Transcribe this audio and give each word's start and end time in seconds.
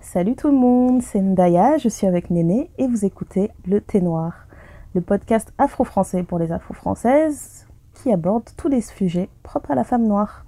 Salut 0.00 0.36
tout 0.36 0.46
le 0.46 0.54
monde, 0.54 1.02
c'est 1.02 1.20
Ndaya, 1.20 1.78
je 1.78 1.88
suis 1.88 2.06
avec 2.06 2.30
Néné 2.30 2.70
et 2.78 2.86
vous 2.86 3.04
écoutez 3.04 3.50
Le 3.66 3.80
Thé 3.80 4.00
Noir, 4.00 4.46
le 4.94 5.00
podcast 5.00 5.52
afro-français 5.58 6.22
pour 6.22 6.38
les 6.38 6.52
afro-françaises 6.52 7.66
qui 7.92 8.12
aborde 8.12 8.44
tous 8.56 8.68
les 8.68 8.82
sujets 8.82 9.28
propres 9.42 9.72
à 9.72 9.74
la 9.74 9.82
femme 9.82 10.06
noire. 10.06 10.44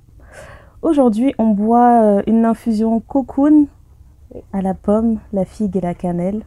Aujourd'hui, 0.83 1.35
on 1.39 1.49
boit 1.49 2.03
euh, 2.05 2.23
une 2.29 2.45
infusion 2.45 3.01
cocoon 3.01 3.67
à 4.53 4.63
la 4.63 4.75
pomme, 4.75 5.21
la 5.33 5.45
figue 5.45 5.77
et 5.77 5.81
la 5.81 5.95
cannelle. 5.95 6.45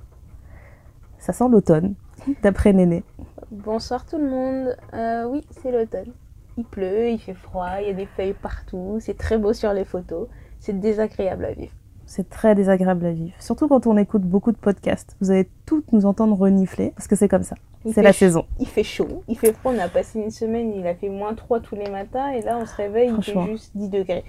Ça 1.19 1.33
sent 1.33 1.45
l'automne, 1.49 1.95
d'après 2.43 2.73
Néné. 2.73 3.03
Bonsoir 3.51 4.05
tout 4.05 4.17
le 4.17 4.29
monde. 4.29 4.75
Euh, 4.93 5.25
oui, 5.25 5.41
c'est 5.51 5.71
l'automne. 5.71 6.11
Il 6.57 6.65
pleut, 6.65 7.09
il 7.09 7.19
fait 7.19 7.33
froid, 7.33 7.81
il 7.81 7.87
y 7.87 7.89
a 7.89 7.93
des 7.93 8.05
feuilles 8.05 8.35
partout. 8.39 8.97
C'est 8.99 9.17
très 9.17 9.37
beau 9.37 9.53
sur 9.53 9.73
les 9.73 9.85
photos. 9.85 10.27
C'est 10.59 10.79
désagréable 10.79 11.45
à 11.45 11.51
vivre. 11.53 11.73
C'est 12.05 12.29
très 12.29 12.53
désagréable 12.53 13.05
à 13.05 13.11
vivre, 13.11 13.33
surtout 13.39 13.67
quand 13.67 13.87
on 13.87 13.97
écoute 13.97 14.23
beaucoup 14.23 14.51
de 14.51 14.57
podcasts. 14.57 15.15
Vous 15.21 15.31
allez 15.31 15.49
toutes 15.65 15.91
nous 15.93 16.05
entendre 16.05 16.37
renifler 16.37 16.91
parce 16.95 17.07
que 17.07 17.15
c'est 17.15 17.29
comme 17.29 17.43
ça. 17.43 17.55
C'est 17.91 18.01
la 18.01 18.13
saison. 18.13 18.45
Il 18.59 18.67
fait 18.67 18.83
chaud, 18.83 19.23
il 19.27 19.37
fait 19.37 19.53
froid. 19.53 19.73
On 19.73 19.79
a 19.79 19.87
passé 19.87 20.19
une 20.19 20.29
semaine, 20.29 20.73
il 20.73 20.85
a 20.85 20.95
fait 20.95 21.09
moins 21.09 21.33
3 21.33 21.61
tous 21.61 21.75
les 21.75 21.89
matins. 21.89 22.29
Et 22.29 22.41
là, 22.41 22.57
on 22.57 22.65
se 22.65 22.75
réveille, 22.75 23.13
il 23.17 23.23
fait 23.23 23.45
juste 23.47 23.71
10 23.75 23.89
degrés. 23.89 24.23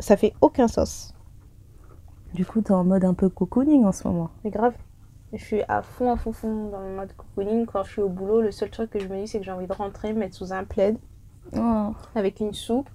Ça 0.00 0.16
fait 0.16 0.32
aucun 0.40 0.66
sens. 0.66 1.13
Du 2.34 2.44
coup, 2.44 2.60
t'es 2.60 2.72
en 2.72 2.82
mode 2.82 3.04
un 3.04 3.14
peu 3.14 3.28
cocooning 3.28 3.84
en 3.84 3.92
ce 3.92 4.08
moment. 4.08 4.30
Mais 4.42 4.50
grave. 4.50 4.74
Je 5.32 5.42
suis 5.42 5.62
à 5.68 5.82
fond, 5.82 6.12
à 6.12 6.16
fond, 6.16 6.32
fond 6.32 6.68
dans 6.68 6.80
le 6.80 6.94
mode 6.94 7.12
cocooning. 7.16 7.64
Quand 7.64 7.84
je 7.84 7.92
suis 7.92 8.02
au 8.02 8.08
boulot, 8.08 8.40
le 8.40 8.50
seul 8.50 8.70
truc 8.70 8.90
que 8.90 8.98
je 8.98 9.06
me 9.06 9.20
dis, 9.20 9.28
c'est 9.28 9.38
que 9.38 9.44
j'ai 9.44 9.52
envie 9.52 9.68
de 9.68 9.72
rentrer, 9.72 10.12
me 10.12 10.18
mettre 10.18 10.34
sous 10.34 10.52
un 10.52 10.64
plaid, 10.64 10.96
avec 12.16 12.40
une 12.40 12.52
soupe, 12.52 12.90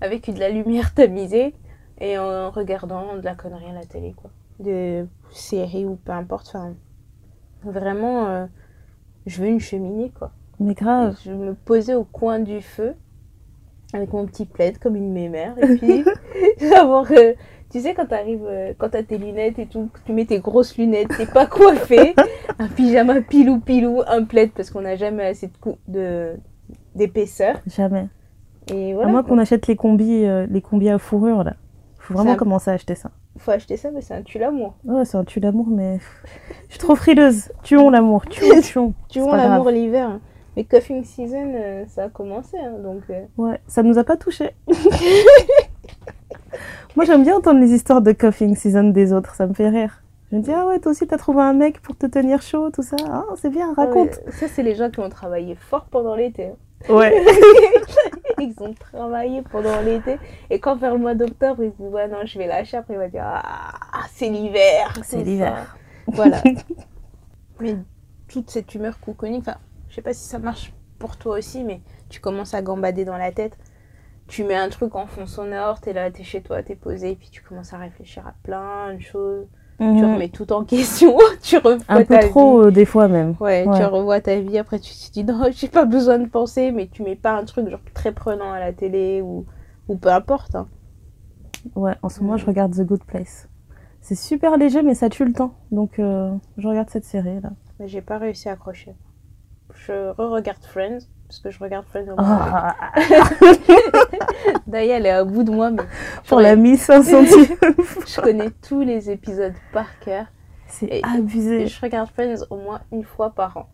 avec 0.00 0.28
de 0.28 0.38
la 0.40 0.48
lumière 0.48 0.92
tamisée 0.92 1.54
et 2.00 2.18
en 2.18 2.50
regardant 2.50 3.16
de 3.16 3.22
la 3.22 3.36
connerie 3.36 3.70
à 3.70 3.72
la 3.72 3.84
télé, 3.84 4.12
quoi. 4.12 4.30
Des 4.58 5.04
séries 5.30 5.84
ou 5.84 5.94
peu 5.94 6.12
importe. 6.12 6.48
Enfin, 6.48 6.74
vraiment, 7.62 8.26
euh, 8.26 8.46
je 9.26 9.40
veux 9.40 9.48
une 9.48 9.60
cheminée, 9.60 10.10
quoi. 10.10 10.32
Mais 10.58 10.74
grave. 10.74 11.16
Je 11.24 11.32
me 11.32 11.54
posais 11.54 11.94
au 11.94 12.04
coin 12.04 12.40
du 12.40 12.60
feu 12.60 12.94
avec 13.92 14.12
mon 14.12 14.26
petit 14.26 14.46
plaid 14.46 14.78
comme 14.78 14.96
une 14.96 15.12
mémère 15.12 15.56
et 15.62 15.76
puis 15.76 16.04
avoir 16.76 17.06
euh, 17.12 17.34
tu 17.70 17.80
sais 17.80 17.94
quand 17.94 18.06
t'arrives 18.06 18.44
euh, 18.46 18.72
quand 18.78 18.90
t'as 18.90 19.02
tes 19.02 19.18
lunettes 19.18 19.58
et 19.58 19.66
tout 19.66 19.88
tu 20.06 20.12
mets 20.12 20.24
tes 20.26 20.38
grosses 20.38 20.76
lunettes 20.78 21.08
t'es 21.16 21.26
pas 21.26 21.46
coiffé 21.56 22.14
un 22.58 22.68
pyjama 22.68 23.20
pilou 23.20 23.58
pilou 23.60 24.02
un 24.06 24.24
plaid 24.24 24.50
parce 24.52 24.70
qu'on 24.70 24.82
n'a 24.82 24.96
jamais 24.96 25.26
assez 25.26 25.48
de 25.48 25.56
cou- 25.60 25.78
de 25.88 26.34
d'épaisseur 26.94 27.56
Jamais. 27.66 28.06
et 28.72 28.92
À 28.94 29.06
moins 29.06 29.22
qu'on 29.24 29.38
achète 29.38 29.66
les 29.66 29.76
combis, 29.76 30.24
euh, 30.24 30.46
les 30.48 30.62
combis 30.62 30.88
à 30.88 30.98
fourrure 30.98 31.42
là. 31.44 31.54
Faut 31.98 32.14
vraiment 32.14 32.36
commencer 32.36 32.70
à 32.70 32.74
acheter 32.74 32.94
ça. 32.94 33.10
faut 33.38 33.50
acheter 33.50 33.76
ça 33.76 33.90
mais 33.90 34.00
c'est 34.02 34.14
un 34.14 34.22
tue 34.22 34.38
l'amour 34.38 34.74
Ouais, 34.84 35.04
c'est 35.04 35.16
un 35.16 35.24
tue 35.24 35.40
l'amour, 35.40 35.66
mais 35.68 35.98
je 36.68 36.72
suis 36.74 36.78
trop 36.78 36.94
frileuse. 36.94 37.50
Tuons 37.62 37.90
l'amour, 37.90 38.24
tuons, 38.26 38.60
tuons. 38.62 38.94
tu 39.08 39.18
C'est 39.18 39.20
vois 39.20 39.32
pas 39.32 39.36
grave. 39.38 39.50
l'amour 39.50 39.70
l'hiver 39.70 40.20
mais 40.56 40.62
cuffing 40.64 41.02
season 41.02 41.52
euh, 41.56 41.84
ça 41.88 42.04
a 42.04 42.08
commencé 42.08 42.56
hein, 42.58 42.74
donc 42.80 43.02
euh, 43.10 43.24
Ouais, 43.36 43.58
ça 43.66 43.82
nous 43.82 43.98
a 43.98 44.04
pas 44.04 44.16
touché. 44.16 44.50
Moi, 46.96 47.04
j'aime 47.04 47.24
bien 47.24 47.36
entendre 47.36 47.60
les 47.60 47.72
histoires 47.72 48.02
de 48.02 48.12
coughing 48.12 48.54
season 48.54 48.90
des 48.90 49.12
autres, 49.12 49.34
ça 49.34 49.46
me 49.46 49.54
fait 49.54 49.68
rire. 49.68 50.00
Je 50.30 50.36
me 50.36 50.42
dis, 50.42 50.52
ah 50.52 50.66
ouais, 50.66 50.78
toi 50.78 50.92
aussi, 50.92 51.06
t'as 51.06 51.18
trouvé 51.18 51.42
un 51.42 51.52
mec 51.52 51.80
pour 51.80 51.96
te 51.96 52.06
tenir 52.06 52.40
chaud, 52.40 52.70
tout 52.70 52.82
ça. 52.82 52.96
Ah, 53.08 53.24
c'est 53.36 53.50
bien, 53.50 53.74
raconte. 53.74 54.10
ouais, 54.10 54.32
ça 54.32 54.46
c'est 54.48 54.62
les 54.62 54.74
gens 54.74 54.90
qui 54.90 55.00
ont 55.00 55.08
travaillé 55.08 55.56
fort 55.56 55.86
pendant 55.90 56.14
l'été 56.14 56.46
hein. 56.46 56.56
Ouais. 56.88 57.24
Ils 58.38 58.54
ont 58.60 58.74
travaillé 58.74 59.42
pendant 59.42 59.80
l'été. 59.80 60.18
Et 60.50 60.58
quand 60.58 60.76
vers 60.76 60.92
le 60.92 61.00
mois 61.00 61.14
d'octobre, 61.14 61.62
ils 61.62 61.70
se 61.70 61.76
disent 61.76 61.92
Ouais, 61.92 62.08
non, 62.08 62.18
je 62.24 62.38
vais 62.38 62.46
lâcher. 62.46 62.76
Après, 62.76 62.94
il 62.94 62.98
va 62.98 63.08
dire 63.08 63.24
Ah, 63.24 64.04
c'est 64.12 64.28
l'hiver. 64.28 64.92
C'est 65.02 65.22
l'hiver. 65.22 65.76
Voilà. 66.08 66.42
mais 67.60 67.76
toute 68.28 68.50
cette 68.50 68.74
humeur 68.74 68.98
cocooning, 69.00 69.40
enfin, 69.40 69.56
je 69.88 69.94
sais 69.94 70.02
pas 70.02 70.12
si 70.12 70.28
ça 70.28 70.38
marche 70.38 70.72
pour 70.98 71.16
toi 71.16 71.38
aussi, 71.38 71.64
mais 71.64 71.80
tu 72.08 72.20
commences 72.20 72.54
à 72.54 72.60
gambader 72.60 73.04
dans 73.04 73.16
la 73.16 73.32
tête. 73.32 73.56
Tu 74.26 74.42
mets 74.44 74.54
un 74.56 74.68
truc 74.68 74.94
en 74.94 75.06
fond 75.06 75.26
sonore, 75.26 75.80
t'es 75.80 75.92
là, 75.92 76.10
t'es 76.10 76.22
chez 76.24 76.40
toi, 76.42 76.62
t'es 76.62 76.76
posé, 76.76 77.10
et 77.12 77.14
puis 77.16 77.28
tu 77.30 77.42
commences 77.42 77.72
à 77.74 77.78
réfléchir 77.78 78.26
à 78.26 78.34
plein 78.42 78.94
de 78.94 79.00
choses. 79.00 79.46
Tu 79.78 79.84
Mhm. 79.84 80.14
remets 80.14 80.28
tout 80.28 80.52
en 80.52 80.64
question. 80.64 81.16
tu 81.42 81.56
revois 81.58 81.84
Un 81.88 81.98
peu 82.04 82.14
ta 82.14 82.28
trop, 82.28 82.60
vie. 82.62 82.66
euh, 82.68 82.70
des 82.70 82.84
fois 82.84 83.08
même. 83.08 83.34
Ouais, 83.40 83.66
Ouais. 83.66 83.76
tu 83.76 83.84
revois 83.84 84.20
ta 84.20 84.40
vie, 84.40 84.56
après 84.56 84.78
tu 84.78 84.92
te 84.94 85.12
dis 85.12 85.24
non, 85.24 85.42
j'ai 85.52 85.68
pas 85.68 85.84
besoin 85.84 86.18
de 86.18 86.26
penser, 86.26 86.70
mais 86.72 86.86
tu 86.88 87.02
mets 87.02 87.16
pas 87.16 87.32
un 87.36 87.44
truc 87.44 87.68
genre 87.68 87.80
très 87.92 88.12
prenant 88.12 88.52
à 88.52 88.60
la 88.60 88.72
télé 88.72 89.20
ou, 89.20 89.44
ou 89.88 89.96
peu 89.96 90.08
importe. 90.10 90.54
hein. 90.54 90.68
Ouais, 91.74 91.94
en 92.02 92.08
ce 92.08 92.20
moment, 92.22 92.36
je 92.36 92.46
regarde 92.46 92.72
The 92.74 92.82
Good 92.82 93.04
Place. 93.04 93.48
C'est 94.00 94.14
super 94.14 94.56
léger, 94.58 94.82
mais 94.82 94.94
ça 94.94 95.08
tue 95.08 95.24
le 95.24 95.32
temps. 95.32 95.54
Donc, 95.70 95.98
euh, 95.98 96.30
je 96.58 96.68
regarde 96.68 96.90
cette 96.90 97.04
série 97.06 97.40
là. 97.40 97.50
Mais 97.80 97.88
j'ai 97.88 98.02
pas 98.02 98.18
réussi 98.18 98.48
à 98.48 98.52
accrocher. 98.52 98.94
Je 99.72 100.10
re-regarde 100.12 100.62
Friends, 100.64 100.98
parce 101.26 101.40
que 101.40 101.50
je 101.50 101.58
regarde 101.58 101.84
Friends 101.86 102.12
au 102.12 102.16
moins. 102.20 102.38
Ah, 102.52 102.74
D'ailleurs, 104.66 104.96
elle 104.98 105.06
est 105.06 105.10
à 105.10 105.24
bout 105.24 105.42
de 105.42 105.50
moi, 105.50 105.70
mais 105.70 105.82
pour 106.28 106.40
la 106.40 106.56
Miss 106.56 106.88
incendie. 106.90 107.28
je 108.06 108.20
connais 108.20 108.50
tous 108.66 108.80
les 108.82 109.10
épisodes 109.10 109.54
par 109.72 109.98
cœur. 110.00 110.26
C'est 110.68 111.00
abusé. 111.04 111.62
Et 111.62 111.66
je 111.66 111.80
regarde 111.80 112.08
Friends 112.10 112.44
au 112.50 112.56
moins 112.56 112.80
une 112.92 113.04
fois 113.04 113.30
par 113.30 113.56
an. 113.56 113.66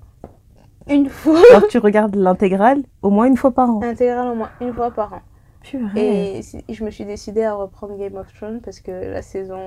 Une 0.89 1.09
fois 1.09 1.39
Alors 1.51 1.63
que 1.63 1.69
tu 1.69 1.79
regardes 1.79 2.17
l'intégrale 2.17 2.83
au 3.03 3.11
moins 3.11 3.27
une 3.27 3.37
fois 3.37 3.53
par 3.53 3.71
an. 3.71 3.81
intégrale 3.83 4.29
au 4.29 4.35
moins 4.35 4.51
une 4.61 4.73
fois 4.73 4.91
par 4.91 5.13
an. 5.13 5.21
Purée. 5.63 6.41
Et 6.69 6.75
je 6.75 6.85
me 6.85 6.91
suis 6.91 7.05
décidée 7.05 7.45
à 7.45 7.53
reprendre 7.53 7.97
Game 7.99 8.17
of 8.17 8.33
Thrones 8.33 8.61
parce 8.63 8.81
que 8.81 8.91
la 8.91 9.21
saison 9.21 9.61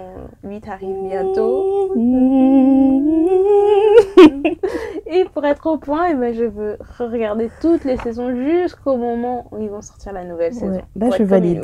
8 0.44 0.68
arrive 0.68 0.96
bientôt. 1.08 1.94
Et 5.13 5.25
pour 5.25 5.46
être 5.46 5.68
au 5.68 5.78
point, 5.78 6.07
eh 6.09 6.16
ben, 6.16 6.34
je 6.34 6.44
veux 6.44 6.78
regarder 6.97 7.51
toutes 7.62 7.84
les 7.84 7.97
saisons 7.97 8.35
jusqu'au 8.35 8.97
moment 8.97 9.46
où 9.51 9.62
ils 9.62 9.69
vont 9.69 9.81
sortir 9.81 10.12
la 10.12 10.24
nouvelle 10.24 10.53
saison. 10.53 10.72
Ouais, 10.72 10.84
là, 10.96 11.09
je 11.16 11.24
valide. 11.24 11.63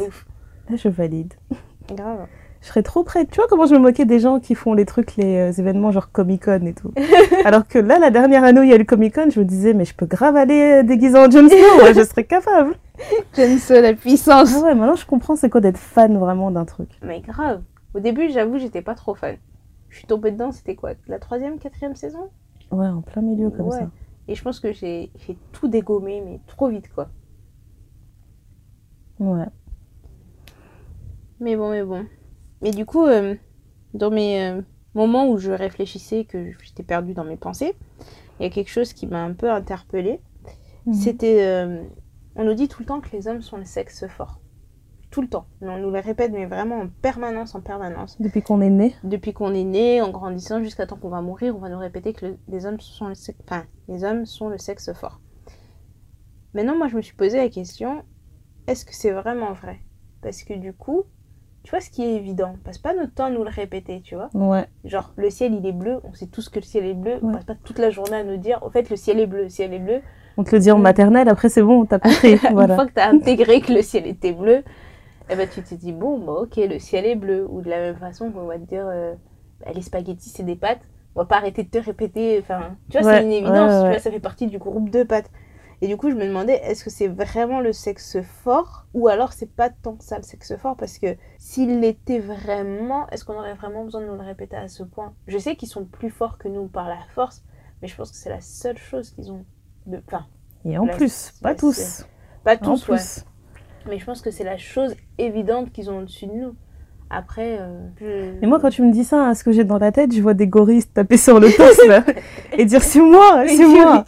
Là, 0.69 0.75
je 0.75 0.87
valide. 0.87 1.33
Grave. 1.91 2.27
Je 2.61 2.67
serais 2.67 2.83
trop 2.83 3.03
prête. 3.03 3.31
Tu 3.31 3.37
vois 3.37 3.47
comment 3.49 3.65
je 3.65 3.73
me 3.73 3.79
moquais 3.79 4.05
des 4.05 4.19
gens 4.19 4.39
qui 4.39 4.53
font 4.53 4.75
les 4.75 4.85
trucs, 4.85 5.15
les 5.15 5.37
euh, 5.37 5.51
événements 5.51 5.91
genre 5.91 6.11
Comic 6.11 6.45
Con 6.45 6.63
et 6.65 6.73
tout. 6.73 6.93
Alors 7.45 7.67
que 7.67 7.79
là, 7.79 7.97
la 7.97 8.11
dernière 8.11 8.43
année 8.43 8.59
où 8.59 8.63
il 8.63 8.69
y 8.69 8.73
a 8.73 8.75
eu 8.75 8.79
le 8.79 8.85
Comic 8.85 9.15
Con, 9.15 9.29
je 9.31 9.39
me 9.39 9.45
disais, 9.45 9.73
mais 9.73 9.85
je 9.85 9.95
peux 9.95 10.05
grave 10.05 10.35
aller 10.35 10.81
euh, 10.81 10.83
déguisée 10.83 11.17
en 11.17 11.31
Jon 11.31 11.47
Snow, 11.47 11.83
ouais, 11.83 11.95
je 11.95 12.03
serais 12.03 12.25
capable. 12.25 12.75
J'aime 13.33 13.57
ça, 13.57 13.81
la 13.81 13.93
puissance. 13.93 14.53
Ah 14.57 14.65
ouais, 14.65 14.75
maintenant 14.75 14.95
je 14.95 15.07
comprends 15.07 15.35
c'est 15.35 15.49
quoi 15.49 15.61
d'être 15.61 15.79
fan 15.79 16.19
vraiment 16.19 16.51
d'un 16.51 16.65
truc. 16.65 16.89
Mais 17.01 17.21
grave. 17.21 17.61
Au 17.95 17.99
début, 17.99 18.29
j'avoue, 18.29 18.59
j'étais 18.59 18.83
pas 18.83 18.93
trop 18.93 19.15
fan. 19.15 19.37
Je 19.87 19.97
suis 19.97 20.05
tombée 20.05 20.29
dedans, 20.29 20.51
c'était 20.51 20.75
quoi? 20.75 20.91
La 21.07 21.17
troisième, 21.17 21.57
quatrième 21.57 21.95
saison? 21.95 22.29
Ouais, 22.71 22.87
en 22.87 23.01
plein 23.01 23.21
milieu 23.21 23.49
comme 23.49 23.67
Ouais. 23.67 23.79
ça. 23.79 23.91
Et 24.27 24.35
je 24.35 24.43
pense 24.43 24.59
que 24.59 24.71
j'ai 24.73 25.11
j'ai 25.15 25.37
tout 25.51 25.67
dégommé, 25.67 26.21
mais 26.21 26.39
trop 26.47 26.69
vite, 26.69 26.89
quoi. 26.93 27.09
Ouais. 29.19 29.45
Mais 31.39 31.55
bon, 31.55 31.71
mais 31.71 31.83
bon. 31.83 32.05
Mais 32.61 32.71
du 32.71 32.85
coup, 32.85 33.05
euh, 33.05 33.35
dans 33.93 34.11
mes 34.11 34.43
euh, 34.49 34.61
moments 34.93 35.27
où 35.29 35.37
je 35.37 35.51
réfléchissais, 35.51 36.25
que 36.25 36.51
j'étais 36.61 36.83
perdue 36.83 37.13
dans 37.13 37.23
mes 37.23 37.37
pensées, 37.37 37.73
il 38.39 38.43
y 38.43 38.45
a 38.45 38.49
quelque 38.49 38.69
chose 38.69 38.93
qui 38.93 39.07
m'a 39.07 39.23
un 39.23 39.33
peu 39.33 39.49
interpellée. 39.51 40.19
Mhm. 40.85 40.93
C'était. 40.93 41.43
euh, 41.45 41.83
on 42.35 42.43
nous 42.45 42.53
dit 42.53 42.67
tout 42.67 42.81
le 42.81 42.85
temps 42.85 43.01
que 43.01 43.09
les 43.11 43.27
hommes 43.27 43.41
sont 43.41 43.57
le 43.57 43.65
sexe 43.65 44.07
fort. 44.07 44.39
Tout 45.11 45.21
le 45.21 45.27
temps. 45.27 45.47
On 45.61 45.77
nous 45.77 45.89
le 45.89 45.99
répète, 45.99 46.31
mais 46.31 46.45
vraiment 46.45 46.81
en 46.81 46.87
permanence, 47.01 47.55
en 47.55 47.61
permanence. 47.61 48.21
Depuis 48.21 48.41
qu'on 48.43 48.61
est 48.61 48.69
né. 48.69 48.95
Depuis 49.03 49.33
qu'on 49.33 49.53
est 49.55 49.63
né, 49.63 50.01
en 50.01 50.11
grandissant, 50.11 50.61
jusqu'à 50.61 50.85
temps 50.85 50.97
qu'on 50.97 51.09
va 51.09 51.21
mourir, 51.21 51.55
on 51.55 51.59
va 51.59 51.69
nous 51.69 51.79
répéter 51.79 52.13
que 52.13 52.27
le- 52.27 52.37
les, 52.47 52.65
hommes 52.67 52.79
sont 52.79 53.07
le 53.07 53.15
sexe, 53.15 53.39
enfin, 53.47 53.63
les 53.87 54.03
hommes 54.03 54.25
sont 54.27 54.49
le 54.49 54.57
sexe 54.59 54.93
fort. 54.93 55.19
Maintenant, 56.53 56.77
moi, 56.77 56.87
je 56.87 56.95
me 56.95 57.01
suis 57.01 57.15
posé 57.15 57.37
la 57.37 57.49
question 57.49 58.03
est-ce 58.67 58.85
que 58.85 58.93
c'est 58.93 59.09
vraiment 59.11 59.53
vrai? 59.53 59.79
Parce 60.21 60.43
que 60.43 60.53
du 60.53 60.73
coup, 60.73 61.03
tu 61.63 61.71
vois, 61.71 61.79
ce 61.81 61.89
qui 61.89 62.03
est 62.03 62.13
évident? 62.15 62.51
On 62.53 62.57
passe 62.63 62.77
pas 62.77 62.93
notre 62.93 63.13
temps 63.15 63.25
à 63.25 63.29
nous 63.31 63.43
le 63.43 63.49
répéter, 63.49 64.01
tu 64.01 64.13
vois? 64.15 64.29
Ouais. 64.35 64.65
Genre, 64.85 65.11
le 65.15 65.29
ciel, 65.31 65.55
il 65.55 65.65
est 65.65 65.71
bleu. 65.73 65.99
On 66.03 66.13
sait 66.13 66.27
tous 66.27 66.49
que 66.49 66.59
le 66.59 66.65
ciel 66.65 66.85
est 66.85 66.93
bleu. 66.93 67.15
On 67.23 67.27
Ouais. 67.29 67.33
passe 67.33 67.45
pas 67.45 67.55
toute 67.55 67.79
la 67.79 67.89
journée 67.89 68.17
à 68.17 68.23
nous 68.23 68.37
dire, 68.37 68.59
au 68.61 68.69
fait, 68.69 68.89
le 68.91 68.95
ciel 68.95 69.19
est 69.19 69.25
bleu, 69.25 69.43
le 69.43 69.49
ciel 69.49 69.73
est 69.73 69.79
bleu. 69.79 70.01
On 70.37 70.43
te 70.43 70.55
le 70.55 70.59
dit 70.61 70.69
en 70.71 70.77
maternelle, 70.77 71.27
après 71.29 71.49
c'est 71.49 71.63
bon, 71.63 71.85
t'as 71.85 71.97
compris. 71.99 72.33
Une 72.47 72.53
voilà. 72.53 72.75
fois 72.75 72.85
que 72.85 72.93
tu 72.93 72.99
as 72.99 73.09
intégré 73.09 73.59
que 73.61 73.73
le 73.73 73.81
ciel 73.81 74.05
était 74.05 74.31
bleu, 74.33 74.63
eh 75.29 75.35
ben, 75.35 75.47
tu 75.49 75.63
te 75.63 75.75
dis, 75.75 75.91
bon, 75.93 76.19
bah, 76.19 76.33
ok, 76.33 76.55
le 76.57 76.79
ciel 76.79 77.05
est 77.05 77.15
bleu. 77.15 77.45
Ou 77.49 77.61
de 77.61 77.69
la 77.69 77.77
même 77.79 77.97
façon, 77.97 78.31
on 78.35 78.45
va 78.45 78.57
te 78.59 78.65
dire, 78.65 78.85
euh, 78.87 79.15
bah, 79.65 79.71
les 79.73 79.81
spaghettis, 79.81 80.29
c'est 80.29 80.43
des 80.43 80.55
pâtes. 80.55 80.81
On 81.15 81.21
va 81.21 81.25
pas 81.25 81.37
arrêter 81.37 81.63
de 81.63 81.69
te 81.69 81.77
répéter. 81.77 82.39
Enfin, 82.39 82.77
tu 82.89 82.97
vois, 82.97 83.03
Ouais, 83.03 83.05
c'est 83.05 83.21
une 83.23 83.31
évidence. 83.31 83.83
ouais, 83.83 83.89
ouais, 83.89 83.89
Tu 83.89 83.91
vois, 83.93 83.99
ça 83.99 84.11
fait 84.11 84.19
partie 84.19 84.47
du 84.47 84.57
groupe 84.57 84.89
de 84.89 85.03
pâtes. 85.03 85.31
Et 85.81 85.87
du 85.87 85.95
coup, 85.97 86.09
je 86.09 86.15
me 86.15 86.25
demandais, 86.25 86.55
est-ce 86.63 86.83
que 86.83 86.89
c'est 86.89 87.07
vraiment 87.07 87.61
le 87.61 87.71
sexe 87.71 88.21
fort? 88.21 88.85
Ou 88.93 89.07
alors 89.07 89.31
c'est 89.31 89.49
pas 89.55 89.69
tant 89.69 89.95
que 89.95 90.03
ça 90.03 90.17
le 90.17 90.23
sexe 90.23 90.55
fort? 90.57 90.75
Parce 90.75 90.97
que 90.99 91.15
s'il 91.37 91.79
l'était 91.79 92.19
vraiment, 92.19 93.07
est-ce 93.09 93.23
qu'on 93.23 93.35
aurait 93.37 93.53
vraiment 93.53 93.85
besoin 93.85 94.01
de 94.01 94.07
nous 94.07 94.15
le 94.15 94.21
répéter 94.23 94.57
à 94.57 94.67
ce 94.67 94.83
point? 94.83 95.13
Je 95.27 95.37
sais 95.37 95.55
qu'ils 95.55 95.69
sont 95.69 95.85
plus 95.85 96.09
forts 96.09 96.37
que 96.37 96.49
nous 96.49 96.67
par 96.67 96.89
la 96.89 96.99
force, 97.15 97.43
mais 97.81 97.87
je 97.87 97.95
pense 97.95 98.11
que 98.11 98.17
c'est 98.17 98.29
la 98.29 98.41
seule 98.41 98.77
chose 98.77 99.11
qu'ils 99.11 99.31
ont. 99.31 99.45
De... 99.85 100.01
Enfin, 100.05 100.27
Et 100.63 100.77
en 100.77 100.87
La- 100.87 100.93
plus, 100.97 101.33
pas 101.41 101.53
tous. 101.55 102.05
pas 102.43 102.57
En 102.61 102.77
tous, 102.77 102.87
ouais. 102.89 103.07
plus. 103.07 103.25
Mais 103.87 103.99
je 103.99 104.05
pense 104.05 104.21
que 104.21 104.31
c'est 104.31 104.43
la 104.43 104.57
chose 104.57 104.95
évidente 105.17 105.71
qu'ils 105.71 105.89
ont 105.89 105.99
au-dessus 105.99 106.27
de 106.27 106.33
nous. 106.33 106.55
Après, 107.11 107.57
euh, 107.59 107.87
je- 107.99 108.43
Et 108.43 108.45
moi, 108.47 108.59
quand 108.59 108.69
tu 108.69 108.83
me 108.83 108.91
dis 108.91 109.03
ça, 109.03 109.25
hein, 109.29 109.33
ce 109.33 109.43
que 109.43 109.51
j'ai 109.51 109.63
dans 109.63 109.79
la 109.79 109.91
tête, 109.91 110.13
je 110.13 110.21
vois 110.21 110.35
des 110.35 110.45
gorilles 110.45 110.83
taper 110.85 111.17
sur 111.17 111.39
le 111.39 111.47
torse 111.57 111.79
là, 111.87 112.03
et 112.55 112.65
dire 112.65 112.83
c'est 112.83 113.01
moi, 113.01 113.45
c'est 113.47 113.65
moi. 113.65 114.03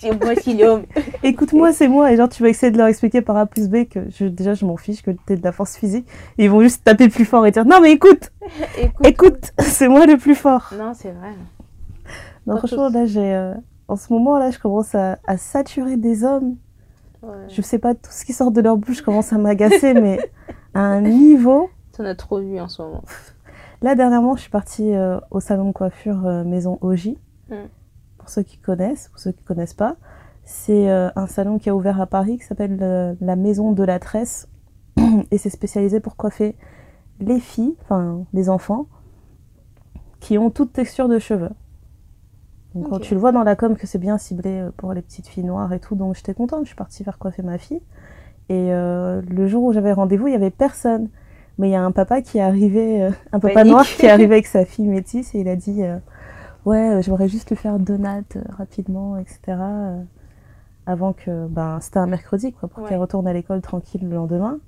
Écoute-moi, 1.23 1.73
c'est 1.73 1.87
moi. 1.87 2.11
Et 2.11 2.17
genre, 2.17 2.29
tu 2.29 2.43
vas 2.43 2.49
essayer 2.49 2.71
de 2.71 2.77
leur 2.77 2.85
expliquer 2.87 3.21
par 3.23 3.37
A 3.37 3.47
plus 3.47 3.69
B 3.69 3.85
que 3.89 4.01
je, 4.11 4.25
déjà, 4.25 4.53
je 4.53 4.65
m'en 4.65 4.77
fiche, 4.77 5.01
que 5.01 5.09
t'es 5.25 5.35
de 5.35 5.43
la 5.43 5.51
force 5.51 5.75
physique. 5.77 6.05
Et 6.37 6.43
ils 6.45 6.49
vont 6.51 6.61
juste 6.61 6.83
taper 6.83 7.09
plus 7.09 7.25
fort 7.25 7.43
et 7.47 7.51
dire 7.51 7.65
non, 7.65 7.79
mais 7.81 7.91
écoute, 7.91 8.31
Écoute. 8.77 9.07
écoute, 9.07 9.51
c'est 9.57 9.87
moi 9.87 10.05
le 10.05 10.17
plus 10.17 10.35
fort. 10.35 10.71
Non, 10.77 10.93
c'est 10.93 11.11
vrai. 11.11 11.29
Non, 12.45 12.57
franchement, 12.57 12.89
là, 12.89 13.05
j'ai. 13.05 13.33
euh, 13.33 13.53
en 13.87 13.95
ce 13.95 14.13
moment, 14.13 14.37
là, 14.37 14.51
je 14.51 14.59
commence 14.59 14.93
à, 14.95 15.17
à 15.25 15.37
saturer 15.37 15.97
des 15.97 16.23
hommes. 16.23 16.55
Ouais. 17.23 17.47
Je 17.49 17.61
sais 17.61 17.79
pas, 17.79 17.93
tout 17.93 18.11
ce 18.11 18.25
qui 18.25 18.33
sort 18.33 18.51
de 18.51 18.61
leur 18.61 18.77
bouche 18.77 19.01
commence 19.01 19.31
à 19.31 19.37
m'agacer, 19.37 19.93
mais 19.93 20.19
à 20.73 20.81
un 20.81 21.01
niveau. 21.01 21.69
T'en 21.93 22.05
as 22.05 22.15
trop 22.15 22.39
vu 22.39 22.59
en 22.59 22.67
ce 22.67 22.81
moment. 22.81 23.03
Là, 23.81 23.95
dernièrement, 23.95 24.35
je 24.35 24.41
suis 24.41 24.51
partie 24.51 24.93
euh, 24.93 25.19
au 25.31 25.39
salon 25.39 25.67
de 25.67 25.71
coiffure 25.71 26.25
euh, 26.25 26.43
Maison 26.43 26.77
OJ. 26.81 27.09
Mm. 27.49 27.55
Pour 28.17 28.29
ceux 28.29 28.43
qui 28.43 28.57
connaissent, 28.57 29.09
pour 29.09 29.19
ceux 29.19 29.31
qui 29.31 29.43
connaissent 29.43 29.73
pas, 29.73 29.95
c'est 30.43 30.89
euh, 30.89 31.09
un 31.15 31.27
salon 31.27 31.57
qui 31.57 31.69
a 31.69 31.75
ouvert 31.75 31.99
à 31.99 32.05
Paris 32.05 32.37
qui 32.37 32.45
s'appelle 32.45 33.17
la 33.19 33.35
Maison 33.35 33.71
de 33.71 33.83
la 33.83 33.99
Tresse. 33.99 34.47
Et 35.31 35.37
c'est 35.37 35.49
spécialisé 35.49 35.99
pour 35.99 36.15
coiffer 36.15 36.55
les 37.19 37.39
filles, 37.39 37.75
enfin 37.81 38.25
les 38.33 38.49
enfants, 38.49 38.87
qui 40.19 40.37
ont 40.37 40.49
toute 40.51 40.73
texture 40.73 41.07
de 41.07 41.19
cheveux. 41.19 41.49
Donc 42.75 42.89
quand 42.89 42.99
tu 42.99 43.13
le 43.13 43.19
vois 43.19 43.31
dans 43.31 43.43
la 43.43 43.55
com 43.55 43.75
que 43.75 43.85
c'est 43.85 43.99
bien 43.99 44.17
ciblé 44.17 44.49
euh, 44.61 44.71
pour 44.77 44.93
les 44.93 45.01
petites 45.01 45.27
filles 45.27 45.43
noires 45.43 45.73
et 45.73 45.79
tout, 45.79 45.95
donc 45.95 46.15
j'étais 46.15 46.33
contente, 46.33 46.61
je 46.63 46.67
suis 46.67 46.75
partie 46.75 47.03
faire 47.03 47.17
coiffer 47.17 47.43
ma 47.43 47.57
fille. 47.57 47.81
Et 48.49 48.73
euh, 48.73 49.21
le 49.29 49.47
jour 49.47 49.63
où 49.63 49.73
j'avais 49.73 49.93
rendez-vous, 49.93 50.27
il 50.27 50.33
y 50.33 50.35
avait 50.35 50.51
personne. 50.51 51.09
Mais 51.57 51.67
il 51.69 51.71
y 51.71 51.75
a 51.75 51.83
un 51.83 51.91
papa 51.91 52.21
qui 52.21 52.37
est 52.37 52.41
arrivé, 52.41 53.03
euh, 53.03 53.11
un 53.33 53.39
papa 53.39 53.53
Panique. 53.55 53.71
noir 53.71 53.85
qui 53.85 54.05
est 54.05 54.09
arrivé 54.09 54.33
avec 54.35 54.47
sa 54.47 54.65
fille 54.65 54.87
métisse 54.87 55.35
et 55.35 55.41
il 55.41 55.47
a 55.47 55.55
dit 55.55 55.83
euh, 55.83 55.97
Ouais, 56.65 56.89
euh, 56.95 57.01
j'aimerais 57.01 57.27
juste 57.27 57.49
lui 57.49 57.55
faire 57.55 57.77
deux 57.77 57.97
nattes 57.97 58.37
rapidement, 58.57 59.17
etc. 59.17 59.57
avant 60.85 61.13
que. 61.13 61.47
Ben, 61.47 61.79
c'était 61.81 61.99
un 61.99 62.07
mercredi, 62.07 62.53
quoi, 62.53 62.69
pour 62.69 62.83
Ouais. 62.83 62.89
qu'elle 62.89 62.99
retourne 62.99 63.27
à 63.27 63.33
l'école 63.33 63.61
tranquille 63.61 64.07
le 64.07 64.15
lendemain. 64.15 64.59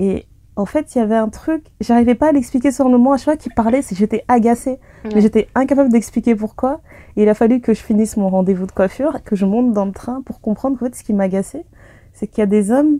Et 0.00 0.26
en 0.58 0.66
fait, 0.66 0.94
il 0.94 0.98
y 0.98 1.00
avait 1.00 1.16
un 1.16 1.28
truc, 1.28 1.64
j'arrivais 1.80 2.14
pas 2.14 2.28
à 2.28 2.32
l'expliquer 2.32 2.70
sur 2.72 2.84
le 2.84 2.90
moment. 2.90 3.12
À 3.12 3.16
chaque 3.16 3.24
fois 3.24 3.36
qu'il 3.36 3.54
parlait, 3.54 3.80
c'est- 3.80 3.94
j'étais 3.94 4.24
agacée. 4.28 4.78
Mais 5.14 5.20
j'étais 5.20 5.48
incapable 5.54 5.90
d'expliquer 5.90 6.34
pourquoi. 6.34 6.80
Et 7.16 7.22
il 7.22 7.28
a 7.28 7.34
fallu 7.34 7.60
que 7.60 7.72
je 7.74 7.80
finisse 7.80 8.16
mon 8.16 8.28
rendez-vous 8.28 8.66
de 8.66 8.72
coiffure, 8.72 9.22
que 9.24 9.36
je 9.36 9.46
monte 9.46 9.72
dans 9.72 9.84
le 9.86 9.92
train 9.92 10.20
pour 10.22 10.40
comprendre 10.40 10.76
qu'en 10.78 10.86
fait, 10.86 10.94
ce 10.96 11.04
qui 11.04 11.14
m'agaçait, 11.14 11.64
c'est 12.12 12.26
qu'il 12.26 12.40
y 12.40 12.42
a 12.42 12.46
des 12.46 12.70
hommes, 12.72 12.98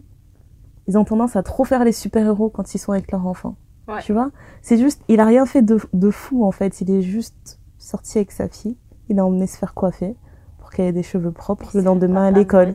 ils 0.86 0.96
ont 0.96 1.04
tendance 1.04 1.36
à 1.36 1.42
trop 1.42 1.64
faire 1.64 1.84
les 1.84 1.92
super-héros 1.92 2.48
quand 2.48 2.74
ils 2.74 2.78
sont 2.78 2.92
avec 2.92 3.10
leur 3.12 3.26
enfant. 3.26 3.56
Ouais. 3.88 4.00
Tu 4.02 4.12
vois? 4.12 4.30
C'est 4.62 4.78
juste, 4.78 5.02
il 5.08 5.18
a 5.20 5.24
rien 5.24 5.44
fait 5.44 5.62
de, 5.62 5.78
de 5.92 6.10
fou 6.10 6.44
en 6.44 6.52
fait. 6.52 6.80
Il 6.80 6.90
est 6.90 7.02
juste 7.02 7.58
sorti 7.78 8.18
avec 8.18 8.30
sa 8.32 8.48
fille. 8.48 8.76
Il 9.08 9.18
a 9.18 9.24
emmené 9.26 9.46
se 9.46 9.56
faire 9.56 9.74
coiffer 9.74 10.14
pour 10.58 10.70
qu'elle 10.70 10.86
ait 10.86 10.92
des 10.92 11.02
cheveux 11.02 11.32
propres 11.32 11.70
le 11.74 11.80
lendemain 11.82 12.26
à 12.26 12.30
l'école. 12.30 12.74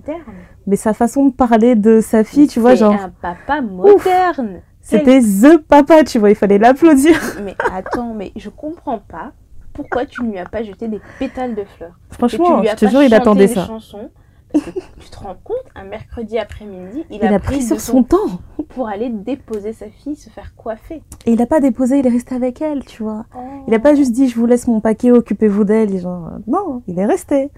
Mais 0.67 0.75
sa 0.75 0.93
façon 0.93 1.27
de 1.27 1.33
parler 1.33 1.75
de 1.75 2.01
sa 2.01 2.23
fille, 2.23 2.47
tu 2.47 2.59
vois, 2.59 2.71
genre, 2.75 2.93
un 2.93 3.09
papa 3.21 3.61
moderne. 3.61 4.61
C'était 4.83 5.21
THE 5.21 5.57
papa, 5.57 6.03
tu 6.03 6.19
vois, 6.19 6.29
il 6.29 6.35
fallait 6.35 6.57
l'applaudir. 6.59 7.19
Mais 7.43 7.55
attends, 7.71 8.13
mais 8.13 8.31
je 8.35 8.49
comprends 8.49 8.99
pas 8.99 9.31
pourquoi 9.71 10.05
tu 10.05 10.21
ne 10.23 10.31
lui 10.31 10.37
as 10.37 10.45
pas 10.45 10.61
jeté 10.61 10.87
des 10.87 10.99
pétales 11.17 11.55
de 11.55 11.63
fleurs. 11.63 11.97
Franchement, 12.11 12.61
je 12.63 12.75
te 12.75 12.87
jure, 12.87 13.01
il 13.01 13.13
attendait 13.13 13.47
ça. 13.47 13.65
chansons. 13.65 14.09
Parce 14.51 14.65
que 14.65 14.71
tu 14.99 15.09
te 15.09 15.17
rends 15.17 15.37
compte, 15.43 15.63
un 15.73 15.85
mercredi 15.85 16.37
après-midi, 16.37 17.05
il, 17.09 17.17
Il 17.23 17.25
a 17.25 17.39
pris 17.39 17.63
sur 17.63 17.79
son 17.81 18.03
temps. 18.03 18.39
pour 18.69 18.87
aller 18.87 19.09
déposer 19.09 19.73
sa 19.73 19.87
fille, 19.89 20.15
se 20.15 20.29
faire 20.29 20.53
coiffer. 20.55 21.01
Et 21.25 21.31
il 21.31 21.41
a 21.41 21.47
pas 21.47 21.59
déposé, 21.59 21.99
il 21.99 22.05
est 22.05 22.11
resté 22.11 22.35
avec 22.35 22.61
elle, 22.61 22.85
tu 22.85 23.01
vois. 23.01 23.25
Oh. 23.35 23.39
Il 23.67 23.73
a 23.73 23.79
pas 23.79 23.95
juste 23.95 24.11
dit 24.11 24.27
je 24.29 24.35
vous 24.35 24.45
laisse 24.45 24.67
mon 24.67 24.79
paquet, 24.79 25.11
occupez-vous 25.11 25.63
d'elle. 25.63 25.97
Genre, 25.99 26.27
euh, 26.27 26.37
non, 26.45 26.83
il 26.87 26.99
est 26.99 27.05
resté. 27.05 27.49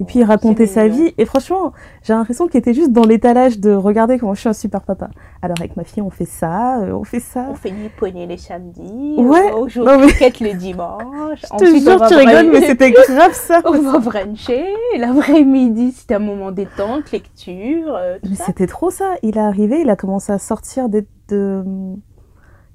Et 0.00 0.04
puis 0.04 0.18
il 0.18 0.24
racontait 0.24 0.66
C'est 0.66 0.74
sa 0.74 0.84
mignon. 0.88 1.04
vie. 1.04 1.14
Et 1.18 1.24
franchement, 1.24 1.72
j'ai 2.02 2.12
l'impression 2.14 2.48
qu'il 2.48 2.58
était 2.58 2.74
juste 2.74 2.90
dans 2.90 3.04
l'étalage 3.04 3.60
de 3.60 3.72
regarder 3.72 4.18
comment 4.18 4.34
je 4.34 4.40
suis 4.40 4.48
un 4.48 4.52
super 4.52 4.82
papa. 4.82 5.08
Alors 5.40 5.56
avec 5.60 5.76
ma 5.76 5.84
fille, 5.84 6.02
on 6.02 6.10
fait 6.10 6.24
ça, 6.24 6.80
euh, 6.80 6.92
on 6.92 7.04
fait 7.04 7.20
ça. 7.20 7.46
On 7.50 7.54
fait 7.54 7.70
du 7.70 7.88
poney 7.96 8.26
les 8.26 8.36
samedis, 8.36 9.14
Ouais, 9.18 9.52
on 9.54 9.68
joue 9.68 9.82
au 9.82 9.98
cricket 10.08 10.40
le 10.40 10.54
dimanche. 10.54 11.38
Je 11.52 11.56
te 11.58 11.64
jure, 11.64 11.98
on 12.02 12.08
tu 12.08 12.14
rigoles, 12.14 12.50
mais 12.50 12.62
c'était 12.66 12.90
grave 12.90 13.32
ça. 13.34 13.60
On 13.66 13.80
va 13.80 13.98
bruncher, 13.98 14.64
l'après-midi 14.98 15.92
c'était 15.92 16.14
un 16.14 16.18
moment 16.18 16.50
détente, 16.50 17.10
lecture, 17.12 17.94
euh, 17.96 18.18
tout 18.22 18.30
Mais 18.30 18.36
c'était 18.36 18.66
trop 18.66 18.90
ça. 18.90 19.14
Il 19.22 19.36
est 19.36 19.40
arrivé, 19.40 19.80
il 19.82 19.90
a 19.90 19.96
commencé 19.96 20.32
à 20.32 20.38
sortir 20.38 20.88
des, 20.88 21.06
de... 21.28 21.62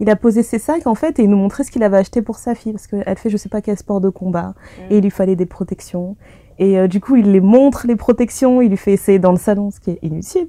Il 0.01 0.09
a 0.09 0.15
posé 0.15 0.43
ses 0.43 0.59
sacs 0.59 0.87
en 0.87 0.95
fait 0.95 1.19
et 1.19 1.23
il 1.23 1.29
nous 1.29 1.35
montrait 1.37 1.65
ce 1.65 1.71
qu'il 1.71 1.83
avait 1.83 1.97
acheté 1.97 2.21
pour 2.21 2.37
sa 2.37 2.55
fille 2.55 2.71
parce 2.71 2.87
qu'elle 2.87 3.17
fait 3.17 3.29
je 3.29 3.35
sais 3.35 3.49
pas 3.49 3.59
quel 3.61 3.77
sport 3.77 3.99
de 3.99 4.07
combat 4.07 4.53
Mm. 4.77 4.91
et 4.93 4.97
il 4.99 5.03
lui 5.03 5.09
fallait 5.09 5.35
des 5.35 5.45
protections. 5.45 6.15
Et 6.59 6.77
euh, 6.77 6.87
du 6.87 6.99
coup, 6.99 7.15
il 7.15 7.31
les 7.31 7.39
montre 7.39 7.87
les 7.87 7.95
protections, 7.95 8.61
il 8.61 8.69
lui 8.69 8.77
fait 8.77 8.91
essayer 8.93 9.17
dans 9.17 9.31
le 9.31 9.37
salon, 9.37 9.71
ce 9.71 9.79
qui 9.79 9.91
est 9.91 9.99
inutile. 10.03 10.47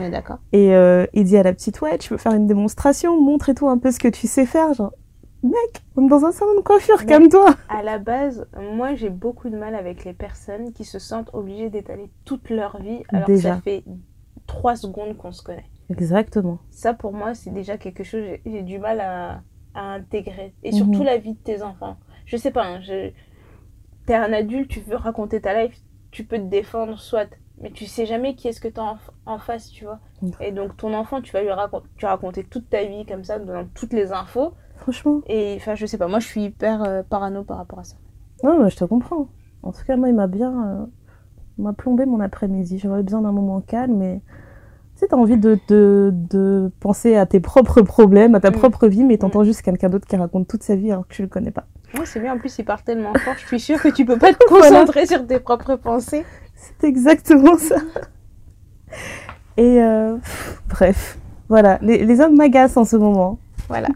Est 0.00 0.10
d'accord. 0.10 0.38
Et 0.52 0.74
euh, 0.74 1.06
il 1.14 1.24
dit 1.24 1.36
à 1.38 1.42
la 1.44 1.52
petite 1.52 1.80
ouais, 1.80 1.96
tu 1.98 2.10
veux 2.12 2.18
faire 2.18 2.32
une 2.34 2.46
démonstration, 2.48 3.20
montre 3.20 3.48
et 3.48 3.54
tout 3.54 3.68
un 3.68 3.78
peu 3.78 3.90
ce 3.92 3.98
que 4.00 4.08
tu 4.08 4.26
sais 4.26 4.44
faire, 4.44 4.74
genre 4.74 4.92
mec, 5.44 5.54
on 5.96 6.06
est 6.06 6.08
dans 6.08 6.24
un 6.24 6.32
salon 6.32 6.54
de 6.56 6.60
coiffure, 6.62 7.04
calme-toi. 7.06 7.54
À 7.68 7.82
la 7.82 7.98
base, 7.98 8.46
moi 8.74 8.94
j'ai 8.94 9.08
beaucoup 9.10 9.48
de 9.50 9.56
mal 9.56 9.74
avec 9.74 10.04
les 10.04 10.12
personnes 10.12 10.72
qui 10.72 10.84
se 10.84 10.98
sentent 11.00 11.30
obligées 11.32 11.70
d'étaler 11.70 12.10
toute 12.24 12.48
leur 12.50 12.80
vie 12.80 13.02
alors 13.08 13.26
que 13.26 13.32
Déjà. 13.32 13.54
ça 13.56 13.60
fait 13.60 13.82
trois 14.46 14.76
secondes 14.76 15.16
qu'on 15.16 15.32
se 15.32 15.42
connaît. 15.42 15.64
Exactement. 15.90 16.58
Ça 16.70 16.94
pour 16.94 17.12
moi 17.12 17.34
c'est 17.34 17.50
déjà 17.50 17.76
quelque 17.76 18.04
chose 18.04 18.22
que 18.44 18.50
j'ai- 18.50 18.62
du 18.62 18.78
mal 18.78 19.00
à, 19.00 19.42
à 19.74 19.94
intégrer. 19.94 20.54
Et 20.62 20.70
surtout 20.72 21.00
Mhm. 21.00 21.04
la 21.04 21.16
vie 21.18 21.32
de 21.34 21.38
tes 21.42 21.62
enfants. 21.62 21.96
Je 22.24 22.36
sais 22.36 22.50
pas, 22.52 22.64
hein, 22.64 22.80
je... 22.80 23.10
t'es 24.06 24.14
un 24.14 24.32
adulte, 24.32 24.68
tu 24.68 24.80
veux 24.80 24.96
raconter 24.96 25.40
ta 25.40 25.62
life, 25.62 25.76
tu 26.10 26.24
peux 26.24 26.36
te 26.38 26.42
défendre 26.44 26.98
soit, 26.98 27.28
mais 27.60 27.70
tu 27.70 27.86
sais 27.86 28.06
jamais 28.06 28.34
qui 28.34 28.48
est-ce 28.48 28.60
que 28.60 28.68
t'as 28.68 28.82
en, 28.82 28.98
en 29.26 29.38
face, 29.38 29.68
tu 29.70 29.84
vois. 29.84 30.00
Mhm. 30.22 30.32
Et 30.40 30.52
donc 30.52 30.76
ton 30.76 30.92
enfant, 30.94 31.20
tu 31.20 31.32
vas 31.32 31.42
lui 31.42 31.50
raconter, 31.50 31.86
tu 31.96 32.04
vas 32.04 32.10
raconter 32.12 32.44
toute 32.44 32.68
ta 32.70 32.84
vie 32.84 33.06
comme 33.06 33.24
ça, 33.24 33.38
dans 33.38 33.64
toutes 33.74 33.92
les 33.92 34.12
infos. 34.12 34.52
Franchement, 34.76 35.20
Et 35.28 35.54
enfin 35.58 35.74
je 35.76 35.86
sais 35.86 35.98
pas, 35.98 36.08
moi 36.08 36.18
je 36.18 36.26
suis 36.26 36.42
hyper 36.44 36.82
euh, 36.82 37.02
parano 37.08 37.44
par 37.44 37.56
rapport 37.58 37.78
à 37.78 37.84
ça. 37.84 37.96
non, 38.42 38.62
mais 38.62 38.70
je 38.70 38.76
te 38.76 38.84
comprends. 38.84 39.28
En 39.62 39.70
tout 39.70 39.84
cas, 39.86 39.96
moi, 39.96 40.08
il 40.08 40.14
m'a 40.16 40.26
bien, 40.26 40.52
euh, 40.66 40.86
m'a 41.58 41.72
plombé 41.72 42.04
mon 42.04 42.18
après-midi. 42.18 42.78
J'avais 42.78 43.04
besoin 43.04 43.20
d'un 43.22 43.30
moment 43.30 43.60
calme, 43.60 43.94
mais 43.96 44.20
tu 44.96 45.00
sais, 45.00 45.06
t'as 45.06 45.16
envie 45.16 45.36
de, 45.36 45.56
de, 45.68 46.10
de 46.12 46.72
penser 46.80 47.14
à 47.14 47.26
tes 47.26 47.38
propres 47.38 47.82
problèmes, 47.82 48.34
à 48.34 48.40
ta 48.40 48.50
Mm. 48.50 48.54
propre 48.54 48.88
vie, 48.88 49.04
mais 49.04 49.18
t'entends 49.18 49.44
juste 49.44 49.62
quelqu'un 49.62 49.88
d'autre 49.88 50.08
qui 50.08 50.16
raconte 50.16 50.48
toute 50.48 50.64
sa 50.64 50.74
vie 50.74 50.90
alors 50.90 51.06
que 51.06 51.14
tu 51.14 51.22
le 51.22 51.28
connais 51.28 51.52
pas. 51.52 51.66
Moi, 51.94 52.06
c'est 52.06 52.20
bien. 52.20 52.34
En 52.34 52.38
plus, 52.38 52.56
il 52.58 52.64
part 52.64 52.82
tellement 52.82 53.12
fort. 53.14 53.34
Je 53.38 53.46
suis 53.46 53.60
sûre 53.60 53.80
que 53.82 53.88
tu 53.88 54.04
peux 54.04 54.18
pas 54.18 54.32
te 54.32 54.44
concentrer 54.48 55.06
sur 55.06 55.26
tes 55.26 55.38
propres 55.40 55.76
pensées. 55.76 56.24
C'est 56.54 56.86
exactement 56.88 57.56
ça. 57.58 57.76
Et 59.56 59.82
euh, 59.82 60.16
pff, 60.16 60.62
bref, 60.68 61.18
voilà, 61.48 61.78
les, 61.82 62.04
les 62.04 62.20
hommes 62.20 62.36
m'agacent 62.36 62.76
en 62.76 62.84
ce 62.84 62.96
moment. 62.96 63.38
Voilà. 63.68 63.88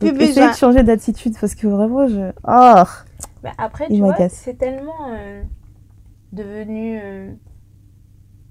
Donc, 0.00 0.14
Plus 0.14 0.24
essayez 0.24 0.28
besoin. 0.34 0.50
de 0.50 0.56
changer 0.56 0.82
d'attitude 0.82 1.34
parce 1.40 1.54
que 1.54 1.66
vraiment, 1.66 2.06
je. 2.08 2.32
Ah 2.44 2.86
Mais 3.42 3.50
après, 3.58 3.86
tu 3.88 3.98
vois, 3.98 4.28
c'est 4.28 4.58
tellement 4.58 5.08
euh, 5.10 5.42
devenu. 6.32 6.98
euh, 7.02 7.32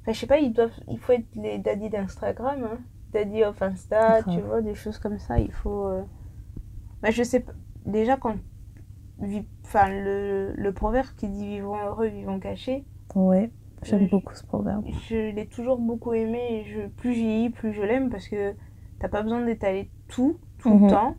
Enfin, 0.01 0.13
je 0.13 0.19
sais 0.19 0.27
pas, 0.27 0.37
ils 0.37 0.53
doivent. 0.53 0.71
Il 0.87 0.99
faut 0.99 1.13
être 1.13 1.25
les 1.35 1.57
daddy 1.57 1.89
d'Instagram, 1.89 2.57
hein. 2.63 2.77
Daddy 3.11 3.43
of 3.43 3.61
Insta, 3.61 4.23
tu 4.23 4.39
vois, 4.41 4.61
des 4.61 4.75
choses 4.75 4.97
comme 4.99 5.19
ça. 5.19 5.39
Il 5.39 5.51
faut. 5.51 5.87
euh, 5.87 6.01
Bah, 7.01 7.11
je 7.11 7.23
sais 7.23 7.39
pas. 7.41 7.53
Déjà, 7.85 8.15
quand. 8.17 8.35
Enfin, 9.63 9.89
le, 9.89 10.53
le 10.55 10.71
proverbe 10.73 11.07
qui 11.17 11.27
dit 11.29 11.47
vivons 11.47 11.77
heureux, 11.77 12.07
vivons 12.07 12.39
cachés, 12.39 12.83
Ouais, 13.15 13.49
j'aime 13.83 14.07
beaucoup 14.07 14.33
ce 14.35 14.43
proverbe. 14.45 14.85
je 15.07 15.31
l'ai 15.33 15.47
toujours 15.47 15.77
beaucoup 15.79 16.13
aimé 16.13 16.39
et 16.51 16.63
je, 16.65 16.87
plus 16.87 17.13
j'y 17.13 17.49
plus 17.49 17.73
je 17.73 17.81
l'aime 17.81 18.09
parce 18.09 18.27
que 18.27 18.53
t'as 18.99 19.07
pas 19.07 19.23
besoin 19.23 19.43
d'étaler 19.45 19.89
tout, 20.07 20.37
tout 20.59 20.69
Mhm. 20.73 20.83
le 20.85 20.89
temps. 20.89 21.15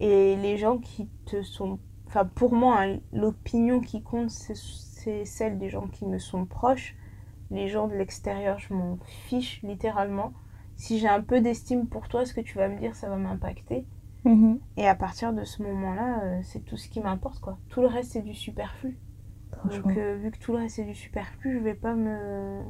Et 0.00 0.36
les 0.36 0.56
gens 0.56 0.78
qui 0.78 1.08
te 1.26 1.42
sont. 1.42 1.78
Enfin, 2.08 2.24
pour 2.24 2.54
moi, 2.54 2.80
hein, 2.82 2.98
l'opinion 3.12 3.80
qui 3.80 4.02
compte, 4.02 4.30
c'est- 4.30 4.54
c'est 4.56 5.24
celle 5.24 5.58
des 5.58 5.68
gens 5.70 5.86
qui 5.88 6.06
me 6.06 6.18
sont 6.18 6.44
proches. 6.44 6.96
Les 7.50 7.68
gens 7.68 7.88
de 7.88 7.94
l'extérieur, 7.94 8.58
je 8.58 8.74
m'en 8.74 8.98
fiche 9.26 9.62
littéralement. 9.62 10.32
Si 10.76 10.98
j'ai 10.98 11.08
un 11.08 11.20
peu 11.22 11.40
d'estime 11.40 11.86
pour 11.86 12.08
toi, 12.08 12.24
ce 12.24 12.34
que 12.34 12.40
tu 12.40 12.58
vas 12.58 12.68
me 12.68 12.78
dire, 12.78 12.94
ça 12.96 13.08
va 13.08 13.16
m'impacter. 13.16 13.84
Mhm. 14.24 14.60
Et 14.76 14.86
à 14.86 14.94
partir 14.94 15.32
de 15.32 15.44
ce 15.44 15.62
moment-là, 15.62 16.22
euh, 16.22 16.40
c'est 16.42 16.60
tout 16.60 16.76
ce 16.76 16.88
qui 16.88 17.00
m'importe, 17.00 17.40
quoi. 17.40 17.58
Tout 17.68 17.80
le 17.80 17.88
reste, 17.88 18.12
c'est 18.12 18.22
du 18.22 18.34
superflu. 18.34 18.98
Donc, 19.64 19.96
euh, 19.96 20.16
vu 20.16 20.30
que 20.30 20.38
tout 20.38 20.52
le 20.52 20.58
reste, 20.58 20.76
c'est 20.76 20.84
du 20.84 20.94
superflu, 20.94 21.58
je 21.58 21.58
vais 21.58 21.74
pas 21.74 21.94
me. 21.94 22.60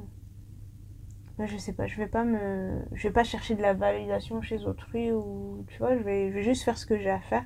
Bah, 1.39 1.47
je 1.47 1.57
sais 1.57 1.73
pas, 1.73 1.87
je 1.87 1.97
vais 1.97 2.07
pas 2.07 2.25
me. 2.25 2.83
Je 2.93 3.09
vais 3.09 3.13
pas 3.13 3.25
chercher 3.25 3.55
de 3.55 3.63
la 3.63 3.73
validation 3.73 4.43
chez 4.43 4.65
autrui 4.67 5.11
ou. 5.13 5.65
Tu 5.69 5.79
vois, 5.79 5.97
je 5.97 6.03
vais, 6.03 6.29
je 6.31 6.35
vais 6.35 6.43
juste 6.43 6.65
faire 6.65 6.77
ce 6.77 6.85
que 6.87 6.99
j'ai 6.99 7.11
à 7.11 7.21
faire. 7.21 7.45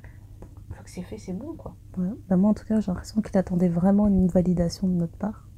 Une 0.68 0.74
fois 0.74 0.84
que 0.84 0.90
c'est 0.90 1.02
fait, 1.02 1.18
c'est 1.18 1.32
bon, 1.32 1.54
quoi. 1.54 1.76
Ouais. 1.96 2.08
Bah, 2.28 2.36
moi, 2.36 2.50
en 2.50 2.54
tout 2.54 2.64
cas, 2.64 2.80
j'ai 2.80 2.90
l'impression 2.90 3.20
qu'il 3.22 3.36
attendait 3.38 3.68
vraiment 3.68 4.08
une 4.08 4.26
validation 4.26 4.88
de 4.88 4.94
notre 4.94 5.16
part. 5.16 5.48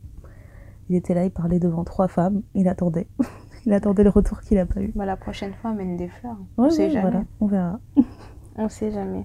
Il 0.90 0.97
était 0.97 1.14
là, 1.14 1.25
il 1.25 1.31
parlait 1.31 1.59
devant 1.59 1.85
trois 1.85 2.09
femmes. 2.09 2.43
Il 2.55 2.69
attendait. 2.69 3.09
il 3.67 3.73
attendait 3.73 4.05
le 4.05 4.11
retour 4.11 4.40
qu'il 4.40 4.57
n'a 4.57 4.67
pas 4.67 4.81
eu. 4.81 4.93
Bah, 4.95 5.07
la 5.07 5.17
prochaine 5.17 5.55
fois, 5.55 5.71
amène 5.71 5.97
des 5.97 6.09
fleurs. 6.09 6.37
Ouais, 6.59 6.67
on 6.67 6.71
sait 6.71 6.85
ouais, 6.85 6.90
jamais. 6.90 7.11
voilà, 7.11 7.25
on 7.40 7.47
verra. 7.47 7.81
On 8.59 8.69
sait 8.69 8.91
jamais. 8.91 9.25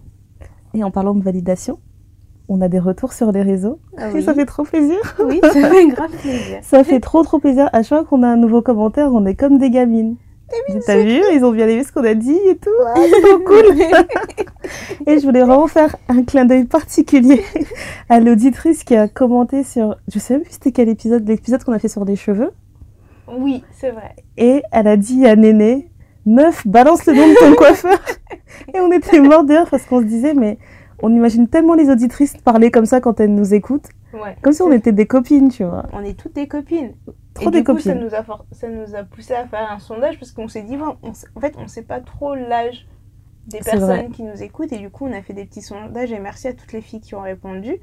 Et 0.76 0.84
en 0.84 0.92
parlant 0.92 1.16
de 1.16 1.24
validation, 1.24 1.80
on 2.50 2.62
a 2.62 2.68
des 2.68 2.80
retours 2.80 3.14
sur 3.14 3.32
les 3.32 3.42
réseaux. 3.42 3.80
Ah 3.98 4.12
Et 4.12 4.22
ça 4.22 4.34
fait 4.34 4.46
trop 4.46 4.64
plaisir. 4.64 4.98
Oui, 5.26 5.40
ça 5.42 5.52
fait 5.52 5.88
grave 5.88 6.12
plaisir. 6.12 6.60
Ça 6.62 6.84
fait 6.84 7.00
trop 7.00 7.24
trop 7.24 7.40
plaisir. 7.40 7.70
À 7.74 7.82
chaque 7.84 8.00
fois 8.00 8.06
qu'on 8.06 8.24
a 8.24 8.28
un 8.28 8.38
nouveau 8.38 8.62
commentaire, 8.62 9.12
on 9.14 9.26
est 9.26 9.36
comme 9.36 9.58
des 9.58 9.70
gamines. 9.70 10.16
T'as 10.86 11.02
vu 11.02 11.20
Ils 11.34 11.44
ont 11.44 11.52
bien 11.52 11.68
aimé 11.68 11.84
ce 11.84 11.92
qu'on 11.92 12.04
a 12.04 12.14
dit 12.14 12.38
et 12.48 12.58
tout. 12.58 12.70
Ah, 12.86 12.94
c'est 12.96 13.22
trop 13.28 13.40
cool. 13.46 15.08
et 15.08 15.20
je 15.20 15.26
voulais 15.26 15.42
vraiment 15.42 15.66
faire 15.68 15.96
un 16.10 16.24
clin 16.24 16.46
d'œil 16.46 16.66
particulier 16.66 17.42
à 18.10 18.20
l'auditrice 18.20 18.84
qui 18.84 18.96
a 18.96 19.08
commenté 19.08 19.64
sur. 19.64 19.96
Je 20.14 20.20
sais 20.20 20.36
même 20.36 20.44
plus 20.44 20.54
c'était 20.54 20.72
quel 20.72 20.90
épisode, 20.90 21.28
l'épisode 21.28 21.64
qu'on 21.64 21.72
a 21.74 21.80
fait 21.80 21.88
sur 21.88 22.06
les 22.06 22.16
cheveux. 22.16 22.52
Oui, 23.36 23.64
c'est 23.72 23.92
vrai. 23.92 24.16
Et 24.38 24.62
elle 24.72 24.88
a 24.88 24.98
dit 24.98 25.26
à 25.26 25.36
Néné 25.36 25.90
Meuf, 26.26 26.66
balance 26.68 27.06
le 27.06 27.14
nom 27.14 27.28
de 27.28 27.36
ton 27.40 27.56
coiffeur. 27.58 28.00
et 28.74 28.80
on 28.80 28.92
était 28.92 29.20
morts 29.20 29.44
de 29.44 29.54
rire 29.54 29.68
parce 29.70 29.86
qu'on 29.86 30.00
se 30.00 30.06
disait 30.06 30.34
Mais 30.34 30.58
on 31.02 31.14
imagine 31.14 31.48
tellement 31.48 31.74
les 31.74 31.90
auditrices 31.90 32.38
parler 32.38 32.72
comme 32.72 32.86
ça 32.86 33.02
quand 33.02 33.20
elles 33.20 33.34
nous 33.34 33.54
écoutent. 33.54 33.90
Ouais. 34.14 34.36
Comme 34.42 34.54
si 34.54 34.62
on 34.62 34.72
était 34.72 34.92
des 34.92 35.08
copines, 35.08 35.50
tu 35.50 35.64
vois. 35.64 35.86
On 35.92 36.04
est 36.04 36.18
toutes 36.18 36.34
des 36.36 36.48
copines. 36.48 36.94
Trop 37.34 37.48
et 37.50 37.52
des 37.52 37.58
du 37.60 37.64
coup, 37.64 37.80
ça 37.80 37.94
copines. 37.94 38.06
nous, 38.08 38.14
a 38.14 38.24
for- 38.24 38.46
ça 38.52 38.68
nous 38.70 38.96
a 38.96 39.04
poussé 39.04 39.34
à 39.34 39.48
faire 39.48 39.72
un 39.72 39.80
sondage 39.80 40.20
parce 40.20 40.32
qu'on 40.32 40.48
s'est 40.48 40.62
dit, 40.62 40.78
bon, 40.78 40.98
on 41.02 41.12
s- 41.12 41.26
en 41.36 41.40
fait, 41.40 41.56
on 41.58 41.68
sait 41.68 41.82
pas 41.82 42.00
trop 42.00 42.36
l'âge 42.36 42.88
des 43.48 43.60
vrai. 43.60 43.72
personnes 43.72 44.12
qui 44.12 44.22
nous 44.24 44.42
écoutent 44.44 44.72
et 44.72 44.78
du 44.78 44.92
coup, 44.92 45.08
on 45.08 45.12
a 45.14 45.22
fait 45.24 45.34
des 45.34 45.46
petits 45.46 45.64
sondages 45.64 46.12
et 46.12 46.20
merci 46.20 46.48
à 46.48 46.54
toutes 46.54 46.72
les 46.74 46.82
filles 46.82 47.02
qui 47.02 47.16
ont 47.16 47.22
répondu 47.22 47.78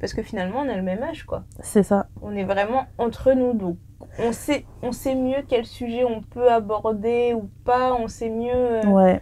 parce 0.00 0.12
que 0.12 0.22
finalement, 0.22 0.58
on 0.60 0.68
a 0.68 0.76
le 0.76 0.82
même 0.82 1.02
âge, 1.02 1.24
quoi. 1.24 1.44
C'est 1.60 1.82
ça. 1.82 2.08
On 2.20 2.36
est 2.36 2.44
vraiment 2.44 2.84
entre 2.98 3.32
nous, 3.32 3.54
donc 3.54 3.78
on 4.18 4.32
sait, 4.32 4.64
on 4.82 4.92
sait 4.92 5.14
mieux 5.14 5.42
quel 5.48 5.64
sujet 5.66 6.04
on 6.04 6.20
peut 6.22 6.50
aborder 6.50 7.34
ou 7.34 7.48
pas, 7.64 7.94
on 7.94 8.08
sait 8.08 8.30
mieux. 8.30 8.50
euh, 8.54 8.82
Ouais. 8.86 9.20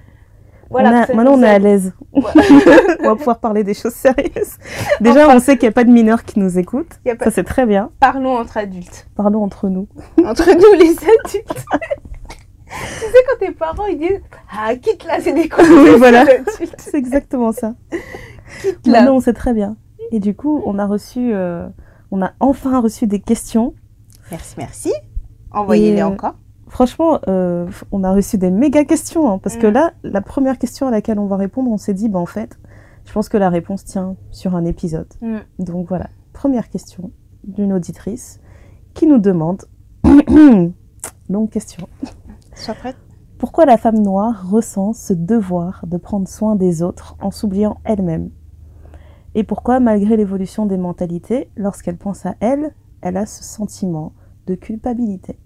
voilà, 0.70 0.90
On 0.90 0.92
a- 1.12 1.14
maintenant, 1.14 1.34
on 1.34 1.42
est 1.42 1.48
à 1.48 1.58
l'aise. 1.58 1.92
Ouais. 2.12 2.22
on 3.00 3.04
va 3.08 3.16
pouvoir 3.16 3.38
parler 3.40 3.64
des 3.64 3.74
choses 3.74 3.94
sérieuses. 3.94 4.58
Déjà, 5.00 5.28
on 5.28 5.38
sait 5.40 5.56
qu'il 5.56 5.66
n'y 5.68 5.72
a 5.72 5.74
pas 5.74 5.84
de 5.84 5.90
mineurs 5.90 6.24
qui 6.24 6.38
nous 6.38 6.58
écoutent. 6.58 6.98
Y 7.04 7.10
a 7.10 7.16
pas- 7.16 7.26
Ça, 7.26 7.30
c'est 7.30 7.44
très 7.44 7.66
bien. 7.66 7.90
Parlons 8.00 8.36
entre 8.38 8.56
adultes. 8.58 9.06
Pardon 9.16 9.42
entre 9.42 9.68
nous. 9.68 9.86
Entre 10.24 10.50
nous, 10.50 10.78
les 10.78 10.90
adultes. 10.90 11.64
tu 12.68 13.04
sais, 13.04 13.24
quand 13.28 13.44
tes 13.46 13.52
parents 13.52 13.86
ils 13.86 13.98
disent 13.98 14.22
Ah, 14.50 14.74
quitte 14.76 15.04
là, 15.04 15.18
c'est 15.20 15.32
des. 15.32 15.48
Oui, 15.58 15.90
voilà. 15.98 16.24
C'est 16.78 16.96
exactement 16.96 17.52
ça. 17.52 17.74
Quitte 18.62 18.86
là. 18.86 19.00
Maintenant, 19.00 19.16
on 19.16 19.20
sait 19.20 19.32
très 19.34 19.52
bien. 19.52 19.76
Et 20.10 20.20
du 20.20 20.34
coup, 20.34 20.62
on 20.66 20.78
a 20.78 20.86
reçu, 20.86 21.32
euh, 21.32 21.66
on 22.10 22.20
a 22.22 22.32
enfin 22.40 22.80
reçu 22.80 23.06
des 23.06 23.20
questions. 23.20 23.74
Merci, 24.32 24.54
merci. 24.58 24.92
Envoyez-les 25.52 26.00
euh, 26.00 26.06
encore. 26.08 26.34
Franchement, 26.68 27.20
euh, 27.28 27.68
on 27.92 28.02
a 28.02 28.12
reçu 28.12 28.38
des 28.38 28.50
méga 28.50 28.84
questions. 28.84 29.30
hein, 29.30 29.38
parce 29.38 29.56
que 29.56 29.66
Mm. 29.66 29.72
là, 29.72 29.92
la 30.02 30.22
première 30.22 30.58
question 30.58 30.86
à 30.88 30.90
laquelle 30.90 31.18
on 31.18 31.26
va 31.26 31.36
répondre, 31.36 31.70
on 31.70 31.76
s'est 31.76 31.92
dit, 31.94 32.08
bah, 32.08 32.18
en 32.18 32.26
fait, 32.26 32.58
je 33.04 33.12
pense 33.12 33.28
que 33.28 33.36
la 33.36 33.50
réponse 33.50 33.84
tient 33.84 34.16
sur 34.30 34.56
un 34.56 34.64
épisode. 34.64 35.08
Mm. 35.20 35.36
Donc 35.58 35.86
voilà, 35.86 36.08
première 36.32 36.68
question 36.70 37.10
d'une 37.44 37.72
auditrice 37.74 38.40
qui 38.94 39.06
nous 39.06 39.18
demande, 39.18 39.62
longue 41.28 41.50
question, 41.50 41.86
Sois 42.54 42.74
prête. 42.74 42.96
pourquoi 43.38 43.66
la 43.66 43.76
femme 43.76 43.98
noire 43.98 44.48
ressent 44.50 44.92
ce 44.94 45.12
devoir 45.12 45.84
de 45.86 45.96
prendre 45.98 46.26
soin 46.28 46.56
des 46.56 46.82
autres 46.82 47.16
en 47.20 47.30
s'oubliant 47.30 47.78
elle-même? 47.84 48.30
Et 49.34 49.44
pourquoi, 49.44 49.80
malgré 49.80 50.16
l'évolution 50.16 50.66
des 50.66 50.76
mentalités, 50.78 51.50
lorsqu'elle 51.56 51.96
pense 51.96 52.24
à 52.26 52.34
elle, 52.40 52.74
elle 53.02 53.16
a 53.16 53.26
ce 53.26 53.42
sentiment? 53.42 54.12
De 54.46 54.54
culpabilité 54.54 55.38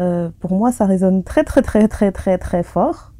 Euh, 0.00 0.30
Pour 0.40 0.54
moi, 0.54 0.72
ça 0.72 0.86
résonne 0.86 1.22
très 1.24 1.44
très 1.44 1.62
très 1.62 1.88
très 1.88 2.12
très 2.12 2.38
très 2.38 2.62
fort. 2.62 3.11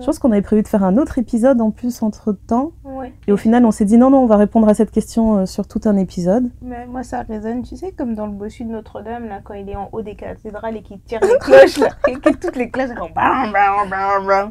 Je 0.00 0.04
pense 0.04 0.18
qu'on 0.18 0.32
avait 0.32 0.42
prévu 0.42 0.62
de 0.62 0.68
faire 0.68 0.82
un 0.84 0.96
autre 0.98 1.18
épisode 1.18 1.60
en 1.60 1.70
plus 1.70 2.02
entre 2.02 2.32
temps. 2.32 2.72
Ouais. 2.84 3.12
Et 3.28 3.32
au 3.32 3.36
final, 3.36 3.64
on 3.64 3.70
s'est 3.70 3.84
dit 3.84 3.96
non, 3.98 4.10
non, 4.10 4.18
on 4.18 4.26
va 4.26 4.36
répondre 4.36 4.68
à 4.68 4.74
cette 4.74 4.90
question 4.90 5.38
euh, 5.38 5.46
sur 5.46 5.68
tout 5.68 5.80
un 5.84 5.96
épisode. 5.96 6.50
Mais 6.62 6.86
moi, 6.86 7.02
ça 7.02 7.22
résonne, 7.22 7.62
tu 7.62 7.76
sais, 7.76 7.92
comme 7.92 8.14
dans 8.14 8.26
le 8.26 8.32
bossu 8.32 8.64
de 8.64 8.70
Notre-Dame, 8.70 9.26
là, 9.28 9.40
quand 9.44 9.54
il 9.54 9.68
est 9.68 9.76
en 9.76 9.88
haut 9.92 10.02
des 10.02 10.14
cathédrales 10.16 10.76
et 10.76 10.82
qu'il 10.82 11.00
tire 11.00 11.20
les 11.22 11.38
cloches, 11.38 11.78
là, 11.78 11.88
et 12.08 12.14
que 12.14 12.30
toutes 12.34 12.56
les 12.56 12.70
cloches 12.70 12.90
font 12.98 13.10
bam, 13.14 13.52
bam, 13.52 13.88
bam, 13.90 14.26
bam. 14.26 14.50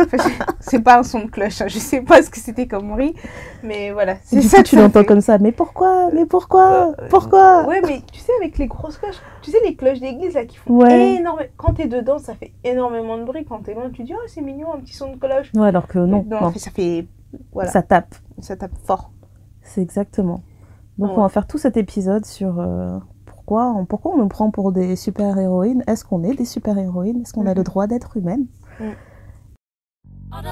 Enfin, 0.00 0.16
c'est 0.60 0.80
pas 0.80 0.98
un 0.98 1.02
son 1.02 1.24
de 1.24 1.30
cloche, 1.30 1.60
hein, 1.62 1.68
je 1.68 1.78
sais 1.78 2.00
pas 2.02 2.22
ce 2.22 2.28
que 2.30 2.38
c'était 2.38 2.66
comme 2.66 2.90
bruit, 2.90 3.14
mais 3.62 3.90
voilà, 3.92 4.16
c'est 4.24 4.42
ça 4.42 4.58
coup, 4.58 4.62
tu 4.64 4.76
l'entends 4.76 5.04
comme 5.04 5.20
ça. 5.20 5.38
Mais 5.38 5.52
pourquoi? 5.52 6.10
Mais 6.12 6.26
pourquoi? 6.26 6.94
Euh, 7.00 7.08
Pourquoi? 7.08 7.64
Ouais, 7.66 7.80
mais 7.86 8.02
tu 8.12 8.20
sais, 8.20 8.32
avec 8.40 8.58
les 8.58 8.66
grosses 8.66 8.98
cloches, 8.98 9.20
tu 9.42 9.50
sais, 9.50 9.58
les 9.64 9.76
cloches 9.76 10.00
d'église, 10.00 10.34
là, 10.34 10.44
qui 10.44 10.56
font 10.56 10.74
Ouais. 10.74 11.14
énormément. 11.16 11.48
Quand 11.56 11.74
t'es 11.74 11.86
dedans, 11.86 12.18
ça 12.18 12.34
fait 12.34 12.52
énormément 12.64 13.16
de 13.18 13.24
bruit. 13.24 13.44
Quand 13.48 13.58
t'es 13.62 13.74
loin, 13.74 13.90
tu 13.92 14.02
dis, 14.02 14.12
oh, 14.14 14.22
c'est 14.26 14.40
mignon, 14.40 14.73
un 14.74 14.80
petit 14.80 14.94
son 14.94 15.12
de 15.12 15.16
cloche. 15.18 15.50
Ouais, 15.54 15.68
alors 15.68 15.86
que 15.86 15.98
non, 15.98 16.24
non, 16.28 16.52
ça 16.54 16.70
fait. 16.70 17.06
Voilà, 17.52 17.68
ça, 17.70 17.80
ça 17.80 17.82
tape. 17.82 18.14
tape 18.58 18.76
fort. 18.84 19.10
C'est 19.62 19.80
exactement. 19.82 20.42
Donc 20.98 21.10
Ouais. 21.10 21.18
on 21.18 21.22
va 21.22 21.28
faire 21.28 21.46
tout 21.46 21.58
cet 21.58 21.76
épisode 21.76 22.24
sur 22.24 22.60
euh, 22.60 22.98
pourquoi, 23.26 23.72
on, 23.72 23.84
pourquoi 23.86 24.12
on 24.14 24.18
nous 24.18 24.28
prend 24.28 24.50
pour 24.50 24.70
des 24.72 24.94
super-héroïnes? 24.96 25.82
Est-ce 25.86 26.04
qu'on 26.04 26.22
est 26.22 26.34
des 26.34 26.44
super-héroïnes? 26.44 27.22
Est-ce 27.22 27.32
qu'on 27.32 27.46
a 27.46 27.50
Mhm. 27.50 27.56
le 27.56 27.64
droit 27.64 27.86
d'être 27.86 28.16
humaine 28.16 28.46
All 30.30 30.46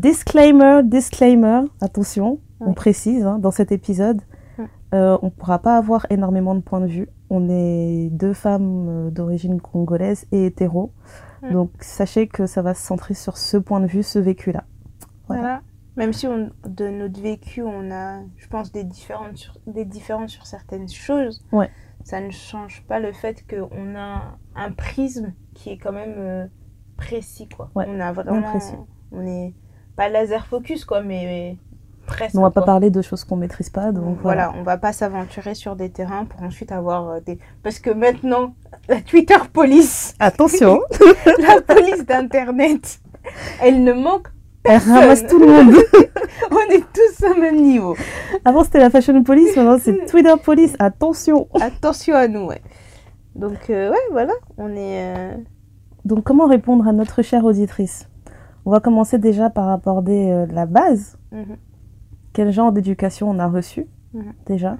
Disclaimer, 0.00 0.82
disclaimer, 0.84 1.62
attention, 1.80 2.38
on 2.60 2.74
précise 2.74 3.24
hein, 3.24 3.38
dans 3.38 3.50
cet 3.50 3.72
épisode, 3.72 4.20
Ouais. 4.58 4.66
euh, 4.92 5.16
on 5.22 5.26
ne 5.26 5.30
pourra 5.30 5.58
pas 5.58 5.78
avoir 5.78 6.04
énormément 6.10 6.54
de 6.54 6.60
points 6.60 6.82
de 6.82 6.86
vue. 6.86 7.08
On 7.30 7.48
est 7.48 8.10
deux 8.12 8.34
femmes 8.34 8.88
euh, 8.90 9.10
d'origine 9.10 9.58
congolaise 9.58 10.26
et 10.32 10.44
hétéro. 10.44 10.92
Ouais. 11.42 11.50
Donc 11.50 11.70
sachez 11.80 12.26
que 12.28 12.44
ça 12.44 12.60
va 12.60 12.74
se 12.74 12.82
centrer 12.82 13.14
sur 13.14 13.38
ce 13.38 13.56
point 13.56 13.80
de 13.80 13.86
vue, 13.86 14.02
ce 14.02 14.18
vécu-là. 14.18 14.64
Voilà. 15.28 15.40
Voilà. 15.42 15.60
Même 15.96 16.12
si 16.12 16.26
on, 16.26 16.50
de 16.68 16.88
notre 16.90 17.18
vécu, 17.22 17.62
on 17.62 17.90
a, 17.90 18.20
je 18.36 18.48
pense, 18.48 18.70
des 18.72 18.84
différences 18.84 19.36
sur, 19.38 19.54
des 19.66 19.86
différences 19.86 20.30
sur 20.30 20.44
certaines 20.46 20.90
choses, 20.90 21.42
Ouais. 21.52 21.70
ça 22.04 22.20
ne 22.20 22.30
change 22.30 22.84
pas 22.86 23.00
le 23.00 23.12
fait 23.12 23.42
qu'on 23.48 23.96
a 23.96 24.36
un 24.56 24.72
prisme 24.72 25.32
qui 25.54 25.70
est 25.70 25.78
quand 25.78 25.92
même 25.92 26.16
euh, 26.18 26.46
précis, 26.98 27.48
quoi. 27.48 27.70
Ouais, 27.74 27.86
on 27.88 27.98
a 27.98 28.12
vraiment, 28.12 28.42
précis. 28.42 28.74
on 29.10 29.26
est 29.26 29.54
pas 29.96 30.08
laser 30.08 30.46
focus, 30.46 30.84
quoi, 30.84 31.00
mais 31.02 31.56
presque. 32.06 32.34
On 32.36 32.42
va 32.42 32.50
pas 32.50 32.60
quoi. 32.60 32.66
parler 32.66 32.90
de 32.90 33.02
choses 33.02 33.24
qu'on 33.24 33.36
maîtrise 33.36 33.70
pas, 33.70 33.92
donc 33.92 34.18
voilà. 34.22 34.46
voilà. 34.48 34.60
on 34.60 34.62
va 34.62 34.76
pas 34.76 34.92
s'aventurer 34.92 35.54
sur 35.54 35.74
des 35.76 35.90
terrains 35.90 36.24
pour 36.24 36.42
ensuite 36.42 36.70
avoir 36.72 37.08
euh, 37.10 37.20
des. 37.20 37.38
Parce 37.62 37.78
que 37.78 37.90
maintenant, 37.90 38.54
la 38.88 39.00
Twitter 39.00 39.36
police, 39.52 40.14
Attention, 40.20 40.80
la 41.38 41.60
police 41.62 42.04
d'internet, 42.06 43.00
elle 43.62 43.82
ne 43.82 43.92
manque. 43.92 44.28
elle 44.64 44.78
ramasse 44.78 45.26
tout 45.26 45.38
le 45.38 45.46
monde. 45.46 45.74
On 46.50 46.72
est 46.72 46.84
tous 46.92 47.26
au 47.26 47.34
même 47.40 47.56
niveau. 47.60 47.96
Avant 48.44 48.62
c'était 48.64 48.78
la 48.80 48.90
fashion 48.90 49.22
police, 49.24 49.56
maintenant 49.56 49.78
c'est 49.82 50.06
Twitter 50.06 50.34
police. 50.44 50.74
Attention. 50.78 51.48
Attention 51.60 52.14
à 52.14 52.28
nous, 52.28 52.46
ouais. 52.46 52.62
Donc, 53.34 53.68
euh, 53.70 53.90
ouais, 53.90 53.98
voilà, 54.12 54.32
on 54.56 54.70
est. 54.70 55.14
euh, 55.14 55.34
Donc 56.04 56.24
comment 56.24 56.46
répondre 56.46 56.86
à 56.88 56.92
notre 56.92 57.20
chère 57.22 57.44
auditrice? 57.44 58.08
On 58.66 58.70
va 58.70 58.80
commencer 58.80 59.18
déjà 59.18 59.48
par 59.48 59.68
aborder 59.70 60.28
euh, 60.30 60.46
la 60.52 60.66
base. 60.66 61.16
mhm. 61.32 61.56
Quel 62.32 62.50
genre 62.52 62.70
d'éducation 62.72 63.30
on 63.30 63.38
a 63.38 63.46
reçu 63.48 63.86
Mhm. 64.12 64.32
déjà? 64.46 64.76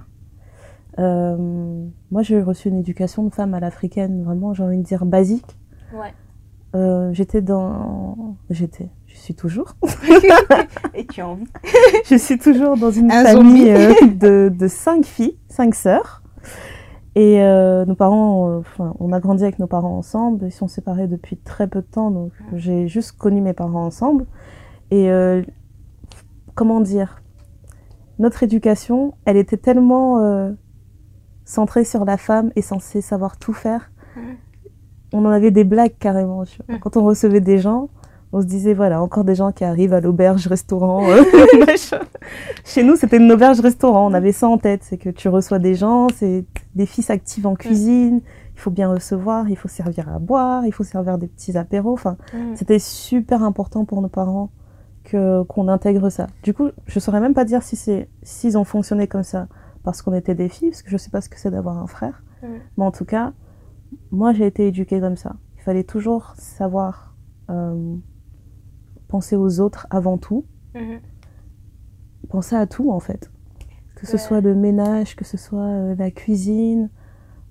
Euh, 0.99 1.85
Moi 2.11 2.21
j'ai 2.21 2.41
reçu 2.41 2.69
une 2.69 2.77
éducation 2.79 3.23
de 3.23 3.33
femme 3.33 3.53
à 3.53 3.59
l'africaine, 3.59 4.23
vraiment 4.23 4.53
j'ai 4.53 4.63
envie 4.63 4.77
de 4.77 4.83
dire 4.83 5.05
basique. 5.05 5.57
Ouais. 5.93 6.13
Euh, 6.75 7.11
j'étais 7.13 7.41
dans... 7.41 8.35
J'étais... 8.49 8.89
Je 9.07 9.15
suis 9.15 9.33
toujours. 9.35 9.75
Et 10.93 11.05
tu 11.07 11.21
as 11.21 11.27
envie 11.27 11.45
je 12.05 12.15
suis 12.17 12.37
toujours 12.37 12.77
dans 12.77 12.91
une 12.91 13.11
Un 13.11 13.23
famille 13.25 13.73
de, 14.15 14.49
de 14.55 14.67
cinq 14.67 15.05
filles, 15.05 15.37
cinq 15.49 15.73
sœurs. 15.75 16.21
Et 17.17 17.41
euh, 17.41 17.83
nos 17.85 17.95
parents, 17.95 18.47
euh, 18.47 18.59
enfin, 18.59 18.93
on 18.99 19.11
a 19.11 19.19
grandi 19.19 19.41
avec 19.41 19.57
nos 19.57 19.65
parents 19.65 19.97
ensemble. 19.97 20.45
Ils 20.45 20.51
sont 20.51 20.67
séparés 20.67 21.07
depuis 21.07 21.35
très 21.35 21.65
peu 21.67 21.81
de 21.81 21.87
temps, 21.87 22.11
donc 22.11 22.31
j'ai 22.53 22.87
juste 22.87 23.13
connu 23.13 23.41
mes 23.41 23.53
parents 23.53 23.85
ensemble. 23.85 24.27
Et 24.91 25.09
euh, 25.09 25.41
comment 26.53 26.79
dire, 26.79 27.23
notre 28.19 28.43
éducation, 28.43 29.15
elle 29.25 29.35
était 29.35 29.57
tellement 29.57 30.19
euh, 30.19 30.51
centrée 31.43 31.85
sur 31.85 32.05
la 32.05 32.17
femme 32.17 32.51
et 32.55 32.61
censée 32.61 33.01
savoir 33.01 33.37
tout 33.37 33.53
faire. 33.53 33.89
On 35.11 35.25
en 35.25 35.29
avait 35.29 35.49
des 35.49 35.63
blagues 35.63 35.97
carrément. 35.97 36.43
tu 36.43 36.59
vois. 36.69 36.77
Quand 36.77 36.97
on 36.97 37.03
recevait 37.03 37.41
des 37.41 37.57
gens, 37.57 37.89
on 38.31 38.41
se 38.41 38.45
disait 38.45 38.75
voilà, 38.75 39.01
encore 39.01 39.23
des 39.23 39.33
gens 39.33 39.51
qui 39.51 39.63
arrivent 39.63 39.93
à 39.93 40.01
l'auberge-restaurant. 40.01 41.09
euh, 41.09 41.23
machin. 41.65 42.01
Chez 42.63 42.83
nous, 42.83 42.95
c'était 42.95 43.17
une 43.17 43.31
auberge-restaurant. 43.31 44.05
On 44.05 44.13
avait 44.13 44.33
ça 44.33 44.47
en 44.47 44.59
tête. 44.59 44.81
C'est 44.83 44.99
que 44.99 45.09
tu 45.09 45.29
reçois 45.29 45.57
des 45.57 45.73
gens, 45.73 46.09
c'est 46.15 46.45
des 46.77 46.85
fils 46.85 47.09
actifs 47.09 47.45
en 47.45 47.55
cuisine. 47.55 48.21
Il 48.55 48.59
faut 48.59 48.71
bien 48.71 48.89
recevoir, 48.89 49.49
il 49.49 49.57
faut 49.57 49.67
servir 49.67 50.07
à 50.09 50.19
boire, 50.19 50.65
il 50.65 50.71
faut 50.71 50.83
servir 50.85 51.17
des 51.17 51.27
petits 51.27 51.57
apéros. 51.57 51.93
Enfin, 51.93 52.15
c'était 52.55 52.79
super 52.79 53.43
important 53.43 53.83
pour 53.85 54.01
nos 54.01 54.07
parents 54.09 54.49
que 55.03 55.43
qu'on 55.43 55.67
intègre 55.67 56.09
ça. 56.09 56.27
Du 56.43 56.53
coup, 56.53 56.69
je 56.85 56.99
saurais 56.99 57.19
même 57.19 57.33
pas 57.33 57.45
dire 57.45 57.61
si 57.63 57.75
c'est 57.75 58.09
s'ils 58.23 58.57
ont 58.57 58.63
fonctionné 58.63 59.07
comme 59.07 59.23
ça 59.23 59.47
parce 59.83 60.01
qu'on 60.01 60.13
était 60.13 60.35
des 60.35 60.49
filles, 60.49 60.69
parce 60.69 60.81
que 60.81 60.89
je 60.89 60.97
sais 60.97 61.09
pas 61.09 61.21
ce 61.21 61.29
que 61.29 61.39
c'est 61.39 61.51
d'avoir 61.51 61.77
un 61.77 61.87
frère. 61.87 62.23
Mm. 62.43 62.47
Mais 62.77 62.85
en 62.85 62.91
tout 62.91 63.05
cas, 63.05 63.33
moi 64.11 64.33
j'ai 64.33 64.45
été 64.45 64.67
éduquée 64.67 64.99
comme 64.99 65.17
ça. 65.17 65.35
Il 65.57 65.61
fallait 65.61 65.83
toujours 65.83 66.33
savoir 66.37 67.15
euh, 67.49 67.95
penser 69.07 69.35
aux 69.35 69.59
autres 69.59 69.87
avant 69.89 70.17
tout, 70.17 70.45
Mhm. 70.75 70.99
penser 72.29 72.55
à 72.55 72.65
tout 72.67 72.91
en 72.91 72.99
fait. 72.99 73.31
Que 73.99 74.05
ce 74.05 74.13
Ouais. 74.13 74.17
soit 74.19 74.41
le 74.41 74.53
ménage, 74.55 75.15
que 75.15 75.25
ce 75.25 75.37
soit 75.37 75.59
euh, 75.61 75.95
la 75.97 76.11
cuisine. 76.11 76.89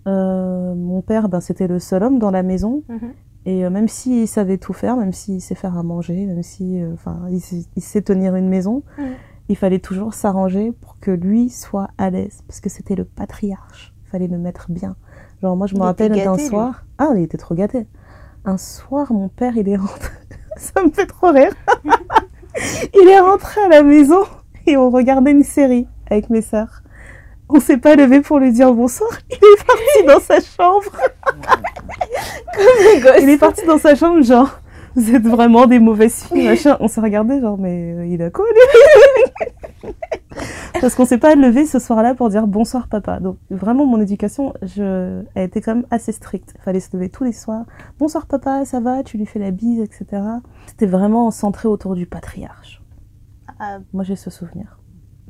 Euh, 0.07 0.75
mon 0.75 1.03
père, 1.03 1.29
ben, 1.29 1.41
c'était 1.41 1.67
le 1.67 1.79
seul 1.81 2.03
homme 2.05 2.19
dans 2.19 2.31
la 2.31 2.43
maison. 2.43 2.83
Mhm. 2.89 3.13
Et 3.47 3.65
euh, 3.65 3.71
même 3.71 3.89
s'il 3.89 4.27
savait 4.29 4.59
tout 4.59 4.73
faire, 4.73 4.97
même 4.97 5.13
s'il 5.13 5.41
sait 5.41 5.55
faire 5.55 5.77
à 5.77 5.83
manger, 5.83 6.27
même 6.27 6.43
si, 6.43 6.81
euh, 6.83 6.93
enfin, 6.95 7.23
il, 7.31 7.41
sait- 7.41 7.67
il 7.77 7.83
sait 7.83 8.03
tenir 8.03 8.35
une 8.37 8.49
maison, 8.49 8.83
Mhm. 8.99 9.05
il 9.49 9.57
fallait 9.57 9.79
toujours 9.81 10.15
s'arranger 10.15 10.73
pour 10.73 10.99
que 11.01 11.11
lui 11.11 11.49
soit 11.49 11.89
à 11.99 12.11
l'aise, 12.11 12.43
parce 12.47 12.61
que 12.61 12.69
c'était 12.69 12.95
le 12.97 13.05
patriarche. 13.05 13.93
Il 14.05 14.09
fallait 14.11 14.27
le 14.29 14.39
mettre 14.39 14.71
bien. 14.71 14.97
Genre 15.43 15.57
moi, 15.57 15.67
je 15.67 15.75
me 15.75 15.81
rappelle 15.83 16.13
d'un 16.13 16.37
lui. 16.37 16.47
soir. 16.47 16.85
Ah, 16.99 17.11
il 17.17 17.23
était 17.23 17.39
trop 17.39 17.55
gâté. 17.57 17.87
Un 18.45 18.57
soir, 18.57 19.13
mon 19.13 19.29
père, 19.29 19.57
il 19.57 19.69
est 19.69 19.77
rentré. 19.77 20.13
Ça 20.57 20.83
me 20.85 20.91
fait 20.91 21.07
trop 21.07 21.31
rire. 21.33 21.53
il 22.95 23.09
est 23.09 23.21
rentré 23.21 23.61
à 23.63 23.69
la 23.69 23.83
maison 23.83 24.23
et 24.67 24.77
on 24.77 24.91
regardait 24.91 25.33
une 25.33 25.43
série 25.43 25.87
avec 26.11 26.31
mes 26.31 26.43
sœurs. 26.43 26.83
On 27.49 27.61
s'est 27.61 27.79
pas 27.79 27.95
levé 27.95 28.21
pour 28.21 28.39
lui 28.39 28.53
dire 28.53 28.73
bonsoir. 28.73 29.11
Il 29.31 29.37
est 29.37 29.65
parti 29.65 30.07
dans 30.07 30.21
sa 30.21 30.41
chambre. 30.41 30.93
Il 33.21 33.29
est 33.31 33.39
parti 33.39 33.65
dans 33.67 33.79
sa 33.79 33.95
chambre, 33.95 34.23
genre, 34.23 34.61
vous 34.97 35.15
êtes 35.15 35.27
vraiment 35.27 35.67
des 35.67 35.79
mauvaises 35.79 36.25
filles, 36.25 36.49
machin. 36.49 36.79
On 36.81 36.89
s'est 36.89 37.03
regardé, 37.03 37.39
genre, 37.41 37.59
mais 37.59 37.93
euh, 37.93 38.07
il 38.07 38.23
a 38.23 38.31
quoi, 38.31 38.47
lui? 39.83 39.93
Parce 40.81 40.95
qu'on 40.95 41.05
s'est 41.05 41.19
pas 41.19 41.35
levé 41.35 41.67
ce 41.67 41.79
soir-là 41.79 42.15
pour 42.15 42.31
dire 42.31 42.47
bonsoir, 42.47 42.89
papa. 42.89 43.21
Donc, 43.21 43.37
vraiment, 43.51 43.85
mon 43.85 44.01
éducation, 44.01 44.55
je... 44.63 45.23
elle 45.35 45.45
était 45.45 45.61
quand 45.61 45.75
même 45.75 45.87
assez 45.91 46.13
stricte. 46.13 46.55
Il 46.57 46.63
fallait 46.63 46.81
se 46.81 46.97
lever 46.97 47.11
tous 47.11 47.25
les 47.25 47.33
soirs. 47.33 47.65
Bonsoir, 47.99 48.27
papa, 48.27 48.65
ça 48.65 48.81
va? 48.81 49.03
Tu 49.03 49.19
lui 49.19 49.27
fais 49.27 49.39
la 49.39 49.51
bise, 49.51 49.81
etc. 49.81 50.23
C'était 50.67 50.87
vraiment 50.87 51.31
centré 51.31 51.69
autour 51.69 51.95
du 51.95 52.07
patriarche. 52.07 52.83
Ah, 53.59 53.79
Moi, 53.93 54.03
j'ai 54.03 54.17
ce 54.17 54.31
souvenir. 54.31 54.79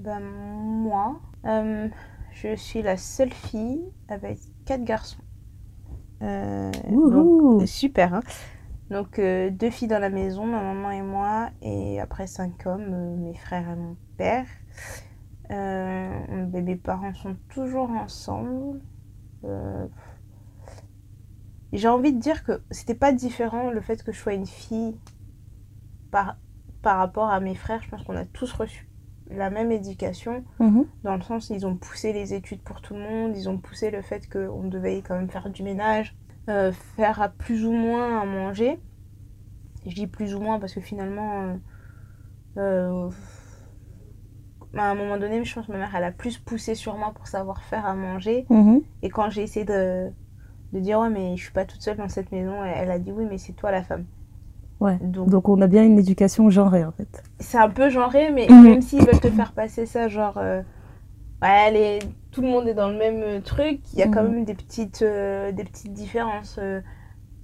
Ben, 0.07 0.21
moi, 0.21 1.21
euh, 1.47 1.89
je 2.31 2.55
suis 2.55 2.81
la 2.81 2.97
seule 2.97 3.33
fille 3.33 3.83
avec 4.07 4.39
quatre 4.65 4.85
garçons. 4.85 5.21
Euh, 6.23 6.71
donc, 6.89 7.67
super, 7.67 8.15
hein. 8.15 8.21
Donc, 8.89 9.19
euh, 9.19 9.51
deux 9.51 9.71
filles 9.71 9.89
dans 9.89 9.99
la 9.99 10.11
maison, 10.11 10.47
ma 10.47 10.63
maman 10.63 10.93
et 10.93 11.03
moi, 11.03 11.51
et 11.61 12.01
après 12.01 12.29
cinq 12.29 12.67
hommes, 12.67 13.17
mes 13.17 13.35
frères 13.35 13.69
et 13.69 13.75
mon 13.75 13.97
père. 14.17 14.47
Ben, 15.49 16.65
mes 16.65 16.77
parents 16.77 17.15
sont 17.15 17.37
toujours 17.49 17.91
ensemble. 17.91 18.81
J'ai 21.73 21.89
envie 21.89 22.13
de 22.13 22.21
dire 22.21 22.45
que 22.45 22.63
c'était 22.71 22.95
pas 22.95 23.13
différent 23.13 23.71
le 23.71 23.81
fait 23.81 24.05
que 24.05 24.13
je 24.13 24.19
sois 24.21 24.35
une 24.35 24.47
fille 24.47 24.97
par, 26.13 26.37
par 26.83 26.99
rapport 26.99 27.29
à 27.29 27.41
mes 27.41 27.57
frères. 27.57 27.83
Je 27.83 27.91
pense 27.91 28.05
qu'on 28.05 28.17
a 28.17 28.25
tous 28.25 28.53
reçu 28.53 28.86
la 29.31 29.51
même 29.51 29.73
éducation 29.73 30.45
Mhm. 30.61 30.87
dans 31.03 31.17
le 31.17 31.23
sens 31.23 31.51
ils 31.51 31.67
ont 31.67 31.77
poussé 31.77 32.13
les 32.13 32.33
études 32.35 32.63
pour 32.63 32.81
tout 32.81 32.95
le 32.95 33.01
monde, 33.01 33.37
ils 33.37 33.49
ont 33.49 33.59
poussé 33.59 33.91
le 33.91 34.03
fait 34.03 34.29
qu'on 34.31 34.65
devait 34.69 35.03
quand 35.03 35.15
même 35.17 35.31
faire 35.31 35.51
du 35.51 35.63
ménage, 35.63 36.17
euh, 36.49 36.73
faire 36.97 37.21
à 37.21 37.29
plus 37.29 37.65
ou 37.67 37.73
moins 37.73 38.21
à 38.21 38.25
manger. 38.25 38.79
Je 39.87 39.95
dis 39.95 40.07
plus 40.07 40.35
ou 40.35 40.41
moins 40.41 40.59
parce 40.59 40.75
que 40.75 40.81
finalement, 40.81 41.43
euh, 41.43 41.55
euh, 42.59 43.11
à 44.77 44.91
un 44.91 44.95
moment 44.95 45.17
donné, 45.17 45.43
je 45.45 45.55
pense 45.55 45.67
que 45.67 45.73
ma 45.73 45.79
mère 45.79 45.95
elle 45.97 46.05
a 46.05 46.13
plus 46.13 46.39
poussé 46.39 46.75
sur 46.75 46.97
moi 46.97 47.13
pour 47.15 47.27
savoir 47.29 47.63
faire 47.63 47.87
à 47.87 47.95
manger. 47.95 48.47
Mhm. 48.51 48.81
Et 49.03 49.09
quand 49.11 49.31
j'ai 49.31 49.43
essayé 49.43 49.65
de, 49.65 50.11
de 50.73 50.81
dire 50.81 50.99
ouais 51.01 51.11
mais 51.11 51.37
je 51.37 51.43
suis 51.43 51.53
pas 51.53 51.65
toute 51.65 51.83
seule 51.83 51.97
dans 51.97 52.09
cette 52.09 52.31
maison, 52.33 52.63
elle, 52.65 52.75
elle 52.77 52.91
a 52.91 52.99
dit 52.99 53.13
oui 53.13 53.27
mais 53.29 53.39
c'est 53.39 53.53
toi 53.55 53.71
la 53.71 53.83
femme. 53.83 54.05
Ouais. 54.81 54.99
Donc 55.01 55.29
Donc, 55.31 55.49
on 55.49 55.61
a 55.63 55.67
bien 55.67 55.85
une 55.85 55.99
éducation 55.99 56.51
genrée, 56.51 56.85
en 56.85 56.93
fait. 56.93 57.23
c'est 57.41 57.59
un 57.59 57.71
peu 57.71 57.89
genré, 57.91 58.31
mais 58.31 58.47
Mhm. 58.51 58.63
même 58.63 58.83
s'ils 58.83 59.05
veulent 59.05 59.21
te 59.21 59.31
faire 59.31 59.53
passer 59.53 59.87
ça, 59.87 60.09
genre, 60.09 60.37
euh, 60.39 60.63
ouais, 61.43 61.71
les- 61.73 61.99
tout 62.33 62.43
le 62.43 62.49
monde 62.49 62.69
est 62.69 62.75
dans 62.75 62.91
le 62.91 62.97
même 62.99 63.23
euh, 63.23 63.41
truc, 63.41 63.81
il 63.93 63.99
y 63.99 64.03
a 64.03 64.09
quand 64.09 64.23
Mhm. 64.23 64.33
même 64.33 64.45
des 64.45 64.55
petites, 64.55 65.03
euh, 65.03 65.53
des 65.53 65.65
petites 65.65 65.93
différences. 65.95 66.59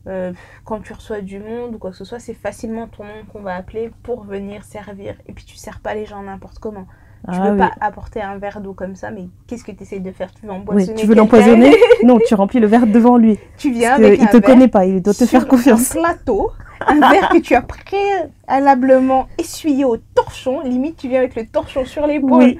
euh, 0.08 0.32
quand 0.64 0.80
tu 0.80 0.92
reçois 0.92 1.20
du 1.20 1.38
monde 1.38 1.76
ou 1.76 1.78
quoi 1.78 1.90
que 1.92 1.96
ce 1.96 2.04
soit, 2.04 2.18
c'est 2.18 2.34
facilement 2.34 2.88
ton 2.88 3.04
nom 3.04 3.24
qu'on 3.32 3.42
va 3.42 3.54
appeler 3.56 3.92
pour 4.02 4.24
venir 4.24 4.64
servir. 4.64 5.14
Et 5.26 5.32
puis 5.32 5.44
tu 5.44 5.56
sers 5.56 5.80
pas 5.80 5.94
les 5.94 6.06
gens 6.06 6.22
n'importe 6.22 6.58
comment. 6.58 6.86
Tu 7.24 7.38
Ah 7.38 7.40
peux 7.46 7.52
oui. 7.52 7.58
pas 7.58 7.70
apporter 7.80 8.20
un 8.20 8.36
verre 8.38 8.60
d'eau 8.60 8.72
comme 8.72 8.96
ça, 8.96 9.10
mais 9.12 9.28
qu'est-ce 9.46 9.62
que 9.62 9.70
tu 9.72 9.84
essayes 9.84 10.00
de 10.00 10.10
faire? 10.10 10.32
Tu 10.34 10.44
veux 10.46 10.52
Oui, 10.52 10.58
empoisonner 10.58 10.94
tu 10.94 11.06
veux 11.06 11.14
quelqu'un? 11.14 11.22
l'empoisonner? 11.22 11.76
Non, 12.04 12.18
tu 12.26 12.34
remplis 12.34 12.58
le 12.60 12.66
verre 12.66 12.86
devant 12.86 13.16
lui. 13.16 13.38
Tu 13.58 13.70
viens 13.70 13.90
Parce 13.90 14.00
avec 14.02 14.18
qu'il 14.18 14.28
un 14.28 14.30
te 14.32 14.36
verre 14.38 14.42
connaît 14.46 14.68
pas, 14.68 14.86
il 14.86 15.00
doit 15.02 15.14
te 15.14 15.24
faire 15.26 15.46
confiance. 15.46 15.94
Un 15.96 16.00
plateau, 16.00 16.50
un 16.86 16.98
verre 17.12 17.28
que 17.28 17.38
tu 17.38 17.54
as 17.54 17.62
préalablement 17.62 19.28
essuyé 19.38 19.84
au 19.84 19.96
torchon. 19.96 20.60
Limite, 20.60 20.96
tu 20.96 21.08
viens 21.08 21.18
avec 21.20 21.36
le 21.36 21.46
torchon 21.46 21.84
sur 21.84 22.06
l'épaule 22.06 22.32
Oui. 22.42 22.58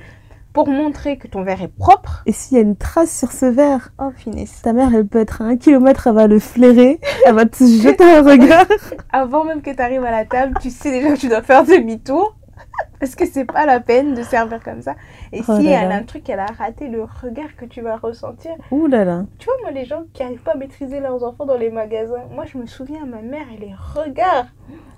pour 0.52 0.68
montrer 0.68 1.16
que 1.16 1.26
ton 1.26 1.42
verre 1.42 1.62
est 1.62 1.74
propre. 1.76 2.22
Et 2.26 2.32
s'il 2.32 2.56
y 2.56 2.60
a 2.60 2.62
une 2.62 2.76
trace 2.76 3.16
sur 3.16 3.32
ce 3.32 3.46
verre, 3.46 3.90
Oh, 3.98 4.10
finesse. 4.14 4.62
ta 4.62 4.72
mère, 4.72 4.94
elle 4.94 5.06
peut 5.06 5.18
être 5.18 5.42
à 5.42 5.46
un 5.46 5.56
kilomètre, 5.56 6.06
elle 6.06 6.14
va 6.14 6.26
le 6.28 6.38
flairer, 6.38 7.00
elle 7.26 7.34
va 7.34 7.46
te 7.46 7.64
jeter 7.64 8.04
un 8.04 8.22
regard. 8.22 8.66
Avant 9.12 9.44
même 9.44 9.60
que 9.62 9.70
tu 9.70 9.82
arrives 9.82 10.04
à 10.04 10.10
la 10.12 10.24
table, 10.24 10.54
tu 10.60 10.70
sais 10.70 10.90
déjà 10.92 11.14
que 11.14 11.18
tu 11.18 11.28
dois 11.28 11.42
faire 11.42 11.64
demi-tour. 11.64 12.36
Parce 13.00 13.16
que 13.16 13.26
c'est 13.26 13.44
pas 13.44 13.66
la 13.66 13.80
peine 13.80 14.14
de 14.14 14.22
servir 14.22 14.62
comme 14.62 14.80
ça. 14.82 14.94
Et 15.32 15.40
Oh 15.48 15.56
si 15.58 15.64
là 15.64 15.82
elle 15.82 15.88
là. 15.88 15.94
a 15.96 15.98
un 15.98 16.02
truc, 16.04 16.28
elle 16.30 16.38
a 16.40 16.46
raté 16.46 16.86
le 16.88 17.02
regard 17.02 17.56
que 17.56 17.64
tu 17.64 17.80
vas 17.80 17.96
ressentir. 17.96 18.52
Ouh 18.70 18.86
là 18.86 19.04
là. 19.04 19.24
Tu 19.38 19.46
vois, 19.46 19.54
moi, 19.62 19.70
les 19.72 19.84
gens 19.84 20.04
qui 20.12 20.22
arrivent 20.22 20.42
pas 20.42 20.52
à 20.52 20.56
maîtriser 20.56 21.00
leurs 21.00 21.24
enfants 21.24 21.44
dans 21.44 21.56
les 21.58 21.70
magasins, 21.70 22.22
moi, 22.30 22.44
je 22.44 22.58
me 22.58 22.66
souviens, 22.66 23.04
ma 23.06 23.20
mère, 23.20 23.46
et 23.52 23.58
les 23.58 23.74
regards. 23.94 24.46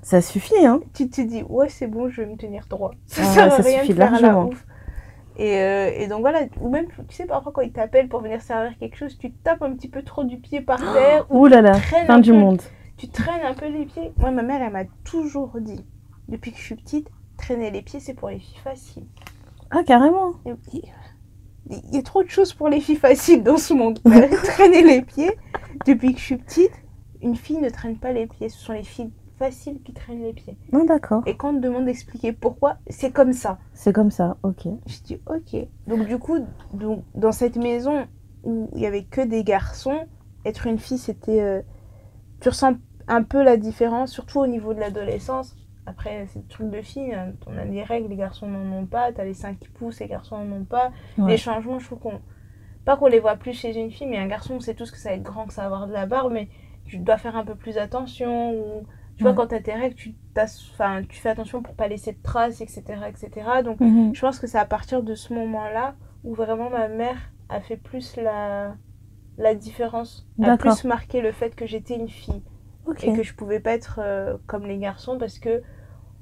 Ça 0.02 0.20
suffit, 0.20 0.66
hein 0.66 0.80
tu 0.92 1.08
te 1.08 1.22
dis 1.22 1.42
ouais 1.48 1.70
c'est 1.70 1.86
bon 1.86 2.10
je 2.10 2.20
vais 2.20 2.26
me 2.28 2.36
tenir 2.36 2.66
droit 2.68 2.90
ça 3.06 3.22
Ah, 3.24 3.32
sert 3.32 3.52
à 3.52 3.56
rien 3.56 3.80
suffit 3.80 3.94
de 3.94 3.98
faire 3.98 4.12
la 4.12 4.20
largement. 4.20 4.48
ouf 4.48 4.66
et, 5.38 5.58
euh, 5.58 5.90
et 5.96 6.06
donc 6.08 6.20
voilà 6.20 6.40
ou 6.60 6.68
même 6.68 6.86
tu 7.08 7.16
sais 7.16 7.24
parfois 7.24 7.52
quand 7.52 7.62
ils 7.62 7.72
t'appellent 7.72 8.08
pour 8.10 8.20
venir 8.20 8.42
servir 8.42 8.76
quelque 8.78 8.96
chose 8.98 9.16
tu 9.18 9.32
tapes 9.32 9.62
un 9.62 9.72
petit 9.72 9.88
peu 9.88 10.02
trop 10.02 10.22
du 10.24 10.36
pied 10.36 10.60
par 10.60 10.78
terre 10.92 11.24
ou 11.30 11.44
Ouh 11.44 11.46
là 11.46 11.62
là. 11.62 11.72
Fin 11.72 12.18
du 12.18 12.32
peu- 12.32 12.36
monde. 12.36 12.60
tu 12.98 13.08
traînes 13.08 13.46
un 13.46 13.54
peu 13.54 13.66
les 13.68 13.86
pieds 13.86 14.12
moi 14.18 14.30
ma 14.30 14.42
mère 14.42 14.60
elle 14.62 14.72
m'a 14.74 14.84
toujours 15.04 15.56
dit 15.58 15.82
depuis 16.28 16.52
que 16.52 16.58
je 16.58 16.62
suis 16.64 16.74
petite 16.76 17.08
traîner 17.44 17.70
les 17.70 17.82
pieds 17.82 18.00
c'est 18.00 18.14
pour 18.14 18.28
les 18.30 18.38
filles 18.38 18.58
faciles 18.64 19.06
Ah, 19.70 19.82
carrément. 19.84 20.32
Il 20.70 21.94
y 21.94 21.98
a 21.98 22.02
trop 22.02 22.22
de 22.22 22.28
choses 22.28 22.52
pour 22.54 22.68
les 22.68 22.80
filles 22.80 22.96
faciles 22.96 23.42
dans 23.42 23.56
ce 23.58 23.74
monde 23.74 23.98
Mais 24.04 24.28
traîner 24.44 24.82
les 24.82 25.02
pieds 25.02 25.30
depuis 25.86 26.14
que 26.14 26.20
je 26.20 26.24
suis 26.24 26.36
petite 26.38 26.72
une 27.22 27.36
fille 27.36 27.58
ne 27.58 27.70
traîne 27.70 27.96
pas 27.98 28.12
les 28.12 28.26
pieds 28.26 28.48
ce 28.48 28.58
sont 28.58 28.72
les 28.72 28.82
filles 28.82 29.10
faciles 29.38 29.82
qui 29.82 29.92
traînent 29.92 30.22
les 30.22 30.32
pieds 30.32 30.56
Non, 30.72 30.84
d'accord. 30.84 31.22
et 31.26 31.36
quand 31.36 31.50
on 31.50 31.56
te 31.56 31.60
demande 31.60 31.86
d'expliquer 31.86 32.32
pourquoi, 32.32 32.76
c'est 32.88 33.10
comme 33.10 33.32
ça. 33.32 33.58
C'est 33.72 33.92
comme 33.92 34.10
ça, 34.12 34.36
ok. 34.44 34.68
Je 34.86 35.00
dis 35.02 35.20
ok. 35.26 35.66
Donc 35.88 36.06
du 36.06 36.18
coup, 36.18 36.38
donc, 36.72 37.02
dans 37.16 37.32
cette 37.32 37.56
maison 37.56 38.06
où 38.44 38.70
il 38.76 38.80
y 38.82 38.86
avait 38.86 39.02
que 39.02 39.20
des 39.22 39.42
garçons, 39.42 40.06
être 40.44 40.66
une 40.68 40.78
fille, 40.78 40.98
c'était... 40.98 41.40
euh, 41.40 41.62
tu 42.40 42.48
ressens 42.50 42.74
un 43.08 43.22
peu 43.24 43.42
la 43.42 43.56
différence, 43.56 44.12
surtout 44.12 44.38
au 44.38 44.46
niveau 44.46 44.72
de 44.72 44.78
l'adolescence. 44.80 45.56
Après, 45.86 46.26
c'est 46.28 46.38
le 46.40 46.46
truc 46.46 46.70
de 46.70 46.80
fille, 46.80 47.12
hein. 47.12 47.32
on 47.46 47.58
a 47.58 47.64
des 47.66 47.82
règles, 47.82 48.08
les 48.08 48.16
garçons 48.16 48.48
n'en 48.48 48.78
ont 48.78 48.86
pas, 48.86 49.12
t'as 49.12 49.24
les 49.24 49.34
seins 49.34 49.54
qui 49.54 49.68
poussent, 49.68 50.00
les 50.00 50.08
garçons 50.08 50.38
n'en 50.42 50.56
ont 50.56 50.64
pas. 50.64 50.92
Ouais. 51.18 51.32
Les 51.32 51.36
changements, 51.36 51.78
je 51.78 51.86
trouve 51.86 51.98
qu'on... 51.98 52.20
Pas 52.84 52.96
qu'on 52.96 53.06
les 53.06 53.20
voit 53.20 53.36
plus 53.36 53.52
chez 53.54 53.76
une 53.78 53.90
fille, 53.90 54.06
mais 54.06 54.18
un 54.18 54.26
garçon, 54.26 54.54
on 54.56 54.60
sait 54.60 54.74
tous 54.74 54.90
que 54.90 54.98
ça 54.98 55.10
va 55.10 55.14
être 55.16 55.22
grand, 55.22 55.46
que 55.46 55.52
ça 55.54 55.62
va 55.62 55.66
avoir 55.66 55.86
de 55.86 55.92
la 55.92 56.06
barbe, 56.06 56.32
mais 56.32 56.48
tu 56.86 56.98
dois 56.98 57.16
faire 57.18 57.36
un 57.36 57.44
peu 57.44 57.54
plus 57.54 57.78
attention, 57.78 58.52
ou 58.52 58.86
Tu 59.16 59.22
vois, 59.22 59.32
quand 59.32 59.46
t'as 59.46 59.60
tes 59.60 59.72
règles, 59.72 59.94
tu, 59.94 60.14
t'as- 60.34 60.60
enfin, 60.72 61.02
tu 61.08 61.18
fais 61.20 61.28
attention 61.28 61.62
pour 61.62 61.74
pas 61.76 61.86
laisser 61.86 62.12
de 62.12 62.22
traces, 62.22 62.60
etc. 62.60 62.82
etc. 63.08 63.62
Donc, 63.62 63.78
Mhm. 63.80 64.12
je 64.14 64.20
pense 64.20 64.38
que 64.40 64.46
c'est 64.48 64.58
à 64.58 64.64
partir 64.64 65.02
de 65.04 65.14
ce 65.14 65.32
moment-là 65.34 65.94
où 66.24 66.34
vraiment 66.34 66.68
ma 66.68 66.88
mère 66.88 67.16
a 67.48 67.60
fait 67.60 67.76
plus 67.76 68.16
la, 68.16 68.74
la 69.38 69.54
différence, 69.54 70.26
a 70.42 70.56
plus 70.56 70.84
marqué 70.84 71.20
le 71.20 71.30
fait 71.32 71.54
que 71.54 71.64
j'étais 71.66 71.94
une 71.96 72.08
fille 72.08 72.42
Ok. 72.86 73.04
et 73.04 73.12
que 73.14 73.22
je 73.22 73.34
pouvais 73.34 73.60
pas 73.60 73.72
être 73.72 74.00
euh, 74.02 74.36
comme 74.46 74.66
les 74.66 74.78
garçons 74.78 75.18
parce 75.18 75.38
que 75.38 75.62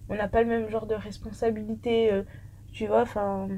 on 0.09 0.15
n'a 0.15 0.29
pas 0.29 0.43
le 0.43 0.49
même 0.49 0.69
genre 0.69 0.87
de 0.87 0.95
responsabilité, 0.95 2.13
euh, 2.13 2.23
tu 2.73 2.87
vois, 2.87 3.03
enfin 3.03 3.49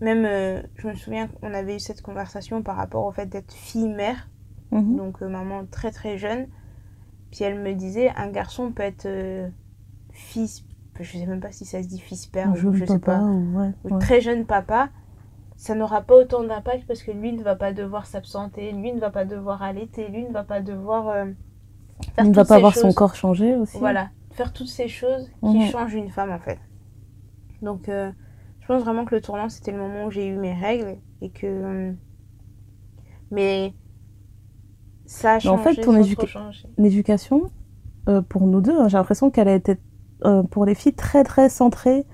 même 0.00 0.24
euh, 0.24 0.62
je 0.76 0.88
me 0.88 0.94
souviens 0.94 1.28
qu'on 1.28 1.54
avait 1.54 1.76
eu 1.76 1.80
cette 1.80 2.02
conversation 2.02 2.62
par 2.62 2.76
rapport 2.76 3.04
au 3.06 3.12
fait 3.12 3.26
d'être 3.26 3.52
fille-mère, 3.52 4.28
Mhm. 4.70 4.96
donc 4.96 5.20
maman 5.20 5.66
très 5.70 5.90
très 5.90 6.16
jeune, 6.18 6.46
puis 7.30 7.44
elle 7.44 7.60
me 7.60 7.74
disait 7.74 8.10
un 8.16 8.30
garçon 8.30 8.72
peut 8.72 8.82
être 8.82 9.06
fils, 10.12 10.64
je 10.98 11.18
sais 11.18 11.26
même 11.26 11.40
pas 11.40 11.52
si 11.52 11.64
ça 11.64 11.82
se 11.82 11.88
dit 11.88 11.98
fils-père, 12.00 12.54
je 12.56 12.84
sais 12.84 12.98
pas, 12.98 13.20
ou 13.20 13.58
ouais. 13.58 13.70
ou 13.84 13.94
ouais. 13.94 13.98
très 14.00 14.20
jeune 14.20 14.44
papa, 14.46 14.88
ça 15.56 15.74
n'aura 15.74 16.00
pas 16.02 16.16
autant 16.16 16.42
d'impact 16.42 16.86
parce 16.86 17.02
que 17.02 17.12
lui 17.12 17.32
ne 17.32 17.42
va 17.42 17.54
pas 17.54 17.72
devoir 17.72 18.06
s'absenter, 18.06 18.72
lui 18.72 18.92
ne 18.92 18.98
va 18.98 19.10
pas 19.10 19.24
devoir 19.24 19.62
allaiter, 19.62 20.08
lui 20.08 20.24
ne 20.24 20.32
va 20.32 20.42
pas 20.42 20.60
devoir 20.60 21.08
euh, 21.08 21.26
faire 22.14 22.24
Il 22.24 22.30
ne 22.30 22.34
va 22.34 22.44
pas 22.44 22.58
voir 22.58 22.74
son 22.74 22.92
corps 22.92 23.14
changer 23.14 23.54
aussi. 23.56 23.78
Voilà, 23.78 24.10
faire 24.32 24.52
toutes 24.52 24.68
ces 24.68 24.88
choses 24.88 25.30
qui 25.42 25.58
Mhm. 25.58 25.66
changent 25.70 25.94
une 25.94 26.10
femme 26.10 26.30
en 26.32 26.38
fait. 26.38 26.58
Donc 27.62 27.88
euh, 27.88 28.10
je 28.60 28.66
pense 28.66 28.82
vraiment 28.82 29.04
que 29.04 29.14
le 29.14 29.20
tournant 29.20 29.48
c'était 29.48 29.72
le 29.72 29.78
moment 29.78 30.04
où 30.06 30.10
j'ai 30.10 30.26
eu 30.26 30.36
mes 30.36 30.54
règles 30.54 30.96
et 31.20 31.30
que. 31.30 31.46
euh, 31.46 31.92
Mais 33.30 33.72
ça 35.06 35.32
a 35.32 35.34
Mais 35.34 35.40
changé. 35.40 35.54
en 35.60 35.62
fait, 35.64 35.74
ton 35.76 35.92
sans 35.92 36.00
éduca- 36.00 36.16
trop 36.16 36.26
changer. 36.26 36.68
L'éducation, 36.78 37.50
euh, 38.08 38.20
pour 38.22 38.42
nous 38.46 38.60
deux, 38.60 38.78
hein, 38.78 38.88
j'ai 38.88 38.96
l'impression 38.98 39.30
qu'elle 39.30 39.48
a 39.48 39.54
été, 39.54 39.78
pour 40.50 40.64
les 40.64 40.74
filles, 40.74 40.94
très 40.94 41.24
très 41.24 41.48
centrée 41.48 42.06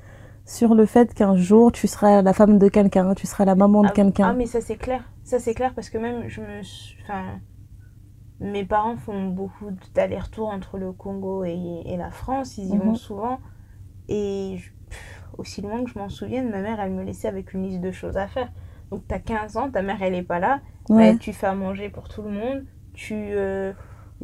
sur 0.46 0.74
le 0.74 0.86
fait 0.86 1.12
qu'un 1.12 1.36
jour 1.36 1.70
tu 1.72 1.86
seras 1.86 2.22
la 2.22 2.32
femme 2.32 2.58
de 2.58 2.68
quelqu'un, 2.68 3.12
tu 3.14 3.26
seras 3.26 3.44
la 3.44 3.54
maman 3.54 3.82
de 3.82 3.88
Ah, 3.88 3.92
quelqu'un. 3.92 4.28
Ah, 4.30 4.32
mais 4.32 4.46
ça 4.46 4.60
c'est 4.62 4.76
clair. 4.76 5.04
Ça 5.24 5.38
c'est 5.38 5.52
clair 5.54 5.74
parce 5.74 5.90
que 5.90 5.98
même 5.98 6.26
je 6.28 6.40
me. 6.40 6.60
Enfin. 7.02 7.38
Mes 8.40 8.64
parents 8.64 8.96
font 8.96 9.26
beaucoup 9.28 9.70
d'allers-retours 9.94 10.48
entre 10.48 10.78
le 10.78 10.92
Congo 10.92 11.44
et, 11.44 11.82
et 11.86 11.96
la 11.96 12.10
France. 12.10 12.56
Ils 12.58 12.68
y 12.70 12.76
Mhm. 12.78 12.84
vont 12.84 12.94
souvent. 12.94 13.40
Et 14.08 14.56
je- 14.58 14.70
pff, 14.88 15.24
aussi 15.38 15.60
loin 15.62 15.84
que 15.84 15.90
je 15.90 15.98
m'en 15.98 16.08
souvienne, 16.08 16.50
ma 16.50 16.60
mère 16.62 16.80
elle 16.80 16.92
me 16.92 17.02
laissait 17.02 17.28
avec 17.28 17.52
une 17.52 17.64
liste 17.64 17.80
de 17.80 17.90
choses 17.90 18.16
à 18.16 18.26
faire. 18.28 18.50
Donc 18.90 19.02
t'as 19.06 19.18
15 19.18 19.56
ans, 19.56 19.70
ta 19.70 19.82
mère 19.82 20.02
elle 20.02 20.14
est 20.14 20.22
pas 20.22 20.38
là. 20.38 20.60
Ouais. 20.88 21.12
Bah, 21.12 21.18
tu 21.18 21.32
fais 21.32 21.46
à 21.46 21.54
manger 21.54 21.90
pour 21.90 22.08
tout 22.08 22.22
le 22.22 22.30
monde, 22.30 22.64
tu, 22.94 23.14
euh, 23.14 23.72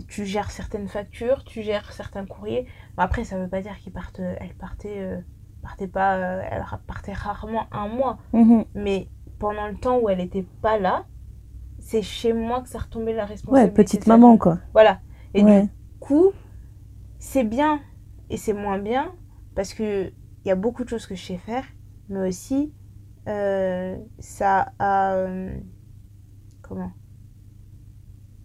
tu 0.09 0.25
gères 0.25 0.51
certaines 0.51 0.89
factures, 0.89 1.45
tu 1.45 1.63
gères 1.63 1.93
certains 1.93 2.25
courriers. 2.25 2.67
Bon, 2.97 3.03
après, 3.03 3.25
ça 3.25 3.37
veut 3.39 3.49
pas 3.49 3.61
dire 3.61 3.77
qu'ils 3.79 3.93
partent, 3.93 4.21
elle 4.21 4.55
partait, 4.55 4.99
euh, 5.01 5.21
partait 5.63 5.89
pas, 5.89 6.17
euh, 6.17 6.43
elle 6.51 6.65
partait 6.87 7.13
rarement 7.13 7.67
un 7.73 7.89
mois. 7.89 8.19
Mhm. 8.33 8.65
Mais 8.75 9.09
pendant 9.39 9.67
le 9.69 9.75
temps 9.77 9.99
où 9.99 10.09
elle 10.09 10.21
était 10.21 10.47
pas 10.63 10.79
là, 10.79 11.05
c'est 11.85 12.03
chez 12.03 12.33
moi 12.33 12.63
que 12.63 12.69
ça 12.69 12.79
retombait 12.79 13.13
la 13.13 13.23
Ouais, 13.25 13.29
responsabilité. 13.29 13.75
petite 13.75 14.01
de 14.01 14.05
sa 14.07 14.17
maman 14.17 14.39
quoi. 14.39 14.59
Voilà. 14.73 15.01
Et 15.35 15.43
Ouais. 15.45 15.63
du 15.63 15.69
coup, 16.01 16.33
c'est 17.19 17.45
bien 17.45 17.81
et 18.31 18.37
c'est 18.39 18.55
moins 18.55 18.79
bien 18.79 19.13
parce 19.55 19.75
que 19.75 20.09
il 20.45 20.49
y 20.49 20.51
a 20.51 20.57
beaucoup 20.57 20.83
de 20.85 20.89
choses 20.89 21.07
que 21.07 21.15
je 21.15 21.23
sais 21.23 21.39
faire, 21.39 21.65
mais 22.09 22.29
aussi 22.29 22.73
euh, 23.29 23.97
ça 24.19 24.73
a 24.79 25.13
euh, 25.15 25.55
comment? 26.63 26.91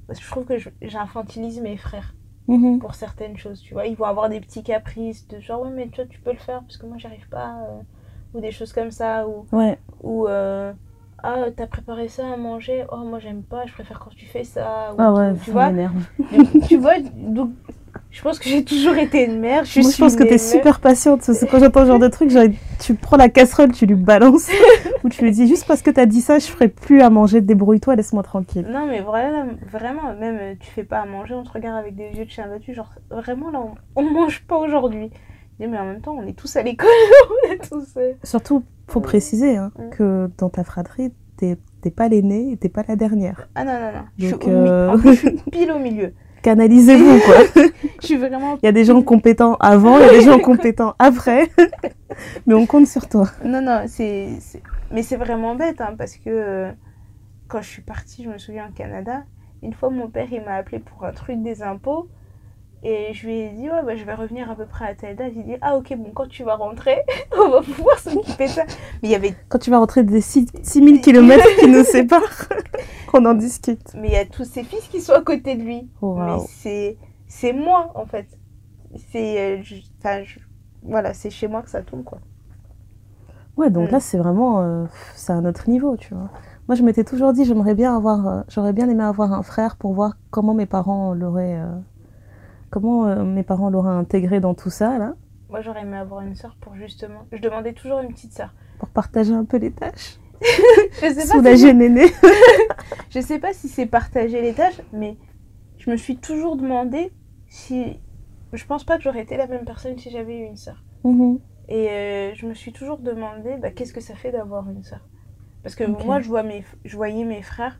Parce 0.07 0.19
que 0.19 0.25
je 0.25 0.31
trouve 0.31 0.45
que 0.45 0.57
j'infantilise 0.81 1.61
mes 1.61 1.77
frères 1.77 2.13
Mhm. 2.47 2.79
pour 2.79 2.95
certaines 2.95 3.37
choses, 3.37 3.61
tu 3.61 3.73
vois. 3.73 3.85
Ils 3.85 3.95
vont 3.95 4.05
avoir 4.05 4.27
des 4.27 4.41
petits 4.41 4.63
caprices 4.63 5.27
de 5.27 5.39
genre 5.39 5.61
ouais 5.61 5.69
mais 5.69 5.87
toi 5.87 6.05
tu 6.05 6.19
peux 6.19 6.31
le 6.31 6.39
faire 6.39 6.61
parce 6.61 6.77
que 6.77 6.85
moi 6.87 6.97
j'arrive 6.97 7.27
pas 7.29 7.61
euh, 7.69 7.81
ou 8.33 8.41
des 8.41 8.51
choses 8.51 8.73
comme 8.73 8.91
ça 8.91 9.27
ou 9.27 9.45
Ouais. 9.51 9.77
ou 10.01 10.27
ah 11.23 11.45
t'as 11.55 11.67
préparé 11.67 12.07
ça 12.07 12.23
à 12.33 12.37
manger? 12.37 12.85
Oh 12.91 12.97
moi 12.97 13.19
j'aime 13.19 13.43
pas 13.43 13.65
je 13.65 13.73
préfère 13.73 13.99
quand 13.99 14.11
tu 14.15 14.25
fais 14.25 14.43
ça 14.43 14.93
ou 14.93 14.95
Ah 14.97 15.13
ouais, 15.13 15.33
tu 15.43 15.45
ça 15.47 15.51
vois? 15.51 15.71
tu 16.67 16.77
vois, 16.77 16.99
donc 17.15 17.51
je 18.11 18.21
pense 18.21 18.39
que 18.39 18.49
j'ai 18.49 18.63
toujours 18.63 18.95
été 18.95 19.25
une 19.25 19.39
mère. 19.39 19.65
Je, 19.65 19.81
Moi, 19.81 19.91
je 19.91 19.97
pense 19.97 20.15
que 20.15 20.23
t'es 20.23 20.37
super 20.39 20.79
patiente. 20.79 21.21
parce 21.25 21.39
que 21.39 21.45
quand 21.45 21.59
j'entends 21.59 21.81
ce 21.81 21.85
genre 21.87 21.99
de 21.99 22.07
truc, 22.07 22.31
genre, 22.31 22.45
tu 22.79 22.95
prends 22.95 23.17
la 23.17 23.29
casserole, 23.29 23.71
tu 23.71 23.85
lui 23.85 23.95
balances, 23.95 24.49
ou 25.03 25.09
tu 25.09 25.23
lui 25.23 25.31
dis 25.31 25.47
juste 25.47 25.67
parce 25.67 25.81
que 25.83 25.91
t'as 25.91 26.05
dit 26.07 26.21
ça, 26.21 26.39
je 26.39 26.47
ferai 26.47 26.69
plus 26.69 27.01
à 27.01 27.09
manger, 27.11 27.41
débrouille-toi, 27.41 27.95
laisse-moi 27.95 28.23
tranquille. 28.23 28.65
Non, 28.67 28.87
mais 28.87 29.01
vraiment, 29.01 29.45
vraiment, 29.71 30.13
même 30.19 30.37
euh, 30.41 30.53
tu 30.59 30.69
fais 30.71 30.83
pas 30.83 30.99
à 31.01 31.05
manger, 31.05 31.35
on 31.35 31.43
te 31.43 31.51
regarde 31.51 31.77
avec 31.77 31.95
des 31.95 32.09
yeux 32.17 32.25
de 32.25 32.29
chien 32.31 32.47
battu, 32.47 32.73
genre 32.73 32.91
vraiment 33.11 33.51
là, 33.51 33.59
on, 33.95 34.01
on 34.01 34.09
mange 34.11 34.41
pas 34.47 34.57
aujourd'hui. 34.57 35.11
Je 35.59 35.65
dis, 35.65 35.71
Mais 35.71 35.77
en 35.77 35.85
même 35.85 36.01
temps, 36.01 36.15
on 36.17 36.25
est 36.25 36.33
tous 36.33 36.55
à 36.55 36.63
l'école, 36.63 36.89
on 37.47 37.51
est 37.51 37.57
tous. 37.69 37.87
euh, 37.97 38.13
Surtout, 38.23 38.63
faut 38.87 39.01
préciser 39.01 39.57
hein, 39.57 39.71
Mm. 39.77 39.89
que 39.91 40.29
dans 40.37 40.49
ta 40.49 40.63
fratrie, 40.63 41.11
t'es 41.37 41.57
t'es 41.81 41.91
pas 41.91 42.09
l'aînée 42.09 42.51
et 42.51 42.57
t'es 42.57 42.67
pas 42.67 42.83
la 42.87 42.97
dernière. 42.97 43.47
Ah 43.55 43.63
non, 43.63 43.71
non, 43.73 43.91
non. 43.93 44.03
Je 44.17 44.25
suis, 44.25 44.31
Donc, 44.33 44.47
euh, 44.49 44.97
plus, 44.97 45.13
je 45.15 45.19
suis 45.27 45.31
pile 45.51 45.71
au 45.71 45.79
milieu. 45.79 46.13
Canalisez-vous, 46.41 47.19
quoi. 47.21 47.63
Je 48.01 48.05
suis 48.05 48.15
vraiment. 48.17 48.57
Il 48.61 48.65
y 48.65 48.69
a 48.69 48.71
des 48.71 48.85
gens 48.85 49.01
compétents 49.01 49.55
avant, 49.59 49.97
il 49.97 50.05
y 50.05 50.09
a 50.09 50.09
des 50.11 50.21
gens 50.21 50.39
compétents 50.39 50.95
après. 50.99 51.49
Mais 52.47 52.53
on 52.53 52.65
compte 52.65 52.87
sur 52.87 53.07
toi. 53.09 53.29
Non, 53.43 53.61
non, 53.61 53.83
c'est. 53.87 54.29
c'est- 54.39 54.61
Mais 54.91 55.03
c'est 55.03 55.17
vraiment 55.17 55.55
bête, 55.55 55.81
hein, 55.81 55.93
parce 55.97 56.15
que 56.15 56.29
euh, 56.29 56.71
quand 57.49 57.61
je 57.61 57.67
suis 57.69 57.81
partie, 57.81 58.23
je 58.23 58.29
me 58.29 58.37
souviens 58.37 58.67
au 58.69 58.73
Canada, 58.73 59.23
une 59.63 59.73
fois 59.73 59.89
mon 59.89 60.07
père 60.07 60.27
il 60.31 60.41
m'a 60.43 60.55
appelé 60.55 60.79
pour 60.79 61.05
un 61.05 61.11
truc 61.11 61.41
des 61.43 61.61
impôts. 61.61 62.07
Et 62.83 63.13
je 63.13 63.27
lui 63.27 63.39
ai 63.41 63.49
dit, 63.49 63.69
ouais, 63.69 63.83
bah, 63.83 63.95
je 63.97 64.03
vais 64.05 64.13
revenir 64.13 64.49
à 64.49 64.55
peu 64.55 64.65
près 64.65 64.85
à 64.87 64.95
telle 64.95 65.15
date. 65.17 65.33
Il 65.35 65.43
dit, 65.43 65.55
ah, 65.61 65.75
ok, 65.75 65.93
bon, 65.97 66.11
quand 66.13 66.27
tu 66.29 66.43
vas 66.43 66.55
rentrer, 66.55 66.97
on 67.37 67.49
va 67.49 67.61
pouvoir 67.61 67.97
s'occuper 67.99 68.45
de 68.45 68.51
ça. 68.51 68.63
Mais 69.01 69.09
il 69.09 69.11
y 69.11 69.15
avait 69.15 69.33
Quand 69.49 69.59
tu 69.59 69.69
vas 69.69 69.79
rentrer 69.79 70.03
des 70.03 70.21
6000 70.21 71.01
km 71.01 71.45
qui 71.59 71.67
nous 71.67 71.83
séparent, 71.83 72.21
on 73.13 73.25
en 73.25 73.33
discute. 73.33 73.81
mais 73.95 74.07
il 74.09 74.13
y 74.13 74.17
a 74.17 74.25
tous 74.25 74.45
ses 74.45 74.63
fils 74.63 74.87
qui 74.87 75.01
sont 75.01 75.13
à 75.13 75.21
côté 75.21 75.55
de 75.55 75.63
lui. 75.63 75.89
Oh, 76.01 76.15
Mais 76.17 76.39
c'est 76.47 76.97
c'est 77.27 77.53
moi, 77.53 77.91
en 77.95 78.05
fait. 78.05 78.27
C'est. 79.11 79.59
euh, 79.59 79.63
Enfin, 79.99 80.23
je- 80.23 80.39
voilà, 80.83 81.13
c'est 81.13 81.29
chez 81.29 81.47
moi 81.49 81.61
que 81.61 81.69
ça 81.69 81.81
tombe, 81.81 82.03
quoi. 82.05 82.19
Ouais, 83.57 83.69
donc 83.69 83.89
Mm. 83.89 83.91
là, 83.91 83.99
c'est 83.99 84.17
vraiment, 84.17 84.61
euh, 84.61 84.85
c'est 85.15 85.33
un 85.33 85.43
autre 85.45 85.69
niveau, 85.69 85.97
tu 85.97 86.13
vois. 86.13 86.29
Moi, 86.69 86.75
je 86.75 86.83
m'étais 86.83 87.03
toujours 87.03 87.33
dit, 87.33 87.43
j'aimerais 87.45 87.75
bien 87.75 87.95
avoir, 87.95 88.27
euh, 88.27 88.41
j'aurais 88.47 88.71
bien 88.73 88.87
aimé 88.89 89.03
avoir 89.03 89.33
un 89.33 89.43
frère 89.43 89.75
pour 89.75 89.93
voir 89.93 90.13
comment 90.31 90.53
mes 90.53 90.65
parents 90.65 91.13
l'auraient, 91.13 91.55
euh, 91.59 91.67
comment 92.69 93.07
euh, 93.07 93.23
mes 93.23 93.43
parents 93.43 93.69
l'auraient 93.69 93.89
intégré 93.89 94.39
dans 94.39 94.53
tout 94.53 94.69
ça, 94.69 94.97
là, 94.97 95.15
Moi, 95.49 95.61
j'aurais 95.61 95.81
aimé 95.81 95.97
avoir 95.97 96.21
une 96.21 96.35
sœur 96.35 96.55
pour 96.59 96.75
justement. 96.75 97.25
Je 97.31 97.41
demandais 97.41 97.73
toujours 97.73 97.99
une 97.99 98.09
petite 98.09 98.33
sœur. 98.33 98.53
pour 98.79 98.89
partager 98.89 99.33
un 99.33 99.45
peu 99.45 99.57
les 99.57 99.71
tâches, 99.71 100.19
Je 101.01 101.13
sais 101.13 101.41
pas 101.41 101.57
si 101.57 101.73
Néné. 101.73 102.05
Je 103.09 103.19
sais 103.19 103.39
pas 103.39 103.53
si 103.53 103.67
c'est 103.67 103.85
partager 103.85 104.41
les 104.41 104.53
tâches, 104.53 104.81
mais 104.93 105.17
je 105.77 105.91
me 105.91 105.97
suis 105.97 106.17
toujours 106.17 106.55
demandé 106.55 107.11
si. 107.47 107.99
Je 108.53 108.65
pense 108.65 108.83
pas 108.83 108.97
que 108.97 109.03
j'aurais 109.03 109.21
été 109.21 109.37
la 109.37 109.47
même 109.47 109.65
personne 109.65 109.97
si 109.97 110.09
j'avais 110.09 110.37
eu 110.37 110.45
une 110.45 110.55
sœur. 110.55 110.83
Mhm. 111.03 111.39
Et 111.67 111.89
euh, 111.89 112.33
je 112.33 112.47
me 112.47 112.53
suis 112.53 112.71
toujours 112.71 112.97
demandé 112.97 113.57
bah, 113.61 113.69
qu'est-ce 113.71 113.93
que 113.93 114.01
ça 114.01 114.15
fait 114.15 114.31
d'avoir 114.31 114.69
une 114.69 114.83
sœur? 114.83 115.07
Parce 115.61 115.75
que 115.75 115.83
moi, 115.83 116.19
je, 116.19 116.27
vois 116.27 116.41
mes, 116.41 116.63
je 116.85 116.95
voyais 116.95 117.25
mes 117.25 117.41
frères. 117.41 117.79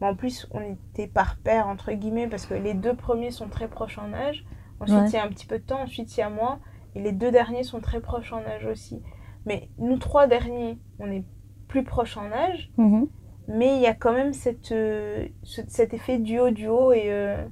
Mais 0.00 0.06
en 0.08 0.14
plus, 0.14 0.46
on 0.52 0.60
était 0.60 1.06
par 1.06 1.36
paire, 1.36 1.68
entre 1.68 1.92
guillemets, 1.92 2.26
parce 2.26 2.46
que 2.46 2.54
les 2.54 2.74
deux 2.74 2.94
premiers 2.94 3.30
sont 3.30 3.48
très 3.48 3.68
proches 3.68 3.98
en 3.98 4.12
âge. 4.12 4.44
Ensuite, 4.80 4.98
Ouais. 4.98 5.08
il 5.08 5.12
y 5.14 5.16
a 5.16 5.24
un 5.24 5.28
petit 5.28 5.46
peu 5.46 5.58
de 5.58 5.64
temps. 5.64 5.80
Ensuite, 5.80 6.14
il 6.16 6.20
y 6.20 6.22
a 6.22 6.30
moi. 6.30 6.58
Et 6.94 7.00
les 7.00 7.12
deux 7.12 7.30
derniers 7.30 7.62
sont 7.62 7.80
très 7.80 8.00
proches 8.00 8.32
en 8.32 8.44
âge 8.44 8.66
aussi. 8.66 9.02
Mais 9.46 9.68
nous 9.78 9.98
trois 9.98 10.26
derniers, 10.26 10.78
on 10.98 11.10
est 11.10 11.24
plus 11.68 11.82
proches 11.84 12.16
en 12.16 12.30
âge. 12.32 12.70
Mhm. 12.76 13.06
Mais 13.48 13.76
il 13.76 13.80
y 13.82 13.86
a 13.86 13.94
quand 13.94 14.12
même 14.12 14.32
cette, 14.32 14.72
euh, 14.72 15.26
ce- 15.44 15.62
cet 15.68 15.94
effet 15.94 16.18
duo-duo 16.18 16.92
et, 16.92 17.04
euh, 17.06 17.44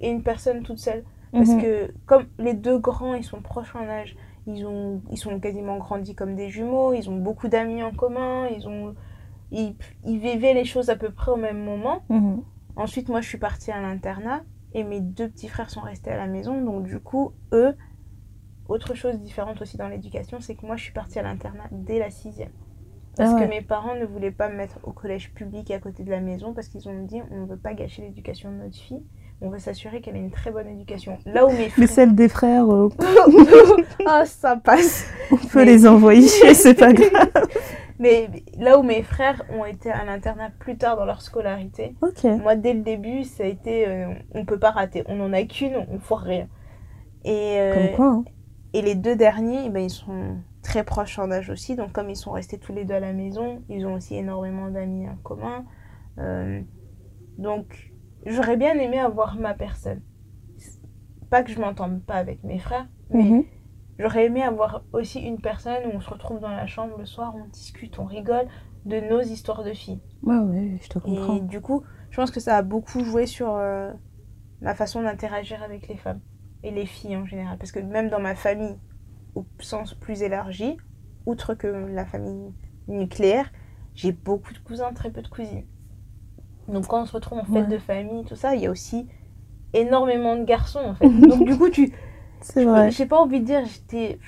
et 0.00 0.10
une 0.10 0.22
personne 0.22 0.62
toute 0.62 0.78
seule. 0.78 1.04
Parce 1.32 1.50
Mhm. 1.50 1.62
que 1.62 1.92
comme 2.06 2.24
les 2.38 2.54
deux 2.54 2.78
grands, 2.78 3.14
ils 3.14 3.24
sont 3.24 3.40
proches 3.42 3.74
en 3.74 3.86
âge, 3.88 4.16
ils, 4.46 4.64
ont, 4.64 5.02
ils 5.10 5.18
sont 5.18 5.40
quasiment 5.40 5.76
grandis 5.78 6.14
comme 6.14 6.36
des 6.36 6.48
jumeaux, 6.48 6.92
ils 6.94 7.10
ont 7.10 7.16
beaucoup 7.16 7.48
d'amis 7.48 7.82
en 7.82 7.92
commun, 7.92 8.46
ils, 8.48 8.66
ont, 8.68 8.94
ils, 9.50 9.74
ils 10.04 10.18
vivaient 10.18 10.54
les 10.54 10.64
choses 10.64 10.90
à 10.90 10.96
peu 10.96 11.10
près 11.10 11.30
au 11.32 11.36
même 11.36 11.62
moment. 11.64 12.02
Mhm. 12.08 12.42
Ensuite, 12.76 13.08
moi, 13.08 13.20
je 13.20 13.28
suis 13.28 13.38
partie 13.38 13.70
à 13.70 13.80
l'internat 13.80 14.42
et 14.74 14.84
mes 14.84 15.00
deux 15.00 15.28
petits 15.28 15.48
frères 15.48 15.70
sont 15.70 15.80
restés 15.80 16.10
à 16.10 16.16
la 16.16 16.26
maison. 16.26 16.60
Donc, 16.62 16.84
du 16.84 16.98
coup, 17.00 17.32
eux, 17.52 17.74
autre 18.68 18.94
chose 18.94 19.18
différente 19.20 19.62
aussi 19.62 19.76
dans 19.76 19.88
l'éducation, 19.88 20.38
c'est 20.40 20.54
que 20.56 20.66
moi, 20.66 20.76
je 20.76 20.82
suis 20.84 20.92
partie 20.92 21.18
à 21.18 21.22
l'internat 21.22 21.64
dès 21.70 21.98
la 21.98 22.10
sixième. 22.10 22.50
Parce 23.16 23.30
Ah 23.30 23.36
ouais. 23.36 23.44
que 23.46 23.48
mes 23.48 23.62
parents 23.62 23.94
ne 23.94 24.04
voulaient 24.04 24.30
pas 24.30 24.50
me 24.50 24.56
mettre 24.56 24.78
au 24.82 24.92
collège 24.92 25.32
public 25.32 25.70
à 25.70 25.78
côté 25.78 26.02
de 26.02 26.10
la 26.10 26.20
maison 26.20 26.52
parce 26.52 26.68
qu'ils 26.68 26.86
ont 26.86 27.02
dit 27.04 27.22
on 27.30 27.42
ne 27.42 27.46
veut 27.46 27.56
pas 27.56 27.72
gâcher 27.72 28.02
l'éducation 28.02 28.50
de 28.52 28.56
notre 28.56 28.76
fille, 28.76 29.02
on 29.40 29.48
veut 29.48 29.58
s'assurer 29.58 30.02
qu'elle 30.02 30.16
ait 30.16 30.20
une 30.20 30.30
très 30.30 30.50
bonne 30.50 30.68
éducation. 30.68 31.16
Là 31.24 31.46
où 31.46 31.50
mes 31.50 31.70
Mais 31.78 31.86
celles 31.86 32.14
des 32.14 32.28
frères, 32.28 32.68
euh, 32.70 32.90
Ah, 34.06 34.26
ça 34.26 34.56
passe 34.56 35.06
on 35.32 35.36
peut 35.36 35.60
Mais- 35.60 35.64
les 35.64 35.86
envoyer, 35.86 36.28
c'est 36.54 36.74
pas 36.74 36.92
grave. 36.92 37.30
Mais 37.98 38.28
là 38.58 38.78
où 38.78 38.82
mes 38.82 39.02
frères 39.02 39.42
ont 39.50 39.64
été 39.64 39.90
à 39.90 40.04
l'internat 40.04 40.50
plus 40.58 40.76
tard 40.76 40.96
dans 40.96 41.04
leur 41.06 41.22
scolarité, 41.22 41.94
moi 42.36 42.54
dès 42.56 42.74
le 42.74 42.80
début, 42.82 43.24
ça 43.24 43.44
a 43.44 43.46
été 43.46 43.88
euh, 43.88 44.12
on 44.34 44.44
peut 44.44 44.58
pas 44.58 44.70
rater. 44.70 45.02
On 45.06 45.18
en 45.20 45.32
a 45.32 45.42
qu'une, 45.44 45.76
on 45.90 45.98
foire 45.98 46.20
rien. 46.20 46.48
Et, 47.24 47.58
euh, 47.58 47.74
Comme 47.74 47.96
quoi, 47.96 48.06
hein. 48.06 48.24
et 48.74 48.82
les 48.82 48.94
deux 48.94 49.16
derniers, 49.16 49.64
eh 49.66 49.70
ben, 49.70 49.82
ils 49.82 49.90
sont 49.90 50.36
très 50.62 50.84
proches 50.84 51.18
en 51.18 51.30
âge 51.30 51.48
aussi. 51.50 51.74
Donc, 51.74 51.92
comme 51.92 52.10
ils 52.10 52.16
sont 52.16 52.32
restés 52.32 52.58
tous 52.58 52.72
les 52.72 52.84
deux 52.84 52.94
à 52.94 53.00
la 53.00 53.12
maison, 53.12 53.62
ils 53.68 53.86
ont 53.86 53.94
aussi 53.94 54.14
énormément 54.16 54.68
d'amis 54.70 55.08
en 55.08 55.16
commun. 55.22 55.64
Euh, 56.18 56.60
donc, 57.38 57.92
j'aurais 58.26 58.56
bien 58.56 58.78
aimé 58.78 58.98
avoir 58.98 59.36
ma 59.36 59.54
personne. 59.54 60.02
Pas 61.30 61.42
que 61.42 61.50
je 61.50 61.58
m'entende 61.60 62.02
pas 62.04 62.14
avec 62.14 62.44
mes 62.44 62.58
frères, 62.58 62.86
mais 63.10 63.22
Mhm. 63.24 63.44
J'aurais 63.98 64.26
aimé 64.26 64.42
avoir 64.42 64.84
aussi 64.92 65.20
une 65.20 65.40
personne 65.40 65.86
où 65.86 65.90
on 65.96 66.00
se 66.00 66.10
retrouve 66.10 66.40
dans 66.40 66.50
la 66.50 66.66
chambre 66.66 66.98
le 66.98 67.06
soir, 67.06 67.34
on 67.36 67.46
discute, 67.46 67.98
on 67.98 68.04
rigole 68.04 68.48
de 68.84 69.00
nos 69.00 69.20
histoires 69.22 69.64
de 69.64 69.72
filles. 69.72 70.00
Ouais, 70.22 70.36
ouais, 70.38 70.78
je 70.82 70.88
te 70.88 70.98
Et 71.04 71.40
comprends. 71.40 71.40
du 71.40 71.60
coup, 71.60 71.84
je 72.10 72.16
pense 72.16 72.30
que 72.30 72.40
ça 72.40 72.56
a 72.56 72.62
beaucoup 72.62 73.04
joué 73.04 73.26
sur 73.26 73.54
euh, 73.54 73.92
ma 74.62 74.74
façon 74.74 75.02
d'interagir 75.02 75.62
avec 75.62 75.88
les 75.88 75.96
femmes 75.96 76.22
et 76.62 76.70
les 76.72 76.86
filles 76.86 77.16
en 77.16 77.26
général. 77.26 77.58
Parce 77.58 77.72
que 77.72 77.80
même 77.80 78.08
dans 78.10 78.20
ma 78.20 78.36
famille, 78.36 78.78
au 79.34 79.46
sens 79.60 79.94
plus 79.94 80.22
élargi, 80.22 80.78
outre 81.26 81.54
que 81.54 81.68
la 81.68 82.06
famille 82.06 82.54
nucléaire, 82.88 83.52
j'ai 83.94 84.12
beaucoup 84.12 84.54
de 84.54 84.58
cousins, 84.60 84.92
très 84.94 85.10
peu 85.12 85.22
de 85.22 85.28
cousines. 85.28 85.66
Donc 86.68 86.86
quand 86.88 87.02
on 87.02 87.06
se 87.06 87.12
retrouve 87.12 87.38
en 87.38 87.44
fête 87.44 87.66
Ouais. 87.66 87.68
de 87.68 87.78
famille, 87.78 88.24
tout 88.24 88.36
ça, 88.36 88.54
il 88.54 88.62
y 88.62 88.66
a 88.66 88.70
aussi 88.70 89.08
énormément 89.74 90.36
de 90.36 90.44
garçons 90.44 90.80
en 90.80 90.94
fait. 90.96 91.14
Donc 91.26 91.44
du 91.46 91.56
coup, 91.56 91.68
tu, 91.70 91.92
C'est 92.40 92.64
vrai. 92.64 92.90
j'ai 92.90 93.06
pas 93.06 93.18
envie 93.18 93.40
de 93.40 93.44
dire 93.46 93.62
j'étais 93.66 94.18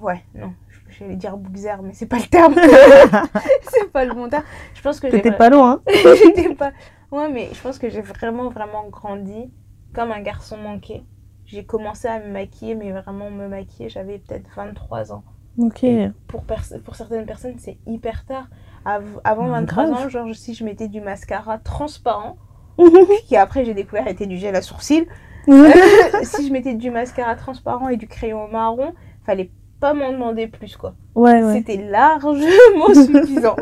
ouais 0.00 0.22
non 0.34 0.52
j'allais 0.88 1.16
dire 1.16 1.36
bougzer 1.36 1.76
mais 1.82 1.92
c'est 1.92 2.06
pas 2.06 2.16
le 2.18 2.24
terme 2.26 2.54
c'est 3.70 3.90
pas 3.92 4.04
le 4.04 4.14
bon 4.14 4.28
terme 4.28 4.44
je 4.74 4.82
pense 4.82 5.00
que 5.00 5.08
vra- 5.08 5.36
pas 5.36 5.50
loin. 5.50 5.82
J'étais 6.24 6.54
pas 6.54 6.72
ouais 7.10 7.28
mais 7.28 7.48
je 7.52 7.60
pense 7.60 7.78
que 7.78 7.88
j'ai 7.90 8.00
vraiment 8.00 8.48
vraiment 8.50 8.88
grandi 8.88 9.50
comme 9.94 10.10
un 10.12 10.20
garçon 10.20 10.56
manqué 10.56 11.04
j'ai 11.44 11.64
commencé 11.64 12.08
à 12.08 12.18
me 12.18 12.30
maquiller 12.32 12.74
mais 12.74 12.92
vraiment 12.92 13.30
me 13.30 13.48
maquiller 13.48 13.88
j'avais 13.88 14.18
peut-être 14.18 14.48
23 14.56 15.12
ans 15.12 15.22
Ok. 15.58 15.84
pour 16.28 16.42
pers- 16.44 16.80
pour 16.84 16.96
certaines 16.96 17.26
personnes 17.26 17.54
c'est 17.58 17.78
hyper 17.86 18.24
tard 18.26 18.46
Av- 18.84 19.20
avant 19.24 19.46
Ah, 19.46 19.60
23 19.60 19.84
grave. 19.86 20.06
ans 20.06 20.08
genre 20.08 20.34
si 20.34 20.54
je 20.54 20.64
mettais 20.64 20.88
du 20.88 21.00
mascara 21.00 21.58
transparent 21.58 22.36
qui 23.26 23.36
après 23.36 23.64
j'ai 23.64 23.74
découvert 23.74 24.06
était 24.08 24.26
du 24.26 24.36
gel 24.36 24.54
à 24.54 24.62
sourcils 24.62 25.06
si 26.22 26.46
je 26.48 26.52
mettais 26.52 26.74
du 26.74 26.90
mascara 26.90 27.34
transparent 27.36 27.88
et 27.88 27.96
du 27.96 28.06
crayon 28.08 28.48
marron, 28.48 28.94
fallait 29.24 29.50
pas 29.80 29.92
m'en 29.94 30.12
demander 30.12 30.46
plus 30.48 30.76
quoi. 30.76 30.94
ouais, 31.14 31.42
ouais. 31.42 31.54
C'était 31.58 31.76
largement 31.76 32.46
suffisant. 32.94 33.56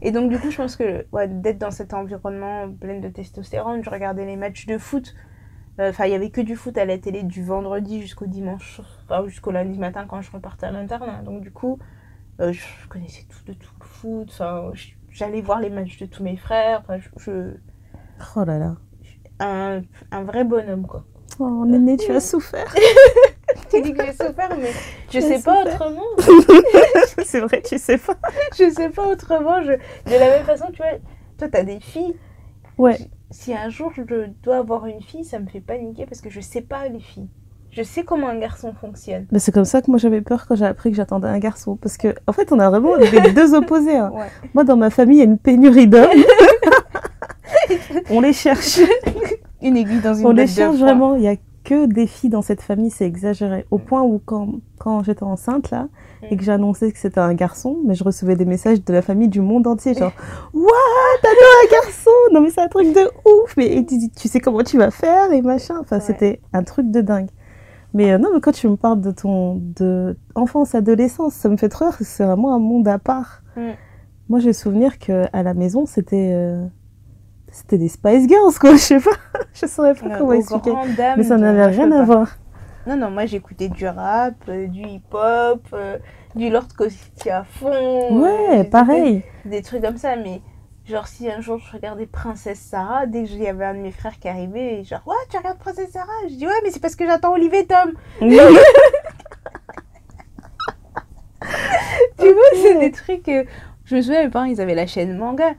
Et 0.00 0.10
donc 0.10 0.30
du 0.30 0.38
coup, 0.38 0.50
je 0.50 0.56
pense 0.56 0.76
que 0.76 1.06
ouais, 1.12 1.28
d'être 1.28 1.58
dans 1.58 1.70
cet 1.70 1.94
environnement 1.94 2.68
plein 2.72 2.98
de 2.98 3.08
testostérone, 3.08 3.84
je 3.84 3.90
regardais 3.90 4.24
les 4.26 4.36
matchs 4.36 4.66
de 4.66 4.78
foot. 4.78 5.14
Euh, 5.80 5.90
Enfin, 5.90 6.04
il 6.06 6.12
y 6.12 6.14
avait 6.14 6.30
que 6.30 6.40
du 6.40 6.54
foot 6.56 6.76
à 6.76 6.84
la 6.84 6.98
télé 6.98 7.22
du 7.22 7.42
vendredi 7.42 8.00
jusqu'au 8.02 8.26
dimanche, 8.26 8.80
enfin 9.04 9.26
jusqu'au 9.26 9.52
lundi 9.52 9.78
matin 9.78 10.04
quand 10.08 10.20
je 10.20 10.30
repartais 10.30 10.66
à 10.66 10.70
l'internat. 10.70 11.22
Donc 11.22 11.40
du 11.40 11.50
coup, 11.50 11.78
euh, 12.40 12.52
je 12.52 12.62
connaissais 12.88 13.24
tout 13.28 13.44
de 13.46 13.52
tout 13.56 13.72
le 13.80 13.86
foot. 13.86 14.28
Enfin, 14.32 14.70
j'allais 15.10 15.40
voir 15.40 15.60
les 15.60 15.70
matchs 15.70 15.98
de 15.98 16.06
tous 16.06 16.22
mes 16.22 16.36
frères. 16.36 16.80
Enfin, 16.80 16.98
je, 16.98 17.08
je- 17.18 17.56
Oh 18.36 18.44
là 18.44 18.58
là. 18.58 18.76
Un, 19.46 19.82
un 20.10 20.22
vrai 20.24 20.44
bonhomme 20.44 20.86
quoi. 20.86 21.04
Oh, 21.38 21.64
Néné, 21.66 21.96
tu 21.96 22.12
as 22.12 22.20
souffert. 22.20 22.74
Tu 23.70 23.80
dis 23.82 23.92
que 23.94 24.04
j'ai 24.04 24.12
souffert, 24.12 24.50
mais 24.58 24.70
je 25.10 25.20
sais 25.20 25.40
pas 25.40 25.62
souffert. 25.64 25.74
autrement. 25.80 26.02
C'est 27.24 27.40
vrai, 27.40 27.62
tu 27.62 27.78
sais 27.78 27.96
pas. 27.98 28.16
Je 28.58 28.70
sais 28.70 28.88
pas 28.90 29.06
autrement. 29.06 29.62
Je... 29.62 29.72
De 29.72 30.18
la 30.18 30.28
même 30.30 30.44
façon, 30.44 30.66
tu 30.72 30.78
vois, 30.78 30.98
toi, 31.38 31.48
t'as 31.50 31.62
des 31.62 31.80
filles. 31.80 32.14
Ouais. 32.78 32.98
Si 33.30 33.54
un 33.54 33.68
jour 33.70 33.90
je 33.94 34.02
dois 34.42 34.56
avoir 34.58 34.86
une 34.86 35.00
fille, 35.02 35.24
ça 35.24 35.38
me 35.38 35.46
fait 35.48 35.60
paniquer 35.60 36.04
parce 36.06 36.20
que 36.20 36.28
je 36.30 36.40
sais 36.40 36.60
pas 36.62 36.86
les 36.88 37.00
filles. 37.00 37.28
Je 37.70 37.82
sais 37.82 38.04
comment 38.04 38.28
un 38.28 38.38
garçon 38.38 38.74
fonctionne. 38.78 39.26
Mais 39.32 39.38
c'est 39.38 39.52
comme 39.52 39.64
ça 39.64 39.80
que 39.80 39.90
moi 39.90 39.98
j'avais 39.98 40.20
peur 40.20 40.46
quand 40.46 40.54
j'ai 40.54 40.66
appris 40.66 40.90
que 40.90 40.96
j'attendais 40.96 41.28
un 41.28 41.38
garçon. 41.38 41.76
Parce 41.76 41.96
que, 41.96 42.14
en 42.26 42.32
fait, 42.32 42.52
on 42.52 42.58
a 42.58 42.68
vraiment 42.68 42.94
les 42.96 43.32
deux 43.32 43.54
opposés. 43.54 43.96
hein. 43.96 44.10
Ouais. 44.14 44.26
Moi, 44.54 44.64
dans 44.64 44.76
ma 44.76 44.90
famille, 44.90 45.18
il 45.18 45.20
y 45.20 45.22
a 45.22 45.26
une 45.26 45.38
pénurie 45.38 45.86
d'hommes. 45.86 46.10
on 48.10 48.20
les 48.20 48.32
cherche. 48.34 48.80
Une 49.62 49.76
aiguille 49.76 50.00
dans 50.00 50.14
une 50.14 50.26
On 50.26 50.32
les 50.32 50.46
cherche 50.46 50.76
vraiment. 50.76 51.16
Il 51.16 51.22
y 51.22 51.28
a 51.28 51.36
que 51.64 51.86
des 51.86 52.08
filles 52.08 52.30
dans 52.30 52.42
cette 52.42 52.60
famille, 52.60 52.90
c'est 52.90 53.06
exagéré. 53.06 53.66
Au 53.70 53.78
point 53.78 54.02
où, 54.02 54.20
quand, 54.24 54.48
quand 54.78 55.04
j'étais 55.04 55.22
enceinte, 55.22 55.70
là, 55.70 55.86
et 56.28 56.36
que 56.36 56.42
j'annonçais 56.42 56.90
que 56.90 56.98
c'était 56.98 57.20
un 57.20 57.34
garçon, 57.34 57.78
mais 57.86 57.94
je 57.94 58.02
recevais 58.02 58.34
des 58.34 58.44
messages 58.44 58.84
de 58.84 58.92
la 58.92 59.00
famille 59.00 59.28
du 59.28 59.40
monde 59.40 59.66
entier, 59.68 59.94
genre, 59.94 60.12
What? 60.54 60.70
T'as 61.22 61.28
un 61.28 61.70
garçon 61.82 62.10
Non, 62.32 62.40
mais 62.40 62.50
c'est 62.50 62.62
un 62.62 62.68
truc 62.68 62.92
de 62.92 63.00
ouf 63.28 63.56
Mais 63.56 63.76
et 63.76 63.86
tu, 63.86 63.96
tu 64.10 64.26
sais 64.28 64.40
comment 64.40 64.64
tu 64.64 64.76
vas 64.76 64.90
faire 64.90 65.30
et 65.32 65.40
machin. 65.42 65.76
Enfin, 65.80 65.96
Ouais. 65.96 66.02
c'était 66.02 66.40
un 66.52 66.64
truc 66.64 66.90
de 66.90 67.00
dingue. 67.00 67.28
Mais 67.94 68.10
euh, 68.12 68.18
non, 68.18 68.30
mais 68.34 68.40
quand 68.40 68.52
tu 68.52 68.68
me 68.68 68.76
parles 68.76 69.00
de 69.00 69.10
ton 69.12 69.60
de 69.76 70.16
enfance, 70.34 70.74
adolescence, 70.74 71.34
ça 71.34 71.48
me 71.48 71.56
fait 71.56 71.68
trop 71.68 71.84
rire, 71.86 71.96
c'est 72.00 72.24
vraiment 72.24 72.54
un 72.54 72.58
monde 72.58 72.88
à 72.88 72.98
part. 72.98 73.42
Mm. 73.56 73.60
Moi, 74.28 74.38
j'ai 74.40 74.52
souvenir 74.52 74.98
que 74.98 75.26
à 75.32 75.42
la 75.42 75.52
maison, 75.54 75.84
c'était 75.86 76.30
euh, 76.34 76.64
c'était 77.52 77.78
des 77.78 77.88
Spice 77.88 78.26
Girls, 78.28 78.54
quoi. 78.60 78.72
Je 78.72 78.76
sais 78.78 78.98
pas, 79.00 79.10
je 79.54 79.66
saurais 79.66 79.94
pas 79.94 80.06
Euh, 80.06 80.18
comment 80.18 80.32
expliquer. 80.32 80.72
Mais 81.16 81.22
ça 81.22 81.36
n'avait 81.36 81.66
rien 81.66 81.92
à 81.92 82.02
voir. 82.02 82.36
Non, 82.86 82.96
non, 82.96 83.10
moi 83.10 83.26
j'écoutais 83.26 83.68
du 83.68 83.86
rap, 83.86 84.34
euh, 84.48 84.66
du 84.66 84.80
hip-hop, 84.82 85.60
euh, 85.72 85.98
du 86.34 86.50
Lord 86.50 86.66
Cosity 86.76 87.30
à 87.30 87.44
fond. 87.44 88.20
Ouais, 88.20 88.60
euh, 88.60 88.64
pareil. 88.64 89.22
Des, 89.44 89.50
des 89.50 89.62
trucs 89.62 89.82
comme 89.82 89.98
ça, 89.98 90.16
mais 90.16 90.40
genre 90.84 91.06
si 91.06 91.30
un 91.30 91.40
jour 91.40 91.58
je 91.58 91.72
regardais 91.72 92.06
Princesse 92.06 92.58
Sarah, 92.58 93.06
dès 93.06 93.22
que 93.22 93.28
il 93.28 93.42
y 93.42 93.46
avait 93.46 93.66
un 93.66 93.74
de 93.74 93.78
mes 93.78 93.92
frères 93.92 94.18
qui 94.18 94.26
arrivait, 94.26 94.80
et 94.80 94.84
genre, 94.84 95.02
ouais, 95.06 95.14
tu 95.30 95.36
regardes 95.36 95.58
Princesse 95.60 95.90
Sarah? 95.92 96.08
Je 96.28 96.34
dis, 96.34 96.44
ouais, 96.46 96.52
mais 96.64 96.70
c'est 96.72 96.80
parce 96.80 96.96
que 96.96 97.06
j'attends 97.06 97.34
Olivier 97.34 97.66
Tom. 97.66 97.92
Tu 102.18 102.24
vois, 102.32 102.42
c'est 102.54 102.78
des 102.78 102.92
trucs. 102.92 103.30
Je 103.84 103.96
me 103.96 104.00
souviens, 104.02 104.24
mes 104.24 104.30
parents, 104.30 104.44
ils 104.46 104.60
avaient 104.60 104.74
la 104.74 104.86
chaîne 104.86 105.16
manga. 105.16 105.52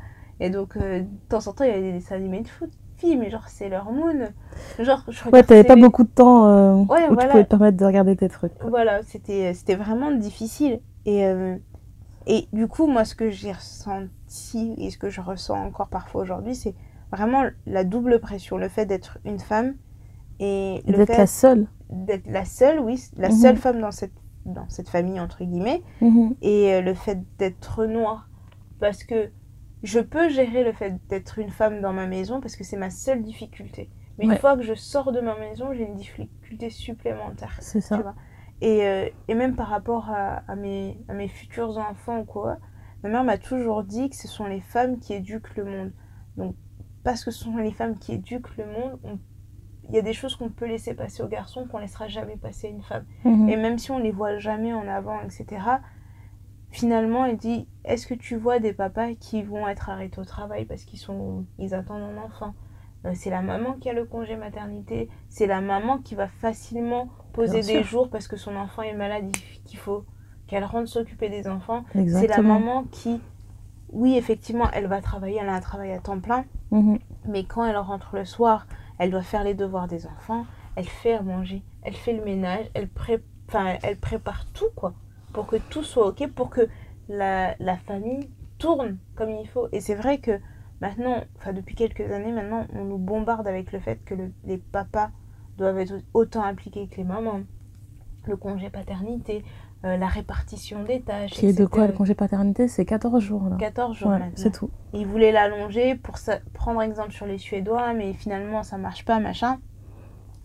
Et 0.44 0.50
donc, 0.50 0.76
euh, 0.76 1.00
de 1.00 1.08
temps 1.30 1.48
en 1.48 1.54
temps, 1.54 1.64
il 1.64 1.70
y 1.70 1.74
avait 1.74 1.82
des 1.82 1.94
dessins 1.94 2.16
animés 2.16 2.42
de 2.42 2.48
foot. 2.50 2.70
Mais 3.06 3.30
genre 3.30 3.50
Sailor 3.50 3.92
Moon. 3.92 4.30
Genre, 4.80 5.04
je 5.10 5.30
Ouais, 5.30 5.44
t'avais 5.44 5.66
pas 5.66 5.76
beaucoup 5.76 6.04
de 6.04 6.10
temps 6.10 6.48
euh, 6.48 6.76
Ouais, 6.86 7.10
où 7.10 7.18
tu 7.18 7.28
pouvais 7.28 7.44
te 7.44 7.50
permettre 7.50 7.76
de 7.78 7.84
regarder 7.86 8.16
tes 8.16 8.30
trucs. 8.30 8.54
Voilà, 8.62 9.02
c'était 9.04 9.76
vraiment 9.76 10.10
difficile. 10.12 10.80
Et, 11.06 11.26
euh, 11.26 11.58
et 12.28 12.48
du 12.54 12.68
coup, 12.70 12.88
moi, 12.88 13.04
ce 13.04 13.14
que 13.16 13.30
j'ai 13.30 13.52
ressenti 13.52 14.74
et 14.78 14.90
ce 14.90 14.98
que 14.98 15.10
je 15.10 15.20
ressens 15.20 15.66
encore 15.66 15.90
parfois 15.90 16.22
aujourd'hui, 16.22 16.56
c'est 16.56 16.76
vraiment 17.12 17.44
la 17.66 17.84
double 17.84 18.20
pression. 18.20 18.58
Le 18.58 18.70
fait 18.70 18.86
d'être 18.86 19.18
une 19.26 19.40
femme 19.40 19.76
et 20.40 20.82
d'être 20.88 21.18
la 21.18 21.28
seule. 21.28 21.68
d'être 21.90 22.28
la 22.32 22.46
seule, 22.46 22.80
oui, 22.80 23.04
la 23.18 23.28
Mhm. 23.30 23.36
seule 23.36 23.58
femme 23.58 23.82
dans 23.82 23.92
cette, 23.92 24.14
dans 24.46 24.70
cette 24.70 24.88
famille, 24.88 25.20
entre 25.20 25.44
guillemets. 25.44 25.82
Mhm. 26.00 26.36
et 26.42 26.74
euh, 26.76 26.82
le 26.82 26.94
fait 26.94 27.20
d'être 27.38 27.86
noire. 27.86 28.30
Parce 28.80 29.04
que 29.04 29.30
je 29.84 30.00
peux 30.00 30.30
gérer 30.30 30.64
le 30.64 30.72
fait 30.74 30.96
d'être 31.08 31.40
une 31.40 31.50
femme 31.50 31.82
dans 31.82 31.94
ma 31.94 32.08
maison 32.08 32.40
parce 32.42 32.56
que 32.56 32.64
c'est 32.64 32.78
ma 32.78 32.90
seule 32.90 33.22
difficulté. 33.22 33.90
Mais 34.18 34.26
Ouais. 34.28 34.34
une 34.34 34.40
fois 34.40 34.56
que 34.56 34.64
je 34.64 34.74
sors 34.76 35.12
de 35.12 35.20
ma 35.20 35.38
maison, 35.38 35.74
j'ai 35.74 35.84
une 35.86 35.96
difficulté 35.96 36.70
supplémentaire. 36.70 37.56
C'est 37.60 37.82
ça. 37.82 37.98
Tu 37.98 38.02
vois. 38.04 38.16
Et, 38.62 38.84
euh, 38.86 39.10
et 39.28 39.36
même 39.36 39.56
par 39.56 39.68
rapport 39.68 40.10
à, 40.10 40.44
à 40.48 40.56
mes, 40.56 40.98
à 41.10 41.14
mes 41.14 41.28
futurs 41.28 41.78
enfants 41.78 42.20
ou 42.20 42.26
quoi, 42.26 42.58
ma 43.04 43.10
mère 43.10 43.24
m'a 43.24 43.38
toujours 43.38 43.84
dit 43.84 44.10
que 44.10 44.16
ce 44.16 44.28
sont 44.28 44.46
les 44.46 44.62
femmes 44.62 45.00
qui 45.00 45.14
éduquent 45.14 45.56
le 45.58 45.66
monde. 45.66 45.92
Donc, 46.38 46.56
parce 47.04 47.26
que 47.26 47.32
ce 47.32 47.44
sont 47.44 47.58
les 47.58 47.72
femmes 47.72 47.98
qui 47.98 48.14
éduquent 48.14 48.56
le 48.58 48.66
monde, 48.66 49.00
on- 49.04 49.20
il 49.90 49.96
y 49.96 49.98
a 49.98 50.02
des 50.02 50.14
choses 50.14 50.38
qu'on 50.38 50.50
peut 50.50 50.66
laisser 50.68 50.94
passer 50.94 51.22
aux 51.24 51.28
garçons 51.28 51.68
qu'on 51.68 51.80
laissera 51.80 52.08
jamais 52.08 52.38
passer 52.38 52.68
à 52.68 52.70
une 52.70 52.84
femme. 52.84 53.06
Mhm. 53.26 53.50
Et 53.50 53.58
même 53.58 53.78
si 53.78 53.92
on 53.92 53.98
les 54.00 54.12
voit 54.12 54.38
jamais 54.38 54.74
en 54.74 54.88
avant, 54.88 55.20
etc., 55.22 55.46
finalement, 56.74 57.26
elle 57.26 57.38
dit 57.38 57.68
Est-ce 57.86 58.08
que 58.08 58.14
tu 58.14 58.36
vois 58.36 58.60
des 58.60 58.74
papas 58.74 59.14
qui 59.14 59.44
vont 59.44 59.68
être 59.68 59.90
arrêtés 59.90 60.20
au 60.20 60.26
travail 60.26 60.66
parce 60.66 60.84
qu'ils 60.84 61.00
sont, 61.00 61.46
ils 61.60 61.74
attendent 61.74 62.02
un 62.04 62.18
enfant? 62.18 62.54
Euh, 63.06 63.12
C'est 63.16 63.30
la 63.30 63.42
maman 63.42 63.74
qui 63.74 63.90
a 63.90 63.94
le 63.94 64.06
congé 64.06 64.36
maternité, 64.36 65.10
c'est 65.30 65.48
la 65.48 65.62
maman 65.62 65.98
qui 66.00 66.16
va 66.16 66.28
facilement 66.28 67.10
poser 67.34 67.60
Bien 67.62 67.74
des 67.80 67.84
sûr. 67.84 67.84
jours 67.84 68.10
parce 68.10 68.28
que 68.28 68.38
son 68.38 68.56
enfant 68.56 68.82
est 68.82 68.94
malade, 68.94 69.26
il- 69.28 69.64
qu'il 69.64 69.78
faut 69.80 70.06
qu'elle 70.48 70.64
rentre 70.64 70.88
s'occuper 70.90 71.30
des 71.30 71.48
enfants. 71.48 71.84
C'est 72.08 72.28
la 72.28 72.42
maman 72.42 72.84
qui, 72.86 73.22
oui, 73.92 74.16
effectivement, 74.18 74.70
elle 74.74 74.88
va 74.88 75.02
travailler, 75.02 75.40
elle 75.42 75.50
a 75.50 75.54
un 75.56 75.60
travail 75.62 75.92
à 75.92 76.00
temps 76.00 76.20
plein, 76.20 76.46
Mhm. 76.72 77.00
mais 77.28 77.44
quand 77.44 77.66
elle 77.66 77.78
rentre 77.78 78.16
le 78.16 78.26
soir, 78.26 78.68
elle 79.00 79.12
doit 79.12 79.22
faire 79.22 79.44
les 79.44 79.54
devoirs 79.54 79.88
des 79.88 80.06
enfants, 80.08 80.46
elle 80.76 80.88
fait 80.88 81.14
à 81.14 81.22
manger, 81.22 81.62
elle 81.84 81.96
fait 81.96 82.14
le 82.14 82.24
ménage, 82.24 82.66
elle, 82.74 82.88
pré- 82.88 83.24
enfin, 83.50 83.78
elle 83.84 83.98
prépare 83.98 84.46
tout, 84.54 84.70
quoi, 84.76 84.94
pour 85.34 85.48
que 85.48 85.56
tout 85.58 85.84
soit 85.84 86.08
OK, 86.08 86.28
pour 86.28 86.50
que 86.50 86.68
la, 87.10 87.56
la 87.60 87.76
famille 87.78 88.30
tourne 88.60 88.98
comme 89.16 89.32
il 89.32 89.48
faut. 89.48 89.68
Et 89.72 89.82
c'est 89.82 89.96
vrai 89.96 90.20
que 90.20 90.40
maintenant, 90.82 91.18
enfin 91.38 91.54
depuis 91.54 91.76
quelques 91.76 92.10
années 92.12 92.32
maintenant, 92.32 92.66
on 92.74 92.86
nous 92.86 92.98
bombarde 92.98 93.48
avec 93.48 93.72
le 93.72 93.80
fait 93.80 93.98
que 94.06 94.14
le- 94.16 94.32
les 94.46 94.58
papas 94.58 95.10
doivent 95.58 95.80
être 95.80 95.96
autant 96.14 96.44
impliqués 96.44 96.88
que 96.88 96.98
les 96.98 97.04
mamans. 97.04 97.42
Le 98.26 98.38
congé 98.38 98.70
paternité, 98.70 99.44
euh, 99.84 99.98
la 99.98 100.08
répartition 100.08 100.84
des 100.84 101.02
tâches. 101.02 101.32
Qui 101.32 101.48
est 101.48 101.60
de 101.60 101.66
quoi 101.66 101.88
le 101.88 101.92
congé 101.94 102.16
paternité? 102.16 102.70
C'est 102.70 102.86
14 102.86 103.22
jours 103.22 103.44
là. 103.50 103.58
14 103.60 103.98
jours 103.98 104.12
Ouais, 104.12 104.32
c'est 104.36 104.52
tout. 104.52 104.70
Et 104.94 105.00
il 105.02 105.08
voulait 105.08 105.34
l'allonger 105.34 105.96
pour 105.96 106.16
prendre 106.54 106.82
exemple 106.82 107.12
sur 107.12 107.26
les 107.26 107.38
Suédois, 107.38 107.94
mais 107.94 108.14
finalement 108.14 108.64
ça 108.64 108.78
marche 108.78 109.04
pas, 109.04 109.20
machin. 109.20 109.58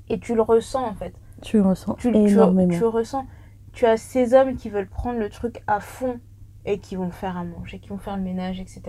Et 0.09 0.19
tu 0.19 0.35
le 0.35 0.43
ressens 0.43 0.85
en 0.89 0.95
fait. 0.95 1.15
Tu 1.43 1.59
le 1.59 1.63
ressens 1.63 1.95
Tu, 1.95 2.11
tu- 2.11 2.17
énormément. 2.19 2.77
tu 2.77 2.85
ressens. 2.85 3.27
Tu 3.73 3.87
as 3.87 3.97
ces 3.97 4.35
hommes 4.35 4.57
qui 4.57 4.71
veulent 4.71 4.89
prendre 4.89 5.19
le 5.19 5.29
truc 5.29 5.63
à 5.67 5.81
fond 5.81 6.21
et 6.65 6.79
qui 6.79 6.97
vont 6.97 7.11
faire 7.11 7.37
à 7.37 7.45
manger, 7.45 7.79
qui 7.79 7.89
vont 7.91 7.99
faire 7.99 8.17
le 8.17 8.23
ménage, 8.23 8.61
etc. 8.61 8.83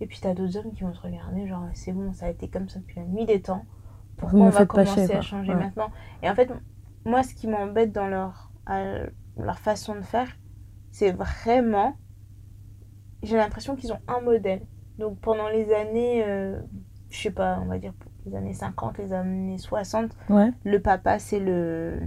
Et 0.00 0.06
puis 0.06 0.20
tu 0.20 0.26
as 0.26 0.34
d'autres 0.34 0.56
hommes 0.58 0.72
qui 0.72 0.82
vont 0.82 0.92
te 0.92 1.00
regarder, 1.00 1.46
genre 1.46 1.66
c'est 1.74 1.92
bon, 1.92 2.12
ça 2.12 2.26
a 2.26 2.30
été 2.30 2.48
comme 2.48 2.68
ça 2.68 2.80
depuis 2.80 2.96
la 3.00 3.06
nuit 3.06 3.26
des 3.26 3.40
temps. 3.40 3.64
Pourquoi 4.16 4.38
Vous 4.38 4.44
on 4.46 4.50
va 4.50 4.66
commencer 4.66 5.06
chier, 5.06 5.16
à 5.16 5.20
changer 5.20 5.52
Ouais. 5.54 5.60
maintenant? 5.64 5.90
Et 6.22 6.28
en 6.30 6.34
fait, 6.34 6.50
moi 7.04 7.22
ce 7.22 7.34
qui 7.34 7.46
m'embête 7.46 7.92
dans 7.92 8.06
leur, 8.08 8.50
leur 9.36 9.58
façon 9.58 9.94
de 9.94 10.02
faire, 10.02 10.28
c'est 10.90 11.12
vraiment. 11.12 11.96
J'ai 13.22 13.36
l'impression 13.36 13.74
qu'ils 13.76 13.92
ont 13.92 14.00
un 14.08 14.20
modèle. 14.20 14.62
Donc 14.98 15.18
pendant 15.20 15.48
les 15.48 15.72
années, 15.72 16.24
euh, 16.24 16.60
je 17.10 17.18
sais 17.20 17.30
pas, 17.30 17.58
on 17.62 17.66
va 17.66 17.78
dire 17.78 17.92
les 18.26 18.34
années 18.36 18.52
50, 18.54 18.98
les 18.98 19.12
années 19.12 19.58
60, 19.58 20.10
Ouais, 20.28 20.50
le 20.64 20.80
papa 20.80 21.18
c'est 21.18 21.40
le 21.40 22.00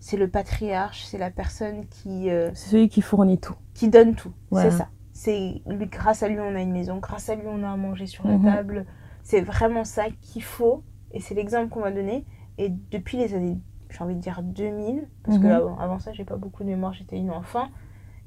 c'est 0.00 0.16
le 0.16 0.28
patriarche 0.28 1.04
c'est 1.04 1.18
la 1.18 1.30
personne 1.30 1.86
qui 1.88 2.30
euh, 2.30 2.50
c'est 2.54 2.70
celui 2.70 2.88
qui 2.88 3.02
fournit 3.02 3.38
tout. 3.38 3.54
qui 3.74 3.88
donne 3.88 4.14
tout. 4.16 4.32
C'est 4.52 4.70
ça. 4.70 4.88
C'est 5.12 5.60
lui 5.66 5.86
grâce 5.86 6.22
à 6.22 6.28
lui 6.28 6.40
on 6.40 6.54
a 6.54 6.60
une 6.60 6.72
maison. 6.72 6.96
Grâce 6.96 7.28
à 7.28 7.34
lui 7.34 7.46
on 7.46 7.62
a 7.62 7.70
à 7.70 7.76
manger 7.76 8.06
sur 8.06 8.26
la 8.26 8.38
Mhm. 8.38 8.44
table. 8.44 8.86
C'est 9.22 9.42
vraiment 9.42 9.84
ça 9.84 10.04
qu'il 10.22 10.42
faut. 10.42 10.82
Et 11.12 11.20
c'est 11.20 11.34
l'exemple 11.34 11.68
qu'on 11.68 11.80
va 11.80 11.90
donner 11.92 12.24
et 12.58 12.68
depuis 12.90 13.18
les 13.18 13.34
années 13.34 13.58
j'ai 13.90 14.02
envie 14.04 14.14
de 14.14 14.20
dire 14.20 14.42
2000 14.42 15.06
parce 15.24 15.38
que 15.38 15.46
Mhm. 15.46 15.52
avant, 15.52 15.78
avant 15.78 15.98
ça 15.98 16.12
j'ai 16.12 16.24
pas 16.24 16.36
beaucoup 16.36 16.62
de 16.62 16.68
mémoire 16.68 16.92
j'étais 16.94 17.16
une 17.16 17.30
enfant 17.30 17.68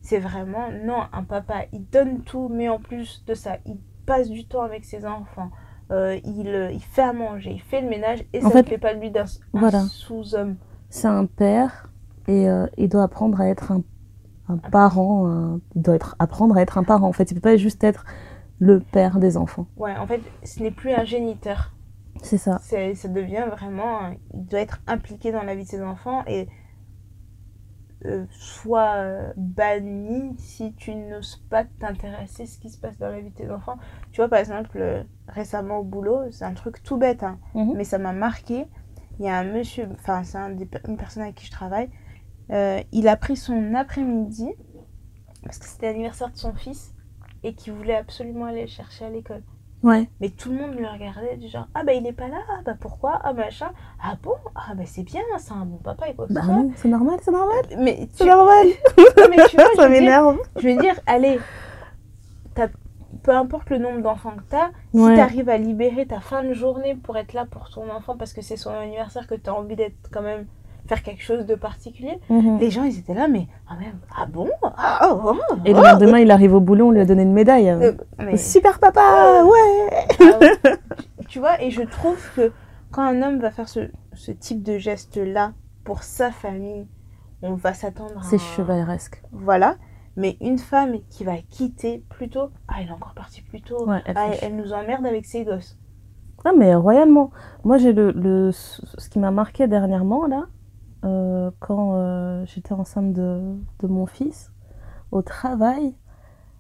c'est 0.01 0.19
vraiment 0.19 0.67
non 0.83 1.03
un 1.13 1.23
papa 1.23 1.63
il 1.71 1.85
donne 1.89 2.21
tout 2.21 2.49
mais 2.51 2.67
en 2.67 2.77
plus 2.79 3.23
de 3.25 3.33
ça 3.33 3.57
il 3.65 3.77
passe 4.05 4.29
du 4.29 4.45
temps 4.45 4.61
avec 4.63 4.83
ses 4.85 5.05
enfants. 5.05 5.49
Euh, 5.91 6.19
il, 6.25 6.47
euh, 6.49 6.71
il 6.71 6.81
fait 6.81 7.01
à 7.03 7.13
manger 7.13 7.51
il 7.51 7.61
fait 7.61 7.81
le 7.81 7.89
ménage 7.89 8.23
et 8.33 8.39
En 8.43 8.49
ça 8.49 8.57
ne 8.59 8.63
fait, 8.63 8.69
fait 8.71 8.77
pas 8.77 8.93
de 8.93 8.99
lui 8.99 9.11
d'un 9.11 9.25
voilà. 9.53 9.79
sous-homme 9.81 10.55
C'est 10.93 11.07
un 11.07 11.25
père 11.25 11.89
et 12.27 12.47
euh, 12.47 12.67
il 12.77 12.87
doit 12.87 13.01
apprendre 13.01 13.41
à 13.41 13.47
être 13.47 13.71
un, 13.71 13.81
un 14.47 14.57
parent. 14.57 15.27
un- 15.27 15.59
Il 15.75 15.81
doit 15.81 15.95
être, 15.95 16.15
apprendre 16.19 16.55
à 16.55 16.61
être 16.61 16.77
un 16.77 16.83
parent 16.83 17.07
en 17.07 17.13
fait. 17.13 17.31
Il 17.31 17.33
peut 17.33 17.41
pas 17.41 17.57
juste 17.57 17.83
être 17.83 18.05
le 18.59 18.79
père 18.79 19.17
des 19.17 19.35
enfants. 19.35 19.65
Ouais, 19.75 19.97
en 19.97 20.05
fait, 20.05 20.21
ce 20.43 20.61
n'est 20.61 20.69
plus 20.69 20.91
un 20.91 21.03
géniteur. 21.03 21.71
C'est 22.21 22.37
ça. 22.37 22.59
Ça 22.59 22.77
devient 23.07 23.45
vraiment. 23.49 24.01
un- 24.01 24.13
Il 24.35 24.45
doit 24.45 24.59
être 24.59 24.81
impliqué 24.85 25.31
dans 25.31 25.41
la 25.41 25.55
vie 25.55 25.63
de 25.63 25.67
ses 25.69 25.81
enfants 25.81 26.23
et 26.27 26.47
euh, 28.05 28.25
soit 28.29 28.97
euh, 28.97 29.33
banni 29.35 30.35
si 30.37 30.73
tu 30.75 30.93
n'oses 30.93 31.37
pas 31.49 31.63
t'intéresser 31.63 32.43
à 32.43 32.45
ce 32.45 32.59
qui 32.59 32.69
se 32.69 32.77
passe 32.77 32.99
dans 32.99 33.09
la 33.09 33.19
vie 33.19 33.31
de 33.31 33.35
tes 33.35 33.49
enfants. 33.49 33.77
Tu 34.11 34.17
vois, 34.21 34.29
par 34.29 34.37
exemple, 34.37 34.77
euh, 34.79 35.01
récemment 35.27 35.79
au 35.79 35.83
boulot, 35.83 36.19
c'est 36.29 36.45
un 36.45 36.53
truc 36.53 36.83
tout 36.83 36.97
bête, 36.97 37.23
hein, 37.23 37.39
Mhm. 37.55 37.73
mais 37.75 37.83
ça 37.83 37.97
m'a 37.97 38.13
marqué. 38.13 38.67
Il 39.19 39.25
y 39.25 39.29
a 39.29 39.37
un 39.37 39.43
monsieur, 39.43 39.87
enfin, 39.93 40.23
c'est 40.23 40.37
un 40.37 40.49
une 40.87 40.97
personne 40.97 41.23
avec 41.23 41.35
qui 41.35 41.45
je 41.45 41.51
travaille. 41.51 41.89
euh, 42.51 42.81
il 42.91 43.07
a 43.07 43.15
pris 43.15 43.35
son 43.37 43.73
après-midi 43.75 44.49
parce 45.43 45.59
que 45.59 45.65
c'était 45.65 45.87
l'anniversaire 45.91 46.29
de 46.31 46.37
son 46.37 46.53
fils 46.53 46.93
et 47.43 47.53
qu'il 47.53 47.73
voulait 47.73 47.95
absolument 47.97 48.45
aller 48.45 48.61
le 48.61 48.67
chercher 48.67 49.05
à 49.05 49.09
l'école. 49.09 49.43
Ouais. 49.83 50.09
Mais 50.21 50.29
tout 50.29 50.49
le 50.49 50.55
monde 50.55 50.75
le 50.79 50.87
regardait 50.87 51.35
du 51.35 51.49
genre 51.49 51.67
Ah 51.75 51.83
bah 51.83 51.93
il 51.93 52.07
est 52.07 52.13
pas 52.13 52.29
là, 52.29 52.37
ah 52.49 52.61
bah 52.65 52.73
pourquoi, 52.79 53.19
ah 53.21 53.33
machin, 53.33 53.69
ah 54.01 54.15
bon, 54.23 54.35
ah 54.55 54.73
bah 54.75 54.83
c'est 54.85 55.03
bien, 55.03 55.21
c'est 55.37 55.51
un 55.51 55.65
bon 55.65 55.75
papa 55.77 56.07
et 56.07 56.15
quoi 56.15 56.25
que 56.25 56.31
Bah 56.33 56.41
non, 56.47 56.71
c'est 56.77 56.87
normal, 56.87 57.19
c'est 57.21 57.31
normal. 57.31 57.65
Mais 57.77 57.97
tu, 58.07 58.09
C'est 58.19 58.25
normal. 58.25 58.67
non, 58.97 59.23
mais 59.29 59.45
tu 59.49 59.57
vois, 59.57 59.65
ça 59.75 59.89
m'énerve. 59.89 60.37
je 60.55 60.69
veux 60.69 60.77
dire, 60.77 60.97
allez, 61.05 61.37
t'as- 62.55 62.69
peu 63.23 63.31
importe 63.31 63.69
le 63.69 63.77
nombre 63.77 64.01
d'enfants 64.01 64.31
que 64.35 64.43
t'as, 64.49 64.69
si 64.93 64.99
Ouais. 64.99 65.15
t'arrives 65.15 65.49
à 65.49 65.57
libérer 65.57 66.05
ta 66.05 66.19
fin 66.19 66.43
de 66.43 66.53
journée 66.53 66.95
pour 66.95 67.17
être 67.17 67.33
là 67.33 67.45
pour 67.49 67.69
ton 67.69 67.89
enfant 67.89 68.15
parce 68.17 68.33
que 68.33 68.41
c'est 68.41 68.57
son 68.57 68.69
anniversaire, 68.71 69.25
que 69.27 69.35
t'as 69.35 69.51
envie 69.53 69.75
d'être 69.75 70.09
quand 70.11 70.21
même, 70.21 70.45
faire 70.87 71.01
quelque 71.01 71.23
chose 71.23 71.45
de 71.45 71.55
particulier, 71.55 72.19
Mhm. 72.29 72.59
les 72.59 72.69
gens 72.69 72.83
ils 72.83 72.99
étaient 72.99 73.13
là, 73.13 73.29
mais 73.29 73.47
ah, 73.69 73.75
même, 73.79 73.97
ah 74.17 74.25
bon, 74.25 74.49
ah, 74.61 75.09
oh, 75.09 75.33
oh, 75.49 75.55
Et 75.65 75.71
le 75.73 75.79
oh. 75.79 75.83
lendemain, 75.83 76.19
il 76.19 76.29
arrive 76.29 76.53
au 76.53 76.59
boulot, 76.59 76.87
on 76.87 76.91
lui 76.91 76.99
a 76.99 77.05
donné 77.05 77.23
une 77.23 77.31
médaille. 77.33 77.69
Euh, 77.69 77.93
mais- 78.19 78.35
Super 78.35 78.79
papa, 78.79 79.43
ouais. 79.45 79.89
Ah 80.19 80.39
ouais. 80.41 80.77
tu 81.29 81.39
vois, 81.39 81.61
et 81.61 81.71
je 81.71 81.83
trouve 81.83 82.19
que 82.35 82.51
quand 82.91 83.01
un 83.03 83.21
homme 83.21 83.39
va 83.39 83.49
faire 83.51 83.69
ce, 83.69 83.89
ce 84.13 84.31
type 84.31 84.61
de 84.61 84.77
geste-là 84.77 85.53
pour 85.85 86.03
sa 86.03 86.31
famille, 86.31 86.85
on 87.41 87.53
va 87.53 87.73
s'attendre 87.73 88.19
à... 88.19 88.23
C'est 88.23 88.37
chevaleresque. 88.37 89.21
Voilà. 89.31 89.75
Mais 90.15 90.37
une 90.41 90.59
femme 90.59 90.97
qui 91.09 91.23
va 91.23 91.37
quitter 91.37 92.03
plus 92.09 92.29
tôt... 92.29 92.49
Ah, 92.67 92.75
elle 92.79 92.89
est 92.89 92.91
encore 92.91 93.13
partie 93.13 93.41
plus 93.41 93.61
tôt. 93.61 93.87
Ouais, 93.87 94.01
elle 94.05 94.15
Ah, 94.17 94.27
elle, 94.31 94.39
elle 94.41 94.55
nous 94.55 94.73
emmerde 94.73 95.05
avec 95.05 95.25
ses 95.25 95.43
gosses. 95.43 95.77
Ah, 96.45 96.51
mais 96.57 96.75
royalement. 96.75 97.31
Moi, 97.63 97.77
j'ai 97.77 97.93
le, 97.93 98.11
le, 98.11 98.51
ce 98.51 99.09
qui 99.09 99.17
m'a 99.19 99.31
marqué 99.31 99.67
dernièrement, 99.67 100.27
là, 100.27 100.45
euh, 101.05 101.51
quand 101.59 101.95
euh, 101.95 102.45
j'étais 102.45 102.73
enceinte 102.73 103.13
de, 103.13 103.55
de 103.79 103.87
mon 103.87 104.05
fils, 104.05 104.51
au 105.11 105.21
travail. 105.21 105.95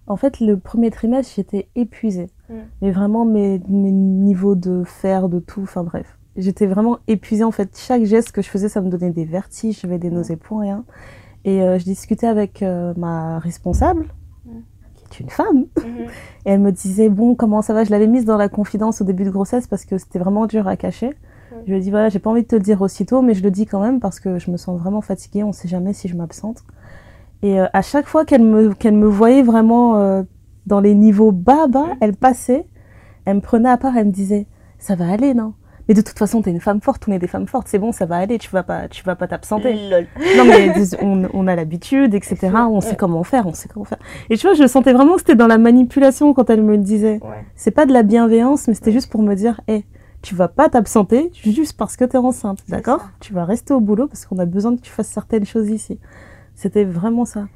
En 0.07 0.15
fait, 0.15 0.39
le 0.39 0.57
premier 0.57 0.89
trimestre, 0.89 1.33
j'étais 1.35 1.69
épuisée. 1.75 2.29
Mm. 2.49 2.53
Mais 2.81 2.91
vraiment, 2.91 3.25
mes, 3.25 3.59
mes 3.69 3.91
niveaux 3.91 4.55
de 4.55 4.83
faire, 4.83 5.29
de 5.29 5.39
tout, 5.39 5.61
enfin 5.61 5.83
bref. 5.83 6.17
J'étais 6.35 6.65
vraiment 6.65 6.97
épuisée. 7.07 7.43
En 7.43 7.51
fait, 7.51 7.77
chaque 7.77 8.03
geste 8.05 8.31
que 8.31 8.41
je 8.41 8.49
faisais, 8.49 8.69
ça 8.69 8.81
me 8.81 8.89
donnait 8.89 9.11
des 9.11 9.25
vertiges, 9.25 9.81
j'avais 9.81 9.99
des 9.99 10.09
nausées 10.09 10.37
pour 10.37 10.61
rien. 10.61 10.85
Et 11.45 11.61
euh, 11.61 11.77
je 11.79 11.83
discutais 11.83 12.27
avec 12.27 12.61
euh, 12.63 12.93
ma 12.97 13.39
responsable, 13.39 14.05
qui 15.09 15.17
est 15.17 15.25
une 15.25 15.29
femme, 15.29 15.65
Mhm. 15.77 16.05
et 16.45 16.49
elle 16.51 16.59
me 16.61 16.71
disait, 16.71 17.09
bon, 17.09 17.35
comment 17.35 17.61
ça 17.61 17.73
va? 17.73 17.83
Je 17.83 17.91
l'avais 17.91 18.07
mise 18.07 18.25
dans 18.25 18.37
la 18.37 18.49
confidence 18.49 19.01
au 19.01 19.03
début 19.03 19.23
de 19.25 19.29
grossesse 19.29 19.67
parce 19.67 19.85
que 19.85 19.97
c'était 19.97 20.19
vraiment 20.19 20.45
dur 20.47 20.67
à 20.67 20.75
cacher. 20.77 21.11
Je 21.65 21.71
lui 21.71 21.77
ai 21.77 21.81
dit, 21.81 21.91
voilà, 21.91 22.09
j'ai 22.09 22.19
pas 22.19 22.29
envie 22.31 22.41
de 22.43 22.47
te 22.47 22.55
le 22.55 22.61
dire 22.61 22.81
aussitôt, 22.81 23.21
mais 23.21 23.33
je 23.35 23.43
le 23.43 23.51
dis 23.51 23.65
quand 23.65 23.79
même 23.81 23.99
parce 23.99 24.19
que 24.19 24.39
je 24.39 24.49
me 24.49 24.57
sens 24.57 24.79
vraiment 24.79 25.01
fatiguée, 25.01 25.43
on 25.43 25.51
sait 25.51 25.67
jamais 25.67 25.93
si 25.93 26.07
je 26.07 26.15
m'absente. 26.15 26.63
Et 27.43 27.59
euh, 27.59 27.67
à 27.73 27.81
chaque 27.81 28.07
fois 28.07 28.25
qu'elle 28.25 28.41
me, 28.43 28.73
qu'elle 28.73 28.95
me 28.95 29.05
voyait 29.05 29.43
vraiment 29.43 30.23
dans 30.65 30.79
les 30.79 30.95
niveaux 30.95 31.31
bas, 31.31 31.67
bas, 31.67 31.87
elle 32.01 32.15
passait, 32.15 32.65
elle 33.25 33.35
me 33.35 33.41
prenait 33.41 33.69
à 33.69 33.77
part, 33.77 33.95
elle 33.97 34.07
me 34.07 34.11
disait, 34.11 34.47
ça 34.79 34.95
va 34.95 35.11
aller, 35.11 35.33
non? 35.33 35.53
Mais 35.87 35.93
de 35.93 36.01
toute 36.01 36.17
façon, 36.17 36.41
t'es 36.41 36.51
une 36.51 36.61
femme 36.61 36.81
forte, 36.81 37.03
on 37.07 37.11
est 37.11 37.19
des 37.19 37.27
femmes 37.27 37.47
fortes, 37.47 37.67
c'est 37.67 37.79
bon, 37.79 37.91
ça 37.91 38.05
va 38.05 38.17
aller, 38.17 38.37
tu 38.37 38.49
vas 38.49 38.63
pas, 38.63 38.87
tu 38.87 39.03
vas 39.03 39.15
pas 39.15 39.27
t'absenter. 39.27 39.73
Non 40.37 40.45
mais 40.45 40.73
on, 41.01 41.27
on 41.33 41.47
a 41.47 41.55
l'habitude, 41.55 42.13
etc. 42.13 42.51
On 42.69 42.79
sait 42.81 42.95
comment 42.95 43.23
faire, 43.23 43.47
on 43.47 43.53
sait 43.53 43.67
comment 43.67 43.85
faire. 43.85 43.99
Et 44.29 44.37
tu 44.37 44.47
vois, 44.47 44.55
je 44.55 44.65
sentais 44.65 44.93
vraiment 44.93 45.13
que 45.15 45.19
c'était 45.19 45.35
dans 45.35 45.47
la 45.47 45.57
manipulation 45.57 46.33
quand 46.33 46.49
elle 46.49 46.63
me 46.63 46.77
le 46.77 46.83
disait. 46.83 47.19
Ouais. 47.21 47.45
C'est 47.55 47.71
pas 47.71 47.85
de 47.85 47.93
la 47.93 48.03
bienveillance, 48.03 48.67
mais 48.67 48.73
c'était 48.73 48.91
juste 48.91 49.09
pour 49.09 49.21
me 49.21 49.35
dire, 49.35 49.59
hé, 49.67 49.85
tu 50.23 50.35
vas 50.35 50.47
pas 50.47 50.69
t'absenter 50.69 51.31
juste 51.33 51.77
parce 51.77 51.97
que 51.97 52.05
t'es 52.05 52.17
enceinte, 52.17 52.59
d'accord. 52.69 53.09
Tu 53.19 53.33
vas 53.33 53.43
rester 53.43 53.73
au 53.73 53.81
boulot 53.81 54.07
parce 54.07 54.25
qu'on 54.25 54.39
a 54.39 54.45
besoin 54.45 54.75
que 54.75 54.81
tu 54.81 54.89
fasses 54.89 55.09
certaines 55.09 55.45
choses 55.45 55.69
ici. 55.69 55.99
C'était 56.55 56.85
vraiment 56.85 57.25
ça. 57.25 57.47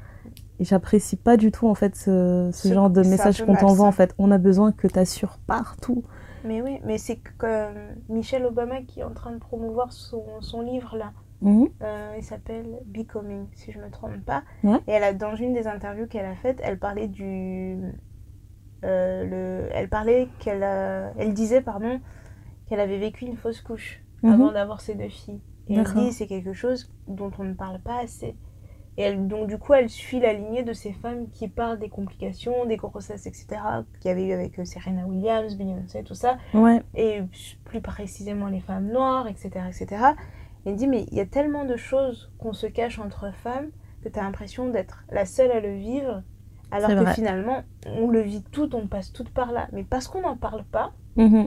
Et 0.60 0.64
j'apprécie 0.64 1.16
pas 1.16 1.36
du 1.36 1.50
tout 1.50 1.68
en 1.68 1.74
fait 1.74 1.96
ce, 1.96 2.50
genre 2.64 2.90
de 2.90 3.02
message 3.02 3.44
qu'on 3.44 3.54
t'envoie 3.54 3.86
en 3.86 3.92
fait. 3.92 4.14
On 4.18 4.30
a 4.30 4.38
besoin 4.38 4.72
que 4.72 4.86
t'assures 4.86 5.38
partout. 5.46 6.04
Mais 6.44 6.62
oui, 6.62 6.80
mais 6.84 6.98
c'est 6.98 7.18
comme 7.36 7.96
Michelle 8.08 8.44
Obama 8.46 8.82
qui 8.82 9.00
est 9.00 9.04
en 9.04 9.12
train 9.14 9.32
de 9.32 9.38
promouvoir 9.38 9.92
son, 9.92 10.24
son 10.40 10.60
livre 10.62 10.96
là. 10.96 11.12
Mhm. 11.40 11.68
Euh, 11.82 12.14
il 12.16 12.22
s'appelle 12.24 12.78
Becoming, 12.86 13.46
si 13.54 13.70
je 13.72 13.78
me 13.78 13.90
trompe 13.90 14.24
pas. 14.24 14.42
Et 14.86 14.92
elle 14.92 15.04
a, 15.04 15.12
dans 15.14 15.36
une 15.36 15.52
des 15.52 15.66
interviews 15.66 16.06
qu'elle 16.06 16.26
a 16.26 16.34
faites, 16.34 16.60
elle 16.64 16.78
parlait 16.78 17.08
du. 17.08 17.78
euh, 18.84 19.24
le, 19.24 19.68
elle 19.72 19.88
parlait 19.88 20.28
qu'elle 20.38 20.62
a- 20.62 21.12
elle 21.18 21.34
disait, 21.34 21.60
pardon, 21.60 22.00
qu'elle 22.66 22.80
avait 22.80 22.98
vécu 22.98 23.24
une 23.24 23.36
fausse 23.36 23.60
couche 23.60 24.02
Mhm. 24.22 24.32
avant 24.32 24.52
d'avoir 24.52 24.80
ses 24.80 24.94
deux 24.94 25.08
filles. 25.08 25.40
Et 25.68 25.74
elle 25.74 25.84
dit 25.94 26.12
c'est 26.12 26.26
quelque 26.26 26.52
chose 26.52 26.90
dont 27.08 27.30
on 27.38 27.44
ne 27.44 27.54
parle 27.54 27.78
pas 27.80 28.00
assez. 28.02 28.34
Et 28.98 29.02
elle, 29.02 29.28
donc 29.28 29.46
du 29.46 29.56
coup, 29.58 29.74
elle 29.74 29.88
suit 29.88 30.18
la 30.18 30.32
lignée 30.32 30.64
de 30.64 30.72
ces 30.72 30.92
femmes 30.92 31.30
qui 31.30 31.46
parlent 31.46 31.78
des 31.78 31.88
complications, 31.88 32.66
des 32.66 32.76
grossesses, 32.76 33.26
etc. 33.26 33.46
qu'il 34.00 34.08
y 34.08 34.12
avait 34.12 34.26
eu 34.26 34.32
avec 34.32 34.58
euh, 34.58 34.64
Serena 34.64 35.06
Williams, 35.06 35.56
Beyoncé, 35.56 36.02
tout 36.02 36.14
ça 36.14 36.36
Ouais. 36.52 36.82
et 36.96 37.20
plus 37.64 37.80
précisément 37.80 38.48
les 38.48 38.58
femmes 38.60 38.88
noires, 38.90 39.28
etc. 39.28 39.50
etc. 39.68 39.86
Et 40.66 40.70
elle 40.70 40.76
dit, 40.76 40.88
mais 40.88 41.04
il 41.12 41.16
y 41.16 41.20
a 41.20 41.26
tellement 41.26 41.64
de 41.64 41.76
choses 41.76 42.32
qu'on 42.38 42.52
se 42.52 42.66
cache 42.66 42.98
entre 42.98 43.32
femmes 43.32 43.68
que 44.02 44.08
tu 44.08 44.18
as 44.18 44.22
l'impression 44.22 44.68
d'être 44.68 45.04
la 45.12 45.24
seule 45.26 45.52
à 45.52 45.60
le 45.60 45.76
vivre, 45.76 46.22
alors 46.72 46.90
que 46.90 46.94
vrai. 46.96 47.14
finalement, 47.14 47.62
on 47.86 48.08
le 48.08 48.20
vit 48.20 48.42
tout, 48.50 48.74
on 48.74 48.88
passe 48.88 49.12
tout 49.12 49.24
par 49.24 49.52
là. 49.52 49.68
Mais 49.72 49.84
parce 49.84 50.08
qu'on 50.08 50.22
n'en 50.22 50.36
parle 50.36 50.64
pas, 50.64 50.92
Mhm. 51.16 51.46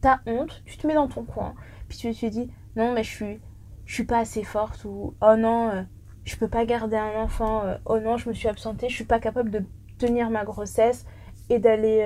t'as 0.00 0.20
honte, 0.26 0.62
tu 0.64 0.76
te 0.78 0.86
mets 0.86 0.94
dans 0.94 1.08
ton 1.08 1.24
coin, 1.24 1.54
puis 1.88 1.98
tu 1.98 2.14
te 2.14 2.26
dis, 2.26 2.48
non, 2.76 2.92
mais 2.92 3.02
je 3.02 3.10
suis, 3.10 3.40
je 3.84 3.94
suis 3.94 4.04
pas 4.04 4.18
assez 4.18 4.44
forte, 4.44 4.84
ou 4.84 5.14
oh 5.20 5.36
non, 5.36 5.70
euh, 5.70 5.82
je 6.24 6.36
peux 6.36 6.48
pas 6.48 6.64
garder 6.64 6.96
un 6.96 7.14
enfant, 7.20 7.64
euh, 7.64 7.76
oh 7.86 7.98
non, 7.98 8.16
je 8.16 8.28
me 8.28 8.34
suis 8.34 8.48
absentée, 8.48 8.88
je 8.88 8.94
suis 8.94 9.04
pas 9.04 9.20
capable 9.20 9.50
de 9.50 9.62
tenir 9.98 10.30
ma 10.30 10.44
grossesse 10.44 11.06
et 11.50 11.58
d'aller 11.58 12.00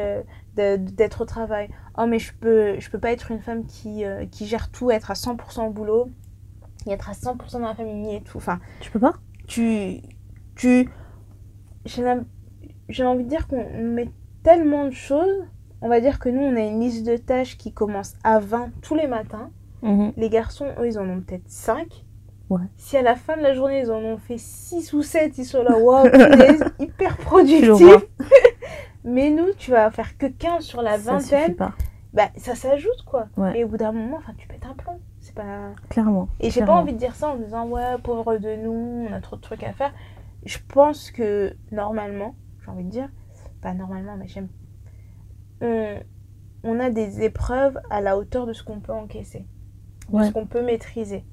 euh, 0.57 0.77
d'être 0.77 1.23
au 1.23 1.25
travail. 1.25 1.69
Oh 1.97 2.07
mais 2.07 2.19
je 2.19 2.33
peux 2.35 2.79
je 2.81 2.91
peux 2.91 2.99
pas 2.99 3.12
être 3.12 3.31
une 3.31 3.41
femme 3.41 3.64
qui, 3.64 4.05
euh, 4.05 4.27
qui 4.27 4.47
gère 4.47 4.71
tout, 4.71 4.91
être 4.91 5.11
à 5.11 5.14
100% 5.14 5.66
au 5.66 5.71
boulot 5.71 6.11
et 6.87 6.91
être 6.93 7.09
à 7.09 7.12
100% 7.12 7.53
dans 7.61 7.69
la 7.69 7.75
famille 7.75 8.16
et 8.16 8.23
tout. 8.23 8.39
Enfin, 8.39 8.61
Tu 8.81 8.91
peux 8.91 9.01
pas? 9.01 9.14
tu 9.47 10.01
tu. 10.57 10.89
J'ai 11.87 13.05
envie 13.05 13.25
de 13.25 13.29
dire 13.29 13.47
qu'on 13.47 13.64
met 13.81 14.11
tellement 14.43 14.85
de 14.85 14.91
choses. 14.91 15.45
On 15.81 15.89
va 15.89 16.01
dire 16.01 16.19
que 16.19 16.29
nous, 16.29 16.43
on 16.43 16.57
a 16.57 16.61
une 16.61 16.81
liste 16.81 17.07
de 17.07 17.16
tâches 17.16 17.57
qui 17.57 17.73
commence 17.73 18.14
à 18.25 18.41
20 18.41 18.71
tous 18.83 18.95
les 18.97 19.07
matins. 19.07 19.51
Mhm. 19.83 20.12
Les 20.16 20.29
garçons, 20.29 20.66
eux, 20.81 20.87
ils 20.89 20.99
en 20.99 21.09
ont 21.09 21.21
peut-être 21.21 21.49
5. 21.49 22.05
Ouais. 22.51 22.62
Si 22.76 22.96
à 22.96 23.03
la 23.03 23.14
fin 23.14 23.36
de 23.36 23.42
la 23.42 23.53
journée, 23.55 23.80
ils 23.80 23.90
en 23.90 23.99
ont 23.99 24.16
fait 24.16 24.38
6 24.38 24.92
ou 24.94 25.03
7, 25.03 25.36
ils 25.38 25.44
sont 25.44 25.62
là, 25.62 25.76
waouh, 25.78 26.07
hyper 26.78 27.16
productifs. 27.18 28.07
Mais 29.05 29.30
nous, 29.30 29.53
tu 29.57 29.70
vas 29.70 29.90
faire 29.90 30.16
que 30.18 30.26
15 30.26 30.64
sur 30.64 30.82
la 30.82 30.99
Ça 30.99 31.12
vingtaine. 31.12 31.57
pas, 31.57 31.72
Bah, 32.14 32.28
ça 32.36 32.55
s'ajoute, 32.55 33.03
quoi. 33.07 33.28
Ouais. 33.36 33.59
Et 33.61 33.64
au 33.64 33.68
bout 33.68 33.76
d'un 33.76 33.92
moment, 33.92 34.16
enfin, 34.16 34.32
tu 34.36 34.49
pètes 34.49 34.64
un 34.66 34.74
plomb. 34.74 34.99
C'est 35.20 35.34
pas. 35.34 35.72
clairement. 35.90 36.28
Et 36.40 36.51
j'ai 36.51 36.64
pas 36.64 36.72
envie 36.74 36.92
de 36.94 36.99
dire 36.99 37.14
ça 37.14 37.28
en 37.30 37.36
disant 37.36 37.66
ouais, 37.68 37.99
pauvre 38.03 38.38
de 38.38 38.57
nous, 38.57 39.07
on 39.11 39.12
a 39.12 39.20
trop 39.20 39.36
de 39.36 39.40
trucs 39.42 39.62
à 39.62 39.72
faire. 39.72 39.92
Je 40.46 40.57
pense 40.72 41.11
que 41.11 41.55
normalement, 41.70 42.34
j'ai 42.64 42.70
envie 42.70 42.84
de 42.84 42.90
dire, 42.90 43.09
pas 43.61 43.74
normalement, 43.74 44.16
mais 44.16 44.26
j'aime. 44.28 44.49
On, 45.61 45.99
on 46.64 46.80
a 46.80 46.88
des 46.90 47.22
épreuves 47.22 47.78
à 47.90 48.01
la 48.01 48.16
hauteur 48.16 48.46
de 48.46 48.53
ce 48.55 48.62
qu'on 48.62 48.80
peut 48.80 48.92
encaisser, 48.92 49.44
de 50.09 50.16
Ouais. 50.16 50.26
ce 50.28 50.32
qu'on 50.32 50.46
peut 50.46 50.62
maîtriser. 50.62 51.24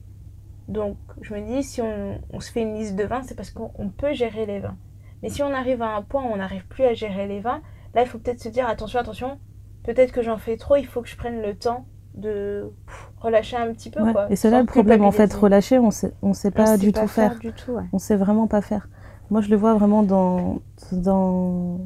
Donc, 0.68 0.98
je 1.22 1.34
me 1.34 1.42
dis, 1.42 1.64
si 1.64 1.82
on, 1.82 2.20
on 2.32 2.40
se 2.40 2.52
fait 2.52 2.62
une 2.62 2.76
liste 2.76 2.96
de 2.96 3.04
20, 3.04 3.24
c'est 3.24 3.36
parce 3.36 3.52
qu'on 3.52 3.72
on 3.78 3.90
peut 3.90 4.14
gérer 4.14 4.46
les 4.46 4.60
20. 4.60 4.76
Mais 5.22 5.30
si 5.30 5.44
on 5.44 5.54
arrive 5.54 5.82
à 5.82 5.96
un 5.96 6.02
point 6.02 6.24
où 6.24 6.28
on 6.28 6.38
n'arrive 6.38 6.66
plus 6.68 6.84
à 6.84 6.94
gérer 6.94 7.28
les 7.28 7.40
20, 7.40 7.62
là, 7.94 8.02
il 8.02 8.08
faut 8.08 8.18
peut-être 8.18 8.42
se 8.42 8.50
dire 8.50 8.68
attention, 8.68 9.00
attention, 9.00 9.40
peut-être 9.84 10.12
que 10.12 10.22
j'en 10.22 10.38
fais 10.38 10.58
trop, 10.58 10.76
il 10.76 10.86
faut 10.86 11.02
que 11.02 11.08
je 11.08 11.16
prenne 11.16 11.42
le 11.42 11.56
temps 11.56 11.86
de 12.16 12.72
pff, 12.88 13.12
relâcher 13.20 13.58
un 13.58 13.74
petit 13.74 13.90
peu. 13.90 14.02
Ouais. 14.02 14.12
Quoi, 14.14 14.32
Et 14.32 14.36
c'est 14.36 14.50
là 14.50 14.60
le 14.60 14.66
problème 14.66 15.04
en 15.04 15.12
fait, 15.12 15.34
relâcher, 15.34 15.80
on 15.80 15.92
sait, 15.92 16.14
on 16.22 16.34
sait 16.34 16.50
On 16.50 16.52
pas 16.52 16.66
sait 16.66 16.78
du 16.78 16.92
tout 16.92 17.08
faire. 17.08 17.38
Du 17.40 17.52
tout, 17.54 17.72
ouais. 17.72 17.84
On 17.94 18.00
sait 18.00 18.16
vraiment 18.16 18.48
pas 18.48 18.62
faire. 18.62 18.88
Moi, 19.30 19.42
je 19.42 19.50
le 19.50 19.56
vois 19.56 19.74
vraiment 19.74 20.04
dans, 20.04 20.62
dans 20.92 21.80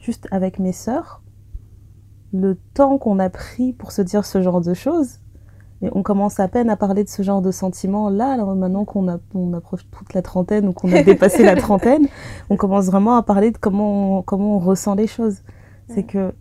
juste 0.00 0.28
avec 0.30 0.58
mes 0.58 0.72
sœurs, 0.72 1.22
le 2.32 2.56
temps 2.74 2.98
qu'on 2.98 3.18
a 3.18 3.30
pris 3.30 3.72
pour 3.72 3.92
se 3.92 4.02
dire 4.02 4.24
ce 4.24 4.40
genre 4.42 4.60
de 4.60 4.74
choses. 4.74 5.18
Et 5.80 5.88
on 5.92 6.02
commence 6.02 6.40
à 6.40 6.48
peine 6.48 6.70
à 6.70 6.76
parler 6.76 7.04
de 7.04 7.08
ce 7.08 7.22
genre 7.22 7.40
de 7.40 7.52
sentiments 7.52 8.10
là, 8.10 8.32
alors 8.32 8.54
maintenant 8.56 8.84
qu'on 8.84 9.06
on 9.34 9.52
approche 9.54 9.82
toute 9.90 10.12
la 10.12 10.22
trentaine 10.22 10.66
ou 10.68 10.72
qu'on 10.72 10.92
a 10.92 11.02
dépassé 11.04 11.44
la 11.44 11.54
trentaine, 11.56 12.08
on 12.50 12.56
commence 12.56 12.86
vraiment 12.86 13.16
à 13.16 13.22
parler 13.22 13.52
de 13.52 13.58
comment 13.58 14.18
on, 14.18 14.22
comment 14.22 14.56
on 14.56 14.58
ressent 14.58 14.94
les 14.96 15.06
choses. 15.06 15.42
C'est 15.88 16.02
que 16.02 16.32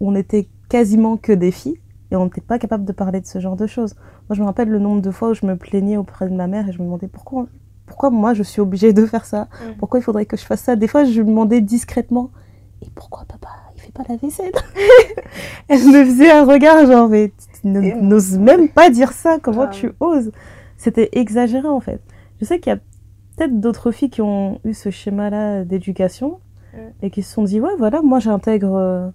on 0.00 0.14
était 0.14 0.48
quasiment 0.68 1.16
que 1.16 1.32
des 1.32 1.50
filles 1.50 1.80
et 2.10 2.16
on 2.16 2.24
n'était 2.24 2.40
pas 2.40 2.58
capable 2.58 2.84
de 2.84 2.92
parler 2.92 3.20
de 3.20 3.26
ce 3.26 3.40
genre 3.40 3.56
de 3.56 3.66
choses. 3.66 3.94
Moi, 4.28 4.36
je 4.36 4.40
me 4.40 4.46
rappelle 4.46 4.68
le 4.68 4.78
nombre 4.78 5.02
de 5.02 5.10
fois 5.10 5.30
où 5.30 5.34
je 5.34 5.44
me 5.44 5.56
plaignais 5.56 5.96
auprès 5.96 6.28
de 6.28 6.34
ma 6.34 6.46
mère 6.46 6.68
et 6.68 6.72
je 6.72 6.78
me 6.78 6.84
demandais 6.84 7.08
pourquoi, 7.08 7.46
pourquoi 7.86 8.10
moi 8.10 8.32
je 8.34 8.42
suis 8.42 8.60
obligée 8.60 8.92
de 8.92 9.04
faire 9.06 9.24
ça? 9.24 9.48
Pourquoi 9.78 10.00
il 10.00 10.02
faudrait 10.02 10.26
que 10.26 10.36
je 10.36 10.44
fasse 10.44 10.60
ça? 10.60 10.76
Des 10.76 10.88
fois, 10.88 11.04
je 11.04 11.20
lui 11.20 11.26
demandais 11.26 11.60
discrètement 11.60 12.30
Et 12.82 12.90
pourquoi 12.94 13.24
papa 13.26 13.48
il 13.74 13.80
fait 13.82 13.92
pas 13.92 14.02
la 14.08 14.16
vaisselle 14.16 14.52
Elle 15.68 15.86
me 15.86 16.04
faisait 16.04 16.30
un 16.30 16.44
regard 16.44 16.86
genre 16.86 17.08
Mais 17.08 17.32
tu 17.62 17.68
n- 17.68 17.82
Et- 17.84 17.94
n'oses 17.94 18.38
même 18.38 18.68
pas 18.68 18.90
dire 18.90 19.12
ça, 19.12 19.38
comment 19.40 19.62
Grave. 19.64 19.74
tu 19.74 19.92
oses? 20.00 20.32
C'était 20.76 21.08
exagéré 21.12 21.68
en 21.68 21.80
fait. 21.80 22.00
Je 22.40 22.44
sais 22.44 22.60
qu'il 22.60 22.70
y 22.72 22.76
a 22.76 22.78
peut-être 23.36 23.60
d'autres 23.60 23.90
filles 23.90 24.10
qui 24.10 24.22
ont 24.22 24.60
eu 24.64 24.74
ce 24.74 24.90
schéma-là 24.90 25.64
d'éducation 25.64 26.38
Mhm. 26.74 26.80
et 27.02 27.10
qui 27.10 27.22
se 27.22 27.32
sont 27.32 27.42
dit 27.42 27.60
Ouais, 27.60 27.74
voilà, 27.78 28.02
moi 28.02 28.18
j'intègre. 28.18 28.74
euh, 28.74 29.08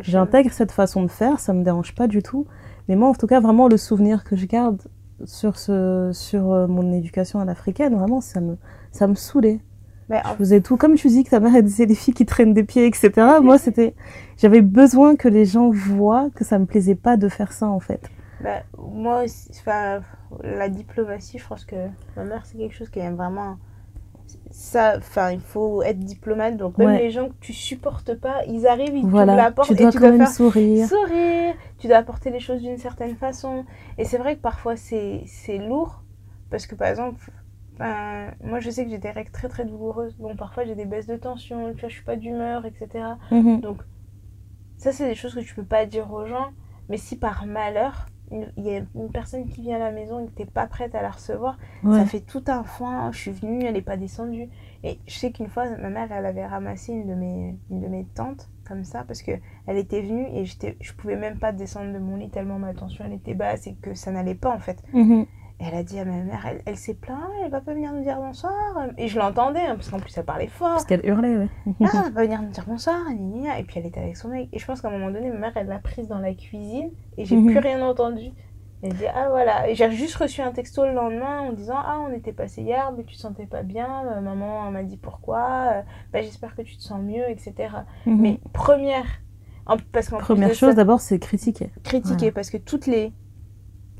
J'intègre 0.00 0.50
cette 0.52 0.72
façon 0.72 1.02
de 1.02 1.08
faire, 1.10 1.38
ça 1.38 1.52
me 1.52 1.62
dérange 1.62 1.94
pas 1.94 2.06
du 2.06 2.22
tout. 2.22 2.46
Mais 2.88 2.96
moi, 2.96 3.08
en 3.10 3.14
tout 3.14 3.26
cas, 3.26 3.40
vraiment, 3.40 3.68
le 3.68 3.76
souvenir 3.76 4.24
que 4.24 4.36
je 4.36 4.46
garde 4.46 4.80
sur, 5.26 5.58
ce, 5.58 6.10
sur 6.14 6.50
euh, 6.50 6.66
mon 6.66 6.92
éducation 6.94 7.40
à 7.40 7.44
l'africaine, 7.44 7.94
vraiment, 7.94 8.22
ça 8.22 8.40
me, 8.40 8.56
ça 8.90 9.06
me 9.06 9.14
saoulait. 9.14 9.60
Mais 10.12 10.20
Je 10.30 10.34
faisais 10.36 10.60
tout. 10.60 10.76
Comme 10.76 10.94
tu 10.94 11.08
dis 11.08 11.24
que 11.24 11.30
ta 11.30 11.40
mère, 11.40 11.56
elle 11.56 11.64
disait 11.64 11.86
les 11.86 11.94
filles 11.94 12.14
qui 12.14 12.26
traînent 12.26 12.54
des 12.54 12.64
pieds, 12.64 12.86
etc. 12.86 13.10
Moi, 13.42 13.58
c'était. 13.58 13.94
J'avais 14.36 14.60
besoin 14.60 15.16
que 15.16 15.26
les 15.28 15.44
gens 15.44 15.70
voient 15.70 16.28
que 16.34 16.44
ça 16.44 16.58
me 16.58 16.66
plaisait 16.66 16.94
pas 16.94 17.16
de 17.16 17.28
faire 17.28 17.52
ça, 17.52 17.66
en 17.66 17.80
fait. 17.80 18.10
bah, 18.42 18.62
moi 18.78 19.22
aussi, 19.24 19.48
enfin, 19.60 20.02
la 20.42 20.68
diplomatie, 20.68 21.38
je 21.38 21.46
pense 21.46 21.64
que 21.64 21.76
ma 22.16 22.24
mère, 22.24 22.44
c'est 22.44 22.58
quelque 22.58 22.74
chose 22.74 22.90
qui 22.90 22.98
aime 22.98 23.16
vraiment. 23.16 23.56
Ça, 24.50 24.94
enfin, 24.98 25.30
il 25.30 25.40
faut 25.40 25.82
être 25.82 25.98
diplomate. 25.98 26.56
Donc, 26.56 26.76
même 26.78 26.88
Ouais. 26.88 26.98
les 26.98 27.10
gens 27.10 27.28
que 27.28 27.34
tu 27.40 27.52
supportes 27.52 28.14
pas, 28.14 28.44
ils 28.48 28.66
arrivent, 28.66 28.94
ils 28.94 29.00
t'ouvrent 29.02 29.12
Voilà. 29.12 29.34
la 29.36 29.50
porte 29.50 29.68
Tu 29.68 29.74
et 29.74 29.76
dois 29.76 29.90
tu 29.90 29.98
quand 29.98 30.02
dois 30.08 30.10
même 30.10 30.26
faire 30.26 30.34
sourire. 30.34 30.86
sourire, 30.88 31.54
tu 31.78 31.86
dois 31.88 31.96
apporter 31.96 32.30
les 32.30 32.40
choses 32.40 32.60
d'une 32.60 32.76
certaine 32.78 33.16
façon. 33.16 33.64
Et 33.98 34.04
c'est 34.04 34.18
vrai 34.18 34.36
que 34.36 34.40
parfois 34.42 34.74
c'est 34.76 35.24
lourd, 35.58 36.02
parce 36.50 36.66
que 36.66 36.74
par 36.74 36.88
exemple, 36.88 37.30
ben, 37.78 38.32
moi 38.44 38.60
je 38.60 38.70
sais 38.70 38.84
que 38.84 38.90
j'ai 38.90 38.98
des 38.98 39.10
règles 39.10 39.30
très 39.30 39.48
très 39.48 39.64
douloureuses, 39.64 40.16
donc 40.18 40.36
parfois 40.36 40.64
j'ai 40.64 40.74
des 40.74 40.84
baisses 40.86 41.06
de 41.06 41.16
tension, 41.16 41.72
tu 41.74 41.80
vois, 41.80 41.88
je 41.88 41.94
suis 41.94 42.04
pas 42.04 42.16
d'humeur, 42.16 42.64
etc. 42.66 43.04
Mhm. 43.30 43.60
Donc 43.60 43.82
ça 44.76 44.92
c'est 44.92 45.08
des 45.08 45.14
choses 45.14 45.34
que 45.34 45.40
tu 45.40 45.54
peux 45.54 45.64
pas 45.64 45.86
dire 45.86 46.12
aux 46.12 46.26
gens, 46.26 46.50
mais 46.88 46.96
si 46.96 47.16
par 47.16 47.46
malheur, 47.46 48.06
il 48.30 48.64
y 48.64 48.74
a 48.74 48.80
une 48.94 49.10
personne 49.12 49.46
qui 49.46 49.60
vient 49.60 49.76
à 49.76 49.78
la 49.78 49.90
maison 49.92 50.20
et 50.20 50.26
que 50.26 50.30
t'es 50.30 50.46
pas 50.46 50.66
prête 50.66 50.94
à 50.94 51.02
la 51.02 51.10
recevoir, 51.10 51.58
Ouais. 51.84 51.98
ça 51.98 52.06
fait 52.06 52.20
tout 52.20 52.42
un 52.46 52.64
foin, 52.64 53.12
je 53.12 53.18
suis 53.18 53.30
venue, 53.30 53.62
elle 53.64 53.74
n'est 53.74 53.82
pas 53.82 53.98
descendue. 53.98 54.48
Et 54.84 54.98
je 55.06 55.12
sais 55.18 55.32
qu'une 55.32 55.48
fois, 55.48 55.68
ma 55.76 55.90
mère, 55.90 56.10
elle 56.10 56.24
avait 56.24 56.46
ramassé 56.46 56.92
une 56.94 57.08
de 57.08 57.14
mes, 57.14 57.58
une 57.70 57.80
de 57.82 57.88
mes 57.88 58.06
tantes, 58.14 58.48
comme 58.66 58.84
ça, 58.84 59.04
parce 59.06 59.20
que 59.22 59.32
elle 59.66 59.76
était 59.76 60.00
venue 60.00 60.26
et 60.32 60.46
j'étais, 60.46 60.78
je 60.80 60.94
pouvais 60.94 61.16
même 61.16 61.38
pas 61.38 61.52
descendre 61.52 61.92
de 61.92 61.98
mon 61.98 62.16
lit 62.16 62.30
tellement 62.30 62.58
ma 62.58 62.72
tension, 62.72 63.04
elle 63.04 63.12
était 63.12 63.34
basse 63.34 63.66
et 63.66 63.74
que 63.74 63.92
ça 63.92 64.10
n'allait 64.12 64.34
pas, 64.34 64.54
en 64.54 64.58
fait. 64.60 64.82
Mhm. 64.94 65.26
Et 65.62 65.66
elle 65.68 65.74
a 65.76 65.84
dit 65.84 65.96
à 66.00 66.04
ma 66.04 66.16
mère, 66.16 66.44
elle, 66.44 66.60
elle 66.66 66.76
s'est 66.76 66.94
plainte, 66.94 67.20
elle 67.44 67.50
va 67.52 67.60
pas 67.60 67.72
venir 67.72 67.92
nous 67.92 68.02
dire 68.02 68.16
bonsoir. 68.16 68.52
Et 68.98 69.06
je 69.06 69.16
l'entendais, 69.16 69.60
hein, 69.60 69.76
parce 69.76 69.90
qu'en 69.90 70.00
plus, 70.00 70.12
elle 70.18 70.24
parlait 70.24 70.48
fort. 70.48 70.70
Parce 70.70 70.84
qu'elle 70.86 71.06
hurlait, 71.06 71.36
ouais. 71.36 71.48
Ah, 71.66 71.72
elle 71.80 71.86
va 71.86 72.10
pas 72.10 72.22
venir 72.24 72.42
nous 72.42 72.48
dire 72.50 72.64
bonsoir, 72.66 72.96
et 73.08 73.62
puis 73.62 73.78
elle 73.78 73.86
était 73.86 74.00
avec 74.00 74.16
son 74.16 74.28
mec. 74.28 74.48
Et 74.52 74.58
je 74.58 74.66
pense 74.66 74.80
qu'à 74.80 74.88
un 74.88 74.90
moment 74.90 75.12
donné, 75.12 75.30
ma 75.30 75.38
mère, 75.38 75.52
elle 75.54 75.68
l'a 75.68 75.78
prise 75.78 76.08
dans 76.08 76.18
la 76.18 76.34
cuisine 76.34 76.90
et 77.16 77.24
j'ai 77.24 77.36
Mhm. 77.36 77.46
plus 77.46 77.58
rien 77.60 77.80
entendu. 77.86 78.30
Elle 78.82 78.94
dit 78.94 79.06
ah 79.06 79.28
voilà. 79.30 79.68
Et 79.68 79.76
j'ai 79.76 79.88
juste 79.92 80.16
reçu 80.16 80.40
un 80.40 80.50
texto 80.50 80.84
le 80.84 80.92
lendemain 80.92 81.42
en 81.42 81.52
disant 81.52 81.76
ah 81.78 82.00
on 82.00 82.12
était 82.12 82.32
passé 82.32 82.62
hier, 82.62 82.92
mais 82.96 83.04
tu 83.04 83.14
te 83.14 83.20
sentais 83.20 83.46
pas 83.46 83.62
bien. 83.62 84.02
Euh, 84.10 84.20
maman 84.20 84.68
m'a 84.72 84.82
dit 84.82 84.96
pourquoi. 84.96 85.44
Euh, 85.74 85.82
bah, 86.12 86.20
j'espère 86.22 86.56
que 86.56 86.62
tu 86.62 86.76
te 86.76 86.82
sens 86.82 87.00
mieux, 87.00 87.30
etc. 87.30 87.54
Mhm. 88.06 88.20
Mais 88.20 88.40
première, 88.52 89.06
parce 89.92 90.08
qu'en 90.08 90.18
Première 90.18 90.48
chose, 90.48 90.70
ça, 90.70 90.74
d'abord, 90.74 91.00
c'est 91.00 91.20
critiquer. 91.20 91.70
critiquer 91.84 92.16
Voilà. 92.16 92.32
parce 92.32 92.50
que 92.50 92.56
toutes 92.56 92.88
les 92.88 93.12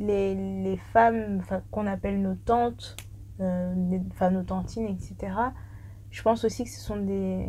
les, 0.01 0.35
les 0.35 0.77
femmes 0.93 1.43
qu'on 1.71 1.87
appelle 1.87 2.21
nos 2.21 2.35
tantes, 2.35 2.97
euh, 3.41 3.75
enfin 4.11 4.31
nos 4.31 4.43
tantines, 4.43 4.87
etc. 4.87 5.33
Je 6.11 6.23
pense 6.23 6.45
aussi 6.45 6.65
que 6.65 6.71
ce 6.71 6.81
sont 6.81 6.97
des 6.97 7.47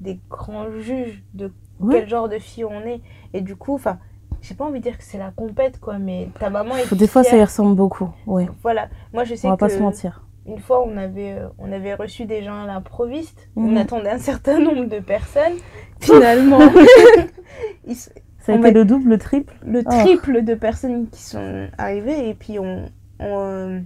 des 0.00 0.18
grands 0.28 0.70
juges 0.80 1.22
de 1.34 1.52
quel 1.90 2.08
genre 2.08 2.28
de 2.28 2.38
fille 2.38 2.64
on 2.64 2.80
est. 2.82 3.00
Et 3.32 3.40
du 3.40 3.56
coup, 3.56 3.74
enfin, 3.74 3.98
j'ai 4.42 4.54
pas 4.54 4.64
envie 4.64 4.80
de 4.80 4.84
dire 4.84 4.98
que 4.98 5.04
c'est 5.04 5.18
la 5.18 5.30
compète, 5.30 5.78
quoi, 5.80 5.98
mais 5.98 6.28
ta 6.38 6.50
maman 6.50 6.76
est 6.76 6.92
Des 6.94 7.06
fois, 7.06 7.22
ça 7.24 7.36
y 7.36 7.42
ressemble 7.44 7.74
beaucoup. 7.76 8.10
Ouais. 8.26 8.48
Voilà, 8.62 8.88
moi 9.12 9.24
je 9.24 9.34
sais 9.34 9.46
On 9.46 9.50
va 9.50 9.56
que 9.56 9.60
pas 9.60 9.68
se 9.70 9.78
mentir. 9.78 10.24
une 10.46 10.58
fois 10.58 10.84
on 10.86 10.96
avait, 10.96 11.32
euh, 11.38 11.48
on 11.58 11.70
avait 11.72 11.94
reçu 11.94 12.26
des 12.26 12.42
gens 12.42 12.64
à 12.64 12.66
l'improviste, 12.66 13.48
on 13.56 13.62
Mhm. 13.62 13.76
attendait 13.78 14.10
un 14.10 14.18
certain 14.18 14.58
nombre 14.60 14.84
de 14.86 14.98
personnes. 14.98 15.54
Finalement, 16.00 16.58
ils 17.86 17.96
Ça 18.44 18.52
a 18.52 18.56
on 18.56 18.60
été 18.60 18.72
le 18.72 18.84
double, 18.84 19.08
le 19.10 19.18
triple. 19.18 19.54
le 19.64 19.82
Oh. 19.86 19.90
triple 19.90 20.42
de 20.42 20.54
personnes 20.54 21.08
qui 21.08 21.22
sont 21.22 21.68
arrivées 21.78 22.28
et 22.28 22.34
puis 22.34 22.58
on, 22.58 22.90
on, 23.20 23.38
euh, 23.40 23.80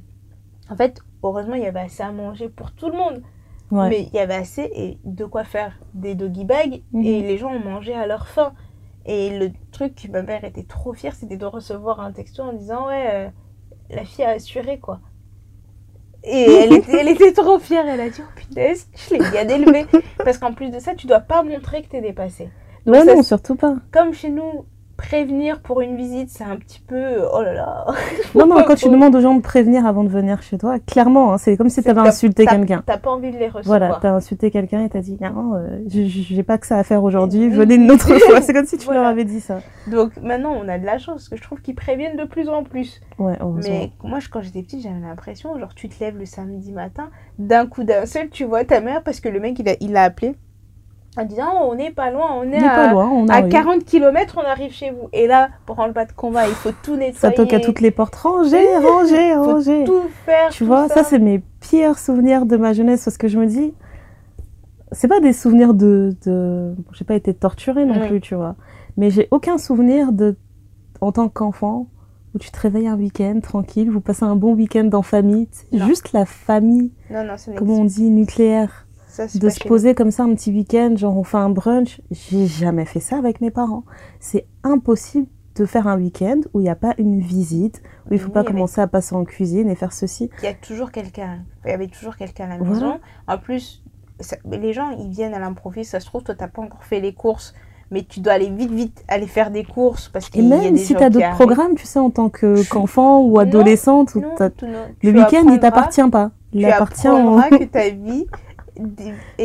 en 0.71 0.77
fait 0.77 1.01
heureusement 1.23 1.55
il 1.55 1.63
y 1.63 1.67
avait 1.67 1.81
assez 1.81 2.03
à 2.03 2.11
manger 2.13 2.49
pour 2.49 2.73
tout 2.73 2.91
le 2.91 2.97
monde 2.97 3.23
Ouais. 3.71 3.89
mais 3.91 4.03
il 4.11 4.15
y 4.15 4.19
avait 4.19 4.35
assez 4.35 4.71
et 4.75 4.99
de 5.05 5.25
quoi 5.27 5.45
faire 5.45 5.79
des 5.95 6.15
doggy 6.15 6.45
bags 6.45 6.81
Mhm. 6.93 7.03
et 7.05 7.23
les 7.23 7.37
gens 7.37 7.51
ont 7.53 7.61
mangé 7.61 7.93
à 7.95 8.07
leur 8.07 8.27
faim 8.27 8.53
et 9.05 9.39
le 9.39 9.51
truc 9.73 10.09
ma 10.11 10.23
mère 10.23 10.43
était 10.45 10.63
trop 10.65 10.93
fière 10.95 11.15
c'était 11.15 11.37
de 11.37 11.45
recevoir 11.47 12.01
un 12.01 12.11
texto 12.13 12.43
en 12.43 12.53
disant 12.55 12.87
ouais 12.89 13.07
euh, 13.13 13.29
la 13.91 14.05
fille 14.05 14.25
a 14.25 14.31
assuré 14.31 14.79
quoi 14.79 15.01
et 16.25 16.43
elle 16.63 16.73
était, 16.73 16.99
elle 17.01 17.09
était 17.09 17.33
trop 17.33 17.59
fière 17.59 17.87
elle 17.87 18.01
a 18.01 18.09
dit 18.09 18.23
oh 18.23 18.31
punaise 18.37 18.89
je 18.97 19.15
l'ai 19.15 19.31
bien 19.31 19.49
élevée 19.49 19.87
parce 20.25 20.39
qu'en 20.39 20.53
plus 20.55 20.71
de 20.71 20.79
ça 20.79 20.95
tu 20.95 21.07
dois 21.07 21.21
pas 21.21 21.43
montrer 21.43 21.83
que 21.83 21.89
t'es 21.89 22.01
dépassé 22.01 22.49
donc 22.93 23.07
Non, 23.07 23.17
ça, 23.17 23.23
surtout 23.23 23.55
pas. 23.55 23.77
comme 23.93 24.13
chez 24.13 24.31
nous, 24.31 24.65
prévenir 24.97 25.61
pour 25.61 25.81
une 25.81 25.95
visite, 25.97 26.29
c'est 26.29 26.43
un 26.43 26.57
petit 26.57 26.81
peu. 26.81 27.21
Oh 27.33 27.41
là 27.41 27.53
là. 27.55 27.87
Non, 28.35 28.47
non, 28.47 28.65
quand 28.67 28.75
tu 28.75 28.89
demandes 28.89 29.15
aux 29.15 29.21
gens 29.21 29.37
de 29.37 29.41
prévenir 29.41 29.87
avant 29.87 30.03
de 30.03 30.09
venir 30.09 30.43
chez 30.43 30.59
toi, 30.59 30.81
clairement, 30.81 31.33
hein, 31.33 31.39
c'est 31.39 31.57
comme 31.57 31.69
si 31.69 31.81
t'avais 31.85 32.03
t'as- 32.03 32.09
insulté 32.09 32.45
quelqu'un. 32.47 32.83
T'as 32.85 32.99
pas 32.99 33.11
envie 33.13 33.31
de 33.31 33.37
les 33.39 33.47
recevoir. 33.47 33.79
Voilà, 33.79 33.99
t'as 34.03 34.11
insulté 34.13 34.51
quelqu'un 34.51 34.85
et 34.85 34.89
t'as 34.89 34.99
dit, 35.01 35.17
non, 35.21 35.55
euh, 35.55 35.79
j'ai- 35.87 36.43
pas 36.43 36.59
que 36.59 36.67
ça 36.67 36.79
à 36.79 36.83
faire 36.83 37.05
aujourd'hui, 37.05 37.49
venez 37.49 37.77
une 37.77 37.89
autre 37.93 38.13
fois. 38.19 38.41
C'est 38.41 38.53
comme 38.53 38.67
si 38.67 38.77
tu 38.79 38.87
Voilà. 38.87 39.03
leur 39.03 39.11
avais 39.11 39.25
dit 39.25 39.41
ça. 39.41 39.61
Donc 39.87 40.17
maintenant, 40.21 40.53
on 40.61 40.69
a 40.69 40.79
de 40.81 40.85
la 40.85 40.99
chance 40.99 41.15
parce 41.15 41.29
que 41.29 41.37
je 41.37 41.43
trouve 41.43 41.61
qu'ils 41.63 41.77
préviennent 41.77 42.17
de 42.17 42.25
plus 42.25 42.49
en 42.49 42.65
plus. 42.65 43.01
Ouais. 43.21 43.39
Mais 43.65 43.93
moi, 44.03 44.19
je- 44.19 44.29
quand 44.29 44.43
j'étais 44.43 44.63
petite, 44.63 44.83
j'avais 44.83 44.99
l'impression, 45.01 45.57
genre, 45.61 45.75
tu 45.77 45.89
te 45.89 46.03
lèves 46.03 46.19
le 46.19 46.27
samedi 46.27 46.73
matin, 46.73 47.09
d'un 47.39 47.67
coup 47.67 47.85
d'un 47.85 48.05
seul, 48.05 48.31
tu 48.31 48.43
vois 48.45 48.65
ta 48.65 48.81
mère 48.81 49.05
parce 49.05 49.21
que 49.21 49.29
le 49.29 49.39
mec, 49.39 49.57
il 49.61 49.69
a, 49.69 49.75
il 49.81 49.97
a 49.97 50.03
appelé 50.03 50.35
en 51.19 51.25
disant 51.25 51.47
oh, 51.55 51.69
on 51.71 51.75
n'est 51.75 51.91
pas 51.91 52.11
loin, 52.11 52.27
on 52.33 52.41
On 52.41 52.43
est 52.45 52.61
n'est 52.61 52.67
à, 52.67 52.93
loin, 52.93 53.09
on 53.09 53.29
à 53.29 53.35
arrive. 53.35 53.49
40 53.51 53.85
km, 53.85 54.39
on 54.39 54.47
arrive 54.49 54.73
chez 54.73 54.91
vous. 54.91 55.09
Et 55.13 55.27
là, 55.27 55.49
pour 55.67 55.85
le 55.87 55.93
pas 55.93 56.05
de 56.05 56.13
combat, 56.13 56.47
il 56.47 56.55
faut 56.55 56.71
tout 56.83 56.93
nettoyer. 56.93 57.13
Ça 57.19 57.31
toque 57.31 57.53
à 57.53 57.61
toutes 57.61 57.81
les 57.81 57.91
portes. 57.91 58.15
Rangez, 58.15 58.65
faut 58.81 59.45
rangez. 59.45 59.85
tout 59.85 60.03
faire. 60.25 60.51
Tu 60.51 60.59
tout 60.59 60.67
vois, 60.67 60.89
ça, 60.89 61.05
c'est 61.05 61.19
mes 61.19 61.43
pires 61.61 61.99
souvenirs 61.99 62.47
de 62.47 62.57
ma 62.57 62.73
jeunesse 62.73 63.05
parce 63.05 63.19
que 63.19 63.29
je 63.29 63.39
me 63.39 63.47
dis, 63.47 63.75
c'est 64.93 65.09
pas 65.09 65.21
des 65.21 65.33
souvenirs 65.33 65.75
de, 65.75 66.15
de... 66.25 66.75
bon, 66.77 66.85
j'ai 66.93 67.05
pas 67.05 67.15
été 67.15 67.35
torturée 67.35 67.85
non 67.85 68.07
plus, 68.07 68.21
tu 68.21 68.35
vois. 68.35 68.55
Mais 68.97 69.11
j'ai 69.11 69.29
aucun 69.31 69.59
souvenir 69.59 70.13
de, 70.13 70.37
en 71.01 71.13
tant 71.13 71.29
qu'enfant, 71.29 71.89
où 72.35 72.39
tu 72.39 72.51
te 72.51 72.61
réveilles 72.61 72.89
un 72.89 72.97
week-end 72.97 73.41
tranquille, 73.43 73.91
vous 73.91 74.01
passez 74.01 74.25
un 74.25 74.37
bon 74.37 74.55
week-end 74.55 74.89
en 74.93 75.03
famille. 75.03 75.49
Juste 75.73 76.13
la 76.13 76.25
famille, 76.25 76.93
Non, 77.11 77.25
non, 77.25 77.37
ça 77.37 77.53
comme 77.53 77.71
on 77.71 77.85
dit, 77.85 78.11
nucléaire. 78.11 78.88
Ça, 79.27 79.39
De 79.39 79.49
se 79.49 79.61
poser 79.67 79.95
comme 79.95 80.11
ça 80.11 80.23
un 80.25 80.35
petit 80.35 80.53
week-end, 80.53 80.95
genre 80.97 81.17
on 81.17 81.25
fait 81.25 81.37
un 81.39 81.51
brunch. 81.51 82.01
J'ai 82.11 82.47
jamais 82.47 82.85
fait 82.85 83.01
ça 83.01 83.17
avec 83.19 83.41
mes 83.41 83.51
parents. 83.51 83.85
C'est 84.21 84.47
impossible 84.63 85.27
de 85.57 85.65
faire 85.65 85.89
un 85.89 85.99
week-end 85.99 86.41
où 86.55 86.61
il 86.61 86.65
n'y 86.65 86.69
a 86.69 86.77
pas 86.77 86.95
une 86.99 87.19
visite, 87.21 87.83
où 88.09 88.15
il 88.15 88.21
faut 88.21 88.29
Oui, 88.29 88.33
pas 88.35 88.45
commencer 88.45 88.81
à 88.81 88.87
passer 88.87 89.15
en 89.17 89.25
cuisine 89.25 89.69
et 89.69 89.75
faire 89.75 89.93
ceci. 89.93 90.31
Il 90.43 90.45
y 90.45 90.49
a 90.49 90.55
toujours 90.55 90.93
quelqu'un. 90.93 91.41
Il 91.65 91.71
y 91.71 91.75
avait 91.75 91.89
toujours 91.89 92.17
quelqu'un 92.17 92.45
à 92.45 92.49
la 92.51 92.57
Voilà. 92.59 92.73
maison. 92.73 93.01
En 93.27 93.39
plus, 93.39 93.83
ça- 94.21 94.37
les 94.49 94.73
gens, 94.73 94.91
ils 94.91 95.11
viennent 95.11 95.35
à 95.35 95.41
l'improviste. 95.41 95.91
Ça 95.93 96.01
se 96.01 96.07
trouve, 96.07 96.23
toi, 96.23 96.35
t'as 96.37 96.47
pas 96.49 96.63
encore 96.63 96.85
fait 96.85 97.01
les 97.01 97.13
courses. 97.13 97.55
Mais 97.91 98.03
tu 98.03 98.21
dois 98.21 98.35
aller 98.35 98.51
vite, 98.51 98.71
vite, 98.71 99.03
aller 99.09 99.27
faire 99.27 99.51
des 99.51 99.65
courses. 99.65 100.11
Parce 100.11 100.29
Et 100.29 100.31
qu'il 100.31 100.45
y 100.47 100.53
a 100.53 100.57
même 100.59 100.77
si 100.77 100.95
tu 100.95 101.03
as 101.03 101.09
d'autres 101.09 101.31
programmes, 101.31 101.75
tu 101.75 101.87
sais, 101.87 101.99
en 101.99 102.11
tant 102.11 102.29
qu'enfant 102.29 103.23
ou 103.23 103.39
adolescente, 103.41 104.15
Non, 104.15 104.35
non. 104.39 104.51
le 104.61 104.87
Tu 105.01 105.09
week-end, 105.19 105.47
il 105.51 105.59
t'appartient 105.59 106.09
pas. 106.11 106.31
Il 106.53 106.61
Tu 106.61 106.71
apprendras 106.71 107.49
que 107.49 107.65
ta 107.65 107.89
vie 107.89 108.27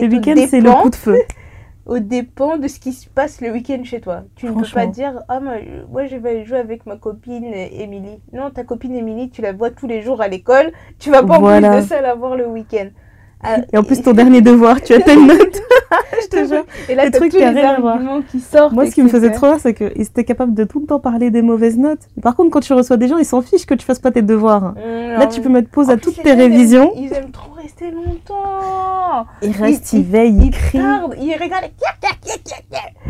Le 0.01 0.07
week-end, 0.07 0.33
c'est 0.47 0.61
le 0.61 0.69
coup 0.83 0.89
de 0.89 0.95
feu. 0.95 1.17
au 1.85 1.99
dépend 1.99 2.57
de 2.57 2.67
ce 2.69 2.79
qui 2.79 2.93
se 2.93 3.09
passe 3.09 3.41
le 3.41 3.51
week-end 3.51 3.83
chez 3.83 3.99
toi. 3.99 4.23
Tu 4.35 4.45
ne 4.45 4.51
peux 4.61 4.65
pas 4.73 4.85
dire 4.91 5.21
Ah, 5.27 5.39
moi, 5.41 5.55
je- 5.59 5.85
moi, 5.91 6.05
je 6.05 6.15
vais 6.15 6.45
jouer 6.45 6.57
avec 6.59 6.85
ma 6.85 6.95
copine 6.97 7.43
Émilie. 7.53 8.21
Non, 8.31 8.51
ta 8.51 8.63
copine 8.63 8.95
Émilie, 8.95 9.29
tu 9.29 9.41
la 9.41 9.51
vois 9.51 9.69
tous 9.69 9.87
les 9.87 10.01
jours 10.01 10.21
à 10.21 10.27
l'école. 10.29 10.71
Tu 10.99 11.11
vas 11.11 11.23
pas 11.27 11.39
en 11.39 11.41
plus 11.59 11.61
de 11.75 11.81
ça 11.81 12.01
la 12.01 12.15
voir 12.15 12.35
le 12.37 12.47
week-end. 12.47 12.87
Ah, 13.43 13.57
Et 13.71 13.77
en 13.77 13.83
plus, 13.83 14.01
ton 14.01 14.13
dernier 14.13 14.41
devoir, 14.41 14.81
tu 14.81 14.93
as 14.93 14.99
telle 15.01 15.25
note. 15.25 15.61
je 16.21 16.27
te 16.27 16.47
jure. 16.47 16.65
Et 16.89 16.95
là, 16.95 17.09
t'as 17.09 17.17
trucs 17.19 17.31
tous 17.31 17.37
qui 17.37 17.43
a 17.43 17.51
les 17.51 17.59
rien 17.61 17.71
à 17.75 17.79
voir. 17.81 17.95
arguments 17.95 18.21
qui 18.21 18.39
sortent. 18.39 18.73
Moi, 18.73 18.85
ce 18.87 18.91
qui 18.95 19.01
me 19.03 19.09
faisait 19.09 19.31
trop 19.31 19.47
rire, 19.47 19.59
c'est 19.59 19.73
qu'ils 19.73 20.01
étaient 20.01 20.23
capables 20.23 20.53
de 20.53 20.63
tout 20.63 20.79
le 20.79 20.85
temps 20.87 20.99
parler 20.99 21.29
des 21.31 21.41
mauvaises 21.41 21.77
notes. 21.77 22.07
Par 22.21 22.35
contre, 22.35 22.49
quand 22.51 22.59
tu 22.61 22.73
reçois 22.73 22.97
des 22.97 23.07
gens, 23.07 23.17
ils 23.17 23.25
s'en 23.25 23.41
fichent 23.41 23.65
que 23.65 23.73
tu 23.75 23.85
fasses 23.85 23.99
pas 23.99 24.11
tes 24.11 24.21
devoirs. 24.21 24.73
Mmh, 24.73 25.19
Là, 25.19 25.27
tu 25.27 25.41
peux 25.41 25.49
mettre 25.49 25.69
pause 25.69 25.89
à 25.89 25.97
toutes 25.97 26.15
tes 26.15 26.21
ils 26.23 26.27
aiment- 26.29 26.39
révisions. 26.39 26.91
Ils 26.95 27.13
aiment 27.13 27.31
trop 27.31 27.51
rester 27.53 27.91
longtemps. 27.91 29.25
Ils 29.41 29.51
restent, 29.51 29.93
ils- 29.93 29.99
ils 29.99 30.05
veillent, 30.05 30.35
ils 30.37 30.45
Ils 30.45 30.51
crient. 30.51 30.79
tardent, 30.79 31.15
ils 31.19 31.33
regardent. 31.33 31.71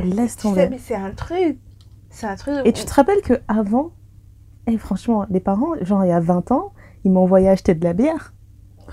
Laisse 0.04 0.36
Tu 0.36 0.42
sais, 0.42 0.48
tomber. 0.50 0.68
mais 0.70 0.80
c'est 0.84 0.96
un 0.96 1.12
truc. 1.12 1.58
C'est 2.10 2.28
un 2.28 2.36
truc. 2.36 2.56
Et 2.66 2.74
tu 2.74 2.84
te 2.86 2.94
rappelles 2.94 3.22
que 3.22 3.34
avant, 3.48 3.92
et 4.68 4.78
franchement, 4.78 5.26
les 5.30 5.40
parents, 5.40 5.72
genre 5.82 6.04
il 6.06 6.10
y 6.10 6.12
a 6.14 6.20
20 6.20 6.52
ans, 6.52 6.72
ils 7.06 7.12
m'envoyaient 7.12 7.50
acheter 7.50 7.74
de 7.74 7.84
la 7.84 7.94
bière. 7.94 8.33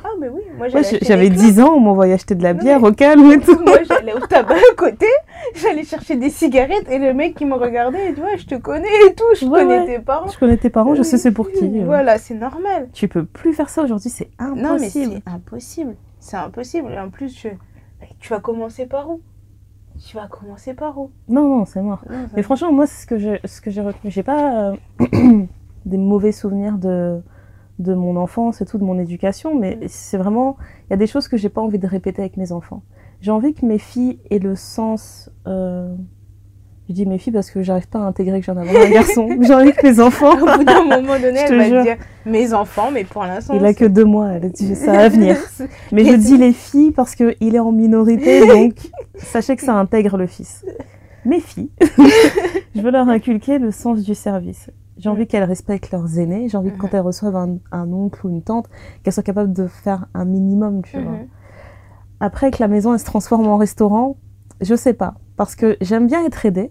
Ah, 0.05 0.09
mais 0.21 0.29
oui. 0.29 0.41
Moi, 0.57 0.69
j'avais 0.69 1.29
des 1.31 1.37
10 1.37 1.61
ans, 1.61 1.75
on 1.75 1.81
m'envoyait 1.81 2.15
acheter 2.15 2.35
de 2.35 2.43
la 2.43 2.53
bière 2.55 2.83
au 2.83 2.93
calme 2.93 3.31
et 3.33 3.39
tout. 3.41 3.59
Moi, 3.65 3.83
j'allais 3.87 4.15
au 4.15 4.21
tabac 4.21 4.55
à 4.55 4.75
côté, 4.77 5.07
j'allais 5.55 5.85
chercher 5.85 6.17
des 6.17 6.31
cigarettes 6.31 6.89
et 6.91 6.99
le 6.99 7.13
mec 7.13 7.35
qui 7.35 7.45
me 7.45 7.55
regardait, 7.55 8.13
dit 8.13 8.21
Ouais, 8.21 8.39
je 8.39 8.47
te 8.47 8.55
connais 8.55 8.89
et 9.09 9.15
tout, 9.15 9.25
je 9.39 9.47
Ouais, 9.47 9.61
connais 9.63 9.79
ouais. 9.81 9.87
tes 9.87 9.99
parents. 9.99 10.29
Je 10.29 10.39
connais 10.39 10.57
tes 10.57 10.71
parents, 10.71 10.95
je 10.95 11.03
sais 11.03 11.19
c'est 11.19 11.33
pour 11.33 11.51
qui. 11.51 11.81
euh. 11.81 11.85
Voilà, 11.85 12.19
c'est 12.19 12.35
normal. 12.35 12.89
Tu 12.93 13.09
peux 13.09 13.25
plus 13.25 13.53
faire 13.53 13.69
ça 13.69 13.83
aujourd'hui, 13.83 14.11
c'est 14.11 14.31
Non, 14.41 14.55
mais 14.55 14.65
impossible. 14.87 15.21
c'est 15.27 15.33
impossible. 15.33 15.97
C'est 16.19 16.37
impossible. 16.37 16.91
Et 16.93 16.99
en 16.99 17.11
plus, 17.11 17.35
tu... 17.35 17.49
tu 18.21 18.29
vas 18.31 18.41
commencer 18.41 18.87
par 18.87 19.11
où? 19.11 19.21
Tu 20.07 20.17
vas 20.17 20.29
commencer 20.29 20.73
par 20.73 20.97
où? 20.99 21.11
Non, 21.29 21.43
non, 21.59 21.65
c'est 21.67 21.83
mort. 21.83 22.03
Non, 22.09 22.17
Mais 22.35 22.43
franchement, 22.43 22.73
moi, 22.73 22.87
c'est 22.87 23.03
ce 23.03 23.07
que 23.07 23.19
j'ai, 23.19 23.39
ce 23.45 23.61
que 23.61 23.71
j'ai 23.71 23.83
retenu. 23.83 24.11
J'ai 24.11 24.23
pas 24.23 24.71
euh, 24.71 24.77
des 25.85 25.99
mauvais 25.99 26.33
souvenirs 26.33 26.79
de, 26.79 27.21
de 27.81 27.95
mon 27.95 28.17
enfance 28.17 28.61
et 28.61 28.67
tout, 28.67 28.79
de 28.79 28.85
mon 28.85 28.99
éducation, 28.99 29.59
mais 29.59 29.77
Mm. 29.77 29.85
c'est 29.89 30.17
vraiment, 30.19 30.57
il 30.87 30.91
y 30.91 30.95
a 30.95 30.97
des 30.97 31.07
choses 31.09 31.27
que 31.29 31.37
j'ai 31.37 31.49
pas 31.49 31.61
envie 31.63 31.79
de 31.79 31.87
répéter 31.87 32.21
avec 32.23 32.37
mes 32.37 32.53
enfants. 32.53 32.83
J'ai 33.21 33.31
envie 33.33 33.53
que 33.55 33.67
mes 33.67 33.79
filles 33.79 34.19
aient 34.31 34.39
le 34.39 34.55
sens, 34.55 35.31
euh, 35.47 35.95
je 36.89 36.95
dis 36.95 37.07
mes 37.07 37.19
filles 37.19 37.33
parce 37.33 37.51
que 37.51 37.63
j'arrive 37.63 37.89
pas 37.89 38.01
à 38.01 38.03
intégrer 38.03 38.41
que 38.41 38.47
j'en 38.47 38.57
ai 38.61 38.69
un 38.69 38.91
garçon. 38.91 39.29
J'ai 39.43 39.55
envie 39.55 39.73
que 39.73 39.87
mes 39.87 40.01
enfants, 40.01 40.33
Au 40.33 40.59
bout 40.59 40.65
d'un 40.65 40.83
moment 40.85 41.19
donné, 41.21 41.39
Je 41.47 41.53
elle 41.53 41.59
va 41.59 41.65
jure. 41.69 41.83
dire 41.83 41.97
Mes 42.27 42.53
enfants, 42.53 42.91
mais 42.93 43.05
pour 43.05 43.23
l'instant. 43.23 43.55
il 43.55 43.65
a 43.65 43.75
que 43.75 43.85
deux 43.85 44.05
mois, 44.05 44.29
elle 44.33 44.47
a 44.47 44.49
dit 44.49 44.75
ça 44.75 44.93
va 44.93 45.09
venir. 45.17 45.37
Mais 45.93 46.05
je 46.05 46.15
dis 46.17 46.37
les 46.37 46.53
filles 46.53 46.91
parce 46.91 47.15
que 47.15 47.37
il 47.41 47.55
est 47.55 47.61
en 47.61 47.71
minorité, 47.73 48.45
donc 48.47 48.75
sachez 49.19 49.55
que 49.57 49.63
ça 49.63 49.75
intègre 49.75 50.17
le 50.17 50.27
fils. 50.27 50.65
Mes 51.25 51.41
filles, 51.41 51.69
je 52.75 52.81
veux 52.81 52.91
leur 52.91 53.09
inculquer 53.09 53.59
le 53.59 53.71
sens 53.71 54.03
du 54.03 54.15
service. 54.15 54.71
J'ai 55.01 55.09
envie 55.09 55.27
qu'elles 55.27 55.45
respectent 55.45 55.91
leurs 55.93 56.19
aînés. 56.19 56.49
J'ai 56.49 56.57
envie 56.59 56.71
que 56.71 56.77
quand 56.77 56.89
Mhm. 56.89 56.95
elles 56.97 57.01
reçoivent 57.07 57.37
un, 57.37 57.57
un 57.73 57.93
oncle 57.93 58.27
ou 58.27 58.31
une 58.31 58.43
tante, 58.43 58.69
qu'elles 59.03 59.13
soient 59.13 59.23
capables 59.23 59.53
de 59.53 59.67
faire 59.67 60.07
un 60.15 60.25
minimum, 60.25 60.83
tu 60.83 61.01
vois. 61.01 61.13
Mhm. 61.13 61.27
Après 62.21 62.51
que 62.51 62.59
la 62.61 62.69
maison 62.69 62.93
elle 62.93 63.01
se 63.01 63.05
transforme 63.07 63.47
en 63.47 63.57
restaurant, 63.57 64.17
je 64.61 64.75
sais 64.75 64.93
pas. 64.95 65.15
Parce 65.37 65.55
que 65.57 65.77
j'aime 65.81 66.07
bien 66.07 66.25
être 66.27 66.45
aidée. 66.45 66.71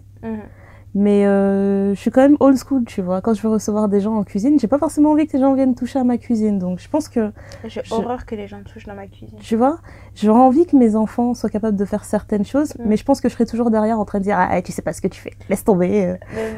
Mais 0.94 1.24
euh, 1.26 1.94
je 1.94 2.00
suis 2.00 2.10
quand 2.10 2.20
même 2.22 2.36
old 2.40 2.56
school, 2.58 2.84
tu 2.84 3.00
vois. 3.00 3.20
Quand 3.20 3.32
je 3.34 3.42
veux 3.42 3.48
recevoir 3.48 3.88
des 3.88 4.00
gens 4.00 4.14
en 4.16 4.24
cuisine, 4.24 4.58
j'ai 4.58 4.66
pas 4.66 4.78
forcément 4.78 5.12
envie 5.12 5.26
que 5.28 5.34
les 5.34 5.40
gens 5.40 5.54
viennent 5.54 5.74
toucher 5.76 5.98
à 6.00 6.04
ma 6.04 6.18
cuisine. 6.18 6.58
Donc 6.58 6.80
je 6.80 6.88
pense 6.88 7.08
que 7.08 7.30
J'ai 7.64 7.80
Je- 7.84 7.94
horreur 7.94 8.26
que 8.26 8.34
les 8.34 8.48
gens 8.48 8.60
touchent 8.64 8.86
dans 8.86 8.94
ma 8.94 9.06
cuisine. 9.06 9.38
Tu 9.38 9.54
vois, 9.56 9.78
j'aurais 10.16 10.40
envie 10.40 10.66
que 10.66 10.76
mes 10.76 10.96
enfants 10.96 11.32
soient 11.34 11.50
capables 11.50 11.76
de 11.76 11.84
faire 11.84 12.04
certaines 12.04 12.44
choses, 12.44 12.74
Mm. 12.76 12.82
mais 12.86 12.96
je 12.96 13.04
pense 13.04 13.20
que 13.20 13.28
je 13.28 13.34
serai 13.34 13.46
toujours 13.46 13.70
derrière 13.70 14.00
en 14.00 14.04
train 14.04 14.18
de 14.18 14.24
dire 14.24 14.36
ah 14.38 14.60
tu 14.62 14.72
sais 14.72 14.82
pas 14.82 14.92
ce 14.92 15.00
que 15.00 15.08
tu 15.08 15.20
fais, 15.20 15.32
laisse 15.48 15.62
tomber, 15.64 16.06
euh, 16.06 16.16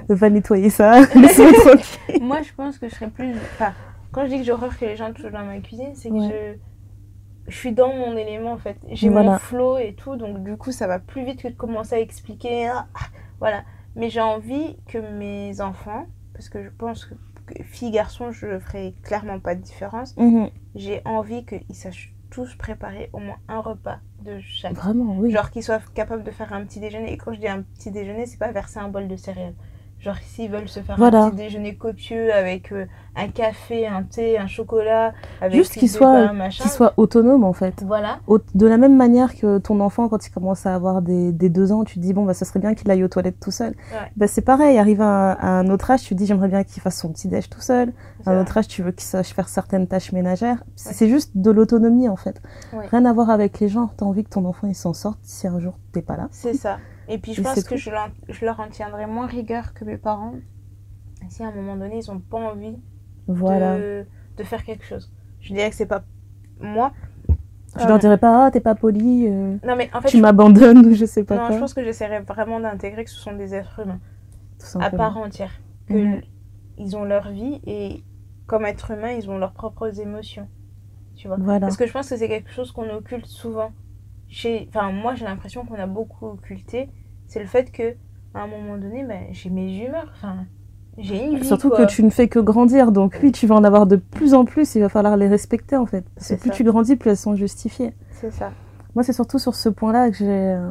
Mais 0.09 0.15
va 0.15 0.31
nettoyer 0.31 0.71
ça, 0.71 1.01
laisse-moi 1.15 1.53
tranquille. 1.65 2.23
Moi, 2.23 2.41
je 2.43 2.53
pense 2.55 2.79
que 2.79 2.89
je 2.89 2.95
serais 2.95 3.11
plus. 3.11 3.33
Enfin, 3.55 3.73
quand 4.13 4.25
je 4.25 4.31
dis 4.31 4.39
que 4.39 4.45
j'ai 4.45 4.53
horreur 4.53 4.79
que 4.79 4.85
les 4.87 4.97
gens 4.97 5.13
touchent 5.13 5.31
dans 5.33 5.45
ma 5.45 5.59
cuisine, 5.59 5.91
c'est 5.95 6.09
que 6.09 6.15
Ouais. 6.15 6.59
je... 7.49 7.53
je 7.53 7.57
suis 7.59 7.73
dans 7.73 7.93
mon 7.93 8.17
élément 8.17 8.53
en 8.53 8.59
fait. 8.59 8.77
J'ai 8.91 9.09
Voilà. 9.11 9.33
mon 9.33 9.39
flow 9.39 9.77
et 9.77 9.95
tout, 9.95 10.17
donc 10.17 10.43
du 10.43 10.57
coup, 10.57 10.73
ça 10.73 10.87
va 10.87 10.99
plus 10.99 11.25
vite 11.25 11.43
que 11.43 11.49
de 11.49 11.55
commencer 11.55 11.97
à 11.97 12.01
expliquer. 12.01 12.69
Ah, 12.69 12.87
voilà. 13.41 13.63
Mais 13.97 14.11
j'ai 14.11 14.21
envie 14.21 14.77
que 14.87 14.99
mes 14.99 15.61
enfants, 15.61 16.07
parce 16.35 16.49
que 16.49 16.63
je 16.63 16.71
pense 16.71 17.05
que, 17.05 17.15
que 17.47 17.63
filles, 17.63 17.91
garçons, 17.91 18.31
je 18.31 18.59
ferai 18.59 18.95
clairement 19.03 19.39
pas 19.39 19.55
de 19.55 19.61
différence. 19.61 20.17
Mhm. 20.17 20.51
J'ai 20.75 21.03
envie 21.05 21.45
qu'ils 21.45 21.75
sachent 21.75 22.15
tous 22.31 22.55
préparer 22.55 23.11
au 23.13 23.19
moins 23.19 23.37
un 23.49 23.61
repas 23.61 23.99
de 24.25 24.41
chaque. 24.41 24.73
Vraiment, 24.73 25.17
oui. 25.19 25.31
Genre 25.31 25.51
qu'ils 25.51 25.63
soient 25.63 25.81
capables 25.95 26.25
de 26.25 26.31
faire 26.31 26.53
un 26.53 26.65
petit 26.65 26.81
déjeuner. 26.81 27.13
Et 27.13 27.19
quand 27.19 27.33
je 27.33 27.41
dis 27.41 27.49
un 27.49 27.63
petit 27.63 27.91
déjeuner, 27.91 28.27
c'est 28.27 28.39
pas 28.39 28.51
verser 28.53 28.79
un 28.79 28.89
bol 28.89 29.07
de 29.07 29.17
céréales. 29.17 29.55
Genre 30.03 30.17
s'ils 30.21 30.51
veulent 30.51 30.69
se 30.69 30.81
faire 30.81 30.97
Voilà. 30.99 31.23
un 31.23 31.31
petit 31.31 31.37
déjeuner 31.37 31.77
copieux 31.77 32.35
avec 32.35 32.73
euh, 32.73 32.87
un 33.15 33.29
café, 33.29 33.87
un 33.87 34.03
thé, 34.03 34.37
un 34.37 34.49
chocolat, 34.49 35.13
avec 35.41 35.55
Juste 35.55 35.75
qu'ils 35.75 35.89
soient, 35.89 36.29
qu'ils 36.51 36.71
soient 36.73 36.93
autonomes 36.97 37.45
en 37.45 37.53
fait. 37.53 37.85
Voilà. 37.87 38.19
Au- 38.27 38.41
De 38.57 38.67
la 38.67 38.79
même 38.79 38.97
manière 38.97 39.37
que 39.37 39.59
ton 39.59 39.79
enfant, 39.79 40.09
quand 40.09 40.27
il 40.27 40.31
commence 40.31 40.67
à 40.67 40.75
avoir 40.75 41.03
des, 41.03 41.31
des 41.31 41.49
deux 41.51 41.71
ans, 41.71 41.85
tu 41.85 41.95
te 41.97 42.01
dis 42.01 42.13
bon 42.15 42.25
bah 42.25 42.35
ça 42.35 42.45
serait 42.45 42.59
bien 42.59 42.75
qu'il 42.75 42.91
aille 42.91 43.05
aux 43.05 43.09
toilettes 43.09 43.39
tout 43.39 43.53
seul. 43.53 43.75
Ouais. 43.93 44.11
Bah 44.17 44.27
c'est 44.27 44.41
pareil, 44.43 44.77
arrive 44.77 45.03
à, 45.03 45.07
un- 45.07 45.33
à 45.35 45.49
un 45.61 45.69
autre 45.71 45.89
âge, 45.93 46.03
tu 46.03 46.09
te 46.09 46.19
dis 46.19 46.27
j'aimerais 46.27 46.49
bien 46.49 46.65
qu'il 46.65 46.83
fasse 46.83 46.99
son 46.99 47.13
petit 47.13 47.29
déj 47.29 47.49
tout 47.49 47.61
seul. 47.61 47.93
À 48.27 48.31
un 48.31 48.35
vrai. 48.35 48.43
autre 48.43 48.59
âge, 48.59 48.67
tu 48.67 48.83
veux 48.83 48.91
qu'il 48.91 49.05
sache 49.05 49.33
faire 49.33 49.49
certaines 49.49 49.87
tâches 49.87 50.11
ménagères. 50.11 50.65
C'est 50.75 51.05
Ouais. 51.05 51.11
juste 51.13 51.31
de 51.37 51.51
l'autonomie 51.53 52.09
en 52.09 52.17
fait. 52.17 52.43
Ouais. 52.73 52.87
Rien 52.91 53.05
à 53.05 53.13
voir 53.13 53.31
avec 53.31 53.61
les 53.61 53.69
gens. 53.69 53.91
T'as 53.97 54.05
envie 54.05 54.25
que 54.25 54.31
ton 54.31 54.45
enfant 54.47 54.67
il 54.67 54.75
s'en 54.75 54.95
sorte 54.95 55.21
si 55.23 55.47
un 55.47 55.61
jour 55.61 55.75
t'es 55.93 56.03
pas 56.03 56.17
là. 56.17 56.27
C'est 56.33 56.55
ça. 56.55 56.79
Et 57.09 57.19
puis 57.19 57.35
je 57.35 57.41
Et 57.41 57.45
pense 57.45 57.63
que 57.65 57.77
je 57.77 57.91
leur, 57.91 58.11
je 58.29 58.45
leur 58.45 58.61
en 58.61 58.69
tiendrai 58.69 59.07
moins 59.07 59.27
rigueur 59.27 59.75
que 59.75 59.85
mes 59.85 59.97
parents. 59.97 60.35
Si 61.29 61.43
à 61.43 61.49
un 61.49 61.53
moment 61.53 61.77
donné, 61.77 61.99
ils 61.99 62.11
ont 62.11 62.19
pas 62.21 62.39
envie 62.39 62.77
Voilà. 63.29 63.77
de, 63.79 64.07
de 64.37 64.43
faire 64.45 64.65
quelque 64.65 64.85
chose. 64.85 65.13
Je 65.41 65.53
dirais 65.55 65.71
que 65.71 65.77
c'est 65.77 65.87
pas 65.87 66.03
moi. 66.61 66.93
Je 67.77 67.85
Euh, 67.85 67.89
leur 67.89 67.99
dirais 67.99 68.19
pas, 68.19 68.47
ah, 68.47 68.51
t'es 68.51 68.61
pas 68.61 68.75
poli, 68.75 69.27
euh, 69.29 69.57
Non, 69.67 69.77
mais 69.77 69.89
en 69.95 70.01
fait, 70.03 70.09
tu 70.09 70.19
je- 70.19 70.23
m'abandonnes 70.23 70.85
ou 70.87 70.93
je 70.95 71.05
sais 71.07 71.25
pas 71.25 71.37
non, 71.37 71.47
quoi. 71.47 71.55
je 71.55 71.61
pense 71.61 71.73
que 71.75 71.83
j'essaierai 71.83 72.21
vraiment 72.21 72.61
d'intégrer 72.61 73.05
que 73.05 73.11
ce 73.11 73.19
sont 73.19 73.33
des 73.35 73.55
êtres 73.55 73.81
humains. 73.81 74.01
À 74.81 74.91
part 74.91 75.17
entière. 75.17 75.53
Que 75.89 76.21
ils 76.79 76.97
ont 76.97 77.05
leur 77.05 77.31
vie 77.31 77.61
et 77.67 78.03
comme 78.47 78.65
être 78.67 78.91
humain, 78.93 79.13
ils 79.13 79.29
ont 79.31 79.39
leurs 79.39 79.53
propres 79.53 80.01
émotions. 80.01 80.49
Tu 81.17 81.29
vois 81.29 81.37
Voilà. 81.41 81.61
Parce 81.61 81.77
que 81.77 81.87
je 81.87 81.93
pense 81.93 82.09
que 82.11 82.17
c'est 82.17 82.29
quelque 82.29 82.51
chose 82.51 82.73
qu'on 82.73 82.89
occulte 82.91 83.27
souvent. 83.27 83.73
Enfin, 84.69 84.93
moi, 84.93 85.15
j'ai 85.15 85.25
l'impression 85.25 85.65
qu'on 85.65 85.75
a 85.75 85.87
beaucoup 85.87 86.27
occulté. 86.27 86.89
C'est 87.27 87.41
le 87.41 87.47
fait 87.47 87.71
que 87.71 87.95
à 88.35 88.43
un 88.43 88.47
moment 88.47 88.79
donné, 88.79 89.05
ben, 89.05 89.25
j'ai 89.33 89.51
mes 89.51 89.77
humeurs. 89.79 90.11
Enfin, 90.17 90.47
j'ai 90.99 91.25
une 91.25 91.39
vie. 91.39 91.45
Surtout 91.47 91.69
quoi. 91.69 91.85
que 91.87 91.91
tu 91.91 92.03
ne 92.03 92.11
fais 92.11 92.29
que 92.29 92.39
grandir, 92.39 92.93
donc 92.93 93.19
oui, 93.23 93.33
tu 93.33 93.47
vas 93.47 93.55
en 93.55 93.65
avoir 93.65 93.87
de 93.87 93.97
plus 93.97 94.35
en 94.35 94.45
plus, 94.45 94.75
il 94.75 94.81
va 94.81 94.89
falloir 94.89 95.17
les 95.17 95.29
respecter 95.29 95.77
en 95.77 95.87
fait. 95.87 96.05
Parce 96.15 96.29
que 96.29 96.35
C'est 96.35 96.37
plus 96.41 96.51
ça. 96.51 96.57
tu 96.57 96.65
grandis, 96.65 96.97
plus 96.97 97.11
elles 97.11 97.17
sont 97.17 97.35
justifiées. 97.37 97.93
C'est 98.11 98.31
ça. 98.31 98.51
Moi, 98.95 99.03
c'est 99.03 99.13
surtout 99.15 99.39
sur 99.39 99.55
ce 99.55 99.69
point-là 99.69 100.11
que 100.11 100.17
j'ai 100.17 100.27
euh, 100.29 100.71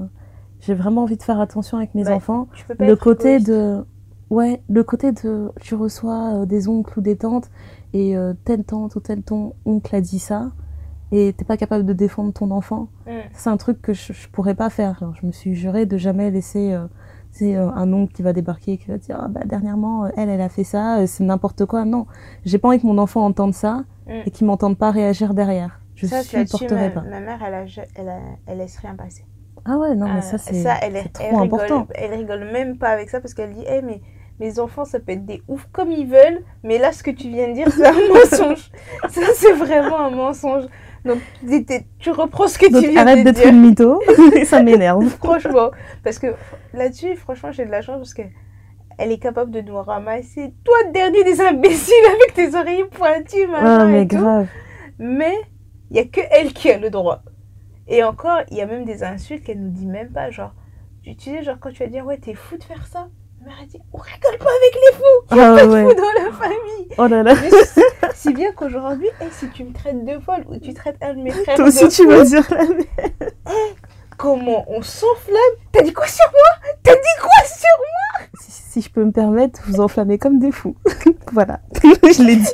j'ai 0.59 0.75
vraiment 0.75 1.03
envie 1.03 1.17
de 1.17 1.23
faire 1.23 1.39
attention 1.39 1.77
avec 1.77 1.95
mes 1.95 2.05
Ouais, 2.05 2.13
enfants. 2.13 2.47
Tu 2.53 2.65
peux 2.65 2.75
pas 2.75 2.85
Le 2.85 2.95
côté 2.95 3.29
égoïste. 3.35 3.49
de... 3.49 3.83
Ouais, 4.29 4.61
le 4.69 4.83
côté 4.83 5.11
de... 5.11 5.49
Tu 5.59 5.73
reçois 5.75 6.35
euh, 6.41 6.45
des 6.45 6.67
oncles 6.67 6.99
ou 6.99 7.01
des 7.01 7.17
tantes, 7.17 7.49
et 7.93 8.15
euh, 8.15 8.33
telle 8.45 8.63
tante 8.63 8.95
ou 8.95 8.99
tel 8.99 9.23
ton 9.23 9.53
oncle 9.65 9.93
a 9.95 10.01
dit 10.01 10.19
ça, 10.19 10.51
et 11.11 11.33
t'es 11.33 11.45
pas 11.45 11.57
capable 11.57 11.85
de 11.85 11.93
défendre 11.93 12.31
ton 12.33 12.51
enfant. 12.51 12.87
Mm. 13.07 13.11
C'est 13.33 13.49
un 13.49 13.57
truc 13.57 13.81
que 13.81 13.93
je, 13.93 14.13
je 14.13 14.27
pourrais 14.29 14.55
pas 14.55 14.69
faire. 14.69 14.97
Genre, 14.99 15.13
je 15.19 15.25
me 15.25 15.31
suis 15.31 15.55
juré 15.55 15.85
de 15.85 15.97
jamais 15.97 16.31
laisser 16.31 16.71
euh, 16.73 16.85
tu 17.33 17.39
sais, 17.39 17.55
euh, 17.55 17.69
un 17.71 17.91
oncle 17.93 18.13
qui 18.13 18.21
va 18.21 18.33
débarquer 18.33 18.73
et 18.73 18.77
qui 18.77 18.87
va 18.89 18.97
dire 18.97 19.17
ah, 19.21 19.27
bah, 19.27 19.41
dernièrement 19.45 20.05
euh, 20.05 20.09
elle 20.17 20.29
elle 20.29 20.41
a 20.41 20.49
fait 20.49 20.63
ça, 20.63 20.99
euh, 20.99 21.07
c'est 21.07 21.23
n'importe 21.23 21.65
quoi. 21.65 21.85
Non, 21.85 22.05
j'ai 22.45 22.57
pas 22.57 22.67
envie 22.69 22.79
que 22.81 22.87
mon 22.87 22.97
enfant 22.97 23.25
entende 23.25 23.53
ça 23.53 23.83
Mm. 24.07 24.11
et 24.25 24.31
qu'il 24.31 24.47
m'entende 24.47 24.77
pas 24.79 24.89
réagir 24.91 25.33
derrière. 25.35 25.79
Je 25.95 26.07
ça, 26.07 26.23
c'est 26.23 26.37
ma, 26.71 26.89
pas. 26.89 27.01
ma 27.01 27.19
mère, 27.19 27.39
elle, 27.45 27.53
a, 27.53 27.63
elle, 27.95 28.09
a- 28.09 28.19
elle 28.47 28.57
laisse 28.57 28.77
rien 28.79 28.95
passer. 28.95 29.23
Ah 29.63 29.77
ouais, 29.77 29.93
non, 29.93 30.07
mais 30.11 30.21
ça, 30.23 30.39
c'est 30.39 30.55
ça, 30.55 30.73
elle, 30.81 30.95
est- 30.95 31.11
c'est 31.15 31.23
elle 31.25 31.33
trop 31.33 31.41
rigole, 31.43 31.61
important. 31.61 31.87
elle 31.93 32.13
rigole 32.15 32.45
même 32.51 32.77
pas 32.79 32.89
avec 32.89 33.09
ça 33.11 33.21
parce 33.21 33.35
qu'elle 33.35 33.53
dit 33.53 33.63
Eh, 33.69 33.83
mais 33.83 34.01
mes 34.39 34.57
enfants, 34.59 34.85
ça 34.85 34.99
peut 34.99 35.11
être 35.11 35.25
des 35.27 35.43
oufs 35.47 35.67
comme 35.71 35.91
ils 35.91 36.07
veulent, 36.07 36.43
mais 36.63 36.79
là, 36.79 36.91
ce 36.91 37.03
que 37.03 37.11
tu 37.11 37.29
viens 37.29 37.47
de 37.49 37.53
dire, 37.53 37.71
c'est 37.71 37.85
un 37.87 37.91
mensonge. 38.13 38.71
Ça, 39.09 39.21
c'est 39.35 39.53
vraiment 39.53 39.99
un 39.99 40.09
mensonge. 40.09 40.63
Donc, 41.03 41.19
tu 41.99 42.11
reprends 42.11 42.47
ce 42.47 42.57
que 42.59 42.71
Donc 42.71 42.83
tu 42.83 42.89
viens 42.91 43.01
arrête 43.01 43.19
de 43.19 43.23
d'être 43.23 43.37
dire. 43.41 43.49
une 43.49 43.61
mytho, 43.61 44.01
ça 44.45 44.61
m'énerve. 44.61 45.07
Franchement. 45.17 45.71
Parce 46.03 46.19
que 46.19 46.27
là-dessus, 46.73 47.15
franchement, 47.15 47.51
j'ai 47.51 47.65
de 47.65 47.71
la 47.71 47.81
chance 47.81 47.97
parce 47.97 48.13
que 48.13 48.21
elle 48.97 49.11
est 49.11 49.17
capable 49.17 49.49
de 49.51 49.61
nous 49.61 49.81
ramasser, 49.81 50.53
toi, 50.63 50.75
dernier 50.93 51.23
des 51.23 51.41
imbéciles, 51.41 51.93
avec 52.07 52.33
tes 52.35 52.55
oreilles 52.55 52.85
pointues, 52.91 53.47
machin 53.47 53.79
Ah, 53.79 53.85
mais 53.85 54.03
et 54.03 54.07
tout. 54.07 54.17
grave. 54.17 54.47
Mais 54.99 55.33
il 55.89 55.97
y 55.97 55.99
a 55.99 56.05
que 56.05 56.21
elle 56.29 56.53
qui 56.53 56.69
a 56.69 56.77
le 56.77 56.89
droit. 56.91 57.23
Et 57.87 58.03
encore, 58.03 58.41
il 58.51 58.57
y 58.57 58.61
a 58.61 58.67
même 58.67 58.85
des 58.85 59.03
insultes 59.03 59.43
qu'elle 59.43 59.59
nous 59.61 59.71
dit 59.71 59.87
même 59.87 60.11
pas. 60.11 60.29
Genre, 60.29 60.53
tu 61.03 61.13
sais, 61.17 61.41
genre 61.43 61.57
quand 61.59 61.71
tu 61.71 61.79
vas 61.83 61.89
dire, 61.89 62.05
ouais, 62.05 62.17
t'es 62.17 62.35
fou 62.35 62.57
de 62.57 62.63
faire 62.63 62.85
ça. 62.85 63.07
Ma 63.41 63.47
mère 63.47 63.57
a 63.61 63.65
dit, 63.65 63.79
on 63.93 63.97
rigole 63.97 64.37
pas 64.37 64.49
avec 64.49 64.75
les 64.75 64.97
fous. 64.97 65.25
Il 65.31 65.37
y 65.37 65.39
a 65.39 65.51
Ah 65.51 65.55
pas 65.55 65.65
de 65.65 65.71
fous 65.71 65.93
dans 65.95 66.23
la 66.23 66.31
famille. 66.31 66.87
Oh 66.97 67.07
là 67.07 67.23
là. 67.23 67.35
Si- 68.13 68.33
bien 68.33 68.51
qu'aujourd'hui, 68.51 69.07
eh, 69.19 69.25
si 69.31 69.49
tu 69.49 69.63
me 69.63 69.73
traites 69.73 70.05
de 70.05 70.19
folle 70.19 70.45
ou 70.47 70.57
tu 70.59 70.73
traites 70.73 70.97
un 71.01 71.13
de 71.15 71.21
mes 71.21 71.31
frères 71.31 71.55
Toi 71.55 71.65
de 71.65 71.69
aussi, 71.69 71.87
tu 71.89 72.03
fou, 72.03 72.09
vas 72.09 72.23
dire 72.23 72.45
la 72.51 72.57
même. 72.65 72.83
comment 74.17 74.63
on 74.69 74.81
s'enflamme? 74.83 75.37
T'as 75.71 75.81
dit 75.81 75.91
quoi 75.93 76.07
sur 76.07 76.25
moi? 76.31 76.69
T'as 76.83 76.93
dit 76.93 77.19
quoi 77.19 77.45
sur 77.47 78.39
Si, 78.39 78.51
si 78.51 78.81
je 78.81 78.89
peux 78.91 79.03
me 79.03 79.11
permettre, 79.11 79.59
vous 79.67 79.81
enflammez 79.81 80.17
comme 80.19 80.37
des 80.39 80.51
fous. 80.51 80.75
voilà, 81.33 81.59
je 81.83 82.23
l'ai 82.23 82.35
dit. 82.35 82.53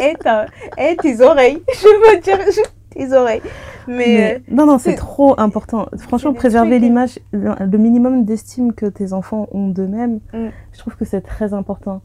Eh, 0.00 0.14
t'as- 0.22 0.46
eh, 0.76 0.96
tes 0.96 1.20
oreilles. 1.22 1.62
Je 1.72 2.10
veux 2.12 2.20
dire, 2.20 2.38
je- 2.52 2.60
tes 3.08 3.12
oreilles. 3.12 3.42
Mais, 3.88 4.42
Mais- 4.48 4.54
non, 4.54 4.66
non, 4.66 4.78
c'est 4.78 4.94
trop 4.94 5.38
important. 5.38 5.86
Franchement, 5.98 6.32
préserver 6.32 6.78
l'image, 6.78 7.18
le, 7.32 7.52
le 7.60 7.78
minimum 7.78 8.24
d'estime 8.24 8.72
que 8.72 8.86
tes 8.86 9.12
enfants 9.12 9.46
ont 9.52 9.68
d'eux-mêmes, 9.68 10.20
Mm. 10.32 10.48
je 10.72 10.78
trouve 10.78 10.96
que 10.96 11.04
c'est 11.04 11.20
très 11.20 11.54
important. 11.54 12.00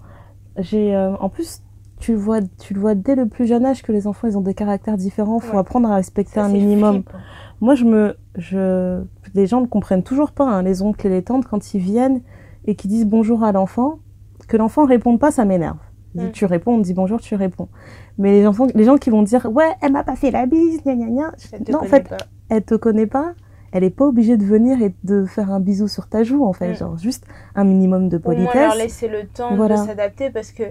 J'ai, 0.57 0.95
euh, 0.95 1.15
en 1.17 1.29
plus, 1.29 1.61
tu 1.99 2.13
le 2.13 2.17
vois, 2.17 2.39
tu 2.59 2.73
le 2.73 2.79
vois 2.79 2.95
dès 2.95 3.15
le 3.15 3.27
plus 3.27 3.45
jeune 3.47 3.65
âge 3.65 3.83
que 3.83 3.91
les 3.91 4.07
enfants, 4.07 4.27
ils 4.27 4.37
ont 4.37 4.41
des 4.41 4.53
caractères 4.55 4.97
différents. 4.97 5.39
Faut 5.39 5.53
Ouais. 5.53 5.59
apprendre 5.59 5.89
à 5.91 5.95
respecter 5.95 6.33
ça, 6.35 6.45
un 6.45 6.49
minimum. 6.49 6.95
flippant. 7.03 7.17
Moi, 7.61 7.75
je 7.75 7.85
me, 7.85 8.15
je, 8.37 9.01
les 9.35 9.45
gens 9.47 9.61
ne 9.61 9.67
comprennent 9.67 10.01
toujours 10.03 10.31
pas, 10.31 10.45
hein, 10.45 10.63
les 10.63 10.81
oncles 10.81 11.05
et 11.07 11.09
les 11.11 11.21
tantes, 11.21 11.45
quand 11.45 11.73
ils 11.73 11.79
viennent 11.81 12.21
et 12.65 12.75
qu'ils 12.75 12.89
disent 12.89 13.05
bonjour 13.05 13.43
à 13.43 13.51
l'enfant, 13.51 13.99
que 14.47 14.57
l'enfant 14.57 14.85
réponde 14.85 15.19
pas, 15.19 15.29
ça 15.31 15.45
m'énerve. 15.45 15.77
Je 16.16 16.20
dis, 16.22 16.26
Mm. 16.28 16.32
Tu 16.32 16.45
réponds, 16.45 16.74
on 16.76 16.78
te 16.80 16.84
dit 16.86 16.93
bonjour, 16.93 17.20
tu 17.22 17.36
réponds. 17.36 17.70
Mais 18.18 18.32
les 18.32 18.45
enfants, 18.47 18.68
les 18.76 18.84
gens 18.84 18.97
qui 18.97 19.09
vont 19.09 19.22
dire, 19.24 19.45
ouais, 19.51 19.72
elle 19.82 19.91
m'a 19.93 20.03
pas 20.03 20.16
fait 20.16 20.32
la 20.32 20.45
bise, 20.45 20.82
gna 20.84 20.95
gna 20.95 21.07
gna. 21.07 21.32
Non, 21.70 21.80
en 21.80 21.84
fait, 21.84 22.07
pas. 22.09 22.18
elle 22.49 22.64
te 22.64 22.76
connaît 22.76 23.07
pas, 23.07 23.34
elle 23.72 23.84
est 23.86 23.89
pas 23.89 24.05
obligée 24.05 24.36
de 24.38 24.43
venir 24.43 24.82
et 24.82 24.93
de 25.03 25.26
faire 25.26 25.51
un 25.51 25.59
bisou 25.62 25.88
sur 25.88 26.07
ta 26.07 26.24
joue, 26.24 26.43
en 26.45 26.53
fait. 26.53 26.72
Mm. 26.72 26.76
Genre, 26.76 26.97
juste 26.97 27.26
un 27.55 27.64
minimum 27.64 28.09
de 28.09 28.18
Au 28.18 28.32
moins 28.32 28.43
leur 28.43 28.51
politesse. 28.51 28.78
laisser 28.78 29.07
le 29.07 29.26
temps 29.28 29.55
Voilà. 29.55 29.82
de 29.82 29.86
s'adapter 29.88 30.30
parce 30.30 30.51
que 30.51 30.64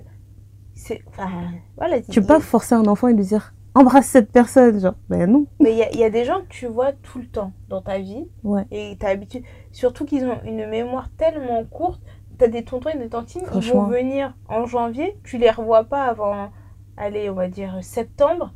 c'est. 0.74 1.00
Enfin, 1.08 1.28
voilà. 1.76 2.00
Tu 2.02 2.20
peux 2.20 2.26
pas 2.26 2.40
forcer 2.40 2.74
un 2.74 2.86
enfant 2.86 3.08
et 3.08 3.14
lui 3.14 3.24
dire, 3.24 3.54
embrasse 3.74 4.06
cette 4.06 4.30
personne, 4.32 4.80
genre, 4.80 4.94
ben 5.08 5.30
non. 5.30 5.46
Mais 5.60 5.72
il 5.72 5.78
y, 5.78 5.82
a- 5.82 5.90
il 5.92 5.98
y 6.00 6.04
a 6.04 6.10
des 6.10 6.24
gens 6.24 6.40
que 6.40 6.48
tu 6.48 6.66
vois 6.66 6.92
tout 6.92 7.18
le 7.18 7.26
temps 7.26 7.52
dans 7.68 7.80
ta 7.80 7.98
vie 7.98 8.26
Ouais. 8.44 8.64
et 8.70 8.96
t'as 8.98 9.10
habitude. 9.10 9.42
Surtout 9.72 10.04
qu'ils 10.04 10.24
ont 10.26 10.38
une 10.44 10.68
mémoire 10.68 11.08
tellement 11.16 11.64
courte. 11.70 12.00
T'as 12.40 12.48
des 12.48 12.64
tontons 12.64 12.88
et 12.90 12.96
des 12.98 13.08
tantines, 13.10 13.42
ils 13.54 13.72
vont 13.72 13.84
venir 13.84 14.34
en 14.48 14.64
janvier, 14.66 15.16
tu 15.24 15.36
les 15.38 15.50
revois 15.50 15.84
pas 15.84 16.04
avant, 16.04 16.50
allez, 16.96 17.28
on 17.30 17.34
va 17.34 17.48
dire 17.48 17.76
septembre. 17.82 18.52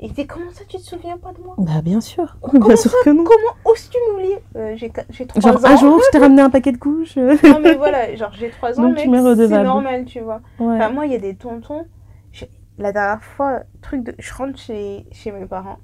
Et 0.00 0.10
t'es 0.12 0.26
comment 0.26 0.50
ça, 0.52 0.64
tu 0.68 0.76
te 0.76 0.82
souviens 0.82 1.18
pas 1.18 1.32
de 1.32 1.40
moi? 1.40 1.54
Bah, 1.58 1.80
bien 1.82 2.00
sûr. 2.00 2.36
Comment 2.40 2.66
bien 2.66 2.76
sûr 2.76 2.92
que 3.04 3.10
non. 3.10 3.24
Comment 3.24 3.54
oses-tu 3.64 3.96
m'oublier 4.10 4.38
Euh, 4.56 4.74
J'ai 4.76 4.92
j'ai 5.10 5.26
trois 5.26 5.40
Genre, 5.40 5.64
ans. 5.64 5.68
un 5.68 5.76
jour, 5.76 6.00
je 6.04 6.10
t'ai 6.12 6.18
ramené 6.24 6.42
un 6.42 6.50
paquet 6.50 6.70
de 6.72 6.78
couches. 6.78 7.16
Non 7.16 7.60
mais 7.60 7.74
voilà, 7.74 8.14
genre 8.16 8.32
j'ai 8.32 8.50
trois 8.50 8.78
ans, 8.78 8.82
Donc, 8.84 8.94
mec, 8.96 9.08
c'est 9.36 9.62
normal, 9.62 10.04
tu 10.04 10.20
vois. 10.20 10.40
ouais. 10.60 10.76
Enfin, 10.76 10.90
moi, 10.90 11.06
il 11.06 11.12
y 11.12 11.16
a 11.16 11.18
des 11.18 11.34
tontons. 11.36 11.84
je- 12.32 12.44
La 12.78 12.92
dernière 12.92 13.22
fois, 13.24 13.62
truc 13.82 14.02
de... 14.04 14.14
je 14.18 14.34
rentre 14.34 14.58
chez... 14.58 15.06
chez 15.12 15.32
mes 15.32 15.46
parents 15.46 15.78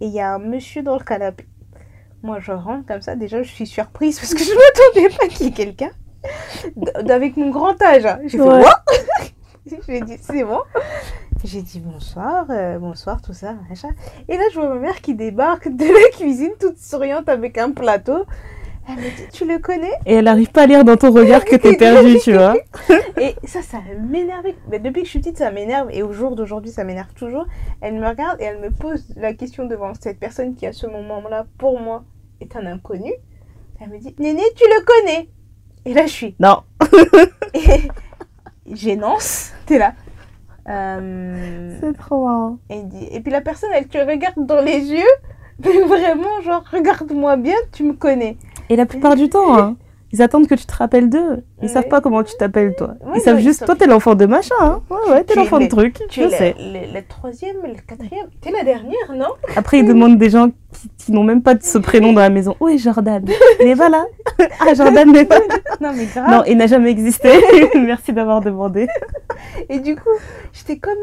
et 0.00 0.06
il 0.06 0.12
y 0.12 0.20
a 0.20 0.34
un 0.34 0.38
monsieur 0.38 0.82
dans 0.82 0.98
le 0.98 1.04
canapé. 1.04 1.46
Moi, 2.22 2.40
je 2.40 2.52
rentre 2.52 2.86
comme 2.86 3.00
ça. 3.02 3.14
Déjà, 3.16 3.42
je 3.42 3.50
suis 3.50 3.66
surprise 3.66 4.18
parce 4.20 4.32
que 4.34 4.40
je 4.42 4.50
ne 4.50 4.56
m'attendais 4.56 5.16
pas 5.18 5.28
qu'il 5.28 5.46
y 5.46 5.48
ait 5.48 5.52
quelqu'un 5.52 5.90
avec 7.08 7.36
mon 7.36 7.50
grand 7.50 7.80
âge. 7.82 8.06
hein. 8.06 8.18
J'ai 8.24 8.38
fait 8.38 8.44
Ouais. 8.44 8.62
What? 8.62 8.84
J'ai 9.88 10.00
dit 10.02 10.16
c'est 10.20 10.44
bon. 10.44 10.60
J'ai 11.44 11.62
dit 11.62 11.80
bonsoir, 11.80 12.46
euh, 12.50 12.78
bonsoir, 12.78 13.20
tout 13.22 13.32
ça, 13.34 13.54
machin. 13.68 13.88
Et 14.28 14.36
là, 14.36 14.44
je 14.52 14.58
vois 14.58 14.68
ma 14.68 14.76
mère 14.80 15.00
qui 15.02 15.14
débarque 15.14 15.68
de 15.68 15.84
la 15.84 16.10
cuisine 16.16 16.52
toute 16.58 16.78
souriante 16.78 17.28
avec 17.28 17.58
un 17.58 17.70
plateau. 17.70 18.24
Elle 18.86 18.96
me 18.96 19.02
dit 19.16 19.24
Tu 19.32 19.46
le 19.46 19.58
connais? 19.58 19.92
Et 20.04 20.14
elle 20.16 20.28
arrive 20.28 20.50
pas 20.50 20.62
à 20.62 20.66
lire 20.66 20.84
dans 20.84 20.96
ton 20.96 21.10
regard 21.10 21.44
que 21.46 21.56
t'es 21.56 21.76
perdu, 21.76 22.18
tu 22.22 22.34
vois. 22.34 22.54
Et 23.20 23.34
ça, 23.46 23.62
ça 23.62 23.78
m'énervait. 24.06 24.54
Mais 24.70 24.78
depuis 24.78 25.00
que 25.02 25.06
je 25.06 25.10
suis 25.10 25.18
petite, 25.20 25.38
ça 25.38 25.50
m'énerve. 25.50 25.88
Et 25.90 26.02
au 26.02 26.12
jour 26.12 26.36
d'aujourd'hui, 26.36 26.70
ça 26.70 26.84
m'énerve 26.84 27.12
toujours. 27.14 27.46
Elle 27.80 27.94
me 27.94 28.06
regarde 28.06 28.40
et 28.40 28.44
elle 28.44 28.60
me 28.60 28.70
pose 28.70 29.06
la 29.16 29.32
question 29.32 29.64
devant 29.66 29.92
cette 29.98 30.18
personne 30.18 30.54
qui, 30.54 30.66
à 30.66 30.72
ce 30.74 30.86
moment-là, 30.86 31.46
pour 31.56 31.80
moi, 31.80 32.04
est 32.42 32.54
un 32.56 32.66
inconnu. 32.66 33.12
Elle 33.80 33.88
me 33.88 33.98
dit 33.98 34.14
Néné, 34.18 34.42
tu 34.54 34.64
le 34.64 34.84
connais? 34.84 35.28
Et 35.86 35.94
là, 35.94 36.06
je 36.06 36.12
suis. 36.12 36.34
Non. 36.40 36.62
Et... 37.54 37.88
Gênance. 38.72 39.52
T'es 39.66 39.78
là. 39.78 39.92
Euh, 40.68 41.76
C'est 41.80 41.96
trop 41.98 42.24
marrant. 42.24 42.58
Et, 42.70 42.82
dit- 42.82 43.08
et 43.10 43.20
puis 43.20 43.30
la 43.30 43.42
personne, 43.42 43.70
elle 43.74 43.86
te 43.88 43.98
regarde 43.98 44.46
dans 44.46 44.62
les 44.62 44.78
yeux. 44.92 45.02
Mais 45.64 45.80
vraiment, 45.82 46.40
genre, 46.42 46.64
regarde-moi 46.72 47.36
bien, 47.36 47.56
tu 47.72 47.84
me 47.84 47.92
connais. 47.92 48.36
Et 48.70 48.76
la 48.76 48.86
plupart 48.86 49.14
du 49.14 49.28
temps, 49.28 49.56
hein, 49.58 49.76
ils 50.14 50.22
attendent 50.22 50.46
que 50.46 50.54
tu 50.54 50.64
te 50.64 50.74
rappelles 50.76 51.10
d'eux. 51.10 51.42
Ils 51.60 51.62
Ouais. 51.62 51.68
savent 51.68 51.88
pas 51.88 52.00
comment 52.00 52.22
tu 52.22 52.36
t'appelles, 52.38 52.74
toi. 52.76 52.94
Ils 53.16 53.20
savent 53.20 53.40
juste, 53.40 53.64
toi, 53.66 53.74
t'es 53.74 53.86
l'enfant 53.86 54.14
de 54.14 54.26
machin, 54.26 54.54
hein. 54.60 54.80
Ouais, 54.88 55.10
ouais, 55.12 55.24
t'es 55.24 55.34
l'enfant 55.34 55.58
de 55.58 55.66
truc. 55.66 56.00
Tu 56.08 56.20
je 56.20 56.26
es 56.26 56.30
sais. 56.30 56.54
la- 56.58 56.86
la 56.92 57.02
troisième, 57.02 57.56
la 57.64 57.74
quatrième? 57.80 58.26
T'es 58.40 58.52
la 58.52 58.62
dernière, 58.62 59.12
non? 59.14 59.26
Après, 59.56 59.80
ils 59.80 59.86
demandent 59.86 60.16
des 60.16 60.30
gens 60.30 60.50
qui, 60.72 60.88
qui 60.98 61.12
n'ont 61.12 61.24
même 61.24 61.42
pas 61.42 61.54
de 61.54 61.62
ce 61.64 61.78
prénom 61.78 62.12
dans 62.12 62.20
la 62.20 62.30
maison. 62.30 62.54
Où 62.60 62.68
est 62.68 62.78
Jordan? 62.78 63.24
Il 63.60 63.66
est 63.66 63.74
pas 63.76 63.88
là. 63.88 64.04
Ah, 64.60 64.72
Jordan 64.74 65.10
n'est 65.10 65.24
pas. 65.24 65.40
Non, 65.80 65.90
mais 65.96 66.06
grave. 66.06 66.30
Non, 66.30 66.42
il 66.46 66.56
n'a 66.58 66.68
jamais 66.68 66.90
existé. 66.90 67.30
Merci 67.74 68.12
d'avoir 68.12 68.40
demandé. 68.40 68.86
Et 69.68 69.80
du 69.80 69.96
coup, 69.96 70.08
j'étais 70.52 70.78
comme 70.78 70.98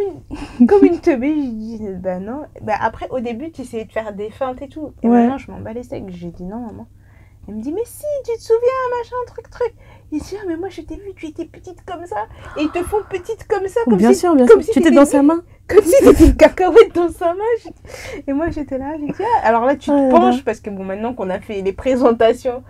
une, 0.60 0.68
comme 0.68 0.86
une 0.86 1.00
teubée. 1.00 1.34
Je 1.36 1.50
dis, 1.50 1.80
bah 2.02 2.20
non. 2.20 2.44
Bah 2.62 2.76
après, 2.82 3.08
au 3.10 3.20
début, 3.20 3.52
tu 3.52 3.62
essayais 3.64 3.86
de 3.86 3.92
faire 3.92 4.14
des 4.14 4.30
feintes 4.30 4.62
et 4.62 4.70
tout. 4.70 4.94
Et 5.04 5.08
Ouais. 5.10 5.22
maintenant, 5.24 5.38
je 5.38 5.52
m'en 5.52 5.60
bats 5.60 5.74
les 5.74 5.84
steaks. 5.84 6.04
J'ai 6.10 6.30
dit 6.30 6.44
non, 6.46 6.60
maman. 6.60 6.88
Elle 7.48 7.56
me 7.56 7.62
dit, 7.62 7.72
mais 7.74 7.82
si, 7.86 8.06
tu 8.24 8.34
te 8.38 8.42
souviens, 8.42 8.98
machin, 8.98 9.16
truc, 9.28 9.50
truc. 9.50 9.74
Il 10.12 10.20
dit, 10.22 10.36
ah, 10.40 10.44
mais 10.48 10.56
moi, 10.58 10.70
je 10.70 10.82
t'ai 10.82 10.96
vu, 10.96 11.14
tu 11.16 11.28
étais 11.28 11.46
petite 11.46 11.84
comme 11.86 12.06
ça. 12.06 12.28
Et 12.58 12.62
ils 12.64 12.70
te 12.72 12.84
font 12.84 12.98
petite 13.10 13.48
comme 13.48 13.68
ça, 13.68 13.80
comme 13.86 13.98
bien 13.98 14.14
si, 14.14 14.20
sûr, 14.20 14.36
bien 14.36 14.46
comme 14.46 14.62
sûr. 14.62 14.74
si 14.74 14.80
tu 14.80 14.88
étais 14.88 14.96
dans 14.96 15.06
sa 15.06 15.22
main. 15.24 15.42
comme 15.68 15.84
si 15.84 16.04
t'étais 16.04 16.26
une 16.28 16.36
cacahuète 16.36 16.94
dans 16.94 17.10
sa 17.10 17.34
main. 17.34 17.72
Et 18.28 18.34
moi, 18.34 18.50
j'étais 18.52 18.78
là, 18.78 18.94
j'ai 19.00 19.08
dit, 19.08 19.14
ah. 19.22 19.48
alors 19.48 19.66
là, 19.66 19.76
tu 19.76 19.90
te 19.90 19.92
là 19.96 20.04
là. 20.04 20.10
penches 20.10 20.44
parce 20.44 20.60
que 20.60 20.70
bon, 20.70 20.84
maintenant 20.84 21.14
qu'on 21.14 21.30
a 21.30 21.40
fait 21.40 21.62
les 21.62 21.74
présentations, 21.74 22.64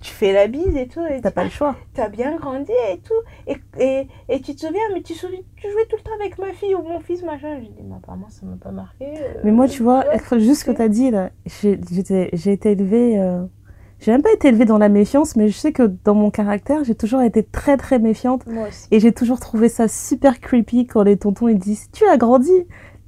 tu 0.00 0.10
fais 0.12 0.32
la 0.32 0.46
bise 0.46 0.76
et 0.76 0.86
tout. 0.88 1.00
T'as 1.22 1.30
pas 1.30 1.44
le 1.44 1.50
choix. 1.50 1.76
t'as 1.94 2.08
bien 2.08 2.36
grandi 2.36 2.72
et 2.92 2.98
tout. 3.00 3.14
Et, 3.46 3.56
et, 3.82 4.08
et 4.28 4.40
tu 4.40 4.54
te 4.54 4.60
souviens, 4.60 4.82
mais 4.94 5.02
tu, 5.02 5.14
souviens, 5.14 5.40
tu 5.56 5.70
jouais 5.70 5.86
tout 5.90 5.96
le 5.96 6.02
temps 6.02 6.14
avec 6.20 6.38
ma 6.38 6.52
fille 6.52 6.74
ou 6.74 6.82
mon 6.82 7.00
fils, 7.00 7.22
machin. 7.22 7.58
J'ai 7.60 7.68
dit, 7.68 7.82
mais 7.82 7.96
apparemment, 7.96 8.28
ça 8.30 8.46
m'a 8.46 8.56
pas 8.56 8.70
marqué. 8.70 9.06
euh, 9.18 9.40
Mais 9.44 9.50
moi, 9.50 9.66
tu 9.68 9.82
vois, 9.82 10.04
tu 10.28 10.40
juste 10.40 10.60
ce 10.60 10.64
que 10.66 10.70
t'as 10.70 10.88
dit, 10.88 11.10
là, 11.10 11.30
j'ai 11.46 11.72
été 12.52 12.70
élevée. 12.72 13.18
euh, 13.18 13.44
J'ai 14.04 14.12
même 14.12 14.22
pas 14.22 14.32
été 14.32 14.48
élevée 14.48 14.66
dans 14.66 14.76
la 14.76 14.90
méfiance, 14.90 15.34
mais 15.34 15.48
je 15.48 15.56
sais 15.56 15.72
que 15.72 15.90
dans 16.04 16.14
mon 16.14 16.30
caractère, 16.30 16.84
j'ai 16.84 16.94
toujours 16.94 17.22
été 17.22 17.42
très 17.42 17.78
très 17.78 17.98
méfiante. 17.98 18.46
Moi 18.46 18.68
aussi. 18.68 18.86
Et 18.90 19.00
j'ai 19.00 19.12
toujours 19.12 19.40
trouvé 19.40 19.70
ça 19.70 19.88
super 19.88 20.40
creepy 20.40 20.86
quand 20.86 21.02
les 21.02 21.16
tontons 21.16 21.48
ils 21.48 21.58
disent 21.58 21.88
Tu 21.90 22.04
as 22.06 22.18
grandi 22.18 22.52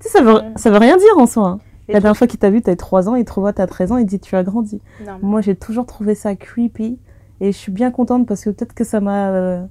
Tu 0.01 0.09
sais, 0.09 0.09
ça 0.09 0.22
veut, 0.22 0.40
ça 0.57 0.70
veut 0.70 0.78
rien 0.78 0.97
dire 0.97 1.18
en 1.18 1.26
soi. 1.26 1.47
hein. 1.49 1.61
La 1.88 2.01
dernière 2.01 2.16
fois 2.16 2.26
qu'il 2.26 2.38
t'a 2.40 2.49
vu, 2.51 2.62
t'avais 2.62 2.76
3 2.76 3.09
ans, 3.11 3.14
il 3.14 3.24
te 3.26 3.32
revoit, 3.34 3.53
t'as 3.53 3.66
13 3.66 3.92
ans, 3.92 3.97
il 3.99 4.07
dit 4.07 4.18
Tu 4.18 4.34
as 4.36 4.42
grandi. 4.42 4.80
Non, 5.07 5.18
Moi, 5.22 5.40
j'ai 5.42 5.55
toujours 5.55 5.84
trouvé 5.86 6.14
ça 6.14 6.34
creepy. 6.34 6.99
Et 7.40 7.53
je 7.53 7.57
suis 7.57 7.70
bien 7.72 7.90
contente 7.90 8.26
parce 8.26 8.42
que 8.42 8.51
peut-être 8.51 8.72
que 8.72 8.82
ça 8.84 9.01
m'a 9.01 9.28
euh, 9.30 9.62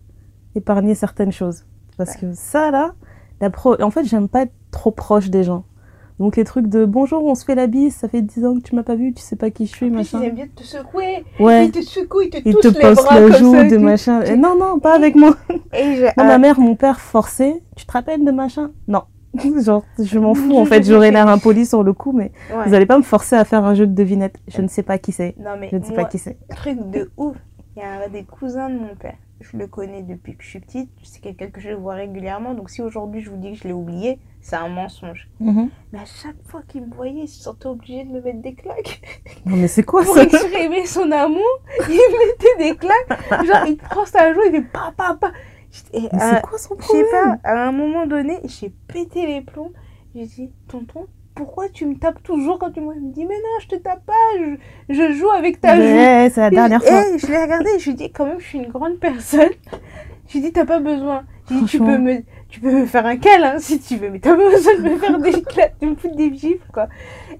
épargné 0.53 0.93
certaines 0.95 1.31
choses. 1.31 1.65
Parce 1.97 2.15
que 2.15 2.33
ça, 2.33 2.69
là, 2.71 2.93
la 3.41 3.49
pro... 3.49 3.81
en 3.81 3.89
fait, 3.89 4.03
j'aime 4.05 4.29
pas 4.29 4.43
être 4.43 4.53
trop 4.71 4.91
proche 4.91 5.29
des 5.29 5.43
gens. 5.43 5.63
Donc, 6.19 6.37
les 6.37 6.45
trucs 6.45 6.67
de 6.67 6.85
bonjour, 6.85 7.25
on 7.25 7.35
se 7.35 7.43
fait 7.43 7.55
la 7.55 7.67
bise, 7.67 7.93
ça 7.93 8.07
fait 8.07 8.21
10 8.21 8.45
ans 8.45 8.55
que 8.55 8.61
tu 8.61 8.73
m'as 8.75 8.83
pas 8.83 8.95
vu, 8.95 9.13
tu 9.13 9.21
sais 9.21 9.35
pas 9.35 9.49
qui 9.49 9.65
je 9.65 9.71
suis, 9.75 9.87
plus, 9.87 9.97
machin. 9.97 10.19
ils 10.21 10.27
aiment 10.27 10.35
bien 10.35 10.47
te 10.55 10.63
secouer. 10.63 11.25
Ouais, 11.41 11.65
Ils 11.65 11.71
te 11.71 11.81
secouent, 11.81 12.21
ils 12.21 12.29
te 12.29 12.37
ils 12.45 12.53
touchent 12.53 12.61
te 12.61 12.67
les 12.69 12.79
posent 12.79 12.95
bras 13.03 13.19
le 13.19 13.27
comme 13.31 13.37
joue, 13.37 13.53
ça. 13.53 13.63
de 13.65 13.77
machin. 13.77 14.21
tu- 14.23 14.31
Eh, 14.31 14.37
non, 14.37 14.55
non, 14.57 14.79
pas 14.79 14.95
avec 14.95 15.15
moi. 15.15 15.35
Et 15.73 15.95
je- 15.95 16.01
Moi, 16.03 16.25
ma 16.25 16.37
mère, 16.37 16.59
mon 16.59 16.75
père 16.75 17.01
forçait. 17.01 17.61
Tu 17.75 17.85
te 17.85 17.91
rappelles 17.91 18.23
de 18.23 18.31
machin? 18.31 18.71
Non. 18.87 19.01
Genre, 19.61 19.83
je 19.99 20.17
m'en 20.17 20.33
fous. 20.33 20.55
En 20.55 20.63
fait, 20.63 20.83
j'aurais 20.87 21.11
l'air 21.11 21.27
impoli 21.27 21.65
sur 21.65 21.83
le 21.83 21.91
coup, 21.91 22.13
mais 22.13 22.31
ouais. 22.49 22.65
vous 22.65 22.73
allez 22.73 22.85
pas 22.85 22.97
me 22.97 23.03
forcer 23.03 23.35
à 23.35 23.43
faire 23.43 23.65
un 23.65 23.73
jeu 23.75 23.85
de 23.85 23.93
devinette. 23.93 24.37
Je 24.47 24.61
ne 24.61 24.69
sais 24.69 24.83
pas 24.83 24.97
qui 24.97 25.11
c'est. 25.11 25.35
Non, 25.37 25.51
mais 25.59 25.67
Je 25.69 25.75
ne 25.75 25.83
sais 25.83 25.91
moi, 25.93 26.03
pas 26.03 26.09
qui 26.09 26.17
c'est. 26.17 26.37
truc 26.55 26.79
de 26.91 27.11
ouf. 27.17 27.35
Il 27.75 27.81
y 27.81 27.85
a 27.85 28.05
un 28.05 28.09
des 28.09 28.23
cousins 28.23 28.69
de 28.69 28.75
mon 28.79 28.95
père. 28.97 29.15
Je 29.41 29.57
le 29.57 29.67
connais 29.67 30.01
depuis 30.01 30.35
que 30.35 30.43
je 30.43 30.49
suis 30.49 30.59
petite. 30.59 30.89
C'est 31.03 31.21
quelqu'un 31.21 31.47
que 31.49 31.59
je 31.61 31.69
vois 31.71 31.95
régulièrement. 31.95 32.53
Donc 32.53 32.69
si 32.69 32.81
aujourd'hui 32.81 33.21
je 33.21 33.29
vous 33.29 33.37
dis 33.37 33.51
que 33.53 33.57
je 33.59 33.63
l'ai 33.65 33.73
oublié, 33.73 34.19
c'est 34.41 34.55
un 34.55 34.69
mensonge. 34.69 35.29
Mhm. 35.39 35.69
Mais 35.91 35.99
à 35.99 36.05
chaque 36.05 36.41
fois 36.45 36.61
qu'il 36.67 36.85
me 36.85 36.93
voyait, 36.93 37.21
il 37.23 37.27
se 37.27 37.41
sentait 37.43 37.67
obligé 37.67 38.03
de 38.05 38.11
me 38.11 38.21
mettre 38.21 38.41
des 38.41 38.53
claques. 38.55 39.01
Non, 39.45 39.57
mais 39.57 39.67
c'est 39.67 39.83
quoi 39.83 40.03
Pour 40.05 40.15
ça 40.15 40.23
exprimer 40.23 40.85
son 40.85 41.11
amour, 41.11 41.41
il 41.89 41.93
me 41.95 42.27
mettait 42.27 42.71
des 42.71 42.77
claques. 42.77 43.45
Genre, 43.45 43.65
il 43.67 43.77
prend 43.77 44.05
sa 44.05 44.33
joue, 44.33 44.41
il 44.47 44.51
fait 44.51 44.61
pa 44.61 44.93
pa 44.95 45.15
pa. 45.19 45.31
Et 45.93 46.01
Mais 46.13 46.21
à- 46.21 46.35
c'est 46.35 46.41
quoi 46.41 46.57
son 46.57 46.75
je 46.79 46.83
sais 46.85 47.03
problème 47.03 47.39
pas, 47.43 47.49
à 47.49 47.67
un 47.67 47.71
moment 47.71 48.05
donné, 48.05 48.39
j'ai 48.45 48.69
pété 48.87 49.25
les 49.27 49.41
plombs. 49.41 49.71
J'ai 50.15 50.25
dit, 50.25 50.49
tonton, 50.69 51.07
pourquoi 51.35 51.69
tu 51.69 51.85
me 51.85 51.95
tapes 51.95 52.23
toujours 52.23 52.57
quand 52.59 52.71
tu 52.71 52.81
me 52.81 52.93
dit, 53.13 53.25
mais 53.25 53.35
non, 53.35 53.59
je 53.61 53.67
te 53.67 53.75
tape 53.75 54.05
pas, 54.05 54.13
je, 54.39 54.55
je 54.93 55.11
joue 55.13 55.29
avec 55.29 55.59
ta 55.61 55.75
joue. 55.75 55.81
C'est 56.33 56.37
la 56.37 56.49
dernière 56.49 56.81
Et 56.83 56.87
fois. 56.87 57.03
je 57.17 57.27
l'ai 57.27 57.41
regardé 57.43 57.69
et 57.75 57.79
je 57.79 57.85
lui 57.85 57.91
ai 57.91 57.93
dit, 57.95 58.11
quand 58.11 58.25
même, 58.25 58.39
je 58.39 58.45
suis 58.45 58.57
une 58.59 58.69
grande 58.71 58.97
personne. 58.99 59.51
Je 60.27 60.33
lui 60.33 60.39
ai 60.39 60.41
dit, 60.47 60.53
t'as 60.53 60.65
pas 60.65 60.79
besoin. 60.79 61.23
J'ai 61.49 61.59
dit, 61.59 61.65
tu 61.65 61.77
peux, 61.79 61.97
me, 61.97 62.23
tu 62.49 62.59
peux 62.59 62.71
me 62.71 62.85
faire 62.85 63.05
un 63.05 63.17
câlin 63.17 63.59
si 63.59 63.79
tu 63.79 63.97
veux, 63.97 64.09
mais 64.09 64.19
t'as 64.19 64.35
pas 64.35 64.49
besoin 64.49 64.75
de 64.77 64.81
me 64.81 64.97
faire 64.97 65.19
des 65.19 65.31
de 65.81 65.85
me 65.85 65.95
foutre 65.95 66.15
des 66.15 66.33
gifles, 66.33 66.71
quoi. 66.73 66.87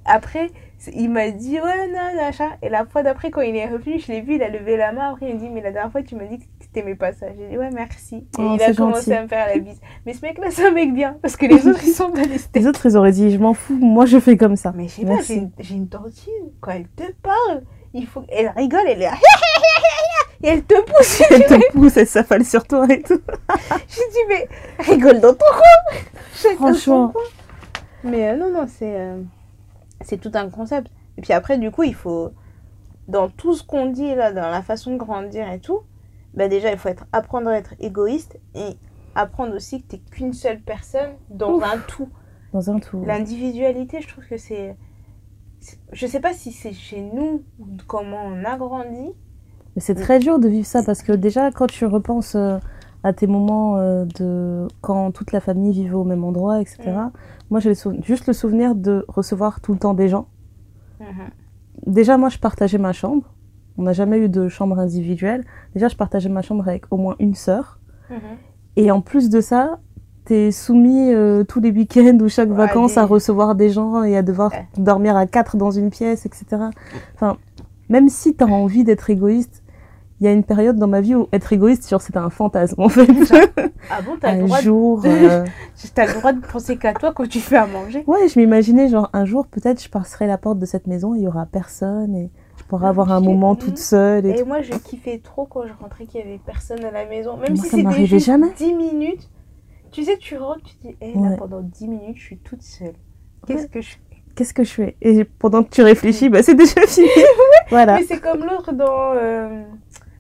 Après, 0.06 0.52
il 0.94 1.10
m'a 1.10 1.30
dit, 1.32 1.60
ouais, 1.60 1.88
non, 1.88 2.16
machin. 2.16 2.52
Et 2.62 2.70
la 2.70 2.86
fois 2.86 3.02
d'après, 3.04 3.32
quand 3.32 3.42
il 3.42 3.56
est 3.56 3.68
revenu, 3.68 4.00
je 4.00 4.12
l'ai 4.12 4.22
vu, 4.22 4.36
il 4.36 4.44
a 4.44 4.50
levé 4.50 4.78
la 4.78 4.92
main. 4.92 5.12
Après, 5.12 5.28
il 5.30 5.34
m'a 5.36 5.40
dit, 5.40 5.50
mais 5.50 5.62
la 5.62 5.72
dernière 5.72 5.92
fois, 5.92 6.04
tu 6.04 6.16
m'as 6.16 6.26
dit 6.26 6.40
que 6.40 6.44
t'aimais 6.74 6.96
pas 6.96 7.12
ça. 7.14 7.28
J'ai 7.38 7.48
dit, 7.48 7.58
ouais, 7.58 7.70
merci. 7.74 8.18
Et 8.18 8.28
Oh, 8.38 8.56
il 8.56 8.62
a 8.62 8.74
commencé 8.74 9.12
gentil. 9.12 9.14
à 9.14 9.24
me 9.24 9.28
faire 9.28 9.48
la 9.48 9.58
bise. 9.60 9.80
Mais 10.06 10.14
ce 10.14 10.22
mec-là, 10.22 10.48
c'est 10.52 10.68
un 10.68 10.72
mec 10.72 10.94
bien, 10.94 11.18
parce 11.22 11.36
que 11.38 11.46
les 11.46 11.68
autres, 11.68 11.84
ils 11.84 11.92
sont 11.94 12.12
pas 12.12 12.26
des. 12.26 12.38
Les 12.54 12.68
autres, 12.68 12.86
ils 12.86 12.98
auraient 12.98 13.12
dit, 13.12 13.32
je 13.32 13.38
m'en 13.38 13.54
fous, 13.54 13.76
moi 13.76 14.06
je 14.06 14.20
fais 14.20 14.38
comme 14.38 14.56
ça. 14.56 14.72
Mais 14.76 14.88
je 14.88 14.94
sais 14.94 15.06
pas, 15.06 15.22
j'ai 15.26 15.36
une, 15.36 15.52
une 15.72 15.88
tantine, 15.90 16.34
quand 16.62 16.72
elle 16.72 16.88
te 16.90 17.12
parle, 17.24 17.64
il 17.94 18.06
faut... 18.06 18.24
elle 18.30 18.52
rigole, 18.56 18.84
elle 18.88 19.02
est... 19.02 19.10
Et 20.44 20.50
elle 20.50 20.64
te 20.64 20.76
pousse. 20.82 21.24
Elle 21.32 21.46
te 21.46 21.72
pousse, 21.72 21.98
elle 21.98 22.06
s'affale 22.08 22.44
sur 22.46 22.68
toi 22.68 22.86
et 22.90 23.02
tout. 23.02 23.20
J'ai 23.88 24.02
dit, 24.12 24.20
mais 24.28 24.48
rigole 24.80 25.20
dans 25.22 25.34
ton 25.34 25.46
coin. 25.50 26.54
Franchement. 26.56 27.14
Mais 28.04 28.30
euh, 28.30 28.36
non, 28.36 28.52
non, 28.52 28.66
c'est 28.68 28.94
euh, 28.96 29.22
c'est 30.02 30.18
tout 30.18 30.32
un 30.34 30.50
concept. 30.50 30.92
Et 31.18 31.22
puis 31.22 31.34
après, 31.34 31.58
du 31.58 31.72
coup, 31.72 31.84
il 31.84 31.96
faut, 31.96 32.32
dans 33.08 33.30
tout 33.30 33.54
ce 33.56 33.64
qu'on 33.64 33.88
dit 33.92 34.14
là, 34.16 34.32
dans 34.34 34.50
la 34.50 34.62
façon 34.62 34.92
de 34.94 34.98
grandir 34.98 35.50
et 35.52 35.60
tout, 35.60 35.82
bah 36.34 36.48
déjà, 36.48 36.72
il 36.72 36.78
faut 36.78 36.90
être, 36.90 37.06
apprendre 37.14 37.50
à 37.50 37.58
être 37.58 37.74
égoïste 37.80 38.38
et 38.56 38.76
apprendre 39.16 39.56
aussi 39.56 39.82
que 39.82 39.88
t'es 39.88 40.00
qu'une 40.00 40.34
seule 40.34 40.60
personne 40.60 41.12
dans 41.30 41.54
Ouf. 41.54 41.64
un 41.64 41.78
tout. 41.88 42.10
Dans 42.52 42.70
un 42.70 42.80
tout. 42.80 43.04
L'individualité, 43.06 44.02
je 44.02 44.08
trouve 44.08 44.26
que 44.28 44.38
c'est. 44.38 44.76
c'est- 45.62 45.80
Je 45.94 46.08
sais 46.08 46.20
pas 46.20 46.34
si 46.34 46.52
c'est 46.52 46.74
chez 46.74 47.02
nous 47.02 47.44
ou 47.60 47.66
comment 47.88 48.24
on 48.26 48.44
a 48.44 48.58
grandi. 48.58 49.12
Mais 49.76 49.82
c'est 49.82 49.96
très 49.96 50.20
dur 50.20 50.40
de 50.40 50.48
vivre 50.48 50.66
ça 50.66 50.84
parce 50.84 51.02
que 51.02 51.12
déjà, 51.14 51.52
quand 51.52 51.68
tu 51.68 51.86
repenses 51.86 52.36
euh, 52.36 52.58
à 53.06 53.14
tes 53.14 53.28
moments 53.28 53.78
euh, 53.78 54.04
de 54.20 54.68
quand 54.82 55.12
toute 55.12 55.32
la 55.32 55.40
famille 55.40 55.72
vivait 55.72 55.94
au 55.94 56.04
même 56.04 56.24
endroit, 56.24 56.60
etc., 56.60 56.78
Mm. 56.88 57.12
moi 57.52 57.60
j'ai 57.60 57.74
juste 58.04 58.26
le 58.26 58.34
souvenir 58.34 58.74
de 58.74 59.06
recevoir 59.08 59.62
tout 59.62 59.74
le 59.74 59.80
temps 59.80 59.94
des 59.94 60.10
gens. 60.10 60.26
Mhm. 61.00 61.06
Déjà, 61.86 62.18
moi 62.18 62.30
je 62.30 62.40
partageais 62.40 62.80
ma 62.80 62.94
chambre. 62.94 63.26
On 63.78 63.84
n'a 63.84 63.94
jamais 63.94 64.18
eu 64.18 64.30
de 64.30 64.48
chambre 64.48 64.80
individuelle. 64.80 65.44
Déjà, 65.76 65.88
je 65.90 65.96
partageais 65.96 66.30
ma 66.30 66.42
chambre 66.42 66.68
avec 66.68 66.86
au 66.92 66.98
moins 66.98 67.16
une 67.20 67.36
sœur. 67.36 67.80
Mhm. 68.10 68.18
Et 68.78 68.90
en 68.92 69.02
plus 69.02 69.30
de 69.30 69.40
ça, 69.42 69.80
t'es 70.24 70.52
soumis 70.52 71.14
euh, 71.14 71.44
tous 71.44 71.60
les 71.60 71.72
week-ends 71.72 72.18
ou 72.22 72.30
chaque 72.30 72.50
Ouais, 72.50 72.56
vacances 72.56 72.98
à 72.98 73.06
recevoir 73.06 73.54
des 73.54 73.70
gens 73.70 74.02
et 74.04 74.18
à 74.18 74.24
devoir 74.24 74.52
Ouais. 74.52 74.68
dormir 74.78 75.16
à 75.16 75.28
quatre 75.28 75.58
dans 75.58 75.70
une 75.72 75.92
pièce, 75.92 76.26
etc. 76.26 76.46
Enfin, 77.14 77.38
même 77.90 78.10
si 78.10 78.34
t'as 78.36 78.48
envie 78.48 78.84
d'être 78.84 79.10
égoïste, 79.12 79.62
il 80.22 80.26
y 80.26 80.28
a 80.28 80.32
une 80.32 80.44
période 80.44 80.78
dans 80.78 80.88
ma 80.88 81.02
vie 81.02 81.14
où 81.16 81.28
être 81.34 81.52
égoïste, 81.52 81.90
genre 81.90 82.02
c'était 82.02 82.18
un 82.20 82.30
fantasme 82.30 82.82
en 82.82 82.90
fait. 82.90 83.08
Ah 83.90 84.02
bon, 84.02 84.18
t'as 84.20 84.36
le, 84.36 84.44
droit 84.46 84.60
de... 84.60 84.64
jour, 84.64 85.02
euh, 85.06 85.46
t'as 85.94 86.06
le 86.08 86.14
droit 86.14 86.32
de 86.34 86.40
penser 86.40 86.78
qu'à 86.78 86.94
toi 86.94 87.12
quand 87.14 87.28
tu 87.28 87.40
fais 87.40 87.58
à 87.58 87.68
manger. 87.68 88.04
ouais, 88.08 88.28
je 88.28 88.40
m'imaginais 88.40 88.88
genre 88.88 89.10
un 89.14 89.26
jour 89.26 89.46
peut-être 89.48 89.84
je 89.84 89.90
passerai 89.90 90.28
la 90.28 90.38
porte 90.38 90.60
de 90.60 90.66
cette 90.66 90.88
maison, 90.88 91.16
il 91.16 91.24
y 91.24 91.28
aura 91.28 91.46
personne 91.46 92.16
et 92.16 92.32
je 92.58 92.64
pourrai 92.64 92.86
Ah, 92.86 92.90
avoir 92.90 93.12
un 93.12 93.20
moment 93.20 93.52
Mhm. 93.52 93.58
toute 93.60 93.78
seule 93.78 94.26
et, 94.26 94.44
moi, 94.44 94.62
je 94.62 94.72
kiffais 94.74 95.20
trop 95.20 95.46
quand 95.46 95.68
je 95.68 95.74
rentrais 95.80 96.06
qu'il 96.06 96.22
y 96.22 96.24
avait 96.24 96.40
personne 96.44 96.84
à 96.86 96.92
la 96.92 97.06
maison. 97.06 97.36
Même 97.38 97.54
Moi, 97.56 97.64
si 97.64 97.70
ça 97.70 97.78
c'était 97.78 98.06
juste 98.06 98.26
jamais. 98.26 98.48
10 98.58 98.74
minutes. 98.74 99.30
Tu 99.92 100.04
sais, 100.04 100.18
tu 100.18 100.38
rentres, 100.38 100.64
tu 100.64 100.76
te 100.78 100.82
dis, 100.88 100.96
hé, 101.02 101.14
Ouais. 101.16 101.30
là, 101.30 101.36
pendant 101.38 101.62
10 101.62 101.88
minutes, 101.88 102.18
je 102.18 102.24
suis 102.24 102.38
toute 102.38 102.62
seule. 102.64 102.96
Qu'est-ce 103.46 103.64
Ouais. 103.64 103.70
que 103.70 103.82
je 103.82 103.90
fais? 103.92 104.00
Qu'est-ce 104.36 104.54
que 104.54 104.64
je 104.64 104.72
fais? 104.72 104.98
Et 105.02 105.24
pendant 105.24 105.64
que 105.64 105.70
tu 105.70 105.82
réfléchis, 105.82 106.28
bah 106.28 106.42
c'est 106.44 106.56
déjà 106.56 106.82
fini. 106.88 107.08
voilà. 107.70 107.96
Mais 107.96 108.04
c'est 108.04 108.20
comme 108.20 108.44
l'autre 108.44 108.74
dans 108.74 109.14
euh, 109.14 109.64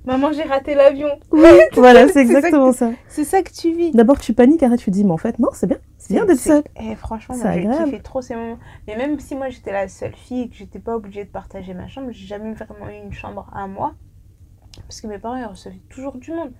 Maman, 0.05 0.31
j'ai 0.31 0.43
raté 0.43 0.75
l'avion. 0.75 1.09
voilà, 1.31 2.07
C'est 2.07 2.13
ça 2.13 2.21
exactement 2.21 2.71
ça. 2.71 2.91
C'est 3.07 3.23
ça 3.23 3.41
que 3.41 3.51
tu 3.51 3.71
vis. 3.73 3.91
D'abord 3.91 4.19
tu 4.19 4.33
paniques, 4.33 4.63
après 4.63 4.77
tu 4.77 4.85
te 4.85 4.91
dis 4.91 5.03
mais 5.03 5.11
en 5.11 5.17
fait 5.17 5.39
non, 5.39 5.49
c'est 5.53 5.67
bien, 5.67 5.77
c'est 5.97 6.13
bien 6.13 6.25
d'être 6.25 6.39
seule. 6.39 6.63
Eh, 6.79 6.95
franchement, 6.95 7.35
j'ai 7.53 7.67
kiffé 7.85 8.01
trop 8.01 8.21
ces 8.21 8.35
moments. 8.35 8.57
Mais 8.87 8.95
même 8.97 9.19
si 9.19 9.35
moi 9.35 9.49
j'étais 9.49 9.71
la 9.71 9.87
seule 9.87 10.13
fille 10.15 10.43
et 10.43 10.49
que 10.49 10.55
j'étais 10.55 10.79
pas 10.79 10.95
obligée 10.95 11.23
de 11.25 11.29
partager 11.29 11.73
ma 11.73 11.87
chambre, 11.87 12.07
j'ai 12.11 12.27
jamais 12.27 12.53
vraiment 12.53 12.87
eu 12.89 13.03
une 13.03 13.13
chambre 13.13 13.47
à 13.53 13.67
moi. 13.67 13.93
Parce 14.87 15.01
que 15.01 15.07
mes 15.07 15.17
parents 15.19 15.37
ils 15.37 15.45
recevaient 15.45 15.81
toujours 15.89 16.17
du 16.17 16.31
monde. 16.31 16.51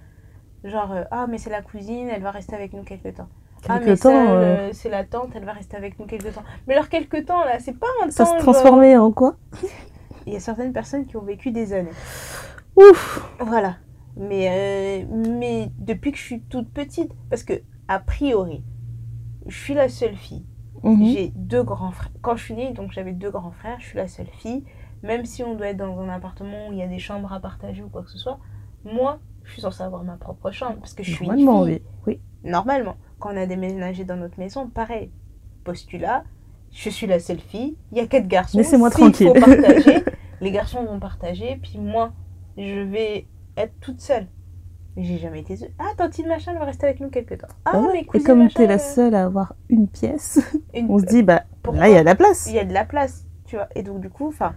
Genre, 0.63 0.91
euh, 0.93 1.03
ah, 1.11 1.27
mais 1.29 1.37
c'est 1.37 1.51
la 1.51 1.61
cousine, 1.61 2.09
elle 2.09 2.23
va 2.23 2.31
rester 2.31 2.55
avec 2.55 2.73
nous 2.73 2.81
quelques 2.83 3.13
temps. 3.15 3.27
ah, 3.69 3.77
Quelque 3.77 3.89
mais 3.89 3.97
temps, 3.97 4.09
ça, 4.25 4.31
euh, 4.31 4.67
le- 4.69 4.73
c'est 4.73 4.89
la 4.89 5.03
tante, 5.03 5.29
elle 5.35 5.45
va 5.45 5.51
rester 5.53 5.77
avec 5.77 5.99
nous 5.99 6.07
quelques 6.07 6.33
temps. 6.33 6.43
Mais 6.65 6.73
alors, 6.73 6.89
quelques 6.89 7.25
temps 7.25 7.45
là, 7.45 7.59
c'est 7.59 7.77
pas 7.77 7.85
un 8.03 8.09
ça 8.09 8.23
temps. 8.23 8.31
se 8.31 8.35
genre- 8.35 8.41
transformait 8.41 8.97
en 8.97 9.11
quoi? 9.11 9.35
Il 10.25 10.33
y 10.33 10.35
a 10.35 10.39
certaines 10.39 10.73
personnes 10.73 11.05
qui 11.05 11.17
ont 11.17 11.21
vécu 11.21 11.51
des 11.51 11.71
années. 11.73 11.91
Ouf 12.75 13.21
Voilà. 13.39 13.77
Mais, 14.17 15.03
euh, 15.03 15.05
mais 15.39 15.71
depuis 15.77 16.11
que 16.11 16.17
je 16.17 16.23
suis 16.23 16.41
toute 16.41 16.69
petite, 16.71 17.11
parce 17.29 17.43
que, 17.43 17.53
a 17.87 17.99
priori, 17.99 18.63
je 19.47 19.57
suis 19.57 19.73
la 19.73 19.89
seule 19.89 20.15
fille. 20.15 20.45
Mhm. 20.83 21.05
J'ai 21.05 21.31
deux 21.35 21.63
grands 21.63 21.91
frères. 21.91 22.11
Quand 22.21 22.35
je 22.35 22.43
suis 22.43 22.53
née, 22.53 22.71
donc 22.73 22.91
j'avais 22.91 23.11
deux 23.13 23.31
grands 23.31 23.51
frères, 23.51 23.77
je 23.79 23.85
suis 23.87 23.97
la 23.97 24.07
seule 24.07 24.27
fille. 24.39 24.63
Même 25.03 25.25
si 25.25 25.43
on 25.43 25.55
doit 25.55 25.67
être 25.67 25.77
dans 25.77 25.99
un 25.99 26.09
appartement 26.09 26.67
où 26.69 26.71
il 26.73 26.79
y 26.79 26.81
a 26.81 26.87
des 26.87 26.99
chambres 26.99 27.31
à 27.33 27.39
partager 27.39 27.83
ou 27.83 27.89
quoi 27.89 28.03
que 28.03 28.09
ce 28.11 28.17
soit, 28.17 28.39
moi, 28.83 29.19
je 29.43 29.51
suis 29.51 29.61
censée 29.61 29.83
avoir 29.83 30.03
ma 30.03 30.15
propre 30.17 30.51
chambre 30.51 30.77
parce 30.79 30.93
que 30.93 31.03
je 31.03 31.11
suis 31.11 31.25
une 31.25 31.31
Normalement, 31.35 31.65
fille. 31.65 31.81
oui. 32.07 32.19
oui. 32.43 32.49
Normalement, 32.49 32.95
quand 33.19 33.33
on 33.33 33.37
a 33.37 33.45
déménagé 33.45 34.05
dans 34.05 34.15
notre 34.17 34.39
maison, 34.39 34.67
pareil. 34.67 35.11
Postulat, 35.63 36.23
je 36.71 36.89
suis 36.89 37.07
la 37.07 37.19
seule 37.19 37.39
fille, 37.39 37.75
il 37.91 37.97
y 37.97 38.01
a 38.01 38.07
quatre 38.07 38.27
garçons. 38.27 38.57
Laissez-moi 38.57 38.91
faut 38.91 38.99
tranquille. 38.99 39.31
partager, 39.33 40.03
les 40.41 40.51
garçons 40.51 40.83
vont 40.85 40.99
partager, 40.99 41.57
puis 41.61 41.79
moi, 41.79 42.13
je 42.57 42.79
vais 42.81 43.27
être 43.57 43.73
toute 43.79 44.01
seule. 44.01 44.27
Mais 44.95 45.03
J'ai 45.03 45.17
jamais 45.17 45.41
été 45.41 45.57
seule. 45.57 45.71
Ah, 45.77 45.91
tantine 45.97 46.27
machin, 46.27 46.53
elle 46.53 46.59
va 46.59 46.65
rester 46.65 46.85
avec 46.87 47.01
nous 47.01 47.09
quelques 47.09 47.37
temps. 47.39 47.47
Ah, 47.65 47.79
ouais. 47.81 48.05
mais 48.13 48.19
Et 48.19 48.23
comme 48.23 48.39
machin, 48.43 48.53
t'es 48.55 48.67
la 48.67 48.75
euh, 48.75 48.77
seule 48.77 49.13
à 49.15 49.25
avoir 49.25 49.55
une 49.69 49.87
pièce, 49.87 50.39
une- 50.73 50.87
on 50.91 50.99
se 50.99 51.05
dit 51.05 51.21
bah 51.23 51.43
Pourquoi 51.63 51.81
là 51.81 51.89
il 51.89 51.93
y 51.93 51.97
a 51.97 52.01
de 52.01 52.05
la 52.05 52.15
place. 52.15 52.47
il 52.47 52.55
y 52.55 52.59
a 52.59 52.65
de 52.65 52.73
la 52.73 52.85
place, 52.85 53.25
tu 53.45 53.57
vois. 53.57 53.67
Et 53.75 53.83
donc, 53.83 53.99
du 53.99 54.09
coup, 54.09 54.27
enfin, 54.27 54.55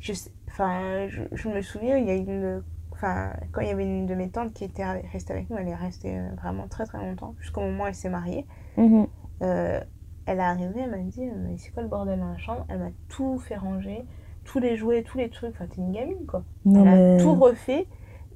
je, 0.00 0.12
enfin, 0.48 1.06
je, 1.08 1.22
je 1.32 1.48
me 1.48 1.60
souviens, 1.62 1.96
il 1.98 2.06
y 2.06 2.10
a 2.10 2.14
une. 2.14 2.62
Enfin, 2.92 3.32
quand 3.52 3.60
il 3.62 3.68
y 3.68 3.70
avait 3.70 3.84
une 3.84 4.06
de 4.06 4.14
mes 4.14 4.28
tantes 4.28 4.52
qui 4.52 4.64
était 4.64 4.84
restée 5.12 5.32
avec 5.32 5.48
nous, 5.50 5.56
elle 5.56 5.68
est 5.68 5.74
restée 5.74 6.18
euh, 6.18 6.28
vraiment 6.36 6.66
très 6.68 6.84
très 6.84 6.98
longtemps, 6.98 7.34
jusqu'au 7.40 7.60
moment 7.62 7.84
où 7.84 7.86
elle 7.86 7.94
s'est 7.94 8.10
mariée. 8.10 8.46
Mhm. 8.76 9.06
Euh, 9.42 9.80
elle 10.26 10.38
est 10.38 10.42
arrivée, 10.42 10.80
elle 10.80 10.90
m'a 10.90 10.98
dit 10.98 11.24
Mais 11.24 11.56
c'est 11.58 11.70
quoi 11.70 11.82
le 11.82 11.88
bordel 11.88 12.18
dans 12.18 12.28
la 12.30 12.36
chambre? 12.38 12.66
Elle 12.68 12.78
m'a 12.80 12.90
tout 13.08 13.38
fait 13.38 13.56
ranger, 13.56 14.04
tous 14.50 14.58
les 14.58 14.76
jouets, 14.76 15.02
tous 15.02 15.18
les 15.18 15.30
trucs. 15.30 15.50
Enfin, 15.54 15.66
t'es 15.66 15.80
une 15.80 15.92
gamine 15.92 16.26
quoi. 16.26 16.42
Non 16.64 16.84
elle 16.84 16.90
mais 16.98 17.20
a 17.20 17.22
tout 17.22 17.34
refait 17.34 17.86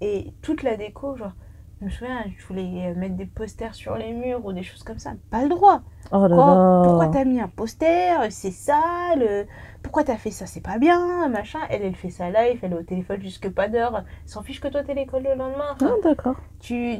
et 0.01 0.33
toute 0.43 0.63
la 0.63 0.77
déco, 0.77 1.17
genre. 1.17 1.33
Je 1.81 1.87
me 1.87 1.91
souviens, 1.91 2.25
je 2.39 2.47
voulais 2.47 2.95
mettre 2.95 3.17
des 3.17 3.27
posters 3.27 3.75
sur 3.75 3.97
les 3.97 4.13
murs 4.13 4.47
ou 4.47 4.53
des 4.53 4.63
choses 4.63 4.83
comme 4.85 4.99
ça. 4.99 5.13
Pas 5.31 5.43
le 5.43 5.49
droit. 5.49 5.83
oh 6.13 6.27
là 6.27 6.29
Pourquoi, 6.29 6.55
là. 6.55 6.83
pourquoi 6.85 7.09
t'as 7.09 7.25
mis 7.25 7.41
un 7.41 7.49
poster? 7.49 8.17
C'est 8.31 8.53
sale. 8.53 9.47
Pourquoi 9.83 10.05
t'as 10.05 10.17
fait 10.17 10.31
ça? 10.31 10.47
C'est 10.47 10.61
pas 10.63 10.79
bien, 10.79 11.29
machin. 11.29 11.59
Elle, 11.69 11.83
elle 11.83 11.95
fait 11.97 12.11
sa 12.11 12.31
live, 12.31 12.61
elle 12.63 12.73
est 12.73 12.79
au 12.79 12.83
téléphone 12.83 13.21
jusque 13.21 13.51
pas 13.51 13.69
d'heure. 13.69 14.05
S'en 14.25 14.43
fiche 14.43 14.61
que 14.61 14.69
toi 14.69 14.83
t'es 14.85 14.95
l'école 14.95 15.25
le 15.25 15.35
lendemain. 15.35 15.73
Enfin, 15.73 15.91
Ah, 15.95 16.01
d'accord. 16.03 16.37
tu 16.61 16.99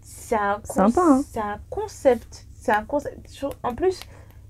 c'est 0.00 0.36
un, 0.36 0.60
con- 0.66 0.92
hein. 0.96 1.20
c'est 1.26 1.40
un 1.40 1.58
concept 1.68 2.46
c'est 2.54 2.70
un 2.70 2.84
concept 2.84 3.28
en 3.64 3.74
plus 3.74 4.00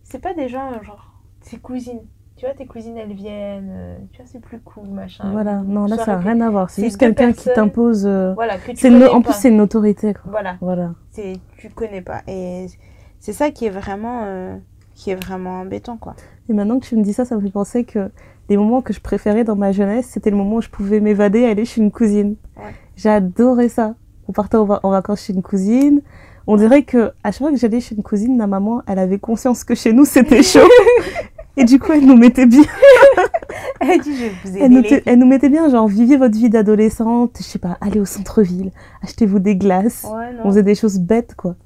c'est 0.04 0.18
pas 0.18 0.34
des 0.34 0.48
gens 0.50 0.70
genre 0.82 1.14
tes 1.40 1.56
cousines 1.56 2.04
tu 2.36 2.44
vois 2.44 2.54
tes 2.54 2.66
cousines 2.66 2.96
elles 2.98 3.14
viennent 3.14 3.70
euh, 3.70 3.96
tu 4.12 4.18
vois 4.18 4.26
c'est 4.30 4.40
plus 4.40 4.58
cool 4.60 4.88
machin 4.88 5.30
Voilà, 5.32 5.62
non 5.66 5.86
là 5.86 5.96
ça 5.96 6.12
n'a 6.16 6.18
rien 6.18 6.40
à 6.42 6.50
voir. 6.50 6.68
C'est 6.70 6.82
juste 6.84 6.98
quelqu'un 6.98 7.32
qui 7.32 7.48
t'impose. 7.54 8.04
euh, 8.06 8.34
voilà 8.34 8.58
que 8.58 8.72
tu 8.72 9.04
en 9.06 9.22
plus 9.22 9.32
c'est 9.34 9.48
une 9.48 9.60
autorité 9.60 10.12
quoi. 10.14 10.30
voilà 10.30 10.56
Voilà. 10.60 10.92
tu 11.14 11.68
connais 11.74 12.02
pas 12.02 12.20
et 12.28 12.66
c'est 13.18 13.32
ça 13.32 13.50
qui 13.50 13.64
est 13.66 13.70
vraiment 13.70 14.20
euh, 14.24 14.56
qui 14.94 15.10
est 15.10 15.14
vraiment 15.14 15.60
embêtant 15.60 15.96
quoi 15.96 16.14
Et 16.48 16.52
maintenant 16.52 16.78
que 16.78 16.86
tu 16.86 16.96
me 16.96 17.02
dis 17.02 17.12
ça, 17.12 17.24
ça 17.24 17.36
me 17.36 17.40
fait 17.40 17.50
penser 17.50 17.84
que 17.84 18.10
les 18.48 18.56
moments 18.56 18.80
que 18.82 18.92
je 18.92 19.00
préférais 19.00 19.42
dans 19.44 19.56
ma 19.56 19.72
jeunesse, 19.72 20.06
c'était 20.06 20.30
le 20.30 20.36
moment 20.36 20.56
où 20.56 20.60
je 20.62 20.68
pouvais 20.70 21.00
m'évader 21.00 21.40
et 21.40 21.46
aller 21.48 21.64
chez 21.64 21.80
une 21.80 21.90
cousine. 21.90 22.36
Ouais. 22.56 22.72
J'adorais 22.96 23.68
ça. 23.68 23.94
On 24.28 24.32
partait 24.32 24.56
en 24.56 24.64
vacances 24.90 25.22
chez 25.22 25.32
une 25.34 25.42
cousine. 25.42 26.00
On 26.46 26.56
dirait 26.56 26.82
que 26.84 27.10
à 27.24 27.32
chaque 27.32 27.38
fois 27.40 27.50
que 27.50 27.56
j'allais 27.56 27.80
chez 27.80 27.94
une 27.96 28.02
cousine, 28.04 28.36
ma 28.36 28.46
maman, 28.46 28.82
elle 28.86 28.98
avait 29.00 29.18
conscience 29.18 29.64
que 29.64 29.74
chez 29.74 29.92
nous 29.92 30.04
c'était 30.04 30.42
chaud. 30.52 30.60
Et 31.56 31.64
du 31.64 31.78
coup, 31.78 31.92
elle 31.92 32.06
nous 32.06 32.16
mettait 32.16 32.46
bien. 32.46 32.64
Elle 33.80 34.00
dit, 34.00 34.14
je 34.16 34.48
vous 34.48 34.56
ai 34.56 34.60
Elle 34.62 34.70
nous, 34.72 34.82
elle 35.04 35.24
mettait 35.24 35.48
bien, 35.48 35.68
genre, 35.68 35.86
vivez 35.86 36.16
votre 36.16 36.36
vie 36.36 36.48
d'adolescente, 36.48 37.36
je 37.38 37.42
sais 37.42 37.58
pas, 37.58 37.76
allez 37.80 38.00
au 38.00 38.04
centre-ville, 38.04 38.70
achetez-vous 39.02 39.38
des 39.38 39.56
glaces. 39.56 40.06
Ouais, 40.10 40.30
On 40.44 40.48
faisait 40.48 40.62
des 40.62 40.74
choses 40.74 40.98
bêtes, 40.98 41.34
quoi. 41.34 41.56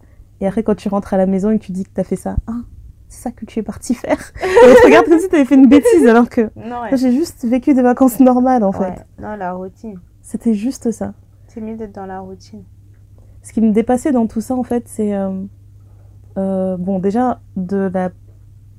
Et 0.41 0.47
après, 0.47 0.63
quand 0.63 0.75
tu 0.75 0.89
rentres 0.89 1.15
à 1.15 1.17
la 1.17 1.27
maison 1.27 1.51
et 1.51 1.59
que 1.59 1.65
tu 1.65 1.73
dis 1.73 1.85
que 1.85 1.91
t'as 1.95 2.05
fait 2.05 2.17
ça, 2.17 2.37
ah, 2.47 2.61
c'est 3.09 3.23
ça 3.23 3.31
que 3.31 3.45
tu 3.45 3.59
es 3.59 3.63
parti 3.63 3.95
faire. 3.95 4.33
Et 4.43 4.71
on 4.71 4.75
te 4.75 4.87
regarde 4.87 5.07
comme 5.07 5.19
si 5.19 5.29
t'avais 5.29 5.45
fait 5.45 5.55
une 5.55 5.69
bêtise, 5.69 6.07
alors 6.07 6.29
que 6.29 6.43
ouais. 6.43 6.97
j'ai 6.97 7.13
juste 7.13 7.45
vécu 7.45 7.75
des 7.75 7.83
vacances 7.83 8.21
normales, 8.21 8.65
en 8.65 8.73
fait. 8.73 9.05
Non, 9.21 9.37
la 9.37 9.53
routine. 9.53 9.99
C'était 10.23 10.55
juste 10.55 10.91
ça. 10.91 11.15
C'est 11.49 11.61
mieux 11.61 11.77
d'être 11.77 11.95
dans 11.95 12.07
la 12.07 12.21
routine. 12.21 12.63
Ce 13.43 13.53
qui 13.53 13.61
me 13.61 13.73
dépassait 13.73 14.13
dans 14.13 14.27
tout 14.27 14.41
ça, 14.41 14.55
en 14.55 14.63
fait, 14.63 14.85
c'est. 14.87 15.15
euh, 15.15 15.31
euh, 16.39 16.77
bon, 16.77 16.99
déjà, 16.99 17.41
de 17.57 17.91
la, 17.93 18.11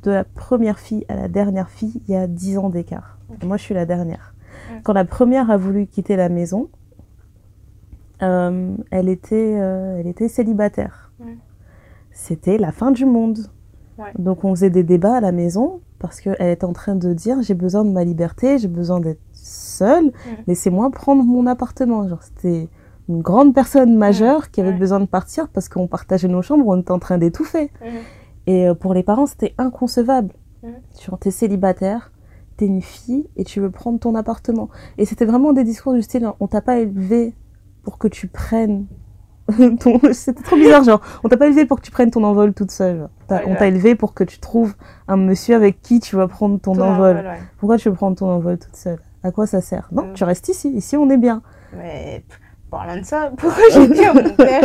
de 0.03 0.11
la 0.11 0.23
première 0.23 0.79
fille 0.79 1.05
à 1.09 1.15
la 1.15 1.27
dernière 1.27 1.69
fille, 1.69 2.01
il 2.07 2.13
y 2.13 2.17
a 2.17 2.27
10 2.27 2.57
ans 2.57 2.69
d'écart. 2.69 3.17
Moi, 3.43 3.57
je 3.57 3.63
suis 3.63 3.73
la 3.73 3.85
dernière. 3.85 4.33
Quand 4.83 4.93
la 4.93 5.05
première 5.05 5.49
a 5.49 5.57
voulu 5.57 5.87
quitter 5.87 6.15
la 6.15 6.29
maison, 6.29 6.69
euh, 8.21 8.75
elle, 8.91 9.09
était, 9.09 9.57
euh, 9.59 9.99
elle 9.99 10.07
était 10.07 10.27
célibataire. 10.27 11.11
C'était 12.11 12.57
la 12.57 12.71
fin 12.71 12.91
du 12.91 13.05
monde. 13.05 13.39
Ouais. 13.97 14.11
Donc, 14.17 14.43
on 14.43 14.53
faisait 14.53 14.69
des 14.69 14.83
débats 14.83 15.15
à 15.15 15.21
la 15.21 15.31
maison 15.31 15.81
parce 15.99 16.19
qu'elle 16.19 16.49
était 16.49 16.65
en 16.65 16.73
train 16.73 16.95
de 16.95 17.13
dire 17.13 17.41
j'ai 17.41 17.53
besoin 17.53 17.85
de 17.85 17.91
ma 17.91 18.03
liberté, 18.03 18.57
j'ai 18.57 18.67
besoin 18.67 18.99
d'être 18.99 19.21
seule, 19.33 20.11
laissez-moi 20.47 20.89
prendre 20.91 21.23
mon 21.23 21.45
appartement. 21.47 22.07
Genre, 22.07 22.21
c'était 22.23 22.69
une 23.07 23.21
grande 23.21 23.53
personne 23.53 23.95
majeure 23.95 24.51
qui 24.51 24.61
avait 24.61 24.73
besoin 24.73 24.99
de 24.99 25.05
partir 25.05 25.47
parce 25.49 25.69
qu'on 25.69 25.87
partageait 25.87 26.27
nos 26.27 26.41
chambres, 26.41 26.67
on 26.67 26.81
était 26.81 26.91
en 26.91 26.99
train 26.99 27.17
d'étouffer. 27.17 27.71
Et 28.47 28.67
euh, 28.67 28.73
pour 28.73 28.93
les 28.93 29.03
parents, 29.03 29.25
c'était 29.25 29.53
inconcevable. 29.57 30.33
Mhm. 30.63 30.73
Genre, 31.05 31.19
t'es 31.19 31.31
célibataire, 31.31 32.11
t'es 32.57 32.65
une 32.65 32.81
fille 32.81 33.27
et 33.37 33.43
tu 33.43 33.59
veux 33.59 33.71
prendre 33.71 33.99
ton 33.99 34.15
appartement. 34.15 34.69
Et 34.97 35.05
c'était 35.05 35.25
vraiment 35.25 35.53
des 35.53 35.63
discours 35.63 35.93
du 35.93 36.01
style, 36.01 36.29
on 36.39 36.47
t'a 36.47 36.61
pas 36.61 36.77
élevé 36.79 37.33
pour 37.83 37.97
que 37.97 38.07
tu 38.07 38.27
prennes 38.27 38.85
ton... 39.79 39.99
C'était 40.13 40.43
trop 40.43 40.55
bizarre, 40.55 40.83
genre, 40.83 41.01
on 41.23 41.29
t'a 41.29 41.37
pas 41.37 41.47
élevé 41.47 41.65
pour 41.65 41.77
que 41.79 41.85
tu 41.85 41.91
prennes 41.91 42.11
ton 42.11 42.23
envol 42.23 42.53
toute 42.53 42.71
seule. 42.71 43.09
Ouais, 43.29 43.41
on 43.45 43.51
ouais. 43.51 43.57
t'a 43.57 43.67
élevé 43.67 43.95
pour 43.95 44.13
que 44.13 44.23
tu 44.23 44.39
trouves 44.39 44.75
un 45.07 45.17
monsieur 45.17 45.55
avec 45.55 45.81
qui 45.81 45.99
tu 45.99 46.15
vas 46.15 46.27
prendre 46.27 46.59
ton, 46.59 46.73
Ton 46.75 46.81
envol. 46.83 47.17
envol, 47.17 47.25
ouais. 47.25 47.39
Pourquoi 47.57 47.77
tu 47.77 47.89
veux 47.89 47.95
prendre 47.95 48.15
ton 48.17 48.29
envol 48.29 48.57
toute 48.59 48.75
seule? 48.75 48.99
À 49.23 49.31
quoi 49.31 49.45
ça 49.47 49.61
sert? 49.61 49.87
Non, 49.91 50.03
Mhm. 50.07 50.13
tu 50.13 50.23
restes 50.23 50.47
ici. 50.49 50.69
Ici, 50.69 50.95
on 50.97 51.09
est 51.09 51.17
bien. 51.17 51.41
Mais 51.77 52.23
parlant 52.69 52.97
de 52.97 53.03
ça, 53.05 53.31
pourquoi 53.37 53.63
j'ai 53.73 53.87
dit 53.87 54.03
à 54.05 54.13
mon 54.13 54.29
père 54.35 54.63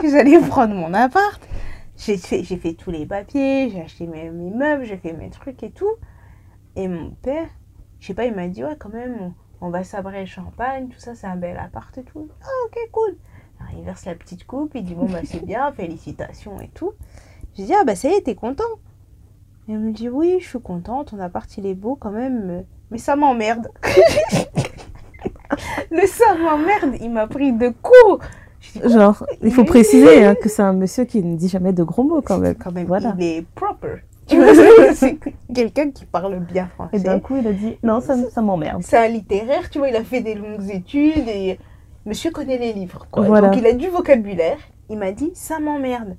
que 0.00 0.08
j'allais 0.10 0.38
prendre 0.40 0.74
mon 0.74 0.92
appart? 0.94 1.40
J'ai 1.98 2.16
fait, 2.16 2.74
tous 2.74 2.92
les 2.92 3.06
papiers, 3.06 3.70
j'ai 3.70 3.82
acheté 3.82 4.06
mes, 4.06 4.30
meubles, 4.30 4.84
j'ai 4.84 4.96
fait 4.96 5.12
mes 5.12 5.30
trucs 5.30 5.62
et 5.62 5.70
tout. 5.70 5.96
Et 6.76 6.86
mon 6.86 7.10
père, 7.10 7.48
je 7.98 8.06
sais 8.06 8.14
pas, 8.14 8.24
il 8.24 8.34
m'a 8.34 8.46
dit 8.46 8.64
ouais 8.64 8.76
quand 8.78 8.92
même, 8.92 9.34
on, 9.60 9.70
va 9.70 9.82
sabrer 9.82 10.20
le 10.20 10.26
champagne, 10.26 10.88
tout 10.88 11.00
ça, 11.00 11.16
c'est 11.16 11.26
un 11.26 11.36
bel 11.36 11.58
appart 11.58 11.96
et 11.98 12.04
tout. 12.04 12.28
Ah 12.40 12.46
ok 12.66 12.78
cool. 12.92 13.16
Alors, 13.58 13.72
il 13.76 13.84
verse 13.84 14.04
la 14.04 14.14
petite 14.14 14.46
coupe, 14.46 14.72
il 14.76 14.84
dit 14.84 14.94
bon 14.94 15.06
bah 15.06 15.20
c'est 15.24 15.44
bien, 15.44 15.72
félicitations 15.76 16.60
et 16.60 16.68
tout. 16.68 16.92
J'ai 17.54 17.64
dit 17.64 17.74
ah 17.74 17.82
bah 17.84 17.96
ça 17.96 18.08
y 18.08 18.12
est, 18.12 18.22
t'es 18.22 18.36
content 18.36 18.62
Et 19.68 19.72
il 19.72 19.78
me 19.78 19.92
dit 19.92 20.08
oui, 20.08 20.38
je 20.40 20.46
suis 20.46 20.60
contente, 20.60 21.08
ton 21.08 21.18
appart 21.18 21.52
il 21.58 21.66
est 21.66 21.74
beau 21.74 21.96
quand 21.96 22.12
même, 22.12 22.46
mais- 22.46 22.66
mais 22.92 22.98
ça 22.98 23.16
m'emmerde. 23.16 23.68
Le 25.90 26.06
ça 26.06 26.34
m'emmerde, 26.36 26.94
il 27.00 27.10
m'a 27.10 27.26
pris 27.26 27.52
de 27.52 27.70
court. 27.70 28.20
Genre, 28.84 29.24
il 29.42 29.52
faut 29.52 29.64
préciser 29.64 30.24
hein, 30.24 30.34
que 30.34 30.48
c'est 30.48 30.62
un 30.62 30.72
monsieur 30.72 31.04
qui 31.04 31.22
ne 31.22 31.36
dit 31.36 31.48
jamais 31.48 31.72
de 31.72 31.82
gros 31.82 32.02
mots 32.04 32.20
quand 32.22 32.38
même. 32.38 32.54
quand 32.56 32.72
même, 32.72 32.86
Voilà. 32.86 33.14
il 33.18 33.24
est 33.24 33.46
proper. 33.54 34.02
Tu 34.26 34.36
vois, 34.36 34.52
c'est 34.94 35.16
quelqu'un 35.54 35.90
qui 35.90 36.04
parle 36.04 36.38
bien 36.40 36.66
français. 36.74 36.96
Et 36.98 37.00
d'un 37.00 37.18
coup, 37.18 37.36
il 37.36 37.46
a 37.46 37.52
dit 37.52 37.78
non, 37.82 38.00
ça, 38.00 38.14
ça 38.30 38.42
m'emmerde. 38.42 38.82
C'est 38.84 38.98
un 38.98 39.08
littéraire, 39.08 39.70
tu 39.70 39.78
vois, 39.78 39.88
il 39.88 39.96
a 39.96 40.04
fait 40.04 40.20
des 40.20 40.34
longues 40.34 40.68
études 40.70 41.28
et 41.28 41.58
monsieur 42.04 42.30
connaît 42.30 42.58
les 42.58 42.72
livres. 42.74 43.06
Quoi. 43.10 43.24
Voilà. 43.24 43.48
Donc 43.48 43.56
il 43.58 43.66
a 43.66 43.72
du 43.72 43.88
vocabulaire. 43.88 44.58
Il 44.90 44.98
m'a 44.98 45.12
dit 45.12 45.30
ça 45.34 45.58
m'emmerde. 45.60 46.16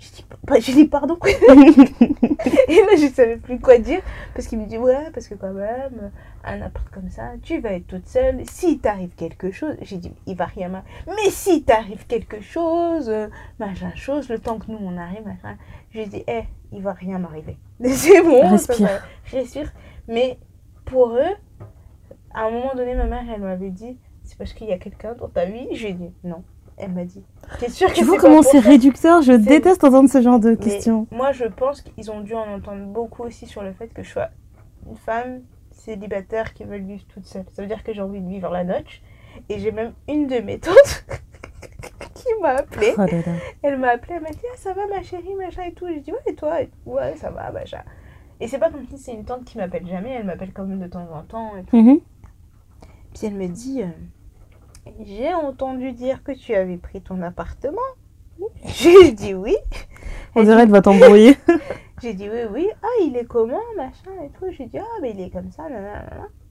Je 0.00 0.08
dis, 0.10 0.26
pa- 0.46 0.58
je 0.58 0.72
dis 0.72 0.84
pardon. 0.86 1.16
et 1.24 2.74
là, 2.80 2.96
je 2.96 3.08
savais 3.14 3.36
plus 3.36 3.58
quoi 3.60 3.78
dire 3.78 4.00
parce 4.34 4.46
qu'il 4.48 4.58
me 4.58 4.66
dit 4.66 4.78
ouais, 4.78 5.10
parce 5.12 5.28
que 5.28 5.34
quand 5.34 5.52
même, 5.52 6.10
un 6.46 6.62
appart 6.62 6.88
comme 6.90 7.08
ça, 7.08 7.32
tu 7.42 7.60
vas 7.60 7.72
être 7.72 7.86
toute 7.86 8.06
seule. 8.06 8.44
Si 8.46 8.78
t'arrive 8.78 9.14
quelque 9.14 9.50
chose, 9.50 9.76
j'ai 9.82 9.96
dit 9.98 10.12
il 10.26 10.36
va 10.36 10.46
rien 10.46 10.68
m'arriver. 10.68 10.90
Mais 11.06 11.30
si 11.30 11.62
t'arrive 11.64 12.06
quelque 12.06 12.40
chose, 12.40 13.10
machin 13.58 13.92
chose, 13.94 14.28
le 14.28 14.38
temps 14.38 14.58
que 14.58 14.70
nous 14.70 14.78
on 14.80 14.96
arrive, 14.96 15.24
machin. 15.24 15.56
J'ai 15.90 16.06
dit 16.06 16.24
eh, 16.26 16.42
il 16.72 16.82
va 16.82 16.92
rien 16.92 17.18
m'arriver. 17.18 17.56
C'est 17.84 18.22
bon, 18.22 18.50
Respire. 18.50 19.06
respire. 19.30 19.72
Mais 20.08 20.38
pour 20.84 21.16
eux, 21.16 21.34
à 22.34 22.44
un 22.46 22.50
moment 22.50 22.74
donné, 22.74 22.94
ma 22.94 23.04
mère, 23.04 23.24
elle 23.32 23.40
m'avait 23.40 23.70
dit, 23.70 23.96
c'est 24.22 24.36
parce 24.36 24.52
qu'il 24.52 24.68
y 24.68 24.72
a 24.72 24.78
quelqu'un 24.78 25.14
dans 25.14 25.28
ta 25.28 25.44
vie? 25.44 25.68
J'ai 25.72 25.92
dit 25.92 26.10
non. 26.24 26.42
Elle 26.76 26.90
m'a 26.90 27.04
dit, 27.04 27.22
t'es 27.60 27.68
sûre 27.68 27.88
que 27.88 27.94
Tu 27.94 28.04
vois 28.04 28.18
comment 28.18 28.42
c'est 28.42 28.58
réducteur? 28.58 29.22
Je 29.22 29.32
déteste 29.32 29.84
entendre 29.84 30.10
ce 30.10 30.20
genre 30.20 30.40
de 30.40 30.50
Mais 30.50 30.56
questions. 30.56 31.06
Moi, 31.12 31.30
je 31.30 31.44
pense 31.44 31.82
qu'ils 31.82 32.10
ont 32.10 32.20
dû 32.20 32.34
en 32.34 32.52
entendre 32.52 32.84
beaucoup 32.86 33.22
aussi 33.22 33.46
sur 33.46 33.62
le 33.62 33.72
fait 33.72 33.86
que 33.88 34.02
je 34.02 34.10
sois 34.10 34.30
une 34.90 34.96
femme 34.96 35.40
célibataire 35.84 36.54
qui 36.54 36.64
veut 36.64 36.78
vivre 36.78 37.04
toute 37.08 37.26
seule. 37.26 37.44
Ça 37.52 37.62
veut 37.62 37.68
dire 37.68 37.82
que 37.82 37.92
j'ai 37.92 38.00
envie 38.02 38.20
de 38.20 38.28
vivre 38.28 38.50
la 38.50 38.64
noche. 38.64 39.02
Et 39.48 39.58
j'ai 39.58 39.72
même 39.72 39.92
une 40.08 40.26
de 40.26 40.38
mes 40.38 40.58
tantes 40.58 41.04
qui 42.14 42.26
m'a 42.40 42.50
appelée. 42.50 42.94
Oh. 42.96 43.02
Elle 43.62 43.78
m'a 43.78 43.88
appelée, 43.88 44.14
elle 44.16 44.22
m'a 44.22 44.30
dit 44.30 44.38
Ah, 44.52 44.56
ça 44.56 44.72
va 44.72 44.86
ma 44.86 45.02
chérie, 45.02 45.34
machin 45.34 45.64
et 45.64 45.72
tout. 45.72 45.86
J'ai 45.88 46.00
dit 46.00 46.12
Ouais, 46.12 46.18
et 46.26 46.34
toi? 46.34 46.58
Ouais, 46.86 47.16
ça 47.16 47.30
va, 47.30 47.50
machin. 47.50 47.82
Et 48.40 48.48
c'est 48.48 48.58
pas 48.58 48.70
comme 48.70 48.86
si 48.88 48.98
c'est 48.98 49.12
une 49.12 49.24
tante 49.24 49.44
qui 49.44 49.58
m'appelle 49.58 49.86
jamais, 49.86 50.10
elle 50.10 50.24
m'appelle 50.24 50.52
quand 50.52 50.64
même 50.64 50.80
de 50.80 50.86
temps 50.86 51.08
en 51.12 51.22
temps. 51.22 51.56
Et 51.56 51.64
tout. 51.64 51.76
Mhm. 51.76 52.00
Puis 53.14 53.26
elle 53.26 53.34
me 53.34 53.46
dit 53.48 53.82
euh, 53.82 54.90
J'ai 55.04 55.32
entendu 55.34 55.92
dire 55.92 56.22
que 56.22 56.32
tu 56.32 56.54
avais 56.54 56.76
pris 56.76 57.00
ton 57.00 57.22
appartement. 57.22 57.78
J'ai 58.64 59.12
dit 59.12 59.34
oui. 59.34 59.56
On 60.34 60.42
dirait 60.42 60.56
dit- 60.56 60.62
elle 60.62 60.70
va 60.70 60.80
t'embrouiller. 60.82 61.36
J'ai 62.04 62.12
dit 62.12 62.28
oui, 62.30 62.40
oui. 62.52 62.68
Ah, 62.82 62.86
il 63.02 63.16
est 63.16 63.24
comment, 63.24 63.56
machin 63.78 64.10
et 64.22 64.28
tout. 64.38 64.44
J'ai 64.50 64.66
dit 64.66 64.76
ah, 64.78 64.98
mais 65.00 65.12
il 65.12 65.20
est 65.22 65.30
comme 65.30 65.50
ça, 65.50 65.62
nanana. 65.62 66.04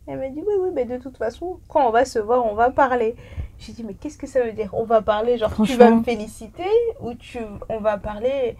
Elle 0.07 0.17
m'a 0.17 0.27
dit 0.29 0.39
oui, 0.41 0.53
oui, 0.59 0.69
mais 0.73 0.85
de 0.85 0.97
toute 0.97 1.15
façon, 1.15 1.59
quand 1.69 1.87
on 1.87 1.91
va 1.91 2.05
se 2.05 2.17
voir, 2.17 2.43
on 2.43 2.55
va 2.55 2.71
parler. 2.71 3.15
J'ai 3.59 3.71
dit 3.71 3.83
mais 3.83 3.93
qu'est-ce 3.93 4.17
que 4.17 4.25
ça 4.25 4.41
veut 4.41 4.53
dire? 4.53 4.71
On 4.73 4.83
va 4.83 5.03
parler, 5.03 5.37
genre 5.37 5.53
tu 5.63 5.75
vas 5.75 5.91
me 5.91 6.01
féliciter 6.01 6.63
ou 7.01 7.13
tu, 7.13 7.37
on 7.69 7.77
va 7.81 7.99
parler 7.99 8.57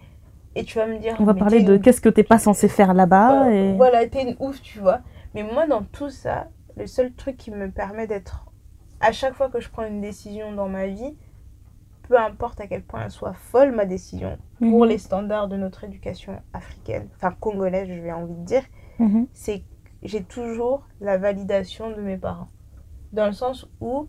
et 0.54 0.62
tu 0.62 0.78
vas 0.78 0.86
me 0.86 0.98
dire. 0.98 1.16
On 1.18 1.24
va 1.24 1.34
parler 1.34 1.62
de 1.64 1.76
qu'est-ce 1.76 2.00
que 2.00 2.08
t'es 2.08 2.22
pas 2.22 2.38
censé 2.38 2.68
faire 2.68 2.94
là-bas. 2.94 3.48
euh, 3.48 3.72
Et... 3.72 3.76
Voilà, 3.76 4.06
t'es 4.06 4.22
une 4.22 4.36
ouf, 4.38 4.62
tu 4.62 4.78
vois. 4.78 5.00
Mais 5.34 5.42
moi, 5.42 5.66
dans 5.66 5.82
tout 5.82 6.10
ça, 6.10 6.46
le 6.76 6.86
seul 6.86 7.12
truc 7.12 7.36
qui 7.36 7.50
me 7.50 7.72
permet 7.72 8.06
d'être. 8.06 8.44
À 9.00 9.10
chaque 9.10 9.34
fois 9.34 9.48
que 9.48 9.58
je 9.58 9.68
prends 9.68 9.84
une 9.84 10.00
décision 10.00 10.52
dans 10.52 10.68
ma 10.68 10.86
vie, 10.86 11.16
peu 12.08 12.18
importe 12.18 12.60
à 12.60 12.66
quel 12.66 12.82
point 12.82 13.04
elle 13.04 13.10
soit 13.10 13.32
folle, 13.34 13.72
ma 13.72 13.86
décision, 13.86 14.38
pour 14.58 14.82
Mhm. 14.84 14.88
les 14.88 14.98
standards 14.98 15.48
de 15.48 15.56
notre 15.56 15.84
éducation 15.84 16.40
africaine, 16.52 17.08
enfin 17.16 17.32
congolaise, 17.32 17.88
je 17.88 18.00
vais 18.00 18.12
envie 18.12 18.34
de 18.34 18.44
dire, 18.44 18.62
Mhm. 18.98 19.26
c'est 19.32 19.60
que 19.60 19.64
j'ai 20.02 20.22
toujours 20.22 20.86
la 21.00 21.16
validation 21.18 21.90
de 21.90 22.00
mes 22.00 22.16
parents. 22.18 22.48
Dans 23.12 23.26
le 23.26 23.32
sens 23.32 23.68
où. 23.80 24.06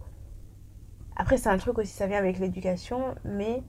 Après, 1.15 1.37
c'est 1.37 1.49
un 1.49 1.57
truc 1.57 1.77
aussi, 1.77 1.93
ça 1.93 2.07
vient 2.07 2.17
avec 2.17 2.39
l'éducation, 2.39 3.15
mais 3.23 3.63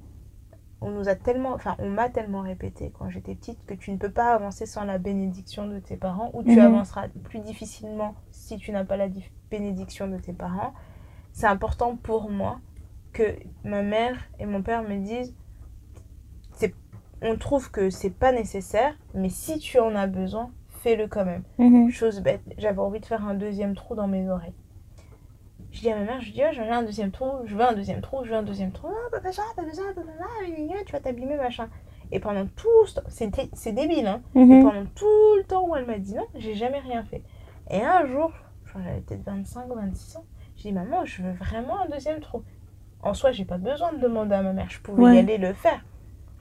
on 0.81 0.91
nous 0.91 1.09
a 1.09 1.15
tellement, 1.15 1.53
enfin, 1.53 1.77
on 1.79 1.89
m'a 1.89 2.09
tellement 2.09 2.41
répété 2.41 2.93
quand 2.99 3.09
j'étais 3.09 3.35
petite 3.37 3.65
que 3.67 3.75
tu 3.75 3.93
ne 3.93 3.97
peux 3.97 4.11
pas 4.11 4.35
avancer 4.35 4.67
sans 4.67 4.85
la 4.85 4.99
bénédiction 4.99 5.67
de 5.69 5.79
tes 5.79 5.97
parents, 5.97 6.31
ou 6.35 6.43
tu 6.43 6.51
Mhm. 6.59 6.59
avanceras 6.59 7.09
plus 7.25 7.39
difficilement 7.39 8.15
si 8.31 8.57
tu 8.59 8.73
n'as 8.73 8.85
pas 8.85 8.97
la 8.97 9.07
bénédiction 9.51 10.09
de 10.09 10.19
tes 10.19 10.33
parents. 10.33 10.75
C'est 11.33 11.47
important 11.47 11.97
pour 11.97 12.31
moi 12.31 12.59
que 13.17 13.35
ma 13.65 13.83
mère 13.83 14.17
et 14.39 14.45
mon 14.47 14.63
père 14.63 14.83
me 14.83 14.97
disent, 14.99 15.35
on 17.23 17.37
trouve 17.39 17.71
que 17.71 17.89
c'est 17.89 18.11
pas 18.11 18.31
nécessaire, 18.31 18.95
mais 19.15 19.31
si 19.31 19.59
tu 19.59 19.79
en 19.79 19.95
as 19.97 20.07
besoin, 20.07 20.51
fais-le 20.69 21.09
quand 21.09 21.25
même. 21.25 21.45
Mhm. 21.59 21.89
Chose 21.91 22.21
bête, 22.21 22.43
j'avais 22.59 22.79
envie 22.79 23.01
de 23.01 23.07
faire 23.07 23.27
un 23.27 23.33
deuxième 23.35 23.75
trou 23.75 23.95
dans 23.95 24.07
mes 24.07 24.29
oreilles. 24.29 24.53
Je 25.73 25.81
dis 25.81 25.91
à 25.91 25.97
ma 25.97 26.05
mère, 26.05 26.21
je 26.21 26.31
dis, 26.33 26.43
oh, 26.45 26.53
je 26.53 26.61
veux 26.61 26.71
un 26.71 26.83
deuxième 26.83 27.11
trou, 27.11 27.27
je 27.47 27.57
veux 27.57 27.63
un 27.65 27.73
deuxième 27.73 28.03
trou, 28.03 28.23
je 28.25 28.31
veux 28.31 28.37
un 28.37 28.43
deuxième 28.43 28.71
trou. 28.71 28.89
Pas 29.11 29.21
besoin, 29.21 29.45
pas 29.57 29.63
besoin, 29.63 29.87
pas 29.95 30.03
besoin, 30.03 30.27
gna, 30.47 30.75
gna, 30.75 30.85
tu 30.85 30.93
vas 30.93 31.01
t'abîmer, 31.01 31.37
machin. 31.37 31.69
Et 32.13 32.21
pendant 32.21 32.47
tout 32.47 32.87
ce 32.87 32.97
temps, 32.97 33.07
c'est 33.09 33.29
dé- 33.29 33.51
c'est 33.55 33.73
débile, 33.73 34.07
hein. 34.07 34.21
Et 34.35 34.39
Mhm. 34.41 34.63
pendant 34.63 34.85
tout 34.95 35.35
le 35.39 35.45
temps 35.45 35.67
où 35.67 35.75
elle 35.75 35.87
m'a 35.87 35.99
dit 35.99 36.15
non, 36.15 36.27
j'ai 36.35 36.55
jamais 36.55 36.81
rien 36.81 37.03
fait. 37.03 37.23
Et 37.71 37.81
un 37.83 38.07
jour, 38.07 38.31
je 38.65 38.71
crois 38.71 38.83
que 38.83 38.87
j'avais 38.89 39.01
peut-être 39.01 39.25
25 39.25 39.71
ou 39.71 39.75
26 39.75 40.17
ans, 40.19 40.25
j'ai 40.57 40.69
dit, 40.69 40.73
maman, 40.75 41.05
je 41.07 41.23
veux 41.23 41.33
vraiment 41.33 41.81
un 41.81 41.89
deuxième 41.89 42.21
trou. 42.21 42.43
En 43.03 43.15
soi, 43.15 43.33
j'ai 43.33 43.45
pas 43.45 43.59
besoin 43.59 43.93
de 43.93 43.99
demander 44.01 44.35
à 44.35 44.43
ma 44.43 44.53
mère, 44.53 44.67
je 44.69 44.81
pouvais 44.81 45.15
y 45.17 45.19
aller 45.19 45.39
le 45.39 45.53
faire. 45.53 45.85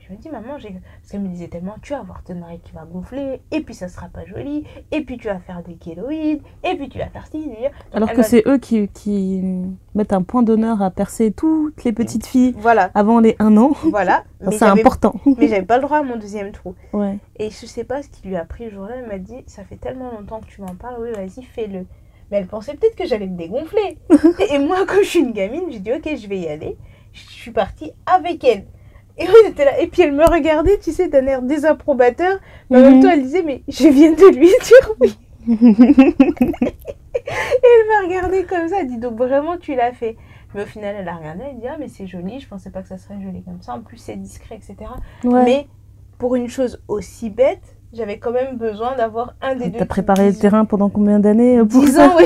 Je 0.08 0.14
me 0.14 0.20
dis, 0.20 0.30
maman, 0.30 0.60
j'ai. 0.60 0.70
Parce 0.70 1.12
qu'elle 1.12 1.22
me 1.22 1.28
disait 1.30 1.47
tellement, 1.47 1.78
tu 1.82 1.93
vas 1.93 1.99
avoir 1.99 2.24
ton 2.24 2.36
mari 2.36 2.60
qui 2.64 2.72
va 2.74 2.86
gonfler, 2.86 3.41
et 3.51 3.62
puis 3.62 3.74
ça 3.74 3.88
sera 3.88 4.08
pas 4.08 4.24
joli, 4.24 4.64
et 4.91 5.01
puis 5.01 5.18
tu 5.18 5.26
vas 5.28 5.39
faire 5.39 5.64
des 5.64 5.74
kéloïdes, 5.78 6.43
et 6.64 6.76
puis 6.76 6.89
tu 6.89 6.99
vas 6.99 7.08
faire 7.08 7.26
ci. 7.26 7.43
Donc, 7.43 7.72
Alors 7.91 8.12
que 8.14 8.22
c'est 8.22 8.43
eux 8.47 8.60
qui, 8.60 8.88
qui 8.89 9.41
mettent 9.95 10.14
un 10.14 10.22
point 10.22 10.43
d'honneur 10.43 10.84
à 10.84 10.91
percer 10.91 11.32
toutes 11.32 11.84
les 11.84 11.91
petites 11.91 12.28
filles 12.28 12.53
Voilà, 12.60 12.91
avant 12.93 13.20
les 13.20 13.36
1 13.39 13.58
an. 13.58 13.72
voilà. 13.89 14.24
C'est 14.51 14.62
important. 14.62 15.16
Mais 15.39 15.47
j'avais 15.47 15.64
pas 15.66 15.78
le 15.78 15.84
droit 15.84 15.97
à 15.97 16.03
mon 16.03 16.18
deuxième 16.18 16.51
trou. 16.51 16.76
Ouais. 16.93 17.18
Et 17.38 17.49
je 17.49 17.66
sais 17.66 17.84
pas 17.84 18.03
ce 18.03 18.10
qui 18.10 18.28
lui 18.28 18.36
a 18.36 18.45
pris 18.45 18.66
le 18.66 18.72
jour-là. 18.72 18.97
Elle 18.97 19.08
m'a 19.08 19.18
dit 19.18 19.43
Ça 19.47 19.64
fait 19.64 19.78
tellement 19.78 20.12
longtemps 20.12 20.39
que 20.39 20.45
tu 20.45 20.62
m'en 20.62 20.76
parles, 20.76 20.97
oui, 21.01 21.10
vas-y, 21.16 21.43
fais-le. 21.43 21.88
Mais 22.32 22.38
elle 22.38 22.47
pensait 22.47 22.73
peut-être 22.73 22.95
que 22.95 23.05
j'allais 23.05 23.28
me 23.28 23.38
dégonfler. 23.38 23.97
et 24.51 24.59
moi, 24.59 24.86
comme 24.86 25.03
je 25.03 25.09
suis 25.09 25.19
une 25.19 25.32
gamine, 25.34 25.63
j'ai 25.69 25.80
dit 25.80 25.93
Ok, 25.93 26.09
je 26.15 26.28
vais 26.28 26.39
y 26.39 26.47
aller. 26.47 26.78
Je 27.13 27.21
suis 27.21 27.51
partie 27.51 27.91
avec 28.05 28.43
elle. 28.43 28.65
Et 29.17 29.26
on 29.30 29.49
était 29.49 29.63
là. 29.65 29.80
Et 29.80 29.88
puis 29.88 30.01
elle 30.01 30.11
me 30.11 30.26
regardait, 30.26 30.78
tu 30.80 30.91
sais, 30.91 31.07
d'un 31.07 31.26
air 31.28 31.41
désapprobateur. 31.41 32.39
Mais 32.69 32.80
en 32.80 32.82
même 32.82 32.95
Mhm. 32.95 33.01
temps, 33.03 33.09
elle 33.11 33.23
disait 33.23 33.43
Mais 33.43 33.63
je 33.67 33.88
viens 33.88 34.11
de 34.11 34.36
lui 34.38 34.47
dire 34.63 34.95
oui. 34.99 35.17
et 35.47 35.53
elle 37.63 37.88
m'a 37.88 38.07
regardé 38.07 38.43
comme 38.45 38.67
ça. 38.67 38.82
Elle 38.82 38.88
dit 38.88 38.97
Donc 38.97 39.17
vraiment, 39.17 39.57
tu 39.57 39.76
l'as 39.76 39.93
fait. 39.93 40.17
Mais 40.53 40.63
au 40.63 40.65
final, 40.65 40.95
elle 40.99 41.07
a 41.07 41.15
regardé. 41.15 41.43
Elle 41.51 41.59
dit 41.59 41.67
Ah, 41.67 41.78
mais 41.80 41.88
c'est 41.88 42.07
joli. 42.07 42.39
Je 42.39 42.47
pensais 42.47 42.69
pas 42.69 42.82
que 42.82 42.88
ça 42.88 42.97
serait 42.97 43.19
joli 43.21 43.43
comme 43.43 43.61
ça. 43.61 43.73
En 43.76 43.82
plus, 43.82 43.97
c'est 43.97 44.15
discret, 44.15 44.55
etc. 44.55 44.76
Ouais. 45.23 45.43
Mais 45.43 45.67
pour 46.17 46.36
une 46.36 46.47
chose 46.49 46.82
aussi 46.88 47.30
bête, 47.30 47.74
j'avais 47.96 48.20
quand 48.20 48.32
même 48.32 48.58
besoin 48.58 48.96
d'avoir 48.96 49.34
un 49.41 49.56
des 49.56 49.70
deux. 49.70 49.80
T'as 49.80 49.86
préparé 49.86 50.30
le 50.30 50.36
terrain 50.36 50.66
pendant 50.66 50.89
combien 50.89 51.20
d'années 51.20 51.58
euh, 51.60 51.66
pour 51.66 51.82
10 51.82 51.93
ça 51.93 52.08
ans, 52.08 52.16
oui. 52.20 52.26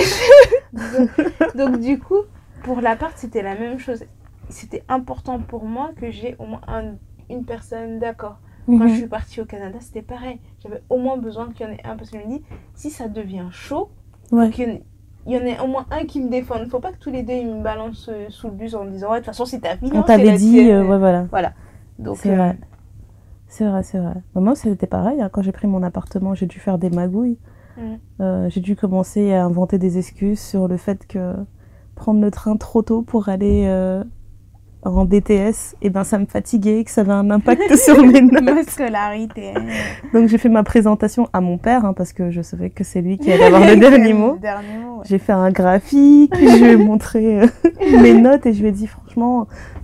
Donc 1.56 1.80
du 1.80 2.00
coup, 2.00 2.22
pour 2.64 2.82
l'appart, 2.82 3.14
c'était 3.18 3.42
la 3.42 3.56
même 3.56 3.80
chose. 3.80 4.04
C'était 4.50 4.84
important 4.90 5.40
pour 5.40 5.64
moi 5.66 5.92
que 6.00 6.10
j'ai 6.12 6.36
au 6.40 6.46
moins 6.46 6.62
un- 6.68 6.96
une 7.30 7.46
personne 7.46 8.00
d'accord. 8.00 8.40
Quand 8.66 8.74
Mhm. 8.74 8.90
je 8.90 8.94
suis 8.96 9.08
partie 9.08 9.42
au 9.42 9.46
Canada, 9.46 9.78
c'était 9.82 10.02
pareil. 10.04 10.40
J'avais 10.62 10.82
au 10.90 10.98
moins 10.98 11.18
besoin 11.18 11.50
qu'il 11.52 11.66
y 11.66 11.70
en 11.70 11.72
ait 11.74 11.80
un 11.84 11.96
parce 11.96 12.10
que 12.12 12.20
je 12.20 12.24
me 12.26 12.30
dis, 12.30 12.44
si 12.76 12.90
ça 12.92 13.08
devient 13.08 13.46
chaud, 13.52 13.90
Ouais. 14.32 14.50
qu'il 14.52 14.68
y 14.68 14.72
en 14.72 14.76
ait- 14.76 14.84
il 15.26 15.34
y 15.34 15.38
en 15.38 15.42
ait 15.46 15.60
au 15.60 15.68
moins 15.68 15.86
un 15.92 16.06
qui 16.06 16.22
me 16.22 16.30
défende. 16.30 16.68
Faut 16.70 16.80
pas 16.80 16.92
que 16.92 16.98
tous 17.00 17.10
les 17.12 17.24
deux 17.24 17.34
ils 17.34 17.48
me 17.48 17.62
balancent 17.64 18.10
euh, 18.10 18.28
sous 18.30 18.48
le 18.48 18.54
bus 18.54 18.74
en 18.76 18.84
me 18.86 18.92
disant, 18.92 19.08
ouais, 19.10 19.16
de 19.16 19.20
toute 19.20 19.26
façon, 19.28 19.46
c'est 19.46 19.60
ta 19.60 19.76
vie. 19.76 19.90
On 19.94 20.02
c'est 20.02 20.08
t'avait 20.08 20.34
dit, 20.38 20.70
euh, 20.70 20.84
ouais, 20.84 20.98
voilà. 21.30 21.54
Donc, 21.98 22.18
C'est 22.18 22.32
euh, 22.32 22.36
vrai. 22.36 22.58
C'est 23.50 23.66
vrai, 23.68 23.84
c'est 23.84 23.98
vrai. 23.98 24.14
Bah, 24.34 24.42
Moi, 24.42 24.56
c'était 24.56 24.88
pareil. 24.88 25.22
hein. 25.22 25.30
Quand 25.32 25.42
j'ai 25.42 25.52
pris 25.52 25.68
mon 25.68 25.84
appartement, 25.84 26.34
j'ai 26.36 26.46
dû 26.46 26.60
faire 26.60 26.78
des 26.78 26.90
magouilles. 26.90 27.38
Euh, 28.20 28.50
j'ai 28.50 28.60
dû 28.60 28.76
commencer 28.76 29.34
à 29.34 29.46
inventer 29.46 29.78
des 29.78 29.98
excuses 29.98 30.40
sur 30.40 30.68
le 30.68 30.76
fait 30.78 31.08
que 31.08 31.34
prendre 31.96 32.20
le 32.22 32.30
train 32.30 32.58
trop 32.58 32.82
tôt 32.82 33.02
pour 33.04 33.30
aller 33.30 33.64
euh, 33.68 34.04
en 34.84 35.06
BTS, 35.06 35.76
et 35.82 35.90
ben 35.90 36.04
ça 36.04 36.18
me 36.20 36.26
fatiguait, 36.26 36.84
que 36.84 36.92
ça 36.92 37.02
avait 37.02 37.12
un 37.14 37.30
impact 37.32 37.74
sur 37.78 38.06
mes 38.06 38.22
notes. 38.22 38.42
ma 38.44 38.64
scolarité. 38.64 39.54
Donc 40.14 40.28
j'ai 40.28 40.38
fait 40.38 40.50
ma 40.50 40.64
présentation 40.64 41.30
à 41.32 41.40
mon 41.42 41.58
père, 41.58 41.86
hein, 41.86 41.94
parce 41.94 42.12
que 42.14 42.32
je 42.32 42.42
savais 42.42 42.70
que 42.70 42.84
c'est 42.84 43.02
lui 43.02 43.18
qui 43.18 43.32
allait 43.32 43.46
avoir 43.46 43.62
le 43.66 43.78
dernier 43.78 44.12
mot. 44.14 44.34
Ouais. 44.34 45.04
J'ai 45.06 45.18
fait 45.18 45.32
un 45.34 45.50
graphique, 45.52 46.34
je 46.36 46.64
lui 46.64 46.72
ai 46.72 46.78
montré 46.78 47.42
euh, 47.44 47.48
mes 48.02 48.14
notes 48.14 48.46
et 48.46 48.52
je 48.54 48.62
lui 48.62 48.70
ai 48.70 48.72
dit 48.74 48.88
franchement, 48.88 49.09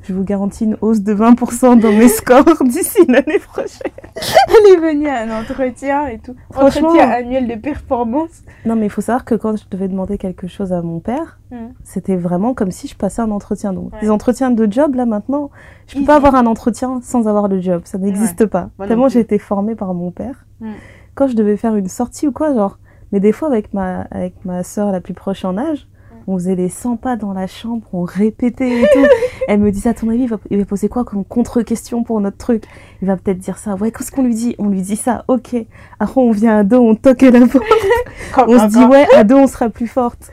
je 0.04 0.14
vous 0.14 0.24
garantis 0.24 0.66
une 0.66 0.78
hausse 0.82 1.02
de 1.02 1.14
20% 1.14 1.80
dans 1.80 1.92
mes 1.92 2.08
scores 2.08 2.44
d'ici 2.64 3.06
l'année 3.08 3.40
prochaine. 3.40 3.92
Elle 4.16 4.74
est 4.74 4.78
venue 4.80 5.08
à 5.08 5.22
un 5.22 5.42
entretien 5.42 6.08
et 6.08 6.20
tout. 6.20 6.36
Franchement. 6.52 6.90
Entretien 6.90 7.10
annuel 7.10 7.48
de 7.48 7.56
performance. 7.56 8.44
Non 8.66 8.76
mais 8.76 8.86
il 8.86 8.90
faut 8.90 9.02
savoir 9.02 9.26
que 9.26 9.36
quand 9.36 9.56
je 9.58 9.64
devais 9.70 9.88
demander 9.88 10.18
quelque 10.18 10.48
chose 10.48 10.74
à 10.74 10.82
mon 10.82 11.00
père, 11.00 11.40
Mm. 11.52 11.74
c'était 11.84 12.16
vraiment 12.16 12.56
comme 12.56 12.72
si 12.72 12.88
je 12.88 12.96
passais 12.96 13.22
un 13.22 13.30
entretien. 13.30 13.72
Donc 13.72 13.94
Ouais. 13.94 14.00
les 14.02 14.10
entretiens 14.10 14.50
de 14.50 14.72
job 14.72 14.96
là 14.96 15.06
maintenant, 15.06 15.52
je 15.88 15.94
peux 15.94 16.00
Easy. 16.00 16.08
pas 16.08 16.16
avoir 16.16 16.34
un 16.36 16.48
entretien 16.48 17.00
sans 17.04 17.28
avoir 17.28 17.48
le 17.48 17.62
job, 17.62 17.82
ça 17.86 18.00
n'existe 18.00 18.48
pas. 18.48 18.70
Moi 18.80 18.88
Tellement 18.88 19.10
j'ai 19.10 19.20
été 19.20 19.38
formée 19.38 19.76
par 19.76 19.94
mon 19.94 20.10
père. 20.12 20.46
Mm. 20.60 20.72
Quand 21.14 21.28
je 21.28 21.36
devais 21.36 21.56
faire 21.56 21.76
une 21.76 21.88
sortie 21.88 22.28
ou 22.28 22.32
quoi, 22.32 22.54
genre, 22.56 22.80
mais 23.12 23.20
des 23.20 23.32
fois 23.32 23.48
avec 23.48 23.74
ma 23.76 24.02
avec 24.12 24.34
ma 24.44 24.64
sœur 24.64 24.92
la 24.92 25.02
plus 25.02 25.14
proche 25.14 25.46
en 25.46 25.56
âge. 25.58 25.88
On 26.28 26.38
faisait 26.38 26.56
les 26.56 26.70
100 26.70 26.98
pas 26.98 27.16
dans 27.16 27.34
la 27.34 27.48
chambre, 27.48 27.86
on 27.94 28.04
répétait 28.04 28.82
et 28.82 28.86
tout. 28.94 29.06
Elle 29.48 29.60
me 29.60 29.72
disait 29.72 29.90
à 29.90 29.94
ton 29.94 30.10
avis, 30.10 30.24
il 30.24 30.30
va, 30.30 30.38
il 30.50 30.58
va 30.58 30.66
poser 30.66 30.90
quoi 30.90 31.04
comme 31.04 31.24
contre-question 31.24 32.04
pour 32.04 32.20
notre 32.20 32.38
truc? 32.38 32.64
Il 33.02 33.08
va 33.08 33.16
peut-être 33.16 33.38
dire 33.38 33.58
ça. 33.58 33.76
Ouais, 33.76 33.92
qu'est-ce 33.92 34.12
qu'on 34.12 34.24
lui 34.24 34.34
dit? 34.34 34.56
On 34.58 34.70
lui 34.70 34.82
dit 34.82 34.96
ça. 34.96 35.24
Ok. 35.28 35.56
Après 36.00 36.22
on 36.22 36.32
vient 36.32 36.58
à 36.58 36.64
deux, 36.64 36.78
on 36.78 36.96
toque 36.96 37.24
à 37.24 37.32
la 37.32 37.46
porte. 37.48 37.64
On 38.48 38.60
se 38.60 38.68
dit 38.68 38.84
ouais, 38.84 39.08
à 39.16 39.24
deux 39.24 39.36
on 39.36 39.48
sera 39.48 39.70
plus 39.70 39.88
forte. 39.88 40.32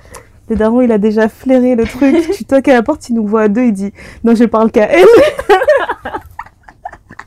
Le 0.49 0.57
daron 0.57 0.80
il 0.80 0.93
a 0.93 0.99
déjà 0.99 1.28
flairé 1.28 1.76
le 1.76 1.84
truc. 1.84 2.30
tu 2.36 2.45
toques 2.45 2.68
à 2.68 2.74
la 2.74 2.82
porte, 2.82 3.09
il 3.09 3.14
nous 3.14 3.26
voit 3.26 3.43
à 3.43 3.49
deux, 3.49 3.64
il 3.64 3.72
dit 3.72 3.93
non 4.24 4.34
je 4.34 4.45
parle 4.45 4.70
qu'à 4.70 4.88
elle. 4.90 5.07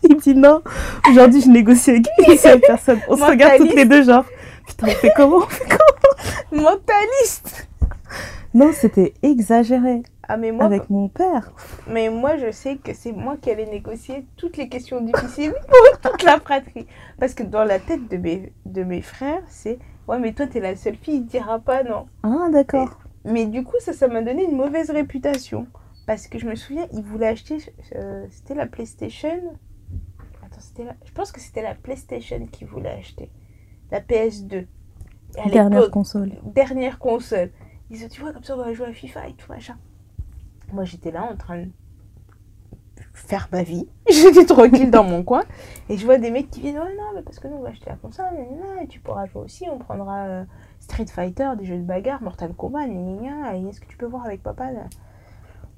il 0.04 0.18
dit 0.18 0.36
non. 0.36 0.62
Aujourd'hui 1.10 1.42
je 1.42 1.50
négocie 1.50 1.92
avec 1.92 2.08
une 2.28 2.38
seule 2.38 2.60
personne. 2.60 3.00
On 3.08 3.16
se 3.16 3.24
regarde 3.24 3.58
toutes 3.58 3.76
les 3.76 3.86
deux 3.86 4.04
genre 4.04 4.26
putain 4.68 4.88
on 4.88 4.92
fait 4.92 5.12
comment 5.16 5.38
on 5.38 5.48
fait 5.48 5.66
comment? 5.70 6.64
Mentaliste. 6.64 7.68
Non 8.54 8.72
c'était 8.74 9.14
exagéré 9.22 10.04
Ah 10.24 10.38
mais 10.38 10.52
moi, 10.52 10.66
avec 10.66 10.90
mon 10.90 11.10
père. 11.10 11.52
mais 11.90 12.10
moi 12.10 12.38
je 12.38 12.52
sais 12.52 12.78
que 12.78 12.94
c'est 12.94 13.12
moi 13.12 13.36
qui 13.42 13.50
allais 13.52 13.66
négocier 13.66 14.26
toutes 14.38 14.56
les 14.58 14.70
questions 14.70 15.02
difficiles 15.02 15.54
pour 16.02 16.12
toute 16.12 16.24
la 16.24 16.40
fratrie. 16.40 16.88
Parce 17.20 17.34
que 17.34 17.44
dans 17.44 17.64
la 17.66 17.80
tête 17.80 18.10
de 18.10 18.18
mes, 18.18 18.54
de 18.66 18.84
mes 18.84 19.02
frères, 19.02 19.44
c'est 19.48 19.78
ouais 20.08 20.20
mais 20.20 20.32
toi 20.34 20.48
t'es 20.48 20.62
la 20.62 20.76
seule 20.76 20.96
fille, 20.96 21.18
il 21.18 21.26
dira 21.26 21.60
pas 21.60 21.84
non. 21.84 22.08
Ah 22.24 22.48
d'accord. 22.52 22.98
Mais 23.26 23.46
du 23.46 23.64
coup 23.64 23.76
ça 23.80 23.92
ça 23.94 24.08
m'a 24.08 24.22
donné 24.22 24.46
une 24.46 24.56
mauvaise 24.56 24.90
réputation. 24.90 25.68
Parce 26.08 26.28
que 26.28 26.38
je 26.38 26.46
me 26.46 26.54
souviens, 26.54 26.86
il 26.94 27.02
voulait 27.02 27.30
acheter, 27.30 27.58
euh, 27.96 28.28
c'était 28.30 28.54
la 28.54 28.68
PlayStation. 28.68 29.42
Attends, 30.46 30.60
c'était 30.60 30.84
la... 30.84 30.94
je 31.04 31.12
pense 31.12 31.32
que 31.32 31.42
c'était 31.42 31.64
la 31.64 31.74
PlayStation 31.74 32.46
qu'il 32.52 32.68
voulait 32.68 32.92
acheter. 32.92 33.32
La 33.92 34.02
PS2. 34.02 34.54
Et 35.38 35.40
à 35.40 35.50
Dernière 35.50 35.90
console. 35.90 36.32
dernière 36.46 37.00
console. 37.00 37.50
Ils 37.90 37.94
disaient, 37.94 38.10
tu 38.10 38.22
vois, 38.22 38.34
comme 38.34 38.44
ça, 38.44 38.56
on 38.56 38.64
va 38.64 38.74
jouer 38.74 38.88
à 38.88 38.94
FIFA 38.94 39.28
et 39.28 39.34
tout, 39.34 39.52
machin. 39.52 39.78
Moi, 40.74 40.86
j'étais 40.86 41.12
là 41.12 41.24
en 41.24 41.36
train 41.36 41.58
de 41.58 41.70
faire 43.14 43.48
ma 43.52 43.64
vie. 43.64 43.88
J'étais 44.10 44.46
tranquille 44.46 44.92
dans 44.92 45.04
mon 45.04 45.24
coin. 45.24 45.44
Et 45.90 45.98
je 45.98 46.06
vois 46.06 46.18
des 46.18 46.32
mecs 46.32 46.50
qui 46.50 46.62
viennent, 46.62 46.76
non, 46.76 47.12
mais 47.14 47.22
parce 47.22 47.40
que 47.40 47.48
nous, 47.48 47.56
on 47.58 47.62
va 47.62 47.70
acheter 47.70 47.90
la 47.90 47.96
console, 47.96 48.26
et 48.82 48.88
tu 48.88 49.00
pourras 49.00 49.26
jouer 49.28 49.44
aussi. 49.44 49.66
On 49.72 49.78
prendra 49.78 50.26
euh, 50.26 50.44
Street 50.80 51.06
Fighter, 51.06 51.52
des 51.58 51.66
jeux 51.66 51.78
de 51.78 51.84
bagarre, 51.84 52.22
Mortal 52.22 52.54
Kombat, 52.54 52.88
et 52.88 53.68
est-ce 53.70 53.80
que 53.80 53.88
tu 53.88 53.98
peux 53.98 54.06
voir 54.06 54.26
avec 54.26 54.42
papa 54.42 54.72
là? 54.72 54.86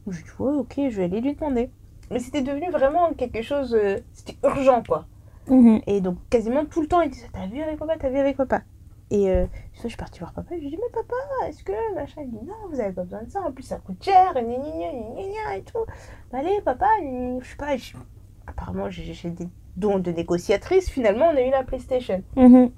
Je 0.08 0.22
dis, 0.22 0.30
ouais, 0.40 0.54
ok, 0.54 0.74
je 0.90 0.98
vais 0.98 1.04
aller 1.04 1.20
lui 1.20 1.36
demander. 1.36 1.70
Mais 2.10 2.20
c'était 2.20 2.42
devenu 2.42 2.72
vraiment 2.72 3.12
quelque 3.14 3.42
chose, 3.42 3.76
euh, 3.76 3.98
c'était 4.14 4.38
urgent, 4.44 4.82
quoi. 4.88 5.06
Mhm. 5.50 5.82
Et 5.88 6.02
donc, 6.02 6.18
quasiment 6.30 6.66
tout 6.66 6.82
le 6.82 6.88
temps, 6.88 7.02
il 7.02 7.10
disait 7.10 7.28
T'as 7.32 7.48
vu 7.48 7.62
avec 7.62 7.78
papa 7.78 7.96
T'as 8.00 8.10
vu 8.10 8.18
avec 8.18 8.38
papa? 8.38 8.62
Et 9.10 9.30
euh, 9.30 9.46
je 9.82 9.88
suis 9.88 9.98
partie 9.98 10.20
voir 10.20 10.34
papa. 10.34 10.56
Je 10.56 10.60
lui 10.60 10.68
ai 10.68 10.70
dit 10.72 10.78
Mais 10.78 10.92
papa, 10.94 11.16
est-ce 11.48 11.64
que 11.64 11.96
machin 11.96 12.22
Il 12.24 12.32
dit 12.32 12.46
Non, 12.46 12.54
vous 12.70 12.80
avez 12.80 12.92
pas 12.94 13.04
besoin 13.04 13.24
de 13.24 13.30
ça. 13.30 13.42
En 13.42 13.52
plus, 13.52 13.64
ça 13.64 13.78
coûte 13.78 14.04
cher. 14.04 14.36
Et, 14.36 14.44
gna, 14.44 14.58
gna, 14.58 14.70
gna, 14.70 14.92
gna, 14.92 15.22
gna, 15.22 15.58
et 15.58 15.62
tout. 15.64 15.80
Bah, 16.32 16.40
allez, 16.40 16.60
papa, 16.64 16.88
je 17.02 17.46
sais 17.48 17.56
pas. 17.56 17.68
Apparemment, 18.48 18.90
j'ai 18.90 19.30
des 19.30 19.48
dons 19.78 20.00
de 20.00 20.12
négociatrice. 20.12 20.90
Finalement, 20.90 21.30
on 21.34 21.38
a 21.38 21.42
eu 21.42 21.52
la 21.52 21.64
PlayStation. 21.64 22.22
Mhm. 22.36 22.72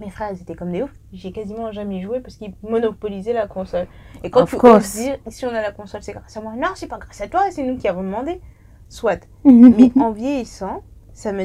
Mes 0.00 0.10
frères, 0.10 0.30
ils 0.32 0.42
étaient 0.42 0.54
comme 0.54 0.72
des 0.72 0.82
oufs. 0.82 0.92
J'ai 1.12 1.32
quasiment 1.32 1.72
jamais 1.72 2.02
joué 2.02 2.20
parce 2.20 2.36
qu'ils 2.36 2.52
monopolisaient 2.62 3.32
la 3.32 3.46
console. 3.46 3.86
Et 4.24 4.30
quand 4.30 4.42
Of 4.42 4.50
tu 4.50 4.66
oses 4.66 4.92
dire 4.94 5.18
Si 5.28 5.46
on 5.46 5.50
a 5.50 5.62
la 5.62 5.72
console, 5.72 6.02
c'est 6.02 6.12
grâce 6.12 6.36
à 6.36 6.40
moi. 6.40 6.52
Non, 6.56 6.68
c'est 6.74 6.86
pas 6.88 6.98
grâce 6.98 7.20
à 7.20 7.28
toi, 7.28 7.42
c'est 7.50 7.62
nous 7.62 7.76
qui 7.78 7.88
avons 7.88 8.02
demandé. 8.02 8.40
Soit. 8.88 9.26
Mhm. 9.44 9.74
Mais 9.76 10.02
en 10.02 10.10
vieillissant, 10.10 10.82
ça 11.14 11.32
m'a 11.32 11.44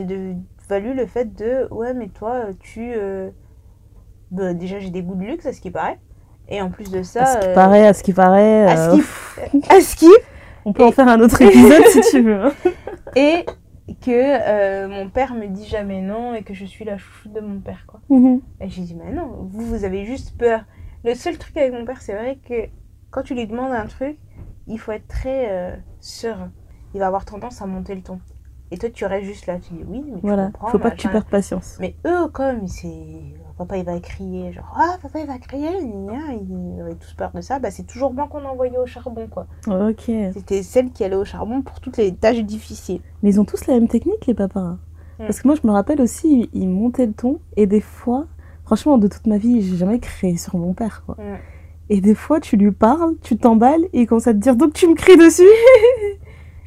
valu 0.68 0.94
le 0.94 1.06
fait 1.06 1.34
de 1.34 1.68
ouais, 1.72 1.94
mais 1.94 2.10
toi, 2.10 2.48
tu. 2.60 2.92
euh, 2.96 3.30
bah, 4.32 4.54
déjà, 4.54 4.80
j'ai 4.80 4.90
des 4.90 5.04
goûts 5.04 5.16
de 5.16 5.24
luxe, 5.24 5.46
à 5.46 5.54
ce 5.54 5.62
qui 5.62 5.72
paraît. 5.72 6.00
Et 6.50 6.62
en 6.62 6.70
plus 6.70 6.90
de 6.92 7.04
ça. 7.04 7.24
à 7.24 7.26
ce 7.34 7.40
qui 7.40 7.48
euh, 7.48 7.54
paraît, 7.54 7.88
à 7.88 7.94
ce 7.94 8.04
qui 8.04 8.14
paraît. 8.14 8.66
à 8.66 8.76
ce 8.78 8.96
euh, 8.98 9.02
qui- 9.52 9.70
à 9.72 9.82
ce 9.82 9.96
qui. 9.96 10.10
On 10.66 10.74
peut 10.74 10.84
en 10.86 10.92
faire 10.92 11.08
un 11.08 11.20
autre 11.22 11.42
épisode 11.42 11.86
si 11.88 12.02
tu 12.12 12.22
veux. 12.22 12.46
hein. 12.46 12.52
Et 13.16 13.46
que 14.02 14.12
euh, 14.12 14.88
mon 14.88 15.10
père 15.10 15.34
me 15.34 15.48
dit 15.48 15.66
jamais 15.66 16.02
non 16.02 16.34
et 16.34 16.44
que 16.44 16.54
je 16.54 16.66
suis 16.66 16.86
la 16.86 16.98
chouchoute 16.98 17.34
de 17.34 17.40
mon 17.42 17.60
père, 17.60 17.84
quoi. 17.88 18.00
Mhm. 18.10 18.40
Et 18.62 18.70
j'ai 18.70 18.84
dit, 18.84 18.96
mais 18.96 19.12
non, 19.12 19.48
vous, 19.50 19.66
vous 19.66 19.84
avez 19.86 20.06
juste 20.06 20.38
peur. 20.38 20.64
Le 21.04 21.14
seul 21.16 21.38
truc 21.38 21.58
avec 21.58 21.74
mon 21.74 21.84
père, 21.84 22.02
c'est 22.02 22.14
vrai 22.14 22.38
que 22.48 22.70
quand 23.10 23.24
tu 23.24 23.34
lui 23.34 23.48
demandes 23.48 23.74
un 23.74 23.88
truc, 23.88 24.18
il 24.68 24.80
faut 24.80 24.92
être 24.92 25.08
très 25.08 25.82
serein. 26.00 26.52
Il 26.94 27.00
va 27.00 27.08
avoir 27.08 27.26
tendance 27.26 27.62
à 27.62 27.66
monter 27.66 27.96
le 27.96 28.02
ton. 28.02 28.20
Et 28.72 28.78
toi, 28.78 28.90
tu 28.90 29.06
restes 29.06 29.26
juste 29.26 29.48
là, 29.48 29.58
tu 29.60 29.74
dis 29.74 29.84
oui, 29.88 30.02
mais 30.08 30.22
tu 30.22 30.26
Voilà, 30.28 30.46
comprends, 30.46 30.68
faut 30.70 30.80
pas 30.80 30.92
que 30.92 30.96
tu 30.98 31.10
perdes 31.10 31.26
patience. 31.30 31.78
Mais 31.80 31.96
eux, 32.06 32.28
comme 32.30 32.68
c'est. 32.68 32.88
Papa, 33.58 33.78
il 33.78 33.86
va 33.86 34.00
crier, 34.00 34.52
genre, 34.54 34.74
ah, 34.76 34.98
papa, 35.02 35.20
il 35.20 35.28
va 35.28 35.38
crier, 35.38 35.70
ils 35.82 36.82
avaient 36.82 36.96
tous 36.96 37.14
peur 37.14 37.32
de 37.36 37.42
ça. 37.42 37.60
Bah, 37.60 37.70
c'est 37.70 37.84
toujours 37.84 38.12
moi 38.14 38.28
qu'on 38.32 38.44
envoyait 38.46 38.78
au 38.78 38.86
charbon, 38.88 39.28
quoi. 39.30 39.46
Ok. 39.68 40.06
C'était 40.34 40.64
celle 40.64 40.92
qui 40.92 41.04
allait 41.04 41.16
au 41.18 41.26
charbon 41.26 41.62
pour 41.62 41.80
toutes 41.80 41.98
les 41.98 42.16
tâches 42.16 42.44
difficiles. 42.44 43.02
Mais 43.22 43.30
ils 43.32 43.40
ont 43.42 43.46
tous 43.46 43.68
la 43.68 43.76
même 43.76 43.88
technique, 43.88 44.26
les 44.26 44.34
papas. 44.34 44.60
hein. 44.62 44.80
Mm. 45.20 45.26
Parce 45.26 45.42
que 45.42 45.48
moi, 45.48 45.56
je 45.62 45.68
me 45.68 45.72
rappelle 45.74 46.02
aussi, 46.02 46.50
ils 46.54 46.70
montaient 46.70 47.06
le 47.06 47.14
ton. 47.14 47.40
Et 47.58 47.68
des 47.68 47.82
fois, 47.82 48.26
franchement, 48.64 48.98
de 48.98 49.08
toute 49.08 49.28
ma 49.28 49.38
vie, 49.38 49.62
j'ai 49.62 49.76
jamais 49.78 50.00
créé 50.00 50.38
sur 50.38 50.56
mon 50.58 50.74
père. 50.74 51.04
Quoi. 51.06 51.16
Mm. 51.20 51.38
Et 51.90 52.02
des 52.02 52.16
fois, 52.16 52.40
tu 52.40 52.56
lui 52.58 52.72
parles, 52.72 53.16
tu 53.22 53.38
t'emballes, 53.38 53.84
et 53.94 54.02
il 54.02 54.08
commence 54.08 54.26
à 54.28 54.34
te 54.34 54.40
dire 54.40 54.56
Donc 54.56 54.74
tu 54.74 54.88
me 54.88 54.96
cries 54.96 55.18
dessus 55.18 55.44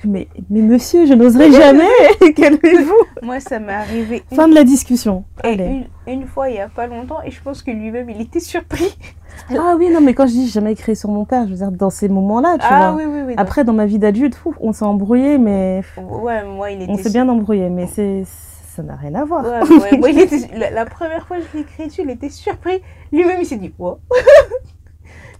mais, 0.06 0.28
mais 0.50 0.60
monsieur, 0.60 1.06
je 1.06 1.14
n'oserais 1.14 1.50
jamais. 1.62 1.88
Calmez-vous. 2.36 2.92
Moi, 3.22 3.40
ça 3.40 3.58
m'est 3.58 3.72
arrivé 3.72 4.22
une, 4.30 4.36
Fin 4.36 4.48
de 4.48 4.54
la 4.54 4.64
discussion. 4.64 5.24
et 5.42 5.48
Allez. 5.48 5.86
une, 6.06 6.12
une 6.12 6.26
fois 6.26 6.48
il 6.50 6.56
y 6.56 6.60
a 6.60 6.68
pas 6.68 6.86
longtemps 6.86 7.22
et 7.22 7.30
je 7.30 7.40
pense 7.42 7.62
que 7.62 7.70
lui-même 7.70 8.10
il 8.10 8.20
était 8.20 8.40
surpris. 8.40 8.96
Ah 9.50 9.74
oui, 9.76 9.90
non, 9.90 10.00
mais 10.00 10.14
quand 10.14 10.28
je 10.28 10.32
dis 10.32 10.46
jamais 10.48 10.76
créé 10.76 10.94
sur 10.94 11.10
mon 11.10 11.24
père, 11.24 11.44
je 11.46 11.50
veux 11.50 11.56
dire 11.56 11.72
dans 11.72 11.90
ces 11.90 12.08
moments-là, 12.08 12.54
tu 12.56 12.66
ah 12.70 12.92
vois. 12.92 13.02
oui, 13.04 13.10
oui, 13.12 13.22
oui. 13.26 13.34
Après, 13.36 13.64
dans 13.64 13.72
ma 13.72 13.84
vie 13.84 13.98
d'adulte, 13.98 14.40
on 14.60 14.72
s'est 14.72 14.84
embrouillé, 14.84 15.38
mais 15.38 15.82
ouais, 15.98 16.44
moi 16.44 16.70
il 16.70 16.82
était. 16.82 16.92
on 16.92 16.96
s'est 16.96 17.10
bien 17.10 17.28
embrouillé, 17.28 17.68
mais 17.68 17.88
c'est 17.88 18.22
ça 18.26 18.84
n'a 18.84 18.94
rien 18.94 19.12
à 19.16 19.24
voir. 19.24 19.44
Ouais, 19.44 19.76
ouais, 19.90 19.98
moi, 19.98 20.10
il 20.10 20.20
était- 20.20 20.56
la, 20.56 20.70
la 20.70 20.84
première 20.86 21.26
fois 21.26 21.38
que 21.38 21.42
je 21.52 21.56
l'ai 21.56 21.62
écrit 21.64 21.86
dessus, 21.88 22.02
il 22.04 22.10
était 22.10 22.28
surpris. 22.28 22.80
Lui-même, 23.10 23.38
il 23.40 23.44
s'est 23.46 23.56
dit, 23.56 23.74
wow. 23.76 23.98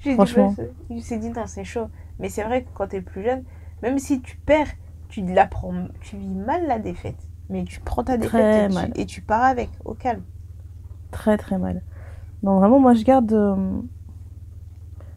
Dit, 0.02 0.14
Franchement. 0.14 0.54
il 0.90 1.02
s'est 1.02 1.16
dit, 1.18 1.30
non, 1.30 1.42
c'est 1.46 1.64
chaud. 1.64 1.86
Mais 2.18 2.28
c'est 2.28 2.42
vrai 2.42 2.62
que 2.62 2.68
quand 2.74 2.88
t'es 2.88 3.00
plus 3.00 3.22
jeune, 3.22 3.44
même 3.82 3.98
si 3.98 4.20
tu 4.20 4.36
perds, 4.36 4.68
tu 5.08 5.22
la 5.22 5.46
prends, 5.46 5.74
tu 6.00 6.16
vis 6.16 6.34
mal 6.34 6.66
la 6.66 6.78
défaite. 6.78 7.16
Mais 7.50 7.64
tu 7.64 7.80
prends 7.80 8.02
ta 8.04 8.16
défaite 8.16 8.72
et, 8.72 8.74
tu, 8.92 9.00
et 9.02 9.06
tu 9.06 9.20
pars 9.20 9.44
avec, 9.44 9.68
au 9.84 9.92
calme. 9.94 10.22
Très 11.10 11.36
très 11.36 11.58
mal. 11.58 11.82
Non, 12.42 12.58
vraiment, 12.58 12.80
moi 12.80 12.94
je 12.94 13.04
garde. 13.04 13.32
euh, 13.32 13.54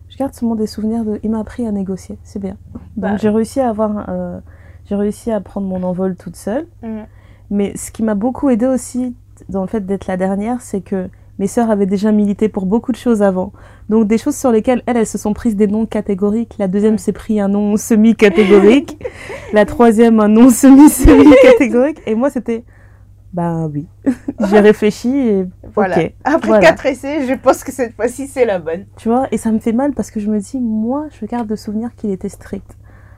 Je 0.10 0.18
garde 0.18 0.34
seulement 0.34 0.55
des 0.55 0.68
souvenirs 0.68 1.03
de. 1.05 1.20
Il 1.24 1.32
m'a 1.32 1.39
appris 1.39 1.66
à 1.66 1.72
négocier, 1.72 2.18
c'est 2.24 2.39
bien. 2.39 2.58
Donc 2.74 2.82
Bah. 2.97 3.18
j'ai 3.18 3.30
réussi 3.30 3.60
à 3.62 3.70
avoir. 3.70 4.10
euh, 4.10 4.39
J'ai 4.86 4.95
réussi 4.95 5.32
à 5.32 5.41
prendre 5.41 5.68
mon 5.68 5.84
envol 5.84 6.16
toute 6.16 6.36
seule. 6.36 6.68
Mhm. 6.84 7.05
Mais 7.49 7.76
ce 7.78 7.91
qui 7.91 8.03
m'a 8.03 8.16
beaucoup 8.16 8.49
aidé 8.49 8.66
aussi 8.66 9.16
dans 9.49 9.62
le 9.62 9.68
fait 9.68 9.86
d'être 9.86 10.08
la 10.08 10.18
dernière, 10.18 10.62
c'est 10.62 10.82
que 10.82 11.10
mes 11.39 11.47
sœurs 11.47 11.69
avaient 11.69 11.85
déjà 11.85 12.11
milité 12.11 12.49
pour 12.49 12.65
beaucoup 12.65 12.91
de 12.91 12.97
choses 12.97 13.21
avant. 13.21 13.51
Donc 13.89 14.07
des 14.07 14.17
choses 14.17 14.35
sur 14.35 14.51
lesquelles 14.51 14.81
elles, 14.85 14.97
elles 14.97 15.05
se 15.07 15.17
sont 15.17 15.33
prises 15.33 15.55
des 15.55 15.67
noms 15.67 15.85
catégoriques. 15.85 16.55
La 16.59 16.67
deuxième 16.67 16.97
s'est 16.97 17.11
pris 17.13 17.39
un 17.39 17.47
nom 17.47 17.77
semi-catégorique. 17.77 18.99
la 19.53 19.65
troisième 19.65 20.19
un 20.19 20.27
nom 20.27 20.49
semi-semi-catégorique. 20.49 22.01
Et 22.05 22.15
moi 22.15 22.29
c'était, 22.29 22.63
bah 23.33 23.67
oui. 23.71 23.88
J'ai 24.49 24.59
réfléchi 24.59 25.09
et 25.15 25.45
Voilà. 25.75 25.97
Après 26.23 26.47
Voilà. 26.47 26.65
quatre 26.65 26.85
essais, 26.85 27.27
je 27.27 27.33
pense 27.33 27.63
que 27.63 27.71
cette 27.71 27.93
fois-ci, 27.93 28.27
c'est 28.27 28.45
la 28.45 28.57
bonne. 28.59 28.85
Tu 28.97 29.09
vois, 29.09 29.27
et 29.31 29.38
ça 29.38 29.51
me 29.51 29.59
fait 29.59 29.73
mal 29.73 29.93
parce 29.93 30.11
que 30.11 30.19
je 30.19 30.29
me 30.29 30.39
dis, 30.39 30.59
moi, 30.59 31.07
je 31.19 31.25
garde 31.25 31.49
le 31.49 31.55
souvenir 31.55 31.93
qu'il 31.95 32.09
était 32.11 32.29
strict. 32.29 32.76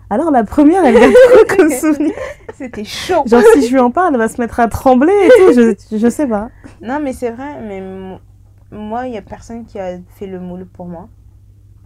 Alors 0.10 0.32
la 0.32 0.44
première, 0.44 0.84
elle 0.86 0.96
garde 1.00 1.14
quoi 1.32 1.56
comme 1.58 1.70
souvenir? 1.80 2.14
C'était 2.56 2.84
chaud. 2.84 3.24
Genre 3.26 3.44
si 3.54 3.68
je 3.68 3.74
lui 3.74 3.80
en 3.80 3.92
parle, 3.92 4.14
elle 4.14 4.20
va 4.20 4.28
se 4.28 4.42
mettre 4.42 4.60
à 4.60 4.68
trembler 4.68 5.14
et 5.14 5.30
tout, 5.30 5.54
je, 5.54 5.98
je 5.98 6.10
sais 6.10 6.28
pas. 6.28 6.50
Non, 6.82 7.00
mais 7.02 7.14
c'est 7.14 7.32
vrai, 7.32 7.62
mais 7.62 7.80
mo- 7.82 8.20
moi, 8.72 9.08
il 9.08 9.14
y 9.14 9.18
a 9.18 9.22
personne 9.22 9.66
qui 9.66 9.80
a 9.80 9.98
fait 10.16 10.28
le 10.28 10.40
moule 10.40 10.66
pour 10.66 10.88
moi. 10.88 11.08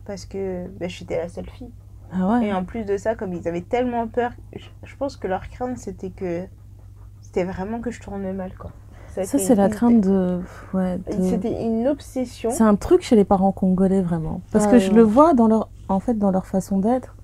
Parce 0.06 0.26
que 0.26 0.68
ben, 0.80 0.90
j'étais 0.90 1.18
la 1.18 1.30
seule 1.30 1.50
fille. 1.50 1.72
Ah 2.14 2.40
Et 2.44 2.54
en 2.54 2.64
plus 2.64 2.86
de 2.86 2.98
ça, 2.98 3.16
comme 3.16 3.34
ils 3.34 3.48
avaient 3.48 3.62
tellement 3.62 4.08
peur, 4.08 4.32
je, 4.56 4.66
je 4.84 4.96
pense 4.96 5.18
que 5.18 5.28
leur 5.28 5.50
crainte 5.50 5.78
c'était 5.78 6.10
que 6.12 6.44
c'était 7.22 7.44
vraiment 7.46 7.80
que 7.80 7.90
je 7.90 8.00
tourne 8.02 8.32
mal 8.34 8.52
quoi. 8.58 8.72
Ça, 9.16 9.24
c'est 9.26 9.54
la 9.56 9.70
crainte 9.70 10.02
de... 10.02 10.40
Ouais, 10.74 10.98
de- 10.98 11.22
C'était 11.30 11.62
une 11.64 11.88
obsession. 11.88 12.50
C'est 12.50 12.64
un 12.64 12.76
truc 12.76 13.04
chez 13.04 13.16
les 13.16 13.24
parents 13.26 13.52
congolais, 13.52 14.02
vraiment. 14.02 14.42
Parce 14.52 14.66
Ah, 14.66 14.72
que 14.72 14.80
je 14.80 14.92
le 14.92 15.04
vois 15.04 15.36
dans 15.36 15.48
leur... 15.48 15.70
En 15.88 16.00
fait, 16.00 16.16
dans 16.16 16.32
leur 16.32 16.48
façon 16.48 16.80
d'être, 16.80 17.16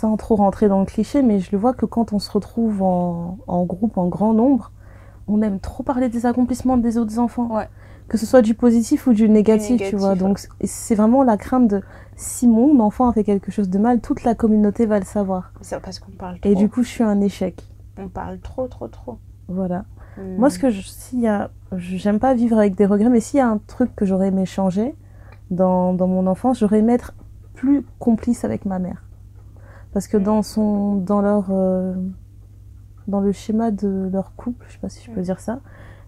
sans 0.00 0.16
trop 0.16 0.36
rentrer 0.36 0.68
dans 0.68 0.78
le 0.80 0.86
cliché, 0.86 1.22
mais 1.22 1.40
je 1.40 1.50
le 1.50 1.58
vois 1.58 1.74
que 1.74 1.84
quand 1.86 2.12
on 2.12 2.18
se 2.20 2.30
retrouve 2.30 2.82
en, 2.82 3.38
en 3.48 3.64
groupe, 3.64 3.98
en 3.98 4.06
grand 4.06 4.32
nombre, 4.32 4.70
on 5.26 5.42
aime 5.42 5.58
trop 5.58 5.82
parler 5.82 6.08
des 6.08 6.24
accomplissements 6.24 6.76
des 6.76 6.98
autres 6.98 7.18
enfants. 7.18 7.48
Ouais. 7.54 7.68
Que 8.06 8.16
ce 8.16 8.24
soit 8.24 8.40
du 8.40 8.54
positif 8.54 9.06
ou 9.08 9.12
du 9.12 9.28
négatif, 9.28 9.72
négatif, 9.72 9.90
tu 9.90 9.96
vois. 9.96 10.10
ouais. 10.12 10.16
Donc, 10.16 10.38
c'est- 10.62 10.94
vraiment 10.94 11.22
la 11.24 11.36
crainte 11.36 11.68
de... 11.68 11.82
Si 12.16 12.46
mon 12.48 12.78
enfant 12.80 13.08
a 13.08 13.12
fait 13.12 13.24
quelque 13.24 13.50
chose 13.50 13.68
de 13.68 13.78
mal, 13.78 14.00
toute 14.00 14.22
la 14.24 14.34
communauté 14.34 14.86
va 14.86 14.98
le 14.98 15.04
savoir. 15.04 15.52
C'est 15.60 15.78
parce 15.80 15.98
qu'on 15.98 16.12
parle 16.12 16.38
trop. 16.40 16.50
Et 16.50 16.54
du 16.54 16.68
coup, 16.68 16.82
je 16.82 16.88
suis 16.88 17.04
un 17.04 17.20
échec. 17.20 17.62
On 17.98 18.08
parle 18.08 18.38
trop, 18.38 18.66
trop, 18.68 18.88
trop. 18.88 19.18
Voilà. 19.48 19.84
Hmm. 20.16 20.36
Moi, 20.38 20.48
ce 20.48 20.58
que 20.60 20.70
je, 20.70 20.80
s'il 20.82 21.20
y 21.20 21.28
a, 21.28 21.50
j'aime 21.76 22.18
pas 22.20 22.34
vivre 22.34 22.56
avec 22.56 22.76
des 22.76 22.86
regrets, 22.86 23.10
mais 23.10 23.20
s'il 23.20 23.38
y 23.38 23.40
a 23.42 23.48
un 23.48 23.58
truc 23.66 23.94
que 23.96 24.06
j'aurais 24.06 24.28
aimé 24.28 24.46
changer 24.46 24.94
dans, 25.50 25.92
dans 25.92 26.06
mon 26.06 26.26
enfance, 26.28 26.60
j'aurais 26.60 26.78
aimé 26.78 26.94
être 26.94 27.12
plus 27.54 27.84
complice 27.98 28.44
avec 28.44 28.64
ma 28.64 28.78
mère. 28.78 29.02
Parce 29.92 30.06
que 30.08 30.16
dans 30.16 30.42
son, 30.42 30.96
dans 30.96 31.20
leur, 31.20 31.46
euh, 31.50 31.94
dans 33.06 33.20
le 33.20 33.32
schéma 33.32 33.70
de 33.70 34.08
leur 34.12 34.34
couple, 34.36 34.64
je 34.68 34.74
sais 34.74 34.78
pas 34.78 34.88
si 34.88 35.04
je 35.04 35.10
peux 35.10 35.20
Mm. 35.20 35.24
dire 35.24 35.40
ça, 35.40 35.60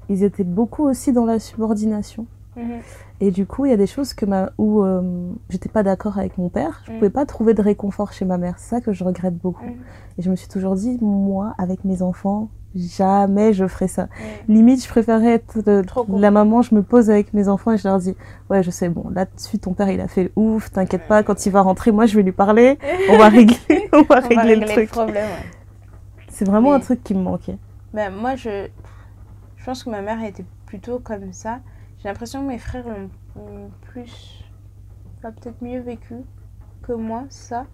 ils 0.09 0.22
étaient 0.22 0.45
beaucoup 0.45 0.85
aussi 0.85 1.12
dans 1.12 1.24
la 1.24 1.39
subordination. 1.39 2.26
Mhm. 2.57 2.81
Et 3.20 3.31
du 3.31 3.47
coup, 3.47 3.64
il 3.64 3.70
y 3.70 3.74
a 3.74 3.76
des 3.76 3.87
choses 3.87 4.12
que 4.12 4.26
ma, 4.26 4.51
où 4.59 4.83
euh, 4.83 5.31
j'étais 5.49 5.68
pas 5.68 5.83
d'accord 5.83 6.18
avec 6.18 6.37
mon 6.37 6.49
père, 6.49 6.83
je 6.85 6.91
Mm. 6.93 6.95
pouvais 6.97 7.11
pas 7.11 7.24
trouver 7.26 7.55
de 7.55 7.62
réconfort 7.62 8.12
chez 8.12 8.24
ma 8.24 8.39
mère. 8.39 8.59
C'est 8.59 8.68
ça 8.70 8.81
que 8.81 8.93
je 8.93 9.05
regrette 9.05 9.37
beaucoup. 9.39 9.64
Mm. 9.66 9.78
Et 10.18 10.22
je 10.22 10.31
me 10.31 10.37
suis 10.37 10.49
toujours 10.49 10.74
dit, 10.74 10.99
moi, 11.01 11.55
avec 11.59 11.85
mes 11.85 12.03
enfants, 12.03 12.49
jamais 12.75 13.53
je 13.53 13.66
ferai 13.66 13.89
ça. 13.89 14.09
Limite, 14.49 14.83
je 14.85 14.89
préférais 14.89 15.33
être 15.33 15.59
euh, 15.68 15.83
la 16.09 16.31
maman, 16.31 16.62
je 16.62 16.75
me 16.75 16.83
pose 16.83 17.11
avec 17.11 17.33
mes 17.35 17.49
enfants 17.49 17.73
et 17.73 17.79
je 17.79 17.89
leur 17.89 17.99
dis, 17.99 18.14
ouais, 18.49 18.62
je 18.62 18.71
sais, 18.71 18.89
bon, 18.89 19.09
là-dessus, 19.11 19.59
ton 19.59 19.73
père, 19.75 19.89
il 19.91 20.01
a 20.01 20.09
fait 20.09 20.25
le 20.25 20.33
ouf, 20.37 20.71
t'inquiète 20.71 21.07
pas, 21.09 21.23
quand 21.23 21.47
il 21.47 21.51
va 21.53 21.61
rentrer, 21.62 21.91
moi, 21.93 22.07
je 22.07 22.16
vais 22.16 22.23
lui 22.23 22.33
parler, 22.33 22.79
on 23.11 23.18
va 23.18 23.29
régler, 23.29 23.89
on 23.93 24.03
va 24.03 24.21
On 24.25 24.35
va 24.35 24.43
régler, 24.43 24.57
le 24.57 24.66
truc. 24.66 24.95
ouais. 24.97 25.25
C'est 26.29 26.45
vraiment 26.47 26.71
Mais- 26.71 26.77
un 26.77 26.81
truc 26.81 27.03
qui 27.03 27.14
me 27.14 27.23
manquait. 27.23 27.59
Ben, 27.93 28.14
moi, 28.14 28.37
je... 28.37 28.68
je 29.57 29.64
pense 29.64 29.83
que 29.85 29.91
ma 29.91 30.01
mère 30.01 30.23
était 30.25 30.45
plutôt 30.66 31.01
comme 31.01 31.33
ça. 31.33 31.59
J'ai 31.99 32.09
l'impression 32.09 32.43
que 32.43 32.49
mes 32.49 32.59
frères 32.59 32.87
l'ont 32.89 33.11
l'ont 33.37 33.71
plus. 33.83 34.45
a 35.23 35.31
peut-être 35.33 35.61
mieux 35.62 35.81
vécu 35.81 36.14
que 36.83 36.93
moi, 36.93 37.25
ça. 37.29 37.66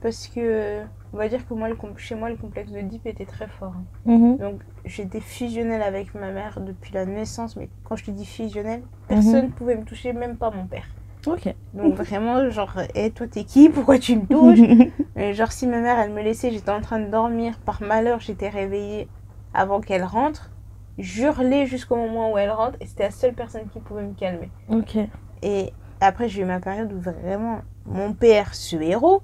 Parce 0.00 0.28
que. 0.28 0.82
On 1.12 1.18
va 1.18 1.28
dire 1.28 1.46
que 1.48 1.54
moi, 1.54 1.68
le 1.68 1.76
chez 1.96 2.14
moi, 2.14 2.28
le 2.28 2.36
complexe 2.36 2.70
de 2.70 2.80
Deep 2.80 3.06
était 3.06 3.24
très 3.24 3.46
fort. 3.46 3.72
hein. 3.74 3.84
Mhm. 4.04 4.36
Donc, 4.36 4.60
j'étais 4.84 5.20
fusionnelle 5.20 5.80
avec 5.82 6.14
ma 6.14 6.30
mère 6.30 6.60
depuis 6.60 6.92
la 6.92 7.06
naissance. 7.06 7.56
Mais 7.56 7.70
quand 7.84 7.96
je 7.96 8.04
te 8.04 8.10
dis 8.10 8.26
fusionnelle, 8.26 8.82
personne 9.08 9.46
ne 9.46 9.50
pouvait 9.50 9.76
me 9.76 9.84
toucher, 9.84 10.12
même 10.12 10.36
pas 10.36 10.50
mon 10.50 10.66
père. 10.66 10.84
Ok. 11.26 11.54
Donc, 11.74 11.94
vraiment, 11.94 12.50
genre, 12.50 12.74
hé, 12.94 13.10
toi, 13.12 13.26
t'es 13.26 13.44
qui? 13.44 13.68
Pourquoi 13.70 13.98
tu 13.98 14.16
me 14.16 14.26
touches 14.26 14.60
Et 15.16 15.32
genre, 15.32 15.50
si 15.52 15.66
ma 15.66 15.80
mère, 15.80 15.98
elle 15.98 16.12
me 16.12 16.22
laissait, 16.22 16.50
j'étais 16.50 16.70
en 16.70 16.80
train 16.82 16.98
de 17.00 17.06
dormir. 17.10 17.58
Par 17.64 17.82
malheur, 17.82 18.20
j'étais 18.20 18.48
réveillée 18.50 19.08
avant 19.54 19.80
qu'elle 19.80 20.04
rentre. 20.04 20.50
J'hurlais 20.98 21.66
jusqu'au 21.66 21.96
moment 21.96 22.32
où 22.32 22.38
elle 22.38 22.50
rentre. 22.50 22.76
Et 22.80 22.86
c'était 22.86 23.04
la 23.04 23.10
seule 23.10 23.32
personne 23.34 23.68
qui 23.72 23.80
pouvait 23.80 24.02
me 24.02 24.14
calmer. 24.14 24.50
ok. 24.68 24.98
Et 25.42 25.72
après, 26.00 26.28
j'ai 26.28 26.42
eu 26.42 26.44
ma 26.44 26.60
période 26.60 26.92
où 26.92 27.00
vraiment, 27.00 27.60
mon 27.86 28.12
père, 28.12 28.54
ce 28.54 28.76
héros. 28.76 29.22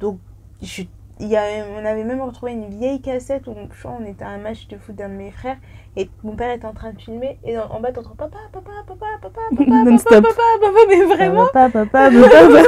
Donc, 0.00 0.18
je- 0.62 0.82
il 1.20 1.28
y 1.28 1.36
a, 1.36 1.42
on 1.80 1.84
avait 1.84 2.02
même 2.02 2.20
retrouvé 2.20 2.52
une 2.52 2.68
vieille 2.70 3.00
cassette 3.00 3.46
où 3.46 3.54
je 3.54 3.78
crois, 3.80 3.96
on 4.00 4.04
était 4.04 4.24
à 4.24 4.30
un 4.30 4.38
match 4.38 4.66
de 4.66 4.76
foot 4.76 4.96
d'un 4.96 5.08
de 5.08 5.14
mes 5.14 5.30
frères. 5.30 5.58
Et 5.96 6.10
mon 6.24 6.34
père 6.34 6.50
était 6.50 6.66
en 6.66 6.72
train 6.72 6.92
de 6.92 7.00
filmer. 7.00 7.38
Et 7.44 7.56
en, 7.56 7.66
en 7.70 7.78
bas, 7.80 7.92
t'entends 7.92 8.16
papa, 8.16 8.36
papa, 8.52 8.70
papa, 8.84 9.06
papa, 9.22 9.40
papa, 9.56 9.64
papa, 10.10 10.20
papa, 10.20 10.42
papa, 10.60 10.78
mais 10.88 11.04
vraiment. 11.04 11.46
Papa, 11.52 11.70
papa, 11.70 12.10
papa, 12.10 12.62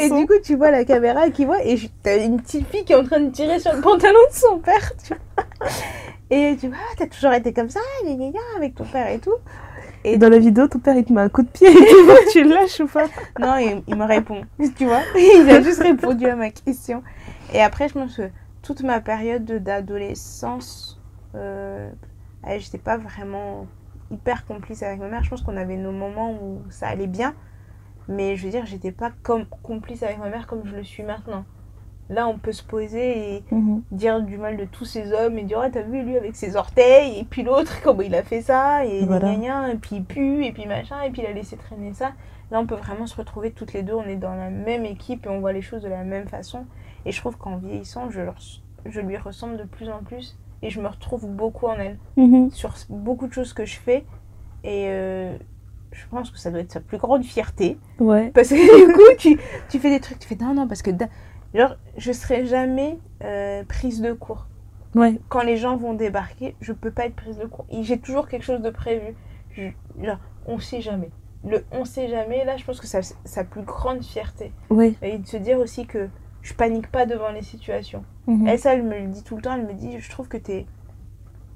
Et 0.00 0.10
du 0.10 0.26
coup, 0.26 0.34
tu 0.42 0.56
vois 0.56 0.72
la 0.72 0.84
caméra 0.84 1.30
qui 1.30 1.44
voit, 1.44 1.64
et 1.64 1.76
t'as 2.02 2.24
une 2.24 2.40
petite 2.40 2.66
fille 2.66 2.84
qui 2.84 2.92
est 2.94 2.96
en 2.96 3.04
train 3.04 3.20
de 3.20 3.30
tirer 3.30 3.60
sur 3.60 3.72
le 3.72 3.80
pantalon 3.80 4.18
de 4.28 4.34
son 4.34 4.58
père, 4.58 4.92
tu 5.04 5.14
vois. 5.14 5.68
Et 6.30 6.56
tu 6.60 6.66
vois, 6.68 6.78
ah, 6.80 6.94
t'as 6.98 7.06
toujours 7.06 7.32
été 7.32 7.52
comme 7.52 7.68
ça, 7.68 7.78
gna, 8.04 8.14
gna, 8.14 8.40
avec 8.56 8.74
ton 8.74 8.84
père 8.84 9.06
et 9.08 9.18
tout. 9.20 9.36
Et 10.04 10.18
dans 10.18 10.28
la 10.28 10.38
vidéo, 10.38 10.66
ton 10.68 10.78
père, 10.80 10.96
il 10.96 11.04
te 11.04 11.12
met 11.12 11.20
un 11.20 11.28
coup 11.28 11.42
de 11.42 11.48
pied 11.48 11.68
et 11.68 11.74
tu 11.74 12.02
vois, 12.04 12.16
tu 12.32 12.42
le 12.42 12.50
lâches 12.50 12.80
ou 12.80 12.86
pas 12.86 13.06
Non, 13.38 13.56
il, 13.56 13.82
il 13.86 13.96
me 13.96 14.04
répond, 14.04 14.42
tu 14.76 14.84
vois. 14.84 15.02
Il 15.16 15.48
a 15.48 15.62
juste 15.62 15.80
répondu 15.82 16.26
à 16.26 16.34
ma 16.36 16.50
question. 16.50 17.02
Et 17.54 17.60
après, 17.60 17.88
je 17.88 17.94
pense 17.94 18.16
que 18.16 18.30
toute 18.62 18.82
ma 18.82 19.00
période 19.00 19.44
de- 19.44 19.58
d'adolescence, 19.58 21.00
euh, 21.34 21.88
j'étais 22.58 22.78
pas 22.78 22.96
vraiment 22.96 23.66
hyper 24.10 24.44
complice 24.46 24.82
avec 24.82 24.98
ma 25.00 25.08
mère. 25.08 25.22
Je 25.22 25.30
pense 25.30 25.42
qu'on 25.42 25.56
avait 25.56 25.76
nos 25.76 25.92
moments 25.92 26.32
où 26.32 26.62
ça 26.70 26.88
allait 26.88 27.06
bien. 27.06 27.34
Mais 28.08 28.36
je 28.36 28.44
veux 28.44 28.50
dire, 28.50 28.66
j'étais 28.66 28.92
pas 28.92 29.12
comme 29.22 29.46
complice 29.62 30.02
avec 30.02 30.18
ma 30.18 30.28
mère 30.28 30.46
comme 30.48 30.66
je 30.66 30.74
le 30.74 30.82
suis 30.82 31.04
maintenant. 31.04 31.44
Là, 32.10 32.28
on 32.28 32.36
peut 32.36 32.52
se 32.52 32.62
poser 32.62 33.36
et 33.36 33.44
Mhm. 33.52 33.82
dire 33.90 34.20
du 34.22 34.36
mal 34.36 34.56
de 34.56 34.64
tous 34.64 34.84
ces 34.84 35.12
hommes 35.12 35.38
et 35.38 35.44
dire 35.44 35.62
oh 35.64 35.68
t'as 35.72 35.82
vu 35.82 36.02
lui 36.02 36.16
avec 36.16 36.36
ses 36.36 36.56
orteils 36.56 37.18
et 37.18 37.24
puis 37.24 37.42
l'autre 37.42 37.80
comment 37.82 38.02
il 38.02 38.14
a 38.14 38.22
fait 38.22 38.42
ça 38.42 38.84
et 38.84 39.04
Voilà. 39.06 39.34
gna 39.34 39.36
gna 39.36 39.70
et 39.72 39.76
puis 39.76 39.96
il 39.96 40.04
pue 40.04 40.44
et 40.44 40.52
puis 40.52 40.66
machin 40.66 41.00
et 41.02 41.10
puis 41.10 41.22
il 41.22 41.26
a 41.26 41.32
laissé 41.32 41.56
traîner 41.56 41.94
ça 41.94 42.12
là 42.50 42.60
on 42.60 42.66
peut 42.66 42.74
vraiment 42.74 43.06
se 43.06 43.16
retrouver 43.16 43.52
toutes 43.52 43.72
les 43.72 43.82
deux 43.82 43.94
on 43.94 44.02
est 44.02 44.16
dans 44.16 44.34
la 44.34 44.50
même 44.50 44.84
équipe 44.84 45.24
et 45.26 45.28
on 45.30 45.40
voit 45.40 45.52
les 45.52 45.62
choses 45.62 45.82
de 45.82 45.88
la 45.88 46.02
même 46.04 46.26
façon 46.26 46.66
et 47.06 47.12
je 47.12 47.20
trouve 47.20 47.36
qu'en 47.38 47.56
vieillissant 47.56 48.10
je, 48.10 48.20
leur- 48.20 48.36
je 48.84 49.00
lui 49.00 49.16
ressemble 49.16 49.56
de 49.56 49.64
plus 49.64 49.88
en 49.88 50.02
plus 50.02 50.36
et 50.60 50.68
je 50.70 50.80
me 50.80 50.88
retrouve 50.88 51.26
beaucoup 51.28 51.66
en 51.66 51.74
elle 51.78 51.98
Mhm. 52.16 52.50
sur 52.50 52.74
beaucoup 52.90 53.26
de 53.28 53.32
choses 53.32 53.52
que 53.54 53.64
je 53.64 53.78
fais 53.78 54.04
et 54.64 54.86
euh, 54.88 55.34
je 55.92 56.04
pense 56.10 56.30
que 56.30 56.38
ça 56.38 56.50
doit 56.50 56.60
être 56.60 56.72
sa 56.72 56.80
plus 56.80 56.98
grande 56.98 57.22
fierté 57.24 57.78
Ouais. 58.00 58.30
parce 58.34 58.48
que 58.48 58.86
du 58.86 58.92
coup, 58.92 59.00
tu, 59.18 59.38
tu 59.68 59.78
fais 59.78 59.90
des 59.90 60.00
trucs, 60.00 60.18
tu 60.18 60.26
fais 60.28 60.36
non, 60.36 60.54
non, 60.54 60.66
parce 60.66 60.80
que 60.82 60.90
genre, 61.54 61.76
je 61.96 62.12
serai 62.12 62.46
jamais 62.46 62.98
euh, 63.24 63.64
prise 63.64 64.00
de 64.00 64.12
court. 64.12 64.46
Ouais. 64.94 65.18
Quand 65.28 65.42
les 65.42 65.56
gens 65.56 65.76
vont 65.76 65.94
débarquer, 65.94 66.54
je 66.60 66.72
peux 66.72 66.90
pas 66.90 67.06
être 67.06 67.16
prise 67.16 67.38
de 67.38 67.46
court. 67.46 67.64
Et 67.70 67.82
J'ai 67.82 67.98
toujours 67.98 68.28
quelque 68.28 68.44
chose 68.44 68.60
de 68.60 68.70
prévu. 68.70 69.14
Je- 69.52 69.70
genre, 70.02 70.18
on 70.46 70.58
sait 70.58 70.80
jamais. 70.80 71.10
Le 71.48 71.64
on 71.72 71.84
sait 71.84 72.08
jamais, 72.08 72.44
là, 72.44 72.56
je 72.56 72.64
pense 72.64 72.78
que 72.80 72.86
c'est 72.86 73.00
sa 73.24 73.42
plus 73.44 73.62
grande 73.62 74.04
fierté. 74.04 74.52
Et 75.02 75.18
de 75.18 75.26
se 75.26 75.36
dire 75.36 75.58
aussi 75.58 75.86
que 75.86 76.08
je 76.42 76.54
panique 76.54 76.88
pas 76.90 77.06
devant 77.06 77.30
les 77.30 77.42
situations. 77.42 78.04
Mhm. 78.26 78.46
Elle, 78.46 78.58
ça, 78.58 78.74
elle 78.74 78.82
me 78.84 78.98
le 78.98 79.06
dit 79.08 79.22
tout 79.24 79.36
le 79.36 79.42
temps. 79.42 79.54
Elle 79.54 79.66
me 79.66 79.72
dit, 79.74 79.98
je 79.98 80.10
trouve 80.10 80.28
que 80.28 80.36
t'es... 80.36 80.66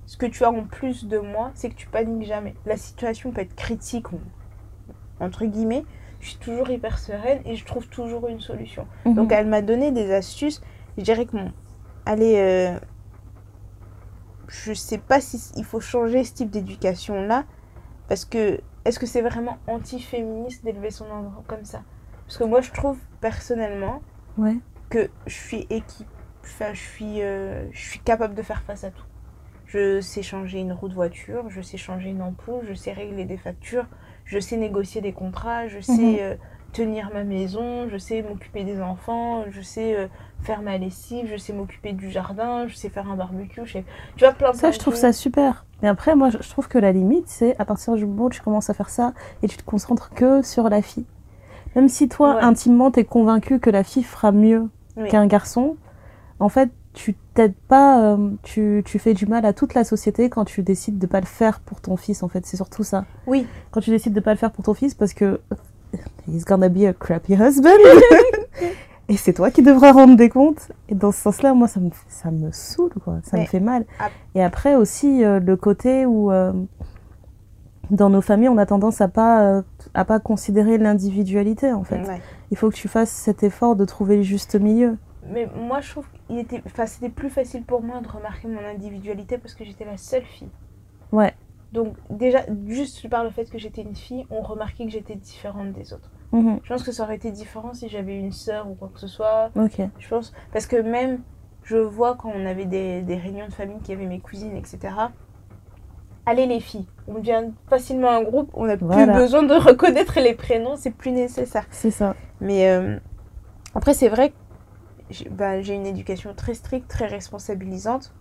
Ce 0.06 0.16
que 0.16 0.26
tu 0.26 0.44
as 0.44 0.50
en 0.50 0.62
plus 0.64 1.06
de 1.06 1.18
moi, 1.18 1.50
c'est 1.54 1.68
que 1.68 1.74
tu 1.74 1.88
paniques 1.88 2.26
jamais. 2.26 2.54
La 2.64 2.76
situation 2.76 3.32
peut 3.32 3.40
être 3.40 3.54
critique, 3.56 4.06
entre 5.20 5.44
guillemets. 5.44 5.84
Je 6.26 6.30
suis 6.32 6.38
toujours 6.40 6.68
hyper 6.70 6.98
sereine 6.98 7.40
et 7.44 7.54
je 7.54 7.64
trouve 7.64 7.86
toujours 7.86 8.26
une 8.26 8.40
solution. 8.40 8.88
Mhm. 9.04 9.14
Donc 9.14 9.30
elle 9.30 9.46
m'a 9.46 9.62
donné 9.62 9.92
des 9.92 10.12
astuces. 10.12 10.60
Je 10.98 11.04
dirais 11.04 11.24
que 11.24 11.36
mon... 11.36 11.52
Allez, 12.04 12.34
euh, 12.38 12.76
je 14.48 14.72
sais 14.72 14.98
pas 14.98 15.20
si 15.20 15.52
il 15.56 15.64
faut 15.64 15.78
changer 15.78 16.24
ce 16.24 16.34
type 16.34 16.50
d'éducation 16.50 17.22
là, 17.22 17.44
parce 18.08 18.24
que 18.24 18.60
est-ce 18.84 18.98
que 18.98 19.06
c'est 19.06 19.22
vraiment 19.22 19.58
anti-féministe 19.68 20.64
d'élever 20.64 20.90
son 20.90 21.04
enfant 21.04 21.44
comme 21.46 21.64
ça? 21.64 21.82
Parce 22.26 22.38
que 22.38 22.44
moi 22.44 22.60
je 22.60 22.72
trouve 22.72 22.98
personnellement 23.20 24.02
Ouais. 24.36 24.56
que 24.90 25.08
je 25.28 25.32
suis 25.34 25.64
équipe, 25.70 26.08
enfin 26.42 26.72
je 26.72 26.80
suis, 26.82 27.22
euh, 27.22 27.70
je 27.70 27.78
suis 27.88 28.00
capable 28.00 28.34
de 28.34 28.42
faire 28.42 28.62
face 28.62 28.82
à 28.82 28.90
tout. 28.90 29.05
Je 29.66 30.00
sais 30.00 30.22
changer 30.22 30.60
une 30.60 30.72
roue 30.72 30.88
de 30.88 30.94
voiture, 30.94 31.50
je 31.50 31.60
sais 31.60 31.76
changer 31.76 32.10
une 32.10 32.22
ampoule, 32.22 32.64
je 32.68 32.74
sais 32.74 32.92
régler 32.92 33.24
des 33.24 33.36
factures, 33.36 33.86
je 34.24 34.38
sais 34.38 34.56
négocier 34.56 35.00
des 35.00 35.12
contrats, 35.12 35.66
je 35.68 35.80
sais 35.80 36.02
Mhm. 36.02 36.18
euh, 36.20 36.34
tenir 36.72 37.10
ma 37.12 37.24
maison, 37.24 37.88
je 37.88 37.96
sais 37.98 38.22
m'occuper 38.22 38.64
des 38.64 38.80
enfants, 38.80 39.44
je 39.50 39.60
sais 39.60 39.96
euh, 39.96 40.06
faire 40.42 40.62
ma 40.62 40.78
lessive, 40.78 41.26
je 41.30 41.36
sais 41.36 41.52
m'occuper 41.52 41.92
du 41.92 42.10
jardin, 42.10 42.66
je 42.68 42.74
sais 42.76 42.90
faire 42.90 43.10
un 43.10 43.16
barbecue, 43.16 43.62
je 43.64 43.72
sais... 43.72 43.84
Tu 44.16 44.24
vois, 44.24 44.34
plein 44.34 44.52
Ça, 44.52 44.58
plein 44.58 44.70
je 44.70 44.78
de 44.78 44.78
trouve 44.78 44.94
ça 44.94 45.12
super. 45.12 45.64
Mais 45.82 45.88
après, 45.88 46.14
moi, 46.16 46.30
je 46.30 46.38
je 46.40 46.48
trouve 46.50 46.68
que 46.68 46.78
la 46.78 46.92
limite, 46.92 47.28
c'est 47.28 47.58
à 47.60 47.64
partir 47.64 47.94
du 47.94 48.06
moment 48.06 48.26
où 48.26 48.30
tu 48.30 48.40
commences 48.40 48.70
à 48.70 48.74
faire 48.74 48.88
ça 48.88 49.12
et 49.42 49.48
tu 49.48 49.56
te 49.56 49.64
concentres 49.64 50.10
que 50.10 50.42
sur 50.42 50.68
la 50.70 50.80
fille. 50.82 51.06
Même 51.76 51.88
si 51.88 52.08
toi, 52.08 52.36
Ouais. 52.36 52.42
intimement, 52.42 52.90
t'es 52.90 53.04
convaincu 53.04 53.60
que 53.60 53.70
la 53.70 53.84
fille 53.84 54.04
fera 54.04 54.32
mieux 54.32 54.68
Oui. 54.96 55.08
qu'un 55.08 55.26
garçon, 55.26 55.76
en 56.40 56.48
fait, 56.48 56.70
tu 56.96 57.14
t'aides 57.34 57.54
pas, 57.68 58.00
euh, 58.00 58.30
tu, 58.42 58.82
tu 58.86 58.98
fais 58.98 59.12
du 59.12 59.26
mal 59.26 59.44
à 59.44 59.52
toute 59.52 59.74
la 59.74 59.84
société 59.84 60.30
quand 60.30 60.46
tu 60.46 60.62
décides 60.62 60.98
de 60.98 61.06
pas 61.06 61.20
le 61.20 61.26
faire 61.26 61.60
pour 61.60 61.82
ton 61.82 61.96
fils, 61.98 62.22
en 62.22 62.28
fait. 62.28 62.46
C'est 62.46 62.56
surtout 62.56 62.84
ça. 62.84 63.04
Oui, 63.26 63.46
Quand 63.70 63.80
tu 63.82 63.90
décides 63.90 64.14
de 64.14 64.20
pas 64.20 64.30
le 64.32 64.38
faire 64.38 64.50
pour 64.50 64.64
ton 64.64 64.72
fils 64.72 64.94
parce 64.94 65.12
que 65.12 65.38
he's 66.26 66.46
gonna 66.46 66.70
be 66.70 66.84
a 66.84 66.94
crappy 66.94 67.34
husband. 67.34 67.68
Et 69.08 69.16
c'est 69.18 69.34
toi 69.34 69.50
qui 69.50 69.62
devras 69.62 69.92
rendre 69.92 70.16
des 70.16 70.30
comptes. 70.30 70.72
Et 70.88 70.94
dans 70.94 71.12
ce 71.12 71.20
sens-là, 71.20 71.52
moi, 71.52 71.68
ça 71.68 71.80
me, 71.80 71.90
ça 72.08 72.30
me 72.30 72.50
saoule, 72.50 72.90
quoi. 73.04 73.18
Ça 73.22 73.36
me 73.36 73.44
fait 73.44 73.60
mal. 73.60 73.84
Et 74.34 74.42
après 74.42 74.74
aussi, 74.74 75.22
euh, 75.22 75.38
le 75.38 75.54
côté 75.56 76.06
où, 76.06 76.32
euh, 76.32 76.52
dans 77.90 78.08
nos 78.10 78.22
familles, 78.22 78.48
on 78.48 78.58
a 78.58 78.66
tendance 78.66 79.00
à 79.02 79.08
pas, 79.08 79.62
à 79.94 80.04
pas 80.06 80.18
considérer 80.18 80.78
l'individualité, 80.78 81.72
en 81.72 81.84
fait. 81.84 81.98
ouais. 81.98 82.20
Il 82.50 82.56
faut 82.56 82.70
que 82.70 82.74
tu 82.74 82.88
fasses 82.88 83.10
cet 83.10 83.42
effort 83.42 83.76
de 83.76 83.84
trouver 83.84 84.16
le 84.16 84.22
juste 84.22 84.56
milieu. 84.56 84.96
Mais 85.30 85.46
moi, 85.54 85.80
je 85.80 85.90
trouve 85.90 86.06
qu'il 86.26 86.38
était... 86.38 86.62
Enfin, 86.66 86.86
c'était 86.86 87.08
plus 87.08 87.30
facile 87.30 87.64
pour 87.64 87.82
moi 87.82 88.00
de 88.00 88.08
remarquer 88.08 88.48
mon 88.48 88.64
individualité 88.64 89.38
parce 89.38 89.54
que 89.54 89.64
j'étais 89.64 89.84
la 89.84 89.96
seule 89.96 90.24
fille. 90.24 90.50
Ouais. 91.12 91.34
Donc 91.72 91.96
déjà, 92.10 92.40
juste 92.66 93.08
par 93.08 93.24
le 93.24 93.30
fait 93.30 93.50
que 93.50 93.58
j'étais 93.58 93.82
une 93.82 93.96
fille, 93.96 94.24
on 94.30 94.40
remarquait 94.40 94.84
que 94.84 94.90
j'étais 94.90 95.16
différente 95.16 95.72
des 95.72 95.92
autres. 95.92 96.10
Mhm. 96.32 96.60
Je 96.62 96.68
pense 96.68 96.82
que 96.82 96.92
ça 96.92 97.02
aurait 97.04 97.16
été 97.16 97.30
différent 97.30 97.74
si 97.74 97.88
j'avais 97.88 98.16
une 98.18 98.32
sœur 98.32 98.68
ou 98.70 98.74
quoi 98.74 98.90
que 98.92 99.00
ce 99.00 99.08
soit. 99.08 99.50
Ok. 99.56 99.80
Je 99.98 100.08
pense 100.08 100.32
parce 100.52 100.66
que 100.66 100.76
même 100.76 101.20
je 101.64 101.76
vois 101.76 102.14
quand 102.16 102.30
on 102.34 102.46
avait 102.46 102.64
des, 102.66 103.02
des 103.02 103.16
réunions 103.16 103.46
de 103.48 103.52
famille 103.52 103.80
qui 103.82 103.92
avaient 103.92 104.06
mes 104.06 104.20
cousines, 104.20 104.56
etc. 104.56 104.78
Allez 106.24 106.46
les 106.46 106.60
filles, 106.60 106.86
on 107.06 107.14
devient 107.14 107.44
facilement 107.68 108.10
un 108.10 108.22
groupe, 108.22 108.50
on 108.54 108.66
n'a 108.66 108.76
Voilà. 108.76 109.12
plus 109.12 109.22
besoin 109.22 109.42
de 109.44 109.54
reconnaître 109.68 110.18
les 110.20 110.34
prénoms, 110.34 110.74
c'est 110.76 110.90
plus 110.90 111.12
nécessaire. 111.12 111.66
C'est 111.70 111.90
ça. 111.92 112.14
Mais 112.40 112.68
euh, 112.68 112.98
après, 113.74 113.94
c'est 113.94 114.08
vrai 114.08 114.30
que 114.30 114.34
j'ai 115.10 115.28
bah, 115.28 115.60
j'ai 115.62 115.74
une 115.74 115.86
éducation 115.86 116.34
très 116.34 116.54
stricte, 116.54 116.88
très 116.88 117.06
responsabilisante. 117.06 118.12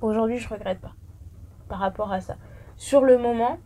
Aujourd'hui, 0.00 0.38
je 0.38 0.48
regrette 0.48 0.80
pas 0.80 0.92
par 1.68 1.78
rapport 1.78 2.12
à 2.12 2.20
ça. 2.20 2.36
Sur 2.76 3.02
le 3.02 3.16
moment, 3.18 3.58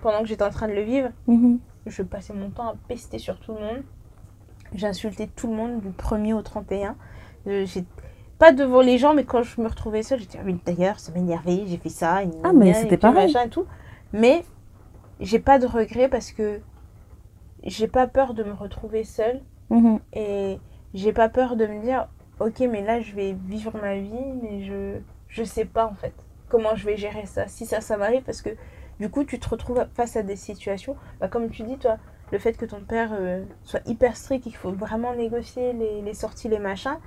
pendant 0.00 0.20
que 0.20 0.26
j'étais 0.26 0.42
en 0.44 0.50
train 0.50 0.68
de 0.68 0.72
le 0.72 0.82
vivre, 0.82 1.10
Mhm. 1.26 1.58
je 1.86 2.02
passais 2.02 2.34
mon 2.34 2.50
temps 2.50 2.68
à 2.68 2.74
pester 2.88 3.18
sur 3.18 3.38
tout 3.38 3.54
le 3.54 3.60
monde. 3.60 3.82
J'insultais 4.74 5.28
tout 5.28 5.48
le 5.48 5.54
monde 5.54 5.80
du 5.80 5.90
1er 5.90 6.32
au 6.34 6.42
31. 6.42 6.96
Euh, 7.46 7.64
j'ai- 7.66 7.84
pas 8.38 8.52
devant 8.52 8.80
les 8.82 8.98
gens, 8.98 9.14
mais 9.14 9.24
quand 9.24 9.42
je 9.42 9.60
me 9.60 9.68
retrouvais 9.68 10.02
seule, 10.02 10.20
j'étais 10.20 10.38
ah, 10.40 10.48
d'ailleurs, 10.66 11.00
ça 11.00 11.10
m'énervait, 11.12 11.64
j'ai 11.66 11.76
fait 11.76 11.88
ça. 11.88 12.20
Ah, 12.44 12.52
mais 12.52 12.72
c'était 12.74 12.96
pareil. 12.96 13.34
et 13.44 13.48
tout. 13.48 13.64
Mais 14.12 14.44
j'ai 15.20 15.38
pas 15.40 15.58
de 15.58 15.66
regret 15.66 16.08
parce 16.08 16.30
que 16.32 16.60
j'ai 17.64 17.88
pas 17.88 18.06
peur 18.06 18.34
de 18.34 18.44
me 18.44 18.52
retrouver 18.52 19.02
seule 19.04 19.40
Mhm. 19.70 19.98
et 20.12 20.58
j'ai 20.94 21.12
pas 21.12 21.28
peur 21.28 21.56
de 21.56 21.66
me 21.66 21.80
dire 21.82 22.08
ok 22.40 22.60
mais 22.60 22.82
là 22.82 23.00
je 23.00 23.14
vais 23.14 23.36
vivre 23.46 23.76
ma 23.80 23.96
vie 23.96 24.32
mais 24.42 24.62
je 24.64 24.98
je 25.28 25.44
sais 25.44 25.64
pas 25.64 25.86
en 25.86 25.94
fait 25.94 26.14
comment 26.48 26.74
je 26.76 26.86
vais 26.86 26.96
gérer 26.96 27.26
ça 27.26 27.46
si 27.48 27.66
ça 27.66 27.80
ça 27.80 27.96
m'arrive 27.96 28.22
parce 28.22 28.42
que 28.42 28.50
du 29.00 29.10
coup 29.10 29.24
tu 29.24 29.38
te 29.38 29.48
retrouves 29.48 29.86
face 29.94 30.16
à 30.16 30.22
des 30.22 30.36
situations 30.36 30.96
bah, 31.20 31.28
comme 31.28 31.50
tu 31.50 31.62
dis 31.62 31.78
toi 31.78 31.96
le 32.32 32.38
fait 32.38 32.54
que 32.54 32.64
ton 32.66 32.80
père 32.80 33.10
euh, 33.12 33.44
soit 33.64 33.80
hyper 33.86 34.16
strict 34.16 34.44
qu'il 34.44 34.56
faut 34.56 34.72
vraiment 34.72 35.14
négocier 35.14 35.72
les, 35.72 36.02
les 36.02 36.14
sorties 36.14 36.48
les 36.48 36.58
machins 36.58 36.98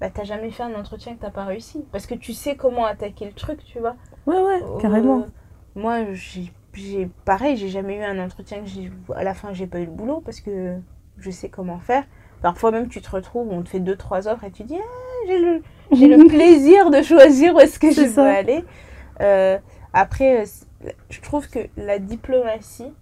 bah 0.00 0.10
t'as 0.10 0.24
jamais 0.24 0.50
fait 0.50 0.64
un 0.64 0.74
entretien 0.74 1.14
que 1.14 1.20
t'as 1.20 1.30
pas 1.30 1.44
réussi 1.44 1.84
parce 1.92 2.06
que 2.06 2.14
tu 2.14 2.32
sais 2.32 2.56
comment 2.56 2.84
attaquer 2.84 3.26
le 3.26 3.32
truc 3.32 3.64
tu 3.64 3.78
vois 3.78 3.96
Ouais, 4.26 4.40
ouais, 4.40 4.62
euh, 4.62 4.78
carrément. 4.80 5.26
moi, 5.74 6.12
j'ai, 6.14 6.50
j'ai 6.72 7.10
pareil, 7.26 7.56
j'ai 7.58 7.68
jamais 7.68 7.98
eu 7.98 8.02
un 8.02 8.18
entretien 8.18 8.60
que 8.60 8.66
j'ai, 8.66 8.90
à 9.14 9.22
la 9.22 9.34
fin 9.34 9.52
j'ai 9.52 9.66
pas 9.66 9.80
eu 9.80 9.84
le 9.84 9.90
boulot 9.90 10.22
parce 10.24 10.40
que 10.40 10.78
je 11.18 11.30
sais 11.30 11.50
comment 11.50 11.78
faire. 11.78 12.04
Parfois 12.44 12.70
même 12.72 12.88
tu 12.88 13.00
te 13.00 13.10
retrouves, 13.10 13.48
on 13.50 13.62
te 13.62 13.70
fait 13.70 13.80
deux 13.80 13.96
trois 13.96 14.28
offres 14.28 14.44
et 14.44 14.50
tu 14.50 14.64
dis 14.64 14.76
ah, 14.78 15.26
j'ai 15.26 15.38
le, 15.38 15.62
j'ai 15.92 16.08
le 16.08 16.24
plaisir 16.28 16.90
de 16.90 17.00
choisir 17.00 17.54
où 17.54 17.58
est-ce 17.60 17.78
que 17.78 17.90
je 17.90 18.02
veux 18.02 18.22
aller. 18.22 18.62
Euh, 19.22 19.56
après, 19.94 20.42
euh, 20.42 20.90
je 21.08 21.20
trouve 21.22 21.48
que 21.48 21.60
la 21.78 21.98
diplomatie, 21.98 22.92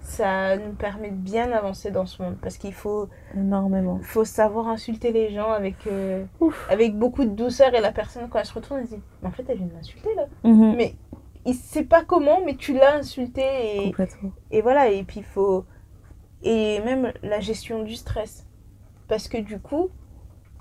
ça 0.00 0.56
nous 0.56 0.72
permet 0.72 1.10
de 1.10 1.14
bien 1.16 1.52
avancer 1.52 1.92
dans 1.92 2.04
ce 2.04 2.20
monde 2.20 2.34
parce 2.42 2.56
qu'il 2.58 2.74
faut, 2.74 3.08
Énormément. 3.36 4.00
faut 4.02 4.24
savoir 4.24 4.66
insulter 4.66 5.12
les 5.12 5.30
gens 5.32 5.52
avec, 5.52 5.76
euh, 5.86 6.24
avec 6.68 6.98
beaucoup 6.98 7.24
de 7.24 7.30
douceur 7.30 7.72
et 7.74 7.80
la 7.80 7.92
personne 7.92 8.28
quand 8.28 8.40
elle 8.40 8.44
se 8.44 8.54
retourne 8.54 8.80
elle 8.80 8.88
se 8.88 8.94
dit 8.96 9.02
mais 9.22 9.28
en 9.28 9.30
fait 9.30 9.44
elle 9.48 9.58
vient 9.58 9.66
de 9.68 9.72
m'insulter 9.72 10.10
là 10.16 10.26
Mhm. 10.42 10.74
mais 10.76 10.94
il 11.46 11.54
sait 11.54 11.84
pas 11.84 12.02
comment, 12.02 12.40
mais 12.44 12.56
tu 12.56 12.72
l'as 12.72 12.96
insulté 12.96 13.42
et, 13.76 13.84
Complètement. 13.84 14.30
et 14.50 14.62
voilà. 14.62 14.88
Et 14.88 15.04
puis 15.04 15.20
il 15.20 15.24
faut. 15.26 15.64
Et 16.42 16.80
même 16.80 17.12
la 17.22 17.38
gestion 17.40 17.82
du 17.84 17.94
stress. 17.94 18.46
Parce 19.08 19.28
que 19.28 19.38
du 19.38 19.58
coup, 19.58 19.88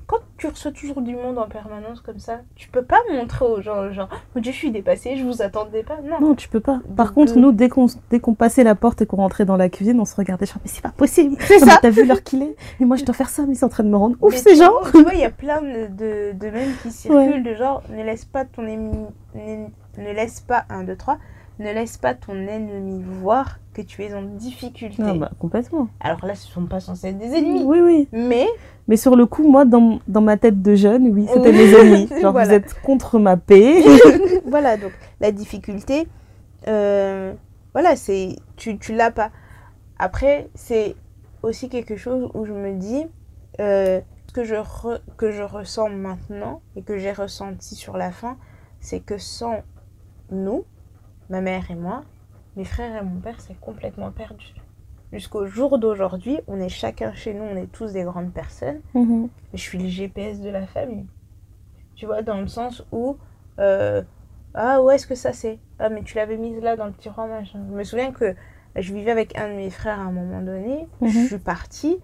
quand 0.05 0.19
tu 0.37 0.47
reçois 0.47 0.71
toujours 0.71 1.01
du 1.01 1.15
monde 1.15 1.37
en 1.37 1.47
permanence 1.47 2.01
comme 2.01 2.19
ça, 2.19 2.41
tu 2.55 2.67
peux 2.69 2.81
pas 2.83 2.99
montrer 3.13 3.45
aux 3.45 3.61
gens, 3.61 3.89
genre, 3.93 4.09
dieu, 4.35 4.51
je 4.51 4.57
suis 4.57 4.69
dépassée, 4.71 5.15
je 5.15 5.23
vous 5.23 5.41
attendais 5.41 5.81
pas. 5.83 5.99
Non. 6.03 6.19
Non, 6.19 6.35
tu 6.35 6.49
peux 6.49 6.59
pas. 6.59 6.81
Par 6.97 7.07
Donc, 7.07 7.15
contre, 7.15 7.37
euh, 7.37 7.39
nous, 7.39 7.51
dès 7.53 7.69
qu'on 7.69 7.85
dès 8.09 8.19
qu'on 8.19 8.33
passait 8.33 8.65
la 8.65 8.75
porte 8.75 9.01
et 9.01 9.05
qu'on 9.05 9.15
rentrait 9.17 9.45
dans 9.45 9.55
la 9.55 9.69
cuisine, 9.69 9.99
on 10.01 10.05
se 10.05 10.15
regardait 10.15 10.45
genre, 10.45 10.57
mais 10.63 10.69
c'est 10.69 10.81
pas 10.81 10.89
possible. 10.89 11.37
C'est 11.39 11.59
ça. 11.59 11.79
T'as 11.81 11.89
vu 11.89 12.05
l'heure 12.05 12.21
qu'il 12.21 12.43
est 12.43 12.55
Mais 12.81 12.85
moi, 12.85 12.97
je 12.97 13.05
dois 13.05 13.15
faire 13.15 13.29
ça, 13.29 13.45
mais 13.47 13.55
c'est 13.55 13.63
en 13.65 13.69
train 13.69 13.83
de 13.85 13.89
me 13.89 13.95
rendre 13.97 14.17
ouf, 14.21 14.35
ces 14.35 14.51
tu 14.51 14.55
gens. 14.57 14.71
vois- 14.81 14.91
Tu 14.91 15.01
vois, 15.03 15.13
il 15.13 15.21
y 15.21 15.25
a 15.25 15.31
plein 15.31 15.61
de, 15.61 15.87
de, 15.87 16.31
de 16.37 16.49
mèmes 16.49 16.73
qui 16.81 16.91
circulent, 16.91 17.41
de 17.43 17.53
genre, 17.55 17.81
ne 17.89 18.03
laisse 18.03 18.25
pas 18.25 18.43
ton 18.43 18.67
ennemi. 18.67 19.05
Ne, 19.35 19.67
ne 20.03 20.13
laisse 20.13 20.41
pas. 20.41 20.65
1, 20.69 20.83
2, 20.83 20.97
3. 20.97 21.17
Ne 21.63 21.71
laisse 21.73 21.97
pas 21.97 22.13
ton 22.13 22.33
ennemi 22.35 23.01
voir 23.03 23.59
que 23.73 23.81
tu 23.81 24.03
es 24.03 24.13
en 24.13 24.21
difficulté. 24.23 25.01
Ah 25.05 25.13
bah, 25.13 25.31
complètement. 25.39 25.87
Alors 25.99 26.25
là, 26.25 26.35
ce 26.35 26.47
sont 26.47 26.65
pas 26.65 26.79
censés 26.79 27.07
être 27.07 27.17
des 27.17 27.33
ennemis. 27.33 27.63
Oui, 27.63 27.79
oui. 27.81 28.07
Mais 28.11 28.47
Mais 28.87 28.97
sur 28.97 29.15
le 29.15 29.25
coup, 29.25 29.47
moi, 29.49 29.63
dans, 29.65 29.99
dans 30.07 30.21
ma 30.21 30.35
tête 30.37 30.61
de 30.61 30.75
jeune, 30.75 31.07
oui, 31.07 31.25
c'était 31.31 31.51
mes 31.53 31.73
ennemis. 31.73 32.09
Genre, 32.21 32.31
Voilà. 32.33 32.47
vous 32.49 32.53
êtes 32.55 32.73
contre 32.81 33.17
ma 33.19 33.37
paix. 33.37 33.81
voilà, 34.45 34.77
donc 34.77 34.91
la 35.21 35.31
difficulté, 35.31 36.07
euh, 36.67 37.33
voilà, 37.73 37.95
c'est 37.95 38.35
tu, 38.57 38.77
tu 38.77 38.93
l'as 38.93 39.11
pas. 39.11 39.31
Après, 39.99 40.49
c'est 40.55 40.95
aussi 41.43 41.69
quelque 41.69 41.95
chose 41.95 42.29
où 42.33 42.45
je 42.45 42.53
me 42.53 42.73
dis 42.73 43.05
euh, 43.59 44.01
ce 44.27 44.33
que 44.33 44.43
je, 44.43 44.55
re- 44.55 44.99
que 45.17 45.31
je 45.31 45.43
ressens 45.43 45.89
maintenant 45.89 46.61
et 46.75 46.81
que 46.81 46.97
j'ai 46.97 47.11
ressenti 47.11 47.75
sur 47.75 47.95
la 47.97 48.11
fin, 48.11 48.37
c'est 48.81 48.99
que 48.99 49.17
sans 49.17 49.61
nous, 50.31 50.63
ma 51.29 51.41
mère 51.41 51.69
et 51.71 51.75
moi, 51.75 52.03
mes 52.55 52.65
frères 52.65 53.01
et 53.01 53.05
mon 53.05 53.19
père, 53.19 53.39
c'est 53.39 53.59
complètement 53.59 54.11
perdu. 54.11 54.53
Jusqu'au 55.11 55.45
jour 55.45 55.77
d'aujourd'hui, 55.79 56.39
on 56.47 56.59
est 56.59 56.69
chacun 56.69 57.13
chez 57.13 57.33
nous, 57.33 57.43
on 57.43 57.55
est 57.55 57.71
tous 57.71 57.93
des 57.93 58.03
grandes 58.03 58.33
personnes. 58.33 58.81
Mhm. 58.93 59.29
je 59.53 59.59
suis 59.59 59.77
le 59.77 59.87
GPS 59.87 60.41
de 60.41 60.49
la 60.49 60.65
famille. 60.67 61.05
Tu 61.95 62.05
vois, 62.05 62.21
dans 62.21 62.39
le 62.41 62.47
sens 62.47 62.83
où. 62.91 63.17
euh, 63.59 64.01
ah, 64.55 64.81
où 64.81 64.89
est-ce 64.91 65.07
que 65.07 65.15
ça 65.15 65.33
c'est? 65.33 65.59
Ah, 65.79 65.89
mais 65.89 66.03
tu 66.03 66.15
l'avais 66.15 66.37
mise 66.37 66.59
là 66.61 66.75
dans 66.75 66.87
le 66.87 66.93
tiroir, 66.93 67.27
machin. 67.27 67.59
Je 67.69 67.75
me 67.75 67.83
souviens 67.83 68.11
que 68.11 68.35
je 68.75 68.93
vivais 68.93 69.11
avec 69.11 69.37
un 69.37 69.49
de 69.49 69.53
mes 69.55 69.69
frères 69.69 69.99
à 69.99 70.03
un 70.03 70.11
moment 70.11 70.41
donné. 70.41 70.87
Je 71.01 71.05
Mhm. 71.07 71.25
suis 71.27 71.39
partie. 71.39 71.99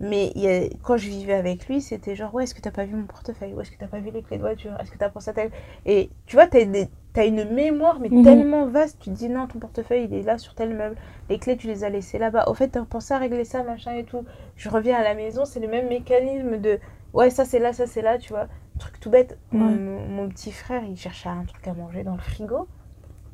Mais 0.00 0.30
il 0.36 0.42
y 0.42 0.48
a- 0.48 0.68
quand 0.82 0.96
je 0.96 1.08
vivais 1.08 1.34
avec 1.34 1.66
lui, 1.68 1.80
c'était 1.80 2.14
genre, 2.14 2.32
ouais, 2.34 2.44
est-ce 2.44 2.54
que 2.54 2.60
t'as 2.60 2.70
pas 2.70 2.84
vu 2.84 2.94
mon 2.94 3.06
portefeuille? 3.06 3.52
Ou 3.54 3.60
est-ce 3.60 3.70
que 3.72 3.76
t'as 3.78 3.88
pas 3.88 3.98
vu 3.98 4.10
les 4.12 4.22
clés 4.22 4.36
de 4.36 4.42
voiture? 4.42 4.72
Est-ce 4.80 4.90
que 4.92 4.98
t'as 4.98 5.08
pensé 5.10 5.30
à 5.30 5.34
tel? 5.34 5.50
Et 5.86 6.10
tu 6.26 6.36
vois, 6.36 6.46
t'as 6.46 6.64
des, 6.64 6.88
une 7.26 7.44
mémoire, 7.52 7.98
mais 8.00 8.08
Mhm. 8.10 8.24
tellement 8.24 8.66
vaste. 8.66 8.98
Tu 9.00 9.10
te 9.10 9.14
dis, 9.14 9.28
non, 9.28 9.46
ton 9.46 9.58
portefeuille, 9.58 10.04
il 10.10 10.14
est 10.14 10.22
là 10.22 10.38
sur 10.38 10.54
tel 10.54 10.74
meuble. 10.74 10.96
Les 11.28 11.38
clés, 11.38 11.56
tu 11.56 11.66
les 11.66 11.84
as 11.84 11.88
laissées 11.90 12.18
là-bas. 12.18 12.44
Au 12.48 12.54
fait, 12.54 12.68
t'as 12.68 12.82
pensé 12.84 13.14
à 13.14 13.18
régler 13.18 13.44
ça, 13.44 13.62
machin 13.62 13.92
et 13.94 14.04
tout. 14.04 14.24
Je 14.56 14.68
reviens 14.68 14.96
à 14.96 15.02
la 15.02 15.14
maison, 15.14 15.44
c'est 15.44 15.60
le 15.60 15.68
même 15.68 15.88
mécanisme 15.88 16.58
de, 16.58 16.78
ouais, 17.14 17.30
ça 17.30 17.44
c'est 17.44 17.58
là, 17.58 17.72
ça 17.72 17.86
c'est 17.86 18.02
là, 18.02 18.18
tu 18.18 18.32
vois. 18.32 18.46
Truc 18.78 19.00
tout 19.00 19.10
bête. 19.10 19.38
Mon, 19.52 19.66
Ouais. 19.68 19.74
mon- 19.74 20.06
mon 20.22 20.28
petit 20.28 20.52
frère, 20.52 20.82
il 20.88 20.96
cherchait 20.96 21.28
un 21.28 21.44
truc 21.46 21.66
à 21.66 21.72
manger 21.74 22.04
dans 22.04 22.14
le 22.14 22.20
frigo. 22.20 22.66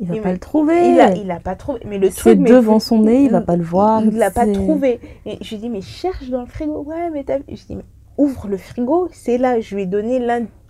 Il 0.01 0.09
va 0.09 0.17
Il 0.17 0.23
pas 0.23 0.29
me- 0.31 0.35
le 0.35 0.41
trouver. 0.41 0.89
Il 0.91 1.01
a, 1.01 1.15
il 1.15 1.31
a 1.31 1.39
pas 1.39 1.55
trouvé. 1.55 1.81
Mais 1.87 1.99
le 1.99 2.11
truc, 2.11 2.39
mais 2.41 2.51
devant 2.51 2.81
son 2.81 2.99
nez, 3.01 3.23
il 3.25 3.31
va 3.31 3.43
pas 3.43 3.55
le 3.57 3.63
voir. 3.63 4.03
Il 4.03 4.17
l'a 4.17 4.31
pas 4.33 4.47
trouvé. 4.47 4.99
Et 5.25 5.39
je 5.41 5.51
lui 5.51 5.59
dis, 5.59 5.69
mais 5.71 5.83
cherche 5.83 6.31
dans 6.31 6.41
le 6.41 6.47
frigo. 6.47 6.83
Ouais, 6.83 7.11
mais 7.11 7.23
t'as 7.23 7.39
vu. 7.39 7.45
Je 7.49 7.65
dis, 7.65 7.77
mais 7.77 7.85
ouvre 8.19 8.49
le 8.49 8.57
frigo, 8.57 9.09
c'est 9.13 9.39
là. 9.39 9.61
Je 9.61 9.75
lui 9.77 9.83
ai 9.83 9.87
donné 9.87 10.19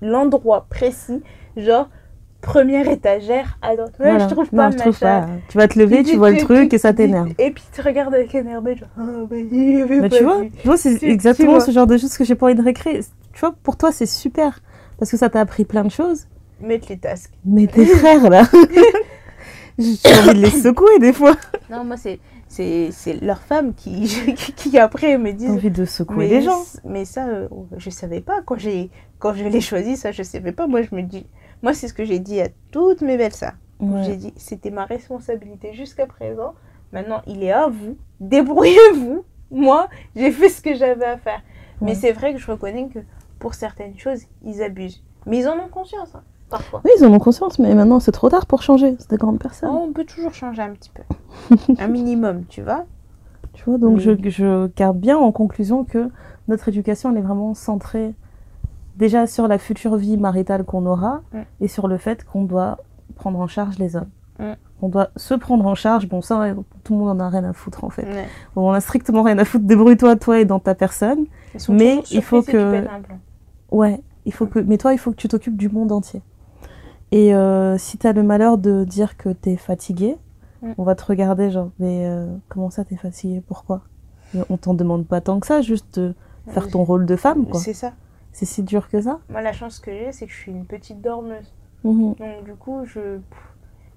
l'endroit 0.03 0.67
précis, 0.69 1.23
genre 1.57 1.89
première 2.45 2.89
étagère 2.89 3.59
à 3.63 3.75
droite. 3.75 3.95
Ouais, 3.99 4.11
Voilà. 4.11 4.29
je 4.29 4.33
trouve 4.35 4.49
Non, 4.53 4.65
pas, 4.65 4.71
je 4.71 4.77
trouve 4.77 4.99
pas. 4.99 5.27
Tu 5.49 5.59
vas 5.59 5.69
te 5.69 5.79
lever, 5.79 6.03
tu 6.05 6.17
vois 6.17 6.31
le 6.31 6.39
truc 6.39 6.73
et 6.73 6.79
ça 6.79 6.93
t'énerve. 6.93 7.31
Et 7.39 7.51
puis 7.51 7.65
tu 7.73 7.81
regardes 7.81 8.15
avec 8.15 8.35
énervé, 8.35 8.77
genre, 8.77 8.89
ah, 8.99 9.03
bah, 9.29 9.37
Mais 9.51 10.09
tu 10.09 10.23
vois, 10.25 10.41
vu. 10.43 10.51
tu 10.51 10.67
vois 10.67 10.77
c'est 10.77 11.03
exactement 11.03 11.61
ce 11.61 11.71
genre 11.71 11.87
de 11.87 11.97
choses 11.97 12.17
que 12.17 12.25
j'ai 12.25 12.35
pas 12.35 12.47
envie 12.47 12.55
de 12.55 12.63
récréer. 12.63 13.01
Tu 13.33 13.41
vois, 13.41 13.55
pour 13.63 13.77
toi, 13.77 13.91
c'est 13.93 14.07
super. 14.07 14.61
Parce 14.99 15.11
que 15.11 15.17
ça 15.17 15.29
t'a 15.29 15.41
appris 15.41 15.65
plein 15.65 15.83
de 15.85 15.91
choses. 15.91 16.27
Mettre 16.61 16.87
les 16.91 16.99
tasques. 16.99 17.33
Mais 17.45 17.67
tes 17.67 17.85
frères, 17.97 18.31
là, 18.31 18.45
j'ai 19.79 19.99
envie 20.21 20.39
de 20.41 20.43
les 20.45 20.51
secouer 20.51 20.99
des 21.01 21.13
fois. 21.13 21.35
Non, 21.71 21.83
moi, 21.85 21.97
c'est, 21.97 22.21
c'est, 22.49 22.91
c'est 22.93 23.21
leur 23.21 23.41
femme 23.41 23.75
qui, 23.75 24.09
qui, 24.57 24.79
après 24.79 25.19
me 25.19 25.27
J'ai 25.27 25.33
disent. 25.33 25.51
envie 25.51 25.71
de 25.71 25.85
secouer 25.85 26.29
Mais, 26.29 26.29
les 26.29 26.43
gens. 26.43 26.63
mais 26.85 27.05
ça, 27.05 27.27
euh, 27.27 27.49
je 27.77 27.91
savais 27.91 28.21
pas. 28.21 28.41
Quand, 28.47 28.57
quand 29.19 29.35
je 29.35 29.45
l'ai 29.45 29.61
choisi, 29.61 29.97
ça, 29.97 30.13
je 30.13 30.23
savais 30.23 30.53
pas. 30.53 30.67
Moi, 30.67 30.83
je 30.83 30.95
me 30.95 31.03
dis. 31.03 31.27
Moi, 31.63 31.75
c'est 31.75 31.89
ce 31.89 31.95
que 31.95 32.05
j'ai 32.05 32.19
dit 32.19 32.41
à 32.41 32.49
toutes 32.71 33.01
mes 33.03 33.17
belles-sœurs. 33.17 33.55
Ouais. 33.81 34.03
J'ai 34.05 34.17
dit, 34.17 34.33
c'était 34.37 34.71
ma 34.71 34.85
responsabilité 34.85 35.73
jusqu'à 35.73 36.07
présent. 36.07 36.55
Maintenant, 36.93 37.23
il 37.27 37.43
est 37.43 37.53
à 37.53 37.69
vous. 37.69 37.97
Débrouillez-vous. 38.21 39.25
Moi, 39.51 39.89
j'ai 40.17 40.31
fait 40.31 40.49
ce 40.49 40.61
que 40.63 40.75
j'avais 40.75 41.05
à 41.05 41.17
faire. 41.17 41.41
Mais 41.81 41.95
c'est 41.95 42.13
vrai 42.13 42.33
que 42.33 42.39
je 42.39 42.51
reconnais 42.51 42.89
que 42.89 43.01
pour 43.39 43.55
certaines 43.55 43.99
choses, 43.99 44.23
ils 44.45 44.63
abusent. 44.63 45.03
Mais 45.27 45.39
ils 45.41 45.49
en 45.49 45.55
ont 45.59 45.69
conscience, 45.69 46.15
hein, 46.15 46.23
parfois. 46.51 46.81
Oui, 46.85 46.91
ils 46.99 47.05
en 47.05 47.13
ont 47.13 47.19
conscience, 47.19 47.59
mais 47.59 47.75
maintenant 47.75 48.01
c'est 48.01 48.13
trop 48.13 48.29
tard 48.31 48.47
pour 48.47 48.63
changer. 48.63 48.95
C'est 48.99 49.11
des 49.11 49.17
grandes 49.17 49.39
personnes. 49.39 49.71
Oh, 49.73 49.85
on 49.89 49.93
peut 49.93 50.05
toujours 50.05 50.33
changer 50.35 50.63
un 50.63 50.71
petit 50.71 50.91
peu. 50.91 51.03
un 51.79 51.89
minimum, 51.89 52.45
tu 52.49 52.63
vois. 52.63 52.85
Tu 53.53 53.65
vois, 53.65 53.79
donc 53.79 53.97
Oui. 53.99 54.03
je, 54.03 54.31
je 54.31 54.67
garde 54.77 54.99
bien 54.99 55.17
en 55.19 55.31
conclusion 55.33 55.85
que 55.85 56.11
notre 56.49 56.69
éducation, 56.69 57.11
elle 57.11 57.19
est 57.19 57.23
vraiment 57.23 57.55
centrée 57.55 58.15
déjà 58.97 59.27
sur 59.27 59.49
la 59.49 59.59
future 59.59 59.97
vie 59.97 60.17
maritale 60.17 60.65
qu'on 60.65 60.87
aura 60.87 61.23
Mm. 61.33 61.39
et 61.63 61.69
sur 61.69 61.89
le 61.89 61.97
fait 61.99 62.25
qu'on 62.25 62.45
doit 62.45 62.79
prendre 63.17 63.39
en 63.41 63.47
charge 63.47 63.79
les 63.79 63.97
hommes. 63.97 64.09
Mm. 64.39 64.53
On 64.83 64.89
doit 64.89 65.09
se 65.17 65.35
prendre 65.35 65.65
en 65.67 65.75
charge. 65.75 66.09
Bon, 66.09 66.21
ça, 66.21 66.45
tout 66.83 66.93
le 66.95 66.99
monde 66.99 67.21
en 67.21 67.25
a 67.25 67.29
rien 67.31 67.45
à 67.45 67.53
foutre 67.53 67.85
en 67.85 67.91
fait. 67.91 68.03
Ouais. 68.05 68.27
Bon, 68.55 68.69
on 68.69 68.73
a 68.73 68.81
strictement 68.81 69.23
rien 69.23 69.39
à 69.39 69.45
foutre. 69.45 69.65
Débrouille-toi, 69.65 70.17
toi 70.17 70.41
et 70.41 70.45
dans 70.45 70.59
ta 70.59 70.75
personne. 70.75 71.25
Mais 71.69 72.03
il 72.11 72.23
faut 72.23 72.43
tu 72.43 72.53
que-. 72.53 72.85
Ouais, 73.71 74.01
il 74.27 74.33
faut 74.33 74.47
que. 74.47 74.59
Mais 74.59 74.77
toi, 74.79 74.93
il 74.93 74.99
faut 74.99 75.11
que 75.11 75.17
tu 75.17 75.29
t'occupes 75.29 75.57
du 75.57 75.69
monde 75.69 75.91
entier. 75.93 76.23
Et 77.13 77.35
euh, 77.35 77.79
si 77.79 77.97
t'as 77.99 78.13
le 78.13 78.23
malheur 78.23 78.59
de 78.59 78.85
dire 78.85 79.17
que 79.17 79.29
t'es 79.31 79.57
fatigué, 79.57 80.17
Mm. 80.63 80.73
on 80.79 80.83
va 80.83 80.95
te 80.95 81.05
regarder 81.05 81.51
genre, 81.51 81.69
mais 81.79 82.07
euh, 82.07 82.27
comment 82.49 82.71
ça 82.71 82.85
t'es 82.85 82.97
fatigué? 82.97 83.43
Pourquoi? 83.47 83.83
On 84.51 84.57
t'en 84.57 84.73
demande 84.75 85.07
pas 85.07 85.21
tant 85.21 85.39
que 85.39 85.47
ça, 85.47 85.61
juste 85.63 85.99
de 86.01 86.15
faire 86.49 86.69
ton 86.69 86.83
rôle 86.85 87.05
de 87.07 87.17
femme, 87.17 87.47
quoi. 87.47 87.61
C'est 87.61 87.75
ça. 87.75 87.93
C'est 88.35 88.47
si 88.47 88.63
dur 88.65 88.89
que 88.89 89.01
ça 89.01 89.21
Moi, 89.29 89.41
la 89.43 89.53
chance 89.53 89.79
que 89.79 89.93
j'ai, 89.93 90.11
c'est 90.13 90.27
que 90.27 90.33
je 90.33 90.37
suis 90.37 90.51
une 90.53 90.67
petite 90.67 91.01
dormeuse. 91.01 91.55
Mhm. 91.85 92.15
Donc, 92.17 92.45
du 92.45 92.55
coup, 92.57 92.85
je, 92.85 93.21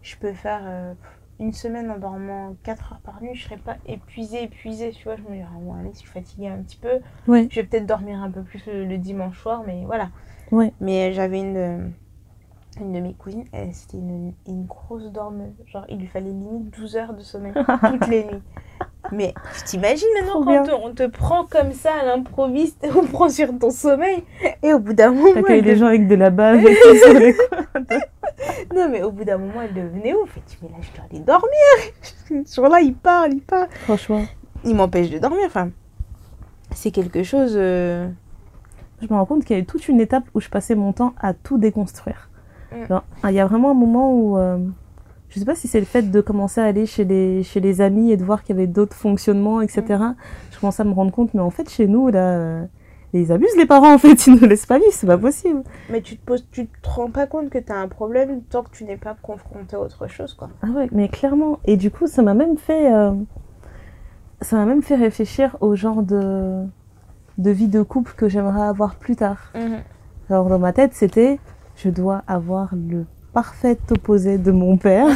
je 0.04 0.16
peux 0.18 0.32
faire 0.32 0.62
euh, 0.64 0.94
une 1.40 1.54
semaine 1.54 1.90
en 1.90 1.98
dormant 1.98 2.56
4 2.64 2.94
heures 2.94 3.02
par 3.04 3.20
nuit. 3.22 3.34
Je 3.34 3.46
serais 3.46 3.58
pas 3.58 3.78
épuisée, 3.88 4.44
épuisée. 4.44 4.92
Tu 4.92 5.04
vois, 5.06 5.16
je 5.16 5.24
me 5.24 5.32
dis, 5.36 5.42
ah, 5.42 5.50
bon, 5.60 5.74
allez, 5.74 5.90
je 5.94 5.98
suis 6.00 6.08
fatiguée 6.08 6.50
un 6.50 6.60
petit 6.62 6.78
peu. 6.78 7.00
Ouais, 7.28 7.48
Je 7.50 7.60
vais 7.60 7.66
peut-être 7.68 7.88
dormir 7.88 8.22
un 8.22 8.30
peu 8.30 8.44
plus 8.44 8.64
le, 8.68 8.86
le 8.86 8.98
dimanche 9.00 9.40
soir, 9.42 9.64
mais 9.66 9.84
voilà. 9.86 10.10
ouais. 10.52 10.72
Mais 10.82 11.12
j'avais 11.14 11.40
une, 11.40 11.94
une 12.80 12.94
de 12.94 13.00
mes 13.00 13.16
cousines, 13.16 13.46
c'était 13.74 13.98
une, 13.98 14.34
une 14.48 14.66
grosse 14.66 15.12
dormeuse. 15.12 15.56
Genre, 15.66 15.86
il 15.90 15.98
lui 15.98 16.08
fallait 16.08 16.30
limite 16.30 16.70
12 16.78 16.96
heures 16.96 17.14
de 17.16 17.22
sommeil 17.22 17.54
toutes 17.90 18.08
les 18.08 18.26
nuits. 18.26 18.44
Mais 19.14 19.34
tu 19.58 19.64
t'imagines 19.64 20.08
maintenant 20.20 20.44
quand 20.44 20.60
on 20.60 20.64
te, 20.66 20.72
on 20.90 20.94
te 20.94 21.08
prend 21.08 21.46
comme 21.46 21.72
ça 21.72 21.92
à 22.02 22.06
l'improviste, 22.06 22.86
on 22.96 23.06
prend 23.06 23.30
sur 23.30 23.58
ton 23.58 23.70
sommeil, 23.72 24.24
et 24.62 24.74
au 24.74 24.80
bout 24.80 24.94
d'un 24.94 25.12
moment. 25.12 25.34
T'accueilles 25.34 25.62
dev- 25.62 25.78
gens 25.78 25.86
avec 25.88 26.08
de 26.08 26.16
la 26.16 26.30
bave 26.30 26.66
et 26.66 26.76
tout. 26.76 27.94
Non, 28.76 28.90
mais 28.90 29.02
au 29.04 29.12
bout 29.12 29.24
d'un 29.24 29.38
moment, 29.38 29.62
elle 29.64 29.74
devenait 29.74 30.14
ouf. 30.14 30.38
Et 30.38 30.42
tu 30.48 30.58
mais 30.62 30.70
là, 30.70 30.76
je 30.82 30.96
dois 30.96 31.06
aller 31.10 31.20
dormir. 31.20 32.44
Ce 32.46 32.56
jour-là, 32.56 32.82
il 32.82 32.94
parle, 32.94 33.34
il 33.34 33.42
parle. 33.42 33.68
Franchement, 33.84 34.24
Il 34.64 34.76
m'empêche 34.76 35.10
de 35.10 35.18
dormir. 35.20 35.42
Enfin, 35.46 35.70
c'est 36.72 36.92
quelque 36.92 37.24
chose. 37.24 37.54
euh, 37.56 38.08
je 39.02 39.08
me 39.10 39.14
rends 39.18 39.26
compte 39.26 39.46
qu'il 39.46 39.56
y 39.56 39.60
a 39.60 39.62
eu 39.62 39.66
toute 39.66 39.88
une 39.88 40.00
étape 40.02 40.24
où 40.34 40.42
je 40.42 40.50
passais 40.50 40.76
mon 40.76 40.92
temps 40.94 41.14
à 41.20 41.34
tout 41.34 41.58
déconstruire. 41.58 42.30
Mm. 42.72 42.96
Il 43.30 43.32
y 43.34 43.40
a 43.40 43.46
vraiment 43.46 43.72
un 43.72 43.76
moment 43.76 44.12
où, 44.14 44.38
euh, 44.38 44.58
je 45.30 45.40
sais 45.40 45.46
pas 45.46 45.56
si 45.56 45.68
c'est 45.68 45.80
le 45.80 45.86
fait 45.86 46.04
de 46.04 46.22
commencer 46.22 46.62
à 46.62 46.66
aller 46.66 46.86
chez 46.86 47.04
les, 47.04 47.44
chez 47.44 47.60
les 47.60 47.82
amis 47.82 48.12
et 48.12 48.18
de 48.18 48.24
voir 48.24 48.44
qu'il 48.44 48.56
y 48.56 48.60
avait 48.60 48.68
d'autres 48.68 48.96
fonctionnements, 48.96 49.62
etc. 49.62 49.84
Mm. 49.90 50.16
Je 50.52 50.60
commençais 50.60 50.82
à 50.82 50.86
me 50.86 50.94
rendre 50.94 51.12
compte, 51.12 51.34
mais 51.34 51.42
en 51.42 51.50
fait, 51.50 51.70
chez 51.70 51.88
nous, 51.88 52.08
là, 52.10 52.38
euh, 52.38 52.66
ils 53.14 53.32
abusent 53.32 53.58
les 53.58 53.66
parents, 53.66 53.94
en 53.94 53.98
fait, 53.98 54.28
ils 54.28 54.36
ne 54.36 54.48
laissent 54.48 54.66
pas 54.66 54.78
vivre, 54.80 54.92
c'est 54.92 55.08
pas 55.08 55.18
possible. 55.18 55.64
Mais 55.90 56.02
tu 56.02 56.18
te 56.18 56.26
poses, 56.26 56.48
tu 56.52 56.68
te 56.68 56.90
rends 56.90 57.12
pas 57.12 57.28
compte 57.28 57.50
que 57.50 57.58
tu 57.58 57.72
as 57.72 57.78
un 57.78 57.88
problème 57.88 58.42
tant 58.50 58.64
que 58.64 58.72
tu 58.72 58.86
n'es 58.86 58.98
pas 58.98 59.16
confronté 59.22 59.76
à 59.76 59.80
autre 59.80 60.08
chose, 60.08 60.34
quoi. 60.34 60.50
Ah 60.62 60.68
ouais, 60.68 60.88
mais 60.92 61.10
clairement. 61.10 61.60
Et 61.66 61.78
du 61.78 61.92
coup, 61.92 62.08
ça 62.08 62.22
m'a 62.22 62.34
même 62.34 62.58
fait, 62.58 62.94
euh, 62.94 63.12
ça 64.42 64.56
m'a 64.56 64.66
même 64.66 64.82
fait 64.82 64.96
réfléchir 64.96 65.58
au 65.60 65.76
genre 65.76 66.04
de, 66.04 66.64
de 67.38 67.52
vie 67.52 67.68
de 67.68 67.82
couple 67.82 68.14
que 68.16 68.30
j'aimerais 68.30 68.64
avoir 68.64 68.96
plus 68.96 69.16
tard. 69.16 69.52
Alors 70.30 70.50
dans 70.50 70.60
ma 70.60 70.74
tête, 70.74 70.94
c'était 70.94 71.40
je 71.76 71.90
dois 71.90 72.24
avoir 72.28 72.74
le 72.76 73.06
parfait 73.42 73.78
opposé 73.92 74.40
de 74.40 74.52
mon 74.52 74.78
père. 74.78 75.08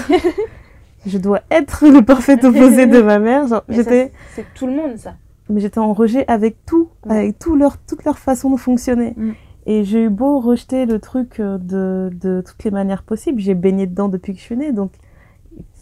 je 1.07 1.17
dois 1.17 1.41
être 1.49 1.87
le 1.87 2.03
parfait 2.03 2.43
opposé 2.45 2.85
de 2.85 3.01
ma 3.01 3.17
mère. 3.17 3.45
J'étais, 3.67 4.11
c'est 4.35 4.45
tout 4.53 4.67
le 4.67 4.73
monde, 4.73 4.95
ça. 4.97 5.15
mais 5.49 5.59
j'étais 5.59 5.79
en 5.79 5.91
rejet 5.93 6.23
avec 6.27 6.63
tout, 6.67 6.89
Mm. 7.07 7.11
avec 7.11 7.39
tout 7.39 7.55
leur, 7.55 7.79
toute 7.79 8.05
leur 8.05 8.19
façon 8.19 8.51
de 8.51 8.57
fonctionner. 8.57 9.15
Mm. 9.17 9.31
Et 9.65 9.83
j'ai 9.85 10.03
eu 10.03 10.09
beau 10.09 10.39
rejeter 10.39 10.85
le 10.85 10.99
truc 10.99 11.39
euh, 11.39 11.57
de, 11.57 12.11
de 12.15 12.43
toutes 12.45 12.63
les 12.63 12.69
manières 12.69 13.01
possibles, 13.01 13.39
j'ai 13.41 13.55
baigné 13.55 13.87
dedans 13.87 14.07
depuis 14.07 14.33
que 14.33 14.39
je 14.39 14.43
suis 14.43 14.55
née, 14.57 14.71
donc 14.71 14.91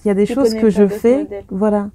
il 0.06 0.08
y 0.08 0.12
a 0.12 0.14
des 0.14 0.26
Tu 0.26 0.34
choses 0.34 0.54
que 0.56 0.70
je 0.70 0.88
fais, 0.88 1.24
modèles. 1.24 1.44
voilà. 1.50 1.90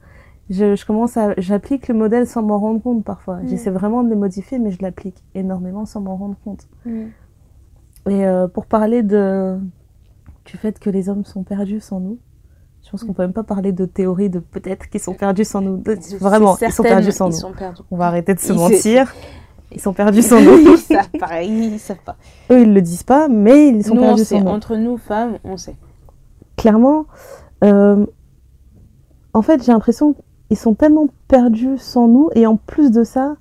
Je, 0.51 0.77
je 0.77 0.85
commence 0.85 1.17
à, 1.17 1.33
j'applique 1.39 1.89
le 1.89 1.95
modèle 1.95 2.27
sans 2.27 2.43
m'en 2.43 2.59
rendre 2.59 2.83
compte 2.83 3.03
parfois. 3.03 3.37
Mm. 3.37 3.49
J'essaie 3.49 3.71
vraiment 3.71 4.03
de 4.05 4.11
les 4.11 4.17
modifier, 4.17 4.59
mais 4.59 4.73
je 4.73 4.83
l'applique 4.83 5.23
énormément 5.35 5.87
sans 5.87 6.03
m'en 6.03 6.17
rendre 6.17 6.37
compte. 6.45 6.69
Et 8.11 8.27
euh, 8.27 8.47
pour 8.47 8.67
parler 8.67 9.03
de, 9.03 9.57
du 10.45 10.57
fait 10.57 10.79
que 10.79 10.91
les 10.91 11.09
hommes 11.09 11.25
sont 11.25 11.43
perdus 11.43 11.81
sans 11.81 12.01
nous, 12.01 12.19
je 12.85 12.91
pense 12.91 13.03
qu'on 13.05 13.15
peut 13.15 13.23
même 13.23 13.33
pas 13.33 13.45
parler 13.45 13.73
de 13.73 13.87
théorie 13.87 14.29
de 14.29 14.39
peut-être 14.41 14.91
qu'ils 14.91 15.01
sont 15.01 15.15
perdus 15.15 15.45
sans 15.45 15.63
nous. 15.63 15.83
Vraiment, 16.21 16.57
ils 16.61 16.71
sont 16.73 16.83
perdus 16.83 17.13
sans 17.13 17.31
nous. 17.31 17.55
perdus. 17.57 17.83
On 17.91 17.97
va 17.97 18.07
arrêter 18.09 18.35
de 18.35 18.41
se 18.41 18.53
Ils- 18.53 18.57
mentir. 18.59 19.15
Ils 19.73 19.81
sont 19.81 19.95
perdus 19.95 20.23
sans 20.23 20.41
nous. 20.43 20.59
ils 20.59 20.77
savent 20.77 21.09
pareil, 21.19 21.49
ils 21.75 21.79
savent 21.79 21.97
pas. 22.05 22.17
Eux, 22.51 22.61
ils 22.61 22.73
le 22.75 22.83
disent 22.83 23.03
pas, 23.03 23.29
mais 23.29 23.69
ils 23.69 23.83
sont 23.85 23.95
nous, 23.95 24.03
on 24.03 24.05
perdus 24.05 24.25
sait. 24.25 24.37
sans 24.39 24.45
nous. 24.45 24.51
Entre 24.51 24.77
nous, 24.77 24.99
femmes, 24.99 25.39
on 25.45 25.57
sait. 25.57 25.77
Clairement, 26.57 27.07
euh, 27.65 28.05
en 29.33 29.43
fait, 29.43 29.65
j'ai 29.65 29.73
l'impression 29.73 30.15
qu'ils 30.49 30.59
sont 30.59 30.75
tellement 30.75 31.09
perdus 31.27 31.79
sans 31.79 32.07
nous, 32.07 32.29
et 32.35 32.47
en 32.47 32.57
plus 32.57 32.91
de 32.93 33.03
ça, 33.03 33.37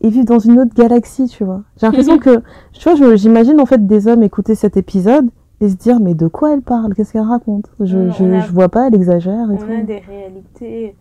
ils 0.00 0.10
vivent 0.10 0.24
dans 0.24 0.38
une 0.38 0.58
autre 0.60 0.74
galaxie, 0.74 1.26
tu 1.26 1.44
vois. 1.44 1.62
J'ai 1.76 1.86
l'impression 1.86 2.18
que, 2.20 2.40
tu 2.72 2.88
vois, 2.88 3.16
j'imagine 3.16 3.60
en 3.60 3.66
fait 3.66 3.84
des 3.86 4.06
hommes 4.06 4.22
écouter 4.22 4.54
cet 4.54 4.76
épisode 4.76 5.28
et 5.60 5.68
se 5.68 5.76
dire, 5.76 6.00
mais 6.00 6.14
de 6.14 6.26
quoi 6.26 6.52
elle 6.54 6.62
parle? 6.62 6.94
Qu'est-ce 6.94 7.12
qu'elle 7.12 7.22
raconte? 7.22 7.70
Je, 7.80 8.10
je 8.10 8.52
vois 8.52 8.68
pas, 8.68 8.88
elle 8.88 8.94
exagère 8.94 9.50
et 9.50 9.56
On 9.62 9.78
a 9.78 9.82
des 9.82 9.98
réalités. 9.98 10.96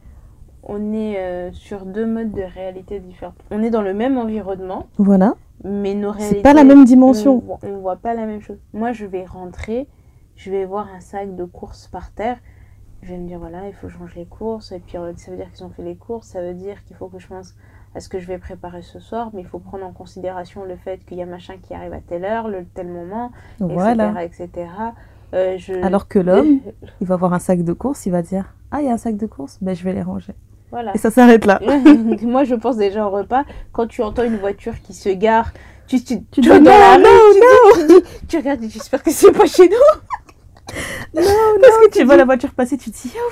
On 0.63 0.93
est 0.93 1.17
euh, 1.17 1.51
sur 1.53 1.85
deux 1.85 2.05
modes 2.05 2.31
de 2.31 2.41
réalité 2.41 2.99
différents. 2.99 3.33
On 3.49 3.63
est 3.63 3.69
dans 3.69 3.81
le 3.81 3.93
même 3.93 4.17
environnement, 4.17 4.85
Voilà. 4.97 5.35
mais 5.63 5.95
nos 5.95 6.11
réalités. 6.11 6.35
C'est 6.37 6.41
pas 6.43 6.53
la 6.53 6.63
même 6.65 6.83
dimension. 6.83 7.41
On, 7.63 7.67
on 7.67 7.77
voit 7.77 7.95
pas 7.95 8.13
la 8.13 8.25
même 8.25 8.41
chose. 8.41 8.57
Moi, 8.73 8.91
je 8.91 9.05
vais 9.05 9.23
rentrer, 9.25 9.87
je 10.35 10.51
vais 10.51 10.65
voir 10.65 10.87
un 10.95 10.99
sac 10.99 11.35
de 11.35 11.45
courses 11.45 11.87
par 11.87 12.11
terre. 12.11 12.37
Je 13.01 13.11
vais 13.13 13.17
me 13.17 13.25
dire, 13.27 13.39
voilà, 13.39 13.67
il 13.67 13.73
faut 13.73 13.87
range 13.97 14.13
les 14.15 14.25
courses. 14.25 14.73
Et 14.73 14.79
puis, 14.79 14.97
euh, 14.97 15.13
ça 15.15 15.31
veut 15.31 15.37
dire 15.37 15.49
qu'ils 15.53 15.65
ont 15.65 15.69
fait 15.69 15.83
les 15.83 15.95
courses. 15.95 16.27
Ça 16.27 16.41
veut 16.41 16.53
dire 16.53 16.83
qu'il 16.83 16.97
faut 16.97 17.07
que 17.07 17.17
je 17.17 17.27
pense 17.27 17.55
à 17.99 18.01
ce 18.01 18.07
que 18.07 18.19
je 18.19 18.27
vais 18.27 18.37
préparer 18.37 18.81
ce 18.81 18.99
soir. 18.99 19.29
Mais 19.33 19.41
il 19.41 19.47
faut 19.47 19.59
prendre 19.59 19.85
en 19.85 19.91
considération 19.91 20.63
le 20.63 20.77
fait 20.77 20.99
qu'il 21.05 21.17
y 21.17 21.21
a 21.21 21.25
machin 21.25 21.55
qui 21.61 21.73
arrive 21.73 21.91
à 21.91 21.99
telle 21.99 22.23
heure, 22.23 22.47
le, 22.47 22.63
tel 22.73 22.87
moment, 22.87 23.31
Voilà. 23.59 24.23
etc. 24.23 24.45
etc. 24.45 24.67
Euh, 25.33 25.57
je... 25.57 25.73
Alors 25.83 26.07
que 26.07 26.17
l'homme, 26.17 26.59
il 27.01 27.07
va 27.07 27.17
voir 27.17 27.33
un 27.33 27.39
sac 27.39 27.61
de 27.63 27.73
courses, 27.73 28.05
il 28.05 28.11
va 28.13 28.21
dire, 28.21 28.55
ah, 28.71 28.79
il 28.81 28.87
y 28.87 28.89
a 28.89 28.93
un 28.93 28.97
sac 28.97 29.17
de 29.17 29.25
courses, 29.25 29.57
ben 29.61 29.75
je 29.75 29.83
vais 29.83 29.91
les 29.93 30.01
ranger. 30.01 30.33
Voilà. 30.71 30.93
Et 30.95 30.97
ça 30.97 31.11
s'arrête 31.11 31.45
là. 31.45 31.59
Moi, 32.21 32.45
je 32.45 32.55
pense 32.55 32.77
déjà 32.77 33.05
au 33.05 33.09
repas. 33.09 33.43
Quand 33.73 33.87
tu 33.87 34.01
entends 34.01 34.23
une 34.23 34.37
voiture 34.37 34.79
qui 34.81 34.93
se 34.93 35.09
gare, 35.09 35.51
tu, 35.87 36.01
tu, 36.01 36.21
Tu 36.21 36.25
tu 36.31 36.41
dis, 36.41 36.47
la 36.47 36.59
non, 36.59 36.69
rue, 36.69 38.01
tu, 38.27 38.37
regardes 38.37 38.63
et 38.63 38.67
tu 38.67 38.77
espères 38.77 39.03
que 39.03 39.11
c'est 39.11 39.31
pas 39.31 39.47
chez 39.47 39.67
nous. 39.67 39.75
Non, 41.15 41.21
non, 41.21 41.89
tu 41.91 42.03
vois 42.03 42.17
la 42.17 42.25
voiture 42.25 42.51
passer, 42.53 42.77
tu 42.77 42.91
te 42.91 42.97
dis, 42.97 43.11
oh, 43.15 43.31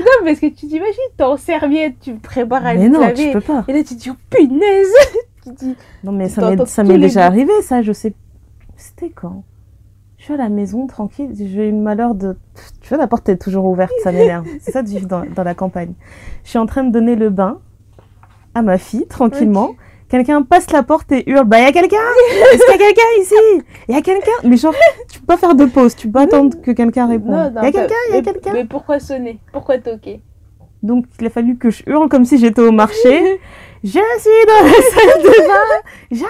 Non, 0.00 0.24
parce 0.24 0.40
que 0.40 0.46
tu 0.46 0.66
t'imagines, 0.66 0.94
t'es 1.16 1.24
en 1.24 1.36
serviette, 1.36 1.94
tu 2.00 2.14
prépares 2.14 2.64
à 2.66 2.74
mais 2.74 2.88
non, 2.88 3.00
laver. 3.00 3.26
tu 3.26 3.32
peux 3.32 3.40
pas. 3.40 3.64
Et 3.68 3.72
là, 3.72 3.82
tu 3.84 3.96
te 3.96 4.00
dis, 4.00 4.10
oh 4.10 4.16
punaise 4.30 4.86
Tu 5.44 5.54
te 5.54 5.64
dis, 5.64 5.76
Non, 6.04 6.12
mais 6.12 6.28
ça 6.28 6.50
m'est, 6.50 6.66
ça 6.66 6.82
déjà 6.82 7.26
arrivé, 7.26 7.52
ça, 7.62 7.82
je 7.82 7.92
sais. 7.92 8.14
C'était 8.76 9.10
quand? 9.10 9.44
Je 10.18 10.24
suis 10.24 10.34
à 10.34 10.36
la 10.36 10.48
maison, 10.48 10.86
tranquille, 10.86 11.30
j'ai 11.34 11.68
eu 11.68 11.70
le 11.70 11.78
malheur 11.78 12.14
de. 12.14 12.36
Tu 12.80 12.88
vois, 12.88 12.98
la 12.98 13.06
porte 13.06 13.28
est 13.28 13.36
toujours 13.36 13.66
ouverte, 13.66 13.92
ça 14.02 14.10
m'énerve. 14.10 14.46
C'est 14.60 14.72
ça 14.72 14.82
de 14.82 14.88
vivre 14.88 15.06
dans, 15.06 15.24
dans 15.24 15.44
la 15.44 15.54
campagne. 15.54 15.92
Je 16.44 16.50
suis 16.50 16.58
en 16.58 16.66
train 16.66 16.82
de 16.82 16.90
donner 16.90 17.14
le 17.14 17.30
bain 17.30 17.60
à 18.54 18.62
ma 18.62 18.78
fille, 18.78 19.06
tranquillement. 19.06 19.70
Quelqu'un 20.08 20.42
passe 20.42 20.70
la 20.72 20.82
porte 20.82 21.12
et 21.12 21.28
hurle 21.30 21.44
Bah, 21.44 21.60
y 21.60 21.64
a 21.64 21.72
quelqu'un 21.72 21.96
Est-ce 22.52 22.64
qu'il 22.64 22.80
y 22.80 22.82
a 22.82 22.86
quelqu'un 22.86 23.20
ici 23.20 23.34
Y 23.88 23.94
a 23.94 24.00
quelqu'un 24.02 24.30
Mais 24.44 24.56
genre, 24.56 24.74
tu 25.10 25.20
peux 25.20 25.26
pas 25.26 25.36
faire 25.36 25.54
de 25.54 25.66
pause, 25.66 25.94
tu 25.96 26.06
peux 26.06 26.14
pas 26.14 26.22
attendre 26.22 26.56
que 26.62 26.70
quelqu'un 26.70 27.06
réponde. 27.06 27.52
non, 27.54 27.62
y 27.62 27.66
a 27.66 27.72
quelqu'un 27.72 27.94
Y 28.10 28.12
a 28.12 28.16
mais- 28.16 28.22
quelqu'un 28.22 28.52
Mais 28.54 28.64
pourquoi 28.64 29.00
sonner? 29.00 29.38
Pourquoi 29.52 29.78
toquer? 29.78 30.22
Donc, 30.82 31.06
il 31.20 31.26
a 31.26 31.30
fallu 31.30 31.56
que 31.58 31.70
je 31.70 31.82
hurle 31.86 32.08
comme 32.08 32.24
si 32.24 32.38
j'étais 32.38 32.60
au 32.62 32.70
marché. 32.72 33.40
je 33.84 33.88
suis 33.90 33.98
dans 34.00 34.64
la 34.64 34.72
salle 34.72 35.22
de 35.22 35.48
bain 35.48 36.20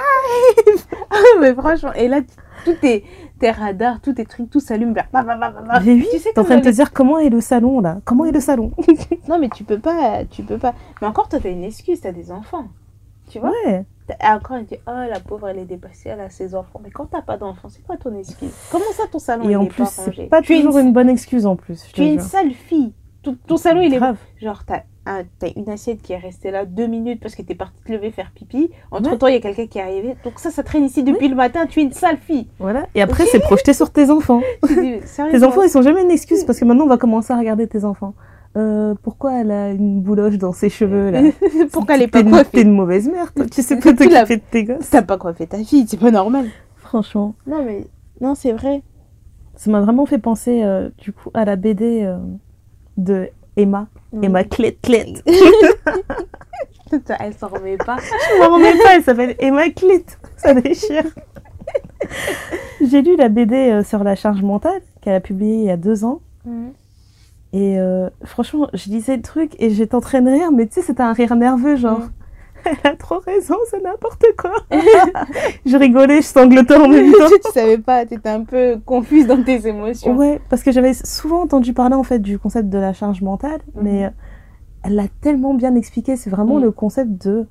Mais 1.41 1.55
franchement, 1.55 1.93
et 1.95 2.09
là, 2.09 2.21
tout 2.65 2.75
est, 2.83 3.05
tes 3.39 3.51
radars, 3.51 4.01
tous 4.01 4.15
tes 4.15 4.25
trucs, 4.25 4.51
tout 4.51 4.59
s'allume. 4.61 4.93
bah, 4.95 5.03
bah, 5.13 5.23
bah, 5.23 5.37
bah, 5.39 5.53
bah, 5.55 5.63
bah. 5.69 5.81
J'ai 5.85 5.95
vu, 5.97 6.07
Tu 6.11 6.19
sais 6.19 6.33
t'es 6.33 6.41
en 6.41 6.45
train 6.45 6.57
de 6.57 6.63
te 6.65 6.69
dire 6.71 6.93
comment 6.93 7.19
est 7.19 7.29
le 7.29 7.41
salon 7.41 7.81
là? 7.81 7.99
Comment 8.05 8.25
est 8.25 8.33
le 8.33 8.41
salon? 8.41 8.73
Non, 9.29 9.39
mais 9.39 9.49
tu 9.51 9.65
peux 9.65 9.79
pas, 9.79 10.25
tu 10.31 10.43
peux 10.43 10.59
pas. 10.59 10.75
Mais 11.01 11.07
encore, 11.07 11.29
toi, 11.29 11.39
t'as 11.43 11.51
une 11.51 11.63
excuse, 11.65 12.01
t'as 12.01 12.13
des 12.13 12.33
enfants. 12.33 12.65
Tu 13.29 13.39
vois? 13.39 13.53
Ouais. 13.67 13.85
T'as- 14.07 14.37
Encore, 14.37 14.57
elle 14.57 14.65
dit, 14.65 14.77
oh, 14.87 14.91
la 15.11 15.21
pauvre, 15.21 15.49
elle 15.49 15.59
est 15.59 15.65
dépassée, 15.67 16.09
elle 16.09 16.21
a 16.21 16.31
ses 16.31 16.55
enfants. 16.55 16.81
Mais 16.83 16.91
quand 16.91 17.07
t'as 17.07 17.23
pas 17.23 17.37
d'enfants, 17.37 17.69
c'est 17.69 17.83
quoi 17.87 17.97
ton 17.97 18.17
excuse? 18.17 18.51
Comment 18.73 18.85
ça, 18.97 19.05
ton 19.11 19.19
salon, 19.19 19.45
Et 19.45 19.53
il 19.53 19.57
en 19.57 19.65
est 19.65 19.69
plus, 19.69 19.85
pas 19.85 20.03
rangé? 20.05 20.27
pas 20.27 20.41
tu 20.43 20.55
es 20.55 20.63
toujours 20.63 20.79
une, 20.79 20.89
une 20.89 20.93
bonne 20.93 21.09
excuse 21.11 21.45
en 21.47 21.57
plus. 21.57 21.87
je 21.89 21.93
Tu 21.93 22.03
es 22.03 22.15
une 22.15 22.21
sale 22.21 22.53
fille. 22.53 22.95
Ton, 23.23 23.37
ton 23.47 23.57
salon, 23.57 23.81
il 23.83 23.93
est 23.93 23.97
Grave. 23.99 24.17
Genre, 24.41 24.63
t'as 24.65 24.81
un- 25.05 25.25
t'as 25.39 25.49
une 25.57 25.69
assiette 25.69 26.01
qui 26.03 26.13
est 26.13 26.19
restée 26.19 26.51
là 26.51 26.65
deux 26.65 26.87
minutes 26.87 27.21
parce 27.21 27.35
que 27.35 27.43
t'es 27.43 27.55
partie 27.55 27.83
te 27.83 27.91
lever 27.93 28.11
faire 28.13 28.31
pipi. 28.35 28.71
Entre 28.91 29.17
temps, 29.19 29.27
il 29.27 29.35
y 29.35 29.37
a 29.37 29.41
quelqu'un 29.41 29.67
qui 29.67 29.79
est 29.79 29.83
arrivé. 29.83 30.17
Donc, 30.25 30.39
ça, 30.39 30.51
ça 30.51 30.63
traîne 30.63 30.85
ici 30.85 31.03
depuis 31.03 31.29
le 31.29 31.35
matin. 31.35 31.67
Tu 31.67 31.81
es 31.81 31.83
une 31.83 31.93
sale 31.93 32.17
fille. 32.19 32.47
Voilà. 32.59 32.87
Et 32.95 33.03
après, 33.03 33.27
c'est 33.27 33.41
projeté 33.41 33.73
sur 33.75 33.91
tes 33.91 34.11
enfants. 34.11 34.41
Dis, 34.69 34.95
Tes 35.33 35.43
enfants, 35.45 35.63
ils 35.63 35.69
sont 35.71 35.83
jamais 35.83 36.03
une 36.03 36.11
excuse 36.11 36.45
parce 36.45 36.61
que 36.61 36.65
maintenant, 36.65 36.85
on 36.85 36.89
va 36.89 36.97
commencer 36.99 37.33
à 37.33 37.39
regarder 37.39 37.67
tes 37.67 37.85
enfants. 37.85 38.15
Euh, 38.59 38.95
pourquoi 39.03 39.41
elle 39.41 39.51
a 39.53 39.71
une 39.71 40.01
bouloche 40.03 40.37
dans 40.37 40.53
ses 40.53 40.69
cheveux 40.69 41.11
là 41.11 41.23
Pourquoi 41.73 41.95
elle 41.95 42.03
est 42.03 42.09
pas 42.09 42.21
une- 42.21 42.27
T'es 42.27 42.31
coiffée 42.33 42.63
une 42.63 42.73
mauvaise 42.75 43.09
mère, 43.09 43.33
toi. 43.33 43.47
Tu 43.47 43.63
sais 43.63 43.77
pas 43.79 43.93
t'occuper 43.95 44.37
de 44.37 44.43
tes 44.51 44.65
gosses. 44.65 44.91
T'as 44.91 45.03
pas 45.03 45.17
coiffé 45.17 45.47
ta 45.47 45.59
fille, 45.63 45.87
c'est 45.89 46.01
pas 46.01 46.11
normal. 46.11 46.47
Franchement. 46.77 47.35
Non, 47.47 47.65
mais. 47.65 47.85
Non, 48.21 48.35
c'est 48.35 48.53
vrai. 48.53 48.83
Ça 49.55 49.71
m'a 49.71 49.81
vraiment 49.81 50.07
fait 50.07 50.19
penser, 50.19 50.63
euh, 50.65 50.89
du 50.99 51.13
coup, 51.13 51.31
à 51.35 51.45
la 51.45 51.57
BD 51.57 52.03
euh, 52.05 52.19
de 52.97 53.29
Emma. 53.57 53.87
Mm. 54.13 54.25
Emma 54.25 54.45
Clet 54.45 54.77
Clet. 54.83 55.15
Elle 57.21 57.35
s'en 57.35 57.49
remet 57.49 57.77
pas. 57.77 57.99
Je 57.99 58.41
m'en 58.41 58.55
remets 58.55 58.73
pas, 58.83 58.97
elle 58.97 59.03
s'appelle 59.03 59.37
Emma 59.39 59.69
Clit. 59.69 60.05
Ça 60.39 60.55
déchire. 60.55 61.05
J'ai 62.81 63.03
lu 63.03 63.15
la 63.17 63.29
BD 63.29 63.55
euh, 63.55 63.85
sur 63.85 64.03
la 64.05 64.15
charge 64.15 64.41
mentale 64.43 64.81
qu'elle 65.03 65.15
a 65.15 65.21
publiée 65.21 65.57
il 65.57 65.65
y 65.65 65.71
a 65.71 65.77
deux 65.77 66.05
ans. 66.07 66.21
Et 67.53 67.79
euh, 67.79 68.11
franchement, 68.25 68.69
je 68.75 68.91
lisais 68.91 69.16
le 69.16 69.23
truc 69.23 69.53
et 69.59 69.70
j'étais 69.70 69.95
en 69.95 70.01
train 70.01 70.20
de 70.20 70.31
rire, 70.31 70.53
mais 70.53 70.66
tu 70.66 70.75
sais, 70.75 70.83
c'était 70.83 71.03
un 71.03 71.12
rire 71.12 71.35
nerveux, 71.37 71.77
genre. 71.77 71.99
Mm. 72.01 72.11
Elle 72.85 72.91
a 72.91 72.97
trop 72.97 73.20
raison, 73.20 73.55
c'est 73.70 73.83
n'importe 73.83 74.25
quoi. 74.37 74.53
je 75.65 75.77
rigolais, 75.77 76.16
je 76.20 76.27
sanglotais 76.27 76.75
en 76.77 76.89
même 76.89 77.12
temps. 77.12 77.19
tu 77.45 77.53
savais 77.53 77.79
pas, 77.79 78.05
t'étais 78.05 78.29
un 78.29 78.43
peu 78.45 78.79
confuse 78.85 79.27
dans 79.27 79.43
tes 79.43 79.66
émotions. 79.66 80.16
Ouais, 80.16 80.41
parce 80.51 80.62
que 80.62 80.73
j'avais 80.73 80.93
souvent 80.93 81.43
entendu 81.43 81.73
parler 81.73 81.95
en 81.95 82.03
fait 82.03 82.19
du 82.19 82.39
concept 82.39 82.69
de 82.69 82.79
la 82.79 82.93
charge 82.93 83.23
mentale, 83.23 83.61
Mhm. 83.77 83.83
mais 83.83 84.05
euh, 84.07 84.11
elle 84.83 84.97
l'a 84.97 85.07
tellement 85.23 85.55
bien 85.55 85.75
expliqué. 85.77 86.16
C'est 86.16 86.31
vraiment 86.31 86.57
Mhm. 86.57 86.62
le 86.65 86.70
concept 86.73 87.11
de. 87.27 87.47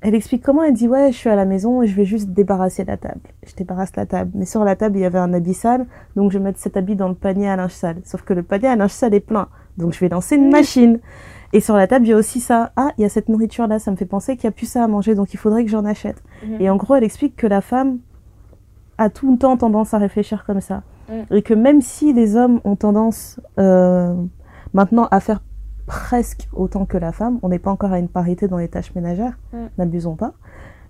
Elle 0.00 0.14
explique 0.14 0.42
comment 0.44 0.62
elle 0.62 0.74
dit 0.74 0.86
ouais, 0.86 1.10
je 1.10 1.16
suis 1.16 1.28
à 1.28 1.34
la 1.36 1.44
maison 1.44 1.82
et 1.82 1.86
je 1.88 1.94
vais 1.96 2.04
juste 2.04 2.28
débarrasser 2.30 2.84
la 2.84 2.96
table. 2.96 3.20
Je 3.46 3.54
débarrasse 3.54 3.94
la 3.96 4.06
table, 4.06 4.30
mais 4.34 4.44
sur 4.44 4.62
la 4.64 4.76
table 4.76 4.96
il 4.96 5.00
y 5.00 5.04
avait 5.04 5.18
un 5.18 5.32
habit 5.34 5.54
sale, 5.54 5.86
donc 6.14 6.30
je 6.30 6.38
vais 6.38 6.44
mettre 6.44 6.58
cet 6.60 6.76
habit 6.76 6.94
dans 6.94 7.08
le 7.08 7.14
panier 7.14 7.48
à 7.48 7.56
linge 7.56 7.72
sale. 7.72 7.96
Sauf 8.04 8.22
que 8.22 8.32
le 8.32 8.42
panier 8.44 8.68
à 8.68 8.76
linge 8.76 8.92
sale 8.92 9.14
est 9.14 9.20
plein, 9.20 9.48
donc 9.76 9.92
je 9.94 9.98
vais 10.00 10.08
lancer 10.08 10.36
une 10.36 10.44
Mhm. 10.46 10.52
machine. 10.52 11.00
Et 11.52 11.60
sur 11.60 11.74
la 11.76 11.86
table 11.88 12.06
il 12.06 12.10
y 12.10 12.12
a 12.12 12.16
aussi 12.16 12.40
ça. 12.40 12.70
Ah, 12.76 12.90
il 12.98 13.02
y 13.02 13.04
a 13.04 13.08
cette 13.08 13.28
nourriture 13.28 13.66
là, 13.66 13.78
ça 13.80 13.90
me 13.90 13.96
fait 13.96 14.04
penser 14.06 14.36
qu'il 14.36 14.44
y 14.44 14.48
a 14.48 14.52
plus 14.52 14.66
ça 14.66 14.84
à 14.84 14.86
manger, 14.86 15.14
donc 15.16 15.34
il 15.34 15.36
faudrait 15.38 15.64
que 15.64 15.70
j'en 15.70 15.84
achète. 15.84 16.22
Mhm. 16.46 16.60
Et 16.60 16.70
en 16.70 16.76
gros, 16.76 16.94
elle 16.94 17.04
explique 17.04 17.34
que 17.36 17.46
la 17.48 17.60
femme 17.60 17.98
a 18.98 19.10
tout 19.10 19.30
le 19.32 19.38
temps 19.38 19.56
tendance 19.56 19.94
à 19.94 19.98
réfléchir 19.98 20.44
comme 20.44 20.60
ça. 20.60 20.82
Mm. 21.08 21.34
Et 21.34 21.42
que 21.42 21.54
même 21.54 21.80
si 21.80 22.12
les 22.12 22.36
hommes 22.36 22.60
ont 22.64 22.74
tendance 22.76 23.40
euh, 23.58 24.12
maintenant 24.74 25.06
à 25.10 25.20
faire 25.20 25.40
presque 25.88 26.48
autant 26.52 26.86
que 26.86 26.96
la 26.96 27.10
femme, 27.12 27.38
on 27.42 27.48
n'est 27.48 27.58
pas 27.58 27.70
encore 27.72 27.92
à 27.92 27.98
une 27.98 28.08
parité 28.08 28.46
dans 28.46 28.58
les 28.58 28.68
tâches 28.68 28.94
ménagères, 28.94 29.36
Mm. 29.52 29.66
n'abusons 29.78 30.14
pas. 30.14 30.34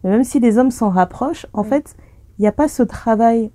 Mais 0.05 0.11
même 0.11 0.25
si 0.25 0.39
les 0.41 0.59
hommes 0.59 0.71
s'en 0.71 0.91
rapprochent, 0.91 1.47
en 1.55 1.63
Mm. 1.63 1.67
fait, 1.67 1.97
il 2.39 2.43
n'y 2.43 2.49
a 2.49 2.53
pas 2.53 2.69
ce 2.69 2.83
travail 2.83 3.51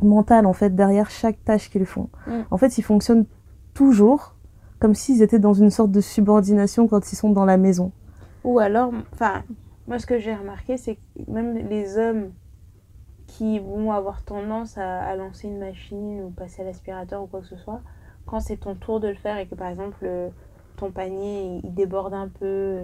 mental 0.00 0.44
en 0.46 0.52
fait 0.52 0.74
derrière 0.74 1.08
chaque 1.10 1.42
tâche 1.44 1.70
qu'ils 1.70 1.86
font. 1.86 2.08
Mm. 2.26 2.32
En 2.50 2.58
fait, 2.58 2.76
ils 2.78 2.82
fonctionnent 2.82 3.24
toujours 3.72 4.34
comme 4.80 4.94
s'ils 4.94 5.22
étaient 5.22 5.38
dans 5.38 5.54
une 5.54 5.70
sorte 5.70 5.90
de 5.92 6.00
subordination 6.00 6.88
quand 6.88 7.10
ils 7.12 7.16
sont 7.16 7.30
dans 7.30 7.44
la 7.46 7.56
maison. 7.56 7.90
Ou 8.44 8.58
alors, 8.58 8.92
enfin, 9.14 9.42
moi 9.88 9.98
ce 9.98 10.04
que 10.06 10.18
j'ai 10.18 10.34
remarqué, 10.34 10.76
c'est 10.76 10.96
que 10.96 11.00
même 11.30 11.54
les 11.68 11.96
hommes 11.96 12.30
qui 13.26 13.58
vont 13.58 13.90
avoir 13.92 14.22
tendance 14.22 14.76
à, 14.76 15.00
à 15.00 15.16
lancer 15.16 15.48
une 15.48 15.58
machine 15.58 16.22
ou 16.24 16.30
passer 16.30 16.62
à 16.62 16.64
l'aspirateur 16.66 17.22
ou 17.22 17.26
quoi 17.26 17.40
que 17.40 17.46
ce 17.46 17.56
soit, 17.56 17.80
quand 18.26 18.40
c'est 18.40 18.58
ton 18.58 18.74
tour 18.74 19.00
de 19.00 19.08
le 19.08 19.14
faire 19.14 19.38
et 19.38 19.46
que 19.46 19.54
par 19.54 19.68
exemple 19.68 20.06
ton 20.76 20.90
panier 20.90 21.60
il 21.62 21.74
déborde 21.74 22.14
un 22.14 22.28
peu, 22.28 22.78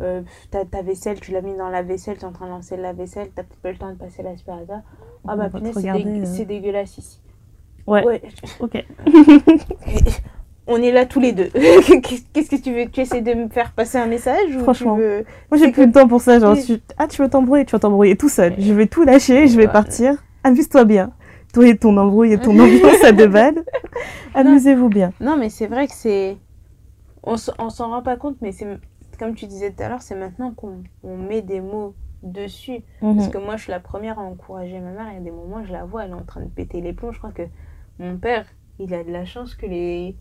euh, 0.00 0.22
ta, 0.50 0.64
ta 0.64 0.82
vaisselle, 0.82 1.20
tu 1.20 1.32
l'as 1.32 1.42
mis 1.42 1.56
dans 1.56 1.68
la 1.70 1.82
vaisselle, 1.82 2.16
tu 2.16 2.22
es 2.22 2.24
en 2.26 2.32
train 2.32 2.46
de 2.46 2.50
lancer 2.52 2.76
la 2.76 2.92
vaisselle, 2.92 3.28
t'as 3.34 3.42
peut-être 3.42 3.60
pas 3.60 3.70
le 3.72 3.76
temps 3.78 3.90
de 3.90 3.96
passer 3.98 4.22
l'aspirateur. 4.22 4.80
Ah 5.26 5.36
bah 5.36 5.48
punaise, 5.50 5.72
c'est 5.74 5.80
regarder, 5.80 6.04
dégue- 6.04 6.22
euh. 6.22 6.26
c'est 6.26 6.44
dégueulasse 6.44 6.98
ici. 6.98 7.20
Ouais, 7.86 8.04
Ouais, 8.04 8.22
ok. 8.60 8.84
on 10.66 10.82
est 10.82 10.92
là 10.92 11.06
tous 11.06 11.20
les 11.20 11.32
deux. 11.32 11.48
Qu'est-ce 12.32 12.50
que 12.50 12.56
tu 12.62 12.72
veux 12.74 12.86
Tu 12.90 13.00
essaies 13.00 13.22
de 13.22 13.32
me 13.34 13.48
faire 13.48 13.72
passer 13.72 13.96
un 13.98 14.06
message 14.06 14.54
ou 14.56 14.60
Franchement. 14.60 14.94
tu 14.96 15.00
veux... 15.02 15.24
Moi, 15.50 15.58
j'ai 15.58 15.72
plus 15.72 15.86
le 15.86 15.92
temps 15.92 16.06
pour 16.06 16.20
ça. 16.20 16.38
Genre, 16.38 16.56
tu- 16.58 16.80
ah, 16.98 17.06
tu 17.08 17.22
veux 17.22 17.28
t'embrouiller, 17.30 17.64
tu 17.64 17.72
vas 17.72 17.78
t'embrouiller 17.78 18.16
tout 18.16 18.28
seul. 18.28 18.54
Je 18.58 18.72
vais 18.74 18.86
tout 18.86 19.04
lâcher, 19.04 19.46
je 19.48 19.56
vais 19.56 19.66
Ouais. 19.66 19.72
partir. 19.72 20.14
Amuse-toi 20.44 20.84
bien. 20.84 21.12
Toi 21.54 21.66
et 21.68 21.76
ton 21.78 21.96
embrouille 21.96 22.34
et 22.34 22.38
ton 22.38 22.50
ambiance 22.58 23.02
à 23.02 23.12
deux 23.12 23.26
balles. 23.28 23.64
Amusez-vous 24.34 24.90
bien. 24.90 25.12
Non, 25.20 25.36
mais 25.38 25.48
c'est 25.48 25.66
vrai 25.66 25.86
que 25.86 25.94
c'est. 25.94 26.36
On 27.30 27.36
on 27.58 27.70
s'en 27.70 27.90
rend 27.90 28.02
pas 28.02 28.16
compte, 28.16 28.36
mais 28.40 28.52
c'est 28.52 28.66
comme 29.18 29.34
tu 29.34 29.46
disais 29.46 29.72
tout 29.72 29.82
à 29.82 29.88
l'heure, 29.88 30.02
c'est 30.02 30.14
maintenant 30.14 30.52
qu'on 30.52 30.82
on 31.02 31.16
met 31.16 31.42
des 31.42 31.60
mots 31.60 31.94
dessus. 32.22 32.80
Parce 33.00 33.26
Mhm. 33.26 33.30
que 33.32 33.38
moi, 33.38 33.56
je 33.56 33.62
suis 33.64 33.70
la 33.72 33.80
première 33.80 34.18
à 34.18 34.22
encourager 34.22 34.78
ma 34.80 34.90
mère. 34.92 35.06
Il 35.10 35.14
y 35.14 35.16
a 35.18 35.20
des 35.20 35.30
moments, 35.30 35.64
je 35.64 35.72
la 35.72 35.84
vois, 35.84 36.04
elle 36.04 36.10
est 36.10 36.14
en 36.14 36.24
train 36.24 36.40
de 36.40 36.48
péter 36.48 36.80
les 36.80 36.92
plombs. 36.92 37.12
Je 37.12 37.18
crois 37.18 37.32
que 37.32 37.42
mon 37.98 38.16
père, 38.16 38.46
il 38.78 38.92
a 38.94 39.02
de 39.04 39.10
la 39.10 39.24
chance 39.24 39.54
que 39.54 39.66
les 39.66 40.16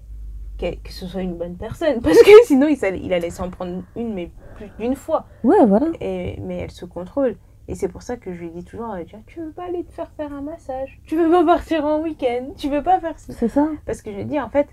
que, 0.60 0.66
ce 0.92 1.06
soit 1.06 1.22
une 1.22 1.36
bonne 1.38 1.56
personne, 1.56 2.02
parce 2.02 2.18
que 2.24 2.32
sinon, 2.46 2.68
il, 2.68 2.78
s'allait- 2.78 3.00
il 3.04 3.14
allait 3.14 3.30
s'en 3.30 3.50
prendre 3.52 3.84
une, 3.96 4.14
mais 4.16 4.32
plus 4.56 4.70
d'une 4.80 4.96
fois. 4.96 5.28
Ouais, 5.44 5.64
voilà. 5.68 5.86
Et, 6.02 6.40
mais 6.42 6.58
elle 6.58 6.72
se 6.72 6.86
contrôle. 6.86 7.36
Et 7.68 7.76
c'est 7.76 7.90
pour 7.90 8.02
ça 8.02 8.18
que 8.18 8.34
je 8.34 8.40
lui 8.40 8.50
dis 8.50 8.64
toujours, 8.64 8.92
euh, 8.94 9.04
tu 9.28 9.40
veux 9.42 9.52
pas 9.52 9.66
aller 9.66 9.84
te 9.84 9.92
faire 9.92 10.10
faire 10.18 10.34
un 10.34 10.42
massage? 10.42 11.00
Tu 11.06 11.16
veux 11.16 11.30
pas 11.30 11.46
partir 11.46 11.86
en 11.86 12.02
week-end? 12.02 12.54
Tu 12.58 12.70
veux 12.70 12.82
pas 12.82 13.00
faire 13.00 13.14
C'est 13.20 13.48
ça. 13.50 13.68
parce 13.86 14.02
que 14.02 14.12
je 14.12 14.22
dis, 14.22 14.40
en 14.40 14.50
fait, 14.50 14.68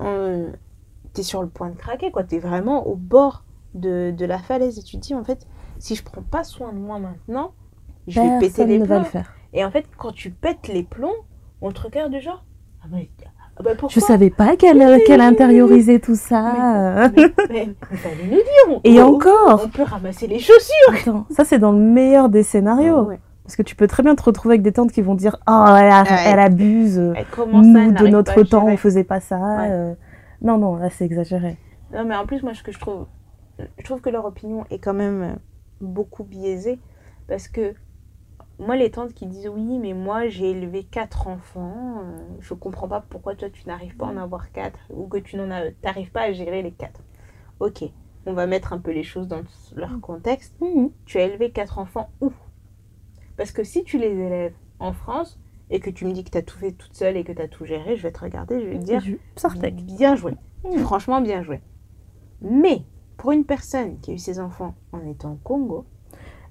euh, 0.00 0.50
t'es 1.12 1.22
sur 1.22 1.42
le 1.42 1.48
point 1.48 1.70
de 1.70 1.76
craquer, 1.76 2.10
quoi. 2.10 2.24
T'es 2.24 2.38
vraiment 2.38 2.86
au 2.86 2.94
bord 2.96 3.44
de, 3.74 4.10
de 4.10 4.24
la 4.26 4.38
falaise. 4.38 4.78
Et 4.78 4.82
tu 4.82 4.96
te 4.96 5.02
dis, 5.02 5.14
en 5.14 5.24
fait, 5.24 5.46
si 5.78 5.94
je 5.94 6.02
prends 6.04 6.22
pas 6.22 6.44
soin 6.44 6.72
de 6.72 6.78
moi 6.78 6.98
maintenant, 6.98 7.52
je 8.08 8.20
vais 8.20 8.38
péter 8.40 8.66
les 8.66 8.78
plombs. 8.80 8.98
le 8.98 9.04
faire. 9.04 9.32
Et 9.52 9.64
en 9.64 9.70
fait, 9.70 9.84
quand 9.98 10.12
tu 10.12 10.30
pètes 10.30 10.68
les 10.68 10.82
plombs, 10.82 11.12
on 11.60 11.70
te 11.72 11.80
regarde 11.82 12.12
du 12.12 12.20
genre, 12.20 12.44
ah 12.82 12.86
bah, 12.90 12.98
ah 13.56 13.62
bah 13.62 13.70
pourquoi? 13.78 13.88
Je 13.90 14.00
savais 14.00 14.30
pas 14.30 14.56
qu'elle 14.56 15.20
intériorisait 15.20 15.98
tout 16.00 16.14
ça. 16.16 17.10
Mais, 17.16 17.32
mais, 17.50 17.68
mais 17.90 17.96
fallait 17.96 18.24
nous 18.24 18.30
dire. 18.30 18.44
on- 18.70 18.80
Et 18.84 19.02
on- 19.02 19.14
encore, 19.14 19.62
On 19.64 19.68
peut 19.68 19.82
ramasser 19.82 20.26
les 20.26 20.38
chaussures. 20.38 20.94
attends, 21.00 21.26
ça 21.30 21.44
c'est 21.44 21.58
dans 21.58 21.72
le 21.72 21.78
meilleur 21.78 22.28
des 22.28 22.42
scénarios. 22.42 23.02
Ouais. 23.02 23.20
Parce 23.44 23.56
que 23.56 23.62
tu 23.62 23.74
peux 23.76 23.86
très 23.88 24.02
bien 24.04 24.14
te 24.14 24.22
retrouver 24.22 24.54
avec 24.54 24.62
des 24.62 24.72
tantes 24.72 24.92
qui 24.92 25.02
vont 25.02 25.14
dire 25.16 25.36
Oh, 25.48 25.64
elle, 25.68 25.90
a- 25.90 26.02
Ouais. 26.02 26.08
elle 26.26 26.38
abuse. 26.38 26.96
Elle 26.98 27.26
Nous, 27.52 27.92
de 27.92 28.06
notre 28.06 28.42
temps, 28.44 28.66
on 28.66 28.76
faisait 28.76 29.04
pas 29.04 29.20
ça. 29.20 29.36
Ouais. 29.38 29.68
euh. 29.70 29.94
Non, 30.42 30.58
non, 30.58 30.76
là 30.76 30.90
c'est 30.90 31.04
exagéré. 31.04 31.56
Non, 31.92 32.04
mais 32.04 32.16
en 32.16 32.26
plus, 32.26 32.42
moi, 32.42 32.54
ce 32.54 32.62
que 32.62 32.72
je 32.72 32.78
trouve, 32.78 33.06
je 33.78 33.84
trouve 33.84 34.00
que 34.00 34.10
leur 34.10 34.24
opinion 34.24 34.64
est 34.70 34.78
quand 34.78 34.94
même 34.94 35.22
euh, 35.22 35.34
beaucoup 35.80 36.24
biaisée 36.24 36.78
parce 37.28 37.48
que 37.48 37.74
moi, 38.58 38.76
les 38.76 38.90
tantes 38.90 39.14
qui 39.14 39.26
disent 39.26 39.48
oui, 39.48 39.78
mais 39.78 39.92
moi, 39.92 40.28
j'ai 40.28 40.50
élevé 40.50 40.84
quatre 40.84 41.28
enfants, 41.28 42.00
euh, 42.02 42.18
je 42.40 42.54
comprends 42.54 42.88
pas 42.88 43.04
pourquoi 43.08 43.34
toi, 43.34 43.50
tu 43.50 43.66
n'arrives 43.66 43.96
pas 43.96 44.06
à 44.06 44.10
en 44.10 44.16
avoir 44.16 44.52
quatre 44.52 44.78
ou 44.90 45.06
que 45.06 45.18
tu 45.18 45.36
n'en 45.36 45.50
as, 45.50 45.70
t'arrives 45.80 46.10
pas 46.10 46.22
à 46.22 46.32
gérer 46.32 46.62
les 46.62 46.72
quatre. 46.72 47.02
Ok, 47.60 47.84
on 48.26 48.32
va 48.32 48.46
mettre 48.46 48.72
un 48.72 48.78
peu 48.78 48.90
les 48.90 49.04
choses 49.04 49.28
dans 49.28 49.42
leur 49.74 50.00
contexte. 50.00 50.56
Tu 51.06 51.18
as 51.18 51.24
élevé 51.24 51.50
quatre 51.50 51.78
enfants 51.78 52.10
où? 52.20 52.32
Parce 53.36 53.52
que 53.52 53.64
si 53.64 53.84
tu 53.84 53.98
les 53.98 54.10
élèves 54.10 54.54
en 54.78 54.92
France 54.92 55.40
et 55.72 55.80
que 55.80 55.90
tu 55.90 56.04
me 56.04 56.12
dis 56.12 56.22
que 56.22 56.30
tu 56.30 56.38
as 56.38 56.42
tout 56.42 56.56
fait 56.58 56.70
toute 56.72 56.94
seule 56.94 57.16
et 57.16 57.24
que 57.24 57.32
tu 57.32 57.42
as 57.42 57.48
tout 57.48 57.64
géré, 57.64 57.96
je 57.96 58.02
vais 58.02 58.12
te 58.12 58.20
regarder, 58.20 58.60
je 58.60 58.66
vais 58.68 58.78
te 58.78 58.84
dire 58.84 59.02
Sartek. 59.36 59.74
bien 59.84 60.14
joué. 60.14 60.36
Mm. 60.64 60.78
Franchement, 60.78 61.20
bien 61.20 61.42
joué. 61.42 61.60
Mais 62.40 62.82
pour 63.16 63.32
une 63.32 63.44
personne 63.44 63.98
qui 64.00 64.10
a 64.10 64.14
eu 64.14 64.18
ses 64.18 64.38
enfants 64.38 64.74
en 64.92 65.04
étant 65.06 65.32
au 65.32 65.38
Congo, 65.42 65.86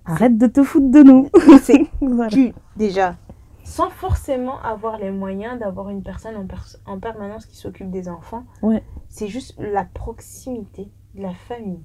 Arrête 0.03 0.35
de 0.39 0.47
te 0.47 0.63
foutre 0.63 0.89
de 0.89 1.03
nous. 1.03 1.29
c'est 1.61 1.85
Voilà. 2.01 2.29
tu, 2.31 2.53
déjà, 2.75 3.17
sans 3.63 3.91
forcément 3.91 4.59
avoir 4.63 4.97
les 4.97 5.11
moyens 5.11 5.59
d'avoir 5.59 5.89
une 5.91 6.01
personne 6.01 6.35
en, 6.35 6.47
pers- 6.47 6.77
en 6.87 6.99
permanence 6.99 7.45
qui 7.45 7.55
s'occupe 7.55 7.91
des 7.91 8.09
enfants, 8.09 8.43
Ouais. 8.63 8.83
c'est 9.09 9.27
juste 9.27 9.53
la 9.59 9.85
proximité 9.85 10.89
de 11.13 11.21
la 11.21 11.33
famille. 11.35 11.83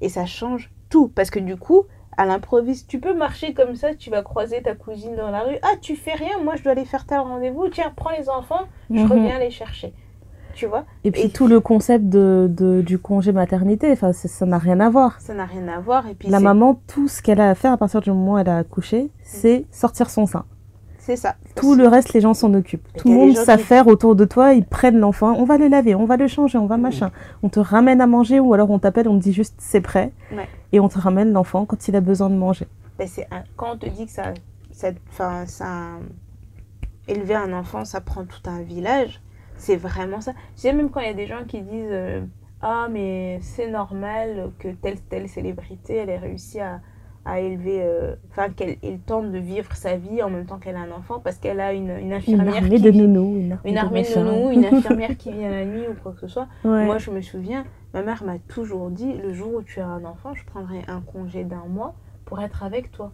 Et 0.00 0.08
ça 0.08 0.26
change 0.26 0.72
tout. 0.88 1.06
Parce 1.08 1.30
que 1.30 1.38
du 1.38 1.56
coup, 1.56 1.84
à 2.16 2.24
l'improviste, 2.26 2.88
tu 2.88 2.98
peux 3.00 3.14
marcher 3.14 3.52
comme 3.54 3.74
ça, 3.76 3.94
tu 3.94 4.10
vas 4.10 4.22
croiser 4.22 4.62
ta 4.62 4.74
cousine 4.74 5.16
dans 5.16 5.30
la 5.30 5.40
rue. 5.40 5.56
Ah, 5.62 5.76
tu 5.80 5.96
fais 5.96 6.12
rien, 6.14 6.38
moi 6.42 6.54
je 6.56 6.62
dois 6.62 6.72
aller 6.72 6.84
faire 6.84 7.04
tel 7.06 7.18
rendez-vous. 7.20 7.68
Tiens, 7.68 7.92
prends 7.94 8.10
les 8.18 8.28
enfants, 8.28 8.62
je 8.90 9.00
Mhm. 9.00 9.12
reviens 9.12 9.38
les 9.38 9.50
chercher. 9.50 9.92
Tu 10.54 10.64
vois? 10.64 10.84
Et 11.04 11.10
puis 11.10 11.20
Et- 11.24 11.28
tout 11.28 11.46
le 11.48 11.60
concept 11.60 12.06
de, 12.08 12.48
de- 12.50 12.80
du 12.80 12.98
congé 12.98 13.30
maternité, 13.32 13.92
enfin, 13.92 14.14
ça- 14.14 14.46
n'a 14.46 14.56
rien 14.56 14.80
à 14.80 14.88
voir. 14.88 15.20
Ça 15.20 15.34
n'a 15.34 15.44
rien 15.44 15.68
à 15.68 15.80
voir. 15.80 16.06
Et 16.08 16.14
puis 16.14 16.28
La 16.30 16.40
maman, 16.40 16.80
tout 16.86 17.08
ce 17.08 17.20
qu'elle 17.20 17.42
a 17.42 17.50
à 17.50 17.54
faire 17.54 17.72
à 17.72 17.76
partir 17.76 18.00
du 18.00 18.08
moment 18.10 18.32
où 18.34 18.38
elle 18.38 18.48
a 18.48 18.56
accouché, 18.58 19.10
c'est 19.22 19.66
sortir 19.70 20.08
son 20.08 20.24
sein. 20.24 20.46
C'est 21.06 21.16
ça. 21.16 21.36
Tout 21.54 21.74
le 21.76 21.86
reste, 21.86 22.12
les 22.14 22.20
gens 22.20 22.34
s'en 22.34 22.52
occupent. 22.54 22.86
Et 22.94 22.98
Tout 22.98 23.08
le 23.08 23.14
monde 23.14 23.30
qui- 23.30 23.36
s'affaire 23.36 23.86
autour 23.86 24.16
de 24.16 24.24
toi, 24.24 24.52
ils 24.54 24.64
prennent 24.64 24.98
l'enfant, 24.98 25.34
on 25.38 25.44
va 25.44 25.56
le 25.56 25.68
laver, 25.68 25.94
on 25.94 26.04
va 26.04 26.16
le 26.16 26.26
changer, 26.26 26.58
on 26.58 26.66
va 26.66 26.76
Mhm. 26.76 26.82
machin. 26.82 27.10
On 27.42 27.48
te 27.48 27.60
ramène 27.60 28.00
à 28.00 28.06
manger 28.06 28.40
ou 28.40 28.52
alors 28.54 28.70
on 28.70 28.78
t'appelle, 28.78 29.08
on 29.08 29.16
te 29.18 29.22
dit 29.22 29.32
juste 29.32 29.54
c'est 29.58 29.80
prêt. 29.80 30.12
Ouais. 30.32 30.48
Et 30.72 30.80
on 30.80 30.88
te 30.88 30.98
ramène 30.98 31.32
l'enfant 31.32 31.64
quand 31.64 31.86
il 31.88 31.94
a 31.96 32.00
besoin 32.00 32.28
de 32.28 32.34
manger. 32.34 32.66
Ben, 32.98 33.06
c'est 33.06 33.26
un- 33.30 33.44
quand 33.56 33.74
on 33.74 33.78
te 33.78 33.86
dit 33.88 34.06
que 34.06 34.12
ça, 34.12 34.34
ça, 34.72 34.88
enfin, 35.10 35.46
ça, 35.46 35.66
élever 37.08 37.34
un 37.34 37.52
enfant, 37.52 37.84
ça 37.84 38.00
prend 38.00 38.24
tout 38.24 38.48
un 38.50 38.62
village, 38.62 39.20
c'est 39.56 39.76
vraiment 39.76 40.20
ça. 40.20 40.32
Tu 40.32 40.62
sais, 40.62 40.72
même 40.72 40.90
quand 40.90 41.00
il 41.00 41.06
y 41.06 41.10
a 41.10 41.14
des 41.14 41.26
gens 41.26 41.44
qui 41.46 41.60
disent 41.62 41.88
euh, 41.90 42.20
Ah, 42.62 42.88
mais 42.90 43.38
c'est 43.42 43.70
normal 43.70 44.50
que 44.58 44.68
telle, 44.68 44.98
telle 44.98 45.28
célébrité, 45.28 45.96
elle 45.96 46.08
ait 46.08 46.16
réussi 46.16 46.58
à, 46.58 46.80
à 47.26 47.40
élever, 47.40 47.80
euh, 47.82 48.14
enfin, 48.30 48.48
qu'elle 48.50 48.76
elle 48.82 48.98
tente 49.00 49.32
de 49.32 49.38
vivre 49.38 49.74
sa 49.74 49.96
vie 49.96 50.22
en 50.22 50.30
même 50.30 50.46
temps 50.46 50.58
qu'elle 50.58 50.76
a 50.76 50.80
un 50.80 50.90
enfant 50.92 51.20
parce 51.22 51.36
qu'elle 51.36 51.60
a 51.60 51.72
une, 51.72 51.90
une 51.90 52.06
Une 52.06 52.12
infirmière 52.12 52.54
armée 52.56 52.76
qui 52.76 52.80
de 52.82 52.90
nounous. 52.92 53.36
Une 53.36 53.52
armée, 53.52 53.70
une 53.70 53.78
armée 53.78 54.02
de 54.02 54.18
nounous, 54.20 54.50
une 54.52 54.64
infirmière 54.76 55.16
qui 55.18 55.32
vient 55.32 55.50
la 55.50 55.64
nuit 55.64 55.82
ou 55.90 55.94
quoi 56.02 56.12
que 56.12 56.20
ce 56.20 56.28
soit. 56.28 56.46
Ouais. 56.64 56.84
Moi, 56.86 56.98
je 56.98 57.10
me 57.10 57.20
souviens, 57.20 57.64
ma 57.92 58.02
mère 58.02 58.22
m'a 58.24 58.38
toujours 58.48 58.90
dit 58.90 59.12
le 59.14 59.32
jour 59.34 59.54
où 59.56 59.62
tu 59.62 59.80
as 59.80 59.86
un 59.86 60.04
enfant, 60.04 60.34
je 60.34 60.44
prendrai 60.46 60.82
un 60.88 61.00
congé 61.00 61.44
d'un 61.44 61.64
mois 61.68 61.94
pour 62.24 62.40
être 62.40 62.62
avec 62.62 62.92
toi. 62.92 63.10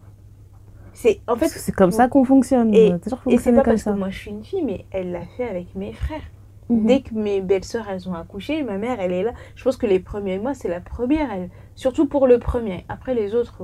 C'est 0.93 1.21
en 1.27 1.37
fait, 1.37 1.49
c'est 1.49 1.73
comme 1.73 1.91
ça 1.91 2.09
qu'on 2.09 2.25
fonctionne. 2.25 2.75
Et- 2.75 2.93
et 3.29 3.39
c'est 3.39 3.51
pas 3.53 3.63
comme 3.63 3.73
parce 3.73 3.83
ça. 3.83 3.93
que 3.93 3.99
moi 3.99 4.11
je 4.11 4.19
suis 4.19 4.31
une 4.31 4.45
fille, 4.45 4.63
mais 4.63 4.85
elle 4.91 5.11
l'a 5.11 5.25
fait 5.39 5.49
avec 5.49 5.75
mes 5.75 5.95
frères. 5.95 6.21
Mhm. 6.69 6.87
Dès 6.87 7.01
que 7.01 7.15
mes 7.15 7.41
belles-sœurs 7.41 7.87
elles 7.91 8.09
ont 8.11 8.15
accouché, 8.15 8.63
ma 8.63 8.77
mère 8.77 9.01
elle 9.01 9.13
est 9.13 9.23
là. 9.23 9.33
Je 9.57 9.65
pense 9.65 9.79
que 9.79 9.87
les 9.87 10.01
premiers 10.01 10.39
mois 10.39 10.53
c'est 10.53 10.69
la 10.69 10.81
première, 10.81 11.33
elle, 11.33 11.49
surtout 11.77 12.07
pour 12.07 12.27
le 12.27 12.39
premier. 12.39 12.85
Après 12.91 13.15
les 13.15 13.35
autres, 13.35 13.63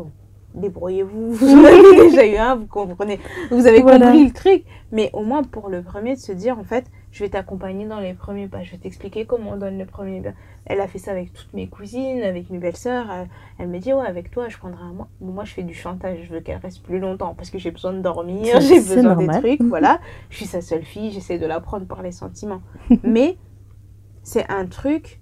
débrouillez-vous. 0.58 1.32
Vous 1.34 1.54
en 1.54 1.64
avez 1.64 1.96
déjà 2.10 2.26
eu 2.26 2.36
un, 2.36 2.56
vous 2.56 2.66
comprenez, 2.66 3.18
vous 3.50 3.66
avez 3.66 3.80
Voilà. 3.82 4.06
compris 4.06 4.26
le 4.26 4.32
truc. 4.32 4.64
Mais 4.92 5.10
au 5.12 5.22
moins 5.22 5.42
pour 5.42 5.68
le 5.68 5.82
premier 5.82 6.14
de 6.14 6.20
se 6.20 6.32
dire 6.32 6.58
en 6.58 6.64
fait, 6.64 6.86
je 7.10 7.24
vais 7.24 7.30
t'accompagner 7.30 7.86
dans 7.86 8.00
les 8.00 8.14
premiers 8.14 8.48
pas, 8.48 8.62
je 8.62 8.72
vais 8.72 8.78
t'expliquer 8.78 9.24
comment 9.26 9.52
on 9.52 9.56
donne 9.56 9.78
le 9.78 9.86
premier 9.86 10.20
pas. 10.20 10.30
Elle 10.66 10.80
a 10.80 10.86
fait 10.88 10.98
ça 10.98 11.10
avec 11.12 11.32
toutes 11.32 11.52
mes 11.54 11.66
cousines, 11.66 12.22
avec 12.22 12.50
mes 12.50 12.58
belles-sœurs. 12.58 13.06
Elle, 13.10 13.28
elle 13.58 13.68
me 13.68 13.78
dit 13.78 13.92
ouais 13.92 14.06
avec 14.06 14.30
toi 14.30 14.48
je 14.48 14.58
prendrai 14.58 14.82
un 14.82 14.92
mois. 14.92 15.08
Bon, 15.20 15.32
moi 15.32 15.44
je 15.44 15.52
fais 15.54 15.62
du 15.62 15.74
chantage, 15.74 16.18
je 16.28 16.34
veux 16.34 16.40
qu'elle 16.40 16.58
reste 16.58 16.82
plus 16.82 16.98
longtemps 16.98 17.34
parce 17.34 17.50
que 17.50 17.58
j'ai 17.58 17.70
besoin 17.70 17.92
de 17.92 18.00
dormir, 18.00 18.60
j'ai 18.60 18.76
besoin 18.80 18.96
des 18.96 19.02
normal. 19.26 19.42
trucs, 19.42 19.62
voilà. 19.68 20.00
Je 20.30 20.36
suis 20.36 20.46
sa 20.46 20.60
seule 20.60 20.82
fille, 20.84 21.10
j'essaie 21.10 21.38
de 21.38 21.46
l'apprendre 21.46 21.86
par 21.86 22.02
les 22.02 22.12
sentiments. 22.12 22.60
Mais 23.02 23.36
c'est 24.22 24.48
un 24.50 24.66
truc, 24.66 25.20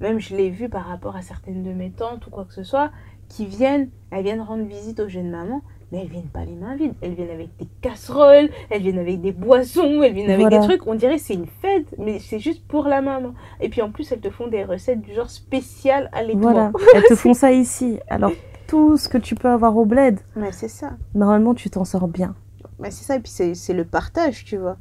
même 0.00 0.18
je 0.20 0.34
l'ai 0.36 0.50
vu 0.50 0.68
par 0.68 0.84
rapport 0.86 1.14
à 1.16 1.22
certaines 1.22 1.62
de 1.62 1.72
mes 1.72 1.90
tantes 1.90 2.26
ou 2.26 2.30
quoi 2.30 2.44
que 2.44 2.54
ce 2.54 2.62
soit, 2.64 2.90
qui 3.28 3.46
viennent, 3.46 3.90
elles 4.10 4.22
viennent 4.24 4.40
rendre 4.40 4.64
visite 4.64 5.00
aux 5.00 5.08
jeunes 5.08 5.30
mamans, 5.30 5.62
mais 5.92 6.00
elles 6.02 6.08
viennent 6.08 6.28
pas 6.28 6.44
les 6.44 6.54
mains 6.54 6.76
vides. 6.76 6.94
Elles 7.00 7.14
viennent 7.14 7.30
avec 7.30 7.48
des 7.58 7.66
casseroles, 7.80 8.50
elles 8.70 8.82
viennent 8.82 8.98
avec 8.98 9.20
des 9.20 9.32
boissons, 9.32 10.02
elles 10.02 10.12
viennent 10.12 10.30
avec 10.30 10.40
Voilà. 10.40 10.58
des 10.60 10.64
trucs. 10.66 10.86
On 10.86 10.94
dirait 10.94 11.16
que 11.16 11.22
c'est 11.22 11.34
une 11.34 11.46
fête, 11.46 11.94
mais 11.98 12.18
c'est 12.18 12.38
juste 12.38 12.66
pour 12.66 12.84
la 12.88 13.00
maman. 13.00 13.34
Et 13.60 13.68
puis 13.68 13.82
en 13.82 13.90
plus, 13.90 14.10
elles 14.12 14.20
te 14.20 14.30
font 14.30 14.48
des 14.48 14.64
recettes 14.64 15.00
du 15.00 15.14
genre 15.14 15.30
spécial 15.30 16.08
à 16.12 16.22
l'époque. 16.22 16.42
Voilà, 16.42 16.72
elles 16.94 17.04
te 17.04 17.14
font 17.14 17.34
ça 17.34 17.52
ici. 17.52 17.98
Alors, 18.08 18.32
tout 18.66 18.96
ce 18.98 19.08
que 19.08 19.18
tu 19.18 19.34
peux 19.34 19.48
avoir 19.48 19.76
au 19.76 19.84
bled, 19.86 20.20
Mais 20.36 20.52
c'est 20.52 20.68
ça. 20.68 20.92
normalement, 21.14 21.54
tu 21.54 21.70
t'en 21.70 21.84
sors 21.86 22.06
bien. 22.08 22.34
Mais 22.78 22.90
c'est 22.90 23.04
ça, 23.04 23.16
et 23.16 23.20
puis 23.20 23.30
c'est 23.32 23.54
c'est 23.54 23.72
le 23.74 23.84
partage, 23.84 24.44
tu 24.44 24.56
vois. 24.58 24.76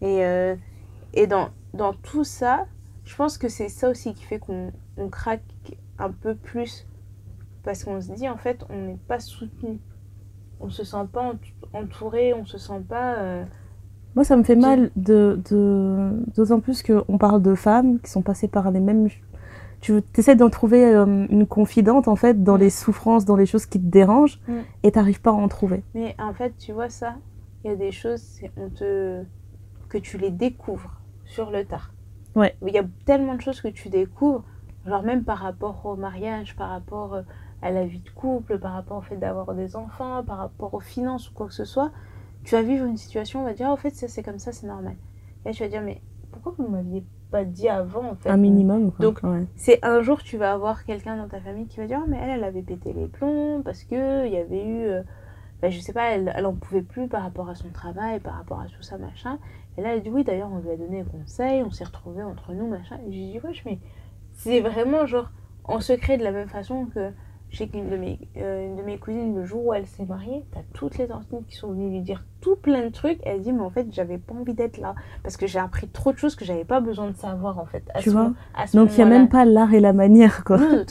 Et, 0.00 0.24
euh, 0.24 0.54
et 1.12 1.26
dans, 1.26 1.48
dans 1.74 1.92
tout 1.92 2.24
ça, 2.24 2.66
je 3.04 3.14
pense 3.16 3.36
que 3.36 3.48
c'est 3.48 3.68
ça 3.68 3.88
aussi 3.90 4.14
qui 4.14 4.22
fait 4.24 4.38
qu'on 4.38 4.72
on 4.96 5.08
craque 5.08 5.42
un 5.98 6.10
peu 6.10 6.34
plus. 6.34 6.86
Parce 7.66 7.84
qu'on 7.84 8.00
se 8.00 8.12
dit, 8.12 8.28
en 8.28 8.36
fait, 8.38 8.64
on 8.70 8.86
n'est 8.86 8.98
pas 9.08 9.20
soutenu. 9.20 9.78
On 10.60 10.70
se 10.70 10.84
sent 10.84 11.04
pas 11.12 11.20
ent- 11.32 11.78
entouré, 11.78 12.32
on 12.32 12.46
se 12.46 12.56
sent 12.56 12.80
pas. 12.88 13.16
euh, 13.16 13.44
Moi, 14.14 14.24
ça 14.24 14.36
me 14.38 14.42
fait 14.44 14.56
mal 14.56 14.90
de, 14.96 15.38
d'autant 16.34 16.60
plus 16.60 16.82
qu'on 16.82 17.18
parle 17.18 17.42
de 17.42 17.54
femmes 17.54 17.98
qui 18.00 18.10
sont 18.10 18.22
passées 18.22 18.48
par 18.48 18.70
les 18.70 18.80
mêmes. 18.80 19.08
Tu 19.80 20.00
essaies 20.16 20.36
d'en 20.36 20.48
trouver 20.48 20.86
euh, 20.86 21.26
une 21.28 21.46
confidente 21.46 22.08
en 22.08 22.16
fait 22.16 22.42
dans 22.42 22.56
les 22.56 22.70
souffrances, 22.70 23.24
dans 23.26 23.36
les 23.36 23.44
choses 23.46 23.66
qui 23.66 23.78
te 23.78 23.84
dérangent, 23.86 24.40
Mm. 24.48 24.52
et 24.84 24.92
t'arrives 24.92 25.20
pas 25.20 25.30
à 25.30 25.34
en 25.34 25.48
trouver. 25.48 25.82
Mais 25.94 26.14
en 26.18 26.32
fait, 26.32 26.56
tu 26.56 26.72
vois 26.72 26.88
ça, 26.88 27.16
il 27.64 27.70
y 27.70 27.74
a 27.74 27.76
des 27.76 27.92
choses, 27.92 28.20
c'est 28.22 28.50
on 28.56 28.70
te 28.70 29.22
que 29.90 29.98
tu 29.98 30.16
les 30.18 30.30
découvres 30.30 31.00
sur 31.24 31.50
le 31.50 31.64
tard. 31.64 31.92
Ouais. 32.36 32.56
Il 32.66 32.72
y 32.72 32.78
a 32.78 32.84
tellement 33.04 33.34
de 33.34 33.40
choses 33.42 33.60
que 33.60 33.68
tu 33.68 33.88
découvres, 33.90 34.44
genre 34.86 35.02
même 35.02 35.24
par 35.24 35.38
rapport 35.38 35.84
au 35.84 35.94
mariage, 35.96 36.56
par 36.56 36.70
rapport 36.70 37.14
euh, 37.14 37.22
à 37.62 37.70
la 37.70 37.84
vie 37.86 38.00
de 38.00 38.10
couple, 38.10 38.58
par 38.58 38.72
rapport 38.72 38.98
au 38.98 39.02
fait 39.02 39.16
d'avoir 39.16 39.54
des 39.54 39.76
enfants, 39.76 40.22
par 40.24 40.38
rapport 40.38 40.74
aux 40.74 40.80
finances 40.80 41.30
ou 41.30 41.34
quoi 41.34 41.46
que 41.46 41.54
ce 41.54 41.64
soit. 41.64 41.90
Tu 42.44 42.54
vas 42.54 42.62
vivre 42.62 42.84
une 42.86 42.96
situation, 42.96 43.40
on 43.40 43.44
va 43.44 43.54
dire, 43.54 43.66
Ah, 43.68 43.72
au 43.72 43.76
fait, 43.76 43.90
ça 43.90 44.08
c'est 44.08 44.22
comme 44.22 44.38
ça, 44.38 44.52
c'est 44.52 44.66
normal. 44.66 44.94
Et 45.44 45.48
là, 45.48 45.54
tu 45.54 45.62
vas 45.62 45.68
dire, 45.68 45.82
mais 45.82 46.00
pourquoi 46.32 46.52
vous 46.58 46.64
ne 46.64 46.68
m'aviez 46.76 47.04
pas 47.30 47.44
dit 47.44 47.68
avant 47.68 48.10
en 48.10 48.14
fait 48.14 48.28
Un 48.30 48.36
minimum. 48.36 48.92
Quoi. 48.92 49.04
Donc, 49.04 49.20
Ouais. 49.24 49.44
c'est 49.56 49.84
un 49.84 50.00
jour 50.02 50.22
tu 50.22 50.36
vas 50.36 50.52
avoir 50.52 50.84
quelqu'un 50.84 51.16
dans 51.16 51.26
ta 51.28 51.40
famille 51.40 51.66
qui 51.66 51.78
va 51.78 51.86
dire 51.86 51.98
Ah, 52.02 52.06
mais 52.06 52.18
elle 52.22 52.30
elle 52.30 52.44
avait 52.44 52.62
pété 52.62 52.92
les 52.92 53.08
plombs 53.08 53.62
parce 53.64 53.82
que 53.82 54.26
il 54.26 54.32
y 54.32 54.36
avait 54.36 54.64
eu 54.64 54.84
euh, 54.86 55.02
ben, 55.60 55.70
je 55.72 55.80
sais 55.80 55.92
pas 55.92 56.10
elle, 56.10 56.32
elle 56.36 56.46
en 56.46 56.52
pouvait 56.52 56.82
plus 56.82 57.08
par 57.08 57.22
rapport 57.22 57.48
à 57.48 57.54
son 57.56 57.70
travail 57.70 58.20
par 58.20 58.34
rapport 58.34 58.60
à 58.60 58.66
tout 58.66 58.82
ça 58.82 58.96
machin 58.98 59.38
et 59.76 59.82
là 59.82 59.94
elle 59.94 60.02
dit 60.02 60.10
oui 60.10 60.22
d'ailleurs 60.22 60.50
on 60.52 60.58
lui 60.58 60.70
a 60.70 60.76
donné 60.76 61.02
conseil 61.02 61.62
on 61.64 61.70
s'est 61.70 61.84
retrouvés 61.84 62.22
entre 62.22 62.52
nous 62.52 62.68
machin 62.68 62.98
et 63.08 63.10
j'ai 63.12 63.32
dit 63.32 63.40
wesh 63.42 63.64
mais 63.64 63.78
c'est 64.34 64.60
vraiment 64.60 65.06
genre 65.06 65.30
en 65.64 65.80
secret 65.80 66.18
de 66.18 66.22
la 66.24 66.30
même 66.30 66.48
façon 66.48 66.86
que 66.94 67.10
je 67.50 67.58
sais 67.58 67.68
qu'une 67.68 67.88
de 67.88 67.96
mes 67.96 68.18
euh, 68.38 68.66
une 68.66 68.76
de 68.76 68.82
mes 68.82 68.98
cousines 68.98 69.34
le 69.36 69.44
jour 69.44 69.66
où 69.66 69.72
elle 69.74 69.86
s'est 69.86 70.04
mariée 70.04 70.44
t'as 70.52 70.60
toutes 70.74 70.98
les 70.98 71.06
tantes 71.06 71.26
qui 71.48 71.56
sont 71.56 71.68
venues 71.72 71.90
lui 71.90 72.00
dire 72.00 72.24
tout 72.40 72.56
plein 72.56 72.82
de 72.84 72.88
trucs 72.90 73.18
elle 73.24 73.40
dit 73.40 73.52
mais 73.52 73.62
en 73.62 73.70
fait 73.70 73.86
j'avais 73.92 74.18
pas 74.18 74.34
envie 74.34 74.54
d'être 74.54 74.78
là 74.78 74.94
parce 75.22 75.36
que 75.36 75.46
j'ai 75.46 75.58
appris 75.58 75.88
trop 75.88 76.12
de 76.12 76.18
choses 76.18 76.34
que 76.34 76.44
j'avais 76.44 76.64
pas 76.64 76.80
besoin 76.80 77.10
de 77.10 77.16
savoir 77.16 77.58
en 77.58 77.66
fait 77.66 77.84
à 77.94 78.00
Tu 78.00 78.10
ce 78.10 78.14
vois 78.14 78.28
mo- 78.30 78.34
à 78.54 78.66
ce 78.66 78.76
Donc, 78.76 78.90
il 78.94 78.98
y 78.98 79.02
a 79.02 79.06
même 79.06 79.28
pas 79.28 79.44
l'art 79.44 79.72
et 79.74 79.80
la 79.80 79.92
manière, 79.92 80.44
quoi. 80.44 80.58
Non, 80.58 80.84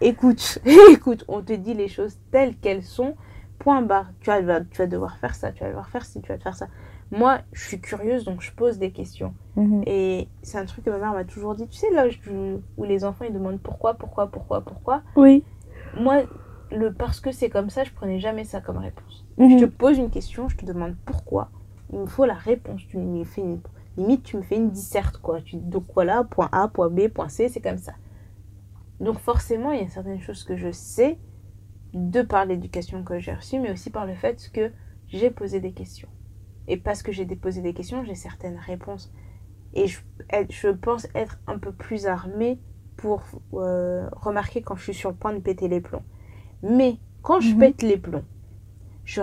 écoute, 0.00 0.58
écoute, 0.90 1.24
on 1.28 1.40
te 1.42 1.52
dit 1.52 1.74
les 1.74 1.88
choses 1.88 2.16
telles 2.30 2.56
qu'elles 2.56 2.82
sont. 2.82 3.14
Point 3.58 3.82
barre. 3.82 4.06
Tu 4.20 4.28
vas, 4.30 4.60
tu 4.60 4.78
vas 4.78 4.86
devoir 4.86 5.16
faire 5.18 5.34
ça, 5.34 5.52
tu 5.52 5.62
vas 5.62 5.68
devoir 5.68 5.88
faire 5.88 6.04
ci, 6.04 6.20
tu 6.20 6.28
vas 6.32 6.38
faire 6.38 6.56
ça. 6.56 6.66
Moi, 7.10 7.38
je 7.52 7.62
suis 7.64 7.80
curieuse, 7.80 8.24
donc 8.24 8.40
je 8.40 8.50
pose 8.52 8.78
des 8.78 8.90
questions. 8.90 9.34
Mhm. 9.56 9.82
Et 9.86 10.28
c'est 10.42 10.58
un 10.58 10.64
truc 10.64 10.84
que 10.84 10.90
ma 10.90 10.98
mère 10.98 11.12
m'a 11.12 11.24
toujours 11.24 11.54
dit. 11.54 11.68
Tu 11.68 11.78
sais, 11.78 11.86
du- 12.24 12.56
où 12.76 12.84
les 12.84 13.04
enfants 13.04 13.24
ils 13.28 13.32
demandent 13.34 13.60
pourquoi, 13.60 13.94
pourquoi, 13.94 14.26
pourquoi, 14.28 14.62
pourquoi? 14.62 15.02
Oui. 15.16 15.44
Moi, 15.98 16.22
le 16.70 16.92
parce 16.92 17.20
que 17.20 17.32
c'est 17.32 17.50
comme 17.50 17.70
ça, 17.70 17.84
je 17.84 17.92
prenais 17.92 18.18
jamais 18.18 18.44
ça 18.44 18.60
comme 18.60 18.78
réponse. 18.78 19.26
Mhm. 19.38 19.58
Je 19.58 19.64
te 19.64 19.70
pose 19.70 19.98
une 19.98 20.10
question, 20.10 20.48
je 20.48 20.56
te 20.56 20.64
demande 20.64 20.96
pourquoi. 21.04 21.50
Il 21.92 22.00
me 22.00 22.06
faut 22.06 22.24
la 22.24 22.34
réponse. 22.34 22.86
Tu 22.88 22.98
me 22.98 23.24
fais 23.24 23.42
une... 23.42 23.60
Limite, 23.98 24.22
tu 24.22 24.38
me 24.38 24.42
fais 24.42 24.56
une 24.56 24.70
disserte, 24.70 25.18
quoi. 25.18 25.42
Tu... 25.42 25.56
Donc 25.56 25.84
voilà, 25.94 26.24
point 26.24 26.48
A, 26.52 26.68
point 26.68 26.88
B, 26.88 27.08
point 27.08 27.28
C, 27.28 27.48
c'est 27.48 27.60
comme 27.60 27.78
ça. 27.78 27.92
Donc 29.00 29.18
forcément, 29.18 29.72
il 29.72 29.82
y 29.82 29.84
a 29.84 29.88
certaines 29.88 30.20
choses 30.20 30.44
que 30.44 30.56
je 30.56 30.70
sais 30.70 31.18
de 31.92 32.22
par 32.22 32.46
l'éducation 32.46 33.02
que 33.04 33.18
j'ai 33.18 33.34
reçue, 33.34 33.58
mais 33.58 33.70
aussi 33.70 33.90
par 33.90 34.06
le 34.06 34.14
fait 34.14 34.50
que 34.52 34.70
j'ai 35.08 35.30
posé 35.30 35.60
des 35.60 35.72
questions. 35.72 36.08
Et 36.68 36.76
parce 36.76 37.02
que 37.02 37.12
j'ai 37.12 37.26
posé 37.26 37.60
des 37.60 37.74
questions, 37.74 38.04
j'ai 38.04 38.14
certaines 38.14 38.56
réponses. 38.56 39.12
Et 39.74 39.88
je, 39.88 40.00
je 40.48 40.68
pense 40.68 41.06
être 41.14 41.38
un 41.46 41.58
peu 41.58 41.72
plus 41.72 42.06
armée 42.06 42.60
pour 42.96 43.22
euh, 43.54 44.08
remarquer 44.12 44.62
quand 44.62 44.76
je 44.76 44.82
suis 44.84 44.94
sur 44.94 45.10
le 45.10 45.16
point 45.16 45.32
de 45.32 45.40
péter 45.40 45.68
les 45.68 45.80
plombs. 45.80 46.04
Mais 46.62 46.98
quand 47.22 47.40
je 47.40 47.52
Mhm. 47.54 47.58
pète 47.58 47.82
les 47.82 47.96
plombs, 47.96 48.24
je 49.04 49.22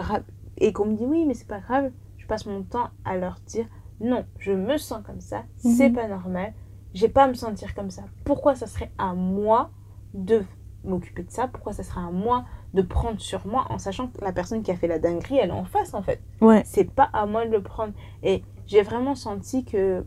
et 0.58 0.74
qu'on 0.74 0.86
me 0.88 0.96
dit 0.96 1.06
oui, 1.06 1.26
mais 1.26 1.34
c'est 1.34 1.48
pas 1.48 1.60
grave, 1.60 1.92
je 2.18 2.28
passe 2.28 2.46
mon 2.46 2.64
temps 2.64 2.90
à 3.06 3.16
leur 3.18 3.40
dire 3.46 3.66
non, 4.02 4.26
je 4.38 4.52
me 4.52 4.78
sens 4.78 5.04
comme 5.06 5.22
ça, 5.22 5.44
c'est 5.58 5.90
Mhm. 5.90 5.96
pas 5.96 6.08
normal, 6.08 6.54
j'ai 6.94 7.10
pas 7.10 7.24
à 7.24 7.28
me 7.28 7.34
sentir 7.34 7.74
comme 7.76 7.92
ça. 7.92 8.04
Pourquoi 8.26 8.56
ça 8.56 8.68
serait 8.68 8.92
à 8.98 9.14
moi 9.14 9.72
de 10.14 10.44
m'occuper 10.84 11.24
de 11.24 11.32
ça? 11.32 11.48
Pourquoi 11.48 11.74
ça 11.74 11.84
serait 11.84 12.02
à 12.02 12.12
moi 12.12 12.46
de 12.74 12.82
prendre 12.82 13.20
sur 13.20 13.46
moi 13.48 13.66
en 13.70 13.78
sachant 13.78 14.08
que 14.08 14.24
la 14.24 14.32
personne 14.32 14.62
qui 14.64 14.72
a 14.72 14.76
fait 14.76 14.88
la 14.88 15.00
dinguerie, 15.00 15.38
elle 15.38 15.50
est 15.50 15.54
en 15.54 15.66
face 15.66 15.94
en 15.94 16.02
fait? 16.02 16.22
Ouais. 16.42 16.62
c'est 16.66 16.90
pas 16.90 17.10
à 17.14 17.26
moi 17.26 17.46
de 17.46 17.52
le 17.52 17.62
prendre. 17.62 17.94
Et 18.24 18.44
j'ai 18.68 18.82
vraiment 18.82 19.16
senti 19.16 19.66
que 19.66 20.06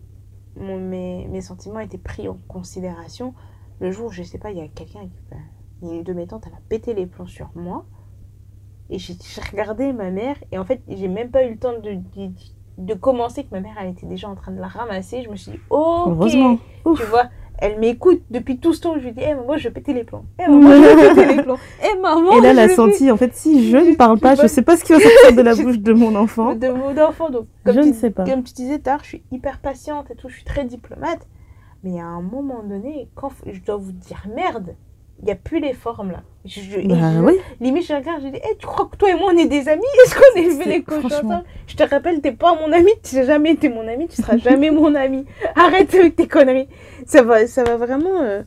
mon- 0.57 0.79
mes, 0.81 1.27
mes 1.29 1.41
sentiments 1.41 1.81
étaient 1.81 1.99
pris 1.99 2.29
en 2.29 2.39
considération 2.49 3.35
le 3.81 3.91
jour, 3.91 4.13
je 4.13 4.23
sais 4.23 4.39
pas, 4.39 4.51
il 4.53 4.59
y 4.59 4.61
a 4.61 4.69
quelqu'un 4.69 5.03
qui. 5.03 5.11
ben, 5.31 5.41
une 5.83 6.03
de 6.05 6.13
mes 6.13 6.27
tantes, 6.29 6.45
elle 6.47 6.55
a 6.55 6.61
pété 6.69 6.95
les 6.95 7.07
plombs 7.07 7.27
sur 7.27 7.51
moi. 7.57 7.85
Et 8.91 8.99
j'ai 8.99 9.15
regardé 9.51 9.93
ma 9.93 10.11
mère, 10.11 10.37
et 10.53 10.59
en 10.59 10.65
fait, 10.65 10.83
j'ai 10.87 11.09
même 11.09 11.31
pas 11.31 11.45
eu 11.45 11.51
le 11.53 11.59
temps 11.59 11.73
de, 11.73 11.95
de, 11.95 12.31
de 12.79 12.95
commencer, 12.95 13.45
que 13.45 13.51
ma 13.53 13.61
mère, 13.61 13.75
elle 13.81 13.91
était 13.91 14.07
déjà 14.07 14.29
en 14.29 14.35
train 14.37 14.53
de 14.53 14.61
la 14.61 14.69
ramasser. 14.69 15.23
Je 15.23 15.31
me 15.31 15.37
suis 15.37 15.53
dit, 15.53 15.59
oh, 15.71 16.05
Heureusement. 16.09 16.59
Ouf. 16.85 17.01
tu 17.01 17.07
vois, 17.07 17.31
elle 17.63 17.79
m'écoute 17.79 18.23
depuis 18.29 18.59
tout 18.59 18.73
ce 18.75 18.81
temps. 18.81 18.95
Je 18.99 19.05
lui 19.05 19.13
dis, 19.13 19.21
eh, 19.23 19.35
maman, 19.35 19.57
je 19.57 19.69
vais 19.69 19.71
péter 19.71 19.93
les 19.93 20.03
plombs. 20.03 20.25
Eh, 20.41 20.51
maman, 20.51 20.71
je 20.73 20.97
vais 20.97 21.09
péter 21.15 21.37
les 21.37 21.43
plombs. 21.45 21.59
Eh, 21.81 21.99
maman, 22.01 22.33
Et 22.33 22.41
là, 22.41 22.51
elle 22.51 22.59
a 22.59 22.69
senti, 22.69 23.09
en 23.11 23.17
fait, 23.17 23.35
si 23.35 23.71
je 23.71 23.77
ne 23.77 23.95
parle 23.95 24.19
pas, 24.19 24.35
je 24.35 24.49
sais 24.49 24.63
pas 24.63 24.77
ce 24.77 24.83
qui 24.85 24.93
va 24.93 24.99
sortir 24.99 25.37
de 25.37 25.43
la 25.43 25.55
bouche 25.63 25.79
de 25.79 25.93
mon 25.93 26.15
enfant. 26.17 26.55
de 26.57 26.69
mon 26.69 26.99
enfant. 27.01 27.31
Donc, 27.31 27.47
comme 27.65 27.75
Je 27.77 27.81
tu, 27.81 27.89
ne 27.89 27.93
sais 27.95 28.11
pas. 28.11 28.25
Comme 28.25 28.43
tu 28.43 28.53
disais 28.53 28.81
tard, 28.81 29.01
je 29.05 29.09
suis 29.11 29.23
hyper 29.31 29.61
patiente 29.61 30.11
et 30.11 30.17
tout, 30.17 30.29
je 30.29 30.35
suis 30.35 30.45
très 30.45 30.65
diplomate. 30.65 31.21
Mais 31.85 32.01
à 32.01 32.07
un 32.07 32.21
moment 32.21 32.65
donné, 32.65 33.09
quand 33.15 33.31
je 33.47 33.61
dois 33.61 33.77
vous 33.77 33.93
dire 33.93 34.27
merde, 34.35 34.75
il 35.23 35.27
n'y 35.27 35.33
a 35.33 35.37
plus 35.37 35.61
les 35.61 35.73
formes 35.73 36.11
là. 36.11 36.23
Je, 36.45 36.61
Bah 36.89 37.13
je- 37.15 37.21
oui. 37.21 37.39
Limite, 37.61 37.87
je 37.87 37.95
regarde, 37.95 38.23
je 38.23 38.29
dis, 38.29 38.41
Eh, 38.43 38.57
tu 38.59 38.67
crois 38.67 38.87
que 38.87 38.97
toi 38.97 39.11
et 39.11 39.15
moi 39.15 39.31
on 39.33 39.37
est 39.37 39.47
des 39.47 39.69
amis? 39.69 39.83
Est-ce 40.05 40.15
qu'on 40.15 40.39
a 40.39 40.43
élevé 40.43 40.65
les 40.65 40.83
cochons 40.83 41.07
ensemble? 41.07 41.45
Je 41.69 41.77
te 41.77 41.83
rappelle, 41.85 42.21
t'es 42.21 42.33
pas 42.33 42.55
mon 42.55 42.73
ami, 42.73 42.91
tu 43.03 43.15
n'as 43.17 43.25
jamais 43.25 43.53
été 43.53 43.69
mon 43.69 43.87
ami, 43.87 44.09
tu 44.09 44.21
seras 44.21 44.37
jamais 44.39 44.71
mon 44.71 44.95
ami. 44.95 45.25
Arrête 45.55 45.95
avec 45.95 46.17
tes 46.17 46.27
conneries. 46.29 46.69
Ça 47.07 47.23
va, 47.23 47.47
ça 47.47 47.63
va 47.65 47.77
vraiment 47.77 48.21
euh, 48.23 48.43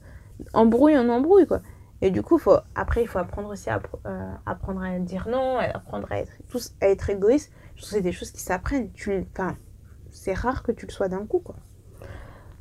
embrouille 0.54 0.98
en 0.98 1.08
embrouille 1.10 1.48
quoi. 1.48 1.62
Et 2.02 2.12
du 2.12 2.22
coup, 2.22 2.38
faut, 2.38 2.58
après, 2.76 3.02
il 3.04 3.08
faut 3.08 3.20
apprendre 3.20 3.50
aussi 3.50 3.70
à 3.70 3.82
euh, 4.06 4.32
apprendre 4.46 4.84
à 4.84 5.00
dire 5.00 5.28
non, 5.32 5.58
à 5.58 5.64
apprendre 5.64 6.08
à 6.12 6.20
être, 6.20 6.34
tous, 6.50 6.74
à 6.82 6.90
être 6.90 7.10
égoïste. 7.10 7.52
Je 7.76 7.82
trouve 7.82 7.90
que 7.92 7.96
c'est 7.96 8.02
des 8.02 8.12
choses 8.12 8.32
qui 8.32 8.42
s'apprennent. 8.42 8.90
C'est 10.12 10.34
rare 10.34 10.62
que 10.62 10.72
tu 10.74 10.86
le 10.86 10.92
sois 10.92 11.08
d'un 11.08 11.26
coup, 11.26 11.40
quoi. 11.40 11.56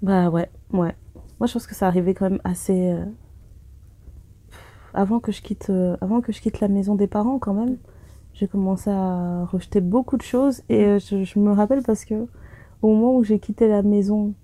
Bah 0.03 0.29
ouais, 0.31 0.49
ouais. 0.73 0.95
Moi, 1.41 1.47
je 1.47 1.53
pense 1.53 1.67
que 1.67 1.75
ça 1.75 1.87
arrivait 1.89 2.15
quand 2.15 2.31
même 2.31 2.41
assez. 2.45 2.91
euh, 2.93 3.05
Avant 4.95 5.19
que 5.19 5.33
je 5.33 5.43
quitte, 5.43 5.71
euh, 5.71 5.97
avant 6.01 6.21
que 6.21 6.33
je 6.33 6.41
quitte 6.41 6.61
la 6.61 6.69
maison 6.69 6.95
des 6.95 7.09
parents, 7.09 7.39
quand 7.39 7.53
même, 7.53 7.77
j'ai 8.33 8.47
commencé 8.47 8.91
à 8.91 9.45
rejeter 9.45 9.81
beaucoup 9.81 10.17
de 10.17 10.23
choses. 10.23 10.63
Et 10.69 10.85
euh, 10.85 10.99
je, 10.99 11.39
me 11.39 11.53
rappelle 11.53 11.83
parce 11.83 12.05
que 12.05 12.27
au 12.81 12.89
moment 12.89 13.17
où 13.17 13.25
j'ai 13.25 13.41
quitté 13.41 13.69
la 13.69 13.83
maison 13.83 14.35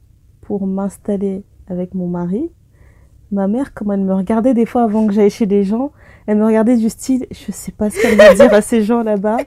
pour 0.41 0.67
m'installer 0.67 1.45
avec 1.69 1.95
mon 1.95 2.09
mari, 2.09 2.51
ma 3.31 3.47
mère, 3.47 3.75
comme 3.75 3.93
elle 3.93 4.01
me 4.01 4.15
regardait 4.15 4.55
des 4.55 4.67
fois 4.67 4.83
avant 4.83 5.07
que 5.07 5.13
j'aille 5.13 5.31
chez 5.31 5.47
les 5.47 5.63
gens, 5.63 5.93
elle 6.31 6.37
me 6.37 6.47
regardait 6.47 6.77
du 6.77 6.89
style, 6.89 7.27
je 7.33 7.51
sais 7.51 7.73
pas 7.73 7.91
ce 7.91 8.01
qu'elle 8.01 8.15
va 8.15 8.33
dire 8.35 8.55
à 8.55 8.63
ces 8.63 8.85
gens 8.85 9.03
là-bas. 9.03 9.39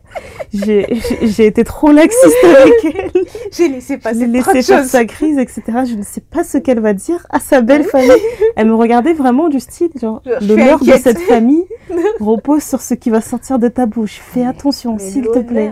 J'ai 0.52 1.46
été 1.46 1.64
trop 1.64 1.94
laxiste 1.94 2.44
avec 2.44 2.74
elle. 2.84 3.22
J'ai 3.54 3.70
laissé 3.70 3.98
passer 3.98 4.28
laissé 4.28 4.62
faire 4.62 4.84
sa 4.84 5.06
crise, 5.06 5.38
etc. 5.38 5.62
Je 5.90 5.96
ne 5.96 6.04
sais 6.04 6.20
pas 6.20 6.44
ce 6.44 6.58
qu'elle 6.58 6.82
va 6.82 6.92
dire 6.92 7.26
à 7.30 7.40
sa 7.40 7.62
belle 7.62 7.86
famille. 7.86 8.12
Elle 8.58 8.68
me 8.68 8.76
regardait 8.76 9.14
vraiment 9.14 9.48
du 9.48 9.62
style, 9.62 9.92
genre, 9.96 10.22
l'honneur 10.42 10.84
de 10.84 10.92
cette 10.92 11.20
famille 11.20 11.64
repose 12.20 12.64
sur 12.64 12.82
ce 12.82 12.96
qui 12.96 13.10
va 13.10 13.22
sortir 13.22 13.60
de 13.60 13.70
ta 13.70 13.86
bouche. 13.86 14.20
Fais 14.22 14.46
attention, 14.46 15.00
s'il 15.00 15.28
te 15.28 15.40
plaît. 15.40 15.72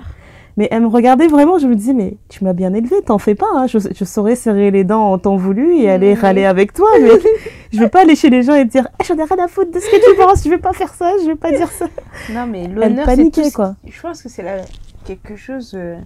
Mais 0.61 0.67
elle 0.69 0.83
me 0.83 0.87
regardait 0.89 1.25
vraiment, 1.25 1.57
je 1.57 1.65
me 1.65 1.73
disais, 1.75 1.93
mais 1.93 2.17
tu 2.29 2.43
m'as 2.43 2.53
bien 2.53 2.71
élevée, 2.75 3.01
t'en 3.01 3.17
fais 3.17 3.33
pas. 3.33 3.47
hein. 3.55 3.65
Je, 3.65 3.79
je 3.79 4.05
saurais 4.05 4.35
serrer 4.35 4.69
les 4.69 4.83
dents 4.83 5.11
en 5.11 5.17
temps 5.17 5.35
voulu 5.35 5.75
et 5.77 5.89
aller 5.89 6.13
Mhm. 6.13 6.21
râler 6.21 6.45
avec 6.45 6.71
toi, 6.71 6.87
mais 7.01 7.09
je 7.73 7.79
veux 7.79 7.89
pas 7.89 8.01
aller 8.01 8.15
chez 8.15 8.29
les 8.29 8.43
gens 8.43 8.53
et 8.53 8.67
te 8.67 8.69
dire, 8.71 8.87
Eh, 8.99 9.03
j'en 9.05 9.17
ai 9.17 9.23
rien 9.23 9.43
à 9.43 9.47
foutre 9.47 9.71
de 9.71 9.79
ce 9.79 9.89
que 9.89 9.95
tu 10.11 10.15
penses, 10.21 10.43
je 10.43 10.49
vais 10.51 10.59
pas 10.59 10.73
faire 10.73 10.93
ça, 10.93 11.13
je 11.23 11.25
vais 11.25 11.35
pas 11.35 11.49
dire 11.51 11.71
ça. 11.71 11.87
Non, 12.31 12.45
mais 12.45 12.67
l'honneur, 12.67 13.07
c'est 13.09 13.51
quoi. 13.51 13.75
Je 13.87 13.99
pense 14.01 14.21
que 14.21 14.29
c'est 14.29 14.43
la... 14.43 14.57
quelque 15.03 15.35
chose. 15.35 15.71
euh, 15.73 15.97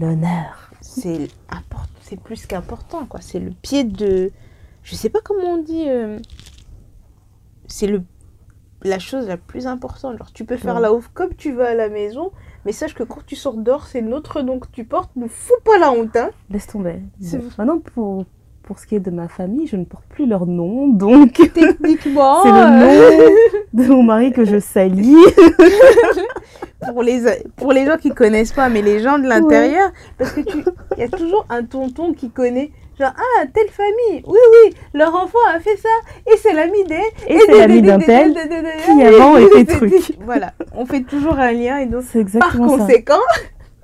L'honneur. 0.00 0.70
c'est 0.80 1.28
import- 1.50 1.84
c'est 2.00 2.18
plus 2.18 2.46
qu'important, 2.46 3.04
quoi. 3.04 3.20
C'est 3.20 3.40
le 3.40 3.50
pied 3.50 3.84
de. 3.84 4.32
Je 4.84 4.94
sais 4.94 5.10
pas 5.10 5.18
comment 5.22 5.44
on 5.56 5.58
dit. 5.62 5.84
euh, 5.86 6.18
C'est 7.66 7.88
le 7.88 8.00
la 8.86 8.98
chose 8.98 9.26
la 9.28 9.36
plus 9.38 9.66
importante. 9.66 10.16
Genre, 10.18 10.32
tu 10.32 10.44
peux 10.44 10.56
faire 10.56 10.74
Ouais. 10.76 10.80
la 10.82 10.92
ouf 10.94 11.08
comme 11.14 11.34
tu 11.34 11.52
vas 11.52 11.68
à 11.70 11.74
la 11.74 11.88
maison, 11.88 12.32
mais 12.64 12.72
sache 12.72 12.94
que 12.94 13.02
quand 13.02 13.24
tu 13.26 13.36
sors 13.36 13.54
dehors, 13.54 13.86
c'est 13.86 14.02
notre 14.02 14.40
nom 14.40 14.58
que 14.58 14.68
tu 14.72 14.84
portes. 14.84 15.10
Ne 15.16 15.28
fous 15.28 15.54
pas 15.64 15.78
la 15.78 15.92
honte, 15.92 16.16
hein. 16.16 16.30
Laisse 16.50 16.66
tomber. 16.66 17.00
Maintenant, 17.58 17.78
pour, 17.78 18.24
pour 18.62 18.78
ce 18.78 18.86
qui 18.86 18.96
est 18.96 19.00
de 19.00 19.10
ma 19.10 19.28
famille, 19.28 19.66
je 19.66 19.76
ne 19.76 19.84
porte 19.84 20.04
plus 20.08 20.26
leur 20.26 20.46
nom, 20.46 20.88
donc 20.88 21.32
Techniquement, 21.54 22.42
c'est 22.42 22.50
euh, 22.50 22.54
le 22.54 23.82
nom 23.82 23.84
de 23.84 23.92
mon 23.92 24.02
mari 24.02 24.32
que 24.32 24.44
je 24.44 24.58
salis. 24.58 25.16
pour 26.92 27.02
les 27.02 27.22
pour 27.56 27.72
les 27.72 27.86
gens 27.86 27.96
qui 27.96 28.10
connaissent 28.10 28.52
pas, 28.52 28.68
mais 28.68 28.82
les 28.82 29.00
gens 29.00 29.18
de 29.18 29.26
l'intérieur, 29.26 29.90
parce 30.18 30.32
que 30.32 30.40
tu, 30.40 30.64
il 30.96 31.00
y 31.00 31.02
a 31.02 31.08
toujours 31.08 31.46
un 31.50 31.64
tonton 31.64 32.14
qui 32.14 32.30
connaît. 32.30 32.72
Genre, 32.98 33.12
ah, 33.16 33.44
telle 33.52 33.68
famille, 33.70 34.22
oui, 34.26 34.38
oui, 34.52 34.74
leur 34.94 35.14
enfant 35.14 35.38
a 35.52 35.58
fait 35.58 35.76
ça, 35.76 35.88
et 36.32 36.36
c'est 36.36 36.52
l'ami 36.52 36.84
des... 36.84 36.94
Et 37.28 37.38
c'est 37.46 37.58
l'ami 37.58 37.82
d'un 37.82 37.98
tel 38.06 38.32
qui 38.84 39.02
avant 39.02 39.36
était 39.36 39.64
truc. 39.76 39.90
Voilà, 40.24 40.52
on 40.76 40.86
fait 40.86 41.00
toujours 41.02 41.38
un 41.38 41.50
lien, 41.52 41.78
et 41.78 41.86
donc, 41.86 42.02
C'est 42.08 42.38
par 42.38 42.56
conséquent, 42.78 43.18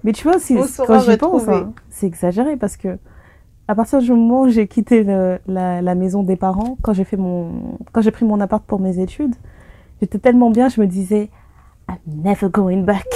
Mais 0.05 0.12
tu 0.12 0.23
vois, 0.23 0.39
quand 0.87 0.95
j'y 1.01 1.16
pense, 1.19 1.43
hein, 1.55 1.73
c'est 1.89 2.07
exagéré 2.07 2.57
parce 2.57 2.77
que 2.77 2.99
à 3.69 3.74
partir 3.74 4.01
du 4.01 4.11
moment 4.12 4.43
où 4.43 4.49
j'ai 4.49 4.66
quitté 4.66 5.03
le- 5.05 5.39
la, 5.47 5.81
la 5.82 5.95
maison 5.95 6.23
des 6.23 6.37
parents, 6.37 6.77
quand 6.82 6.93
j'ai 6.93 7.05
fait 7.05 7.16
mon, 7.16 7.51
quand 7.93 8.01
j'ai 8.03 8.11
pris 8.11 8.24
mon 8.24 8.41
appart 8.41 8.65
pour 8.65 8.81
mes 8.81 8.99
études, 9.01 9.35
j'étais 10.01 10.19
tellement 10.19 10.51
bien, 10.51 10.69
je 10.69 10.81
me 10.81 10.87
disais, 10.87 11.31
I'm 12.06 12.22
never 12.22 12.48
going 12.50 12.82
back. 12.84 13.06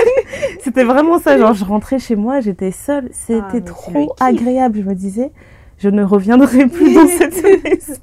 C'était 0.60 0.84
vraiment 0.84 1.18
ça, 1.18 1.36
genre 1.38 1.52
je 1.54 1.64
rentrais 1.64 1.98
chez 1.98 2.16
moi, 2.16 2.40
j'étais 2.40 2.70
seule, 2.70 3.06
Ah, 3.10 3.14
c'était 3.14 3.58
le 3.58 3.64
trop 3.64 4.14
agréable, 4.20 4.78
je 4.78 4.82
me 4.88 4.94
disais, 4.94 5.30
je 5.78 5.88
ne 5.88 6.02
reviendrai 6.02 6.66
plus 6.66 6.94
dans 6.94 7.06
cette 7.06 7.42
maison. 7.42 8.00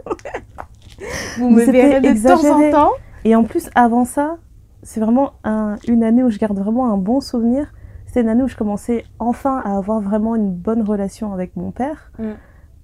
vous 1.38 1.50
me 1.50 1.64
verrez 1.64 2.02
de 2.02 2.28
temps 2.28 2.46
en 2.54 2.72
temps. 2.72 2.92
Et 3.26 3.36
en 3.36 3.44
plus, 3.44 3.70
avant 3.76 4.06
ça, 4.06 4.38
c'est 4.84 5.00
vraiment 5.00 5.34
un- 5.44 5.76
une 5.88 6.04
année 6.04 6.24
où 6.24 6.30
je 6.30 6.38
garde 6.40 6.58
vraiment 6.58 6.92
un 6.92 6.98
bon 6.98 7.20
souvenir. 7.20 7.72
C'était 8.06 8.22
une 8.22 8.30
année 8.30 8.44
où 8.44 8.48
je 8.48 8.56
commençais 8.58 9.06
enfin 9.20 9.62
à 9.64 9.78
avoir 9.78 10.02
vraiment 10.02 10.36
une 10.36 10.52
bonne 10.52 10.82
relation 10.82 11.34
avec 11.34 11.56
mon 11.56 11.72
père. 11.72 12.12
Mm. 12.20 12.24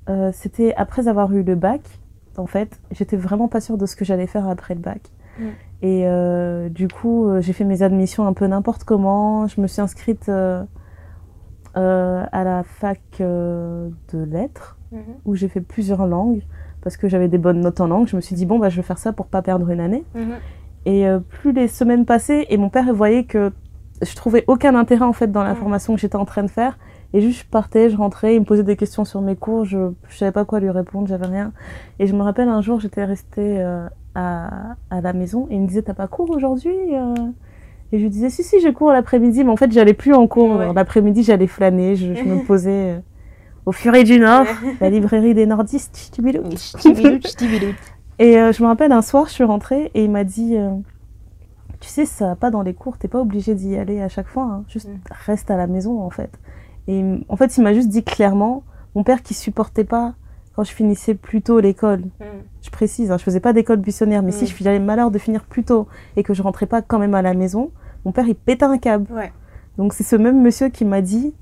Euh, 0.10 0.32
C'était 0.34 0.74
après 0.76 1.08
avoir 1.08 1.34
eu 1.34 1.44
le 1.44 1.56
bac. 1.56 1.82
En 2.38 2.46
fait, 2.46 2.80
j'étais 2.92 3.18
vraiment 3.18 3.48
pas 3.48 3.60
sûre 3.62 3.78
de 3.78 3.86
ce 3.86 3.96
que 3.96 4.06
j'allais 4.06 4.28
faire 4.28 4.48
après 4.48 4.74
le 4.76 4.80
bac. 4.80 5.02
Mm. 5.40 5.44
Et 5.82 6.04
euh, 6.08 6.70
du 6.70 6.88
coup, 6.88 7.28
euh, 7.28 7.42
j'ai 7.42 7.54
fait 7.54 7.64
mes 7.64 7.84
admissions 7.84 8.26
un 8.26 8.34
peu 8.34 8.48
n'importe 8.48 8.84
comment. 8.84 9.48
Je 9.48 9.62
me 9.62 9.68
suis 9.68 9.82
inscrite 9.82 10.28
euh, 10.30 10.64
euh, 11.76 12.24
à 12.32 12.44
la 12.44 12.64
fac 12.64 13.00
de 13.20 13.92
lettres 14.14 14.78
Mhm. 14.92 15.00
où 15.26 15.36
j'ai 15.36 15.50
fait 15.50 15.60
plusieurs 15.62 16.08
langues 16.08 16.42
parce 16.82 16.96
que 16.96 17.10
j'avais 17.10 17.28
des 17.28 17.38
bonnes 17.38 17.60
notes 17.60 17.82
en 17.82 17.88
langue. 17.88 18.08
Je 18.08 18.16
me 18.16 18.22
suis 18.22 18.36
dit, 18.36 18.46
bon, 18.46 18.58
bah, 18.58 18.70
je 18.70 18.78
vais 18.78 18.82
faire 18.84 18.98
ça 18.98 19.12
pour 19.12 19.28
pas 19.28 19.42
perdre 19.42 19.70
une 19.70 19.82
année. 19.82 20.04
Mhm. 20.16 20.36
Et 20.86 21.06
plus 21.30 21.52
les 21.52 21.68
semaines 21.68 22.06
passaient, 22.06 22.46
et 22.50 22.56
mon 22.58 22.70
père 22.70 22.94
voyait 22.94 23.26
que 23.26 23.52
je 24.02 24.16
trouvais 24.16 24.46
aucun 24.48 24.74
intérêt 24.76 25.04
en 25.04 25.12
fait 25.12 25.30
dans 25.32 25.44
la 25.44 25.52
Mm. 25.54 25.58
formation 25.58 25.96
que 25.96 26.00
j'étais 26.00 26.16
en 26.16 26.24
train 26.24 26.44
de 26.44 26.50
faire. 26.50 26.78
Et 27.14 27.20
juste 27.20 27.44
je 27.46 27.50
partais, 27.50 27.90
je 27.90 27.98
rentrais, 27.98 28.36
il 28.36 28.40
me 28.40 28.46
posait 28.46 28.64
des 28.64 28.78
questions 28.78 29.04
sur 29.04 29.20
mes 29.22 29.36
cours, 29.36 29.66
je, 29.66 29.92
je 30.08 30.18
savais 30.18 30.32
pas 30.32 30.46
quoi 30.46 30.60
lui 30.62 30.70
répondre, 30.70 31.08
j'avais 31.08 31.26
rien. 31.26 31.52
Et 32.00 32.08
je 32.08 32.14
me 32.16 32.22
rappelle 32.22 32.48
un 32.48 32.62
jour, 32.62 32.80
j'étais 32.80 33.04
restée 33.04 33.60
à, 34.18 34.76
à 34.90 35.00
la 35.02 35.14
maison 35.14 35.48
et 35.50 35.56
il 35.56 35.62
me 35.62 35.68
disait 35.68 35.84
T'as 35.84 35.94
pas 35.94 36.08
cours 36.08 36.32
aujourd'hui 36.32 36.76
euh 36.94 37.14
Et 37.92 38.00
je 38.00 38.04
lui 38.04 38.10
disais 38.10 38.30
Si, 38.30 38.44
si, 38.44 38.60
j'ai 38.60 38.74
cours 38.74 38.92
l'après-midi, 38.92 39.44
mais 39.44 39.52
en 39.52 39.56
fait, 39.56 39.72
j'allais 39.72 39.94
plus 39.94 40.14
en 40.14 40.28
cours. 40.28 40.58
Ouais. 40.58 40.74
L'après-midi, 40.74 41.24
j'allais 41.24 41.48
flâner, 41.48 41.96
je, 41.96 42.14
je 42.16 42.24
me 42.24 42.44
posais 42.48 42.96
euh, 42.96 43.00
au 43.68 43.72
Furet 43.72 44.04
du 44.04 44.20
Nord, 44.20 44.46
la 44.82 44.90
librairie 44.90 45.34
des 45.36 45.46
nordistes. 45.46 46.12
Et 48.20 48.38
euh, 48.40 48.52
je 48.52 48.64
me 48.64 48.68
rappelle 48.68 48.92
un 48.92 49.04
soir, 49.04 49.28
je 49.28 49.34
suis 49.34 49.44
rentrée 49.44 49.92
et 49.94 50.04
il 50.04 50.10
m'a 50.10 50.24
dit 50.24 50.58
euh, 50.58 50.72
Tu 51.80 51.88
sais, 51.88 52.06
ça 52.06 52.36
pas 52.36 52.50
dans 52.50 52.64
les 52.64 52.74
cours, 52.74 52.98
t'es 52.98 53.08
pas 53.08 53.20
obligé 53.22 53.54
d'y 53.54 53.76
aller 53.78 54.02
à 54.02 54.10
chaque 54.10 54.28
fois, 54.28 54.44
hein. 54.44 54.64
juste 54.68 54.88
Mm. 54.90 54.98
reste 55.28 55.52
à 55.52 55.58
la 55.58 55.68
maison 55.68 56.02
en 56.02 56.10
fait. 56.10 56.32
Et 56.88 57.04
en 57.30 57.36
fait, 57.36 57.56
il 57.58 57.64
m'a 57.64 57.74
juste 57.74 57.90
dit 57.90 58.04
clairement 58.04 58.64
Mon 58.96 59.04
père 59.04 59.22
qui 59.22 59.36
supportait 59.36 59.84
pas 59.84 60.16
quand 60.58 60.64
je 60.64 60.72
finissais 60.74 61.14
plus 61.14 61.44
tôt 61.44 61.60
l'école, 61.60 62.00
Mhm. 62.20 62.26
je 62.64 62.70
précise, 62.72 63.12
hein, 63.12 63.18
je 63.20 63.24
faisais 63.24 63.40
pas 63.40 63.54
d'école 63.54 63.78
buissonnière, 63.78 64.24
mais 64.24 64.32
si 64.32 64.46
Mm. 64.46 64.48
j'avais 64.60 64.80
le 64.80 64.84
malheur 64.86 65.12
de 65.12 65.20
finir 65.20 65.44
plus 65.44 65.64
tôt 65.64 65.88
et 66.16 66.24
que 66.24 66.34
je 66.34 66.42
rentrais 66.42 66.66
pas 66.66 66.82
quand 66.82 66.98
même 66.98 67.14
à 67.14 67.22
la 67.22 67.36
maison, 67.36 67.70
mon 68.06 68.12
père 68.12 68.28
il 68.28 68.34
pétait 68.36 68.66
un 68.66 68.80
câble. 68.80 69.06
Ouais. 69.14 69.32
Donc 69.78 69.94
c'est 69.94 70.04
ce 70.04 70.16
même 70.16 70.42
monsieur 70.42 70.70
qui 70.70 70.84
m'a 70.84 71.02
dit 71.02 71.36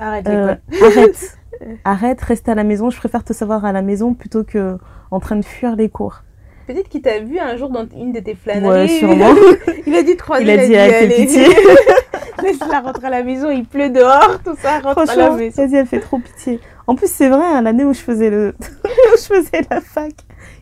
Arrête 0.00 0.26
euh, 0.28 0.56
l'école. 0.70 0.88
Arrête, 0.96 1.38
arrête, 1.84 2.20
reste 2.22 2.48
à 2.48 2.54
la 2.54 2.64
maison, 2.64 2.88
je 2.88 2.96
préfère 2.96 3.22
te 3.22 3.34
savoir 3.34 3.66
à 3.66 3.72
la 3.72 3.82
maison 3.82 4.14
plutôt 4.14 4.44
que 4.44 4.78
en 5.10 5.20
train 5.20 5.36
de 5.36 5.44
fuir 5.44 5.76
les 5.76 5.90
cours. 5.90 6.22
Peut-être 6.66 6.88
qu'il 6.88 7.02
t'a 7.02 7.18
vu 7.20 7.38
un 7.38 7.56
jour 7.58 7.68
dans 7.68 7.84
une 7.94 8.12
de 8.12 8.20
tes 8.20 8.34
flâneries. 8.34 8.68
Ouais, 8.68 8.88
sûrement. 8.88 9.34
Il 9.86 9.94
a 9.94 10.02
dû 10.02 10.16
te 10.16 10.22
croiser. 10.22 10.44
Il 10.44 10.50
a 10.50 10.56
dit, 10.66 10.72
elle 10.72 10.92
fait 11.10 11.16
pitié. 11.16 11.44
Laisse-la 12.42 12.80
rentrer 12.80 13.06
à 13.08 13.10
la 13.10 13.22
maison, 13.22 13.50
il 13.50 13.64
pleut 13.66 13.90
dehors, 13.90 14.40
tout 14.44 14.54
ça, 14.56 14.78
rentre 14.80 15.00
à 15.10 15.16
la 15.16 15.30
maison. 15.32 15.62
vas-y, 15.62 15.74
elle 15.76 15.86
fait 15.86 16.00
trop 16.00 16.18
pitié. 16.18 16.60
En 16.86 16.94
plus, 16.94 17.10
c'est 17.10 17.28
vrai, 17.28 17.44
hein, 17.44 17.62
l'année 17.62 17.84
où 17.84 17.92
je 17.92 18.00
faisais 18.00 18.30
le, 18.30 18.54
où 18.60 19.16
je 19.16 19.22
faisais 19.22 19.62
la 19.70 19.80
fac, 19.80 20.12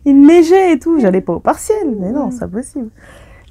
il 0.04 0.20
neigeait 0.20 0.72
et 0.72 0.78
tout. 0.78 1.00
J'allais 1.00 1.20
pas 1.20 1.34
au 1.34 1.40
partiel. 1.40 1.96
Mais 1.98 2.12
non, 2.12 2.30
c'est 2.30 2.40
pas 2.40 2.48
possible. 2.48 2.90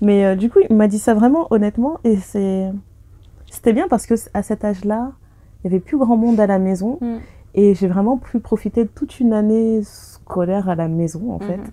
Mais 0.02 0.26
euh, 0.26 0.36
du 0.36 0.50
coup, 0.50 0.60
il 0.70 0.76
m'a 0.76 0.88
dit 0.88 1.00
ça 1.00 1.14
vraiment 1.14 1.48
honnêtement. 1.52 2.00
Et 2.04 2.18
c'est 2.18 2.72
c'était 3.50 3.74
bien 3.74 3.88
parce 3.88 4.06
que 4.06 4.14
à 4.34 4.44
cet 4.44 4.64
âge-là, 4.64 5.12
il 5.64 5.68
y 5.72 5.74
avait 5.74 5.80
plus 5.80 5.98
grand 5.98 6.18
monde 6.18 6.40
à 6.40 6.48
la 6.48 6.60
maison. 6.60 7.00
Mm. 7.02 7.18
Et 7.56 7.74
j'ai 7.74 7.88
vraiment 7.88 8.18
pu 8.18 8.40
profiter 8.40 8.84
de 8.84 8.90
toute 8.90 9.20
une 9.20 9.34
année 9.34 9.82
scolaire 9.84 10.70
à 10.70 10.76
la 10.76 10.88
maison, 10.88 11.32
en 11.32 11.40
fait. 11.40 11.58
Mhm. 11.58 11.72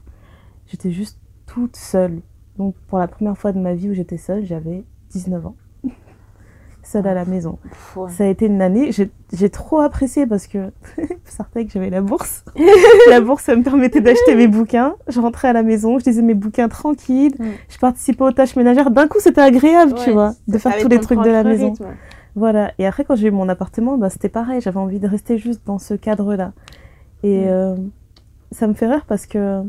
J'étais 0.66 0.90
juste 0.90 1.20
toute 1.46 1.76
seule. 1.76 2.20
Donc, 2.56 2.74
pour 2.88 2.98
la 2.98 3.06
première 3.06 3.36
fois 3.36 3.52
de 3.52 3.58
ma 3.58 3.74
vie 3.74 3.90
où 3.90 3.94
j'étais 3.94 4.16
seule, 4.16 4.44
j'avais 4.44 4.84
19 5.10 5.46
ans. 5.46 5.56
Seule 6.86 7.06
à 7.06 7.14
la 7.14 7.24
maison. 7.24 7.58
Ouais. 7.96 8.10
Ça 8.10 8.24
a 8.24 8.26
été 8.28 8.46
une 8.46 8.62
année, 8.62 8.90
j'ai 9.32 9.50
trop 9.50 9.80
apprécié 9.80 10.26
parce 10.26 10.46
que 10.46 10.70
certains 11.24 11.64
que 11.64 11.70
j'avais 11.72 11.90
la 11.90 12.00
bourse. 12.00 12.44
la 13.10 13.20
bourse, 13.20 13.42
ça 13.44 13.56
me 13.56 13.62
permettait 13.62 14.00
d'acheter 14.00 14.34
mes 14.34 14.46
bouquins. 14.48 14.94
Je 15.08 15.20
rentrais 15.20 15.48
à 15.48 15.52
la 15.52 15.62
maison, 15.62 15.98
je 15.98 16.04
lisais 16.04 16.22
mes 16.22 16.34
bouquins 16.34 16.68
tranquilles. 16.68 17.34
Mm. 17.38 17.44
Je 17.68 17.78
participais 17.78 18.22
aux 18.24 18.32
tâches 18.32 18.56
ménagères. 18.56 18.90
D'un 18.90 19.08
coup, 19.08 19.18
c'était 19.20 19.40
agréable, 19.42 19.94
tu 20.04 20.12
vois, 20.12 20.32
de 20.48 20.58
faire 20.58 20.76
tous 20.78 20.88
les 20.88 21.00
trucs 21.00 21.22
de 21.22 21.30
la 21.30 21.44
maison. 21.44 21.70
rythme. 21.70 21.86
Voilà. 22.34 22.72
Et 22.78 22.86
après, 22.86 23.04
quand 23.04 23.16
j'ai 23.16 23.28
eu 23.28 23.30
mon 23.32 23.48
appartement, 23.48 23.96
bah, 23.98 24.10
c'était 24.10 24.28
pareil. 24.28 24.60
J'avais 24.60 24.78
envie 24.78 25.00
de 25.00 25.08
rester 25.08 25.38
juste 25.38 25.62
dans 25.66 25.78
ce 25.78 25.94
cadre-là. 25.94 26.52
Et 27.22 27.44
Mm. 27.44 27.48
euh, 27.48 27.76
ça 28.52 28.66
me 28.66 28.74
fait 28.74 28.86
rire 28.86 29.04
parce 29.08 29.26
que 29.26 29.62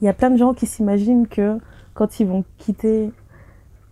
il 0.00 0.04
y 0.04 0.08
a 0.08 0.12
plein 0.12 0.30
de 0.30 0.36
gens 0.36 0.54
qui 0.54 0.66
s'imaginent 0.66 1.26
que 1.26 1.58
quand 1.94 2.20
ils 2.20 2.26
vont 2.26 2.44
quitter, 2.58 3.10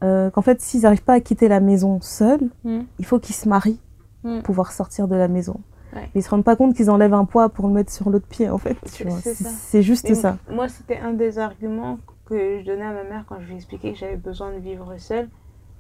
euh, 0.05 0.31
qu'en 0.31 0.43
fait, 0.43 0.61
s'ils 0.61 0.83
n'arrivent 0.83 1.05
pas 1.05 1.15
à 1.15 1.21
quitter 1.21 1.49
la 1.49 1.61
maison 1.61 2.01
seuls, 2.01 2.51
Mm. 2.65 2.81
il 2.99 3.05
faut 3.07 3.19
qu'ils 3.19 3.35
se 3.35 3.49
marient 3.49 3.81
Mm. 4.25 4.37
pour 4.37 4.43
pouvoir 4.43 4.73
sortir 4.73 5.09
de 5.09 5.15
la 5.17 5.29
maison. 5.29 5.61
Ouais. 5.95 6.09
Ils 6.15 6.23
se 6.23 6.29
rendent 6.31 6.45
pas 6.45 6.57
compte 6.57 6.75
qu'ils 6.75 6.91
enlèvent 6.91 7.15
un 7.15 7.25
poids 7.25 7.49
pour 7.49 7.69
le 7.69 7.73
mettre 7.75 7.93
sur 7.93 8.11
l'autre 8.11 8.27
pied, 8.27 8.51
en 8.51 8.59
fait. 8.59 8.77
tu 8.93 9.07
C'est- 9.11 9.83
juste 9.83 10.07
Mais 10.09 10.15
ça. 10.15 10.37
Moi, 10.51 10.69
c'était 10.69 10.99
un 10.99 11.13
des 11.13 11.39
arguments 11.39 11.99
que 12.27 12.59
je 12.61 12.67
donnais 12.67 12.85
à 12.85 12.93
ma 12.93 13.05
mère 13.05 13.25
quand 13.29 13.37
je 13.41 13.47
lui 13.47 13.55
expliquais 13.55 13.93
que 13.93 13.99
j'avais 13.99 14.17
besoin 14.17 14.53
de 14.53 14.59
vivre 14.59 14.95
seule. 14.99 15.29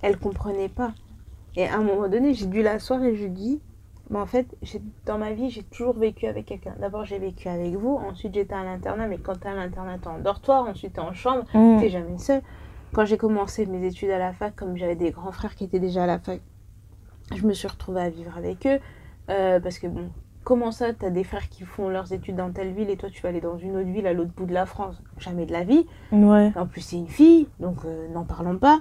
Elle 0.03 0.17
comprenait 0.19 0.69
pas. 0.69 0.93
Et 1.57 1.67
à 1.67 1.75
un 1.77 1.83
moment 1.83 2.09
donné, 2.09 2.35
j'ai 2.35 2.47
dû 2.47 2.63
l'asseoir 2.63 3.03
et 3.03 3.15
je 3.17 3.25
lui 3.25 3.31
dis 3.31 3.61
Mais 4.09 4.21
en 4.21 4.27
fait, 4.27 4.47
dans 5.05 5.19
ma 5.19 5.33
vie, 5.33 5.51
j'ai 5.51 5.65
toujours 5.65 5.95
vécu 5.99 6.27
avec 6.27 6.47
quelqu'un. 6.47 6.75
D'abord, 6.79 7.05
j'ai 7.05 7.19
vécu 7.19 7.49
avec 7.49 7.75
vous. 7.75 7.97
Ensuite, 8.09 8.35
j'étais 8.35 8.55
à 8.55 8.63
l'internat. 8.63 9.09
Mais 9.09 9.19
quand 9.19 9.41
t'es 9.41 9.49
à 9.49 9.55
l'internat, 9.55 9.99
t'es 9.99 10.07
en 10.07 10.21
dortoir. 10.21 10.69
Ensuite, 10.69 10.93
t'es 10.93 11.01
en 11.01 11.13
chambre. 11.13 11.43
Mm. 11.53 11.81
T'es 11.81 11.89
jamais 11.91 12.17
seule. 12.19 12.41
Quand 12.93 13.05
j'ai 13.05 13.19
commencé 13.19 13.67
mes 13.67 13.87
études 13.87 14.11
à 14.11 14.19
la 14.19 14.33
fac, 14.33 14.55
comme 14.57 14.77
j'avais 14.77 14.97
des 14.97 15.11
grands 15.11 15.33
frères 15.33 15.55
qui 15.55 15.65
étaient 15.65 15.79
déjà 15.81 16.05
à 16.05 16.07
la 16.07 16.19
fac, 16.19 16.41
je 17.35 17.47
me 17.47 17.53
suis 17.53 17.69
retrouvée 17.69 18.01
à 18.01 18.11
vivre 18.11 18.37
avec 18.37 18.67
eux. 18.67 18.79
Euh, 19.29 19.61
parce 19.61 19.79
que 19.79 19.87
bon, 19.87 20.11
comment 20.45 20.71
ça, 20.71 20.93
t'as 20.93 21.11
des 21.11 21.25
frères 21.25 21.49
qui 21.49 21.65
font 21.65 21.89
leurs 21.89 22.13
études 22.13 22.37
dans 22.37 22.53
telle 22.53 22.73
ville 22.73 22.89
et 22.91 22.97
toi 22.97 23.11
tu 23.11 23.21
vas 23.23 23.31
aller 23.31 23.41
dans 23.41 23.59
une 23.59 23.77
autre 23.77 23.89
ville 23.89 24.07
à 24.07 24.13
l'autre 24.13 24.33
bout 24.37 24.47
de 24.47 24.55
la 24.55 24.67
France? 24.67 25.03
Jamais 25.19 25.47
de 25.47 25.53
la 25.53 25.65
vie. 25.65 25.87
Ouais. 26.13 26.53
En 26.57 26.67
plus, 26.67 26.81
c'est 26.81 26.97
une 26.97 27.09
fille, 27.09 27.49
donc 27.61 27.85
euh, 27.85 28.09
n'en 28.09 28.25
parlons 28.25 28.57
pas. 28.57 28.81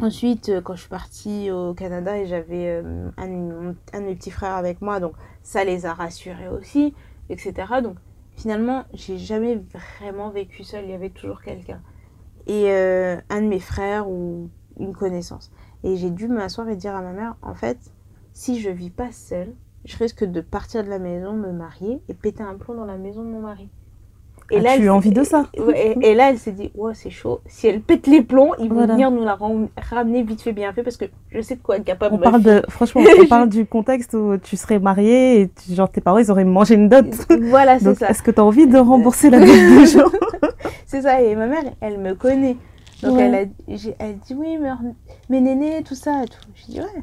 Ensuite, 0.00 0.48
euh, 0.48 0.60
quand 0.60 0.74
je 0.74 0.80
suis 0.80 0.90
partie 0.90 1.50
au 1.52 1.72
Canada 1.72 2.18
et 2.18 2.26
j'avais 2.26 2.82
un, 3.16 3.74
un 3.92 4.00
de 4.00 4.04
mes 4.04 4.16
petits 4.16 4.32
frères 4.32 4.54
avec 4.54 4.82
moi, 4.82 4.98
donc 4.98 5.12
ça 5.42 5.62
les 5.62 5.86
a 5.86 5.94
rassurés 5.94 6.48
aussi, 6.48 6.94
etc. 7.30 7.54
Donc 7.80 7.96
finalement, 8.36 8.84
j'ai 8.92 9.18
jamais 9.18 9.62
vraiment 10.00 10.30
vécu 10.30 10.64
seule, 10.64 10.84
il 10.84 10.90
y 10.90 10.94
avait 10.94 11.10
toujours 11.10 11.40
quelqu'un. 11.42 11.80
Et 12.46 12.70
euh, 12.70 13.16
un 13.30 13.42
de 13.42 13.46
mes 13.46 13.60
frères 13.60 14.08
ou 14.08 14.50
une 14.78 14.94
connaissance. 14.94 15.50
Et 15.82 15.96
j'ai 15.96 16.10
dû 16.10 16.28
m'asseoir 16.28 16.68
et 16.68 16.76
dire 16.76 16.94
à 16.94 17.02
ma 17.02 17.12
mère, 17.12 17.36
en 17.42 17.54
fait, 17.54 17.78
si 18.32 18.60
je 18.60 18.70
vis 18.70 18.90
pas 18.90 19.12
seule, 19.12 19.54
je 19.84 19.96
risque 19.96 20.24
de 20.24 20.40
partir 20.40 20.82
de 20.82 20.88
la 20.88 20.98
maison, 20.98 21.34
me 21.34 21.52
marier 21.52 22.02
et 22.08 22.14
péter 22.14 22.42
un 22.42 22.54
plomb 22.54 22.74
dans 22.74 22.86
la 22.86 22.96
maison 22.96 23.22
de 23.22 23.28
mon 23.28 23.40
mari. 23.40 23.68
As-tu 24.52 24.66
elle 24.66 24.82
s'est- 24.82 24.88
envie 24.90 25.10
de 25.10 25.22
ça 25.24 25.46
et, 25.54 25.94
et 26.02 26.14
là, 26.14 26.30
elle 26.30 26.38
s'est 26.38 26.52
dit, 26.52 26.70
ouais, 26.74 26.92
c'est 26.94 27.10
chaud. 27.10 27.40
Si 27.46 27.66
elle 27.66 27.80
pète 27.80 28.06
les 28.06 28.20
plombs, 28.22 28.52
ils 28.58 28.68
vont 28.68 28.74
Voilà. 28.76 28.92
venir 28.92 29.10
nous 29.10 29.24
la 29.24 29.34
ram- 29.34 29.68
ramener 29.90 30.22
vite 30.22 30.42
fait, 30.42 30.52
bien 30.52 30.72
fait, 30.72 30.82
parce 30.82 30.96
que 30.98 31.06
je 31.30 31.40
sais 31.40 31.56
de 31.56 31.62
quoi 31.62 31.76
être 31.76 31.84
capable. 31.84 32.14
On 32.16 32.18
parle 32.18 32.42
de, 32.42 32.62
franchement, 32.68 33.02
on 33.20 33.26
parle 33.26 33.48
du 33.48 33.64
contexte 33.66 34.14
où 34.14 34.36
tu 34.36 34.56
serais 34.56 34.78
mariée 34.78 35.40
et 35.40 35.48
tu- 35.48 35.74
genre 35.74 35.90
tes 35.90 36.00
parents 36.02 36.18
ils 36.18 36.30
auraient 36.30 36.44
mangé 36.44 36.74
une 36.74 36.88
dot. 36.88 37.06
Voilà, 37.42 37.78
c'est 37.78 37.94
ça. 37.94 38.10
est-ce 38.10 38.22
que 38.22 38.30
tu 38.30 38.40
as 38.40 38.44
envie 38.44 38.66
de 38.66 38.76
rembourser 38.78 39.30
la 39.30 39.38
dot 39.40 39.46
des 39.46 39.86
gens? 39.86 40.10
C'est 40.86 41.02
ça. 41.02 41.22
Et 41.22 41.34
ma 41.36 41.46
mère, 41.46 41.64
elle 41.80 41.98
me 41.98 42.14
connaît. 42.14 42.56
Donc 43.02 43.16
Ouais. 43.16 43.22
elle, 43.22 43.34
a, 43.34 43.40
elle 43.98 44.18
dit, 44.18 44.34
oui, 44.34 44.56
mais, 44.60 44.70
mais 45.30 45.40
néné, 45.40 45.82
tout 45.82 45.94
ça. 45.94 46.22
Et 46.22 46.26
tout. 46.26 46.38
Je 46.54 46.72
dis, 46.72 46.80
ouais. 46.80 47.02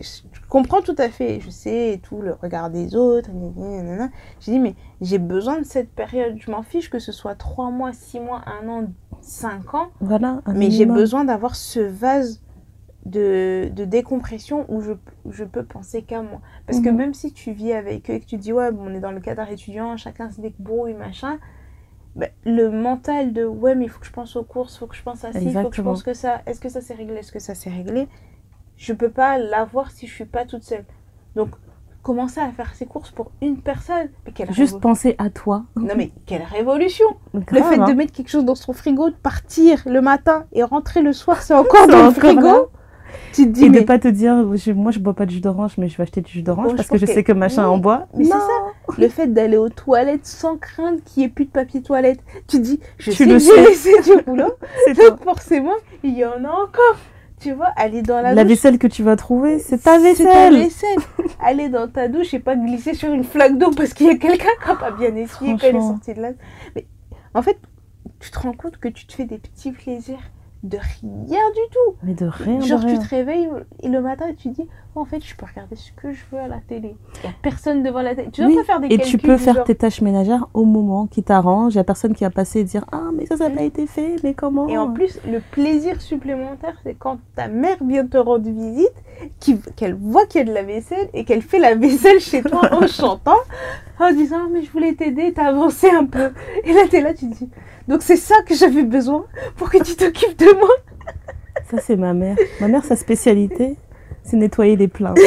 Je 0.00 0.40
comprends 0.48 0.80
tout 0.82 0.94
à 0.98 1.08
fait. 1.08 1.40
Je 1.40 1.50
sais 1.50 2.00
tout, 2.02 2.20
le 2.22 2.32
regard 2.34 2.70
des 2.70 2.94
autres. 2.96 3.30
J'ai 4.40 4.52
dit, 4.52 4.58
mais 4.60 4.74
j'ai 5.00 5.18
besoin 5.18 5.58
de 5.58 5.64
cette 5.64 5.90
période. 5.90 6.36
Je 6.38 6.50
m'en 6.50 6.62
fiche 6.62 6.90
que 6.90 6.98
ce 6.98 7.12
soit 7.12 7.34
3 7.34 7.70
mois, 7.70 7.92
6 7.92 8.20
mois, 8.20 8.42
1 8.62 8.68
an, 8.68 8.84
5 9.20 9.74
ans. 9.74 9.88
Voilà. 10.00 10.40
Mais 10.54 10.70
j'ai 10.70 10.86
besoin 10.86 11.24
d'avoir 11.24 11.56
ce 11.56 11.80
vase 11.80 12.42
de, 13.06 13.70
de 13.74 13.84
décompression 13.84 14.66
où 14.68 14.80
je, 14.80 14.92
où 15.24 15.32
je 15.32 15.44
peux 15.44 15.64
penser 15.64 16.02
qu'à 16.02 16.20
moi. 16.22 16.40
Parce 16.66 16.80
que 16.80 16.88
Mhm. 16.90 16.96
même 16.96 17.14
si 17.14 17.32
tu 17.32 17.52
vis 17.52 17.72
avec 17.72 18.10
eux 18.10 18.14
et 18.14 18.20
que 18.20 18.26
tu 18.26 18.36
dis, 18.36 18.52
ouais, 18.52 18.70
bon, 18.70 18.90
on 18.90 18.94
est 18.94 19.00
dans 19.00 19.12
le 19.12 19.20
cadre 19.20 19.48
étudiant, 19.50 19.96
chacun 19.96 20.30
se 20.30 20.40
débrouille, 20.40 20.92
machin, 20.94 21.38
ben, 22.16 22.28
le 22.44 22.68
mental 22.68 23.32
de, 23.32 23.44
ouais, 23.46 23.74
mais 23.74 23.84
il 23.84 23.88
faut 23.88 24.00
que 24.00 24.06
je 24.06 24.12
pense 24.12 24.36
aux 24.36 24.42
courses, 24.42 24.74
il 24.74 24.78
faut 24.80 24.86
que 24.88 24.96
je 24.96 25.02
pense 25.02 25.24
à 25.24 25.32
ci, 25.32 25.38
il 25.46 25.52
faut 25.62 25.70
que 25.70 25.76
je 25.76 25.82
pense 25.82 26.02
que 26.02 26.14
ça, 26.14 26.42
est-ce 26.46 26.60
que 26.60 26.68
ça 26.68 26.80
s'est 26.80 26.94
réglé, 26.94 27.16
est-ce 27.16 27.32
que 27.32 27.38
ça 27.38 27.54
s'est 27.54 27.70
réglé, 27.70 28.08
je 28.78 28.92
peux 28.94 29.10
pas 29.10 29.36
l'avoir 29.38 29.90
si 29.90 30.06
je 30.06 30.14
suis 30.14 30.24
pas 30.24 30.44
toute 30.46 30.62
seule. 30.62 30.84
Donc, 31.36 31.50
commencer 32.02 32.40
à 32.40 32.48
faire 32.50 32.72
ses 32.74 32.86
courses 32.86 33.10
pour 33.10 33.32
une 33.42 33.58
personne, 33.60 34.08
mais 34.24 34.32
quelle 34.32 34.50
Juste 34.52 34.80
penser 34.80 35.14
à 35.18 35.28
toi. 35.28 35.64
Non 35.76 35.94
mais 35.94 36.10
quelle 36.24 36.42
révolution 36.42 37.04
le 37.34 37.40
Grave, 37.40 37.68
fait 37.68 37.78
hein. 37.78 37.84
de 37.86 37.92
mettre 37.92 38.12
quelque 38.12 38.30
chose 38.30 38.46
dans 38.46 38.54
son 38.54 38.72
frigo, 38.72 39.10
de 39.10 39.14
partir 39.14 39.82
le 39.84 40.00
matin 40.00 40.46
et 40.52 40.62
rentrer 40.62 41.02
le 41.02 41.12
soir, 41.12 41.42
c'est 41.42 41.52
encore 41.54 41.86
dans 41.88 42.06
le 42.06 42.10
frigo. 42.12 42.40
là. 42.40 42.58
Tu 43.32 43.44
te 43.44 43.48
dis, 43.50 43.64
Et 43.64 43.68
mais, 43.70 43.80
de 43.80 43.84
pas 43.84 43.98
te 43.98 44.08
dire, 44.08 44.54
je- 44.56 44.72
moi 44.72 44.90
je 44.90 44.98
bois 45.00 45.14
pas 45.14 45.26
de 45.26 45.30
jus 45.30 45.40
d'orange, 45.40 45.76
mais 45.78 45.88
je 45.88 45.96
vais 45.96 46.02
acheter 46.04 46.20
du 46.20 46.30
jus 46.30 46.42
d'orange 46.42 46.68
Bon, 46.68 46.76
parce 46.76 46.88
je 46.88 46.92
que 46.92 46.98
je 46.98 47.06
sais 47.06 47.24
que- 47.24 47.32
machin 47.32 47.64
oui, 47.68 47.74
en 47.74 47.78
boit. 47.78 48.06
mais 48.14 48.24
c'est 48.24 48.30
ça. 48.30 48.96
le 48.96 49.08
fait 49.08 49.26
d'aller 49.26 49.56
aux 49.56 49.68
toilettes 49.70 50.26
sans 50.26 50.56
crainte 50.56 51.02
qu'il 51.04 51.22
n'y 51.22 51.26
ait 51.26 51.30
plus 51.30 51.44
de 51.46 51.50
papier 51.50 51.82
toilette, 51.82 52.20
tu 52.46 52.56
te 52.58 52.62
dis, 52.62 52.80
je 52.98 53.10
Tu 53.10 53.16
sais 53.16 53.24
le 53.26 53.34
que 53.34 53.38
j'ai 53.38 53.60
laissé 53.66 53.92
du 54.02 54.22
boulot, 54.22 54.52
toi. 54.94 55.10
donc 55.10 55.22
forcément, 55.24 55.74
il 56.02 56.16
y 56.16 56.24
en 56.24 56.44
a 56.44 56.48
encore. 56.50 56.96
Tu 57.40 57.52
vois, 57.52 57.68
aller 57.76 58.02
dans 58.02 58.20
la, 58.20 58.34
La 58.34 58.42
douche. 58.42 58.50
vaisselle 58.50 58.78
que 58.78 58.86
tu 58.88 59.02
vas 59.02 59.14
trouver, 59.16 59.58
c'est 59.60 59.78
ta 59.78 59.98
C'est 60.00 60.24
ta 60.24 60.24
vaisselle. 60.24 60.54
vaisselle. 60.54 60.98
aller 61.40 61.68
dans 61.68 61.88
ta 61.88 62.08
douche 62.08 62.34
et 62.34 62.38
pas 62.40 62.56
glisser 62.56 62.94
sur 62.94 63.12
une 63.12 63.24
flaque 63.24 63.56
d'eau 63.58 63.70
parce 63.70 63.94
qu'il 63.94 64.06
y 64.06 64.10
a 64.10 64.16
quelqu'un 64.16 64.48
qui 64.62 64.68
n'a 64.68 64.74
pas 64.76 64.90
bien 64.90 65.14
essuyé 65.14 65.52
quand 65.52 65.66
elle 65.66 65.76
est 65.76 65.80
sortie 65.80 66.14
de 66.14 66.20
là. 66.22 66.30
Mais 66.74 66.86
en 67.34 67.42
fait, 67.42 67.58
tu 68.20 68.30
te 68.30 68.38
rends 68.40 68.52
compte 68.54 68.78
que 68.78 68.88
tu 68.88 69.06
te 69.06 69.12
fais 69.12 69.24
des 69.24 69.38
petits 69.38 69.70
plaisirs 69.72 70.18
de 70.64 70.76
rien 70.76 71.50
du 71.50 71.60
tout. 71.70 71.96
Mais 72.02 72.14
de 72.14 72.26
rien, 72.26 72.60
Genre, 72.60 72.80
de 72.80 72.88
tu 72.88 72.98
te 72.98 73.08
réveilles 73.08 73.48
et 73.80 73.88
le 73.88 74.00
matin 74.00 74.26
et 74.28 74.34
tu 74.34 74.48
dis, 74.48 74.66
oh, 74.96 75.00
en 75.00 75.04
fait, 75.04 75.24
je 75.24 75.36
peux 75.36 75.46
regarder 75.46 75.76
ce 75.76 75.92
que 75.92 76.12
je 76.12 76.20
veux 76.32 76.38
à 76.38 76.48
la 76.48 76.58
télé. 76.58 76.96
Il 77.22 77.28
n'y 77.28 77.28
a 77.28 77.36
personne 77.42 77.84
devant 77.84 78.02
la 78.02 78.16
télé. 78.16 78.28
Tu 78.32 78.40
dois 78.40 78.50
Oui, 78.50 78.56
pas 78.56 78.64
faire 78.64 78.80
des 78.80 78.86
Et 78.88 78.98
calculs 78.98 79.06
tu 79.06 79.18
peux 79.18 79.36
faire 79.36 79.54
genre, 79.54 79.64
tes 79.64 79.76
tâches 79.76 80.00
ménagères 80.00 80.48
au 80.54 80.64
moment 80.64 81.06
qui 81.06 81.22
t'arrange. 81.22 81.74
Il 81.74 81.76
y 81.76 81.80
a 81.80 81.84
personne 81.84 82.12
qui 82.12 82.24
va 82.24 82.30
passer 82.30 82.60
et 82.60 82.64
dire 82.64 82.84
Ah, 82.90 83.10
mais 83.14 83.26
ça, 83.26 83.36
ça 83.36 83.48
n'a 83.48 83.54
pas 83.54 83.62
été 83.62 83.86
fait, 83.86 84.16
mais 84.24 84.34
comment? 84.34 84.66
Et 84.68 84.76
en 84.76 84.90
plus, 84.92 85.20
le 85.30 85.40
plaisir 85.40 86.00
supplémentaire, 86.00 86.76
c'est 86.82 86.94
quand 86.94 87.18
ta 87.36 87.46
mère 87.46 87.76
vient 87.84 88.06
te 88.06 88.18
rendre 88.18 88.50
visite, 88.50 88.92
qu'elle 89.76 89.94
voit 89.94 90.26
qu'il 90.26 90.40
y 90.40 90.42
a 90.42 90.46
de 90.46 90.52
la 90.52 90.64
vaisselle 90.64 91.08
et 91.14 91.24
qu'elle 91.24 91.42
fait 91.42 91.60
la 91.60 91.76
vaisselle 91.76 92.18
chez 92.18 92.42
toi 92.42 92.62
en 92.72 92.86
chantant, 92.88 93.38
en 94.00 94.12
disant 94.12 94.38
Ah, 94.40 94.48
mais 94.52 94.62
je 94.62 94.72
voulais 94.72 94.94
t'aider, 94.94 95.32
t'as 95.32 95.46
avancé 95.46 95.88
un 95.88 96.04
peu. 96.04 96.32
Et 96.64 96.72
là, 96.72 96.80
t'es 96.90 97.00
là, 97.00 97.14
tu 97.14 97.30
te 97.30 97.34
dis 97.36 97.48
Donc 97.88 98.02
c'est 98.02 98.16
ça 98.16 98.36
que 98.46 98.54
j'avais 98.54 98.84
besoin 98.84 99.24
pour 99.56 99.70
que 99.70 99.82
tu 99.82 99.96
t'occupes 99.96 100.38
de 100.38 100.54
moi. 100.58 100.68
Ça, 101.70 101.78
c'est 101.78 101.96
ma 101.96 102.14
mère. 102.14 102.36
Ma 102.60 102.68
mère, 102.68 102.84
sa 102.84 102.96
spécialité, 102.96 103.76
c'est 104.22 104.36
nettoyer 104.36 104.76
les 104.76 104.88
plaintes. 104.88 105.18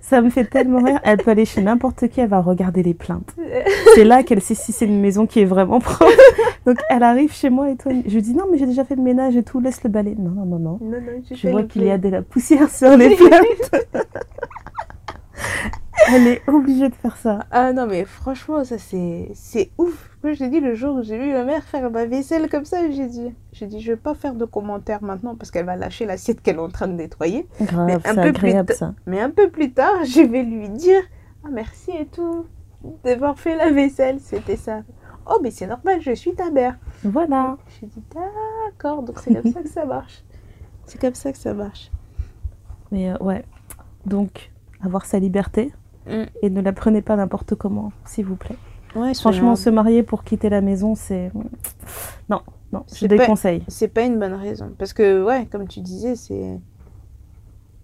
Ça 0.00 0.22
me 0.22 0.30
fait 0.30 0.44
tellement 0.44 0.82
rire. 0.82 1.00
Elle 1.04 1.18
peut 1.18 1.30
aller 1.30 1.44
chez 1.44 1.60
n'importe 1.60 2.08
qui, 2.08 2.20
elle 2.20 2.28
va 2.28 2.40
regarder 2.40 2.82
les 2.82 2.94
plaintes. 2.94 3.34
C'est 3.94 4.04
là 4.04 4.22
qu'elle 4.22 4.40
sait 4.40 4.54
si 4.54 4.72
c'est 4.72 4.86
une 4.86 5.00
maison 5.00 5.26
qui 5.26 5.40
est 5.40 5.44
vraiment 5.44 5.80
propre. 5.80 6.10
Donc, 6.66 6.78
elle 6.90 7.02
arrive 7.02 7.32
chez 7.32 7.50
moi 7.50 7.70
et 7.70 7.76
toi, 7.76 7.92
je 8.06 8.14
lui 8.14 8.22
dis 8.22 8.34
non, 8.34 8.44
mais 8.50 8.58
j'ai 8.58 8.66
déjà 8.66 8.84
fait 8.84 8.96
le 8.96 9.02
ménage 9.02 9.36
et 9.36 9.42
tout, 9.42 9.60
laisse 9.60 9.82
le 9.84 9.90
balai. 9.90 10.14
Non, 10.18 10.30
non, 10.30 10.46
non, 10.46 10.58
non. 10.58 10.78
Non, 10.80 11.00
non, 11.00 11.22
Je 11.30 11.48
vois 11.48 11.62
qu'il 11.64 11.84
y 11.84 11.90
a 11.90 11.98
de 11.98 12.08
la 12.08 12.22
poussière 12.22 12.70
sur 12.70 12.96
les 12.96 13.16
plaintes. 13.16 13.86
Elle 16.06 16.26
est 16.26 16.42
obligée 16.48 16.88
de 16.88 16.94
faire 16.94 17.16
ça. 17.16 17.40
Ah 17.50 17.72
non, 17.72 17.86
mais 17.86 18.04
franchement, 18.04 18.64
ça 18.64 18.78
c'est 18.78 19.30
c'est 19.34 19.70
ouf. 19.78 20.16
Moi, 20.22 20.32
je 20.32 20.38
t'ai 20.38 20.48
dit, 20.48 20.60
le 20.60 20.74
jour 20.74 20.96
où 20.96 21.02
j'ai 21.02 21.18
vu 21.18 21.32
ma 21.32 21.44
mère 21.44 21.62
faire 21.64 21.90
ma 21.90 22.06
vaisselle 22.06 22.48
comme 22.48 22.64
ça, 22.64 22.90
j'ai 22.90 23.06
dit, 23.06 23.34
j'ai 23.52 23.66
dit, 23.66 23.80
je 23.80 23.92
vais 23.92 23.96
pas 23.98 24.14
faire 24.14 24.34
de 24.34 24.44
commentaires 24.44 25.02
maintenant 25.02 25.34
parce 25.36 25.50
qu'elle 25.50 25.66
va 25.66 25.76
lâcher 25.76 26.06
l'assiette 26.06 26.40
qu'elle 26.42 26.56
est 26.56 26.60
en 26.60 26.68
train 26.70 26.88
de 26.88 26.92
nettoyer. 26.94 27.46
Grave, 27.60 27.86
Mais 27.86 27.94
un 27.94 28.14
peu 28.14 28.32
plus 28.32 28.48
agréable 28.48 28.68
t- 28.68 28.74
ça. 28.74 28.94
Mais 29.06 29.20
un 29.20 29.30
peu 29.30 29.50
plus 29.50 29.72
tard, 29.72 29.92
je 30.04 30.20
vais 30.22 30.42
lui 30.42 30.68
dire, 30.70 31.02
ah 31.44 31.48
merci 31.52 31.90
et 31.92 32.06
tout, 32.06 32.46
d'avoir 33.04 33.38
fait 33.38 33.54
la 33.56 33.70
vaisselle, 33.70 34.18
c'était 34.20 34.56
ça. 34.56 34.82
Oh, 35.30 35.38
mais 35.42 35.50
c'est 35.50 35.66
normal, 35.66 36.00
je 36.00 36.12
suis 36.14 36.34
ta 36.34 36.50
mère. 36.50 36.78
Voilà. 37.04 37.58
J'ai 37.80 37.86
dit, 37.86 38.02
d'accord, 38.14 39.02
donc 39.02 39.18
c'est 39.20 39.34
comme 39.34 39.52
ça 39.52 39.62
que 39.62 39.68
ça 39.68 39.84
marche. 39.84 40.24
C'est 40.86 40.98
comme 41.00 41.14
ça 41.14 41.32
que 41.32 41.38
ça 41.38 41.52
marche. 41.52 41.90
Mais 42.90 43.10
euh, 43.10 43.16
ouais. 43.20 43.44
Donc, 44.06 44.50
avoir 44.82 45.04
sa 45.04 45.18
liberté 45.18 45.72
Mm. 46.08 46.26
et 46.42 46.50
ne 46.50 46.60
la 46.60 46.72
prenez 46.72 47.02
pas 47.02 47.16
n'importe 47.16 47.54
comment, 47.54 47.92
s'il 48.04 48.24
vous 48.26 48.36
plaît. 48.36 48.56
Ouais, 48.96 49.12
Franchement, 49.14 49.54
se 49.54 49.68
marier 49.70 50.02
pour 50.02 50.24
quitter 50.24 50.48
la 50.48 50.60
maison, 50.62 50.94
c'est. 50.94 51.30
Non, 52.30 52.40
non, 52.72 52.84
je 52.94 53.06
déconseille. 53.06 53.62
c'est 53.68 53.88
pas 53.88 54.02
une 54.02 54.18
bonne 54.18 54.32
raison. 54.34 54.72
Parce 54.78 54.92
que, 54.92 55.22
ouais, 55.24 55.46
comme 55.46 55.68
tu 55.68 55.80
disais, 55.80 56.16
c'est. 56.16 56.58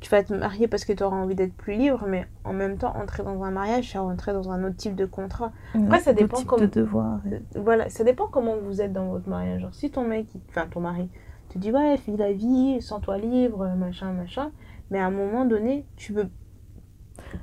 Tu 0.01 0.11
vas 0.11 0.23
te 0.23 0.35
marier 0.35 0.69
parce 0.69 0.85
que 0.85 0.93
tu 0.93 1.03
auras 1.03 1.17
envie 1.17 1.35
d'être 1.35 1.55
plus 1.55 1.75
libre, 1.75 2.05
mais 2.07 2.27
en 2.45 2.53
même 2.53 2.77
temps, 2.77 2.95
entrer 2.95 3.23
dans 3.23 3.43
un 3.43 3.51
mariage, 3.51 3.91
c'est 3.93 3.99
rentrer 3.99 4.35
dans 4.35 4.51
un 4.51 4.63
autre 4.65 4.77
type 4.77 4.95
de 4.95 5.07
contrat. 5.07 5.51
Après, 5.75 6.01
ça 6.01 6.13
dépend 6.13 6.43
comme- 6.43 6.61
de 6.61 6.67
devoirs. 6.67 7.21
Euh, 7.33 7.39
Voilà, 7.57 7.89
ça 7.89 8.05
dépend 8.05 8.27
comment 8.27 8.55
vous 8.63 8.83
êtes 8.83 8.93
dans 8.93 9.07
votre 9.09 9.29
mariage. 9.31 9.63
Genre, 9.63 9.75
si 9.75 9.91
ton 9.91 10.05
mec, 10.07 10.27
enfin 10.51 10.67
ton 10.71 10.81
mari, 10.81 11.09
te 11.49 11.59
dit 11.59 11.73
ouais, 11.73 11.97
vis 12.07 12.19
la 12.19 12.33
vie, 12.33 12.83
sens-toi 12.83 13.17
libre, 13.17 13.67
machin, 13.79 14.13
machin, 14.13 14.51
mais 14.91 14.99
à 14.99 15.07
un 15.07 15.11
moment 15.11 15.47
donné, 15.47 15.87
tu 15.97 16.13
veux. 16.13 16.29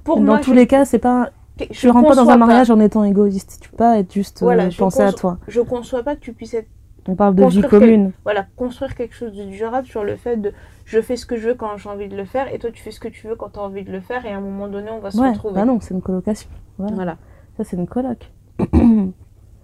Pour 0.03 0.17
dans 0.17 0.23
moi, 0.23 0.37
tous 0.39 0.51
je- 0.51 0.55
les 0.55 0.67
cas, 0.67 0.85
c'est 0.85 0.99
pas. 0.99 1.29
je 1.59 1.65
Tu 1.65 1.89
rentres 1.89 2.09
pas 2.09 2.15
dans 2.15 2.29
un 2.29 2.37
mariage 2.37 2.71
en 2.71 2.79
étant 2.79 3.03
égoïste. 3.03 3.57
Tu 3.61 3.69
peux 3.69 3.77
pas 3.77 3.99
être 3.99 4.11
juste 4.13 4.41
euh, 4.41 4.45
Voilà, 4.45 4.69
je 4.69 4.77
penser 4.77 5.01
à 5.01 5.11
conçois- 5.11 5.19
toi. 5.19 5.37
Je 5.47 5.61
conçois 5.61 6.03
pas 6.03 6.15
que 6.15 6.21
tu 6.21 6.33
puisses 6.33 6.53
être 6.53 6.67
On 7.07 7.15
parle 7.15 7.35
de 7.35 7.45
vie 7.45 7.61
quel- 7.61 7.69
commune. 7.69 8.11
voilà, 8.23 8.45
construire 8.55 8.95
quelque 8.95 9.15
chose 9.15 9.33
de 9.35 9.43
durable 9.45 9.87
sur 9.87 10.03
le 10.03 10.15
fait 10.15 10.37
de 10.37 10.53
je 10.85 11.01
fais 11.01 11.15
ce 11.15 11.25
que 11.25 11.35
je 11.37 11.49
veux 11.49 11.55
quand 11.55 11.77
j'ai 11.77 11.89
envie 11.89 12.07
de 12.09 12.15
le 12.17 12.25
faire 12.25 12.53
et 12.53 12.59
toi 12.59 12.69
tu 12.71 12.81
fais 12.83 12.91
ce 12.91 12.99
que 12.99 13.07
tu 13.07 13.27
veux 13.27 13.35
quand 13.35 13.49
tu 13.49 13.59
as 13.59 13.63
envie 13.63 13.83
de 13.83 13.91
le 13.91 14.01
faire 14.01 14.25
et 14.25 14.31
à 14.31 14.37
un 14.37 14.41
moment 14.41 14.67
donné 14.67 14.91
on 14.91 14.99
va 14.99 15.09
se 15.11 15.17
Ouais, 15.19 15.29
retrouver. 15.31 15.55
bah 15.55 15.65
non, 15.65 15.79
c'est 15.79 15.93
une 15.93 16.01
colocation. 16.01 16.49
Voilà. 16.77 16.95
Voilà. 16.95 17.17
Ça, 17.57 17.63
c'est 17.63 17.75
une 17.77 17.87
coloc. 17.87 18.31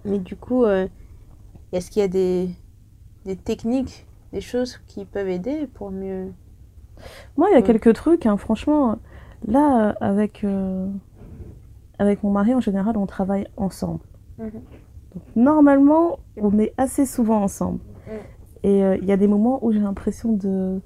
Mais 0.04 0.18
du 0.18 0.36
coup, 0.36 0.64
euh, 0.64 0.86
est-ce 1.72 1.90
qu'il 1.90 2.00
y 2.00 2.04
a 2.04 2.08
des, 2.08 2.48
des 3.24 3.36
techniques, 3.36 4.06
des 4.32 4.40
choses 4.40 4.78
qui 4.86 5.04
peuvent 5.04 5.28
aider 5.28 5.68
pour 5.74 5.90
mieux. 5.90 6.32
Moi, 7.36 7.48
il 7.50 7.54
y 7.54 7.58
a 7.58 7.62
quelques 7.62 7.92
trucs, 7.94 8.26
hein, 8.26 8.36
franchement. 8.36 8.98
Là, 9.46 9.88
euh, 9.88 9.92
avec, 10.00 10.44
euh, 10.44 10.88
avec 11.98 12.22
mon 12.22 12.30
mari, 12.30 12.54
en 12.54 12.60
général, 12.60 12.96
on 12.96 13.06
travaille 13.06 13.46
ensemble. 13.56 14.00
Mhm. 14.38 14.50
Donc, 15.14 15.22
normalement, 15.36 16.18
on 16.36 16.58
est 16.58 16.74
assez 16.76 17.06
souvent 17.06 17.42
ensemble. 17.42 17.80
Mm. 18.06 18.10
Et 18.64 18.84
euh, 18.84 18.96
il 18.96 19.04
y 19.04 19.12
a 19.12 19.16
des 19.16 19.28
moments 19.28 19.64
où 19.64 19.72
j'ai 19.72 19.78
l'impression 19.78 20.32
de. 20.32 20.80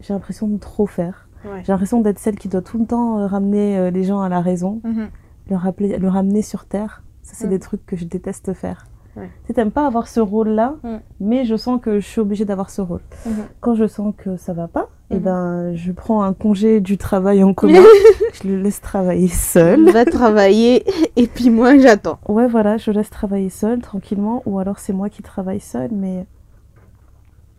J'ai 0.00 0.14
l'impression 0.14 0.46
de 0.48 0.56
trop 0.58 0.86
faire. 0.86 1.28
Ouais. 1.44 1.62
J'ai 1.64 1.72
l'impression 1.72 2.00
d'être 2.00 2.18
celle 2.18 2.36
qui 2.36 2.48
doit 2.48 2.62
tout 2.62 2.78
le 2.78 2.86
temps 2.86 3.26
ramener 3.26 3.90
les 3.90 4.04
gens 4.04 4.20
à 4.20 4.28
la 4.28 4.40
raison, 4.40 4.80
le, 5.48 5.56
rappeler, 5.56 5.98
le 5.98 6.08
ramener 6.08 6.42
sur 6.42 6.66
terre. 6.66 7.02
Ça, 7.22 7.34
c'est 7.34 7.48
des 7.48 7.58
trucs 7.58 7.84
que 7.84 7.96
je 7.96 8.04
déteste 8.04 8.54
faire. 8.54 8.86
Ouais. 9.18 9.26
Tu 9.42 9.48
sais, 9.48 9.54
t'aimes 9.54 9.70
pas 9.70 9.86
avoir 9.86 10.06
ce 10.08 10.20
rôle-là, 10.20 10.76
mais 11.20 11.44
je 11.44 11.56
sens 11.56 11.80
que 11.80 11.98
je 12.00 12.06
suis 12.06 12.20
obligée 12.20 12.44
d'avoir 12.44 12.70
ce 12.70 12.80
rôle. 12.80 13.00
Mhm. 13.26 13.32
Quand 13.60 13.74
je 13.74 13.86
sens 13.86 14.14
que 14.16 14.36
ça 14.36 14.52
va 14.52 14.68
pas, 14.68 14.88
eh 15.10 15.14
Mhm. 15.16 15.20
ben, 15.20 15.74
je 15.74 15.92
prends 15.92 16.22
un 16.22 16.32
congé 16.34 16.80
du 16.80 16.98
travail 16.98 17.42
en 17.42 17.54
commun, 17.54 17.82
je 18.42 18.46
le 18.48 18.56
laisse 18.62 18.80
travailler 18.80 19.28
seul. 19.28 19.90
Va 19.90 20.04
travailler 20.04 20.84
et 21.16 21.26
puis 21.26 21.50
moi 21.50 21.76
j'attends. 21.78 22.18
Ouais, 22.28 22.46
voilà, 22.46 22.76
je 22.76 22.90
laisse 22.90 23.10
travailler 23.10 23.50
seul, 23.50 23.80
tranquillement, 23.80 24.42
ou 24.46 24.58
alors 24.58 24.78
c'est 24.78 24.92
moi 24.92 25.08
qui 25.08 25.22
travaille 25.22 25.60
seul, 25.60 25.90
mais 25.92 26.26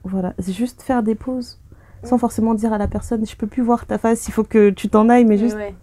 voilà, 0.04 0.34
c'est 0.40 0.54
juste 0.54 0.82
faire 0.82 1.04
des 1.04 1.16
pauses, 1.16 1.60
sans 2.04 2.18
forcément 2.18 2.54
dire 2.54 2.72
à 2.74 2.78
la 2.78 2.88
personne, 2.88 3.26
je 3.26 3.36
peux 3.36 3.48
plus 3.48 3.62
voir 3.64 3.86
ta 3.86 3.98
face, 3.98 4.28
il 4.28 4.32
faut 4.32 4.44
que 4.44 4.70
tu 4.70 4.88
t'en 4.90 5.10
ailles, 5.10 5.26
mais 5.26 5.38
juste, 5.38 5.56
Ouais. 5.58 5.76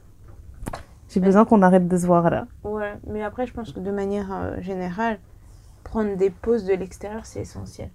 j'ai 1.11 1.21
besoin 1.21 1.45
qu'on 1.45 1.61
arrête 1.63 1.87
de 1.87 1.97
se 1.97 2.07
voir 2.07 2.31
là. 2.31 2.47
Ouais, 2.65 2.95
mais 3.09 3.23
après, 3.23 3.47
je 3.47 3.53
pense 3.53 3.73
que 3.73 3.81
de 3.81 3.91
manière 3.91 4.29
euh, 4.33 4.61
générale, 4.63 5.19
prendre 5.87 6.17
des 6.17 6.31
pauses 6.31 6.65
de 6.65 6.75
l'extérieur, 6.75 7.25
c'est 7.27 7.41
essentiel. 7.41 7.91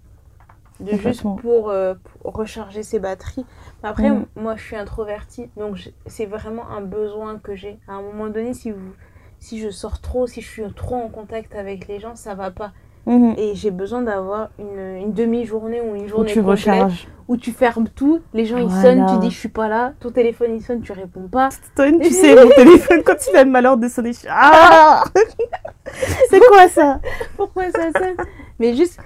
De 0.80 0.94
juste 0.98 1.24
pour, 1.42 1.70
euh, 1.70 1.94
pour 2.24 2.34
recharger 2.34 2.82
ses 2.82 3.00
batteries. 3.00 3.46
Après, 3.84 4.10
Mm. 4.10 4.26
moi, 4.36 4.56
je 4.56 4.64
suis 4.64 4.76
introvertie, 4.76 5.50
donc 5.58 5.78
c'est 6.08 6.26
vraiment 6.26 6.68
un 6.70 6.82
besoin 6.82 7.38
que 7.38 7.56
j'ai. 7.56 7.80
À 7.88 7.94
un 7.94 8.02
moment 8.02 8.30
donné, 8.30 8.54
si, 8.56 8.72
vous, 8.72 8.94
si 9.40 9.60
je 9.60 9.70
sors 9.70 10.02
trop, 10.02 10.26
si 10.26 10.42
je 10.42 10.48
suis 10.50 10.74
trop 10.74 10.96
en 10.96 11.10
contact 11.10 11.54
avec 11.56 11.88
les 11.88 12.00
gens, 12.00 12.16
ça 12.16 12.34
va 12.34 12.50
pas. 12.50 12.72
Mhm. 13.06 13.34
Et 13.38 13.56
j'ai 13.56 13.72
besoin 13.72 14.02
d'avoir 14.04 14.50
une, 14.60 14.96
une 14.98 15.14
demi-journée 15.14 15.82
ou 15.82 15.96
une 15.96 16.06
Où 16.06 16.08
journée 16.08 16.32
tu 16.32 16.42
complète 16.42 16.60
recharges. 16.68 17.08
où 17.28 17.38
tu 17.38 17.52
fermes 17.52 17.88
tout, 17.88 18.22
les 18.34 18.46
gens 18.46 18.58
ils 18.58 18.70
sonnent, 18.72 19.06
tu 19.08 19.18
dis 19.18 19.32
je 19.32 19.40
suis 19.40 19.50
pas 19.50 19.68
là, 19.68 19.94
ton 20.00 20.12
téléphone 20.12 20.56
il 20.56 20.62
sonne, 20.62 20.82
tu 20.82 20.92
réponds 20.92 21.28
pas. 21.28 21.50
Stone, 21.52 22.00
tu 22.02 22.10
sais, 22.14 22.36
mon 22.36 22.50
téléphone, 22.52 23.02
quand 23.04 23.16
il 23.32 23.36
a 23.38 23.44
le 23.44 23.50
malheur 23.50 23.78
de 23.78 23.88
sonner, 23.88 24.14
je 24.14 24.28
ah 24.30 25.04
C'est 26.30 26.40
quoi 26.42 26.68
ça? 26.68 27.00
Pourquoi 27.38 27.72
ça 27.72 27.92
sonne? 27.92 28.16
Mais 28.60 28.76
juste, 28.76 29.00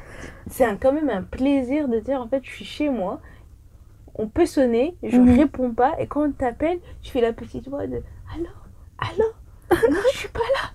c'est 0.50 0.66
quand 0.82 0.92
même 0.92 1.10
un 1.10 1.22
plaisir 1.24 1.88
de 1.88 2.00
dire 2.00 2.20
en 2.22 2.28
fait, 2.28 2.42
je 2.44 2.50
suis 2.52 2.66
chez 2.66 2.90
moi, 2.90 3.22
on 4.16 4.28
peut 4.28 4.46
sonner, 4.46 4.96
je 5.04 5.18
Mhm. 5.18 5.40
réponds 5.40 5.72
pas, 5.72 5.94
et 6.00 6.08
quand 6.08 6.24
on 6.28 6.32
t'appelle, 6.32 6.80
tu 7.02 7.12
fais 7.12 7.22
la 7.22 7.34
petite 7.34 7.68
voix 7.70 7.88
de 7.88 8.02
Allô? 8.34 8.50
Allô? 9.00 9.30
Non, 9.90 10.00
je 10.12 10.18
suis 10.18 10.30
pas 10.30 10.40
là 10.40 10.72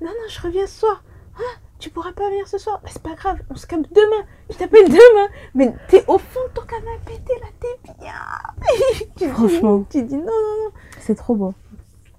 Non, 0.00 0.08
non, 0.08 0.28
je 0.28 0.40
reviens 0.40 0.66
ce 0.66 0.80
soir 0.80 1.02
Ah, 1.38 1.58
tu 1.80 1.90
pourras 1.90 2.12
pas 2.12 2.28
venir 2.30 2.46
ce 2.46 2.58
soir 2.58 2.80
Bah, 2.82 2.90
C'est 2.92 3.02
pas 3.02 3.14
grave, 3.14 3.38
on 3.50 3.56
se 3.56 3.66
capte 3.66 3.92
demain 3.92 4.24
Je 4.50 4.56
t'appelle 4.56 4.88
demain 4.88 5.28
Mais 5.54 5.72
t'es 5.88 6.04
au 6.06 6.18
fond 6.18 6.40
de 6.48 6.54
ton 6.54 6.66
canapé, 6.66 7.20
t'es 7.26 7.34
là, 7.40 7.46
t'es 7.58 7.94
bien 7.98 8.12
Tu 9.16 9.24
dis- 9.24 9.30
Franchement. 9.32 9.84
Tu 9.90 10.02
dis 10.04 10.16
non, 10.16 10.24
non, 10.24 10.70
C'est 11.00 11.14
trop 11.16 11.34
beau. 11.34 11.54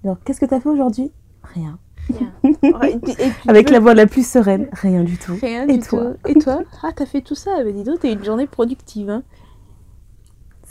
Alors, 0.04 0.16
qu'est-ce 0.24 0.40
que 0.40 0.46
t'as 0.46 0.60
fait 0.60 0.68
aujourd'hui? 0.68 1.12
Rien. 1.54 1.78
rien. 2.08 2.32
Et 2.42 2.96
et 3.22 3.32
Avec 3.48 3.70
la 3.70 3.78
voix 3.80 3.94
la 3.94 4.06
plus 4.06 4.26
sereine, 4.28 4.68
rien 4.72 5.04
du 5.04 5.16
tout. 5.16 5.36
Rien 5.40 5.66
Et 5.68 5.78
du 5.78 5.86
toi? 5.86 6.12
tout. 6.24 6.30
Et 6.30 6.34
toi? 6.34 6.60
Ah, 6.82 6.90
t'as 6.94 7.06
fait 7.06 7.20
tout 7.20 7.34
ça 7.36 7.62
Bah 7.62 7.70
dis 7.70 7.84
donc, 7.84 8.00
t'as 8.00 8.10
une 8.10 8.24
journée 8.24 8.46
productive, 8.48 9.08
hein 9.10 9.22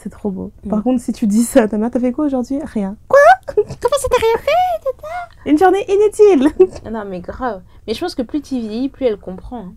C'est 0.02 0.10
trop 0.10 0.32
beau. 0.32 0.52
Mm. 0.64 0.70
Par 0.70 0.84
contre, 0.84 1.00
si 1.02 1.14
tu 1.14 1.28
dis 1.28 1.44
ça 1.44 1.64
à 1.64 1.68
ta 1.68 1.78
mère, 1.78 1.92
t'as 1.92 2.00
fait 2.00 2.12
quoi 2.12 2.26
aujourd'hui? 2.26 2.60
Rien. 2.64 2.98
Quoi? 3.08 3.20
Comment 3.56 3.68
ça 3.68 4.08
t'as 4.10 4.18
rien 4.18 4.38
fait 4.40 4.84
tata 4.84 5.08
Une 5.46 5.58
journée 5.60 5.86
inutile 5.88 6.50
Non, 6.92 7.06
mais 7.06 7.20
grave. 7.20 7.62
Mais 7.86 7.94
je 7.94 8.00
pense 8.00 8.16
que 8.16 8.24
plus 8.24 8.42
tu 8.42 8.56
vieillis, 8.60 8.90
plus 8.90 9.06
elle 9.06 9.18
comprend. 9.18 9.60
hein. 9.66 9.74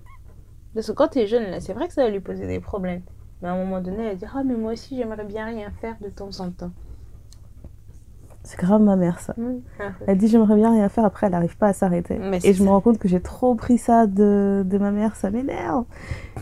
Parce 0.74 0.86
que 0.86 0.92
quand 0.92 1.09
t'es 1.09 1.26
jeune, 1.26 1.51
là, 1.51 1.60
c'est 1.60 1.74
vrai 1.74 1.88
que 1.88 1.94
ça 1.94 2.05
va 2.05 2.09
lui 2.10 2.20
poser 2.20 2.46
des 2.46 2.59
problèmes. 2.59 3.02
Mais 3.42 3.48
à 3.48 3.52
un 3.52 3.59
moment 3.59 3.80
donné, 3.82 3.98
elle 4.05 4.09
va 4.10 4.14
dire 4.14 4.34
Ah, 4.34 4.42
mais 4.44 4.55
moi 4.55 4.72
aussi, 4.72 4.96
j'aimerais 4.96 5.24
bien 5.24 5.44
rien 5.44 5.70
faire 5.80 5.96
de 6.01 6.09
temps 6.09 6.30
en 6.40 6.51
temps. 6.51 6.70
C'est 8.46 8.58
grave 8.58 8.82
ma 8.82 8.94
mère, 8.96 9.20
ça. 9.20 9.34
Mm. 9.38 9.62
Elle 10.06 10.18
dit 10.18 10.28
j'aimerais 10.28 10.54
bien 10.56 10.70
rien 10.70 10.88
faire, 10.90 11.04
après 11.06 11.26
elle 11.26 11.32
n'arrive 11.32 11.56
pas 11.56 11.68
à 11.68 11.72
s'arrêter. 11.72 12.18
Et 12.44 12.52
je 12.52 12.62
me 12.62 12.68
rends 12.68 12.82
compte 12.82 12.98
que 12.98 13.08
j'ai 13.08 13.20
trop 13.20 13.54
pris 13.54 13.78
ça 13.78 14.06
de, 14.06 14.62
de 14.66 14.78
ma 14.78 14.90
mère, 14.90 15.16
ça 15.16 15.30
m'énerve. 15.30 15.84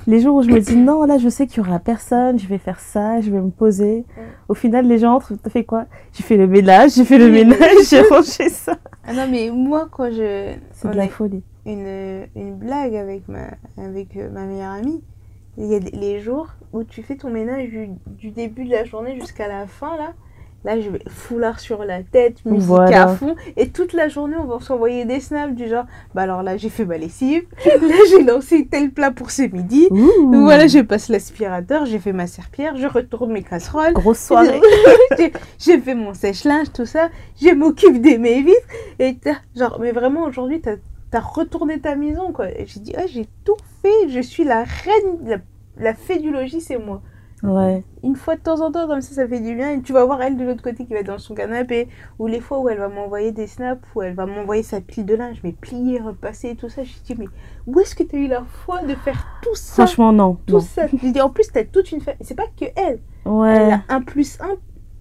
Les 0.09 0.19
jours 0.21 0.35
où 0.37 0.43
je 0.43 0.49
me 0.49 0.59
dis 0.59 0.77
non, 0.77 1.05
là 1.05 1.19
je 1.19 1.29
sais 1.29 1.47
qu'il 1.47 1.63
y 1.63 1.67
aura 1.67 1.79
personne, 1.79 2.41
je 2.41 2.49
vais 2.49 2.59
faire 2.59 2.81
ça, 2.81 3.21
je 3.21 3.31
vais 3.31 3.41
me 3.41 3.51
poser. 3.51 4.05
Au 4.49 4.55
final, 4.55 4.87
les 4.87 4.99
gens 4.99 5.15
entrent, 5.15 5.35
t'as 5.41 5.49
fait 5.51 5.63
quoi? 5.65 5.87
J'ai 6.13 6.25
fait 6.25 6.37
le 6.37 6.49
ménage, 6.49 6.93
j'ai 6.95 7.05
fait 7.05 7.19
le 7.19 7.31
ménage, 7.31 7.59
j'ai 7.89 8.03
rangé 8.11 8.49
ça. 8.49 8.77
Ah 9.07 9.13
non, 9.15 9.27
mais 9.31 9.51
moi, 9.51 9.87
quand 9.91 10.11
je. 10.11 10.55
C'est 10.73 10.91
de 10.91 10.97
la 10.97 11.07
folie. 11.09 11.43
une, 11.67 12.27
une 12.35 12.57
blague 12.57 12.97
avec 12.97 13.29
ma, 13.29 13.45
avec 13.79 14.17
euh, 14.17 14.29
ma 14.31 14.45
meilleure 14.45 14.73
amie. 14.73 15.01
Il 15.57 15.67
y 15.67 15.75
a 15.77 15.79
des- 15.81 15.91
les 15.93 16.19
jours 16.21 16.49
où 16.73 16.83
tu 16.83 17.03
fais 17.03 17.15
ton 17.15 17.31
ménage 17.31 17.69
du, 17.69 17.91
du 18.07 18.31
début 18.31 18.65
de 18.65 18.71
la 18.71 18.85
journée 18.85 19.15
jusqu'à 19.21 19.47
la 19.47 19.67
fin, 19.69 19.97
là. 19.97 20.15
Là, 20.65 20.81
je 20.81 20.91
vais 20.91 21.01
foulard 21.09 21.59
sur 21.59 21.85
la 21.85 22.03
tête, 22.05 22.45
musique 22.45 22.69
Voilà. 22.69 23.03
à 23.05 23.09
fond. 23.17 23.35
Et 23.57 23.71
toute 23.71 23.93
la 23.93 24.09
journée, 24.09 24.37
on 24.39 24.45
va 24.45 24.61
s'envoyer 24.61 25.05
des 25.05 25.19
snaps 25.19 25.55
du 25.57 25.69
genre 25.69 25.87
Bah 26.15 26.23
alors 26.23 26.45
là, 26.45 26.57
j'ai 26.57 26.69
fait 26.69 26.85
ma 26.85 26.99
lessive. 26.99 27.43
là, 27.67 27.95
j'ai 28.11 28.23
lancé 28.23 28.69
tel 28.71 28.93
plat 28.93 29.11
pour 29.11 29.33
ce 29.33 29.43
midi. 29.43 29.89
Ouh, 29.91 30.31
Voilà, 30.43 30.69
je 30.69 30.79
passe 30.79 31.09
l'aspirateur, 31.09 31.85
j'ai 31.87 31.99
fait 31.99 32.13
ma 32.13 32.29
serpillère, 32.29 32.77
je 32.77 32.87
retourne 32.87 33.33
mes 33.33 33.43
casseroles. 33.43 33.93
Grosse 33.93 34.21
soirée. 34.21 34.61
J'ai- 35.59 35.81
fait 35.81 35.95
mon 35.95 36.15
sèche-linge, 36.15 36.73
tout 36.73 36.87
ça. 36.87 37.09
Je 37.41 37.53
m'occupe 37.55 38.01
des 38.01 38.19
mes 38.19 38.43
vitres. 38.43 38.61
Et 39.01 39.17
genre, 39.57 39.79
mais 39.81 39.91
vraiment, 39.93 40.25
aujourd'hui, 40.25 40.61
t'as 40.61 40.77
as 41.15 41.21
retourné 41.21 41.81
ta 41.81 41.97
maison, 41.97 42.33
quoi. 42.33 42.47
J'ai 42.67 42.81
dit, 42.81 42.95
ah, 42.97 43.07
j'ai 43.07 43.27
tout 43.45 43.57
fait. 43.83 44.09
Je 44.09 44.21
suis 44.21 44.45
la 44.45 44.63
reine, 44.65 45.19
la, 45.27 45.37
la 45.77 45.95
fée 45.95 46.19
du 46.19 46.31
logis, 46.31 46.61
c'est 46.61 46.79
moi. 46.79 47.03
Ouais. 47.43 47.83
Une 48.05 48.15
fois 48.15 48.37
de 48.37 48.41
temps 48.41 48.61
en 48.61 48.71
temps, 48.71 48.87
comme 48.87 49.01
ça, 49.01 49.15
ça 49.15 49.27
fait 49.27 49.41
du 49.41 49.55
bien. 49.57 49.73
Et 49.73 49.83
tu 49.83 49.93
vas 49.93 50.05
voir 50.05 50.23
elle 50.23 50.37
de 50.37 50.45
l'autre 50.45 50.63
côté 50.63 50.85
qui 50.87 50.93
va 50.93 51.01
être 51.01 51.07
dans 51.07 51.19
son 51.19 51.35
canapé. 51.35 51.89
Ou 52.19 52.27
les 52.29 52.41
fois 52.41 52.61
où 52.61 52.69
elle 52.69 52.79
va 52.79 52.89
m'envoyer 52.89 53.33
des 53.33 53.47
snaps, 53.49 53.83
où 53.95 54.03
elle 54.03 54.15
va 54.15 54.27
m'envoyer 54.27 54.63
sa 54.63 54.81
pile 54.81 55.07
de 55.07 55.15
linge, 55.15 55.41
mais 55.43 55.53
plier, 55.53 55.99
repasser 56.01 56.51
et 56.51 56.57
tout 56.57 56.69
ça. 56.69 56.85
Je 56.85 56.93
dis, 57.05 57.17
mais 57.19 57.27
où 57.67 57.81
est-ce 57.81 57.95
que 57.97 58.05
t'as 58.05 58.17
eu 58.17 58.29
la 58.29 58.45
foi 58.65 58.83
de 58.83 58.95
faire 58.95 59.27
tout 59.43 59.55
ça? 59.55 59.85
Franchement, 59.87 60.13
non. 60.13 60.39
Tout 60.47 60.55
non. 60.55 60.61
ça. 60.61 60.87
Je 60.87 61.09
dis, 61.09 61.21
en 61.21 61.31
plus, 61.31 61.51
t'as 61.53 61.65
toute 61.65 61.91
une 61.91 62.01
famille. 62.01 62.21
C'est 62.23 62.37
pas 62.37 62.47
que 62.59 62.67
elle. 62.77 63.01
Elle 63.27 63.33
Ouais. 63.33 63.73
a 63.73 63.81
un 63.89 64.03
plus 64.03 64.39
un 64.41 64.55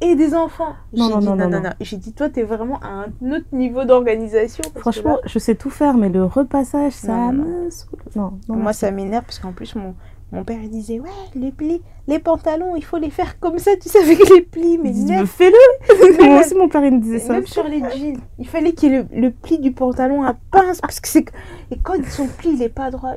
et 0.03 0.15
des 0.15 0.33
enfants. 0.33 0.73
Non, 0.93 1.09
non, 1.09 1.19
dit, 1.19 1.25
non, 1.27 1.35
non, 1.35 1.49
non. 1.61 1.69
J'ai 1.79 1.97
dit, 1.97 2.11
toi, 2.13 2.27
t'es 2.27 2.41
vraiment 2.41 2.79
à 2.79 2.87
un 2.87 3.31
autre 3.31 3.45
niveau 3.51 3.85
d'organisation. 3.85 4.63
Franchement, 4.77 5.19
je 5.25 5.37
sais 5.37 5.53
tout 5.53 5.69
faire, 5.69 5.95
mais 5.95 6.09
le 6.09 6.23
repassage, 6.25 6.93
ça 6.93 7.11
Non, 7.13 7.31
non, 7.33 7.43
me. 7.43 7.63
Non, 7.65 7.69
non, 8.15 8.33
non. 8.49 8.55
moi, 8.55 8.73
ça 8.73 8.89
m'énerve 8.89 9.25
parce 9.25 9.37
qu'en 9.37 9.51
plus, 9.51 9.75
mon, 9.75 9.93
mon 10.31 10.43
père, 10.45 10.59
il 10.63 10.69
disait, 10.69 10.99
ouais, 10.99 11.09
les 11.35 11.51
plis, 11.51 11.81
les 12.07 12.19
pantalons, 12.19 12.75
il 12.77 12.83
faut 12.85 12.97
les 12.97 13.09
faire 13.09 13.39
comme 13.39 13.59
ça, 13.59 13.71
tu 13.75 13.89
sais, 13.89 13.99
avec 13.99 14.17
les 14.29 14.41
plis. 14.41 14.77
Mais 14.77 14.91
neuf, 14.91 15.29
fais-le 15.29 16.23
Moi 16.25 16.39
aussi, 16.39 16.55
mon 16.55 16.69
père, 16.69 16.83
il 16.85 16.93
me 16.93 16.99
disait 17.01 17.19
ça. 17.19 17.33
même 17.33 17.45
sur 17.45 17.65
les 17.67 17.79
jeans, 17.79 18.17
il 18.39 18.47
fallait 18.47 18.71
qu'il 18.71 18.91
y 18.91 18.95
ait 18.95 19.05
le, 19.11 19.21
le 19.21 19.31
pli 19.31 19.59
du 19.59 19.71
pantalon 19.73 20.23
à 20.23 20.35
pince. 20.51 20.79
Parce 20.79 20.99
que 21.01 21.07
c'est. 21.09 21.25
Et 21.69 21.77
quand 21.83 22.01
son 22.05 22.27
pli, 22.27 22.51
il 22.53 22.61
est 22.63 22.69
pas 22.69 22.91
droit. 22.91 23.13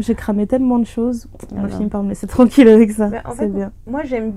J'ai 0.00 0.14
cramé 0.14 0.46
tellement 0.46 0.78
de 0.78 0.84
choses. 0.86 1.28
On 1.52 1.56
Ah 1.58 1.60
a 1.60 1.62
non. 1.68 1.68
fini 1.76 1.88
par 1.88 2.02
me 2.02 2.08
laisser 2.08 2.26
tranquille 2.26 2.68
avec 2.68 2.90
ça. 2.92 3.10
En 3.24 3.34
C'est 3.34 3.48
bien. 3.52 3.72
Moi, 3.86 4.02
j'aime. 4.04 4.32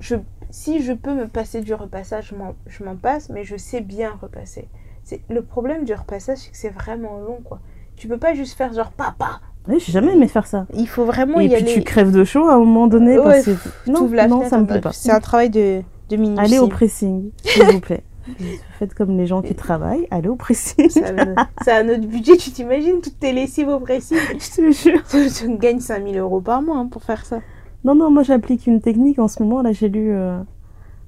Je... 0.00 0.16
Si 0.50 0.82
je 0.82 0.92
peux 0.92 1.12
me 1.14 1.26
passer 1.26 1.60
du 1.62 1.74
repassage, 1.74 2.28
je 2.28 2.34
m'en- 2.36 2.54
je 2.66 2.84
m'en 2.84 2.94
passe, 2.96 3.28
mais 3.28 3.42
je 3.44 3.56
sais 3.56 3.80
bien 3.80 4.12
repasser. 4.20 4.68
c'est 5.02 5.20
le 5.28 5.42
problème 5.42 5.84
du 5.84 5.92
repassage, 5.94 6.38
c'est 6.38 6.50
que 6.50 6.56
c'est 6.56 6.68
vraiment 6.70 7.18
long, 7.18 7.40
quoi. 7.44 7.58
Tu 7.96 8.08
peux 8.08 8.18
pas 8.18 8.34
juste 8.34 8.56
faire 8.56 8.72
genre 8.72 8.92
papa. 8.92 9.40
Oui, 9.68 9.76
j'ai 9.78 9.92
jamais 9.92 10.12
aimé 10.12 10.28
faire 10.28 10.46
ça. 10.46 10.66
Il 10.74 10.86
faut 10.88 11.04
vraiment 11.04 11.40
Et 11.40 11.46
y 11.46 11.48
puis 11.48 11.56
aller. 11.56 11.72
tu 11.74 11.82
crèves 11.82 12.12
de 12.12 12.24
chaud 12.24 12.46
à 12.48 12.54
un 12.54 12.58
moment 12.58 12.86
donné. 12.86 13.18
Ouais, 13.18 13.24
parce 13.24 13.44
que... 13.44 13.90
Non, 13.90 14.08
la 14.12 14.28
non 14.28 14.46
ça 14.46 14.58
me 14.58 14.66
plaît 14.66 14.80
pas. 14.80 14.92
C'est 14.92 15.10
un 15.10 15.20
travail 15.20 15.48
de, 15.50 15.80
de 16.10 16.16
minuscule. 16.16 16.44
Allez 16.44 16.58
au 16.58 16.68
pressing, 16.68 17.30
s'il 17.42 17.64
vous 17.64 17.80
plaît. 17.80 18.04
Faites 18.78 18.94
comme 18.94 19.16
les 19.16 19.26
gens 19.26 19.42
qui 19.42 19.54
travaillent, 19.54 20.06
allez 20.10 20.28
au 20.28 20.36
pressing. 20.36 20.88
C'est 20.88 21.70
à 21.70 21.82
notre 21.82 22.06
budget, 22.06 22.36
tu 22.36 22.50
t'imagines 22.50 23.00
toutes 23.02 23.18
tes 23.18 23.32
lessives 23.32 23.68
au 23.68 23.80
pressing 23.80 24.16
Je 24.32 24.56
te 24.56 24.70
jure. 24.70 25.02
Tu 25.34 25.56
gagnes 25.58 25.80
5000 25.80 26.18
euros 26.18 26.40
par 26.40 26.62
mois 26.62 26.78
hein, 26.78 26.88
pour 26.90 27.02
faire 27.02 27.24
ça. 27.24 27.40
Non, 27.84 27.94
non, 27.94 28.10
moi 28.10 28.22
j'applique 28.22 28.66
une 28.66 28.80
technique 28.80 29.18
en 29.18 29.28
ce 29.28 29.42
moment. 29.42 29.62
Là, 29.62 29.72
j'ai 29.72 29.88
lu 29.88 30.10
euh, 30.12 30.38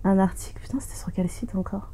un 0.04 0.18
article. 0.18 0.60
Putain, 0.62 0.78
c'était 0.80 0.96
sur 0.96 1.12
quel 1.12 1.28
site 1.28 1.54
encore? 1.54 1.90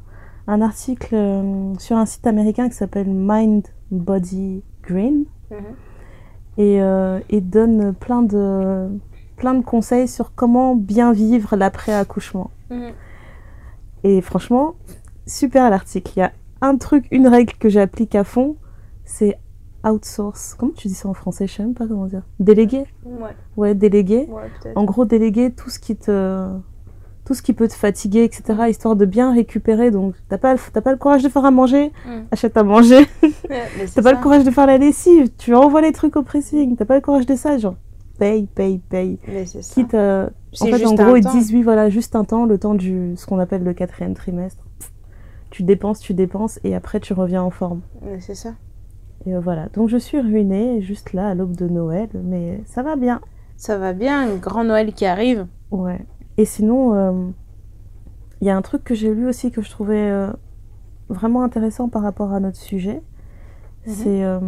Un 0.47 0.61
article 0.61 1.13
euh, 1.15 1.73
sur 1.79 1.95
un 1.95 2.05
site 2.05 2.27
américain 2.27 2.67
qui 2.67 2.75
s'appelle 2.75 3.07
Mind 3.07 3.65
Body 3.91 4.61
Green. 4.83 5.23
Mhm. 5.51 5.57
Et 6.57 6.81
euh, 6.81 7.19
il 7.29 7.49
donne 7.49 7.93
plein 7.93 8.21
de, 8.21 8.87
plein 9.37 9.53
de 9.55 9.63
conseils 9.63 10.07
sur 10.07 10.33
comment 10.35 10.75
bien 10.75 11.11
vivre 11.13 11.55
l'après-accouchement. 11.55 12.51
Mhm. 12.69 12.91
Et 14.03 14.21
franchement, 14.21 14.75
super 15.25 15.69
l'article. 15.69 16.11
Il 16.15 16.19
y 16.19 16.23
a 16.23 16.31
un 16.61 16.77
truc, 16.77 17.07
une 17.11 17.27
règle 17.27 17.53
que 17.53 17.69
j'applique 17.69 18.15
à 18.15 18.23
fond, 18.23 18.55
c'est 19.05 19.37
outsource. 19.85 20.55
Comment 20.57 20.71
tu 20.75 20.87
dis 20.87 20.93
ça 20.93 21.09
en 21.09 21.13
français? 21.13 21.47
Je 21.47 21.53
sais 21.53 21.63
même 21.63 21.73
pas 21.73 21.87
comment 21.87 22.05
dire. 22.05 22.23
Déléguer? 22.39 22.85
Ouais, 23.05 23.31
Ouais, 23.57 23.75
déléguer. 23.75 24.27
ouais. 24.29 24.73
En 24.75 24.83
gros, 24.85 25.05
déléguer 25.05 25.51
tout 25.51 25.69
ce 25.69 25.79
qui 25.79 25.95
te 25.95 26.47
tout 27.25 27.33
ce 27.33 27.41
qui 27.41 27.53
peut 27.53 27.67
te 27.67 27.73
fatiguer, 27.73 28.23
etc., 28.23 28.43
histoire 28.69 28.95
de 28.95 29.05
bien 29.05 29.33
récupérer. 29.33 29.91
Donc, 29.91 30.15
t'as 30.29 30.37
pas, 30.37 30.53
le- 30.53 30.59
t'as 30.73 30.81
pas 30.81 30.91
le 30.91 30.97
courage 30.97 31.23
de 31.23 31.29
faire 31.29 31.45
à 31.45 31.51
manger, 31.51 31.91
Mm. 32.05 32.09
achète 32.31 32.57
à 32.57 32.63
manger. 32.63 33.05
Ouais, 33.21 33.31
T'as 33.95 34.01
pas 34.01 34.11
le 34.13 34.21
courage 34.21 34.43
de 34.43 34.51
faire 34.51 34.67
la 34.67 34.77
lessive, 34.77 35.29
tu 35.37 35.55
envoies 35.55 35.81
les 35.81 35.91
trucs 35.93 36.15
au 36.17 36.23
pressing. 36.23 36.75
T'as 36.75 36.85
pas 36.85 36.95
le 36.95 37.01
courage 37.01 37.25
de 37.25 37.35
ça, 37.35 37.57
genre, 37.57 37.75
paye, 38.19 38.47
paye, 38.47 38.79
paye. 38.89 39.19
Mais 39.27 39.45
c'est 39.45 39.61
ça. 39.61 39.73
Quitte 39.73 39.93
à... 39.93 40.25
En 40.25 40.29
C'est 40.65 40.71
fait, 40.71 40.85
en 40.85 40.93
gros, 40.93 41.15
ils 41.15 41.25
disent, 41.25 41.51
oui, 41.53 41.63
voilà, 41.63 41.89
juste 41.89 42.15
un 42.15 42.23
temps, 42.25 42.45
le 42.45 42.57
temps 42.59 42.75
du, 42.75 43.13
ce 43.15 43.25
qu'on 43.25 43.39
appelle 43.39 43.63
le 43.63 43.73
quatrième 43.73 44.13
trimestre. 44.13 44.61
Tu 45.49 45.63
dépenses, 45.63 45.99
tu 45.99 46.13
dépenses, 46.13 46.59
et 46.63 46.75
après, 46.75 46.99
tu 46.99 47.13
reviens 47.13 47.41
en 47.41 47.49
forme. 47.51 47.81
Mais 48.03 48.19
c'est 48.19 48.35
ça. 48.35 48.49
Et 49.25 49.33
euh, 49.35 49.39
voilà. 49.39 49.67
Donc, 49.73 49.89
je 49.89 49.97
suis 49.97 50.19
ruinée, 50.19 50.81
juste 50.81 51.13
là, 51.13 51.29
à 51.29 51.33
l'aube 51.35 51.55
de 51.55 51.67
Noël, 51.67 52.09
mais 52.23 52.61
ça 52.65 52.83
va 52.83 52.95
bien. 52.97 53.21
Ça 53.55 53.77
va 53.77 53.93
bien, 53.93 54.21
un 54.29 54.35
grand 54.35 54.63
Noël 54.63 54.93
qui 54.93 55.05
arrive. 55.05 55.47
Ouais. 55.71 55.99
Et 56.37 56.45
sinon, 56.45 56.93
euh, 56.93 57.29
il 58.41 58.47
y 58.47 58.49
a 58.49 58.57
un 58.57 58.61
truc 58.61 58.83
que 58.83 58.95
j'ai 58.95 59.13
lu 59.13 59.27
aussi 59.27 59.51
que 59.51 59.61
je 59.61 59.69
trouvais 59.69 60.09
euh, 60.09 60.31
vraiment 61.09 61.43
intéressant 61.43 61.89
par 61.89 62.01
rapport 62.01 62.33
à 62.33 62.39
notre 62.39 62.57
sujet. 62.57 63.01
Mhm. 63.85 63.93
C'est 63.93 64.23
euh, 64.23 64.39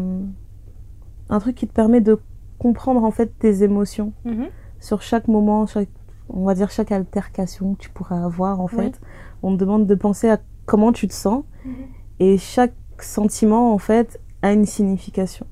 un 1.30 1.40
truc 1.40 1.56
qui 1.56 1.68
te 1.68 1.74
permet 1.74 2.02
de 2.02 2.20
comprendre 2.58 3.04
en 3.04 3.12
fait 3.12 3.38
tes 3.38 3.64
émotions 3.64 4.14
Mhm. 4.24 4.48
sur 4.80 5.02
chaque 5.02 5.28
moment, 5.28 5.66
chaque, 5.68 5.90
on 6.30 6.46
va 6.46 6.56
dire 6.56 6.72
chaque 6.72 6.92
altercation 6.92 7.76
que 7.76 7.80
tu 7.82 7.90
pourrais 7.90 8.18
avoir 8.18 8.60
en 8.62 8.66
Oui. 8.66 8.76
fait. 8.86 9.02
On 9.44 9.54
te 9.56 9.60
demande 9.60 9.86
de 9.86 9.96
penser 9.96 10.30
à 10.30 10.40
comment 10.66 10.92
tu 10.92 11.08
te 11.08 11.14
sens 11.14 11.44
Mhm. 11.66 11.74
et 12.20 12.38
chaque 12.38 12.74
sentiment 13.00 13.74
en 13.74 13.78
fait 13.78 14.20
a 14.42 14.54
une 14.54 14.66
signification. 14.66 15.46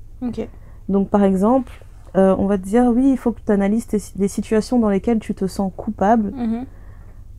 Donc 0.88 1.10
par 1.10 1.22
exemple, 1.22 1.70
euh, 2.16 2.34
on 2.38 2.46
va 2.46 2.58
te 2.58 2.62
dire 2.64 2.84
oui, 2.94 3.10
il 3.12 3.16
faut 3.18 3.32
que 3.32 3.40
tu 3.44 3.50
analyses 3.52 3.86
tes- 3.86 3.98
des 4.16 4.28
situations 4.28 4.78
dans 4.78 4.88
lesquelles 4.88 5.18
tu 5.18 5.34
te 5.34 5.46
sens 5.46 5.72
coupable 5.76 6.32
Mhm. 6.36 6.64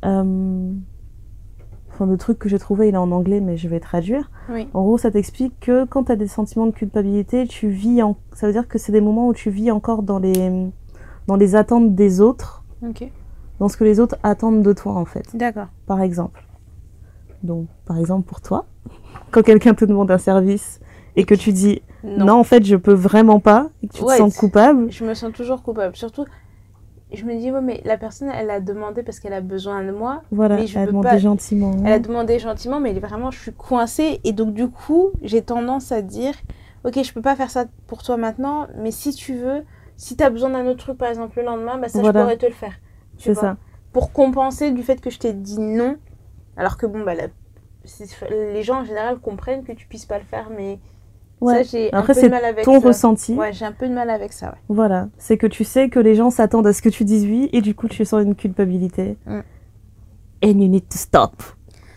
euh, 0.05 0.71
Enfin, 1.93 2.07
le 2.07 2.17
truc 2.17 2.37
que 2.39 2.49
j'ai 2.49 2.59
trouvé, 2.59 2.89
il 2.89 2.93
est 2.93 2.97
en 2.97 3.09
anglais, 3.11 3.39
mais 3.39 3.55
je 3.55 3.69
vais 3.69 3.79
traduire. 3.79 4.29
Oui. 4.49 4.67
En 4.73 4.83
gros, 4.83 4.97
ça 4.97 5.11
t'explique 5.11 5.57
que 5.61 5.85
quand 5.85 6.03
tu 6.03 6.11
as 6.11 6.17
des 6.17 6.27
sentiments 6.27 6.65
de 6.65 6.71
culpabilité, 6.73 7.47
tu 7.47 7.69
vis 7.69 8.03
en... 8.03 8.17
ça 8.33 8.47
veut 8.47 8.51
dire 8.51 8.67
que 8.67 8.77
c'est 8.77 8.91
des 8.91 8.99
moments 8.99 9.29
où 9.29 9.33
tu 9.33 9.49
vis 9.49 9.71
encore 9.71 10.03
dans 10.03 10.19
les, 10.19 10.67
dans 11.27 11.37
les 11.37 11.55
attentes 11.55 11.95
des 11.95 12.19
autres, 12.19 12.65
Ok. 12.85 13.09
dans 13.59 13.69
ce 13.69 13.77
que 13.77 13.85
les 13.85 14.01
autres 14.01 14.17
attendent 14.23 14.61
de 14.61 14.73
toi, 14.73 14.91
en 14.95 15.05
fait, 15.05 15.25
D'accord. 15.37 15.67
par 15.85 16.01
exemple. 16.01 16.43
Donc, 17.43 17.67
par 17.85 17.97
exemple, 17.97 18.27
pour 18.27 18.41
toi, 18.41 18.65
quand 19.31 19.43
quelqu'un 19.43 19.73
te 19.73 19.85
demande 19.85 20.11
un 20.11 20.17
service 20.17 20.81
et 21.15 21.23
que 21.23 21.33
tu 21.35 21.53
dis 21.53 21.81
non, 22.05 22.33
en 22.39 22.43
fait, 22.43 22.63
je 22.65 22.75
peux 22.75 22.93
vraiment 22.93 23.39
pas, 23.39 23.69
et 23.83 23.87
que 23.87 23.93
tu 23.93 24.03
Ouais, 24.03 24.13
te 24.15 24.21
sens 24.21 24.35
coupable, 24.37 24.91
Je 24.91 25.03
me 25.05 25.13
sens 25.13 25.31
toujours 25.33 25.63
coupable. 25.63 25.95
Surtout, 25.95 26.25
je 27.13 27.23
me 27.25 27.35
dis, 27.37 27.51
ouais, 27.51 27.61
mais 27.61 27.81
la 27.85 27.97
personne, 27.97 28.29
elle 28.29 28.49
a 28.49 28.59
demandé 28.59 29.03
parce 29.03 29.19
qu'elle 29.19 29.33
a 29.33 29.41
besoin 29.41 29.83
de 29.83 29.91
moi. 29.91 30.21
voilà, 30.31 30.55
mais 30.57 30.67
je 30.67 30.77
elle 30.77 30.87
demande 30.87 31.03
pas- 31.03 31.17
gentiment. 31.17 31.71
Elle 31.85 31.93
a 31.93 31.99
demandé 31.99 32.39
gentiment, 32.39 32.79
mais 32.79 32.93
vraiment, 32.93 33.31
je 33.31 33.39
suis 33.39 33.53
coincée. 33.53 34.19
Et 34.23 34.33
donc, 34.33 34.53
du 34.53 34.67
coup, 34.69 35.11
j'ai 35.21 35.41
tendance 35.41 35.91
à 35.91 36.01
dire, 36.01 36.33
ok, 36.83 37.01
je 37.03 37.13
peux 37.13 37.21
pas 37.21 37.35
faire 37.35 37.49
ça 37.51 37.65
pour 37.87 38.03
toi 38.03 38.17
maintenant, 38.17 38.67
mais 38.77 38.91
si 38.91 39.13
tu 39.13 39.35
veux, 39.35 39.63
si 39.97 40.17
tu 40.17 40.23
as 40.23 40.29
besoin 40.29 40.49
d'un 40.49 40.65
autre 40.67 40.83
truc, 40.83 40.97
par 40.97 41.09
exemple, 41.09 41.39
le 41.39 41.45
lendemain, 41.45 41.77
bah 41.77 41.87
ça, 41.89 41.99
Voilà. 42.01 42.19
je 42.19 42.23
pourrais 42.23 42.37
te 42.37 42.45
le 42.45 42.51
faire. 42.53 42.73
Tu 43.17 43.25
C'est 43.25 43.35
ça. 43.35 43.55
Pour 43.93 44.11
compenser 44.11 44.71
du 44.71 44.83
fait 44.83 44.99
que 44.99 45.09
je 45.09 45.19
t'ai 45.19 45.31
dit 45.31 45.59
non. 45.59 45.95
Alors 46.57 46.75
que, 46.77 46.85
bon, 46.85 47.03
bah, 47.03 47.13
la- 47.15 47.27
les 48.29 48.63
gens, 48.63 48.81
en 48.81 48.83
général, 48.83 49.19
comprennent 49.19 49.63
que 49.63 49.71
tu 49.71 49.87
puisses 49.87 50.05
pas 50.05 50.17
le 50.17 50.25
faire, 50.25 50.49
mais 50.55 50.79
Ouais. 51.41 51.63
ça, 51.63 51.69
j'ai 51.71 51.93
un 51.93 51.99
Après, 51.99 52.13
peu 52.13 52.19
c'est 52.21 52.25
de 52.27 52.31
mal 52.31 52.45
avec 52.45 52.63
ton 52.65 52.79
ça. 52.81 52.87
ressenti. 52.87 53.33
Ouais, 53.33 53.51
j'ai 53.53 53.65
un 53.65 53.71
peu 53.71 53.87
de 53.87 53.93
mal 53.93 54.09
avec 54.09 54.31
ça, 54.33 54.47
ouais. 54.47 54.57
Voilà, 54.69 55.09
c'est 55.17 55.37
que 55.37 55.47
tu 55.47 55.63
sais 55.63 55.89
que 55.89 55.99
les 55.99 56.15
gens 56.15 56.29
s'attendent 56.29 56.67
à 56.67 56.73
ce 56.73 56.81
que 56.81 56.89
tu 56.89 57.03
dises 57.03 57.25
oui 57.25 57.49
et 57.53 57.61
du 57.61 57.75
coup 57.75 57.87
tu 57.87 58.03
sens 58.05 58.23
une 58.23 58.35
culpabilité. 58.35 59.17
Mm. 59.25 59.39
And 60.43 60.47
you 60.61 60.67
need 60.67 60.87
to 60.89 60.97
stop 60.97 61.43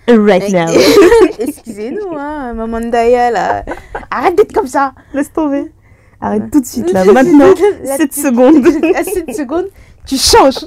right 0.09 0.49
now. 0.51 0.67
Excusez-nous, 1.39 2.17
hein, 2.17 2.55
maman 2.55 2.81
Daya, 2.81 3.31
là. 3.31 3.65
Arrête 4.11 4.37
d'être 4.37 4.53
comme 4.53 4.67
ça. 4.67 4.93
Laisse 5.15 5.33
tomber. 5.33 5.73
Arrête 6.21 6.43
Ouais. 6.45 6.51
tout 6.51 6.61
de 6.61 6.67
suite 6.67 6.91
là, 6.93 7.05
maintenant, 7.13 7.55
Là, 7.85 7.97
7 7.97 8.11
tu- 8.11 8.21
secondes. 8.21 8.67
À 8.97 9.05
7 9.05 9.35
secondes, 9.37 9.67
tu 10.07 10.17
changes. 10.17 10.67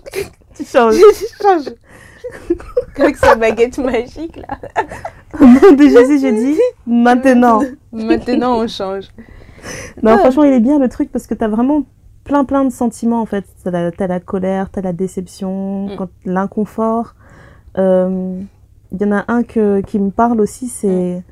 tu 0.56 0.64
changes. 0.64 0.96
tu 0.96 1.44
changes. 1.44 1.74
Avec 3.00 3.16
sa 3.18 3.36
baguette 3.36 3.78
magique, 3.78 4.38
là. 4.38 4.58
De 5.40 5.84
Jésus, 5.84 6.20
j'ai 6.20 6.32
dit 6.34 6.60
maintenant. 6.86 7.62
Maintenant, 7.92 8.60
on 8.62 8.68
change. 8.68 9.06
Non, 10.04 10.18
franchement, 10.18 10.44
il 10.44 10.54
est 10.54 10.60
bien 10.60 10.80
le 10.80 10.90
truc 10.90 11.12
parce 11.12 11.28
que 11.28 11.34
t'as 11.34 11.48
vraiment 11.48 11.84
plein 12.24 12.44
plein 12.46 12.64
de 12.66 12.70
sentiments 12.72 13.22
en 13.22 13.26
fait. 13.26 13.46
T'as 13.64 13.72
la, 13.72 13.92
la 14.08 14.20
colère, 14.20 14.70
t'as 14.70 14.82
la 14.82 14.94
déception, 14.94 15.88
Mm. 15.88 16.08
l'inconfort. 16.26 17.16
Euh, 17.78 18.42
Il 18.92 19.02
y 19.02 19.06
en 19.06 19.12
a 19.14 19.24
un 19.30 19.44
que, 19.44 19.80
qui 19.82 19.98
me 20.00 20.12
parle 20.12 20.42
aussi, 20.42 20.68
c'est 20.68 21.20
Mm. 21.20 21.24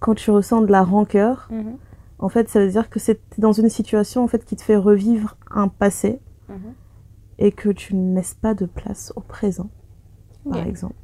quand 0.00 0.14
tu 0.14 0.30
ressens 0.30 0.62
de 0.62 0.70
la 0.72 0.82
rancœur. 0.82 1.48
Mhm, 1.50 1.76
En 2.18 2.30
fait, 2.30 2.48
ça 2.48 2.60
veut 2.60 2.68
dire 2.70 2.88
que 2.88 2.98
c'est 2.98 3.20
dans 3.36 3.52
une 3.52 3.68
situation 3.68 4.24
en 4.24 4.26
fait 4.28 4.42
qui 4.46 4.56
te 4.56 4.62
fait 4.62 4.76
revivre 4.76 5.36
un 5.54 5.68
passé 5.68 6.18
mhm. 6.48 6.72
et 7.38 7.52
que 7.52 7.68
tu 7.68 7.94
ne 7.94 8.14
laisses 8.16 8.32
pas 8.32 8.54
de 8.54 8.64
place 8.64 9.12
au 9.16 9.20
présent, 9.20 9.68
par 10.50 10.66
exemple. 10.66 10.94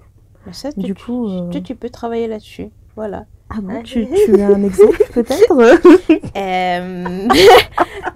Mais 0.46 0.52
ça, 0.52 0.70
Du 0.76 0.94
tu, 0.94 1.04
coup, 1.04 1.28
euh, 1.28 1.48
tu, 1.50 1.62
tu 1.62 1.74
peux 1.74 1.90
travailler 1.90 2.26
là-dessus. 2.26 2.68
Voilà. 2.96 3.24
Ah 3.50 3.58
bon, 3.62 3.74
Ouais. 3.74 3.82
tu, 3.82 4.06
tu 4.26 4.40
as 4.40 4.46
un 4.48 4.62
exemple 4.64 4.96
peut-être? 5.14 5.52
Euh... 5.52 5.76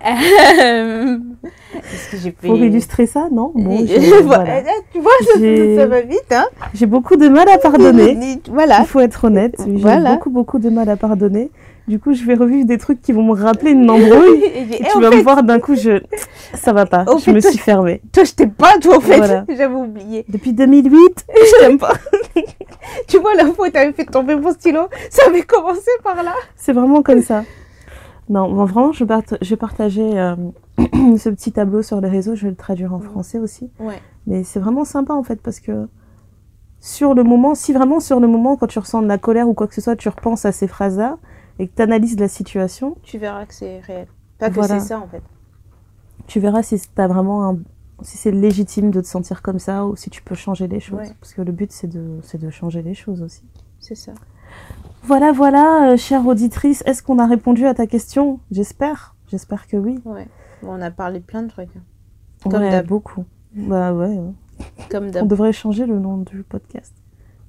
euh, 0.07 1.19
que 2.11 2.47
pour 2.47 2.57
illustrer 2.57 3.07
ça 3.07 3.28
Non? 3.31 3.53
Bon, 3.55 3.85
voilà. 3.85 4.23
voilà. 4.23 4.62
Tu 4.93 5.01
vois, 5.01 5.12
ça, 5.77 5.86
va 5.86 6.01
vite, 6.01 6.32
hein 6.32 6.47
J'ai 6.74 6.86
beaucoup 6.86 7.16
de 7.16 7.28
mal 7.28 7.48
à 7.48 7.59
pardonner. 7.59 8.39
Voilà. 8.51 8.78
Il 8.81 8.86
faut 8.86 9.01
être 9.01 9.24
honnête. 9.24 9.55
J'ai 9.65 9.77
Voilà. 9.77 10.15
beaucoup 10.15 10.31
beaucoup 10.31 10.59
de 10.59 10.70
mal 10.70 10.89
à 10.89 10.97
pardonner. 10.97 11.51
Du 11.88 12.00
coup, 12.00 12.12
je 12.14 12.24
vais 12.24 12.34
revivre 12.34 12.66
des 12.66 12.78
trucs 12.78 13.00
qui 13.00 13.12
vont 13.12 13.22
me 13.22 13.32
rappeler 13.40 13.70
une 13.70 13.88
embrouille. 13.88 14.42
Et, 14.44 14.58
Et 14.62 14.82
et 14.82 14.84
tu 14.92 15.00
vas 15.00 15.10
fait, 15.10 15.18
me 15.18 15.22
voir 15.22 15.42
d'un 15.44 15.60
coup, 15.60 15.76
je 15.76 16.02
ça 16.54 16.72
va 16.72 16.84
pas. 16.84 17.04
Au 17.06 17.18
je 17.18 17.24
fait, 17.24 17.32
me 17.32 17.40
toi- 17.40 17.50
suis 17.50 17.58
fermée. 17.60 18.02
toi, 18.12 18.24
je 18.24 18.32
t'aime 18.32 18.50
pas, 18.52 18.76
toi, 18.80 18.96
en 18.96 19.00
fait. 19.00 19.16
Voilà. 19.18 19.44
J'avais 19.48 19.74
oublié. 19.74 20.24
Depuis 20.28 20.52
2008, 20.52 21.26
je 21.28 21.60
t'aime 21.60 21.78
pas. 21.78 21.92
Tu 23.08 23.18
vois, 23.18 23.34
la 23.34 23.46
fois 23.52 23.68
où 23.68 23.70
t'avais 23.70 23.92
fait 23.92 24.04
tomber 24.04 24.34
mon 24.34 24.52
stylo, 24.52 24.88
ça 25.10 25.22
avait 25.28 25.42
commencé 25.42 25.90
par 26.02 26.22
là. 26.22 26.32
C'est 26.56 26.72
vraiment 26.72 27.02
comme 27.02 27.22
ça. 27.22 27.44
Non, 28.28 28.50
bon, 28.52 28.64
vraiment, 28.64 28.90
je, 28.92 29.04
part- 29.04 29.22
je 29.40 29.50
vais 29.50 29.56
partager 29.56 30.18
euh, 30.18 30.34
ce 31.18 31.28
petit 31.28 31.52
tableau 31.52 31.82
sur 31.82 32.00
les 32.00 32.08
réseaux. 32.08 32.34
Je 32.34 32.44
vais 32.44 32.50
le 32.50 32.56
traduire 32.56 32.92
en 32.94 32.98
français 32.98 33.38
aussi. 33.38 33.70
Ouais. 33.78 34.00
Mais 34.26 34.42
c'est 34.42 34.58
vraiment 34.58 34.84
sympa 34.84 35.14
en 35.14 35.22
fait 35.22 35.40
parce 35.40 35.60
que 35.60 35.86
sur 36.80 37.14
le 37.14 37.22
moment, 37.22 37.54
si 37.54 37.72
vraiment 37.72 38.00
sur 38.00 38.18
le 38.18 38.26
moment, 38.26 38.56
quand 38.56 38.66
tu 38.66 38.78
ressens 38.80 39.02
de 39.02 39.06
la 39.06 39.18
colère 39.18 39.48
ou 39.48 39.54
quoi 39.54 39.68
que 39.68 39.74
ce 39.74 39.80
soit, 39.80 39.94
tu 39.94 40.08
repenses 40.08 40.44
à 40.44 40.50
ces 40.52 40.66
phrases-là 40.66 41.18
et 41.59 41.69
que 41.69 41.74
tu 41.74 41.83
analyses 41.83 42.19
la 42.19 42.28
situation, 42.28 42.97
Tu 43.03 43.19
verras 43.19 43.47
que 43.47 43.55
c'est 43.55 43.81
réel. 43.81 44.07
Pas 44.39 44.49
que 44.51 44.55
Voilà. 44.55 44.78
c'est 44.81 44.87
ça, 44.89 45.01
en 45.01 45.07
fait. 45.09 45.23
tu 46.27 46.41
verras 46.41 46.62
si 46.62 46.81
t'as 46.95 47.07
vraiment 47.09 47.49
un, 47.49 47.59
si 48.03 48.16
c'est 48.19 48.31
légitime 48.33 48.91
de 48.91 49.01
te 49.01 49.07
sentir 49.07 49.41
comme 49.43 49.59
ça 49.59 49.87
ou 49.87 49.97
si 49.97 50.11
tu 50.11 50.23
peux 50.23 50.35
changer 50.35 50.66
les 50.69 50.81
choses. 50.81 50.99
Ouais. 50.99 51.15
Parce 51.20 51.33
que 51.35 51.43
le 51.43 51.53
but 51.53 51.73
c'est 51.73 51.87
de, 51.87 52.19
c'est 52.23 52.39
de 52.39 52.51
changer 52.51 52.83
les 52.83 52.95
choses 52.95 53.23
aussi. 53.23 53.43
C'est 53.81 53.95
ça. 53.95 54.12
Voilà, 55.05 55.33
voilà, 55.33 55.93
euh, 55.93 55.97
chère 55.97 56.27
auditrice, 56.27 56.83
est-ce 56.87 57.03
qu'on 57.03 57.19
a 57.19 57.27
répondu 57.27 57.66
à 57.66 57.74
ta 57.74 57.87
question? 57.87 58.41
J'espère, 58.51 59.15
j'espère 59.28 59.66
que 59.69 59.77
oui. 59.77 60.01
Ouais. 60.05 60.27
On 60.62 60.81
a 60.83 60.91
parlé 60.91 61.20
de 61.20 61.24
plein 61.24 61.43
de 61.43 61.49
trucs. 61.49 61.69
hein. 61.77 61.81
Comme 62.51 62.62
ouais, 62.62 62.83
beaucoup. 62.83 63.24
Bah 63.55 63.93
ouais, 63.93 64.19
ouais. 64.19 64.33
Comme 64.91 65.11
On 65.20 65.27
devrait 65.27 65.53
changer 65.53 65.87
le 65.87 65.99
nom 65.99 66.19
du 66.19 66.43
podcast. 66.43 66.93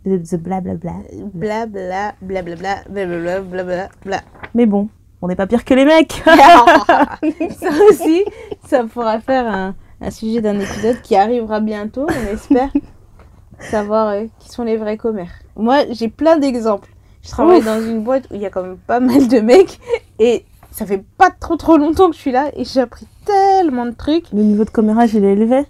Blablabla. 0.08 0.94
Blabla, 1.34 2.16
blablabla, 2.22 2.84
blablabla, 2.90 3.42
blablabla, 3.42 3.90
bla. 4.06 4.22
Mais 4.54 4.66
bon, 4.66 4.90
on 5.22 5.28
n'est 5.28 5.36
pas 5.36 5.48
pire 5.48 5.66
que 5.66 5.74
les 5.74 5.86
mecs. 5.86 6.24
ça 6.26 7.70
aussi, 7.90 8.24
ça 8.66 8.84
pourra 8.86 9.20
faire 9.20 9.48
un, 9.48 9.76
un 10.02 10.12
sujet 10.12 10.42
d'un 10.42 10.60
épisode 10.60 11.02
qui 11.02 11.16
arrivera 11.16 11.60
bientôt, 11.60 12.08
on 12.08 12.34
espère. 12.34 12.72
Savoir 13.60 14.10
euh, 14.10 14.26
qui 14.40 14.50
sont 14.50 14.64
les 14.64 14.78
vrais 14.78 14.98
commères. 14.98 15.34
Moi, 15.56 15.86
j'ai 15.92 16.10
plein 16.10 16.38
d'exemples. 16.38 16.90
Je 17.24 17.30
travaille 17.30 17.60
Ouf. 17.60 17.66
dans 17.66 17.82
une 17.82 18.04
boîte 18.04 18.26
où 18.32 18.36
il 18.36 18.42
y 18.42 18.46
a 18.46 18.50
quand 18.50 18.62
même 18.62 18.78
pas 18.78 19.00
mal 19.00 19.28
de 19.28 19.40
mecs 19.40 19.80
et 20.20 20.46
ça 20.72 20.86
fait 20.86 21.04
pas 21.18 21.32
trop 21.32 21.56
trop 21.56 21.78
longtemps 21.78 22.10
que 22.10 22.16
je 22.16 22.22
suis 22.22 22.32
là 22.32 22.52
et 22.56 22.64
j'ai 22.64 22.80
appris 22.80 23.08
tellement 23.26 23.86
de 23.88 23.92
trucs. 23.92 24.32
Le 24.32 24.44
niveau 24.44 24.64
de 24.64 24.70
commérage, 24.70 25.16
il 25.16 25.26
est 25.26 25.34
élevé. 25.34 25.66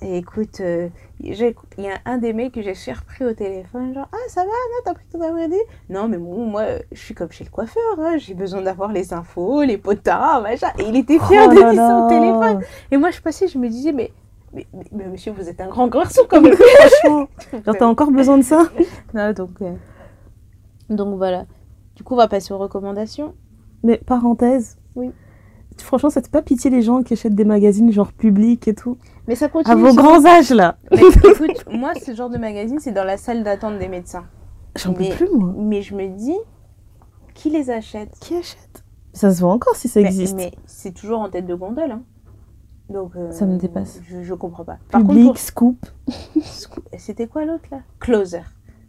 Et 0.00 0.16
écoute, 0.16 0.60
euh, 0.60 0.88
il 1.22 1.84
y 1.84 1.88
a 1.88 1.98
un 2.06 2.16
des 2.18 2.32
mecs 2.32 2.52
que 2.54 2.62
j'ai 2.62 2.74
surpris 2.74 3.24
au 3.26 3.32
téléphone, 3.34 3.92
genre 3.94 4.08
Ah, 4.12 4.16
ça 4.28 4.40
va, 4.40 4.46
non, 4.46 4.82
t'as 4.84 4.94
pris 4.94 5.04
ton 5.12 5.20
après 5.20 5.48
Non, 5.90 6.08
mais 6.08 6.16
bon, 6.16 6.46
moi, 6.46 6.64
je 6.92 6.98
suis 6.98 7.14
comme 7.14 7.30
chez 7.30 7.44
le 7.44 7.50
coiffeur, 7.50 7.82
hein, 7.98 8.16
j'ai 8.16 8.32
besoin 8.34 8.62
d'avoir 8.62 8.90
les 8.92 9.12
infos, 9.12 9.62
les 9.62 9.76
potards, 9.76 10.40
machin. 10.42 10.68
Et 10.78 10.84
il 10.84 10.96
était 10.96 11.18
fier 11.18 11.46
Oh 11.46 11.54
de 11.54 11.60
là 11.60 11.72
dire 11.72 11.82
ça 11.82 12.04
au 12.04 12.08
téléphone. 12.08 12.62
Et 12.90 12.96
moi, 12.96 13.10
je 13.10 13.20
passais, 13.20 13.48
je 13.48 13.58
me 13.58 13.68
disais 13.68 13.92
Mais, 13.92 14.12
mais, 14.54 14.66
mais- 14.72 14.84
mais 14.92 15.06
monsieur, 15.08 15.32
vous 15.32 15.48
êtes 15.48 15.60
un 15.60 15.68
grand 15.68 15.88
garçon 15.88 16.22
quand 16.28 16.40
même. 16.42 16.54
Franchement, 16.54 17.28
genre 17.66 17.76
t'as 17.78 17.86
encore 17.86 18.10
besoin 18.10 18.38
de 18.38 18.42
ça 18.42 18.64
Non, 19.14 19.32
donc, 19.32 19.60
euh, 19.60 19.72
donc 20.88 21.16
voilà. 21.16 21.44
Du 21.96 22.02
coup, 22.02 22.14
on 22.14 22.18
va 22.18 22.28
passer 22.28 22.54
aux 22.54 22.58
recommandations. 22.58 23.34
Mais 23.82 23.98
parenthèse. 23.98 24.78
Oui. 24.96 25.10
Franchement, 25.78 26.10
ça 26.10 26.20
te 26.20 26.26
fait 26.26 26.32
pas 26.32 26.42
pitié 26.42 26.70
les 26.70 26.82
gens 26.82 27.02
qui 27.02 27.14
achètent 27.14 27.34
des 27.34 27.44
magazines 27.44 27.90
genre 27.90 28.12
public 28.12 28.68
et 28.68 28.74
tout? 28.74 28.98
Mais 29.30 29.36
ça 29.36 29.48
continue. 29.48 29.72
À 29.72 29.78
vos 29.78 29.94
grands 29.94 30.24
âges 30.26 30.50
là 30.50 30.76
Mais 30.90 30.98
écoute, 31.24 31.64
moi, 31.70 31.92
ce 32.04 32.12
genre 32.16 32.30
de 32.30 32.36
magazine, 32.36 32.80
c'est 32.80 32.90
dans 32.90 33.04
la 33.04 33.16
salle 33.16 33.44
d'attente 33.44 33.78
des 33.78 33.86
médecins. 33.86 34.24
J'en 34.76 34.92
peux 34.92 35.08
plus 35.08 35.28
moi. 35.32 35.54
Mais 35.56 35.82
je 35.82 35.94
me 35.94 36.08
dis, 36.08 36.34
qui 37.34 37.48
les 37.48 37.70
achète? 37.70 38.10
Qui 38.20 38.34
achète? 38.34 38.82
Ça 39.12 39.30
se 39.32 39.40
voit 39.40 39.52
encore 39.52 39.76
si 39.76 39.86
ça 39.86 40.00
Mais- 40.00 40.06
existe. 40.06 40.34
Mais, 40.34 40.50
c'est 40.66 40.92
toujours 40.92 41.20
en 41.20 41.28
tête 41.30 41.46
de 41.46 41.54
gondole. 41.54 41.92
Hein. 41.92 42.02
Donc, 42.88 43.12
euh, 43.14 43.30
Ça 43.30 43.46
me 43.46 43.56
dépasse. 43.56 44.00
Je, 44.08 44.20
je 44.24 44.34
comprends 44.34 44.64
pas. 44.64 44.78
Par 44.90 45.00
Public, 45.02 45.28
contre, 45.28 45.38
scoop. 45.38 45.86
pour- 46.06 46.82
c'était 46.98 47.28
quoi 47.28 47.44
l'autre 47.44 47.66
là? 47.70 47.78
Closer. 48.00 48.42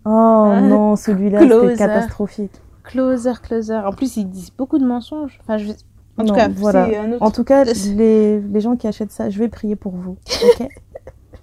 Oh 0.05 0.09
Ah, 0.09 0.59
non, 0.59 0.95
celui-là 0.95 1.41
c'était 1.41 1.75
catastrophique. 1.75 2.59
Closer, 2.83 3.33
Closer. 3.43 3.75
En 3.85 3.91
plus, 3.93 4.17
ils 4.17 4.27
disent 4.27 4.49
beaucoup 4.57 4.79
de 4.79 4.85
mensonges. 4.87 5.37
Enfin, 5.43 5.57
je... 5.59 5.71
En 6.17 6.25
tout 6.25 6.33
cas, 6.33 6.49
voilà. 6.49 6.87
c'est 6.89 6.97
un 6.97 7.11
autre. 7.13 7.23
En 7.23 7.31
tout 7.31 7.43
cas, 7.43 7.63
les, 7.95 8.39
les 8.39 8.61
gens 8.61 8.75
qui 8.75 8.87
achètent 8.87 9.11
ça, 9.11 9.29
je 9.29 9.39
vais 9.39 9.47
prier 9.49 9.75
pour 9.75 9.93
vous. 9.93 10.17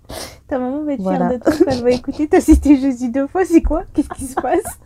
Ta 0.48 0.58
maman 0.58 0.82
va 0.84 0.92
être 0.94 1.00
Voilà. 1.02 1.28
fière 1.28 1.38
de 1.38 1.44
toi 1.44 1.52
quand 1.58 1.70
elle 1.70 1.82
va 1.82 1.90
écouter. 1.90 2.28
T'as 2.28 2.40
cité 2.40 2.76
Jésus 2.78 3.10
deux 3.10 3.26
fois, 3.26 3.44
c'est 3.44 3.62
quoi? 3.62 3.82
Qu'est-ce 3.92 4.08
qui 4.10 4.24
se 4.24 4.34
passe? 4.34 4.78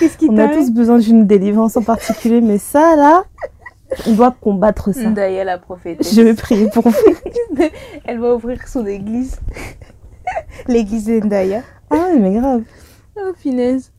Qu'est-ce 0.00 0.16
qui 0.18 0.28
On 0.30 0.38
a 0.38 0.48
tous 0.48 0.70
besoin 0.70 0.98
d'une 0.98 1.26
délivrance 1.26 1.76
en 1.76 1.82
particulier, 1.82 2.40
mais 2.40 2.58
ça 2.58 2.94
là, 2.96 3.24
on 4.06 4.12
doit 4.14 4.34
combattre 4.40 4.92
ça. 4.92 5.10
Ndaya 5.10 5.44
la 5.44 5.58
prophétesse. 5.58 6.14
Je 6.14 6.22
vais 6.22 6.34
prier 6.34 6.68
pour 6.70 6.88
vous. 6.88 6.96
Elle 8.04 8.18
va 8.20 8.34
ouvrir 8.34 8.66
son 8.68 8.86
église. 8.86 9.38
L'église 10.66 11.06
de 11.06 11.20
Ndaya. 11.20 11.62
Ah 11.90 12.08
oui, 12.12 12.18
mais 12.20 12.32
grave. 12.34 12.62
Oh, 13.16 13.32
finesse. 13.36 13.92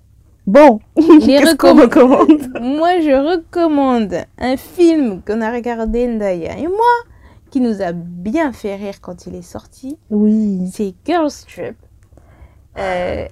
Bon, 0.47 0.79
Les 0.95 1.03
qu'est-ce 1.25 1.55
qu'on 1.55 1.75
recomm- 1.75 1.81
recommande? 2.15 2.61
Moi, 2.61 3.01
je 3.01 3.11
recommande 3.35 4.15
un 4.37 4.55
film 4.57 5.21
qu'on 5.21 5.41
a 5.41 5.51
regardé, 5.51 6.07
Ndaya 6.07 6.57
et 6.57 6.67
moi, 6.67 6.95
qui 7.51 7.59
nous 7.59 7.81
a 7.81 7.91
bien 7.91 8.53
fait 8.53 8.75
rire 8.75 9.01
quand 9.01 9.27
il 9.27 9.35
est 9.35 9.41
sorti. 9.41 9.97
Oui. 10.09 10.69
C'est 10.73 10.93
Girls 11.05 11.31
Trip. 11.47 11.75
Euh, 12.77 13.25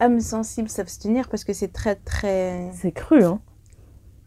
âme 0.00 0.20
sensible 0.20 0.68
s'abstenir 0.68 1.28
parce 1.28 1.44
que 1.44 1.52
c'est 1.52 1.72
très 1.72 1.94
très. 1.94 2.70
C'est 2.72 2.92
cru, 2.92 3.22
hein? 3.22 3.40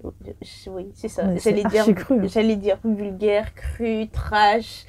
Oui, 0.03 0.87
c'est 0.95 1.07
ça. 1.09 1.23
C'est 1.37 1.51
J'allais 1.51 1.63
dire, 1.69 1.93
cru. 1.95 2.27
j'allais 2.29 2.55
dire 2.55 2.77
vulgaire, 2.83 3.53
cru, 3.53 4.07
trash. 4.07 4.85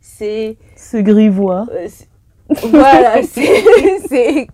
C'est. 0.00 0.56
Ce 0.76 0.96
grivois. 0.96 1.66
euh, 1.72 1.86
c'est- 1.88 2.08
voilà, 2.68 3.22
c'est. 4.08 4.46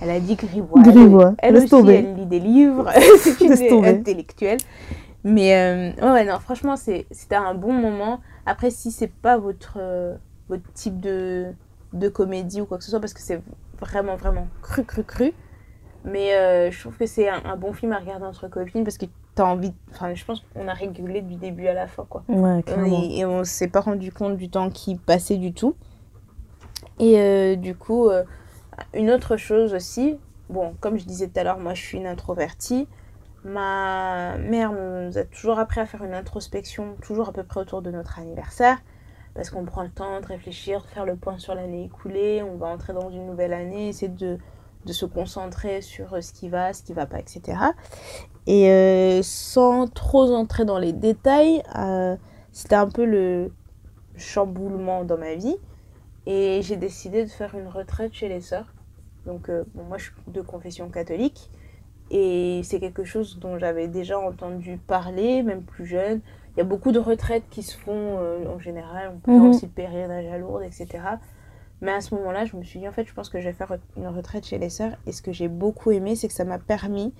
Elle 0.00 0.10
a 0.10 0.20
dit 0.20 0.36
grivois. 0.36 0.82
Grivois, 0.82 1.34
Elle, 1.38 1.54
laisse 1.54 1.64
aussi, 1.64 1.70
tomber. 1.70 1.94
elle 1.94 2.14
lit 2.16 2.26
des 2.26 2.40
livres. 2.40 2.90
c'est 3.18 3.40
une 3.40 3.68
tomber. 3.68 3.88
intellectuelle. 3.88 4.58
Mais 5.24 5.56
euh, 5.98 6.12
ouais, 6.12 6.24
non, 6.24 6.38
franchement, 6.38 6.76
c'était 6.76 7.34
un 7.34 7.54
bon 7.54 7.72
moment. 7.72 8.20
Après, 8.44 8.70
si 8.70 8.90
c'est 8.92 9.10
pas 9.10 9.38
votre, 9.38 9.78
euh, 9.80 10.14
votre 10.48 10.70
type 10.74 11.00
de, 11.00 11.46
de 11.92 12.08
comédie 12.08 12.60
ou 12.60 12.66
quoi 12.66 12.78
que 12.78 12.84
ce 12.84 12.90
soit, 12.90 13.00
parce 13.00 13.14
que 13.14 13.20
c'est 13.20 13.40
vraiment, 13.80 14.16
vraiment 14.16 14.46
cru, 14.62 14.84
cru, 14.84 15.02
cru. 15.02 15.32
Mais 16.04 16.34
euh, 16.34 16.70
je 16.70 16.78
trouve 16.78 16.96
que 16.96 17.06
c'est 17.06 17.28
un, 17.28 17.42
un 17.44 17.56
bon 17.56 17.72
film 17.72 17.92
à 17.92 17.98
regarder 17.98 18.26
entre 18.26 18.46
copines 18.48 18.84
parce 18.84 18.98
que 18.98 19.06
t'as 19.34 19.44
envie. 19.44 19.72
Enfin, 19.90 20.14
je 20.14 20.24
pense 20.24 20.44
qu'on 20.54 20.68
a 20.68 20.74
régulé 20.74 21.22
du 21.22 21.34
début 21.34 21.66
à 21.66 21.74
la 21.74 21.88
fin, 21.88 22.06
quoi. 22.08 22.22
Ouais, 22.28 22.62
clairement. 22.62 23.02
Et, 23.02 23.18
et 23.20 23.26
on 23.26 23.42
s'est 23.42 23.68
pas 23.68 23.80
rendu 23.80 24.12
compte 24.12 24.36
du 24.36 24.48
temps 24.48 24.70
qui 24.70 24.94
passait 24.94 25.38
du 25.38 25.52
tout. 25.52 25.74
Et 27.00 27.56
du 27.56 27.74
coup, 27.74 28.08
une 28.94 29.10
autre 29.10 29.36
chose 29.36 29.74
aussi, 29.74 30.18
bon, 30.48 30.74
comme 30.80 30.98
je 30.98 31.04
disais 31.04 31.28
tout 31.28 31.38
à 31.40 31.44
l'heure, 31.44 31.58
moi 31.58 31.74
je 31.74 31.82
suis 31.82 31.98
une 31.98 32.06
introvertie. 32.06 32.88
Ma 33.44 34.36
mère 34.38 34.72
nous 34.72 35.16
a 35.18 35.24
toujours 35.24 35.58
appris 35.58 35.80
à 35.80 35.86
faire 35.86 36.02
une 36.02 36.14
introspection, 36.14 36.96
toujours 37.00 37.28
à 37.28 37.32
peu 37.32 37.44
près 37.44 37.60
autour 37.60 37.80
de 37.80 37.90
notre 37.90 38.18
anniversaire, 38.18 38.78
parce 39.34 39.50
qu'on 39.50 39.64
prend 39.64 39.82
le 39.82 39.90
temps 39.90 40.20
de 40.20 40.26
réfléchir, 40.26 40.82
de 40.82 40.86
faire 40.88 41.04
le 41.04 41.16
point 41.16 41.38
sur 41.38 41.54
l'année 41.54 41.84
écoulée, 41.84 42.42
on 42.42 42.56
va 42.56 42.66
entrer 42.66 42.92
dans 42.92 43.10
une 43.10 43.26
nouvelle 43.26 43.52
année, 43.52 43.88
essayer 43.88 44.08
de, 44.08 44.38
de 44.86 44.92
se 44.92 45.04
concentrer 45.04 45.82
sur 45.82 46.14
euh, 46.14 46.20
ce 46.20 46.32
qui 46.32 46.48
va, 46.48 46.72
ce 46.72 46.82
qui 46.82 46.92
va 46.92 47.06
pas, 47.06 47.18
etc. 47.18 47.58
Et 48.46 48.70
euh, 48.70 49.20
sans 49.22 49.88
trop 49.88 50.32
entrer 50.32 50.64
dans 50.64 50.78
les 50.78 50.92
détails, 50.92 51.62
euh, 51.76 52.16
c'était 52.52 52.76
un 52.76 52.88
peu 52.88 53.04
le 53.04 53.52
chamboulement 54.16 55.04
dans 55.04 55.18
ma 55.18 55.34
vie. 55.34 55.56
Et 56.26 56.60
j'ai 56.62 56.76
décidé 56.76 57.24
de 57.24 57.30
faire 57.30 57.54
une 57.54 57.68
retraite 57.68 58.12
chez 58.12 58.28
les 58.28 58.40
sœurs. 58.40 58.74
Donc, 59.26 59.48
euh, 59.48 59.64
bon, 59.74 59.84
moi, 59.84 59.98
je 59.98 60.04
suis 60.04 60.12
de 60.28 60.40
confession 60.40 60.88
catholique. 60.90 61.50
Et 62.10 62.60
c'est 62.64 62.78
quelque 62.80 63.04
chose 63.04 63.38
dont 63.40 63.58
j'avais 63.58 63.88
déjà 63.88 64.18
entendu 64.18 64.78
parler, 64.78 65.42
même 65.42 65.62
plus 65.62 65.86
jeune. 65.86 66.20
Il 66.54 66.58
y 66.58 66.60
a 66.60 66.64
beaucoup 66.64 66.92
de 66.92 66.98
retraites 66.98 67.44
qui 67.50 67.62
se 67.62 67.76
font 67.76 68.18
euh, 68.20 68.46
en 68.48 68.58
général. 68.58 69.12
On 69.14 69.18
peut 69.18 69.32
faire 69.32 69.42
Mhm. 69.42 69.50
aussi 69.50 69.66
le 69.66 69.72
pèlerinage 69.72 70.26
à 70.26 70.38
Lourdes, 70.38 70.62
etc. 70.62 70.86
Mais 71.80 71.92
à 71.92 72.00
ce 72.00 72.14
moment-là, 72.14 72.44
je 72.44 72.56
me 72.56 72.62
suis 72.62 72.78
dit, 72.80 72.88
en 72.88 72.92
fait, 72.92 73.04
je 73.06 73.12
pense 73.12 73.28
que 73.28 73.38
je 73.40 73.46
vais 73.48 73.52
faire 73.52 73.76
une 73.96 74.06
retraite 74.08 74.46
chez 74.46 74.58
les 74.58 74.70
sœurs. 74.70 74.96
Et 75.06 75.12
ce 75.12 75.20
que 75.22 75.32
j'ai 75.32 75.48
beaucoup 75.48 75.90
aimé, 75.90 76.16
c'est 76.16 76.28
que 76.28 76.34
ça 76.34 76.44
m'a 76.44 76.58
permis 76.58 77.12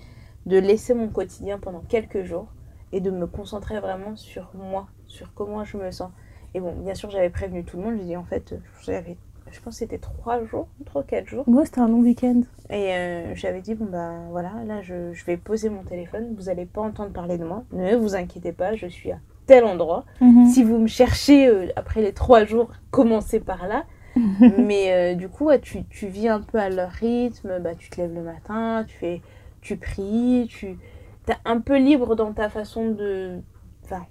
de 0.45 0.57
laisser 0.57 0.93
mon 0.93 1.09
quotidien 1.09 1.59
pendant 1.59 1.81
quelques 1.81 2.23
jours 2.23 2.47
et 2.93 3.01
de 3.01 3.11
me 3.11 3.27
concentrer 3.27 3.79
vraiment 3.79 4.15
sur 4.15 4.49
moi, 4.55 4.87
sur 5.05 5.33
comment 5.33 5.63
je 5.65 5.77
me 5.77 5.91
sens. 5.91 6.09
Et 6.57 6.59
bon, 6.59 6.73
bien 6.73 6.95
sûr, 6.95 7.11
j'avais 7.11 7.29
prévenu 7.29 7.63
tout 7.63 7.77
le 7.77 7.83
monde. 7.83 7.97
J'ai 7.99 8.05
dit, 8.05 8.17
en 8.17 8.23
fait, 8.23 8.55
j'avais, 8.81 9.15
je 9.51 9.59
pense 9.59 9.75
que 9.75 9.77
c'était 9.77 9.99
trois 9.99 10.43
jours, 10.43 10.67
trois, 10.87 11.03
quatre 11.03 11.27
jours. 11.27 11.47
Ouais, 11.47 11.65
c'était 11.65 11.81
un 11.81 11.87
long 11.87 11.99
week-end. 11.99 12.41
Et 12.71 12.95
euh, 12.95 13.35
j'avais 13.35 13.61
dit, 13.61 13.75
bon 13.75 13.85
ben 13.85 14.23
voilà, 14.31 14.53
là 14.65 14.81
je, 14.81 15.13
je 15.13 15.25
vais 15.25 15.37
poser 15.37 15.69
mon 15.69 15.83
téléphone, 15.83 16.33
vous 16.35 16.49
allez 16.49 16.65
pas 16.65 16.81
entendre 16.81 17.11
parler 17.11 17.37
de 17.37 17.45
moi, 17.45 17.63
ne 17.73 17.95
vous 17.95 18.15
inquiétez 18.15 18.53
pas, 18.53 18.73
je 18.73 18.87
suis 18.87 19.11
à 19.11 19.19
tel 19.45 19.65
endroit. 19.65 20.03
Si 20.51 20.63
vous 20.63 20.79
me 20.79 20.87
cherchez 20.87 21.47
euh, 21.47 21.67
après 21.75 22.01
les 22.01 22.11
trois 22.11 22.43
jours, 22.43 22.71
commencez 22.89 23.39
par 23.39 23.67
là. 23.67 23.85
Mais 24.57 25.13
euh, 25.13 25.13
du 25.13 25.29
coup, 25.29 25.45
ouais, 25.45 25.59
tu, 25.59 25.85
tu 25.85 26.07
vis 26.07 26.27
un 26.27 26.41
peu 26.41 26.57
à 26.57 26.71
leur 26.71 26.89
rythme, 26.89 27.59
bah, 27.59 27.75
tu 27.75 27.91
te 27.91 28.01
lèves 28.01 28.15
le 28.15 28.23
matin, 28.23 28.83
tu, 28.87 28.97
fais, 28.97 29.21
tu 29.61 29.77
pries, 29.77 30.47
tu 30.49 30.79
es 31.27 31.35
un 31.45 31.59
peu 31.59 31.77
libre 31.77 32.15
dans 32.15 32.33
ta 32.33 32.49
façon 32.49 32.89
de... 32.89 33.41
Enfin, 33.85 34.07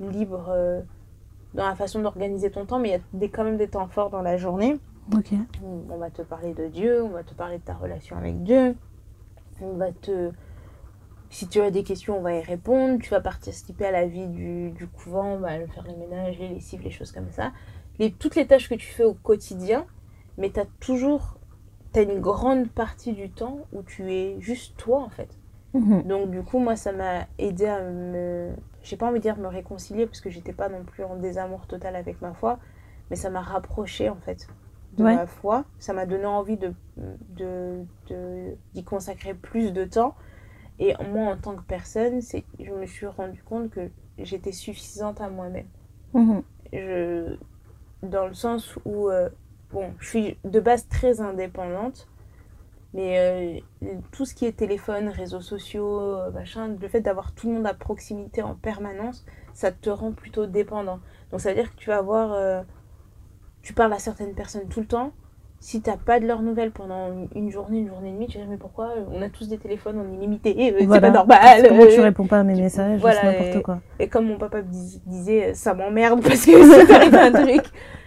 libre 0.00 0.82
dans 1.54 1.66
la 1.66 1.74
façon 1.74 2.00
d'organiser 2.00 2.50
ton 2.50 2.66
temps, 2.66 2.78
mais 2.78 2.88
il 2.88 2.92
y 2.92 2.96
a 2.96 3.00
des, 3.12 3.28
quand 3.28 3.44
même 3.44 3.56
des 3.56 3.68
temps 3.68 3.88
forts 3.88 4.10
dans 4.10 4.22
la 4.22 4.36
journée. 4.36 4.78
Ok. 5.16 5.32
On 5.90 5.96
va 5.96 6.10
te 6.10 6.22
parler 6.22 6.54
de 6.54 6.66
Dieu, 6.68 7.02
on 7.02 7.08
va 7.08 7.24
te 7.24 7.34
parler 7.34 7.58
de 7.58 7.62
ta 7.62 7.74
relation 7.74 8.16
avec 8.16 8.42
Dieu. 8.42 8.76
On 9.60 9.74
va 9.74 9.92
te. 9.92 10.30
Si 11.30 11.48
tu 11.48 11.60
as 11.60 11.70
des 11.70 11.84
questions, 11.84 12.18
on 12.18 12.22
va 12.22 12.34
y 12.34 12.42
répondre. 12.42 13.00
Tu 13.00 13.10
vas 13.10 13.20
participer 13.20 13.86
à 13.86 13.90
la 13.90 14.06
vie 14.06 14.26
du, 14.26 14.70
du 14.70 14.86
couvent, 14.86 15.38
bah, 15.38 15.50
faire 15.74 15.84
le 15.84 15.96
ménage, 15.96 16.38
les 16.38 16.48
lessives, 16.48 16.82
les 16.82 16.90
choses 16.90 17.12
comme 17.12 17.30
ça. 17.30 17.52
Les, 17.98 18.12
toutes 18.12 18.36
les 18.36 18.46
tâches 18.46 18.68
que 18.68 18.74
tu 18.74 18.86
fais 18.86 19.04
au 19.04 19.14
quotidien, 19.14 19.86
mais 20.38 20.50
tu 20.50 20.60
as 20.60 20.66
toujours. 20.80 21.38
Tu 21.92 21.98
as 21.98 22.02
une 22.02 22.20
grande 22.20 22.68
partie 22.68 23.12
du 23.12 23.30
temps 23.30 23.66
où 23.72 23.82
tu 23.82 24.12
es 24.12 24.36
juste 24.40 24.76
toi, 24.76 25.00
en 25.00 25.08
fait. 25.08 25.36
Mhm. 25.74 26.02
Donc 26.02 26.30
du 26.30 26.42
coup, 26.42 26.58
moi, 26.58 26.76
ça 26.76 26.92
m'a 26.92 27.26
aidé 27.38 27.66
à 27.66 27.82
me... 27.82 28.50
J'ai 28.82 28.96
pas 28.96 29.06
envie 29.08 29.18
de 29.18 29.22
dire 29.22 29.38
me 29.38 29.48
réconcilier, 29.48 30.06
parce 30.06 30.20
que 30.20 30.30
j'étais 30.30 30.52
pas 30.52 30.68
non 30.68 30.84
plus 30.84 31.04
en 31.04 31.16
désamour 31.16 31.66
total 31.66 31.96
avec 31.96 32.20
ma 32.22 32.34
foi, 32.34 32.58
mais 33.10 33.16
ça 33.16 33.30
m'a 33.30 33.42
rapproché, 33.42 34.08
en 34.08 34.16
fait, 34.16 34.48
de 34.94 35.04
Ouais. 35.04 35.14
ma 35.14 35.26
foi. 35.26 35.64
Ça 35.78 35.92
m'a 35.92 36.06
donné 36.06 36.26
envie 36.26 36.56
de, 36.56 36.74
de, 36.96 37.84
de- 38.08 38.56
d'y 38.74 38.84
consacrer 38.84 39.34
plus 39.34 39.72
de 39.72 39.84
temps. 39.84 40.14
Et 40.80 40.94
moi, 41.12 41.32
en 41.32 41.36
tant 41.38 41.56
que 41.56 41.62
personne, 41.62 42.22
c'est, 42.22 42.44
je 42.60 42.72
me 42.72 42.86
suis 42.86 43.06
rendu 43.06 43.42
compte 43.42 43.70
que 43.70 43.90
j'étais 44.18 44.52
suffisante 44.52 45.20
à 45.20 45.30
moi-même. 45.30 45.68
Mhm. 46.14 46.40
Je, 46.72 47.36
dans 48.02 48.28
le 48.28 48.34
sens 48.34 48.78
où 48.86 49.10
euh, 49.10 49.30
bon, 49.72 49.94
je 50.00 50.08
suis 50.08 50.38
de 50.44 50.60
base 50.60 50.88
très 50.88 51.22
indépendante, 51.22 52.09
mais 52.94 53.60
euh, 53.82 53.88
tout 54.12 54.24
ce 54.24 54.34
qui 54.34 54.46
est 54.46 54.52
téléphone, 54.52 55.08
réseaux 55.08 55.40
sociaux, 55.40 56.00
euh, 56.00 56.30
machin, 56.32 56.74
le 56.80 56.88
fait 56.88 57.00
d'avoir 57.00 57.32
tout 57.32 57.48
le 57.48 57.54
monde 57.54 57.66
à 57.66 57.74
proximité 57.74 58.42
en 58.42 58.54
permanence, 58.54 59.24
ça 59.54 59.70
te 59.72 59.90
rend 59.90 60.12
plutôt 60.12 60.46
dépendant. 60.46 60.98
Donc 61.30 61.40
ça 61.40 61.50
veut 61.50 61.54
dire 61.56 61.70
que 61.70 61.76
tu 61.76 61.88
vas 61.90 61.98
avoir, 61.98 62.32
euh, 62.32 62.62
tu 63.62 63.72
parles 63.74 63.92
à 63.92 63.98
certaines 63.98 64.34
personnes 64.34 64.68
tout 64.68 64.80
le 64.80 64.86
temps. 64.86 65.12
Si 65.62 65.82
t'as 65.82 65.98
pas 65.98 66.20
de 66.20 66.26
leurs 66.26 66.40
nouvelles 66.40 66.70
pendant 66.70 67.10
une- 67.34 67.50
journée, 67.50 67.80
une 67.80 67.88
journée 67.88 68.08
et 68.08 68.12
demie, 68.12 68.26
tu 68.28 68.38
vas 68.38 68.44
dire 68.44 68.50
mais 68.50 68.56
pourquoi 68.56 68.94
on 69.12 69.20
a 69.20 69.28
tous 69.28 69.46
des 69.46 69.58
téléphones, 69.58 69.98
on 69.98 70.14
est 70.14 70.16
limité, 70.18 70.52
euh, 70.72 70.76
c'est 70.80 70.86
Voilà. 70.86 71.08
pas 71.10 71.10
normal. 71.18 71.66
Comment 71.68 71.86
tu 71.86 72.00
réponds 72.00 72.26
pas 72.26 72.38
à 72.40 72.42
mes 72.44 72.54
messages 72.58 72.98
voilà, 72.98 73.20
C'est 73.20 73.26
n'importe 73.38 73.62
quoi. 73.62 73.80
Et 73.98 74.08
comme 74.08 74.26
mon 74.26 74.38
papa 74.38 74.62
me 74.62 74.68
dis- 74.72 75.02
disait, 75.04 75.52
ça 75.52 75.74
m'emmerde 75.74 76.22
parce 76.26 76.46
que 76.46 76.64
ça 76.66 76.86
t'arrive 76.86 77.14
un 77.14 77.30
truc. 77.32 77.64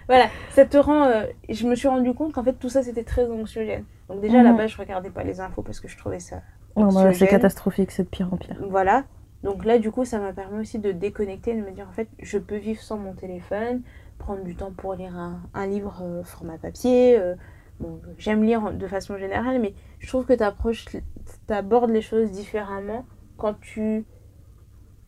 Voilà, 0.08 0.28
ça 0.52 0.66
te 0.66 0.78
rend. 0.78 1.06
euh, 1.06 1.26
je 1.50 1.68
me 1.68 1.76
suis 1.76 1.88
rendu 1.88 2.14
compte 2.14 2.34
qu'en 2.34 2.44
fait 2.44 2.54
tout 2.54 2.70
ça 2.70 2.84
c'était 2.84 3.04
très 3.04 3.30
anxiogène. 3.30 3.86
Donc 4.10 4.22
déjà 4.22 4.44
la 4.44 4.52
Mhm. 4.52 4.68
je 4.68 4.78
regardais 4.78 5.10
pas 5.10 5.24
les 5.24 5.40
infos 5.40 5.62
parce 5.62 5.80
que 5.80 5.88
je 5.88 5.98
trouvais 5.98 6.20
ça. 6.20 6.42
Non, 6.78 6.92
bah, 6.92 7.14
c'est 7.14 7.28
catastrophique, 7.28 7.92
c'est 7.92 8.04
de 8.04 8.10
pire 8.10 8.34
en 8.34 8.38
pire. 8.38 8.58
Voilà. 8.70 9.04
Donc 9.44 9.66
là 9.66 9.78
du 9.78 9.92
coup 9.92 10.06
ça 10.06 10.20
m'a 10.20 10.34
permis 10.34 10.60
aussi 10.62 10.80
de 10.80 10.92
déconnecter, 10.92 11.54
de 11.56 11.62
me 11.62 11.72
dire 11.72 11.88
en 11.90 11.94
fait 11.94 12.08
je 12.22 12.38
peux 12.38 12.58
vivre 12.58 12.82
sans 12.82 12.98
mon 12.98 13.14
téléphone, 13.14 13.82
prendre 14.20 14.44
du 14.44 14.56
temps 14.56 14.72
pour 14.72 14.94
lire 14.96 15.16
un, 15.16 15.42
un 15.54 15.68
livre 15.68 16.02
euh, 16.02 16.24
format 16.24 16.58
papier. 16.58 17.18
euh, 17.20 17.36
bon, 17.80 18.02
j'aime 18.18 18.44
lire 18.44 18.72
de 18.74 18.88
façon 18.88 19.18
générale, 19.18 19.60
mais 19.60 19.74
je 20.00 20.08
trouve 20.08 20.26
que 20.26 20.34
tu 20.34 21.54
abordes 21.54 21.92
les 21.92 22.02
choses 22.02 22.32
différemment 22.32 23.06
quand 23.38 23.56
tu 23.60 24.06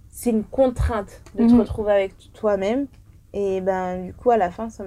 c'est 0.09 0.30
une 0.30 0.43
contrainte 0.43 1.22
de 1.35 1.43
te 1.45 1.51
Mhm. 1.51 1.59
retrouver 1.59 1.91
avec 1.91 2.13
toi-même. 2.34 2.88
Et 3.38 3.60
ben, 3.60 4.02
du 4.06 4.14
coup, 4.14 4.32
à 4.32 4.38
la 4.38 4.49
fin, 4.49 4.70
ça 4.70 4.84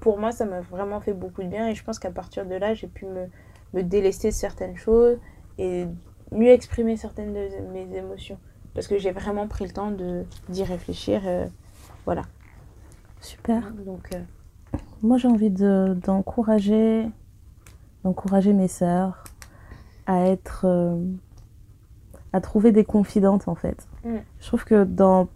pour 0.00 0.18
moi, 0.18 0.32
ça 0.32 0.46
m'a 0.46 0.62
vraiment 0.62 0.98
fait 1.00 1.12
beaucoup 1.12 1.42
de 1.42 1.48
bien. 1.48 1.68
Et 1.68 1.74
je 1.74 1.84
pense 1.84 1.98
qu'à 1.98 2.10
partir 2.10 2.46
de 2.46 2.54
là, 2.54 2.72
j'ai 2.72 2.86
pu 2.86 3.04
me, 3.04 3.26
me 3.74 3.82
délester 3.82 4.28
de 4.28 4.34
certaines 4.34 4.76
choses 4.76 5.18
et 5.58 5.86
mieux 6.32 6.48
exprimer 6.50 6.96
certaines 6.96 7.34
de 7.34 7.48
mes 7.72 7.94
émotions. 7.94 8.38
Parce 8.74 8.86
que 8.86 8.96
j'ai 8.98 9.10
vraiment 9.12 9.46
pris 9.46 9.66
le 9.66 9.72
temps 9.72 9.90
de, 9.90 10.24
d'y 10.48 10.64
réfléchir. 10.64 11.20
euh, 11.26 11.46
voilà. 12.06 12.22
Super. 13.20 13.70
Donc, 13.84 14.08
euh, 14.14 14.78
Moi, 15.02 15.18
j'ai 15.18 15.28
envie 15.28 15.50
de- 15.50 15.96
d'encourager 16.02 17.06
d'encourager 18.04 18.52
mes 18.52 18.68
sœurs 18.68 19.24
à 20.06 20.26
être 20.28 20.62
euh, 20.64 20.96
à 22.32 22.40
trouver 22.40 22.70
des 22.72 22.84
confidentes 22.84 23.48
en 23.48 23.54
fait. 23.56 23.86
Mm. 24.04 24.16
Je 24.38 24.46
trouve 24.46 24.64
que 24.64 24.84
dans 24.84 25.28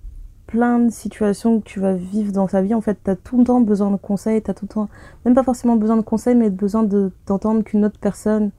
plein 0.51 0.79
de 0.81 0.91
situations 0.91 1.61
que 1.61 1.65
tu 1.65 1.79
vas 1.81 1.95
vivre 1.95 2.33
dans 2.33 2.47
ta 2.49 2.61
vie, 2.61 2.75
en 2.75 2.81
fait, 2.81 2.99
tu 3.05 3.11
as 3.11 3.17
tout 3.17 3.39
le 3.39 3.45
temps 3.45 3.61
besoin 3.61 3.91
de 3.91 3.97
conseils, 3.97 4.43
tu 4.43 4.51
as 4.51 4.55
tout 4.55 4.65
le 4.69 4.75
temps 4.75 4.89
même 5.25 5.35
pas 5.35 5.45
forcément 5.45 5.77
besoin 5.77 5.97
de 5.97 6.03
conseils 6.03 6.35
mais 6.35 6.51
besoin 6.51 6.83
de 6.83 7.13
d'entendre 7.27 7.63
qu'une 7.63 7.85
autre 7.85 7.99
personne 8.01 8.51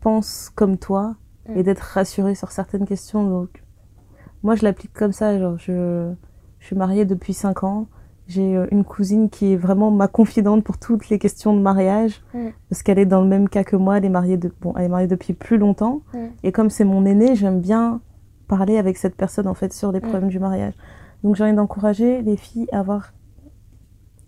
pense 0.00 0.50
comme 0.54 0.76
toi 0.78 1.14
Mm. 1.48 1.56
et 1.58 1.62
d'être 1.64 1.80
rassurée 1.80 2.36
sur 2.36 2.52
certaines 2.52 2.86
questions 2.86 3.28
donc 3.28 3.64
moi 4.44 4.54
je 4.54 4.62
l'applique 4.62 4.92
comme 4.92 5.10
ça 5.10 5.36
genre 5.40 5.58
je 5.58 6.12
je 6.60 6.66
suis 6.66 6.76
mariée 6.76 7.04
depuis 7.04 7.32
5 7.34 7.64
ans 7.64 7.86
j'ai 8.28 8.56
euh, 8.56 8.68
une 8.70 8.84
cousine 8.84 9.28
qui 9.28 9.52
est 9.52 9.56
vraiment 9.56 9.90
ma 9.90 10.06
confidente 10.06 10.62
pour 10.62 10.78
toutes 10.78 11.08
les 11.08 11.18
questions 11.18 11.52
de 11.56 11.60
mariage 11.60 12.22
Mm. 12.32 12.38
parce 12.68 12.84
qu'elle 12.84 13.00
est 13.00 13.06
dans 13.06 13.20
le 13.22 13.26
même 13.26 13.48
cas 13.48 13.64
que 13.64 13.74
moi. 13.74 13.98
Elle 13.98 14.04
est 14.04 14.08
mariée 14.20 14.36
de 14.36 14.52
bon, 14.60 14.72
elle 14.76 14.84
est 14.84 14.88
mariée 14.88 15.08
depuis 15.08 15.32
plus 15.34 15.58
longtemps 15.58 16.02
Mm. 16.14 16.18
et 16.44 16.52
comme 16.52 16.70
c'est 16.70 16.84
mon 16.84 17.04
aînée, 17.06 17.34
j'aime 17.34 17.60
bien 17.60 18.00
parler 18.46 18.78
avec 18.78 18.96
cette 18.98 19.16
personne 19.16 19.48
en 19.48 19.54
fait 19.54 19.72
sur 19.72 19.90
les 19.90 19.98
Mm. 19.98 20.02
problèmes 20.08 20.28
du 20.28 20.38
mariage. 20.38 20.74
Donc 21.22 21.36
j'ai 21.36 21.44
envie 21.44 21.54
d'encourager 21.54 22.22
les 22.22 22.36
filles 22.36 22.68
à 22.72 22.80
avoir 22.80 23.12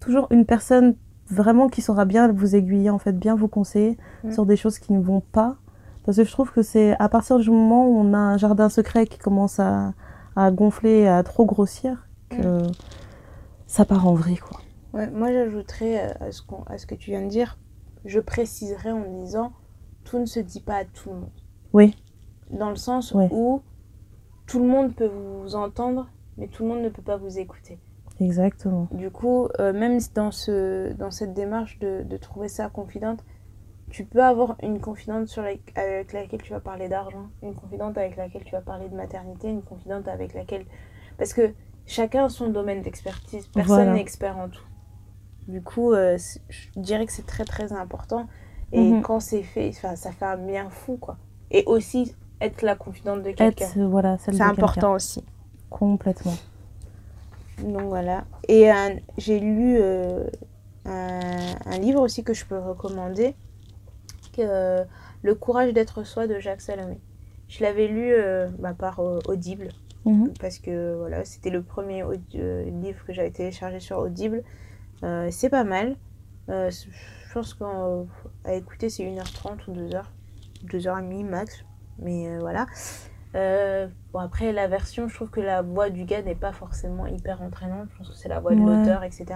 toujours 0.01 0.27
une 0.31 0.45
personne 0.45 0.97
vraiment 1.29 1.69
qui 1.69 1.81
saura 1.81 2.05
bien 2.05 2.31
vous 2.31 2.55
aiguiller 2.55 2.91
en 2.91 2.99
fait, 2.99 3.13
bien 3.13 3.35
vous 3.35 3.49
conseiller 3.49 3.97
sur 4.31 4.47
des 4.47 4.57
choses 4.57 4.79
qui 4.79 4.93
ne 4.93 5.01
vont 5.01 5.21
pas. 5.21 5.57
Parce 6.05 6.19
que 6.19 6.25
je 6.25 6.31
trouve 6.31 6.53
que 6.53 6.63
c'est 6.63 6.95
à 6.99 7.09
partir 7.09 7.39
du 7.39 7.51
moment 7.51 7.89
où 7.89 7.97
on 7.97 8.13
a 8.13 8.19
un 8.19 8.37
jardin 8.37 8.69
secret 8.69 9.07
qui 9.07 9.19
commence 9.19 9.59
à, 9.59 9.95
à 10.37 10.51
gonfler, 10.51 11.07
à 11.07 11.23
trop 11.23 11.47
grossir, 11.47 12.07
que 12.29 12.59
ça 13.67 13.85
part 13.87 14.07
en 14.07 14.15
vrille 14.15 14.37
quoi. 14.37 14.61
ouais, 14.93 15.11
moi, 15.11 15.33
j'ajouterais 15.33 16.11
euh, 16.11 16.27
à 16.29 16.33
ce, 16.33 16.43
à 16.67 16.79
ce 16.79 16.87
que 16.87 16.95
tu 16.95 17.11
viens 17.11 17.23
de 17.23 17.29
dire, 17.29 17.59
je 18.05 18.21
préciserais 18.21 18.91
en 18.93 19.23
disant, 19.23 19.53
tout 20.05 20.19
ne 20.19 20.27
se 20.27 20.41
dit 20.41 20.61
pas 20.61 20.77
à 20.77 20.85
tout 20.85 21.09
le 21.11 21.17
monde. 21.17 21.31
Oui. 21.73 21.97
Dans 22.51 22.69
le 22.71 22.77
sens 22.77 23.15
où 23.15 23.63
tout 24.47 24.59
le 24.59 24.67
monde 24.67 24.95
peut 24.95 25.09
vous 25.09 25.57
entendre, 25.57 26.07
mais 26.39 26.49
tout 26.49 26.63
le 26.63 26.69
monde 26.71 26.83
ne 26.83 26.89
peut 26.89 27.03
pas 27.03 27.17
vous 27.17 27.39
écouter. 27.39 27.79
Exactement. 28.21 28.87
Du 28.93 29.11
coup, 29.11 29.49
euh, 29.59 29.73
même 29.73 29.99
dans, 30.15 30.31
ce, 30.31 30.93
dans 30.93 31.11
cette 31.11 31.35
démarche 31.35 31.79
de, 31.81 32.03
de 32.05 32.17
trouver 32.17 32.49
ça 32.49 32.69
confidente, 32.69 33.25
tu 33.91 34.05
peux 34.05 34.23
avoir 34.23 34.57
une 34.63 34.81
confidente 34.81 35.29
sur 35.29 35.43
la- 35.43 35.51
avec 35.77 36.13
laquelle 36.13 36.43
tu 36.43 36.53
vas 36.53 36.61
parler 36.61 36.89
d'argent, 36.89 37.27
une 37.43 37.55
confidente 37.55 37.99
avec 37.99 38.17
laquelle 38.17 38.45
tu 38.45 38.53
vas 38.53 38.61
parler 38.61 38.89
de 38.89 38.95
maternité, 38.97 39.49
une 39.49 39.63
confidente 39.63 40.09
avec 40.09 40.33
laquelle... 40.35 40.65
Parce 41.19 41.33
que 41.35 41.53
chacun 41.87 42.27
a 42.27 42.29
son 42.29 42.49
domaine 42.49 42.83
d'expertise, 42.83 43.47
personne 43.49 43.77
Voilà. 43.77 43.93
n'est 43.95 44.01
expert 44.01 44.37
en 44.39 44.49
tout. 44.49 44.65
Du 45.49 45.61
coup, 45.63 45.93
euh, 45.93 46.17
je 46.49 46.69
dirais 46.81 47.05
que 47.07 47.13
c'est 47.13 47.27
très 47.27 47.45
très 47.45 47.73
important. 47.73 48.27
Et 48.73 48.93
Mhm. 48.93 49.03
quand 49.03 49.21
c'est 49.21 49.43
fait, 49.43 49.69
enfin, 49.69 49.95
ça 49.95 50.11
fait 50.11 50.25
un 50.25 50.39
bien 50.39 50.71
fou, 50.71 50.97
quoi. 50.97 51.19
Et 51.51 51.63
aussi, 51.67 52.17
être 52.41 52.63
la 52.63 52.75
confidente 52.75 53.19
de 53.23 53.31
quelqu'un. 53.33 53.67
Être, 53.67 53.79
voilà, 53.81 54.19
celle 54.19 54.35
C'est 54.35 54.41
de 54.41 54.47
quelqu'un. 54.47 54.63
important 54.65 54.93
aussi. 54.95 55.23
Complètement. 55.75 56.37
Donc 57.59 57.83
voilà. 57.83 58.25
Et 58.49 58.71
euh, 58.71 58.95
j'ai 59.19 59.41
lu 59.41 59.77
euh, 59.81 60.25
un, 60.85 61.57
un 61.67 61.79
livre 61.79 62.01
aussi 62.01 62.23
que 62.23 62.33
je 62.33 62.45
peux 62.45 62.59
recommander, 62.59 63.35
que, 64.33 64.43
euh, 64.43 64.85
Le 65.23 65.35
courage 65.35 65.73
d'être 65.73 66.05
soi 66.05 66.29
de 66.29 66.39
Jacques 66.39 66.61
Salomé. 66.61 67.01
Je 67.49 67.63
l'avais 67.65 67.89
lu 67.89 68.13
euh, 68.13 68.49
bah, 68.59 68.73
par 68.73 69.01
euh, 69.01 69.19
Audible, 69.27 69.69
Mhm. 70.05 70.33
parce 70.39 70.59
que 70.59 70.95
voilà, 70.99 71.25
c'était 71.25 71.51
le 71.51 71.63
premier 71.63 72.05
livre 72.37 73.05
que 73.07 73.13
j'avais 73.13 73.31
téléchargé 73.31 73.81
sur 73.81 73.99
Audible. 73.99 74.43
C'est 75.31 75.49
pas 75.51 75.65
mal. 75.65 75.97
Je 76.49 77.33
pense 77.33 77.55
qu'à 77.55 78.55
écouter, 78.55 78.91
c'est 78.91 79.03
1h30 79.03 79.67
ou 79.69 79.73
2h. 79.73 80.05
2h30 80.67 81.25
max. 81.25 81.65
Mais 81.99 82.39
voilà. 82.39 82.67
Euh, 83.35 83.89
bon, 84.13 84.21
après, 84.21 84.53
la 84.53 84.69
version, 84.69 85.09
je 85.09 85.15
trouve 85.15 85.31
que 85.31 85.41
la 85.41 85.63
voix 85.63 85.91
du 85.91 86.05
gars 86.05 86.23
n'est 86.23 86.35
pas 86.35 86.53
forcément 86.53 87.07
hyper 87.07 87.43
entraînante. 87.43 87.89
Je 87.93 87.99
pense 87.99 88.11
que 88.11 88.17
c'est 88.17 88.29
la 88.29 88.41
voix 88.41 88.55
de 88.55 88.61
Ouais. 88.61 88.77
l'auteur, 88.77 89.03
etc. 89.03 89.27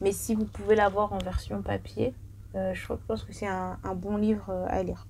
Mais 0.00 0.12
si 0.12 0.34
vous 0.34 0.44
pouvez 0.44 0.74
l'avoir 0.76 1.12
en 1.12 1.18
version 1.18 1.62
papier, 1.62 2.14
euh, 2.54 2.72
je 2.74 2.86
pense 3.08 3.24
que 3.24 3.32
c'est 3.32 3.46
un, 3.48 3.78
un 3.82 3.94
bon 3.94 4.16
livre 4.16 4.46
euh, 4.50 4.66
à 4.68 4.82
lire. 4.82 5.06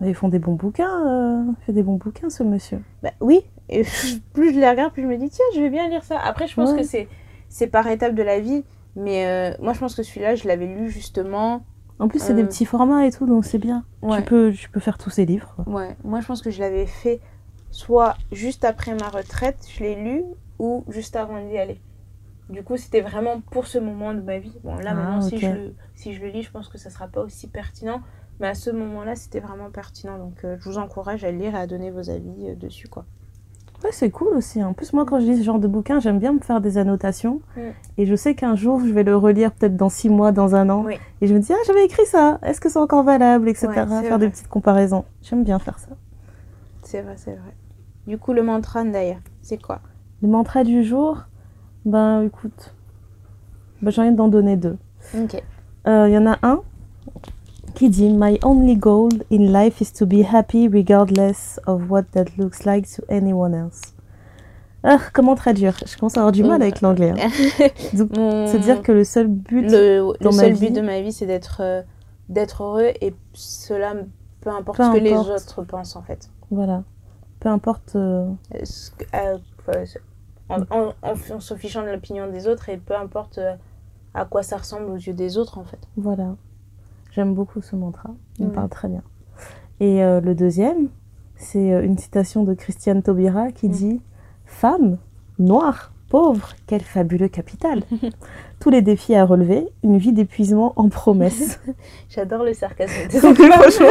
Ils 0.00 0.14
font 0.14 0.28
des 0.28 0.38
bons 0.38 0.54
bouquins, 0.54 1.06
euh, 1.48 1.52
fait 1.66 1.72
des 1.72 1.82
bons 1.82 1.96
bouquins 1.96 2.28
ce 2.30 2.42
monsieur. 2.42 2.80
Bah 3.02 3.10
oui, 3.20 3.40
et 3.68 3.82
plus 4.32 4.52
je 4.54 4.58
les 4.58 4.68
regarde, 4.68 4.92
plus 4.92 5.02
je 5.02 5.06
me 5.08 5.16
dis, 5.16 5.28
tiens, 5.30 5.44
je 5.54 5.60
vais 5.60 5.70
bien 5.70 5.88
lire 5.88 6.02
ça. 6.02 6.18
Après, 6.18 6.46
je 6.48 6.54
pense 6.56 6.70
Ouais. 6.72 6.78
que 6.78 6.82
c'est, 6.82 7.08
c'est 7.48 7.66
par 7.68 7.86
étapes 7.86 8.14
de 8.14 8.22
la 8.22 8.40
vie. 8.40 8.64
Mais 8.96 9.26
euh, 9.26 9.54
moi, 9.62 9.72
je 9.74 9.78
pense 9.78 9.94
que 9.94 10.02
celui-là, 10.02 10.34
je 10.34 10.46
l'avais 10.48 10.66
lu 10.66 10.90
justement. 10.90 11.64
En 11.98 12.08
plus, 12.08 12.18
c'est 12.18 12.34
des 12.34 12.44
petits 12.44 12.64
formats 12.64 13.06
et 13.06 13.12
tout, 13.12 13.26
donc 13.26 13.44
c'est 13.44 13.58
bien. 13.58 13.84
Ouais. 14.02 14.18
Tu, 14.18 14.22
peux, 14.24 14.52
tu 14.52 14.68
peux 14.70 14.80
faire 14.80 14.98
tous 14.98 15.08
ces 15.10 15.24
livres. 15.24 15.54
Ouais, 15.66 15.96
moi, 16.04 16.20
je 16.20 16.26
pense 16.26 16.42
que 16.42 16.50
je 16.50 16.60
l'avais 16.60 16.86
fait 16.86 17.20
soit 17.72 18.16
juste 18.30 18.64
après 18.64 18.94
ma 18.94 19.08
retraite, 19.08 19.66
je 19.68 19.82
l'ai 19.82 19.96
lu, 19.96 20.22
ou 20.58 20.84
juste 20.88 21.16
avant 21.16 21.44
d'y 21.44 21.58
aller. 21.58 21.80
Du 22.48 22.62
coup, 22.62 22.76
c'était 22.76 23.00
vraiment 23.00 23.40
pour 23.40 23.66
ce 23.66 23.78
moment 23.78 24.12
de 24.14 24.20
ma 24.20 24.38
vie. 24.38 24.56
Bon, 24.62 24.76
là, 24.76 24.90
Ah, 24.90 24.94
maintenant, 24.94 25.20
si, 25.22 25.38
je 25.38 25.46
le, 25.46 25.74
si 25.94 26.12
je 26.12 26.20
le 26.20 26.28
lis, 26.28 26.42
je 26.42 26.50
pense 26.50 26.68
que 26.68 26.78
ça 26.78 26.90
sera 26.90 27.08
pas 27.08 27.22
aussi 27.22 27.48
pertinent. 27.48 28.00
Mais 28.40 28.48
à 28.48 28.54
ce 28.54 28.70
moment-là, 28.70 29.16
c'était 29.16 29.40
vraiment 29.40 29.70
pertinent. 29.70 30.18
Donc, 30.18 30.44
euh, 30.44 30.56
je 30.58 30.68
vous 30.68 30.78
encourage 30.78 31.24
à 31.24 31.32
le 31.32 31.38
lire 31.38 31.54
et 31.54 31.58
à 31.58 31.66
donner 31.66 31.90
vos 31.90 32.10
avis 32.10 32.48
euh, 32.48 32.54
dessus, 32.54 32.88
quoi. 32.88 33.04
Ouais, 33.82 33.90
c'est 33.92 34.10
cool 34.10 34.36
aussi. 34.36 34.62
En 34.62 34.74
plus, 34.74 34.92
moi, 34.92 35.04
quand 35.04 35.18
je 35.18 35.26
lis 35.26 35.38
ce 35.38 35.42
genre 35.42 35.58
de 35.58 35.66
bouquin, 35.66 35.98
j'aime 35.98 36.18
bien 36.18 36.32
me 36.32 36.40
faire 36.40 36.60
des 36.60 36.78
annotations. 36.78 37.40
Mm. 37.56 37.60
Et 37.98 38.06
je 38.06 38.14
sais 38.14 38.34
qu'un 38.34 38.54
jour, 38.54 38.80
je 38.80 38.92
vais 38.92 39.02
le 39.02 39.16
relire 39.16 39.50
peut-être 39.52 39.76
dans 39.76 39.88
six 39.88 40.08
mois, 40.08 40.30
dans 40.30 40.54
un 40.54 40.68
an. 40.70 40.84
Oui. 40.84 40.94
Et 41.20 41.26
je 41.26 41.34
me 41.34 41.40
dis, 41.40 41.52
ah, 41.52 41.56
j'avais 41.66 41.84
écrit 41.84 42.06
ça. 42.06 42.38
Est-ce 42.42 42.60
que 42.60 42.68
c'est 42.68 42.78
encore 42.78 43.02
valable, 43.02 43.48
etc. 43.48 43.68
Ouais, 43.68 44.02
faire 44.02 44.18
des 44.18 44.28
petites 44.28 44.48
comparaisons. 44.48 45.04
J'aime 45.22 45.42
bien 45.42 45.58
faire 45.58 45.78
ça. 45.78 45.88
C'est 46.82 47.00
vrai, 47.02 47.14
c'est 47.16 47.32
vrai. 47.32 47.54
Du 48.06 48.18
coup, 48.18 48.32
le 48.32 48.42
mantra, 48.42 48.84
d'ailleurs, 48.84 49.20
c'est 49.42 49.60
quoi? 49.60 49.80
Le 50.22 50.28
mantra 50.28 50.64
du 50.64 50.82
jour, 50.84 51.18
ben 51.84 52.22
écoute, 52.22 52.74
ben, 53.80 53.90
j'ai 53.90 54.02
envie 54.02 54.14
d'en 54.14 54.28
donner 54.28 54.56
deux. 54.56 54.76
Ok. 55.16 55.42
Euh, 55.86 56.08
Il 56.08 56.12
y 56.14 56.18
en 56.18 56.26
a 56.26 56.38
un 56.42 56.60
qui 57.74 57.88
dit 57.90 58.10
My 58.10 58.38
only 58.44 58.76
goal 58.76 59.08
in 59.32 59.38
life 59.52 59.80
is 59.80 59.92
to 59.92 60.06
be 60.06 60.22
happy 60.32 60.68
regardless 60.68 61.58
of 61.66 61.90
what 61.90 62.02
that 62.12 62.26
looks 62.38 62.64
like 62.64 62.86
to 62.96 63.02
anyone 63.08 63.54
else. 63.54 63.80
Ah, 64.84 64.98
comment 65.12 65.34
traduire? 65.36 65.78
Je 65.86 65.96
commence 65.96 66.16
à 66.16 66.20
avoir 66.20 66.32
du 66.32 66.42
mal 66.42 66.60
Euh, 66.60 66.64
avec 66.64 66.80
l'anglais. 66.80 67.10
hein. 67.12 67.28
Donc, 67.96 68.14
se 68.14 68.56
dire 68.58 68.82
que 68.82 68.90
le 68.92 69.04
seul 69.04 69.28
but. 69.28 69.62
le, 69.62 70.00
dans 70.20 70.30
le 70.30 70.36
ma 70.36 70.42
seul 70.42 70.52
vie- 70.54 70.66
but 70.70 70.76
de 70.76 70.80
ma 70.80 71.00
vie, 71.00 71.12
c'est 71.12 71.26
d'être 71.26 71.58
euh, 71.60 71.82
d'être 72.28 72.62
heureux 72.64 72.90
et 73.00 73.14
cela, 73.32 73.94
peu 74.40 74.50
importe 74.50 74.78
Peu 74.78 74.84
ce 74.84 74.92
que 74.92 74.98
les 74.98 75.12
autres 75.14 75.62
pensent, 75.62 75.94
en 75.96 76.02
fait. 76.02 76.30
Voilà. 76.50 76.82
Peu 77.42 77.48
importe. 77.48 77.96
euh, 77.96 78.30
Euh, 79.14 79.38
en, 80.48 80.60
en, 80.70 80.92
en, 81.02 81.40
se 81.40 81.54
fichant 81.56 81.82
de 81.82 81.88
l'opinion 81.88 82.30
des 82.30 82.46
autres 82.46 82.68
et 82.68 82.76
peu 82.76 82.94
importe 82.96 83.38
euh, 83.38 83.54
à 84.14 84.24
quoi 84.24 84.42
ça 84.42 84.56
ressemble 84.58 84.90
aux 84.90 84.96
yeux 84.96 85.12
des 85.14 85.38
autres 85.38 85.58
en 85.58 85.64
fait. 85.64 85.78
Voilà. 85.96 86.36
J'aime 87.10 87.34
beaucoup 87.34 87.60
ce 87.60 87.74
mantra. 87.76 88.10
Il 88.38 88.46
me 88.46 88.52
parle 88.52 88.68
très 88.68 88.88
bien. 88.88 89.02
Et 89.80 90.04
euh, 90.04 90.20
le 90.20 90.34
deuxième, 90.34 90.88
c'est 91.36 91.68
une 91.84 91.98
citation 91.98 92.44
de 92.44 92.54
Christiane 92.54 93.02
Taubira 93.02 93.50
qui 93.50 93.68
Mm. 93.68 93.72
dit 93.72 94.00
Femme, 94.46 94.98
noire, 95.38 95.92
pauvre, 96.10 96.50
quel 96.66 96.82
fabuleux 96.82 97.28
capital 97.28 97.82
Tous 98.62 98.70
les 98.70 98.80
défis 98.80 99.16
à 99.16 99.24
relever, 99.24 99.66
une 99.82 99.98
vie 99.98 100.12
d'épuisement 100.12 100.72
en 100.76 100.88
promesse. 100.88 101.58
J'adore 102.08 102.44
le 102.44 102.54
sarcasme. 102.54 102.92
Franchement, 103.10 103.88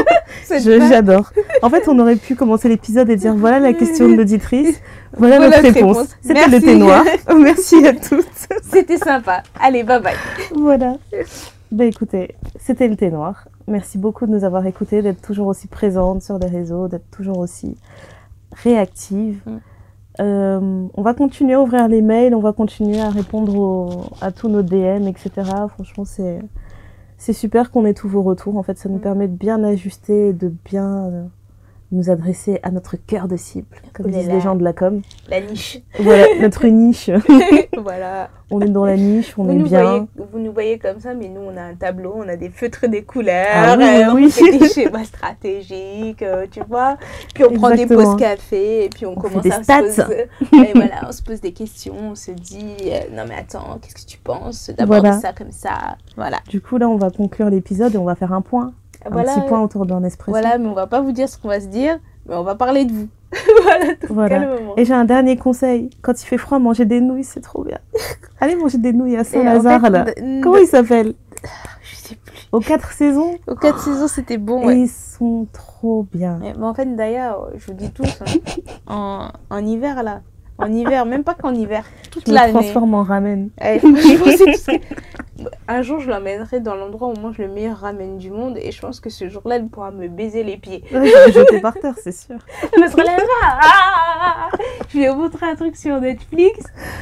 j'adore. 0.89 1.33
En 1.61 1.69
fait, 1.69 1.89
on 1.89 1.99
aurait 1.99 2.15
pu 2.15 2.35
commencer 2.35 2.69
l'épisode 2.69 3.09
et 3.09 3.17
dire 3.17 3.35
voilà 3.35 3.59
la 3.59 3.73
question 3.73 4.07
de 4.07 4.13
l'auditrice, 4.13 4.81
voilà, 5.17 5.39
Voilà 5.39 5.57
notre 5.57 5.73
réponse. 5.73 5.97
réponse. 5.97 6.17
C'était 6.21 6.47
le 6.47 6.61
thé 6.61 6.77
noir. 6.77 7.03
Merci 7.35 7.85
à 7.85 7.91
toutes. 7.91 8.25
C'était 8.71 8.95
sympa. 8.95 9.43
Allez, 9.59 9.83
bye 9.83 10.01
bye. 10.01 10.15
Voilà. 10.55 10.95
Bah 11.73 11.83
écoutez, 11.83 12.35
c'était 12.57 12.87
le 12.87 12.95
thé 12.95 13.11
noir. 13.11 13.49
Merci 13.67 13.97
beaucoup 13.97 14.25
de 14.25 14.31
nous 14.31 14.45
avoir 14.45 14.65
écoutés, 14.65 15.01
d'être 15.01 15.21
toujours 15.21 15.47
aussi 15.47 15.67
présente 15.67 16.21
sur 16.21 16.39
les 16.39 16.47
réseaux, 16.47 16.87
d'être 16.87 17.11
toujours 17.11 17.39
aussi 17.39 17.75
réactive. 18.63 19.41
Mm. 19.45 19.57
Euh, 20.21 20.85
on 20.93 21.01
va 21.01 21.13
continuer 21.13 21.53
à 21.53 21.61
ouvrir 21.61 21.87
les 21.87 22.01
mails, 22.01 22.35
on 22.35 22.39
va 22.41 22.53
continuer 22.53 22.99
à 22.99 23.09
répondre 23.09 23.55
au- 23.57 24.03
à 24.21 24.31
tous 24.31 24.49
nos 24.49 24.61
DM, 24.61 25.07
etc. 25.07 25.31
Franchement, 25.69 26.05
c'est 26.05 26.39
c'est 27.17 27.33
super 27.33 27.69
qu'on 27.71 27.85
ait 27.85 27.93
tous 27.93 28.07
vos 28.09 28.23
retours. 28.23 28.57
En 28.57 28.63
fait, 28.63 28.77
ça 28.79 28.89
nous 28.89 28.97
Mm. 28.97 29.01
permet 29.01 29.27
de 29.27 29.35
bien 29.35 29.63
ajuster 29.63 30.29
et 30.29 30.33
de 30.33 30.51
bien 30.65 31.05
euh, 31.05 31.23
nous 31.91 32.09
adresser 32.09 32.59
à 32.63 32.71
notre 32.71 32.95
cœur 32.95 33.27
de 33.27 33.35
cible, 33.35 33.77
comme 33.93 34.11
disent 34.11 34.27
les 34.29 34.39
gens 34.41 34.55
de 34.55 34.63
la 34.63 34.73
com. 34.73 35.01
La 35.29 35.41
niche. 35.41 35.79
Voilà, 35.99 36.25
notre 36.41 36.67
niche. 36.67 37.09
voilà. 37.77 38.29
On 38.49 38.59
est 38.59 38.69
dans 38.69 38.85
la 38.85 38.97
niche, 38.97 39.33
on 39.37 39.43
vous, 39.43 39.51
est 39.51 39.55
nous 39.55 39.65
bien. 39.65 39.83
Voyez, 39.83 40.03
vous 40.33 40.39
nous 40.39 40.51
voyez 40.51 40.77
comme 40.77 40.99
ça, 40.99 41.13
mais 41.13 41.29
nous, 41.29 41.41
on 41.41 41.55
a 41.55 41.61
un 41.61 41.75
tableau, 41.75 42.13
on 42.17 42.27
a 42.27 42.35
des 42.35 42.49
feutres 42.49 42.87
des 42.87 43.03
couleurs, 43.03 43.47
Ah 43.53 43.75
oui, 43.77 43.83
euh, 43.85 44.13
oui, 44.13 44.25
on 44.27 44.29
fait 44.29 44.57
des 44.57 44.67
schémas 44.67 45.05
stratégiques, 45.05 46.21
euh, 46.21 46.45
tu 46.51 46.61
vois. 46.67 46.97
Puis 47.33 47.45
on 47.45 47.53
prend 47.53 47.71
des 47.71 47.85
pauses 47.85 48.17
café, 48.17 48.85
et 48.85 48.89
puis 48.89 49.05
on, 49.05 49.15
commence 49.15 49.45
à 49.45 49.63
stats. 49.63 49.91
se 49.91 50.01
poser. 50.01 50.27
et 50.69 50.73
voilà, 50.73 51.07
on 51.07 51.11
se 51.13 51.21
pose 51.21 51.39
des 51.39 51.53
questions, 51.53 51.95
on 52.11 52.15
se 52.15 52.31
dit, 52.31 52.75
euh, 52.87 53.15
non 53.15 53.23
mais 53.27 53.35
attends, 53.35 53.79
qu'est-ce 53.81 54.05
que 54.05 54.09
tu 54.09 54.17
penses? 54.17 54.69
D'aborder 54.69 55.01
Voilà. 55.09 55.19
ça 55.19 55.31
comme 55.31 55.51
ça 55.51 55.97
Voilà. 56.17 56.39
Du 56.49 56.59
coup, 56.59 56.77
là, 56.77 56.89
on 56.89 56.97
va 56.97 57.09
conclure 57.09 57.49
l'épisode 57.49 57.95
et 57.95 57.97
on 57.97 58.05
va 58.05 58.15
faire 58.15 58.33
un 58.33 58.41
point. 58.41 58.73
Voilà. 59.09 59.31
Un 59.31 59.39
petit 59.39 59.47
point 59.47 59.61
autour 59.61 59.85
d'un 59.85 60.03
espresso. 60.03 60.31
Voilà, 60.31 60.57
mais 60.57 60.67
on 60.67 60.73
va 60.73 60.87
pas 60.87 61.01
vous 61.01 61.11
dire 61.11 61.29
ce 61.29 61.37
qu'on 61.37 61.47
va 61.47 61.59
se 61.59 61.67
dire, 61.67 61.99
mais 62.27 62.35
on 62.35 62.43
va 62.43 62.55
parler 62.55 62.85
de 62.85 62.91
vous. 62.91 63.07
voilà, 63.63 63.85
donc 63.95 64.11
Voilà. 64.11 64.55
Et 64.77 64.85
j'ai 64.85 64.93
un 64.93 65.05
dernier 65.05 65.37
conseil. 65.37 65.89
Quand 66.01 66.21
il 66.21 66.25
fait 66.25 66.37
froid, 66.37 66.59
manger 66.59 66.85
des 66.85 66.99
nouilles, 67.01 67.23
c'est 67.23 67.39
trop 67.41 67.63
bien. 67.63 67.79
Allez 68.41 68.55
manger 68.55 68.77
des 68.77 68.93
nouilles 68.93 69.17
à 69.17 69.23
Saint-Lazare, 69.23 69.89
là. 69.89 70.05
Comment 70.43 70.57
il 70.57 70.67
s'appelle? 70.67 71.13
Je 71.81 71.95
sais 71.95 72.15
plus. 72.15 72.47
Aux 72.51 72.59
quatre 72.59 72.91
saisons. 72.91 73.37
Aux 73.47 73.55
4 73.55 73.79
saisons, 73.79 74.07
c'était 74.09 74.37
bon, 74.37 74.61
Et 74.63 74.65
ouais. 74.65 74.79
ils 74.81 74.89
sont 74.89 75.47
trop 75.53 76.05
bien. 76.11 76.37
Mais, 76.41 76.53
mais 76.57 76.65
en 76.65 76.73
fait, 76.73 76.85
d'ailleurs, 76.95 77.47
je 77.55 77.65
vous 77.67 77.73
dis 77.73 77.89
tous, 77.91 78.19
hein, 78.21 78.25
en, 78.87 79.29
en 79.49 79.65
hiver 79.65 80.03
là, 80.03 80.21
en 80.61 80.71
hiver, 80.71 81.05
même 81.05 81.23
pas 81.23 81.33
qu'en 81.33 81.53
hiver, 81.53 81.85
toute 82.11 82.25
Je 82.25 82.31
me 82.31 82.35
l'année. 82.35 82.53
transforme 82.53 82.93
en 82.93 83.03
ramen. 83.03 83.49
Eh, 83.63 83.79
franchement, 83.79 84.77
Un 85.67 85.81
jour, 85.81 85.99
je 85.99 86.07
l'emmènerai 86.07 86.59
dans 86.59 86.75
l'endroit 86.75 87.07
où 87.07 87.13
on 87.17 87.19
mange 87.19 87.39
le 87.39 87.47
meilleur 87.47 87.77
ramen 87.77 88.17
du 88.17 88.29
monde 88.29 88.59
et 88.61 88.71
je 88.71 88.79
pense 88.79 88.99
que 88.99 89.09
ce 89.09 89.27
jour-là, 89.27 89.55
elle 89.55 89.67
pourra 89.67 89.89
me 89.89 90.07
baiser 90.07 90.43
les 90.43 90.57
pieds. 90.57 90.83
Ouais, 90.93 91.07
je 91.07 91.25
vais 91.25 91.31
jeter 91.31 91.59
par 91.61 91.73
terre, 91.73 91.95
c'est 92.03 92.11
sûr. 92.11 92.35
Elle 92.77 92.87
se 92.91 92.95
relève. 92.95 93.19
Ah 93.41 94.49
je 94.89 94.97
lui 94.97 95.05
ai 95.05 95.09
montré 95.15 95.47
un 95.47 95.55
truc 95.55 95.75
sur 95.77 95.99
Netflix 95.99 96.59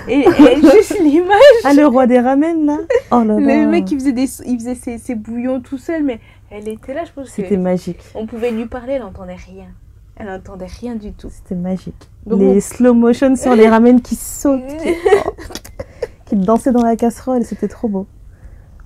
et, 0.07 0.19
et 0.19 0.55
juste 0.73 0.99
l'image. 1.01 1.35
Ah, 1.65 1.73
le 1.73 1.85
roi 1.85 2.07
des 2.07 2.19
ramen, 2.19 2.65
là 2.65 2.77
Oh 3.11 3.23
là 3.25 3.39
là. 3.39 3.39
Le 3.39 3.67
mec, 3.67 3.91
il 3.91 3.99
faisait, 3.99 4.13
des, 4.13 4.29
il 4.45 4.57
faisait 4.57 4.75
ses, 4.75 4.97
ses 4.99 5.15
bouillons 5.15 5.59
tout 5.59 5.77
seul, 5.77 6.03
mais 6.03 6.21
elle 6.49 6.69
était 6.69 6.93
là, 6.93 7.03
je 7.03 7.11
pense 7.11 7.25
que 7.27 7.31
C'était 7.33 7.57
magique. 7.57 7.99
on 8.15 8.25
pouvait 8.25 8.51
lui 8.51 8.67
parler, 8.67 8.93
elle 8.93 9.01
n'entendait 9.01 9.35
rien. 9.35 9.65
Elle 10.19 10.27
n'entendait 10.27 10.65
rien 10.67 10.95
du 10.95 11.13
tout. 11.13 11.29
C'était 11.31 11.55
magique. 11.55 12.09
Donc, 12.25 12.39
les 12.39 12.57
on- 12.57 12.61
slow 12.61 12.93
motion 12.93 13.35
sur 13.35 13.55
les 13.55 13.67
ramen 13.67 14.01
qui 14.01 14.15
sautent, 14.15 14.67
qui, 14.67 14.89
oh, 15.25 15.29
qui 16.25 16.35
dansaient 16.35 16.71
dans 16.73 16.83
la 16.83 16.95
casserole, 16.95 17.43
c'était 17.43 17.67
trop 17.69 17.87
beau. 17.87 18.05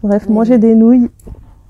Bref, 0.03 0.29
manger 0.29 0.57
des 0.59 0.75
nouilles 0.75 1.09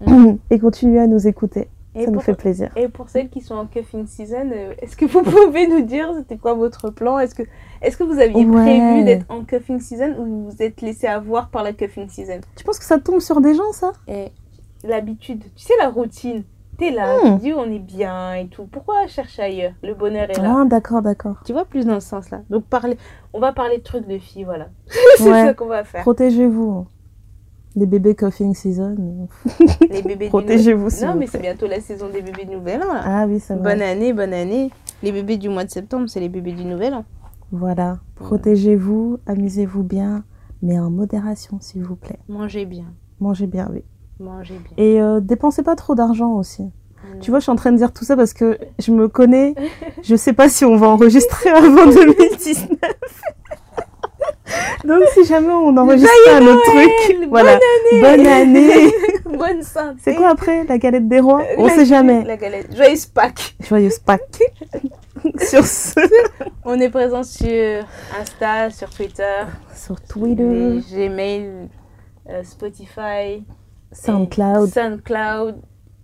et 0.49 0.59
continuer 0.59 0.99
à 0.99 1.07
nous 1.07 1.27
écouter. 1.27 1.69
Et 1.95 2.05
Ça 2.05 2.11
nous 2.11 2.19
fait 2.21 2.33
plaisir. 2.33 2.71
Et 2.75 2.87
pour 2.89 3.07
celles 3.09 3.29
qui 3.29 3.39
sont 3.39 3.53
en 3.53 3.67
cuffing 3.67 4.07
season, 4.07 4.49
euh, 4.51 4.73
est-ce 4.81 4.95
que 4.97 5.05
vous 5.05 5.21
pouvez 5.23 5.67
nous 5.67 5.81
dire 5.81 6.11
c'était 6.17 6.37
quoi 6.37 6.55
votre 6.55 6.89
plan? 6.89 7.19
Est-ce 7.19 7.35
que, 7.35 7.43
est 7.83 7.95
que 7.95 8.03
vous 8.03 8.19
aviez 8.19 8.43
Ouais. 8.45 8.61
prévu 8.63 9.03
d'être 9.03 9.25
en 9.29 9.43
cuffing 9.43 9.79
season 9.79 10.15
ou 10.17 10.25
vous 10.25 10.49
vous 10.49 10.61
êtes 10.63 10.81
laissé 10.81 11.05
avoir 11.05 11.49
par 11.49 11.61
la 11.63 11.71
cuffing 11.71 12.09
season? 12.09 12.41
Tu 12.55 12.63
penses 12.63 12.79
que 12.79 12.85
ça 12.85 12.97
tombe 12.97 13.19
sur 13.19 13.39
des 13.41 13.53
gens, 13.53 13.71
ça? 13.71 13.91
Et 14.07 14.29
l'habitude, 14.83 15.43
tu 15.55 15.63
sais 15.63 15.73
la 15.79 15.89
routine, 15.89 16.43
t'es 16.77 16.91
là, 16.91 17.15
tu 17.23 17.41
dis 17.41 17.53
on 17.53 17.65
est 17.71 17.79
bien 17.79 18.33
et 18.35 18.47
tout. 18.47 18.65
Pourquoi 18.65 19.07
chercher 19.07 19.41
ailleurs? 19.43 19.73
Le 19.83 19.93
bonheur 19.93 20.29
est 20.29 20.37
là. 20.41 20.57
Ah, 20.61 20.65
d'accord, 20.65 21.01
d'accord. 21.01 21.37
Tu 21.45 21.53
vois 21.53 21.65
plus 21.65 21.85
dans 21.85 21.99
ce 21.99 22.07
sens-là. 22.09 22.41
Donc 22.49 22.65
parler, 22.65 22.97
on 23.33 23.39
va 23.39 23.51
parler 23.53 23.77
de 23.77 23.83
trucs 23.83 24.07
de 24.07 24.17
filles, 24.17 24.43
voilà. 24.43 24.69
C'est 25.17 25.23
Ouais. 25.31 25.45
ça 25.45 25.53
qu'on 25.53 25.67
va 25.67 25.83
faire. 25.83 26.01
Protégez-vous. 26.01 26.87
Les 27.75 27.85
bébés 27.87 28.15
coughing 28.15 28.53
season. 28.53 29.27
Les 29.89 30.01
bébés 30.03 30.25
du 30.25 30.29
Protégez-vous, 30.29 30.89
Non 31.05 31.15
mais 31.15 31.25
c'est 31.25 31.39
bientôt 31.41 31.65
la 31.65 31.79
saison 31.81 32.07
des 32.09 32.21
bébés 32.21 32.45
de 32.45 32.51
Nouvel 32.51 32.83
An 32.83 32.93
là. 32.93 33.01
Ah 33.03 33.25
oui, 33.27 33.39
c'est 33.39 33.55
vrai. 33.55 33.63
bonne 33.63 33.81
année, 33.81 34.13
bonne 34.13 34.33
année. 34.33 34.69
Les 35.01 35.11
bébés 35.11 35.37
du 35.37 35.49
mois 35.49 35.63
de 35.65 35.71
septembre, 35.71 36.05
c'est 36.07 36.19
les 36.19 36.29
bébés 36.29 36.51
du 36.53 36.65
Nouvel 36.65 36.93
An. 36.93 37.03
Voilà. 37.51 37.97
Protégez-vous, 38.15 39.17
amusez-vous 39.25 39.83
bien, 39.83 40.23
mais 40.61 40.79
en 40.79 40.89
modération, 40.91 41.57
s'il 41.61 41.83
vous 41.83 41.95
plaît. 41.95 42.19
Mangez 42.27 42.65
bien, 42.65 42.85
Mangez 43.19 43.47
bien, 43.47 43.67
oui. 43.71 43.83
Mangez 44.23 44.55
bien. 44.55 44.83
Et 44.83 45.01
euh, 45.01 45.19
dépensez 45.19 45.63
pas 45.63 45.75
trop 45.75 45.95
d'argent 45.95 46.31
aussi. 46.31 46.63
Mm. 46.63 47.19
Tu 47.21 47.29
vois, 47.29 47.39
je 47.39 47.43
suis 47.43 47.51
en 47.51 47.55
train 47.55 47.71
de 47.71 47.77
dire 47.77 47.91
tout 47.93 48.05
ça 48.05 48.15
parce 48.15 48.33
que 48.33 48.57
je 48.79 48.91
me 48.91 49.07
connais. 49.07 49.53
Je 50.03 50.15
sais 50.15 50.33
pas 50.33 50.49
si 50.49 50.65
on 50.65 50.75
va 50.77 50.87
enregistrer 50.87 51.49
avant 51.49 51.85
2019. 51.87 52.77
Donc, 54.85 55.01
si 55.13 55.25
jamais 55.25 55.51
on 55.51 55.75
enregistre 55.77 56.11
un 56.31 56.45
autre 56.45 56.61
truc, 56.63 57.17
Noël, 57.17 57.29
voilà. 57.29 57.59
Bonne 58.01 58.27
année. 58.27 58.91
Bonne 59.25 59.63
santé. 59.63 59.99
C'est 60.03 60.15
quoi 60.15 60.29
après 60.29 60.63
la 60.65 60.77
galette 60.77 61.07
des 61.07 61.19
rois? 61.19 61.41
On 61.57 61.67
La- 61.67 61.75
sait 61.75 61.85
jamais. 61.85 62.23
La 62.23 62.37
galette. 62.37 62.75
Joyeuse 62.75 63.05
Pâques. 63.07 63.55
Joyeuse 63.61 63.99
Pâques. 63.99 64.43
sur 65.39 65.65
ce, 65.65 65.99
On 66.65 66.79
est 66.79 66.89
présent 66.89 67.23
sur 67.23 67.83
Insta, 68.19 68.69
sur 68.69 68.89
Twitter, 68.89 69.43
sur 69.73 69.99
Twitter, 70.01 70.79
Gmail, 70.91 71.69
euh, 72.29 72.43
Spotify, 72.43 73.43
SoundCloud 73.93 74.67
et 74.67 74.71
SoundCloud 74.71 75.55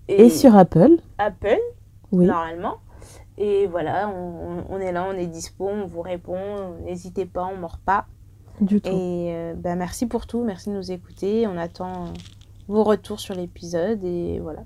et, 0.07 0.25
et 0.25 0.29
sur 0.29 0.55
Apple. 0.55 0.97
Apple 1.17 1.57
Oui. 2.11 2.25
normalement. 2.25 2.75
Et 3.37 3.67
voilà, 3.67 4.09
on, 4.09 4.63
on 4.69 4.79
est 4.79 4.91
là, 4.91 5.05
on 5.09 5.13
est 5.17 5.27
dispo, 5.27 5.67
on 5.67 5.85
vous 5.87 6.01
répond. 6.01 6.37
N'hésitez 6.83 7.25
pas, 7.25 7.45
on 7.45 7.57
mord 7.57 7.77
pas. 7.85 8.05
Du 8.59 8.81
tout. 8.81 8.89
Et 8.89 9.31
euh, 9.33 9.53
bah, 9.55 9.75
merci 9.75 10.05
pour 10.05 10.27
tout, 10.27 10.43
merci 10.43 10.69
de 10.69 10.75
nous 10.75 10.91
écouter. 10.91 11.47
On 11.47 11.57
attend 11.57 12.07
euh, 12.07 12.09
vos 12.67 12.83
retours 12.83 13.19
sur 13.21 13.33
l'épisode 13.35 14.03
et 14.03 14.39
voilà. 14.41 14.63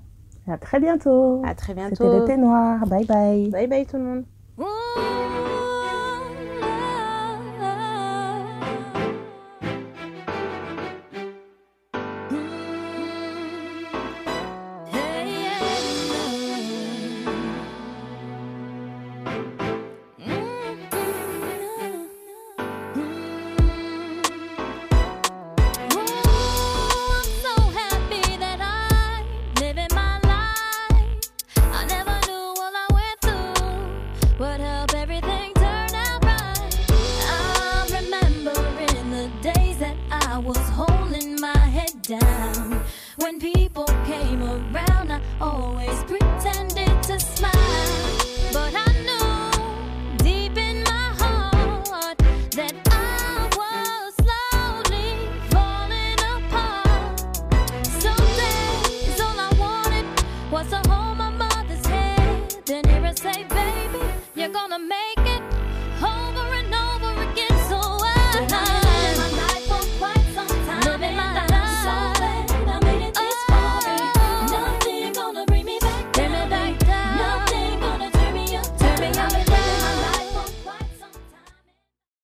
À 0.48 0.58
très 0.58 0.80
bientôt. 0.80 1.40
À 1.44 1.54
très 1.54 1.68
C'était 1.74 1.80
bientôt. 1.88 2.18
le 2.18 2.24
thé 2.24 2.36
noir. 2.36 2.84
Bye 2.86 3.06
bye. 3.06 3.48
Bye 3.50 3.66
bye 3.68 3.86
tout 3.86 3.96
le 3.98 4.02
monde. 4.58 5.43